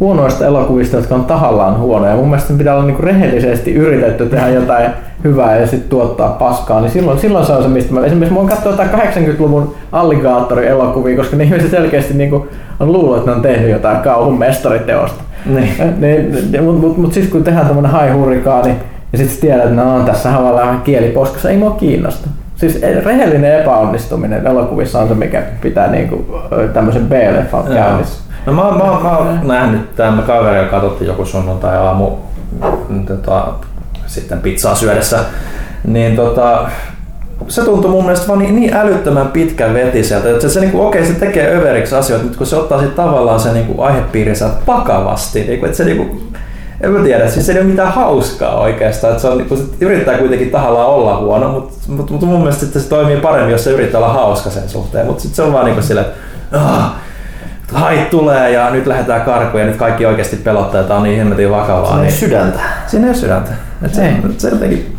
huonoista 0.00 0.46
elokuvista, 0.46 0.96
jotka 0.96 1.14
on 1.14 1.24
tahallaan 1.24 1.78
huonoja. 1.78 2.16
Mun 2.16 2.28
mielestä 2.28 2.52
pitää 2.58 2.74
olla 2.74 2.84
niinku 2.84 3.02
rehellisesti 3.02 3.74
yritetty 3.74 4.26
tehdä 4.26 4.48
jotain 4.48 4.90
hyvää 5.24 5.56
ja 5.56 5.66
sitten 5.66 5.90
tuottaa 5.90 6.28
paskaa, 6.28 6.80
niin 6.80 6.90
silloin, 6.90 7.18
silloin 7.18 7.46
se 7.46 7.52
on 7.52 7.62
se, 7.62 7.68
mistä 7.68 7.94
mä... 7.94 8.06
Esimerkiksi 8.06 8.34
mä 8.34 8.40
oon 8.40 8.48
katsonut 8.48 8.78
jotain 8.78 9.00
80-luvun 9.00 9.74
alligaattori-elokuvia, 9.92 11.16
koska 11.16 11.36
ne 11.36 11.44
ihmiset 11.44 11.70
selkeästi 11.70 12.14
niinku 12.14 12.46
on 12.80 12.92
luullut, 12.92 13.16
että 13.16 13.30
ne 13.30 13.36
on 13.36 13.42
tehnyt 13.42 13.70
jotain 13.70 13.96
kauhun 13.96 14.38
mestariteosta. 14.38 15.22
Niin. 15.46 16.00
niin, 16.00 16.64
mutta 16.64 16.80
mut, 16.80 16.96
mut 16.96 17.12
sitten 17.12 17.32
kun 17.32 17.44
tehdään 17.44 17.66
tämmönen 17.66 17.90
High 17.90 18.14
Hurricane, 18.14 18.76
ja 19.12 19.18
sitten 19.18 19.40
tiedät, 19.40 19.64
että 19.64 19.76
no, 19.76 20.02
tässä 20.02 20.38
on 20.38 20.56
vähän 20.56 20.80
kieliposkassa, 20.80 21.50
ei 21.50 21.56
mua 21.56 21.70
kiinnosta. 21.70 22.28
Siis 22.56 22.80
rehellinen 23.04 23.60
epäonnistuminen 23.60 24.46
elokuvissa 24.46 24.98
on 24.98 25.08
se, 25.08 25.14
mikä 25.14 25.42
pitää 25.60 25.90
niinku 25.90 26.26
tämmöisen 26.72 27.06
B-leffan 27.06 27.74
käynnissä. 27.74 28.22
No 28.46 28.52
mä, 28.52 28.62
mä, 28.62 29.00
mä 29.02 29.16
oon 29.16 29.40
nähnyt 29.42 29.96
tämän, 29.96 30.14
me 30.14 30.22
kaverilla 30.22 30.68
katsottiin 30.68 31.08
joku 31.08 31.24
sunnuntai 31.24 31.76
aamu 31.76 32.10
mm, 32.88 33.06
tota, 33.06 33.46
sitten 34.06 34.38
pizzaa 34.38 34.74
syödessä, 34.74 35.18
niin 35.84 36.16
tota, 36.16 36.68
se 37.48 37.64
tuntui 37.64 37.90
mun 37.90 38.04
mielestä 38.04 38.28
vaan 38.28 38.38
niin, 38.38 38.56
niin 38.56 38.74
älyttömän 38.74 39.28
pitkän 39.28 39.74
vetiseltä, 39.74 40.30
että 40.30 40.42
se, 40.42 40.48
se 40.48 40.60
niinku, 40.60 40.86
okei, 40.86 41.06
se 41.06 41.12
tekee 41.12 41.56
överiksi 41.56 41.94
asioita, 41.94 42.24
mutta 42.24 42.38
kun 42.38 42.46
se 42.46 42.56
ottaa 42.56 42.78
sitten 42.78 43.04
tavallaan 43.04 43.40
sen 43.40 43.54
niinku 43.54 43.82
aihepiirinsä 43.82 44.50
vakavasti, 44.66 45.44
niinku, 45.44 45.66
että 45.66 45.76
se 45.76 45.84
niinku, 45.84 46.22
en 46.80 46.90
mä 46.90 47.04
tiedä, 47.04 47.30
siis 47.30 47.46
se 47.46 47.52
ei 47.52 47.58
ole 47.58 47.66
mitään 47.66 47.92
hauskaa 47.92 48.60
oikeastaan, 48.60 49.10
että 49.10 49.22
se, 49.22 49.28
on, 49.28 49.38
niinku, 49.38 49.56
se 49.56 49.62
yrittää 49.80 50.18
kuitenkin 50.18 50.50
tahallaan 50.50 50.88
olla 50.88 51.16
huono, 51.16 51.48
mutta, 51.48 51.72
mutta, 51.88 52.12
mutta 52.12 52.26
mun 52.26 52.38
mielestä 52.38 52.60
sitten 52.64 52.82
se 52.82 52.88
toimii 52.88 53.16
paremmin, 53.16 53.52
jos 53.52 53.64
se 53.64 53.70
yrittää 53.70 54.00
olla 54.00 54.12
hauska 54.12 54.50
sen 54.50 54.68
suhteen, 54.68 55.06
mutta 55.06 55.22
sitten 55.22 55.36
se 55.36 55.42
on 55.42 55.52
vaan 55.52 55.64
niinku 55.64 55.82
silleen, 55.82 56.06
että 56.06 56.60
"Ah, 56.60 56.92
hait 57.72 58.10
tulee 58.10 58.50
ja 58.50 58.70
nyt 58.70 58.86
lähdetään 58.86 59.20
karkuun 59.22 59.60
ja 59.60 59.66
nyt 59.66 59.76
kaikki 59.76 60.06
oikeasti 60.06 60.36
pelottaa, 60.36 60.80
että 60.80 60.94
on 60.94 61.02
niin 61.02 61.18
hemmetin 61.18 61.50
vakavaa. 61.50 61.90
On 61.94 62.00
Niin, 62.00 62.12
sydäntä. 62.12 62.60
siinä 62.86 63.04
ei 63.06 63.10
ole 63.10 63.16
sydäntä. 63.18 63.50
Et 63.82 63.94
se, 63.94 64.12
se 64.38 64.48
jotenkin, 64.48 64.96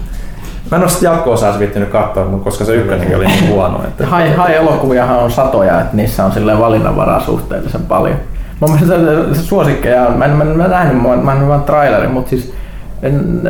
mä 0.72 0.78
en 0.78 0.84
ole 0.84 0.90
sitä 0.90 1.06
jatko-osaa 1.06 1.60
viittinyt 1.60 1.90
katsoa, 1.90 2.26
mutta 2.26 2.44
koska 2.44 2.66
se 2.66 2.76
ykkönenkin 2.76 3.16
oli 3.16 3.26
niin 3.28 3.50
huono. 3.50 3.84
Että, 3.84 4.06
Hai, 4.06 4.32
hai 4.34 4.56
elokuviahan 4.56 5.20
on 5.20 5.32
satoja, 5.32 5.82
että 5.82 5.96
niissä 5.96 6.26
on 6.26 6.32
valinnanvaraa 6.60 7.20
suhteellisen 7.20 7.82
paljon. 7.82 8.18
Mun 8.62 8.72
mielestä 8.72 8.96
suosikkeja 9.42 10.08
on, 10.08 10.18
mä 10.18 10.26
en, 10.26 10.32
mä 10.32 10.44
en, 10.44 10.58
mä 10.58 10.66
en 10.66 10.72
nähnyt, 10.72 11.04
mä 11.04 11.16
mä 11.16 11.34
en 11.34 11.48
vaan 11.48 11.64
trailerin, 11.64 12.12
mutta 12.12 12.30
siis 12.30 12.54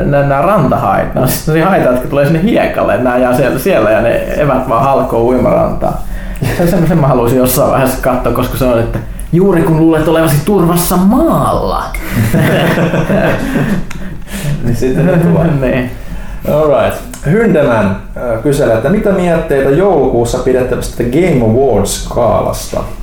nämä 0.06 0.42
rantahait, 0.42 1.14
nämä 1.14 1.26
on 1.26 1.32
siis 1.32 1.66
haita, 1.66 1.90
jotka 1.90 2.08
tulee 2.08 2.26
sinne 2.26 2.44
hiekalle, 2.44 2.98
nämä 2.98 3.18
jää 3.18 3.36
siellä, 3.36 3.60
siellä 3.60 3.92
ja 3.92 4.02
ne 4.02 4.24
evät 4.38 4.70
vaan 4.70 4.84
halkoo 4.84 5.24
uimarantaa. 5.24 6.04
Se 6.58 6.68
semmoisen 6.68 6.98
mä 6.98 7.08
haluaisin 7.08 7.38
jossain 7.38 7.72
vaiheessa 7.72 8.02
katsoa, 8.02 8.34
koska 8.34 8.58
se 8.58 8.66
on, 8.66 8.80
että 8.80 9.00
juuri 9.34 9.62
kun 9.62 9.78
luulet 9.78 10.08
olevasi 10.08 10.36
turvassa 10.46 10.98
maalla. 10.98 11.84
niin 14.64 14.76
sitten 14.76 15.06
se 15.06 15.18
tulee. 15.18 15.48
niin. 15.62 15.92
Alright. 16.54 17.02
Hyndeman 17.26 17.86
äh, 17.86 18.44
kyselee, 18.44 18.76
että 18.76 18.90
mitä 18.90 19.12
mietteitä 19.12 19.70
joulukuussa 19.70 20.38
pidettävästä 20.38 21.04
Game 21.04 21.46
Awards-skaalasta? 21.46 23.01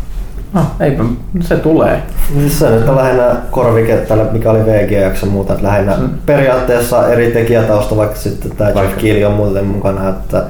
No, 0.53 0.61
eipä, 0.81 1.05
se 1.41 1.57
tulee. 1.57 2.03
Siis 2.39 2.59
se 2.59 2.71
nyt 2.71 2.89
on 2.89 2.97
lähinnä 2.97 3.37
korvike 3.51 3.97
tälle, 3.97 4.25
mikä 4.33 4.51
oli 4.51 4.67
VGX 4.67 5.23
ja 5.23 5.29
muuta, 5.29 5.53
että 5.53 5.67
lähinnä 5.67 5.97
periaatteessa 6.27 7.09
eri 7.09 7.31
tekijätausta, 7.31 7.97
vaikka 7.97 8.17
sitten 8.17 8.51
tämä 8.51 8.71
Jeff. 8.71 8.97
Keighley 8.97 9.25
on 9.25 9.33
muuten 9.33 9.67
mukana, 9.67 10.09
että 10.09 10.45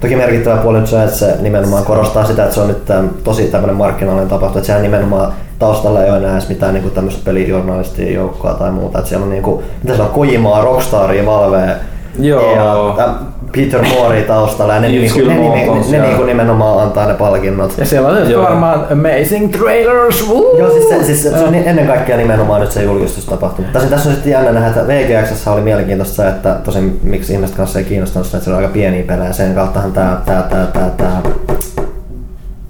toki 0.00 0.16
merkittävä 0.16 0.56
puoli 0.56 0.78
nyt 0.78 0.86
se, 0.86 1.04
että 1.04 1.16
se 1.16 1.36
nimenomaan 1.40 1.84
korostaa 1.84 2.24
sitä, 2.24 2.42
että 2.42 2.54
se 2.54 2.60
on 2.60 2.68
nyt 2.68 2.84
tämän, 2.84 3.10
tosi 3.24 3.44
tämmöinen 3.44 3.76
markkinaalinen 3.76 4.28
tapahtuma, 4.28 4.58
että 4.58 4.66
sehän 4.66 4.82
nimenomaan 4.82 5.32
taustalla 5.58 6.04
ei 6.04 6.10
ole 6.10 6.18
enää 6.18 6.32
edes 6.32 6.48
mitään 6.48 6.74
niin 6.74 6.90
tämmöistä 6.90 7.22
pelijournalistien 7.24 8.14
joukkoa 8.14 8.54
tai 8.54 8.70
muuta, 8.70 8.98
että 8.98 9.08
siellä 9.08 9.24
on 9.24 9.30
niinku, 9.30 9.62
mitä 9.82 9.96
se 9.96 10.02
on, 10.02 10.08
Kojimaa, 10.08 10.64
Rockstaria, 10.64 11.26
Valve, 11.26 11.76
Joo. 12.18 12.54
ja 12.54 13.14
Peter 13.52 13.82
Moore 13.88 14.22
taustalla 14.22 14.74
ja 14.74 14.80
ne, 14.80 14.88
Niin, 14.88 15.00
niinku, 15.00 15.18
ne, 15.18 15.34
ne, 15.34 15.90
ne, 15.90 15.98
ne 15.98 16.06
niinku 16.06 16.22
nimenomaan 16.22 16.82
antaa 16.82 17.06
ne 17.06 17.14
palkinnot. 17.14 17.78
Ja 17.78 17.86
siellä 17.86 18.08
on 18.08 18.30
Joo. 18.30 18.42
varmaan 18.42 18.86
amazing 18.92 19.52
trailers, 19.52 20.28
woo! 20.28 20.58
Joo, 20.58 20.70
siis, 20.70 20.88
se, 20.88 21.04
siis 21.04 21.22
se, 21.22 21.30
se 21.30 21.44
on 21.44 21.54
ennen 21.54 21.86
kaikkea 21.86 22.16
nimenomaan 22.16 22.60
nyt 22.60 22.72
se 22.72 22.82
julkistustapahtuma. 22.82 23.68
Tässä, 23.72 23.88
tässä 23.88 24.08
on 24.08 24.14
sitten 24.14 24.32
jännä 24.32 24.52
nähdä, 24.52 24.68
että 24.68 24.86
VGX 24.86 25.48
oli 25.48 25.60
mielenkiintoista 25.60 26.14
se, 26.14 26.28
että 26.28 26.56
tosin 26.64 27.00
miksi 27.02 27.32
ihmiset 27.32 27.56
kanssa 27.56 27.78
ei 27.78 27.84
kiinnostanut 27.84 28.26
sitä, 28.26 28.38
että 28.38 28.44
se 28.44 28.50
on 28.50 28.56
aika 28.56 28.72
pieniä 28.72 29.02
pelejä. 29.02 29.32
Sen 29.32 29.54
kauttahan 29.54 29.92
tää, 29.92 30.22
tää, 30.26 30.42
tää, 30.42 30.66
tää, 30.66 30.90
tää 30.96 31.22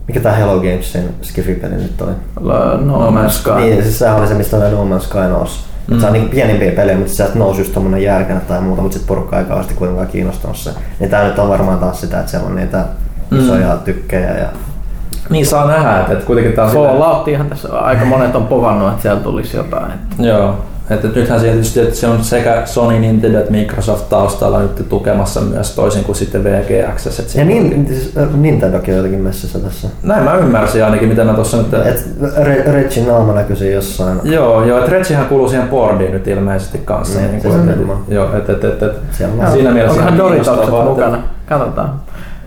mikä 0.09 0.21
tää 0.21 0.33
Hello 0.33 0.55
Gamesin 0.55 1.15
Skifi-peli 1.23 1.75
nyt 1.75 2.01
oli? 2.01 2.13
No 2.85 3.11
Man's 3.11 3.31
Sky. 3.31 3.51
Niin, 3.51 3.83
siis 3.83 3.99
sehän 3.99 4.17
oli 4.17 4.29
se, 4.29 4.35
mistä 4.35 4.57
oli 4.57 4.71
No 4.71 4.97
Man's 4.97 5.03
Sky 5.03 5.19
nousi. 5.19 5.68
Mm. 5.91 6.01
Se 6.01 6.07
on 6.07 6.13
niin 6.13 6.29
pienimpiä 6.29 6.73
pelejä, 6.73 6.99
mutta 6.99 7.13
sieltä 7.13 7.39
nousi 7.39 7.61
just 7.61 7.73
tommonen 7.75 8.03
järkänä 8.03 8.41
tai 8.41 8.61
muuta, 8.61 8.83
mutta 8.83 8.95
sitten 8.99 9.09
porukka 9.09 9.39
ei 9.39 9.45
kauheasti 9.45 9.75
kuitenkaan 9.75 10.07
kiinnostanut 10.09 10.57
se. 10.57 10.71
Niin 11.01 11.11
tää 11.11 11.25
nyt 11.25 11.39
on 11.39 11.49
varmaan 11.49 11.79
taas 11.79 12.01
sitä, 12.01 12.19
että 12.19 12.31
siellä 12.31 12.49
on 12.49 12.57
niitä 12.57 12.85
isoja 13.39 13.77
tykkejä 13.77 14.35
ja 14.39 14.47
Niin 15.31 15.47
saa 15.47 15.67
nähdä, 15.69 16.01
että, 16.01 16.13
että 16.13 16.25
kuitenkin 16.27 16.53
tää 16.55 16.65
on 16.65 16.71
silleen- 16.71 16.91
Falloutihan 16.99 17.47
tässä 17.49 17.69
aika 17.79 18.05
monet 18.05 18.35
on 18.37 18.47
povannut, 18.47 18.89
että 18.89 19.03
siellä 19.03 19.21
tulisi 19.21 19.57
jotain. 19.57 19.93
Että 19.93 20.23
Joo. 20.23 20.55
Että 20.91 21.09
nythän 21.09 21.41
siellä 21.41 21.53
tietysti, 21.55 21.81
että 21.81 21.95
se 21.95 22.07
on 22.07 22.25
sekä 22.25 22.63
Sony, 22.65 22.99
Nintendo 22.99 23.39
että 23.39 23.51
Microsoft 23.51 24.09
taustalla 24.09 24.61
nyt 24.63 24.89
tukemassa 24.89 25.41
myös 25.41 25.75
toisin 25.75 26.05
kuin 26.05 26.17
sitten 26.17 26.45
VGX. 26.45 27.07
Että 27.21 27.39
Ja 27.39 27.45
niin, 27.45 27.87
siis, 27.89 28.17
äh, 28.17 28.29
Nintendokin 28.35 28.95
on 28.95 28.97
jotenkin 28.97 29.21
messissä 29.21 29.59
tässä. 29.59 29.89
Näin 30.03 30.25
mä 30.25 30.35
ymmärsin 30.35 30.85
ainakin, 30.85 31.09
mitä 31.09 31.25
mä 31.25 31.35
tuossa 31.35 31.57
nyt... 31.57 31.75
Et 31.75 32.05
Re- 32.23 32.71
Regin 32.73 33.07
naama 33.07 33.33
näkyy 33.33 33.57
siinä 33.57 33.75
jossain. 33.75 34.21
Joo, 34.25 34.65
joo, 34.65 34.79
että 34.79 34.91
Regihan 34.91 35.27
kuuluu 35.27 35.49
siihen 35.49 35.69
boardiin 35.69 36.13
nyt 36.13 36.27
ilmeisesti 36.29 36.79
kanssa. 36.79 37.19
Mm, 37.21 37.27
niin 37.27 37.41
se 37.41 37.49
kuin, 37.49 37.61
on 37.61 37.69
et, 37.69 37.75
nimenomaan. 37.79 38.05
joo, 38.09 38.37
et, 38.37 38.51
et, 38.51 38.65
et, 38.65 38.83
et, 38.83 38.93
on 39.41 39.53
siinä 39.53 39.71
mielessä 39.71 40.01
Onkohan 40.01 40.15
ihan 40.15 40.19
Doritokset 40.19 40.65
että- 40.65 40.85
mukana? 40.85 41.23
Katsotaan. 41.49 42.01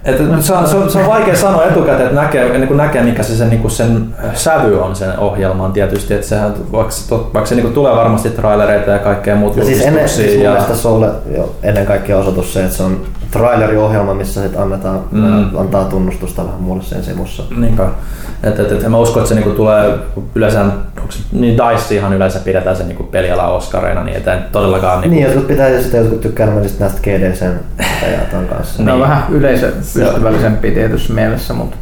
Et, 0.06 0.18
se, 0.18 0.24
on, 0.54 0.68
se, 0.68 0.76
on, 0.76 0.90
se, 0.90 1.00
on, 1.00 1.08
vaikea 1.08 1.36
sanoa 1.36 1.66
etukäteen, 1.66 2.10
että 2.10 2.22
näkee, 2.22 2.50
niin 2.50 2.68
kuin 2.68 2.78
näkee 2.78 3.04
mikä 3.04 3.24
se 3.24 3.36
sen, 3.36 3.50
niin 3.50 3.62
kuin 3.62 3.72
sen 3.72 4.08
sävy 4.34 4.82
on 4.82 4.96
sen 4.96 5.20
ohjelman 5.20 5.74
tietysti. 5.74 6.14
Että 6.14 6.28
sehän, 6.28 6.54
vaikka, 6.72 6.92
se, 6.92 7.12
vaikka 7.12 7.46
se 7.46 7.56
niin 7.56 7.64
kuin 7.64 7.74
tulee 7.74 7.96
varmasti 7.96 8.30
trailereita 8.30 8.92
ja 8.92 9.00
kaikkea 9.00 9.36
muuta 9.36 9.60
ja 9.60 9.66
siis 9.66 9.82
ennen, 9.82 10.10
siis 10.10 10.34
ja... 10.34 10.52
mielestä 10.52 10.90
on 10.90 11.16
jo 11.36 11.56
ennen 11.64 11.86
kaikkea 11.86 12.18
osoitus 12.18 12.54
se, 12.54 12.64
että 12.64 12.78
se 12.78 12.84
on 12.84 13.02
traileriohjelma, 13.32 14.14
missä 14.14 14.42
sit 14.42 14.58
annetaan, 14.58 15.00
mm. 15.12 15.58
antaa 15.58 15.86
tunnustusta 15.86 16.46
vähän 16.46 16.62
muulle 16.62 16.84
sen 16.84 17.04
sivussa. 17.04 17.44
Niinpä. 17.58 17.88
Et, 18.44 18.60
et, 18.60 18.72
et, 18.72 18.90
mä 18.90 18.98
uskon, 18.98 19.22
että 19.22 19.30
se 19.30 19.36
niinku 19.36 19.50
tulee 19.50 19.98
yleensä, 20.36 20.62
onko 20.62 21.14
niin 21.32 21.58
DICE 21.58 21.96
ihan 21.96 22.14
yleensä 22.14 22.40
pidetään 22.40 22.76
se 22.76 22.84
niinku 22.84 23.04
peliala 23.04 23.48
Oscareina, 23.48 24.04
niin 24.04 24.18
ettei 24.18 24.38
todellakaan... 24.52 25.02
Niinku... 25.02 25.16
Niin, 25.16 25.26
jotkut 25.26 25.48
pitää 25.48 25.70
ja 25.70 25.82
sitten 25.82 26.00
jotkut 26.00 26.22
tykkää 26.22 26.44
enemmän 26.44 26.70
näistä 26.80 27.02
GDCn 27.02 28.48
kanssa. 28.50 28.84
Ne 28.84 28.92
on 28.92 29.00
niin. 29.00 29.10
vähän 29.10 29.24
yleisöystävällisempiä 29.96 30.72
tietyssä 30.72 31.14
mielessä, 31.14 31.54
mutta 31.54 31.78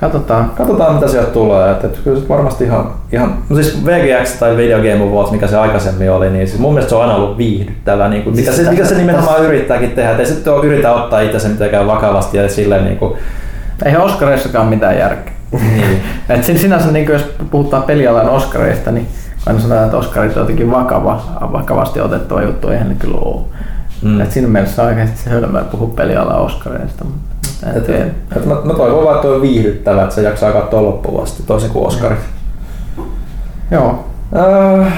Katsotaan. 0.00 0.50
Katsotaan 0.50 0.94
mitä 0.94 1.08
sieltä 1.08 1.30
tulee. 1.30 1.70
Että, 1.70 1.86
että 1.86 1.98
kyllä 2.04 2.20
se 2.20 2.28
varmasti 2.28 2.64
ihan, 2.64 2.92
ihan, 3.12 3.38
no 3.48 3.56
siis 3.56 3.84
VGX 3.84 4.32
tai 4.32 4.56
Video 4.56 4.78
Game 4.78 5.10
Awards, 5.10 5.30
mikä 5.30 5.46
se 5.46 5.56
aikaisemmin 5.56 6.10
oli, 6.10 6.30
niin 6.30 6.48
siis 6.48 6.60
mun 6.60 6.72
mielestä 6.72 6.88
se 6.88 6.94
on 6.94 7.02
aina 7.02 7.14
ollut 7.14 7.38
viihdyttävä. 7.38 8.08
Niin 8.08 8.22
kuin, 8.22 8.36
siis 8.36 8.48
mikä, 8.48 8.62
se, 8.62 8.70
mikä 8.70 8.84
se 8.84 8.94
nimenomaan 8.94 9.36
täs... 9.36 9.44
yrittääkin 9.44 9.90
tehdä. 9.90 10.10
Että 10.10 10.22
ei 10.22 10.28
sitten 10.28 10.52
ole 10.52 10.66
yritä 10.66 10.92
ottaa 10.92 11.20
itse 11.20 11.48
mitenkään 11.48 11.86
vakavasti 11.86 12.38
ja 12.38 12.48
silleen 12.48 12.84
niin 12.84 12.96
kuin... 12.96 13.18
Eihän 13.84 14.02
Oscareissakaan 14.02 14.66
mitään 14.66 14.98
järkeä. 14.98 15.32
niin. 15.52 16.02
Et 16.28 16.44
sinänsä 16.44 16.90
niin 16.90 17.06
jos 17.06 17.24
puhutaan 17.50 17.82
pelialan 17.82 18.28
Oscareista, 18.28 18.92
niin 18.92 19.08
aina 19.46 19.60
sanotaan, 19.60 19.84
että 19.84 19.96
Oscarit 19.96 20.36
on 20.36 20.40
jotenkin 20.40 20.70
vakava, 20.70 21.22
vakavasti 21.52 22.00
otettava 22.00 22.42
juttu, 22.42 22.68
eihän 22.68 22.88
ne 22.88 22.94
kyllä 22.98 23.18
ole. 23.18 23.40
Mm. 24.06 24.20
Et 24.20 24.32
siinä 24.32 24.48
mielessä 24.48 24.82
on 24.82 24.88
oikeasti 24.88 25.18
se 25.24 25.30
hölmöä 25.30 25.64
puhua 25.64 25.92
pelialan 25.96 26.40
Oscareista. 26.40 27.04
Mutta 27.04 27.70
et, 27.76 27.88
et 28.36 28.46
mä, 28.46 28.54
mä 28.64 28.74
toivon 28.74 29.04
vaan, 29.04 29.16
että 29.16 29.28
on 29.28 29.42
viihdyttävä, 29.42 30.02
että 30.02 30.14
se 30.14 30.22
jaksaa 30.22 30.52
katsoa 30.52 30.82
loppuun 30.82 31.22
asti, 31.22 31.42
toisin 31.42 31.70
kuin 31.70 31.86
Oskarit. 31.86 32.18
Mm. 32.96 33.04
Joo. 33.70 34.04
Äh, 34.36 34.92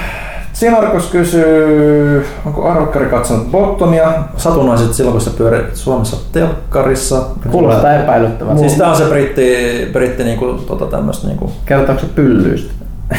Sinarkos 0.53 1.07
kysyy, 1.07 2.27
onko 2.47 2.69
Arvokkari 2.69 3.07
katsonut 3.07 3.51
Bottomia 3.51 4.13
satunnaiset 4.37 4.95
silloin, 4.95 5.13
kun 5.13 5.21
sä 5.21 5.31
pyörit 5.31 5.77
Suomessa 5.77 6.17
telkkarissa? 6.33 7.23
Kuulostaa 7.51 7.95
epäilyttävältä. 7.95 8.61
Siis 8.61 8.73
tää 8.73 8.91
on 8.91 8.97
se 8.97 9.05
britti, 9.05 9.57
britti 9.93 10.25
niinku, 10.25 10.53
tota 10.67 10.87
tämmöstä 10.87 11.27
niinku... 11.27 11.53
Kertooko 11.65 12.01
se 12.01 12.07
pyllyistä? 12.07 12.73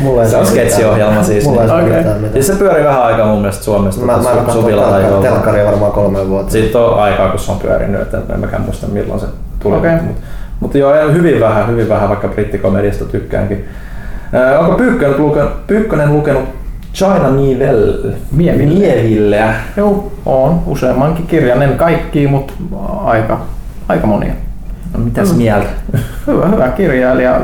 Mulla 0.00 0.28
se 0.28 0.36
on 0.36 0.46
sketsiohjelma 0.46 1.22
siis. 1.22 1.44
Mulla 1.44 1.62
ei 1.62 1.68
okay. 1.68 1.82
mitään. 1.82 2.32
Siis 2.32 2.46
se 2.46 2.54
pyöri 2.54 2.84
vähän 2.84 3.02
aikaa 3.02 3.26
mun 3.26 3.38
mielestä 3.38 3.64
Suomessa. 3.64 4.00
Mä, 4.00 4.12
mä 4.12 4.30
en 4.30 5.12
ole 5.12 5.22
telkkaria 5.22 5.64
varmaan 5.64 5.92
kolme 5.92 6.28
vuotta. 6.28 6.52
Siitä 6.52 6.78
on 6.78 7.02
aikaa, 7.02 7.28
kun 7.28 7.38
se 7.38 7.52
on 7.52 7.58
pyörinyt, 7.58 8.00
että 8.00 8.18
en 8.34 8.40
mäkään 8.40 8.62
muista 8.62 8.86
milloin 8.86 9.20
se 9.20 9.26
tuli. 9.62 9.76
Okay. 9.76 9.96
Mutta, 10.02 10.22
mutta 10.60 10.78
joo, 10.78 10.92
hyvin 11.12 11.40
vähän, 11.40 11.68
hyvin 11.68 11.88
vähän, 11.88 12.08
vaikka 12.08 12.28
brittikomediasta 12.28 13.04
tykkäänkin. 13.04 13.68
Äh, 14.34 14.60
onko 14.60 14.76
Pyykkönen 14.76 15.20
lukenut, 15.20 15.66
Pyykkönen 15.66 16.12
lukenut 16.12 16.44
China 16.94 17.30
Nivel 17.30 17.92
Mieville. 18.32 18.74
Mieville? 18.78 19.44
Joo, 19.76 20.12
on 20.26 20.62
useammankin 20.66 21.26
kirjan, 21.26 21.62
en 21.62 21.76
kaikki, 21.76 22.26
mutta 22.26 22.52
aika, 23.04 23.40
aika 23.88 24.06
monia. 24.06 24.32
No, 24.92 25.04
mitäs 25.04 25.32
mm. 25.32 25.38
mieltä? 25.38 25.66
Hyvä, 26.26 26.46
hyvä 26.46 26.68
kirjailija, 26.68 27.40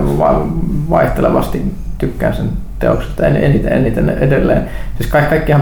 vaihtelevasti 0.91 1.75
tykkään 2.03 2.35
sen 2.35 2.49
teoksesta 2.79 3.27
eniten, 3.27 3.73
eniten 3.73 4.11
edelleen. 4.11 4.63
Siis 4.99 5.11
kaikki, 5.11 5.31
kaikkihan 5.31 5.61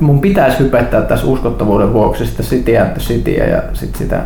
mun 0.00 0.20
pitäisi 0.20 0.58
hypettää 0.58 1.02
tässä 1.02 1.26
uskottavuuden 1.26 1.92
vuoksi 1.92 2.26
sitä 2.26 2.42
the 2.84 3.00
Cityä 3.00 3.44
ja 3.44 3.62
sit 3.72 3.96
sitä 3.96 4.20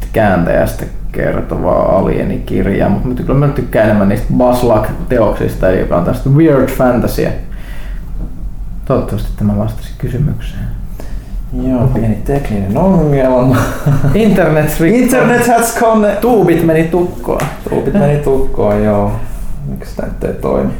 sit 0.00 0.08
kääntäjästä 0.12 0.84
kertovaa 1.12 1.98
alienikirjaa, 1.98 2.88
mutta 2.88 3.22
kyllä 3.22 3.46
mä 3.46 3.52
tykkään 3.52 3.84
enemmän 3.84 4.08
niistä 4.08 4.26
Buzz 4.36 4.62
teoksista 5.08 5.70
joka 5.70 5.96
on 5.96 6.04
tästä 6.04 6.30
weird 6.30 6.68
fantasy. 6.68 7.28
Toivottavasti 8.84 9.28
tämä 9.36 9.56
vastasi 9.56 9.90
kysymykseen. 9.98 10.64
Joo, 11.62 11.86
pieni 11.86 12.18
tekninen 12.24 12.76
ongelma. 12.76 13.56
Internet, 14.14 14.80
Internet 14.80 15.46
has 15.46 15.78
gone. 15.78 16.16
Tuubit 16.20 16.66
meni 16.66 16.84
tukkoon. 16.84 17.40
Tuubit 17.68 17.94
meni 17.94 18.18
tukkoon, 18.18 18.84
joo. 18.84 19.12
Miksi 19.70 19.96
tämä 19.96 20.08
nyt 20.08 20.24
ei 20.24 20.32
toimi? 20.32 20.70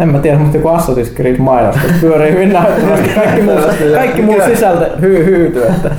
En 0.00 0.08
mä 0.08 0.18
tiedä, 0.18 0.38
mutta 0.38 0.56
joku 0.56 0.68
Assassin's 0.68 1.14
Creed 1.14 1.38
mainos, 1.38 1.76
pyörii 2.00 2.32
hyvin 2.32 2.52
näyttävästi. 2.52 3.08
Kaikki 3.14 3.42
muu, 3.42 3.54
kaikki 3.94 4.22
muu 4.22 4.40
sisältö 4.46 4.90
hy, 5.00 5.24
hyytyy. 5.24 5.66
Että 5.66 5.90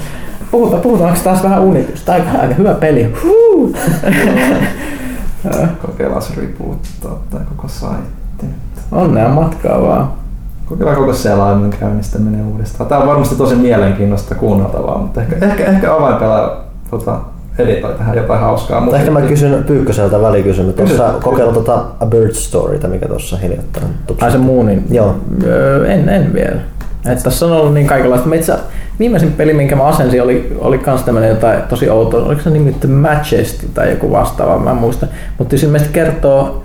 puhutaan, 0.52 0.82
puhutaanko 0.82 1.20
taas 1.24 1.44
vähän 1.44 1.62
unitusta? 1.62 2.14
Aika, 2.14 2.30
aika 2.42 2.54
hyvä 2.54 2.74
peli. 2.74 3.14
Kokeillaan 5.86 6.22
se 6.22 6.42
ripuuttaa 6.42 7.20
tai 7.32 7.42
koko 7.56 7.68
saitti 7.68 8.46
Onnea 8.92 9.30
matkaa 9.30 9.82
vaan. 9.82 10.12
Kokeillaan 10.66 10.98
koko 10.98 11.14
selaimen 11.14 11.70
käynnistäminen 11.80 12.46
uudestaan. 12.46 12.90
Tämä 12.90 13.02
on 13.02 13.08
varmasti 13.08 13.36
tosi 13.36 13.56
mielenkiintoista 13.56 14.36
kuunneltavaa, 14.36 14.98
mutta 14.98 15.22
ehkä, 15.22 15.46
ehkä, 15.46 15.66
ehkä 15.66 15.96
avainpelaa 15.96 16.64
tota, 16.92 17.20
editoi 17.58 17.94
tähän 17.94 18.18
jotain 18.18 18.40
hauskaa. 18.40 18.82
Mutta 18.82 18.98
ehkä 18.98 19.12
mä 19.12 19.22
kysyn 19.22 19.64
Pyykköseltä 19.64 20.22
välikysymys. 20.22 20.76
Tuossa 20.76 21.14
kokeilla 21.24 21.54
tuota 21.54 21.86
A 22.00 22.06
Bird 22.06 22.34
Storyta, 22.34 22.88
mikä 22.88 23.08
tuossa 23.08 23.38
hiljattain 23.38 23.86
Ai 24.22 24.32
se 24.32 24.38
muunin? 24.38 24.86
Joo. 24.92 25.16
Öö, 25.44 25.88
en, 25.88 26.10
en 26.10 26.34
vielä. 26.34 26.60
Et 27.12 27.24
tässä 27.24 27.46
on 27.46 27.52
ollut 27.52 27.74
niin 27.74 27.88
kaikenlaista. 27.88 28.28
Mä 28.28 28.36
itse 28.36 28.54
viimeisin 29.00 29.32
peli, 29.32 29.54
minkä 29.54 29.76
mä 29.76 29.84
asensin, 29.84 30.22
oli, 30.22 30.58
oli 30.60 30.78
kans 30.78 31.04
tämmönen 31.04 31.30
jotain 31.30 31.62
tosi 31.62 31.90
outoa. 31.90 32.26
Oliko 32.26 32.42
se 32.42 32.50
nimittäin 32.50 32.94
Matchesti 32.94 33.70
tai 33.74 33.90
joku 33.90 34.12
vastaava, 34.12 34.60
mä 34.60 34.72
en 34.72 34.78
muista. 34.78 35.08
Mutta 35.38 35.58
se 35.58 35.66
ilmeisesti 35.66 35.94
kertoo 35.94 36.64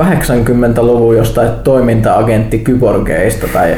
80-luvun 0.00 1.16
jostain 1.16 1.50
toiminta-agentti 1.64 2.58
kyborgeista 2.58 3.46
tai 3.52 3.76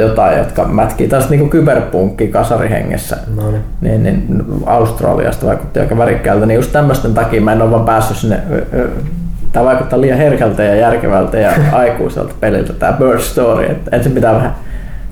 jotain, 0.00 0.38
jotka 0.38 0.64
mätkii 0.64 1.08
taas 1.08 1.30
niinku 1.30 1.48
kyberpunkki 1.48 2.28
kasarihengessä. 2.28 3.16
No 3.36 3.50
niin. 3.50 3.62
Niin, 3.80 4.02
niin. 4.02 4.44
Australiasta 4.66 5.46
vaikutti 5.46 5.80
aika 5.80 5.98
värikkäältä, 5.98 6.46
niin 6.46 6.56
just 6.56 6.72
tämmöisten 6.72 7.14
takia 7.14 7.40
mä 7.40 7.52
en 7.52 7.62
ole 7.62 7.70
vaan 7.70 7.84
päässyt 7.84 8.16
sinne 8.16 8.40
Tämä 9.52 9.64
vaikuttaa 9.64 10.00
liian 10.00 10.18
herkältä 10.18 10.62
ja 10.62 10.74
järkevältä 10.74 11.38
ja 11.38 11.52
aikuiselta 11.72 12.34
peliltä 12.40 12.72
tämä 12.72 12.92
Bird 12.92 13.20
Story. 13.20 13.64
Että 13.64 13.96
ensin 13.96 14.12
pitää 14.12 14.34
vähän 14.34 14.54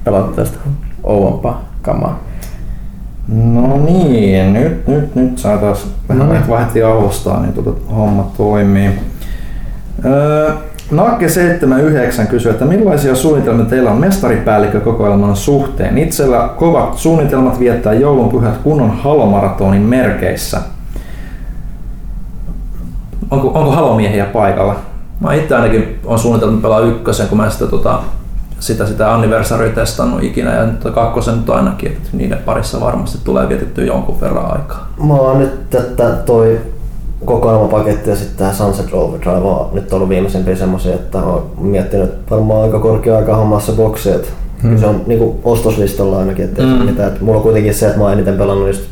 pelata 0.04 0.36
tästä 0.36 0.58
ouompaa 1.02 1.64
kamaa. 1.82 2.20
No 3.28 3.76
niin, 3.84 4.52
nyt, 4.52 4.86
nyt, 4.86 5.14
nyt 5.14 5.38
saa 5.38 5.58
taas 5.58 5.86
vähän 6.08 6.26
no 6.26 6.32
niin. 6.32 6.48
vaihtia 6.48 6.92
avustaa, 6.92 7.42
niin 7.42 7.52
tuota 7.52 7.94
homma 7.94 8.30
toimii. 8.36 8.90
Öö, 10.04 10.52
Nakke 10.90 11.28
79 11.28 12.26
kysyy, 12.26 12.50
että 12.50 12.64
millaisia 12.64 13.14
suunnitelmia 13.14 13.64
teillä 13.64 13.90
on 13.90 14.00
mestaripäällikkö 14.00 14.80
kokoelman 14.80 15.36
suhteen? 15.36 15.98
Itsellä 15.98 16.48
kovat 16.56 16.98
suunnitelmat 16.98 17.58
viettää 17.58 17.92
joulunpyhät 17.92 18.56
kunnon 18.56 18.90
halomaratonin 18.90 19.82
merkeissä. 19.82 20.60
Onko, 23.30 23.48
onko 23.48 23.70
halomiehiä 23.70 24.24
paikalla? 24.24 24.76
Mä 25.20 25.34
itse 25.34 25.56
ainakin 25.56 26.00
on 26.04 26.18
suunnitellut 26.18 26.62
pelaa 26.62 26.80
ykkösen, 26.80 27.28
kun 27.28 27.38
mä 27.38 27.50
sitä, 27.50 27.66
tota, 27.66 27.98
sitä, 28.60 28.86
sitä 28.86 29.14
anniversary 29.14 29.70
testannut 29.70 30.22
ikinä 30.22 30.54
ja 30.54 30.66
nyt 30.66 30.94
kakkosen 30.94 31.36
nyt 31.36 31.50
ainakin, 31.50 31.92
että 31.92 32.08
niiden 32.12 32.38
parissa 32.38 32.80
varmasti 32.80 33.18
tulee 33.24 33.48
vietettyä 33.48 33.84
jonkun 33.84 34.20
verran 34.20 34.52
aikaa. 34.52 34.88
Mä 35.06 35.14
oon 35.14 35.38
nyt, 35.38 35.74
että 35.74 36.10
toi 36.10 36.60
kokoelmapaketti 37.24 38.10
ja 38.10 38.16
sitten 38.16 38.38
tämä 38.38 38.52
Sunset 38.52 38.94
Overdrive 38.94 39.36
on 39.36 39.68
nyt 39.72 39.92
ollut 39.92 40.08
viimeisimpiä 40.08 40.56
semmoisia, 40.56 40.94
että 40.94 41.22
olen 41.22 41.42
miettinyt 41.60 42.30
varmaan 42.30 42.62
aika 42.62 42.80
korkea 42.80 43.16
aika 43.16 43.36
hommassa 43.36 43.72
boksi, 43.72 44.10
että 44.10 44.28
hmm. 44.62 44.78
se 44.78 44.86
on 44.86 45.02
niinku 45.06 45.40
ostoslistalla 45.44 46.18
ainakin, 46.18 46.44
että 46.44 46.62
hmm. 46.62 46.84
mitä, 46.84 47.06
että 47.06 47.24
mulla 47.24 47.36
on 47.36 47.42
kuitenkin 47.42 47.74
se, 47.74 47.86
että 47.86 47.98
mä 47.98 48.04
oon 48.04 48.12
eniten 48.12 48.38
pelannut 48.38 48.66
just 48.66 48.82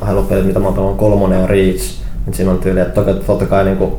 Halo-pelit, 0.00 0.46
mitä 0.46 0.58
mä 0.58 0.64
oon 0.64 0.74
pelannut 0.74 0.98
kolmonen 0.98 1.40
ja 1.40 1.46
Reach, 1.46 2.00
niin 2.26 2.34
siinä 2.34 2.50
on 2.50 2.58
tyyli, 2.58 2.80
että 2.80 3.04
totta 3.26 3.46
kai 3.46 3.64
niinku 3.64 3.98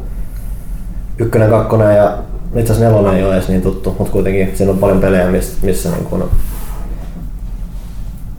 ykkönen, 1.19 1.49
kakkonen 1.49 1.95
ja 1.95 2.17
itse 2.55 2.73
asiassa 2.73 2.91
nelonen 2.91 3.17
ei 3.17 3.23
ole 3.23 3.33
edes 3.33 3.47
niin 3.47 3.61
tuttu, 3.61 3.95
mutta 3.99 4.11
kuitenkin 4.11 4.51
siinä 4.53 4.71
on 4.71 4.77
paljon 4.77 4.99
pelejä, 4.99 5.27
missä, 5.27 5.57
missä 5.61 5.89
niin 5.89 6.05
kuin 6.05 6.23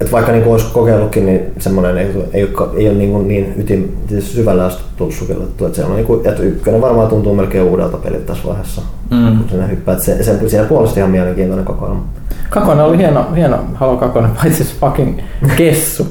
että 0.01 0.13
vaikka 0.13 0.33
niin 0.33 0.47
olisi 0.47 0.67
kokeillutkin, 0.73 1.27
niin 1.27 1.53
semmoinen 1.59 1.99
ei, 1.99 2.07
ei, 2.33 2.45
ole, 2.45 2.69
ei 2.77 2.89
ole 2.89 2.97
niin, 2.97 3.29
niin 3.29 3.55
ytim, 3.57 3.89
siis 4.09 4.33
syvällä 4.33 4.65
asti 4.65 4.83
tullut 4.97 5.15
sukellettu. 5.15 5.67
Että, 5.67 5.77
se 5.77 5.85
on 5.85 5.97
niin 5.97 6.07
kuin, 6.07 6.27
että 6.27 6.43
ykkönen 6.43 6.81
varmaan 6.81 7.09
tuntuu 7.09 7.35
melkein 7.35 7.65
uudelta 7.65 7.97
peliltä 7.97 8.27
tässä 8.27 8.49
vaiheessa. 8.49 8.83
Mm. 9.11 9.39
Kun 9.39 9.49
sinne 9.51 9.71
hyppää. 9.71 9.93
Että 9.93 10.05
se, 10.05 10.23
se, 10.23 10.49
siinä 10.49 10.65
puolesta 10.65 11.01
ihan 11.01 11.11
mielenkiintoinen 11.11 11.67
kokoelma. 11.67 12.05
Kakonen 12.51 12.85
oli 12.85 12.99
hieno, 12.99 13.27
hieno 13.37 13.59
Halo 13.75 13.97
Kakonen, 13.97 14.31
paitsi 14.31 14.65
se 14.65 14.75
fucking 14.81 15.21
kessu. 15.57 16.07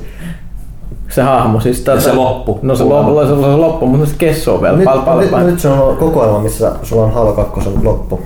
Se 1.09 1.21
hahmo, 1.21 1.59
siis 1.59 1.81
tätä, 1.81 2.01
se 2.01 2.13
loppu. 2.13 2.59
No 2.61 2.75
se, 2.75 2.83
loppu, 2.83 3.21
se, 3.21 3.27
se 3.27 3.55
loppu, 3.55 3.87
mutta 3.87 4.05
se 4.05 4.15
kessu 4.17 4.53
on 4.53 4.61
vielä 4.61 4.77
nyt, 4.77 4.85
pal- 4.85 5.01
pal- 5.01 5.19
nyt, 5.19 5.31
nyt, 5.45 5.59
se 5.59 5.69
on 5.69 5.97
kokoelma, 5.97 6.39
missä 6.39 6.71
sulla 6.83 7.03
on 7.03 7.13
Halo 7.13 7.33
2 7.33 7.69
loppu. 7.83 8.19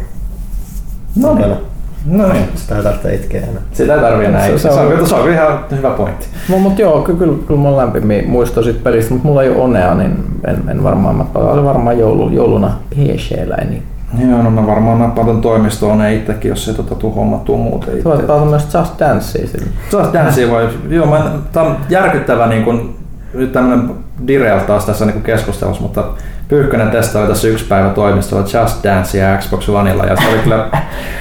No 1.16 1.36
niin. 1.36 1.69
No 2.06 2.34
niin, 2.34 2.46
Sitä 2.56 2.78
ei 2.78 2.84
tarvitse 2.84 3.14
itkeä 3.16 3.42
enää. 3.42 3.62
sitä 3.72 3.96
ei 3.96 4.02
tarvii 4.02 4.26
enää. 4.28 4.46
Se- 4.46 4.52
Se, 4.52 4.58
se 4.58 4.70
se, 4.70 4.80
on- 4.80 4.86
on, 4.86 4.92
kyllä- 4.92 5.08
se 5.08 5.16
on 5.16 5.22
kyllä 5.24 5.36
ihan 5.36 5.60
hyvä 5.72 5.90
pointti. 5.90 6.28
Mutta 6.50 6.64
mut 6.70 6.80
joo, 6.80 7.02
ky- 7.02 7.16
kyllä, 7.16 7.38
kyllä 7.48 7.60
mulla 7.60 7.76
on 7.76 7.78
lämpimiä 7.78 8.24
muistoja 8.28 8.64
siitä 8.64 8.80
pelistä, 8.84 9.14
mutta 9.14 9.28
mulla 9.28 9.44
ei 9.44 9.50
ole 9.50 9.58
onea, 9.58 9.94
niin 9.96 10.18
en, 10.48 10.64
en 10.70 10.84
varmaan, 10.84 11.16
mä 11.16 11.26
pelaan 11.34 11.66
varmaan 11.66 12.00
joulu, 12.00 12.30
jouluna 12.30 12.72
PCllä, 12.90 13.58
niin 13.70 13.84
Joo, 14.30 14.42
no 14.42 14.52
mä 14.52 14.68
varmaan 14.68 15.00
nappaan 15.00 15.28
ton 15.28 15.42
toimistoon 15.42 15.98
ne 15.98 16.16
itsekin, 16.16 16.50
jos 16.50 16.68
ei 16.68 16.74
tota 16.74 16.96
tuu 16.96 17.12
hommattua 17.16 17.58
muuten 17.58 17.90
itse. 17.90 18.04
tuot 18.04 18.28
pelata 18.28 18.46
myös 18.46 18.74
Just 18.74 19.00
Dancea 19.00 19.48
sillä. 19.48 19.66
Just 19.92 20.14
Dancea 20.14 20.50
voi, 20.50 20.70
joo, 20.90 21.06
mä, 21.06 21.32
tää 21.52 21.64
on 21.64 21.78
järkyttävä 21.90 22.48
niin 22.48 22.64
kun, 22.64 22.96
nyt 23.34 23.52
tämmönen 23.52 23.90
Direel 24.28 24.60
taas 24.60 24.86
tässä 24.86 25.06
niin 25.06 25.22
keskustelussa, 25.24 25.84
mutta 25.84 26.04
Pyykkönen 26.50 26.92
testaili 26.92 27.28
tässä 27.28 27.48
yksi 27.48 27.66
päivä 27.66 27.90
toimistolla 27.90 28.44
Just 28.44 28.84
Dancea 28.84 29.38
Xbox 29.38 29.70
Oneilla 29.70 30.06
ja 30.06 30.16
se 30.16 30.28
oli 30.34 30.40
kyllä, 30.40 30.68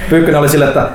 Pyykkönen 0.09 0.39
oli 0.39 0.49
sille, 0.49 0.65
että 0.65 0.87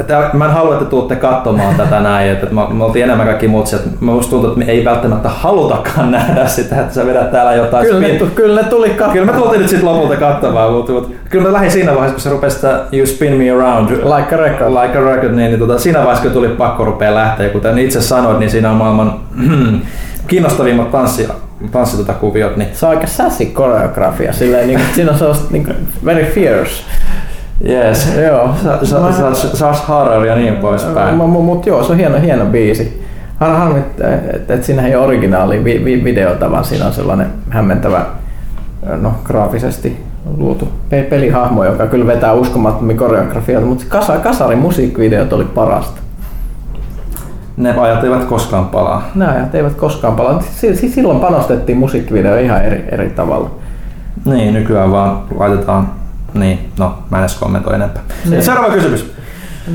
että 0.00 0.30
mä 0.32 0.44
en 0.44 0.50
halua, 0.50 0.74
että 0.74 0.84
tuutte 0.84 1.16
katsomaan 1.16 1.74
tätä 1.74 2.00
näin, 2.00 2.30
että 2.30 2.46
me, 2.46 2.60
me 2.70 2.84
oltiin 2.84 3.04
enemmän 3.04 3.26
kaikki 3.26 3.48
muut, 3.48 3.72
että 3.72 3.88
musta 4.00 4.30
tuntuu, 4.30 4.50
että 4.50 4.58
me 4.58 4.72
ei 4.72 4.84
välttämättä 4.84 5.28
halutakaan 5.28 6.10
nähdä 6.10 6.46
sitä, 6.46 6.80
että 6.80 6.94
sä 6.94 7.06
vedät 7.06 7.32
täällä 7.32 7.54
jotain 7.54 7.86
Kyllä, 7.86 8.08
spin- 8.08 8.30
kyllä 8.34 8.62
ne 8.62 8.68
tuli 8.68 8.88
katsomaan. 8.88 9.12
Kyllä 9.12 9.32
me 9.32 9.38
tultiin 9.38 9.60
nyt 9.60 9.70
sitten 9.70 9.88
lopulta 9.88 10.16
katsomaan, 10.16 10.72
mutta, 10.72 10.92
mutta 10.92 11.14
kyllä 11.30 11.46
mä 11.46 11.52
lähdin 11.52 11.70
siinä 11.70 11.92
vaiheessa, 11.92 12.14
kun 12.14 12.20
se 12.20 12.30
rupesi 12.30 12.56
sitä 12.56 12.80
You 12.92 13.06
Spin 13.06 13.36
Me 13.36 13.50
Around 13.50 13.90
Like 13.90 14.34
a 14.34 14.38
record. 14.38 14.70
Like 14.82 14.98
a 14.98 15.00
record, 15.00 15.32
niin, 15.32 15.50
niin 15.50 15.58
tota, 15.58 15.78
siinä 15.78 15.98
vaiheessa 15.98 16.22
kun 16.22 16.32
tuli 16.32 16.48
pakko 16.48 16.84
rupea 16.84 17.14
lähteä, 17.14 17.48
kuten 17.48 17.78
itse 17.78 18.00
sanoit, 18.02 18.38
niin 18.38 18.50
siinä 18.50 18.70
on 18.70 18.76
maailman 18.76 19.20
kiinnostavimmat 20.26 20.90
tanssi, 20.90 21.28
tanssi 21.70 21.96
tota 21.96 22.12
kuviot, 22.12 22.56
niin 22.56 22.68
Se 22.72 22.86
on 22.86 22.90
aika 22.90 23.06
sassy 23.06 23.44
koreografia, 23.44 24.32
silleen 24.32 24.66
niin 24.66 24.80
siinä 24.94 25.10
on 25.12 25.18
sellaista 25.18 25.46
niin 25.50 25.74
very 26.04 26.24
fierce. 26.24 26.72
yes. 27.68 28.08
Joo. 28.26 28.50
Saas 29.54 29.80
Harrell 29.80 30.24
ja 30.24 30.34
niin 30.34 30.56
poispäin. 30.56 31.14
Mutta 31.14 31.32
mut 31.40 31.66
joo, 31.66 31.84
se 31.84 31.92
on 31.92 31.98
hieno, 31.98 32.20
hieno 32.20 32.44
biisi. 32.46 33.02
Har, 33.40 33.50
harmi, 33.56 33.80
että 34.34 34.54
et 34.54 34.64
siinä 34.64 34.86
ei 34.86 34.96
ole 34.96 35.04
originaali 35.06 35.64
vi, 35.64 35.84
vi, 35.84 36.04
videota, 36.04 36.50
vaan 36.50 36.64
siinä 36.64 36.86
on 36.86 36.92
sellainen 36.92 37.26
hämmentävä, 37.50 38.06
no 39.00 39.14
graafisesti 39.24 40.04
luotu 40.36 40.68
pe- 40.90 41.02
pelihahmo, 41.02 41.64
joka 41.64 41.86
kyllä 41.86 42.06
vetää 42.06 42.32
uskomattomia 42.32 42.96
koreografioita, 42.96 43.66
mutta 43.66 43.84
kasa, 43.88 44.16
kasarin 44.16 44.58
musiikkivideot 44.58 45.32
oli 45.32 45.44
parasta. 45.44 46.00
Ne 47.56 47.74
ajat 47.80 48.04
eivät 48.04 48.24
koskaan 48.24 48.66
palaa. 48.66 49.02
Nämä 49.14 49.30
ajat 49.32 49.54
eivät 49.54 49.74
koskaan 49.74 50.16
palaa. 50.16 50.42
Si- 50.56 50.76
si- 50.76 50.88
Silloin 50.88 51.20
panostettiin 51.20 51.78
musiikkivideo 51.78 52.36
ihan 52.38 52.64
eri, 52.64 52.84
eri 52.92 53.10
tavalla. 53.10 53.50
Niin, 54.24 54.54
nykyään 54.54 54.92
vaan 54.92 55.22
laitetaan 55.38 55.88
niin, 56.34 56.70
no 56.78 56.94
mä 57.10 57.16
en 57.16 57.22
edes 57.22 57.34
kommentoi 57.34 57.74
enempää. 57.74 58.02
Niin. 58.30 58.42
Seuraava 58.42 58.74
kysymys. 58.74 59.12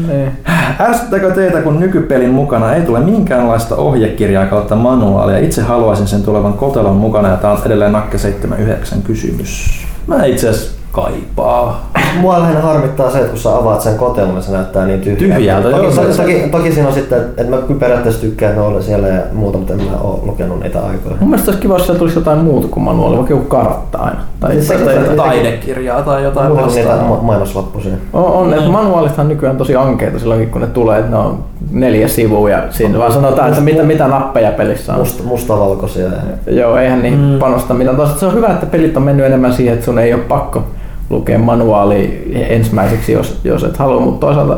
Niin. 0.08 0.32
Ärsyttääkö 0.80 1.32
teitä, 1.32 1.62
kun 1.62 1.80
nykypelin 1.80 2.30
mukana 2.30 2.74
ei 2.74 2.82
tule 2.82 3.00
minkäänlaista 3.00 3.76
ohjekirjaa 3.76 4.46
kautta 4.46 4.76
manuaalia? 4.76 5.38
Itse 5.38 5.62
haluaisin 5.62 6.08
sen 6.08 6.24
tulevan 6.24 6.54
kotelon 6.54 6.96
mukana 6.96 7.28
ja 7.30 7.38
tää 7.38 7.52
on 7.52 7.58
edelleen 7.66 7.92
Nakke 7.92 8.18
79 8.18 9.02
kysymys. 9.02 9.86
Mä 10.08 10.26
itse 10.26 10.50
asiassa 10.50 10.77
kaipaa. 10.92 11.90
Mua 12.20 12.40
lähinnä 12.40 12.62
harmittaa 12.62 13.12
se, 13.12 13.18
että 13.18 13.30
kun 13.30 13.40
sä 13.40 13.56
avaat 13.56 13.82
sen 13.82 13.98
kotelon, 13.98 14.34
niin 14.34 14.44
se 14.44 14.52
näyttää 14.52 14.86
niin 14.86 15.02
tyhjältä. 15.02 15.36
Tyhjältä, 15.36 15.70
joo, 15.70 15.80
toki, 15.80 15.94
se- 15.94 16.02
toki, 16.02 16.34
toki, 16.34 16.50
toki, 16.52 16.72
siinä 16.72 16.88
on 16.88 16.94
sitten, 16.94 17.20
että 17.22 17.44
mä 17.50 17.58
kyllä 17.58 17.80
periaatteessa 17.80 18.22
tykkään, 18.22 18.60
oli 18.60 18.84
siellä 18.84 19.08
ja 19.08 19.22
muuta, 19.34 19.58
mutta 19.58 19.74
en 19.74 19.82
mä 19.82 19.98
ole 20.02 20.20
lukenut 20.24 20.60
niitä 20.60 20.80
aikoja. 20.80 21.16
Mun 21.20 21.30
mielestä 21.30 21.52
olisi 21.52 21.62
kiva, 21.62 21.74
jos 21.74 21.86
siellä 21.86 22.00
tulisi 22.00 22.18
jotain 22.20 22.40
muuta 22.40 22.68
kuin 22.68 22.84
manuaali, 22.84 23.16
vaikka 23.18 23.34
joku 23.34 23.46
kartta 23.46 23.98
aina. 23.98 24.20
Tai, 24.40 24.52
Siis 24.52 24.68
tai, 24.68 24.78
se- 24.78 24.86
tai, 24.86 24.94
se- 24.94 25.04
tai, 25.04 25.16
Taidekirjaa 25.16 26.02
tai 26.02 26.24
jotain 26.24 26.48
Muuta 26.48 26.64
kuin 26.64 26.76
niitä 26.76 26.96
ma- 26.96 27.20
mainoslappusia. 27.22 27.94
on, 28.14 28.24
on 28.26 28.54
että 28.54 28.70
manuaalithan 28.70 29.26
on 29.26 29.30
nykyään 29.30 29.58
tosi 29.58 29.76
ankeita 29.76 30.20
silloin, 30.20 30.50
kun 30.50 30.62
ne 30.62 30.68
tulee, 30.68 31.00
että 31.00 31.12
ne 31.12 31.18
on 31.18 31.44
neljä 31.72 32.08
sivua 32.08 32.50
ja 32.50 32.64
siinä 32.70 33.00
vaan 33.00 33.12
sanotaan, 33.14 33.50
että 33.50 33.62
mitä, 33.62 33.84
mitä 33.84 34.08
nappeja 34.08 34.52
pelissä 34.52 34.94
on. 34.94 35.00
Must, 35.00 35.24
mustavalkoisia. 35.26 36.06
Ja... 36.06 36.54
Joo, 36.54 36.78
eihän 36.78 37.02
niihin 37.02 37.20
mm. 37.20 37.40
panosta 37.40 37.74
mitään. 37.74 37.96
Toisaalta 37.98 38.20
se 38.20 38.26
on 38.26 38.34
hyvä, 38.34 38.48
että 38.48 38.66
pelit 38.66 38.98
on 38.98 39.04
mennyt 39.04 39.26
enemmän 39.26 39.54
siihen, 39.54 39.74
että 39.74 39.86
sun 39.86 40.00
ei 40.00 40.14
ole 40.14 40.22
pakko 40.22 40.64
lukea 41.10 41.40
manuaali 41.40 42.32
ensimmäiseksi, 42.50 43.12
jos, 43.14 43.40
jos 43.44 43.64
et 43.64 43.78
halua, 43.78 44.02
mutta 44.02 44.26
toisaalta 44.28 44.58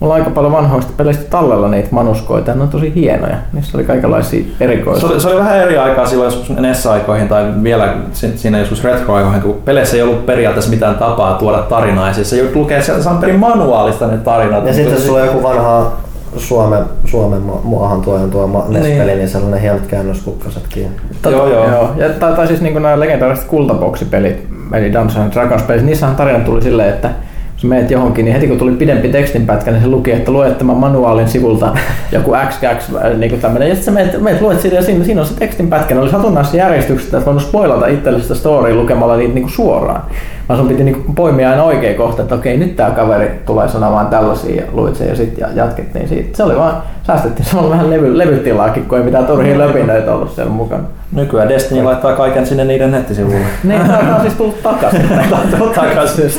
mulla 0.00 0.14
on 0.14 0.20
aika 0.20 0.30
paljon 0.34 0.52
vanhoista 0.52 0.92
peleistä 0.96 1.24
tallella 1.30 1.68
niitä 1.68 1.88
manuskoita 1.90 2.50
ja 2.50 2.54
ne 2.56 2.62
on 2.62 2.68
tosi 2.68 2.92
hienoja. 2.94 3.36
Niissä 3.52 3.78
oli 3.78 3.84
kaikenlaisia 3.86 4.44
Se 4.58 4.64
erikoisia. 4.64 5.08
oli, 5.08 5.20
se 5.20 5.28
oli 5.28 5.36
vähän 5.38 5.56
eri 5.58 5.78
aikaa 5.78 6.06
silloin 6.06 6.26
joskus 6.32 6.56
NES-aikoihin 6.56 7.28
tai 7.28 7.44
vielä 7.62 7.94
si- 8.12 8.38
siinä 8.38 8.58
joskus 8.58 8.84
retro-aikoihin, 8.84 9.42
kun 9.42 9.56
peleissä 9.64 9.96
ei 9.96 10.02
ollut 10.02 10.26
periaatteessa 10.26 10.70
mitään 10.70 10.94
tapaa 10.94 11.34
tuoda 11.34 11.58
tarinaa. 11.58 12.08
Ja 12.08 12.14
siis 12.14 12.30
se 12.30 12.50
lukea 12.54 12.82
sieltä 12.82 13.02
Samperin 13.02 13.38
manuaalista 13.38 14.06
ne 14.06 14.16
tarinat. 14.18 14.66
ja 14.66 14.72
sitten 14.74 14.94
jos 14.94 15.06
sulla 15.06 15.20
on 15.20 15.26
joku 15.26 15.42
vanha 15.42 15.92
Suomen, 16.36 16.84
Suomen 17.04 17.42
ma- 17.42 17.60
maahan 17.64 18.00
tuojan 18.00 18.30
tuo 18.30 18.46
ma- 18.46 18.64
NES-peli, 18.68 19.06
niin. 19.06 19.18
niin 19.18 19.28
sellainen 19.28 19.60
hienot 19.60 19.86
käännöskukkasetkin. 19.86 20.86
Joo, 21.30 21.48
joo. 21.48 21.70
joo. 21.70 21.90
Ja, 21.96 22.08
tai, 22.08 22.32
tai 22.32 22.46
siis 22.46 22.60
niin 22.60 22.74
nämä 22.74 23.00
legendaariset 23.00 23.44
kultaboksipelit, 23.44 24.48
eli 24.72 24.92
Dungeons 24.92 25.16
and 25.16 25.32
Dragons 25.32 25.62
pelit, 25.62 25.84
niissähän 25.84 26.16
tarina 26.16 26.38
tuli 26.38 26.62
silleen, 26.62 26.88
että 26.88 27.10
jos 27.54 27.64
meet 27.64 27.90
johonkin, 27.90 28.24
niin 28.24 28.32
heti 28.34 28.46
kun 28.46 28.58
tuli 28.58 28.72
pidempi 28.72 29.08
tekstinpätkä, 29.08 29.70
niin 29.70 29.82
se 29.82 29.88
luki, 29.88 30.12
että 30.12 30.30
lue 30.30 30.50
tämän 30.50 30.76
manuaalin 30.76 31.28
sivulta 31.28 31.74
joku 32.12 32.32
XX, 32.48 32.92
niin 33.18 33.30
kuin 33.30 33.40
tämmöinen. 33.40 33.68
Ja 33.68 33.74
sitten 33.74 33.94
sä 33.94 34.00
meet, 34.00 34.22
meet 34.22 34.40
luet 34.40 34.60
siitä 34.60 34.76
ja 34.76 34.82
siinä, 34.82 35.04
siinä 35.04 35.20
on 35.20 35.26
se 35.26 35.34
tekstinpätkä. 35.34 35.94
Ne 35.94 36.00
oli 36.00 36.10
satunnaisessa 36.10 36.56
järjestyksessä, 36.56 37.16
että 37.16 37.26
voinut 37.26 37.42
spoilata 37.42 37.86
itselle 37.86 38.20
sitä 38.22 38.34
storya 38.34 38.74
lukemalla 38.74 39.16
niitä 39.16 39.34
niin 39.34 39.42
kuin 39.42 39.52
suoraan. 39.52 40.02
Vaan 40.48 40.58
sun 40.60 40.68
piti 40.68 40.84
niin 40.84 41.02
kuin 41.02 41.14
poimia 41.14 41.50
aina 41.50 41.62
oikea 41.62 41.94
kohta, 41.96 42.22
että 42.22 42.34
okei, 42.34 42.56
nyt 42.56 42.76
tämä 42.76 42.90
kaveri 42.90 43.30
tulee 43.46 43.68
sanomaan 43.68 44.06
tällaisia 44.06 44.56
ja 44.56 44.62
luit 44.72 44.96
sen 44.96 45.08
ja 45.08 45.16
sitten 45.16 45.48
jatkettiin 45.54 46.08
siitä. 46.08 46.36
Se 46.36 46.42
oli 46.42 46.56
vaan, 46.56 46.82
säästettiin 47.06 47.46
samalla 47.46 47.70
vähän 47.70 47.90
levy, 47.90 48.18
levytilaakin, 48.18 48.84
kun 48.84 48.98
ei 48.98 49.04
mitään 49.04 49.26
turhia 49.26 49.58
löpinöitä 49.58 50.14
ollut 50.14 50.34
siellä 50.34 50.52
mukana. 50.52 50.82
Nykyään 51.12 51.48
Destiny 51.48 51.82
laittaa 51.82 52.16
kaiken 52.16 52.46
sinne 52.46 52.64
niiden 52.64 52.90
nettisivuille. 52.90 53.46
Niin, 53.64 53.80
tämä 53.80 54.14
on 54.14 54.20
siis 54.20 54.34
tullut 54.34 54.62
takaisin. 54.62 55.08
takaisin. 55.74 56.30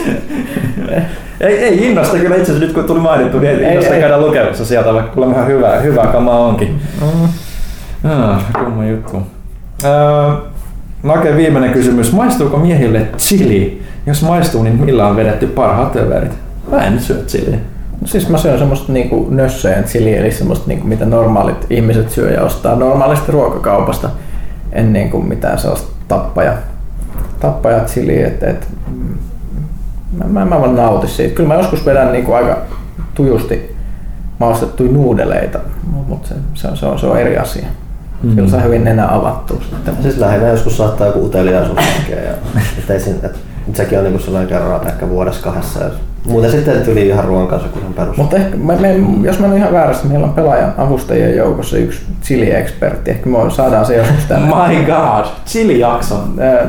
ei, 1.41 1.57
ei 1.57 1.87
innosta 1.87 2.17
kyllä 2.17 2.35
itse 2.35 2.51
asiassa 2.51 2.65
nyt 2.65 2.73
kun 2.73 2.83
tuli 2.83 2.99
mainittu, 2.99 3.39
niin 3.39 3.51
ei, 3.51 3.65
Ei, 3.65 3.71
innosta 3.71 3.93
ei. 3.93 3.99
käydä 4.01 4.21
lukemassa 4.21 4.65
sieltä, 4.65 4.93
vaikka 4.93 5.11
kyllä 5.13 5.27
ihan 5.27 5.47
hyvää, 5.47 5.79
hyvää 5.79 6.07
kamaa 6.07 6.39
onkin. 6.39 6.81
Mm. 7.01 7.29
Ah, 8.11 8.45
kumma 8.65 8.85
juttu. 8.85 9.21
Öö, 9.83 10.31
Nake 11.03 11.35
viimeinen 11.35 11.71
kysymys. 11.71 12.13
Maistuuko 12.13 12.57
miehille 12.57 13.07
chili? 13.17 13.84
Jos 14.05 14.23
maistuu, 14.23 14.63
niin 14.63 14.85
millä 14.85 15.07
on 15.07 15.15
vedetty 15.15 15.47
parhaat 15.47 15.95
överit? 15.95 16.31
Mä 16.71 16.77
en 16.77 16.99
syö 16.99 17.23
chiliä. 17.27 17.57
Siis 18.05 18.29
mä 18.29 18.37
syön 18.37 18.59
semmoista 18.59 18.91
niinku 18.91 19.27
nössöjen 19.29 19.83
chiliä, 19.83 20.19
eli 20.19 20.31
semmoista 20.31 20.67
niinku, 20.67 20.87
mitä 20.87 21.05
normaalit 21.05 21.65
ihmiset 21.69 22.09
syö 22.09 22.31
ja 22.31 22.41
ostaa 22.41 22.75
normaalista 22.75 23.31
ruokakaupasta. 23.31 24.09
En 24.71 24.93
niinku 24.93 25.21
mitään 25.21 25.59
sellaista 25.59 25.91
tappaja, 26.07 26.53
tappaja 27.39 27.79
chiliä, 27.79 28.27
et, 28.27 28.43
et, 28.43 28.67
mm, 28.87 29.17
mä, 30.17 30.25
mä, 30.25 30.45
mä 30.45 30.61
vaan 30.61 30.75
nautin 30.75 31.09
siitä. 31.09 31.35
Kyllä 31.35 31.47
mä 31.47 31.55
joskus 31.55 31.85
vedän 31.85 32.11
niinku 32.11 32.33
aika 32.33 32.57
tujusti 33.15 33.75
maustettuja 34.39 34.91
nuudeleita, 34.91 35.59
mutta 36.07 36.27
se, 36.27 36.35
se, 36.53 36.67
on, 36.67 36.77
se, 36.77 36.85
on, 36.85 36.99
se 36.99 37.05
on 37.05 37.19
eri 37.19 37.37
asia. 37.37 37.65
Mm. 38.23 38.35
Kyllä 38.35 38.49
saa 38.49 38.61
hyvin 38.61 38.83
nenä 38.83 39.07
avattua 39.15 39.61
sitten. 39.69 39.95
Siis 40.01 40.17
lähinnä 40.17 40.47
joskus 40.47 40.77
saattaa 40.77 41.07
joku 41.07 41.25
uteliaisuus. 41.25 41.79
Ja, 42.09 42.17
et 42.79 42.89
ei 42.89 42.99
siinä, 42.99 43.29
et, 43.69 43.75
sekin 43.75 43.97
on 43.97 44.03
niinku 44.03 44.19
sellainen 44.19 44.49
kerran 44.49 44.87
ehkä 44.87 45.09
vuodessa 45.09 45.43
kahdessa. 45.43 45.83
Ja, 45.83 45.89
muuten 46.27 46.51
sitten 46.51 46.81
tuli 46.81 47.07
ihan 47.07 47.25
ruoan 47.25 47.47
kanssa 47.47 47.69
kun 47.69 47.93
perus. 47.93 48.17
Mutta 48.17 48.35
ehkä, 48.37 48.57
me, 48.57 48.75
me, 48.75 48.95
jos 49.23 49.39
mä 49.39 49.47
en 49.47 49.57
ihan 49.57 49.73
väärässä, 49.73 50.07
meillä 50.07 50.25
on 50.25 50.33
pelaajan 50.33 50.73
avustajien 50.77 51.35
joukossa 51.35 51.77
yksi 51.77 52.01
chili-ekspertti. 52.23 53.11
Ehkä 53.11 53.29
me 53.29 53.37
saadaan 53.55 53.85
se 53.85 53.97
joskus 53.97 54.25
tänne, 54.25 54.47
My 54.67 54.85
god, 54.85 55.25
chili-jakso. 55.45 56.15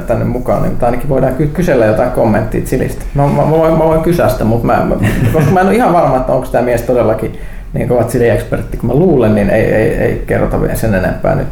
tänne 0.07 0.25
mukaan, 0.25 0.63
niin 0.63 0.77
tai 0.77 0.87
ainakin 0.87 1.09
voidaan 1.09 1.35
ky- 1.35 1.47
kysellä 1.47 1.87
jotain 1.87 2.11
kommenttia 2.11 2.61
chilistä. 2.61 3.05
Mä, 3.15 3.23
mä, 3.23 3.33
mä, 3.33 3.51
voin, 3.51 3.73
mä 3.73 3.85
voin 3.85 4.03
kysyä 4.03 4.29
sitä, 4.29 4.45
mutta 4.45 4.67
mä, 4.67 4.85
mä, 4.85 4.95
koska 5.33 5.51
mä 5.51 5.61
en 5.61 5.67
ole 5.67 5.75
ihan 5.75 5.93
varma, 5.93 6.17
että 6.17 6.33
onko 6.33 6.47
tämä 6.47 6.65
mies 6.65 6.83
todellakin 6.83 7.39
niin 7.73 7.89
kova 7.89 8.03
chili-ekspertti, 8.03 8.77
kun 8.77 8.87
mä 8.89 8.95
luulen, 8.95 9.35
niin 9.35 9.51
ei, 9.51 9.65
ei, 9.65 9.95
ei 9.95 10.25
kerrota 10.27 10.61
vielä 10.61 10.75
sen 10.75 10.95
enempää 10.95 11.35
nyt. 11.35 11.49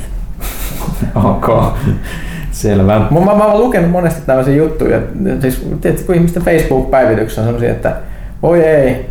Ok, 1.25 1.49
selvä. 2.55 2.99
Mä, 2.99 3.21
mä, 3.21 3.35
mä 3.35 3.45
oon 3.45 3.61
lukenut 3.61 3.91
monesti 3.91 4.23
tämmöisiä 4.27 4.55
juttuja, 4.55 5.01
siis 5.41 5.67
tiedätkö, 5.81 6.07
kun 6.07 6.15
ihmisten 6.15 6.43
Facebook-päivityksessä 6.43 7.41
on 7.41 7.47
sellaisia, 7.47 7.71
että 7.71 7.97
voi 8.43 8.65
ei, 8.65 9.11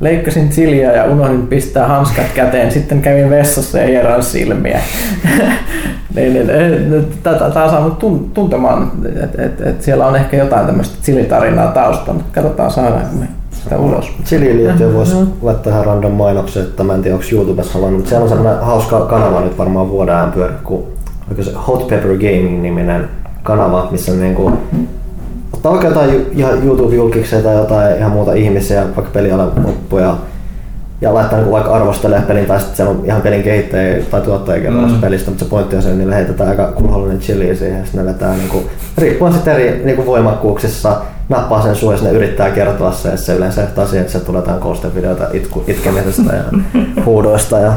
leikkasin 0.00 0.50
chiliä 0.50 0.92
ja 0.92 1.04
unohdin 1.04 1.46
pistää 1.46 1.86
hanskat 1.86 2.26
käteen, 2.34 2.72
sitten 2.72 3.02
kävin 3.02 3.30
vessassa 3.30 3.78
ja 3.78 3.86
hieroin 3.86 4.22
silmiä. 4.22 4.80
niin, 6.16 6.32
niin, 6.32 6.46
Tämä 7.22 7.64
on 7.64 7.70
saanut 7.70 7.98
tun- 7.98 8.30
tuntemaan, 8.34 8.92
että 9.22 9.42
et, 9.42 9.60
et 9.60 9.82
siellä 9.82 10.06
on 10.06 10.16
ehkä 10.16 10.36
jotain 10.36 10.66
tämmöistä 10.66 10.96
chilitarinaa 11.02 11.66
taustalla, 11.72 12.12
mutta 12.12 12.40
katsotaan 12.40 12.70
saadaanko 12.70 13.16
me 13.20 13.26
sitä 13.62 13.78
ulos. 13.78 14.12
Chiliin 14.24 14.56
liittyen 14.56 14.94
voisi 14.94 15.16
laittaa 15.42 15.72
ihan 15.72 15.84
random 15.84 16.12
mainoksen, 16.12 16.62
että 16.62 16.84
mä 16.84 16.94
en 16.94 17.02
tiedä 17.02 17.16
onko 17.16 17.26
YouTubessa 17.32 17.72
havainnut, 17.74 17.98
mutta 17.98 18.08
siellä 18.08 18.22
on 18.22 18.28
sellainen 18.28 18.64
hauska 18.64 19.00
kanava 19.00 19.40
nyt 19.40 19.58
varmaan 19.58 19.88
vuoden 19.88 20.14
ajan 20.14 20.32
pyöri, 20.32 20.54
kun 20.64 20.84
Hot 21.66 21.88
Pepper 21.88 22.10
Gaming 22.16 22.62
niminen 22.62 23.08
kanava, 23.42 23.88
missä 23.90 24.12
on 24.12 24.20
niinku 24.20 24.52
ottaa 25.52 25.72
vaikka 25.72 25.88
jotain 25.88 26.26
ihan 26.36 26.62
YouTube-julkiksia 26.62 27.42
tai 27.42 27.54
jotain 27.56 27.98
ihan 27.98 28.10
muuta 28.12 28.32
ihmisiä, 28.32 28.82
vaikka 28.82 29.10
pelialan 29.12 29.52
loppuja, 29.66 30.16
ja 31.00 31.14
laittaa 31.14 31.38
niin 31.38 31.50
vaikka 31.50 31.70
arvostelee 31.74 32.20
pelin, 32.22 32.46
tai 32.46 32.58
sitten 32.58 32.76
siellä 32.76 32.90
on 32.90 33.04
ihan 33.04 33.22
pelin 33.22 33.42
kehittäjä 33.42 34.02
tai 34.10 34.20
tuottaja 34.20 34.62
kertomassa 34.62 34.94
Mm. 34.96 35.00
pelistä, 35.00 35.30
mutta 35.30 35.44
se 35.44 35.50
pointti 35.50 35.76
on 35.76 35.82
se, 35.82 35.88
että 35.88 35.98
niille 35.98 36.14
heitetään 36.14 36.50
aika 36.50 36.66
kunnollinen 36.66 37.18
chili 37.18 37.56
siihen, 37.56 37.78
ja 37.78 37.84
sitten 37.84 38.06
ne 38.06 38.12
vetää 38.12 38.34
niin 38.36 38.48
kuin, 38.48 38.64
riippuen 38.98 39.32
sitten 39.32 39.54
eri 39.54 39.80
niin 39.84 39.96
kuin 39.96 40.06
voimakkuuksissa, 40.06 40.96
nappaa 41.28 41.62
sen 41.62 41.76
suun 41.76 41.94
ja 41.94 42.00
ne 42.02 42.10
yrittää 42.10 42.50
kertoa 42.50 42.92
se, 42.92 43.08
että 43.08 43.20
se 43.20 43.34
yleensä 43.34 43.60
johtaa 43.60 43.86
siihen, 43.86 44.00
että 44.06 44.18
se 44.18 44.24
tulee 44.24 44.40
jotain 44.40 44.60
koostevideoita 44.60 45.24
itku, 45.32 45.64
itkemisestä 45.68 46.36
ja 46.36 46.44
huudoista 47.06 47.58
ja 47.58 47.72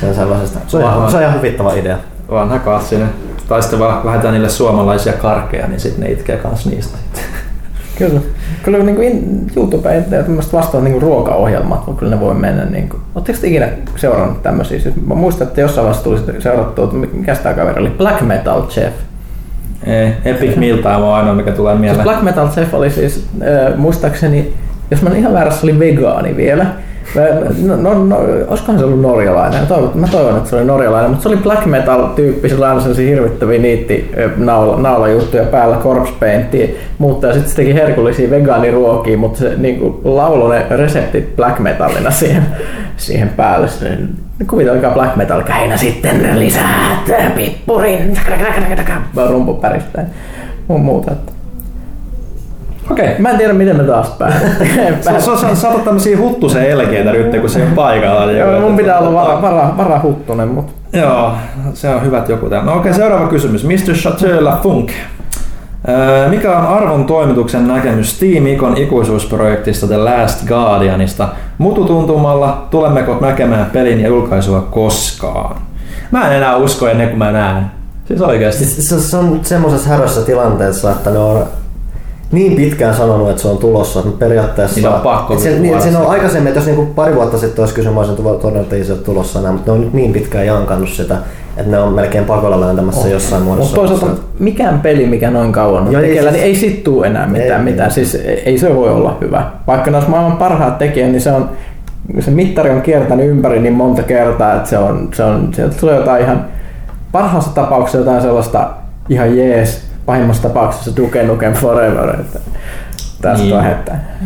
sen 0.00 0.14
sellaisesta. 0.14 0.58
Se 0.66 0.76
on, 0.76 0.82
Vahva. 0.82 0.98
ihan, 0.98 1.10
se 1.10 1.16
on 1.16 1.22
ihan 1.22 1.36
huvittava 1.38 1.72
idea. 1.72 1.98
Vanha 2.32 2.58
klassinen. 2.58 3.08
Tai 3.48 3.62
sitten 3.62 3.78
vaan 3.78 4.06
lähdetään 4.06 4.34
niille 4.34 4.48
suomalaisia 4.48 5.12
karkkeja, 5.12 5.66
niin 5.66 5.80
sitten 5.80 6.04
ne 6.04 6.10
itkee 6.10 6.36
kans 6.36 6.66
niistä. 6.66 6.98
Kyllä. 7.98 8.20
Kyllä 8.62 8.78
niin 8.78 8.96
kuin 8.96 9.46
YouTube 9.56 9.94
ja 9.94 10.02
tämmöiset 10.02 10.52
vastaavat 10.52 10.88
niin 10.88 11.02
ruokaohjelmat, 11.02 11.86
mutta 11.86 11.98
kyllä 11.98 12.14
ne 12.14 12.20
voi 12.20 12.34
mennä. 12.34 12.64
Niin 12.64 12.88
kuin. 12.88 13.02
Oletteko 13.14 13.38
te 13.40 13.46
ikinä 13.46 13.68
seurannut 13.96 14.42
tämmöisiä? 14.42 14.80
Siis 14.80 14.94
mä 15.06 15.14
muistan, 15.14 15.46
että 15.46 15.60
jossain 15.60 15.84
vaiheessa 15.84 16.04
tuli 16.04 16.42
seurattua, 16.42 16.84
että 16.84 16.96
mikä 16.96 17.34
tämä 17.34 17.54
kaveri 17.54 17.80
oli? 17.80 17.90
Black 17.90 18.20
Metal 18.20 18.62
Chef. 18.66 18.92
Ei, 19.86 20.12
Epic 20.24 20.56
Meal 20.56 20.76
Time 20.76 20.94
on 20.96 21.14
ainoa, 21.14 21.34
mikä 21.34 21.52
tulee 21.52 21.74
Siis 21.74 21.80
mieleen. 21.80 22.04
Black 22.04 22.22
Metal 22.22 22.48
Chef 22.48 22.74
oli 22.74 22.90
siis, 22.90 23.26
äh, 23.42 23.78
muistaakseni, 23.78 24.54
jos 24.90 25.02
mä 25.02 25.10
en 25.10 25.16
ihan 25.16 25.32
väärässä, 25.32 25.66
oli 25.66 25.78
vegaani 25.78 26.36
vielä. 26.36 26.66
No, 27.66 27.76
no, 27.76 28.04
no, 28.04 28.16
olisikohan 28.48 28.78
se 28.78 28.84
ollut 28.84 29.00
norjalainen? 29.00 29.66
Toivon, 29.66 29.90
mä 29.94 30.06
toivon, 30.08 30.36
että 30.36 30.50
se 30.50 30.56
oli 30.56 30.64
norjalainen, 30.64 31.10
mutta 31.10 31.22
se 31.22 31.28
oli 31.28 31.36
black 31.36 31.66
metal 31.66 32.06
tyyppi, 32.06 32.48
sillä 32.48 32.68
aina 32.68 32.80
sellaisia 32.80 33.08
hirvittäviä 33.08 33.58
niitti 33.58 34.10
naula, 34.36 34.80
naulajuttuja 34.80 35.44
päällä, 35.44 35.76
corpse 35.76 36.12
paintia, 36.20 36.68
mutta 36.98 37.32
sitten 37.32 37.50
se 37.50 37.56
teki 37.56 37.74
herkullisia 37.74 38.30
vegaaniruokia, 38.30 39.18
mutta 39.18 39.38
se 39.38 39.54
niin 39.56 39.78
kuin, 39.78 39.94
lauloi 40.04 40.56
ne 40.56 40.76
reseptit 40.76 41.36
black 41.36 41.58
metallina 41.58 42.10
siihen, 42.10 42.46
siihen 42.96 43.28
päälle. 43.28 43.68
Kuvitelkaa 44.50 44.90
black 44.90 45.16
metal 45.16 45.42
käinä 45.42 45.76
sitten 45.76 46.38
lisää 46.38 47.02
pippurin, 47.36 48.16
rumpu 49.30 49.54
päristää 49.54 50.06
mun 50.68 50.80
muuta. 50.80 51.12
Että. 51.12 51.41
Okei. 52.92 53.14
Mä 53.18 53.30
en 53.30 53.36
tiedä, 53.38 53.52
miten 53.52 53.76
me 53.76 53.84
taas 53.84 54.10
päädyttiin. 54.10 54.70
Sä, 55.00 55.20
sä, 55.20 55.54
sä, 55.54 55.68
otat 55.68 55.84
tämmösiä 55.84 56.18
huttusen 56.18 56.66
elkeitä 56.70 57.12
nyt, 57.12 57.40
kun 57.40 57.50
se 57.50 57.58
ei 57.60 57.66
ole 57.66 57.74
paikalla. 57.74 58.26
niin 58.26 58.38
Joo, 58.38 58.50
joku- 58.52 58.66
mun 58.66 58.76
pitää 58.76 58.98
olla 58.98 59.12
vara, 59.12 59.42
vara, 59.42 59.74
vara 59.76 60.00
huttunen, 60.02 60.48
mutta 60.48 60.72
Joo, 60.98 61.32
se 61.74 61.88
on 61.88 62.04
hyvät 62.04 62.28
joku 62.28 62.48
täällä. 62.50 62.70
No 62.72 62.78
okei, 62.78 62.94
seuraava 62.94 63.28
kysymys. 63.28 63.64
Mr. 63.64 63.94
Chateau 63.94 64.44
La 64.44 64.60
Funk. 64.62 64.90
Öö, 65.88 66.28
Mikä 66.28 66.58
on 66.58 66.66
arvon 66.66 67.04
toimituksen 67.04 67.68
näkemys 67.68 68.16
Steam 68.16 68.46
Icon 68.46 68.76
ikuisuusprojektista 68.76 69.86
The 69.86 69.96
Last 69.96 70.48
Guardianista? 70.48 71.28
Mututuntumalla 71.58 72.66
tulemmeko 72.70 73.18
näkemään 73.20 73.66
pelin 73.72 74.00
ja 74.00 74.08
julkaisua 74.08 74.60
koskaan? 74.70 75.56
Mä 76.10 76.26
en 76.26 76.32
enää 76.36 76.56
usko 76.56 76.88
ennen 76.88 77.08
kuin 77.08 77.18
mä 77.18 77.32
näen. 77.32 77.64
Siis 78.04 78.20
oikeesti. 78.22 78.64
Siis 78.64 78.88
Se, 78.88 79.00
se 79.00 79.16
on 79.16 79.40
semmoisessa 79.42 79.88
härössä 79.88 80.20
tilanteessa, 80.20 80.90
että 80.90 81.10
ne 81.10 81.18
on 81.18 81.44
niin 82.32 82.56
pitkään 82.56 82.94
sanonut, 82.94 83.30
että 83.30 83.42
se 83.42 83.48
on 83.48 83.58
tulossa, 83.58 84.00
että 84.00 84.12
periaatteessa... 84.18 84.76
Niin 84.80 84.88
on 84.88 85.00
pakko 85.00 85.38
se, 85.38 85.50
nyt 85.50 85.60
niin, 85.60 85.82
siinä 85.82 85.98
on 85.98 86.04
se. 86.04 86.10
aikaisemmin, 86.10 86.48
että 86.48 86.58
jos 86.58 86.66
niinku 86.66 86.86
pari 86.86 87.14
vuotta 87.14 87.38
sitten 87.38 87.62
olisi 87.62 87.74
kysymys, 87.74 87.98
olisin 87.98 88.16
todennut, 88.16 88.62
että 88.62 88.76
ei 88.76 88.84
se 88.84 88.92
ole 88.92 89.00
tulossa 89.00 89.38
enää, 89.38 89.52
mutta 89.52 89.70
ne 89.70 89.74
on 89.74 89.80
nyt 89.84 89.92
niin 89.92 90.12
pitkään 90.12 90.46
jankannut 90.46 90.88
sitä, 90.88 91.16
että 91.56 91.70
ne 91.70 91.78
on 91.78 91.92
melkein 91.92 92.24
pakolla 92.24 92.60
vääntämässä 92.60 93.08
jossain 93.08 93.42
Mutta 93.42 93.56
muodossa. 93.56 93.76
toisaalta 93.76 94.22
mikään 94.38 94.80
peli, 94.80 95.06
mikä 95.06 95.30
noin 95.30 95.52
kauan 95.52 95.82
on 95.82 95.94
tekeillä, 95.94 96.30
siis- 96.30 96.32
niin 96.32 96.44
ei 96.44 96.54
sit 96.54 96.84
tuu 96.84 97.02
enää 97.02 97.26
mitään. 97.26 97.66
Ei, 97.66 97.72
mitään. 97.72 97.88
ei. 97.88 97.94
Siis 97.94 98.14
ei 98.44 98.58
se 98.58 98.76
voi 98.76 98.88
olla 98.88 99.16
hyvä. 99.20 99.44
Vaikka 99.66 99.90
ne 99.90 99.96
olisi 99.96 100.10
maailman 100.10 100.36
parhaat 100.36 100.78
tekijät, 100.78 101.10
niin 101.10 101.20
se 101.20 101.32
on 101.32 101.50
se 102.20 102.30
mittari 102.30 102.70
on 102.70 102.82
kiertänyt 102.82 103.26
ympäri 103.26 103.60
niin 103.60 103.72
monta 103.72 104.02
kertaa, 104.02 104.54
että 104.54 104.68
se 104.68 104.78
on, 104.78 105.08
se 105.14 105.24
on, 105.24 105.48
sieltä 105.54 105.76
tulee 105.80 105.96
jotain 105.96 106.22
ihan 106.24 106.44
parhaassa 107.12 107.54
tapauksessa 107.54 107.98
jotain 107.98 108.22
sellaista 108.22 108.70
ihan 109.08 109.36
jees, 109.36 109.82
pahimmassa 110.06 110.42
tapauksessa 110.42 110.96
Duke 110.96 111.22
Nukem 111.22 111.52
Forever, 111.52 112.20
että 112.20 112.38
tästä 113.20 113.44
Niin. 113.44 113.56
lähettää. 113.56 114.18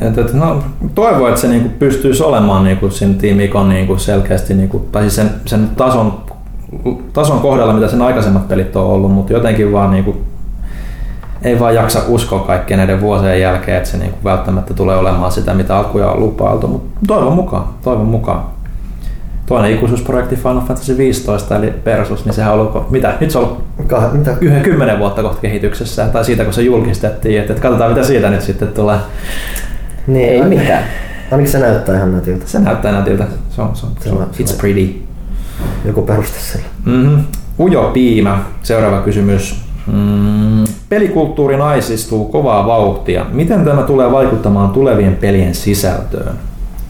Et, 0.00 0.18
et, 0.18 0.34
no, 0.34 0.62
toivon, 0.94 1.28
että 1.28 1.40
se 1.40 1.48
niinku 1.48 1.68
pystyisi 1.78 2.22
olemaan 2.22 2.64
niinku 2.64 2.90
sen 2.90 3.14
Team 3.14 3.40
Icon 3.40 3.68
niinku 3.68 3.98
selkeästi, 3.98 4.54
niinku, 4.54 4.78
tai 4.92 5.02
siis 5.02 5.16
sen, 5.16 5.30
sen 5.46 5.68
tason, 5.76 6.20
tason 7.12 7.40
kohdalla, 7.40 7.72
mitä 7.72 7.88
sen 7.88 8.02
aikaisemmat 8.02 8.48
pelit 8.48 8.76
on 8.76 8.84
ollut, 8.86 9.12
mutta 9.12 9.32
jotenkin 9.32 9.72
vaan 9.72 9.90
niinku, 9.90 10.16
ei 11.42 11.60
vaan 11.60 11.74
jaksa 11.74 12.00
uskoa 12.08 12.40
kaikkien 12.40 12.78
näiden 12.78 13.00
vuosien 13.00 13.40
jälkeen, 13.40 13.76
että 13.76 13.88
se 13.88 13.96
niinku 13.96 14.18
välttämättä 14.24 14.74
tulee 14.74 14.96
olemaan 14.96 15.32
sitä, 15.32 15.54
mitä 15.54 15.76
alkuja 15.76 16.10
on 16.10 16.20
lupailtu, 16.20 16.68
mutta 16.68 17.00
toivon 17.06 17.32
mukaan, 17.32 17.64
toivon 17.84 18.06
mukaan. 18.06 18.55
Toinen 19.46 19.70
ikuisuusprojekti 19.72 20.36
Final 20.36 20.60
Fantasy 20.60 20.98
15 20.98 21.56
eli 21.56 21.70
Persus, 21.84 22.24
niin 22.24 22.34
sehän 22.34 22.52
on 22.54 22.60
ollut, 22.60 22.90
mitä, 22.90 23.14
nyt 23.20 23.30
se 23.30 23.38
on 23.38 23.44
ollut 23.44 23.64
Kah, 23.86 24.12
mitä? 24.12 24.36
yhden 24.40 24.62
kymmenen 24.62 24.98
vuotta 24.98 25.22
kohta 25.22 25.40
kehityksessä, 25.40 26.06
tai 26.06 26.24
siitä 26.24 26.44
kun 26.44 26.52
se 26.52 26.62
julkistettiin, 26.62 27.40
että, 27.40 27.52
että 27.52 27.62
katsotaan 27.62 27.92
mitä 27.92 28.04
siitä 28.06 28.30
nyt 28.30 28.42
sitten 28.42 28.68
tulee. 28.68 28.96
Niin, 30.06 30.28
Ei 30.28 30.42
mitään. 30.42 30.84
Ainakin 31.30 31.52
se 31.52 31.58
näyttää 31.58 31.96
ihan 31.96 32.12
nätiltä. 32.12 32.46
Se 32.46 32.58
näyttää 32.58 32.92
nätiltä. 32.92 33.24
Se 33.50 33.62
on, 33.62 33.76
se 33.76 33.86
on, 33.86 33.92
se 34.00 34.10
on, 34.10 34.16
Se 34.18 34.22
on- 34.42 34.56
it's 34.56 34.60
pretty. 34.60 35.02
Joku 35.84 36.02
peruste 36.02 36.38
sillä. 36.40 36.64
Mm-hmm. 36.84 37.24
Ujo 37.60 37.90
Piimä, 37.94 38.38
seuraava 38.62 39.00
kysymys. 39.02 39.60
Mm, 39.92 40.64
pelikulttuuri 40.88 41.56
naisistuu 41.56 42.24
kovaa 42.24 42.66
vauhtia. 42.66 43.26
Miten 43.32 43.64
tämä 43.64 43.82
tulee 43.82 44.12
vaikuttamaan 44.12 44.70
tulevien 44.70 45.16
pelien 45.16 45.54
sisältöön? 45.54 46.34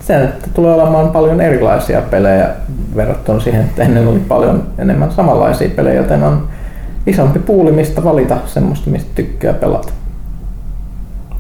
Se 0.07 0.25
että 0.25 0.49
tulee 0.55 0.75
olemaan 0.75 1.09
paljon 1.09 1.41
erilaisia 1.41 2.03
pelejä 2.03 2.49
verrattuna 2.97 3.41
siihen, 3.41 3.61
että 3.61 3.83
ennen 3.83 4.09
oli 4.09 4.19
paljon 4.19 4.63
enemmän 4.79 5.13
samanlaisia 5.13 5.71
pelejä, 5.77 5.95
joten 5.95 6.23
on 6.23 6.49
isompi 7.07 7.39
puuli, 7.39 7.73
mistä 7.73 8.05
valita 8.05 8.37
semmoista, 8.47 8.91
mistä 8.91 9.11
tykkää 9.15 9.53
pelata. 9.53 9.93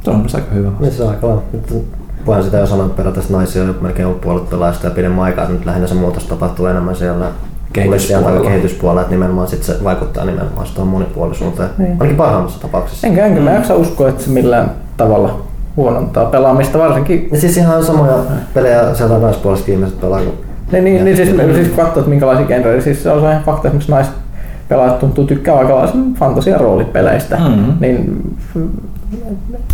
Se 0.02 0.10
on 0.10 0.26
aika 0.34 0.54
hyvä. 0.54 0.70
Niin 0.80 0.92
se 0.92 1.02
on 1.02 1.10
aika. 1.10 1.42
Nyt 1.52 1.86
Voihan 2.26 2.44
sitä 2.44 2.58
jo 2.58 2.66
sanoa, 2.66 2.86
että 2.86 2.96
periaatteessa 2.96 3.32
naisia 3.32 3.62
on 3.62 3.74
melkein 3.80 4.06
ollut 4.08 4.20
puolet 4.20 4.50
pelaajista 4.50 4.86
ja 4.86 4.90
pidemmän 4.90 5.24
aikaa, 5.24 5.44
että 5.44 5.54
nyt 5.54 5.66
lähinnä 5.66 5.86
se 5.86 5.94
muutos 5.94 6.24
tapahtuu 6.24 6.66
enemmän 6.66 6.96
siellä 6.96 7.26
Kehityspuolella. 7.72 8.50
kehityspuolella, 8.50 9.00
että 9.00 9.14
nimenomaan 9.14 9.48
sit 9.48 9.62
se 9.62 9.84
vaikuttaa 9.84 10.24
nimenomaan 10.24 10.66
sitä 10.66 10.84
monipuolisuuteen. 10.84 11.68
Niin. 11.78 11.90
Ainakin 11.90 12.16
parhaimmassa 12.16 12.60
tapauksessa. 12.60 13.06
Enkä, 13.06 13.26
enkä 13.26 13.40
mä 13.40 13.52
jaksa 13.52 13.74
uskoa, 13.74 14.08
että 14.08 14.22
se 14.22 14.30
millään 14.30 14.70
tavalla 14.96 15.45
huonontaa 15.76 16.24
pelaamista, 16.24 16.78
varsinkin 16.78 17.28
Ja 17.32 17.40
siis 17.40 17.56
ihan 17.56 17.84
samoja 17.84 18.14
pelejä 18.55 18.94
sieltä 18.94 19.18
naispuolesta 19.18 19.72
ihmiset 19.72 20.00
pelaa 20.00 20.20
kuin 20.20 20.32
niin, 20.72 20.84
niin, 20.84 21.05
niin 21.05 21.16
siis, 21.16 21.28
siis 21.55 21.68
kun 21.68 21.76
katsoo, 21.84 21.98
että 22.00 22.10
minkälaisia 22.10 22.46
genreja, 22.46 22.82
siis 22.82 23.02
se 23.02 23.10
on 23.10 23.20
se 23.20 23.30
ihan 23.30 23.42
fakta, 23.42 23.68
esimerkiksi 23.68 23.90
naispelaajat 23.92 24.98
tuntuu 24.98 25.24
tykkää 25.26 25.56
aikalaisen 25.58 26.14
fantasia 26.14 26.58
roolipeleistä, 26.58 27.36
Mhm. 27.36 27.70
niin 27.80 28.22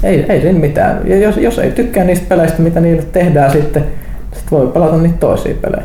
ei, 0.02 0.26
ei 0.28 0.40
siinä 0.40 0.58
mitään. 0.58 1.00
Ja 1.04 1.16
jos, 1.18 1.36
jos 1.36 1.58
ei 1.58 1.70
tykkää 1.70 2.04
niistä 2.04 2.26
peleistä, 2.28 2.62
mitä 2.62 2.80
niille 2.80 3.02
tehdään 3.12 3.50
sitten, 3.50 3.84
sit 4.32 4.50
voi 4.50 4.66
pelata 4.66 4.96
niitä 4.96 5.18
toisia 5.20 5.54
pelejä. 5.62 5.82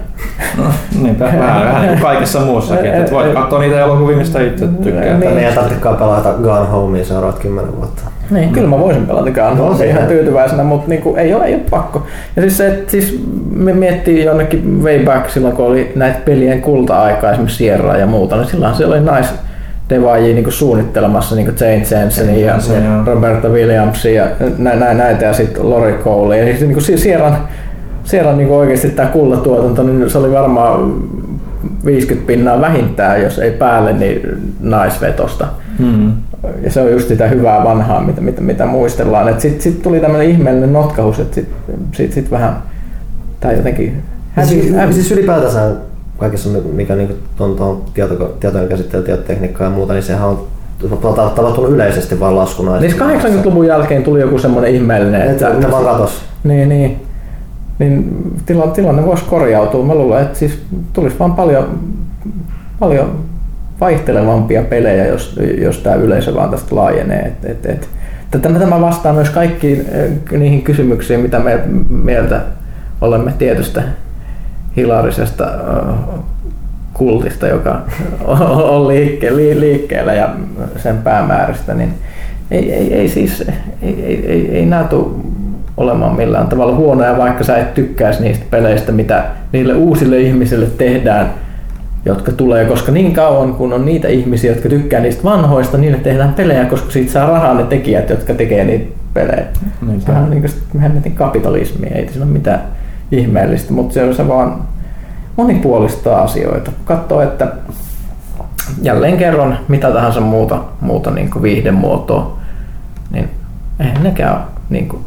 No, 0.58 0.64
niinpä, 1.04 1.26
vähän, 1.26 1.66
vähän 1.66 1.82
niin 1.82 1.90
kuin 1.92 2.02
kaikessa 2.02 2.40
muussakin. 2.40 2.86
Että 2.86 3.04
et 3.04 3.12
voit 3.12 3.34
katsoa 3.40 3.60
niitä 3.60 3.80
elokuvia, 3.80 4.18
mistä 4.18 4.42
itse 4.42 4.68
tykkää. 4.68 5.04
Niin. 5.04 5.20
Niin. 5.20 5.38
ei 5.38 5.54
tarvitsekaan 5.56 5.96
pelata 5.98 6.34
Gone 6.44 6.68
Homea 6.70 7.06
seuraavat 7.06 7.40
kymmenen 7.40 7.76
vuotta. 7.78 8.02
Niin, 8.32 8.50
kyllä 8.52 8.68
mä 8.68 8.80
voisin 8.80 9.08
pelata 9.08 9.32
Gun 9.32 9.58
No, 9.58 9.78
se 9.78 9.88
ihan 9.88 10.08
tyytyväisenä, 10.08 10.64
mutta 10.64 10.90
niinku, 10.90 11.16
ei, 11.16 11.34
ole, 11.34 11.46
ei 11.46 11.54
ole 11.54 11.64
pakko. 11.70 12.08
Ja 12.36 12.42
siis 12.42 12.58
se, 12.58 12.68
että 12.68 12.92
siis 12.92 13.22
me 13.56 13.74
miettii 13.74 14.26
jonnekin 14.26 14.84
way 14.84 15.06
back 15.06 15.30
silloin, 15.30 15.56
kun 15.56 15.66
oli 15.66 15.92
näitä 15.96 16.20
pelien 16.26 16.62
kulta-aikaa, 16.62 17.32
esimerkiksi 17.32 17.58
Sierra 17.58 17.98
ja 17.98 18.06
muuta, 18.06 18.36
niin 18.36 18.48
silloin 18.48 18.76
siellä 18.76 18.96
oli 18.96 19.04
nais 19.04 19.28
devaajia 19.90 20.36
niinku 20.36 20.52
suunnittelemassa 20.52 21.36
niinku 21.36 21.52
Jane 21.60 21.86
Jensenin 21.92 22.42
ja 22.42 22.52
Jensen, 22.52 22.86
joo. 22.86 23.04
Roberta 23.06 23.50
Williamsia 23.50 24.24
ja 24.24 24.30
nä, 24.58 24.76
nä, 24.76 24.94
näitä 24.94 25.26
ja 25.26 25.34
sitten 25.34 25.70
Lori 25.70 25.94
Cole. 25.94 26.38
Ja 26.38 26.46
siis 26.46 26.62
niinku 26.62 26.82
Si- 26.82 26.98
Sierran, 26.98 27.38
Sierran 28.04 28.38
niinku 28.38 28.56
oikeasti 28.56 28.90
tämä 28.90 29.10
kullatuotanto, 29.10 29.84
niin 29.84 30.10
se 30.10 30.18
oli 30.18 30.32
varmaan 30.32 30.94
50 31.86 32.28
pinnaa 32.28 32.62
vähintään, 32.62 33.22
jos 33.22 33.40
ei 33.40 33.52
päälle, 33.52 33.94
niin 33.94 34.22
naisvetosta. 34.60 35.48
Mm. 35.80 36.12
Ja 36.64 36.72
se 36.72 36.82
on 36.82 36.92
just 36.92 37.08
sitä 37.08 37.28
hyvää 37.28 37.64
vanhaa, 37.64 38.02
mitä, 38.02 38.22
mitä, 38.22 38.42
mitä 38.42 38.66
muistellaan. 38.66 39.42
Sitten 39.42 39.62
sit 39.62 39.82
tuli 39.82 40.00
tämmöinen 40.00 40.30
ihmeellinen 40.30 40.74
notkahus, 40.74 41.20
että 41.20 41.36
sitten 41.36 41.56
sit, 41.92 42.14
sit 42.14 42.32
vähän, 42.32 42.58
tai 43.40 43.56
jotenkin 43.58 44.04
hävi, 44.32 44.48
Siis, 44.48 44.74
hävi. 44.76 44.94
siis 44.94 45.12
ylipäätänsä 45.12 45.72
kaikessa, 46.18 46.50
mikä 46.74 46.96
niinku 46.96 47.14
on 47.40 47.56
tuohon 47.56 47.82
tieto, 47.94 48.36
tietojen 48.40 48.68
käsittely, 48.68 49.04
tietotekniikkaa 49.04 49.68
ja 49.68 49.74
muuta, 49.76 49.94
niin 49.94 50.04
sehän 50.04 50.28
on 50.30 50.48
ta- 51.02 51.30
tapahtunut 51.36 51.72
yleisesti 51.72 52.20
vaan 52.20 52.36
laskuna. 52.36 52.80
Niin 52.80 52.94
80-luvun 52.94 53.68
jälkeen 53.68 54.04
tuli 54.04 54.22
joku 54.22 54.40
semmoinen 54.40 54.76
ihmeellinen, 54.76 55.22
Että 55.22 55.48
että, 55.48 55.60
ne 55.68 55.72
vaan 55.72 55.84
katos. 55.86 56.22
niin, 56.44 56.70
niin, 56.70 57.02
niin 57.80 58.18
tilanne, 58.46 58.74
tilanne 58.76 59.06
voisi 59.06 59.24
korjautua. 59.26 59.86
Mä 59.86 59.96
luulen, 59.96 60.22
että 60.22 60.40
siis 60.40 60.62
tulisi 60.94 61.20
vaan 61.20 61.34
paljon, 61.34 61.80
paljon 62.80 63.12
vaihtelevampia 63.80 64.62
pelejä, 64.62 65.06
jos, 65.06 65.40
jos 65.58 65.78
tämä 65.78 65.96
yleisö 65.96 66.36
vaan 66.36 66.50
tästä 66.50 66.76
laajenee. 66.76 67.34
Et, 67.44 67.66
et, 67.66 67.66
et, 67.66 67.90
tämä 68.42 68.82
vastaa 68.82 69.14
myös 69.14 69.30
kaikkiin 69.30 69.86
eh, 69.92 70.40
niihin 70.40 70.62
kysymyksiin, 70.62 71.20
mitä 71.20 71.40
me 71.40 71.60
mieltä 71.90 72.42
olemme 73.02 73.34
tietystä 73.38 73.84
hilaarisesta 74.76 75.44
eh, 75.44 76.20
kultista, 76.94 77.48
joka 77.48 77.82
on 78.76 78.88
liikke, 78.88 79.36
liikkeellä 79.36 80.14
ja 80.14 80.30
sen 80.78 80.98
päämääristä, 80.98 81.74
niin 81.74 81.94
ei, 82.52 82.74
ei, 82.74 82.94
ei 82.94 83.10
siis 83.10 83.42
ei, 83.82 84.04
ei, 84.04 84.26
ei, 84.28 84.52
ei 84.52 84.66
nämä 84.66 84.84
tule 84.84 85.08
olemaan 85.78 86.16
millään 86.16 86.48
tavalla 86.48 86.76
huonoja, 86.76 87.18
vaikka 87.18 87.44
sä 87.44 87.58
et 87.58 87.74
tykkäisi 87.74 88.24
niistä 88.24 88.46
peleistä, 88.52 88.92
mitä 88.92 89.24
niille 89.52 89.74
uusille 89.74 90.20
ihmisille 90.20 90.68
tehdään, 90.78 91.30
jotka 92.08 92.32
tulee, 92.32 92.66
koska 92.66 92.92
niin 92.92 93.14
kauan 93.14 93.54
kun 93.54 93.74
on 93.74 93.86
niitä 93.86 94.08
ihmisiä, 94.08 94.52
jotka 94.52 94.70
tykkää 94.70 95.00
niistä 95.00 95.24
vanhoista, 95.24 95.78
niille 95.78 95.98
tehdään 95.98 96.34
pelejä, 96.34 96.66
koska 96.66 96.92
siitä 96.92 97.12
saa 97.12 97.30
rahaa 97.30 97.54
ne 97.54 97.64
tekijät, 97.64 98.10
jotka 98.10 98.34
tekee 98.34 98.64
niitä 98.64 98.96
pelejä. 99.14 99.46
Niin, 99.88 100.02
se 100.02 100.12
on 100.12 100.30
niin 100.30 100.42
kuin 101.04 101.16
kapitalismi, 101.16 101.88
ei 101.88 102.08
siinä 102.10 102.26
ole 102.26 102.34
mitään 102.34 102.62
ihmeellistä, 103.12 103.74
mutta 103.74 103.94
se 103.94 104.04
on 104.04 104.16
se 104.16 104.28
vaan 104.28 104.62
monipuolistaa 105.36 106.22
asioita. 106.22 106.72
Katsoo, 106.86 107.22
että 107.22 107.48
jälleen 108.82 109.18
kerran 109.18 109.60
mitä 109.68 109.92
tahansa 109.92 110.22
muuta, 110.22 110.64
muuta 110.82 111.12
niin 111.12 111.30
kuin 111.30 111.44
viihdemuotoa, 111.44 112.38
niin 113.12 113.30
eihän 113.80 114.04
nekään 114.04 114.36
ole 114.36 114.44
niin 114.70 114.88
kuin 114.88 115.02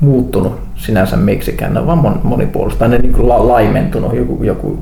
muuttunut 0.00 0.60
sinänsä 0.76 1.16
miksikään. 1.16 1.74
Ne 1.74 1.80
on 1.80 1.86
vaan 1.86 2.20
monipuolista. 2.22 2.88
Ne 2.88 2.98
niin 2.98 3.12
kuin 3.12 3.28
la- 3.28 3.48
laimentunut 3.48 4.16
joku, 4.16 4.38
joku 4.42 4.78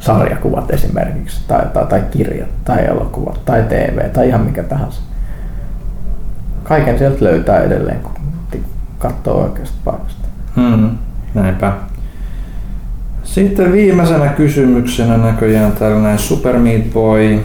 sarjakuvat 0.00 0.70
esimerkiksi, 0.70 1.40
tai, 1.48 1.66
tai, 1.74 1.86
tai 1.86 2.02
kirjat, 2.10 2.48
tai 2.64 2.86
elokuvat, 2.86 3.44
tai 3.44 3.62
TV, 3.62 4.10
tai 4.10 4.28
ihan 4.28 4.40
mikä 4.40 4.62
tahansa. 4.62 5.00
Kaiken 6.64 6.98
sieltä 6.98 7.24
löytää 7.24 7.62
edelleen, 7.62 8.00
kun 8.00 8.12
katsoo 8.98 9.42
oikeasta 9.42 9.78
paikasta. 9.84 10.28
Hmm, 10.56 10.90
näinpä. 11.34 11.72
Sitten 13.22 13.72
viimeisenä 13.72 14.26
kysymyksenä 14.26 15.16
näköjään 15.16 15.72
tällainen 15.72 16.18
Super 16.18 16.58
Meat 16.58 16.92
Boy. 16.92 17.40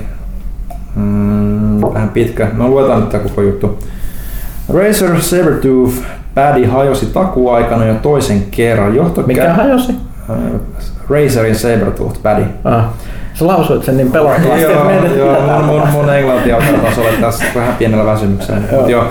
Mm, 0.95 1.81
vähän 1.93 2.09
pitkä. 2.09 2.47
No 2.53 2.67
luetaan 2.67 3.01
nyt 3.01 3.09
tämä 3.09 3.23
koko 3.23 3.41
juttu. 3.41 3.79
Razer 4.73 5.21
Sabertooth 5.21 5.95
Paddy 6.35 6.65
hajosi 6.65 7.05
takuaikana 7.05 7.85
jo 7.85 7.95
toisen 7.95 8.43
kerran. 8.51 8.95
Johto 8.95 9.21
Mikä 9.21 9.53
hajosi? 9.53 9.95
Razerin 11.09 11.55
Sabertooth 11.55 12.21
Paddy. 12.21 12.43
Ah. 12.63 12.85
Sä 13.35 13.47
lausuit 13.47 13.83
sen 13.83 13.97
niin 13.97 14.11
pelottavasti, 14.11 14.61
joo, 14.61 14.71
joo, 15.17 15.41
mun, 15.41 15.65
mun, 15.65 15.87
mun 15.91 16.09
englanti 16.09 16.51
alkaa 16.51 16.73
taas 16.81 16.97
olla 16.97 17.09
tässä 17.21 17.45
vähän 17.55 17.75
pienellä 17.75 18.05
väsymyksellä. 18.05 18.61
Mut 18.71 18.89
joo. 18.89 19.05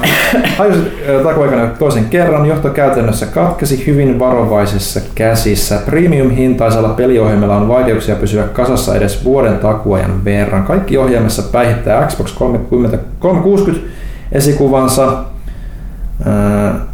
Hajosi 0.58 0.80
takuaikana 1.22 1.66
toisen 1.66 2.04
kerran. 2.04 2.46
Johto 2.46 2.70
käytännössä 2.70 3.26
katkesi 3.26 3.86
hyvin 3.86 4.18
varovaisessa 4.18 5.00
käsissä. 5.14 5.78
Premium-hintaisella 5.86 6.88
peliohjelmilla 6.88 7.56
on 7.56 7.68
vaikeuksia 7.68 8.14
pysyä 8.14 8.44
kasassa 8.44 8.94
edes 8.94 9.24
vuoden 9.24 9.58
takuajan 9.58 10.24
verran. 10.24 10.62
Kaikki 10.62 10.98
ohjelmassa 10.98 11.42
päihittää 11.42 12.06
Xbox 12.06 12.32
30, 12.32 12.98
360 13.18 13.86
esikuvansa, 14.32 15.12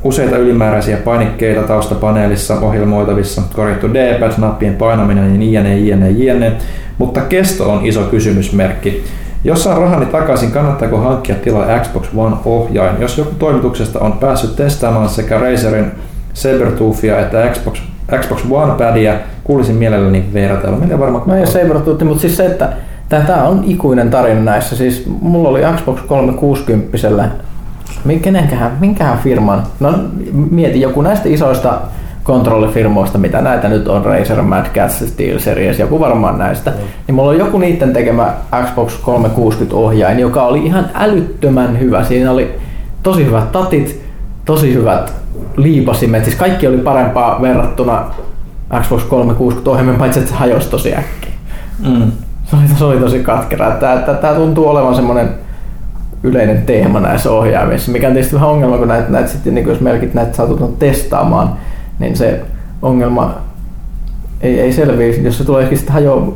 useita 0.04 0.36
ylimääräisiä 0.36 0.96
painikkeita 0.96 1.62
taustapaneelissa 1.62 2.60
ohjelmoitavissa, 2.60 3.42
korjattu 3.56 3.94
D-pad, 3.94 4.32
nappien 4.38 4.74
painaminen 4.74 5.32
ja 5.32 5.38
niin 5.38 5.52
jne, 5.52 5.78
jne, 5.78 6.10
jne. 6.10 6.52
Mutta 6.98 7.20
kesto 7.20 7.72
on 7.72 7.86
iso 7.86 8.00
kysymysmerkki. 8.00 9.04
Jos 9.44 9.64
saan 9.64 9.80
rahani 9.80 10.06
takaisin, 10.06 10.50
kannattaako 10.50 10.96
hankkia 10.96 11.34
tilaa 11.34 11.78
Xbox 11.78 12.08
One-ohjain? 12.16 13.00
Jos 13.00 13.18
joku 13.18 13.34
toimituksesta 13.38 13.98
on 13.98 14.12
päässyt 14.12 14.56
testaamaan 14.56 15.08
sekä 15.08 15.38
Razerin 15.38 15.92
Sabertoothia 16.34 17.20
että 17.20 17.48
Xbox, 17.52 17.80
Xbox 18.20 18.44
One-padia, 18.50 19.14
kuulisin 19.44 19.76
mielelläni 19.76 20.24
vertailla. 20.32 20.78
Meillä 20.78 20.98
varmaan... 20.98 21.22
No 21.26 21.36
ja 21.36 21.46
Sabertooth, 21.46 22.04
mutta 22.04 22.20
siis 22.20 22.36
se, 22.36 22.46
että 22.46 22.72
tämä 23.08 23.44
on 23.44 23.64
ikuinen 23.66 24.10
tarina 24.10 24.40
näissä. 24.40 24.76
Siis 24.76 25.04
mulla 25.20 25.48
oli 25.48 25.60
Xbox 25.76 26.00
360 26.06 26.98
Kenenkähän, 28.22 28.76
minkähän 28.80 29.18
firman, 29.18 29.62
no 29.80 29.94
mieti 30.50 30.80
joku 30.80 31.02
näistä 31.02 31.28
isoista 31.28 31.80
kontrollifirmoista, 32.24 33.18
mitä 33.18 33.40
näitä 33.40 33.68
nyt 33.68 33.88
on, 33.88 34.04
Razer, 34.04 34.42
Mad 34.42 34.66
Catz, 34.74 35.08
Steel 35.08 35.38
Series, 35.38 35.78
joku 35.78 36.00
varmaan 36.00 36.38
näistä, 36.38 36.70
mm. 36.70 36.76
niin 37.06 37.14
mulla 37.14 37.30
on 37.30 37.38
joku 37.38 37.58
niiden 37.58 37.92
tekemä 37.92 38.34
Xbox 38.64 38.98
360 38.98 39.76
ohjain, 39.76 40.18
joka 40.18 40.42
oli 40.42 40.66
ihan 40.66 40.90
älyttömän 40.94 41.80
hyvä. 41.80 42.04
Siinä 42.04 42.30
oli 42.30 42.54
tosi 43.02 43.24
hyvät 43.24 43.52
tatit, 43.52 44.02
tosi 44.44 44.74
hyvät 44.74 45.12
liipasimet, 45.56 46.24
siis 46.24 46.36
kaikki 46.36 46.66
oli 46.66 46.78
parempaa 46.78 47.42
verrattuna 47.42 48.04
Xbox 48.80 49.04
360 49.04 49.70
ohjelmien, 49.70 49.98
paitsi 49.98 50.18
että 50.18 50.30
se 50.30 50.36
hajosi 50.36 50.70
tosi 50.70 50.94
äkkiä. 50.94 51.32
Mm. 51.88 52.12
Se, 52.44 52.56
oli, 52.56 52.78
se 52.78 52.84
oli 52.84 52.96
tosi 52.96 53.18
katkera. 53.18 53.70
Tämä 54.20 54.34
tuntuu 54.34 54.68
olevan 54.68 54.94
semmoinen 54.94 55.28
yleinen 56.22 56.62
teema 56.62 57.00
näissä 57.00 57.30
ohjaimissa, 57.30 57.92
mikä 57.92 58.06
on 58.06 58.12
tietysti 58.12 58.34
vähän 58.34 58.48
ongelma, 58.48 58.78
kun 58.78 58.88
näitä, 58.88 59.10
näitä 59.10 59.28
sitten, 59.28 59.54
niin 59.54 59.68
jos 59.68 59.80
melkit 59.80 60.14
näitä 60.14 60.36
satutaan 60.36 60.72
testaamaan, 60.78 61.52
niin 61.98 62.16
se 62.16 62.40
ongelma 62.82 63.34
ei, 64.40 64.60
ei 64.60 64.72
selviä, 64.72 65.14
jos 65.22 65.38
se 65.38 65.44
tulee 65.44 65.76
sitten 65.76 65.94
hajoa 65.94 66.32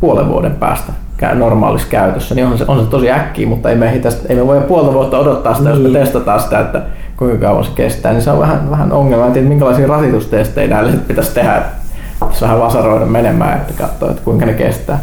puolen 0.00 0.28
vuoden 0.28 0.52
päästä 0.56 0.92
normaalissa 1.34 1.88
käytössä, 1.90 2.34
niin 2.34 2.46
on 2.46 2.58
se, 2.58 2.64
on 2.68 2.84
se 2.84 2.90
tosi 2.90 3.10
äkkiä, 3.10 3.46
mutta 3.46 3.70
ei 3.70 3.76
me, 3.76 3.98
tästä, 4.02 4.28
ei 4.28 4.36
me 4.36 4.46
voi 4.46 4.60
puolta 4.60 4.92
vuotta 4.92 5.18
odottaa 5.18 5.54
sitä, 5.54 5.68
niin. 5.68 5.74
jos 5.74 5.82
me 5.82 5.98
niin. 5.98 6.06
testataan 6.06 6.40
sitä, 6.40 6.60
että 6.60 6.82
kuinka 7.16 7.46
kauan 7.46 7.64
se 7.64 7.70
kestää, 7.74 8.12
niin 8.12 8.22
se 8.22 8.30
on 8.30 8.38
vähän, 8.38 8.70
vähän 8.70 8.92
ongelma. 8.92 9.26
En 9.26 9.32
tiedä, 9.32 9.48
minkälaisia 9.48 9.86
rasitustestejä 9.86 10.68
näille 10.68 10.92
pitäisi 10.92 11.34
tehdä, 11.34 11.56
että 11.56 11.70
vähän 12.40 12.60
vasaroida 12.60 13.06
menemään, 13.06 13.58
että 13.58 13.72
katsoo, 13.82 14.10
että 14.10 14.22
kuinka 14.24 14.46
ne 14.46 14.54
kestää. 14.54 15.00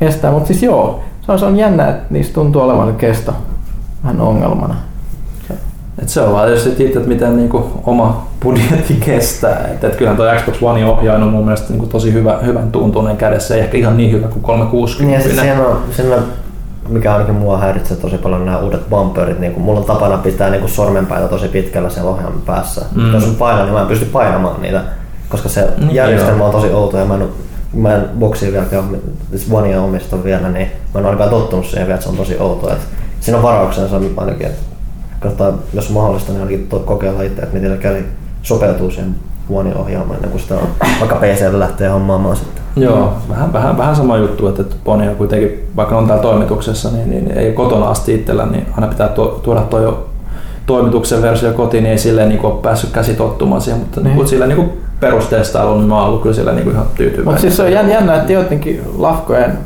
kestää. 0.00 0.30
Mutta 0.30 0.46
siis 0.46 0.62
joo, 0.62 1.00
se 1.20 1.32
on, 1.32 1.38
se 1.38 1.44
on 1.44 1.56
jännä, 1.56 1.88
että 1.88 2.04
niistä 2.10 2.34
tuntuu 2.34 2.62
olevan 2.62 2.96
kesto 2.96 3.34
vähän 4.04 4.20
ongelmana. 4.20 4.74
Et 5.98 6.08
se 6.08 6.20
on 6.20 6.32
vaan 6.32 6.46
tietysti 6.46 6.70
itse, 6.70 6.98
että 6.98 7.08
miten 7.08 7.36
niinku 7.36 7.82
oma 7.84 8.26
budjetti 8.42 8.94
kestää. 8.94 9.68
Et, 9.72 9.84
et 9.84 9.96
kyllähän 9.96 10.16
tuo 10.16 10.26
Xbox 10.36 10.62
One 10.62 10.86
ohjain 10.86 11.22
on 11.22 11.28
mun 11.28 11.44
mielestä 11.44 11.70
niinku 11.70 11.86
tosi 11.86 12.12
hyvä, 12.12 12.38
hyvän 12.44 12.72
tuntunen 12.72 13.16
kädessä, 13.16 13.54
ei 13.54 13.60
ehkä 13.60 13.78
ihan 13.78 13.96
niin 13.96 14.12
hyvä 14.12 14.28
kuin 14.28 14.42
360. 14.42 15.28
Niin 15.28 15.46
ja 15.46 15.66
on, 15.66 15.82
siinä 15.90 16.14
on, 16.14 16.22
mikä 16.88 17.12
ainakin 17.12 17.34
mua 17.34 17.58
häiritsee 17.58 17.96
tosi 17.96 18.18
paljon 18.18 18.46
nämä 18.46 18.58
uudet 18.58 18.90
bumperit. 18.90 19.38
Niin 19.38 19.52
kun 19.52 19.62
mulla 19.62 19.80
on 19.80 19.86
tapana 19.86 20.18
pitää 20.18 20.50
niin 20.50 20.68
sormenpäitä 20.68 21.28
tosi 21.28 21.48
pitkällä 21.48 21.90
siellä 21.90 22.10
ohjaamme 22.10 22.40
päässä. 22.46 22.84
Mm. 22.94 23.12
Jos 23.12 23.24
on 23.24 23.34
paina, 23.34 23.62
niin 23.62 23.72
mä 23.74 23.80
en 23.80 23.86
pysty 23.86 24.04
painamaan 24.04 24.62
niitä, 24.62 24.82
koska 25.28 25.48
se 25.48 25.68
niin, 25.78 25.94
järjestelmä 25.94 26.38
joo. 26.38 26.46
on 26.46 26.52
tosi 26.52 26.72
outo 26.72 26.98
ja 26.98 27.04
mä 27.04 27.14
en, 27.14 27.28
mä 27.74 27.94
en 27.94 28.04
boksia 28.18 28.52
vielä, 28.52 28.66
siis 29.30 29.52
Onea 29.52 29.82
omista 29.82 30.24
vielä, 30.24 30.48
niin 30.48 30.68
mä 30.94 31.00
en 31.00 31.06
ainakaan 31.06 31.30
tottunut 31.30 31.66
siihen 31.66 31.86
vielä, 31.86 31.94
että 31.94 32.04
se 32.04 32.10
on 32.10 32.16
tosi 32.16 32.38
outo. 32.38 32.72
Että 32.72 32.84
siinä 33.22 33.36
on 33.36 33.42
varauksensa 33.42 34.00
ainakin, 34.16 34.46
että 34.46 34.62
kannattaa, 35.20 35.52
jos 35.74 35.88
on 35.88 35.94
mahdollista, 35.94 36.32
niin 36.32 36.42
ainakin 36.42 36.68
kokeilla 36.84 37.22
itse, 37.22 37.42
että 37.42 37.58
miten 37.58 37.78
käy 37.78 38.02
sopeutuu 38.42 38.90
siihen 38.90 39.14
huoneen 39.48 39.76
ohjaamaan 39.76 40.16
ennen 40.16 40.30
kuin 40.30 40.40
sitä 40.40 40.54
on, 40.54 40.68
vaikka 41.00 41.16
PC 41.16 41.52
lähtee 41.52 41.88
hommaamaan 41.88 42.36
sitten. 42.36 42.62
Joo, 42.76 43.12
vähän, 43.28 43.52
vähän, 43.52 43.78
vähän 43.78 43.96
sama 43.96 44.16
juttu, 44.16 44.48
että 44.48 44.62
Pony 44.84 45.08
on 45.08 45.16
kuitenkin, 45.16 45.70
vaikka 45.76 45.98
on 45.98 46.06
täällä 46.06 46.22
toimituksessa, 46.22 46.90
niin, 46.90 47.10
niin 47.10 47.30
ei 47.30 47.52
kotona 47.52 47.88
asti 47.88 48.14
itsellä, 48.14 48.46
niin 48.46 48.66
aina 48.74 48.86
pitää 48.86 49.08
tuoda 49.42 49.60
tuo 49.60 50.06
toimituksen 50.66 51.22
versio 51.22 51.52
kotiin, 51.52 51.82
niin 51.82 51.92
ei 51.92 51.98
silleen 51.98 52.28
niin 52.28 52.44
ole 52.44 52.62
päässyt 52.62 52.90
käsi 52.90 53.14
tottumaan 53.14 53.60
siihen, 53.60 53.80
mutta 53.80 54.00
niin. 54.00 54.16
Niin, 54.16 54.28
sillä 54.28 54.46
niin 54.46 54.72
perustestailu, 55.00 55.78
niin 55.78 55.88
mä 55.88 55.98
oon 55.98 56.08
ollut 56.08 56.22
kyllä 56.22 56.34
sillä 56.34 56.52
niin 56.52 56.70
ihan 56.70 56.86
tyytyväinen. 56.94 57.24
Mutta 57.24 57.40
siis 57.40 57.56
se 57.56 57.62
on 57.62 57.72
jännä, 57.72 58.16
että 58.16 58.32
jotenkin 58.32 58.82
lafkojen 58.98 59.58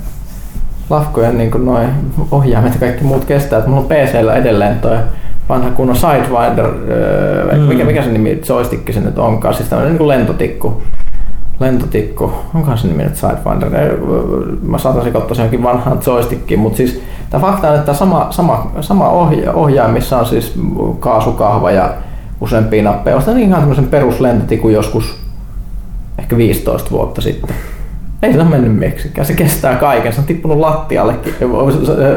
lafkojen 0.91 1.39
niin 1.39 1.51
noin 1.65 1.89
ohjaimet 2.31 2.73
ja 2.73 2.81
kaikki 2.81 3.05
muut 3.05 3.25
kestää. 3.25 3.59
Että 3.59 3.71
mulla 3.71 3.83
on 3.83 3.89
PCllä 3.89 4.35
edelleen 4.35 4.79
toi 4.81 4.97
vanha 5.49 5.71
kunnon 5.71 5.97
Sidewinder, 5.97 6.67
mm. 7.57 7.61
mikä, 7.61 7.85
mikä 7.85 8.03
se 8.03 8.11
nimi 8.11 8.41
joystick 8.49 8.93
se 8.93 9.01
nyt 9.01 9.19
onkaan, 9.19 9.55
siis 9.55 9.69
tämmöinen 9.69 9.97
niin 9.97 10.09
lentotikku. 10.09 10.83
Lentotikku, 11.61 12.33
onkohan 12.55 12.79
se 12.79 12.89
nimi 12.89 13.03
nyt 13.03 13.17
Sidewinder? 13.17 13.97
Mä 14.63 14.79
saatan 14.79 15.13
katsoa 15.13 15.35
se 15.35 15.43
jonkin 15.43 15.63
vanhaan 15.63 15.99
joystickiin, 16.07 16.61
mutta 16.61 16.77
siis 16.77 17.03
tämä 17.31 17.41
fakta 17.41 17.71
on, 17.71 17.79
että 17.79 17.95
sama, 17.95 18.27
sama, 18.31 18.71
sama 18.81 19.09
ohja, 19.09 19.53
ohjaaja, 19.53 19.93
missä 19.93 20.19
on 20.19 20.27
siis 20.27 20.55
kaasukahva 21.01 21.71
ja 21.71 21.95
useampia 22.41 22.83
nappeja, 22.83 23.17
ostan 23.17 23.41
ihan 23.41 23.61
tämmöisen 23.61 23.87
peruslentotikun 23.89 24.73
joskus 24.73 25.19
ehkä 26.19 26.37
15 26.37 26.91
vuotta 26.91 27.21
sitten. 27.21 27.57
Ei 28.23 28.33
se 28.33 28.41
ole 28.41 28.49
mennyt 28.49 28.79
miksikään. 28.79 29.27
Se 29.27 29.35
kestää 29.35 29.77
kaiken. 29.77 30.13
Se 30.13 30.21
on 30.21 30.27
tippunut 30.27 30.59
lattiallekin 30.59 31.35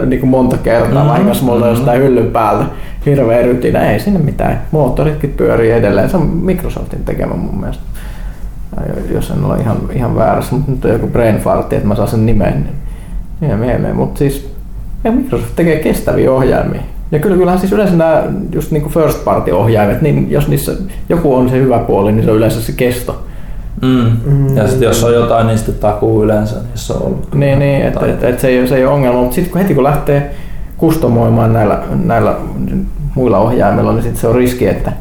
niin 0.05 0.19
kuin 0.19 0.29
monta 0.29 0.57
kertaa 0.57 0.93
mm-hmm. 0.93 1.09
vahingossa 1.09 1.45
mulla 1.45 1.59
mm-hmm. 1.59 1.75
jostain 1.75 2.01
hyllyn 2.01 2.31
päällä. 2.31 2.65
Hirveä 3.05 3.41
rytinä. 3.41 3.91
Ei 3.91 3.99
sinne 3.99 4.19
mitään. 4.19 4.61
Moottoritkin 4.71 5.33
pyörii 5.37 5.71
edelleen. 5.71 6.09
Se 6.09 6.17
on 6.17 6.27
Microsoftin 6.27 7.03
tekemä 7.05 7.33
mun 7.33 7.59
mielestä. 7.59 7.83
Jos 9.13 9.31
en 9.31 9.45
ole 9.45 9.57
ihan, 9.57 9.77
ihan 9.93 10.15
väärässä, 10.15 10.55
mutta 10.55 10.71
nyt 10.71 10.85
on 10.85 10.91
joku 10.91 11.07
brain 11.07 11.37
fartti, 11.37 11.75
että 11.75 11.87
mä 11.87 11.95
saan 11.95 12.07
sen 12.07 12.25
nimen. 12.25 12.53
Niin, 12.53 13.49
niin 13.49 13.59
mieleen. 13.59 13.95
Mutta 13.95 14.19
siis 14.19 14.53
ja 15.03 15.11
Microsoft 15.11 15.55
tekee 15.55 15.79
kestäviä 15.79 16.31
ohjaimia. 16.31 16.81
Ja 17.11 17.19
kyllä, 17.19 17.37
kyllähän 17.37 17.59
siis 17.59 17.71
yleensä 17.71 17.95
nämä 17.95 18.23
just 18.51 18.71
niin 18.71 18.81
kuin 18.81 18.93
first 18.93 19.25
party 19.25 19.51
ohjaimet, 19.51 20.01
niin 20.01 20.31
jos 20.31 20.47
niissä 20.47 20.71
joku 21.09 21.35
on 21.35 21.49
se 21.49 21.57
hyvä 21.57 21.79
puoli, 21.79 22.11
niin 22.11 22.25
se 22.25 22.31
on 22.31 22.37
yleensä 22.37 22.61
se 22.61 22.71
kesto. 22.71 23.23
Mm. 23.81 24.11
Mm. 24.25 24.57
Ja 24.57 24.67
sitten 24.67 24.85
jos 24.87 25.03
on 25.03 25.13
jotain, 25.13 25.47
niin 25.47 25.57
sitten 25.57 25.75
takuu 25.75 26.23
yleensä, 26.23 26.55
jos 26.71 26.91
on 26.91 27.01
ollut. 27.01 27.35
Niin, 27.35 27.59
niin 27.59 27.81
että 27.81 28.05
et, 28.05 28.23
et 28.23 28.39
se, 28.39 28.47
ei, 28.47 28.67
se 28.67 28.75
ei 28.75 28.85
ole 28.85 28.93
ongelma, 28.93 29.19
mutta 29.19 29.35
sitten 29.35 29.51
kun 29.51 29.61
heti 29.61 29.75
kun 29.75 29.83
lähtee 29.83 30.35
kustomoimaan 30.77 31.53
näillä, 31.53 31.79
näillä 32.03 32.35
muilla 33.15 33.37
ohjaimilla, 33.37 33.91
niin 33.91 34.03
sitten 34.03 34.21
se 34.21 34.27
on 34.27 34.35
riski, 34.35 34.67
että 34.67 34.91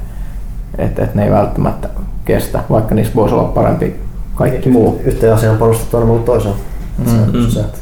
et, 0.78 0.98
et 0.98 1.14
ne 1.14 1.24
ei 1.24 1.30
välttämättä 1.30 1.88
kestä, 2.24 2.60
vaikka 2.70 2.94
niissä 2.94 3.14
voisi 3.14 3.34
olla 3.34 3.44
parempi 3.48 3.96
kaikki 4.34 4.68
muu. 4.68 5.00
Yhteen 5.04 5.34
asiaan 5.34 5.56
panostettu 5.58 5.96
aina 5.96 6.06
muuta 6.06 6.24
toiseen. 6.26 6.54
Mm. 7.32 7.46
Se, 7.48 7.60
että 7.60 7.78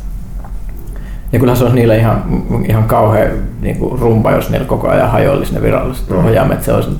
Ja 1.32 1.38
kyllähän 1.38 1.56
se 1.56 1.64
olisi 1.64 1.76
niille 1.76 1.96
ihan, 1.98 2.24
ihan 2.68 2.84
kauhean 2.84 3.30
niin 3.60 3.76
kuin 3.76 3.98
rumpa, 3.98 4.30
jos 4.32 4.50
niillä 4.50 4.66
koko 4.66 4.88
ajan 4.88 5.10
hajoilisi 5.10 5.54
ne 5.54 5.62
viralliset 5.62 6.10
Mm. 6.10 6.16
ohjaimet. 6.16 6.62
Se 6.62 6.72
olisi, 6.72 6.90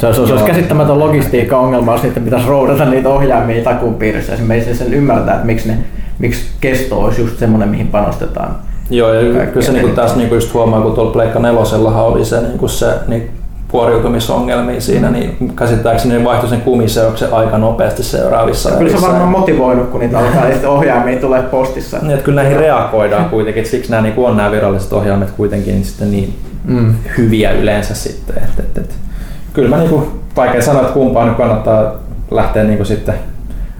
se 0.00 0.06
olisi, 0.06 0.26
se 0.26 0.32
olisi 0.32 0.44
käsittämätön 0.46 0.98
logistiikka-ongelma, 0.98 1.92
jos 1.92 2.02
niiden 2.02 2.22
pitäisi 2.24 2.48
roudata 2.48 2.84
niitä 2.84 3.08
ohjaimia 3.08 3.64
takuun 3.64 3.94
piirissä. 3.94 4.34
Esimerkiksi 4.34 4.74
sen 4.74 4.94
ymmärtää, 4.94 5.34
että 5.34 5.46
miksi, 5.46 5.68
ne, 5.68 5.78
miksi 6.18 6.44
kesto 6.60 6.98
olisi 7.00 7.20
just 7.20 7.38
semmoinen, 7.38 7.68
mihin 7.68 7.88
panostetaan. 7.88 8.56
Joo, 8.90 9.12
ja 9.12 9.20
kyllä 9.46 9.46
se 9.66 9.72
niinku 9.72 9.86
eniten. 9.88 9.94
taas 9.94 10.16
niinku 10.16 10.34
just 10.34 10.54
huomaa, 10.54 10.80
kun 10.80 10.92
tuolla 10.94 11.12
Pleikka 11.12 11.38
nelosellahan 11.38 12.04
oli 12.04 12.24
se, 12.24 12.40
niinku 12.40 12.68
se 12.68 12.86
niin 13.08 13.30
kuoriutumisongelmia 13.68 14.80
siinä, 14.80 15.10
niin 15.10 15.52
käsittääkseni 15.56 16.14
ne 16.18 16.24
vaihtoi 16.24 16.48
sen 16.50 16.60
kumiseoksen 16.60 17.32
aika 17.32 17.58
nopeasti 17.58 18.02
seuraavissa 18.02 18.68
Kyllä 18.70 18.78
se 18.78 18.84
erissä. 18.90 19.08
varmaan 19.08 19.28
motivoinut, 19.30 19.88
kun 19.90 20.00
niitä 20.00 20.18
alkaa 20.18 20.44
niitä 20.44 20.68
ohjaimia 20.70 21.20
tulee 21.20 21.42
postissa. 21.42 21.98
Niin, 21.98 22.10
että 22.10 22.24
kyllä 22.24 22.42
näihin 22.42 22.60
reagoidaan 22.60 23.24
kuitenkin, 23.24 23.60
että 23.60 23.70
siksi 23.70 23.90
nämä 23.90 24.02
niinku 24.02 24.24
on 24.24 24.36
nämä 24.36 24.50
viralliset 24.50 24.92
ohjaimet 24.92 25.30
kuitenkin 25.30 25.72
niin 25.74 25.84
sitten 25.84 26.10
niin 26.10 26.34
Mm. 26.64 26.94
hyviä 27.18 27.50
yleensä 27.52 27.94
sitten. 27.94 28.36
Et, 28.36 28.58
et, 28.60 28.78
et. 28.78 28.94
Kyllä 29.58 29.76
mä 29.76 29.82
niinku, 29.82 30.08
vaikea 30.36 30.62
sanoa, 30.62 30.82
että 30.82 30.94
kumpaan 30.94 31.28
nyt 31.28 31.36
kannattaa 31.36 31.92
lähteä 32.30 32.64
niinku 32.64 32.84
sitten 32.84 33.14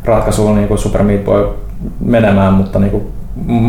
ratkaisuun 0.05 0.57
niinku 0.57 0.77
Super 0.77 1.03
Meat 1.03 1.25
Boy 1.25 1.49
menemään, 2.01 2.53
mutta 2.55 2.79
niinku, 2.79 3.11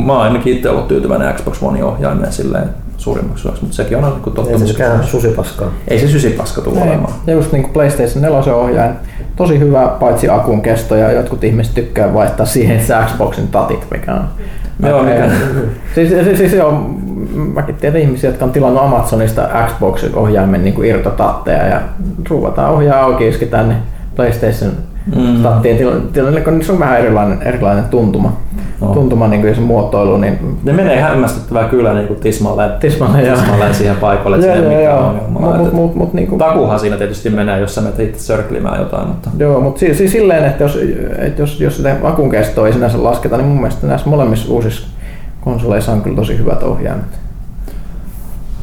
mä 0.05 0.13
oon 0.13 0.21
ainakin 0.21 0.53
itse 0.53 0.69
ollut 0.69 0.87
tyytyväinen 0.87 1.33
Xbox 1.33 1.63
One 1.63 1.83
ohjaimeen 1.83 2.31
silleen 2.31 2.69
suurimmaksi 2.97 3.47
osaksi, 3.47 3.63
mutta 3.63 3.75
sekin 3.75 3.97
on 3.97 4.03
niinku 4.03 4.41
ei 4.49 4.59
se 4.59 4.65
mikään 4.65 5.03
susipaskaa. 5.03 5.71
Ei 5.87 5.99
se 5.99 6.07
sysipaska 6.07 6.61
tule 6.61 6.75
Ei. 6.79 6.83
olemaan. 6.87 7.13
Ja 7.27 7.33
just 7.33 7.51
niin 7.51 7.63
kuin 7.63 7.73
PlayStation 7.73 8.21
4 8.21 8.55
ohjain, 8.55 8.91
tosi 9.35 9.59
hyvä 9.59 9.87
paitsi 9.99 10.29
akun 10.29 10.61
kesto 10.61 10.95
ja 10.95 11.11
jotkut 11.11 11.43
ihmiset 11.43 11.73
tykkää 11.73 12.13
vaihtaa 12.13 12.45
siihen 12.45 12.85
se 12.85 12.93
Xboxin 13.05 13.47
tatit, 13.47 13.87
mikä 13.91 14.13
on 14.13 14.25
Joo, 14.87 15.03
mikä- 15.03 15.29
siis, 15.95 16.09
siis, 16.09 16.37
siis 16.37 16.53
joo, 16.53 16.89
mäkin 17.53 17.75
tiedän 17.75 18.01
ihmisiä, 18.01 18.29
jotka 18.29 18.45
on 18.45 18.51
tilannut 18.51 18.83
Amazonista 18.83 19.49
Xboxin 19.67 20.15
ohjaimen 20.15 20.63
niin 20.63 20.73
kuin 20.73 20.89
irtotatteja 20.89 21.67
ja 21.67 21.81
ruuvataan 22.29 22.71
ohjaa 22.71 23.03
auki 23.03 23.27
isketään 23.27 23.69
ne 23.69 23.75
PlayStation 24.15 24.71
Mm. 25.15 25.43
tilanne, 26.13 26.41
kun 26.41 26.53
niissä 26.57 26.73
on 26.73 26.79
vähän 26.79 26.99
erilainen, 26.99 27.41
erilainen 27.41 27.83
tuntuma. 27.83 28.37
No. 28.81 28.87
Tuntuma 28.87 29.27
niin 29.27 29.41
kuin, 29.41 29.55
se 29.55 29.61
muotoilu, 29.61 30.17
niin 30.17 30.39
Ne 30.63 30.73
menee 30.73 31.01
hämmästyttävää 31.01 31.67
kyllä 31.67 31.93
niin 31.93 32.07
kuin 32.07 32.19
tismalleen, 32.19 32.71
Tismalleen, 32.79 33.25
joo. 33.25 33.35
tismalleen 33.35 33.73
siihen 33.73 33.95
paikalle, 33.95 34.41
siinä 34.41 34.61
mitään 34.61 34.99
ongelmaa. 34.99 35.41
Mut, 35.41 35.57
mut, 35.57 35.73
mut, 35.73 35.95
mut, 35.95 36.13
niinku, 36.13 36.37
Takuhan 36.37 36.79
siinä 36.79 36.97
tietysti 36.97 37.29
menee, 37.29 37.59
jos 37.59 37.75
sä 37.75 37.81
menet 37.81 37.99
itse 37.99 38.19
sörklimään 38.19 38.79
jotain, 38.79 39.07
mutta 39.07 39.29
Joo, 39.37 39.61
mutta 39.61 39.79
siis, 39.79 39.97
siis 39.97 40.11
silleen, 40.11 40.45
että 40.45 40.63
jos, 40.63 40.79
että 41.17 41.41
jos, 41.41 41.61
jos 41.61 41.77
sitä 41.77 41.95
akun 42.03 42.29
kestoa 42.29 42.67
ei 42.67 42.73
sinänsä 42.73 43.03
lasketa, 43.03 43.37
niin 43.37 43.47
mun 43.47 43.57
mielestä 43.57 43.87
näissä 43.87 44.09
molemmissa 44.09 44.53
uusissa 44.53 44.87
konsoleissa 45.41 45.91
on 45.91 46.01
kyllä 46.01 46.15
tosi 46.15 46.37
hyvät 46.37 46.63
ohjaimet. 46.63 47.19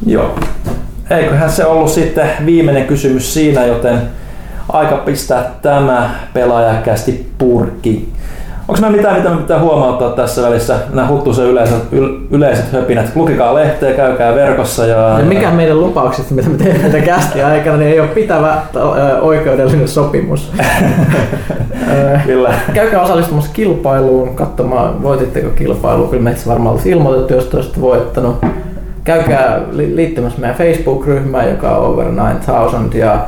joo. 0.05 0.39
Eiköhän 1.09 1.51
se 1.51 1.65
ollut 1.65 1.91
sitten 1.91 2.29
viimeinen 2.45 2.85
kysymys 2.87 3.33
siinä, 3.33 3.65
joten 3.65 4.01
aika 4.69 4.97
pistää 4.97 5.51
tämä 5.61 6.09
pelaajakästi 6.33 7.31
purkki. 7.37 8.13
Onko 8.67 8.81
mä 8.81 8.89
mitään, 8.89 9.17
mitä 9.17 9.29
me 9.29 9.37
pitää 9.37 9.59
huomauttaa 9.59 10.09
tässä 10.09 10.41
välissä? 10.41 10.79
Nämä 10.93 11.07
huttusen 11.07 11.45
yleiset, 11.45 11.83
yl, 11.91 12.17
yleiset 12.31 12.71
höpinät. 12.73 13.15
Lukikaa 13.15 13.53
lehteä, 13.53 13.93
käykää 13.93 14.35
verkossa 14.35 14.85
ja... 14.85 15.19
Ja 15.19 15.25
mikä 15.25 15.51
meidän 15.51 15.81
lupauksista, 15.81 16.33
mitä 16.33 16.49
me 16.49 16.57
teemme 16.57 16.89
tätä 16.89 17.05
kästiä 17.05 17.47
aikana, 17.47 17.77
niin 17.77 17.91
ei 17.91 17.99
ole 17.99 18.07
pitävä 18.07 18.61
oikeudellinen 19.21 19.87
sopimus. 19.87 20.51
Kyllä. 22.25 22.53
Käykää 22.73 23.01
osallistumassa 23.01 23.51
kilpailuun, 23.53 24.35
katsomaan 24.35 25.03
voititteko 25.03 25.49
kilpailua. 25.49 26.07
Kyllä 26.07 26.23
meissä 26.23 26.49
varmaan 26.49 26.75
olisi 26.75 26.89
ilmoitettu, 26.89 27.33
jos 27.33 27.45
te 27.45 27.57
olisitte 27.57 27.81
voittanut. 27.81 28.35
Käykää 29.07 29.59
li- 29.71 29.95
liittymässä 29.95 30.39
meidän 30.39 30.57
Facebook-ryhmään, 30.57 31.49
joka 31.49 31.77
on 31.77 31.85
Over 31.93 32.07
9000 32.07 32.97
ja 32.97 33.19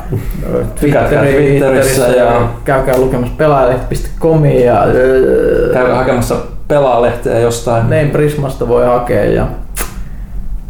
Twitteri- 0.76 1.32
Twitterissä 1.36 2.08
ja- 2.08 2.42
käykää 2.66 2.98
lukemassa 2.98 3.34
pelaajalehti.comiin 3.38 4.66
ja 4.66 4.84
Käykää 5.74 5.96
hakemassa 5.96 6.36
pelaa-lehteä 6.68 7.40
jostain. 7.40 7.90
Nein 7.90 8.10
Prismasta 8.12 8.68
voi 8.68 8.86
hakea 8.86 9.26
ja 9.26 9.48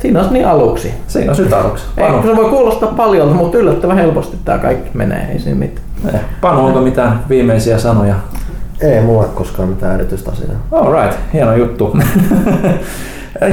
siinä 0.02 0.20
on 0.20 0.28
niin 0.34 0.48
aluksi. 0.48 0.94
Siinä 1.08 1.32
on 1.32 1.36
sytaruksi. 1.36 1.86
Ei, 1.98 2.06
Panu, 2.08 2.22
se 2.24 2.36
voi 2.36 2.50
kuulostaa 2.50 2.94
paljon, 2.98 3.28
mutta 3.36 3.58
yllättävän 3.58 3.98
helposti 3.98 4.38
tämä 4.46 4.58
kaikki 4.58 4.90
menee, 4.94 5.28
ei 5.34 5.40
siinä 5.40 5.60
mitään. 5.60 5.86
Eh, 6.16 6.22
Panu, 6.42 6.66
onko 6.66 6.82
mitään 6.82 7.20
viimeisiä 7.30 7.78
sanoja? 7.78 8.16
Ei 8.82 9.02
mulla 9.02 9.24
koskaan 9.24 9.70
mitään 9.70 9.96
erityistä 9.96 10.32
asiaa. 10.32 10.52
Alright, 10.72 11.20
hieno 11.34 11.56
juttu. 11.56 11.98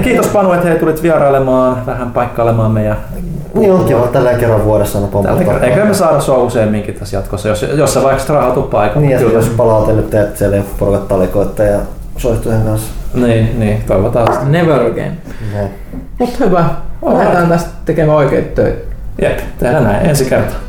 Kiitos 0.02 0.26
Panu, 0.26 0.52
että 0.52 0.68
hei 0.68 0.78
tulit 0.78 1.02
vierailemaan, 1.02 1.86
vähän 1.86 2.12
paikkailemaan 2.12 2.70
meidän 2.70 2.96
Niin 3.54 3.72
on 3.72 3.84
kiva 3.84 4.06
tällä 4.06 4.34
kerran 4.34 4.64
vuodessa 4.64 4.98
aina 4.98 5.10
pompata. 5.10 5.60
Eikä 5.60 5.84
me 5.84 5.94
saada 5.94 6.20
sua 6.20 6.36
useamminkin 6.36 6.94
tässä 6.94 7.16
jatkossa, 7.16 7.48
jos, 7.48 7.66
jos 7.74 7.94
sä 7.94 8.02
vaikka 8.02 8.22
strahaatu 8.22 8.62
paikan. 8.62 9.02
Niin, 9.02 9.12
ja 9.12 9.18
sit 9.18 9.32
jos 9.32 9.48
palaute 9.48 9.92
nyt 9.92 10.10
teet, 10.10 10.26
että 10.26 10.38
siellä 10.38 10.56
ei 10.56 10.60
ole 10.60 10.68
porukat 10.78 11.08
talikoita 11.08 11.62
ja 11.62 11.78
soihtujen 12.16 12.62
kanssa. 12.62 12.92
Niin, 13.14 13.58
niin, 13.58 13.82
toivotaan 13.86 14.32
sitä. 14.32 14.44
Never 14.44 14.80
again. 14.80 15.18
Mutta 16.18 16.44
hyvä. 16.44 16.64
Lähdetään 17.06 17.48
tästä 17.48 17.70
tekemään 17.84 18.18
oikeita 18.18 18.48
töitä. 18.54 18.94
Jep, 19.22 19.38
tehdään 19.58 19.84
näin 19.84 20.06
ensi 20.06 20.24
kertaa. 20.24 20.65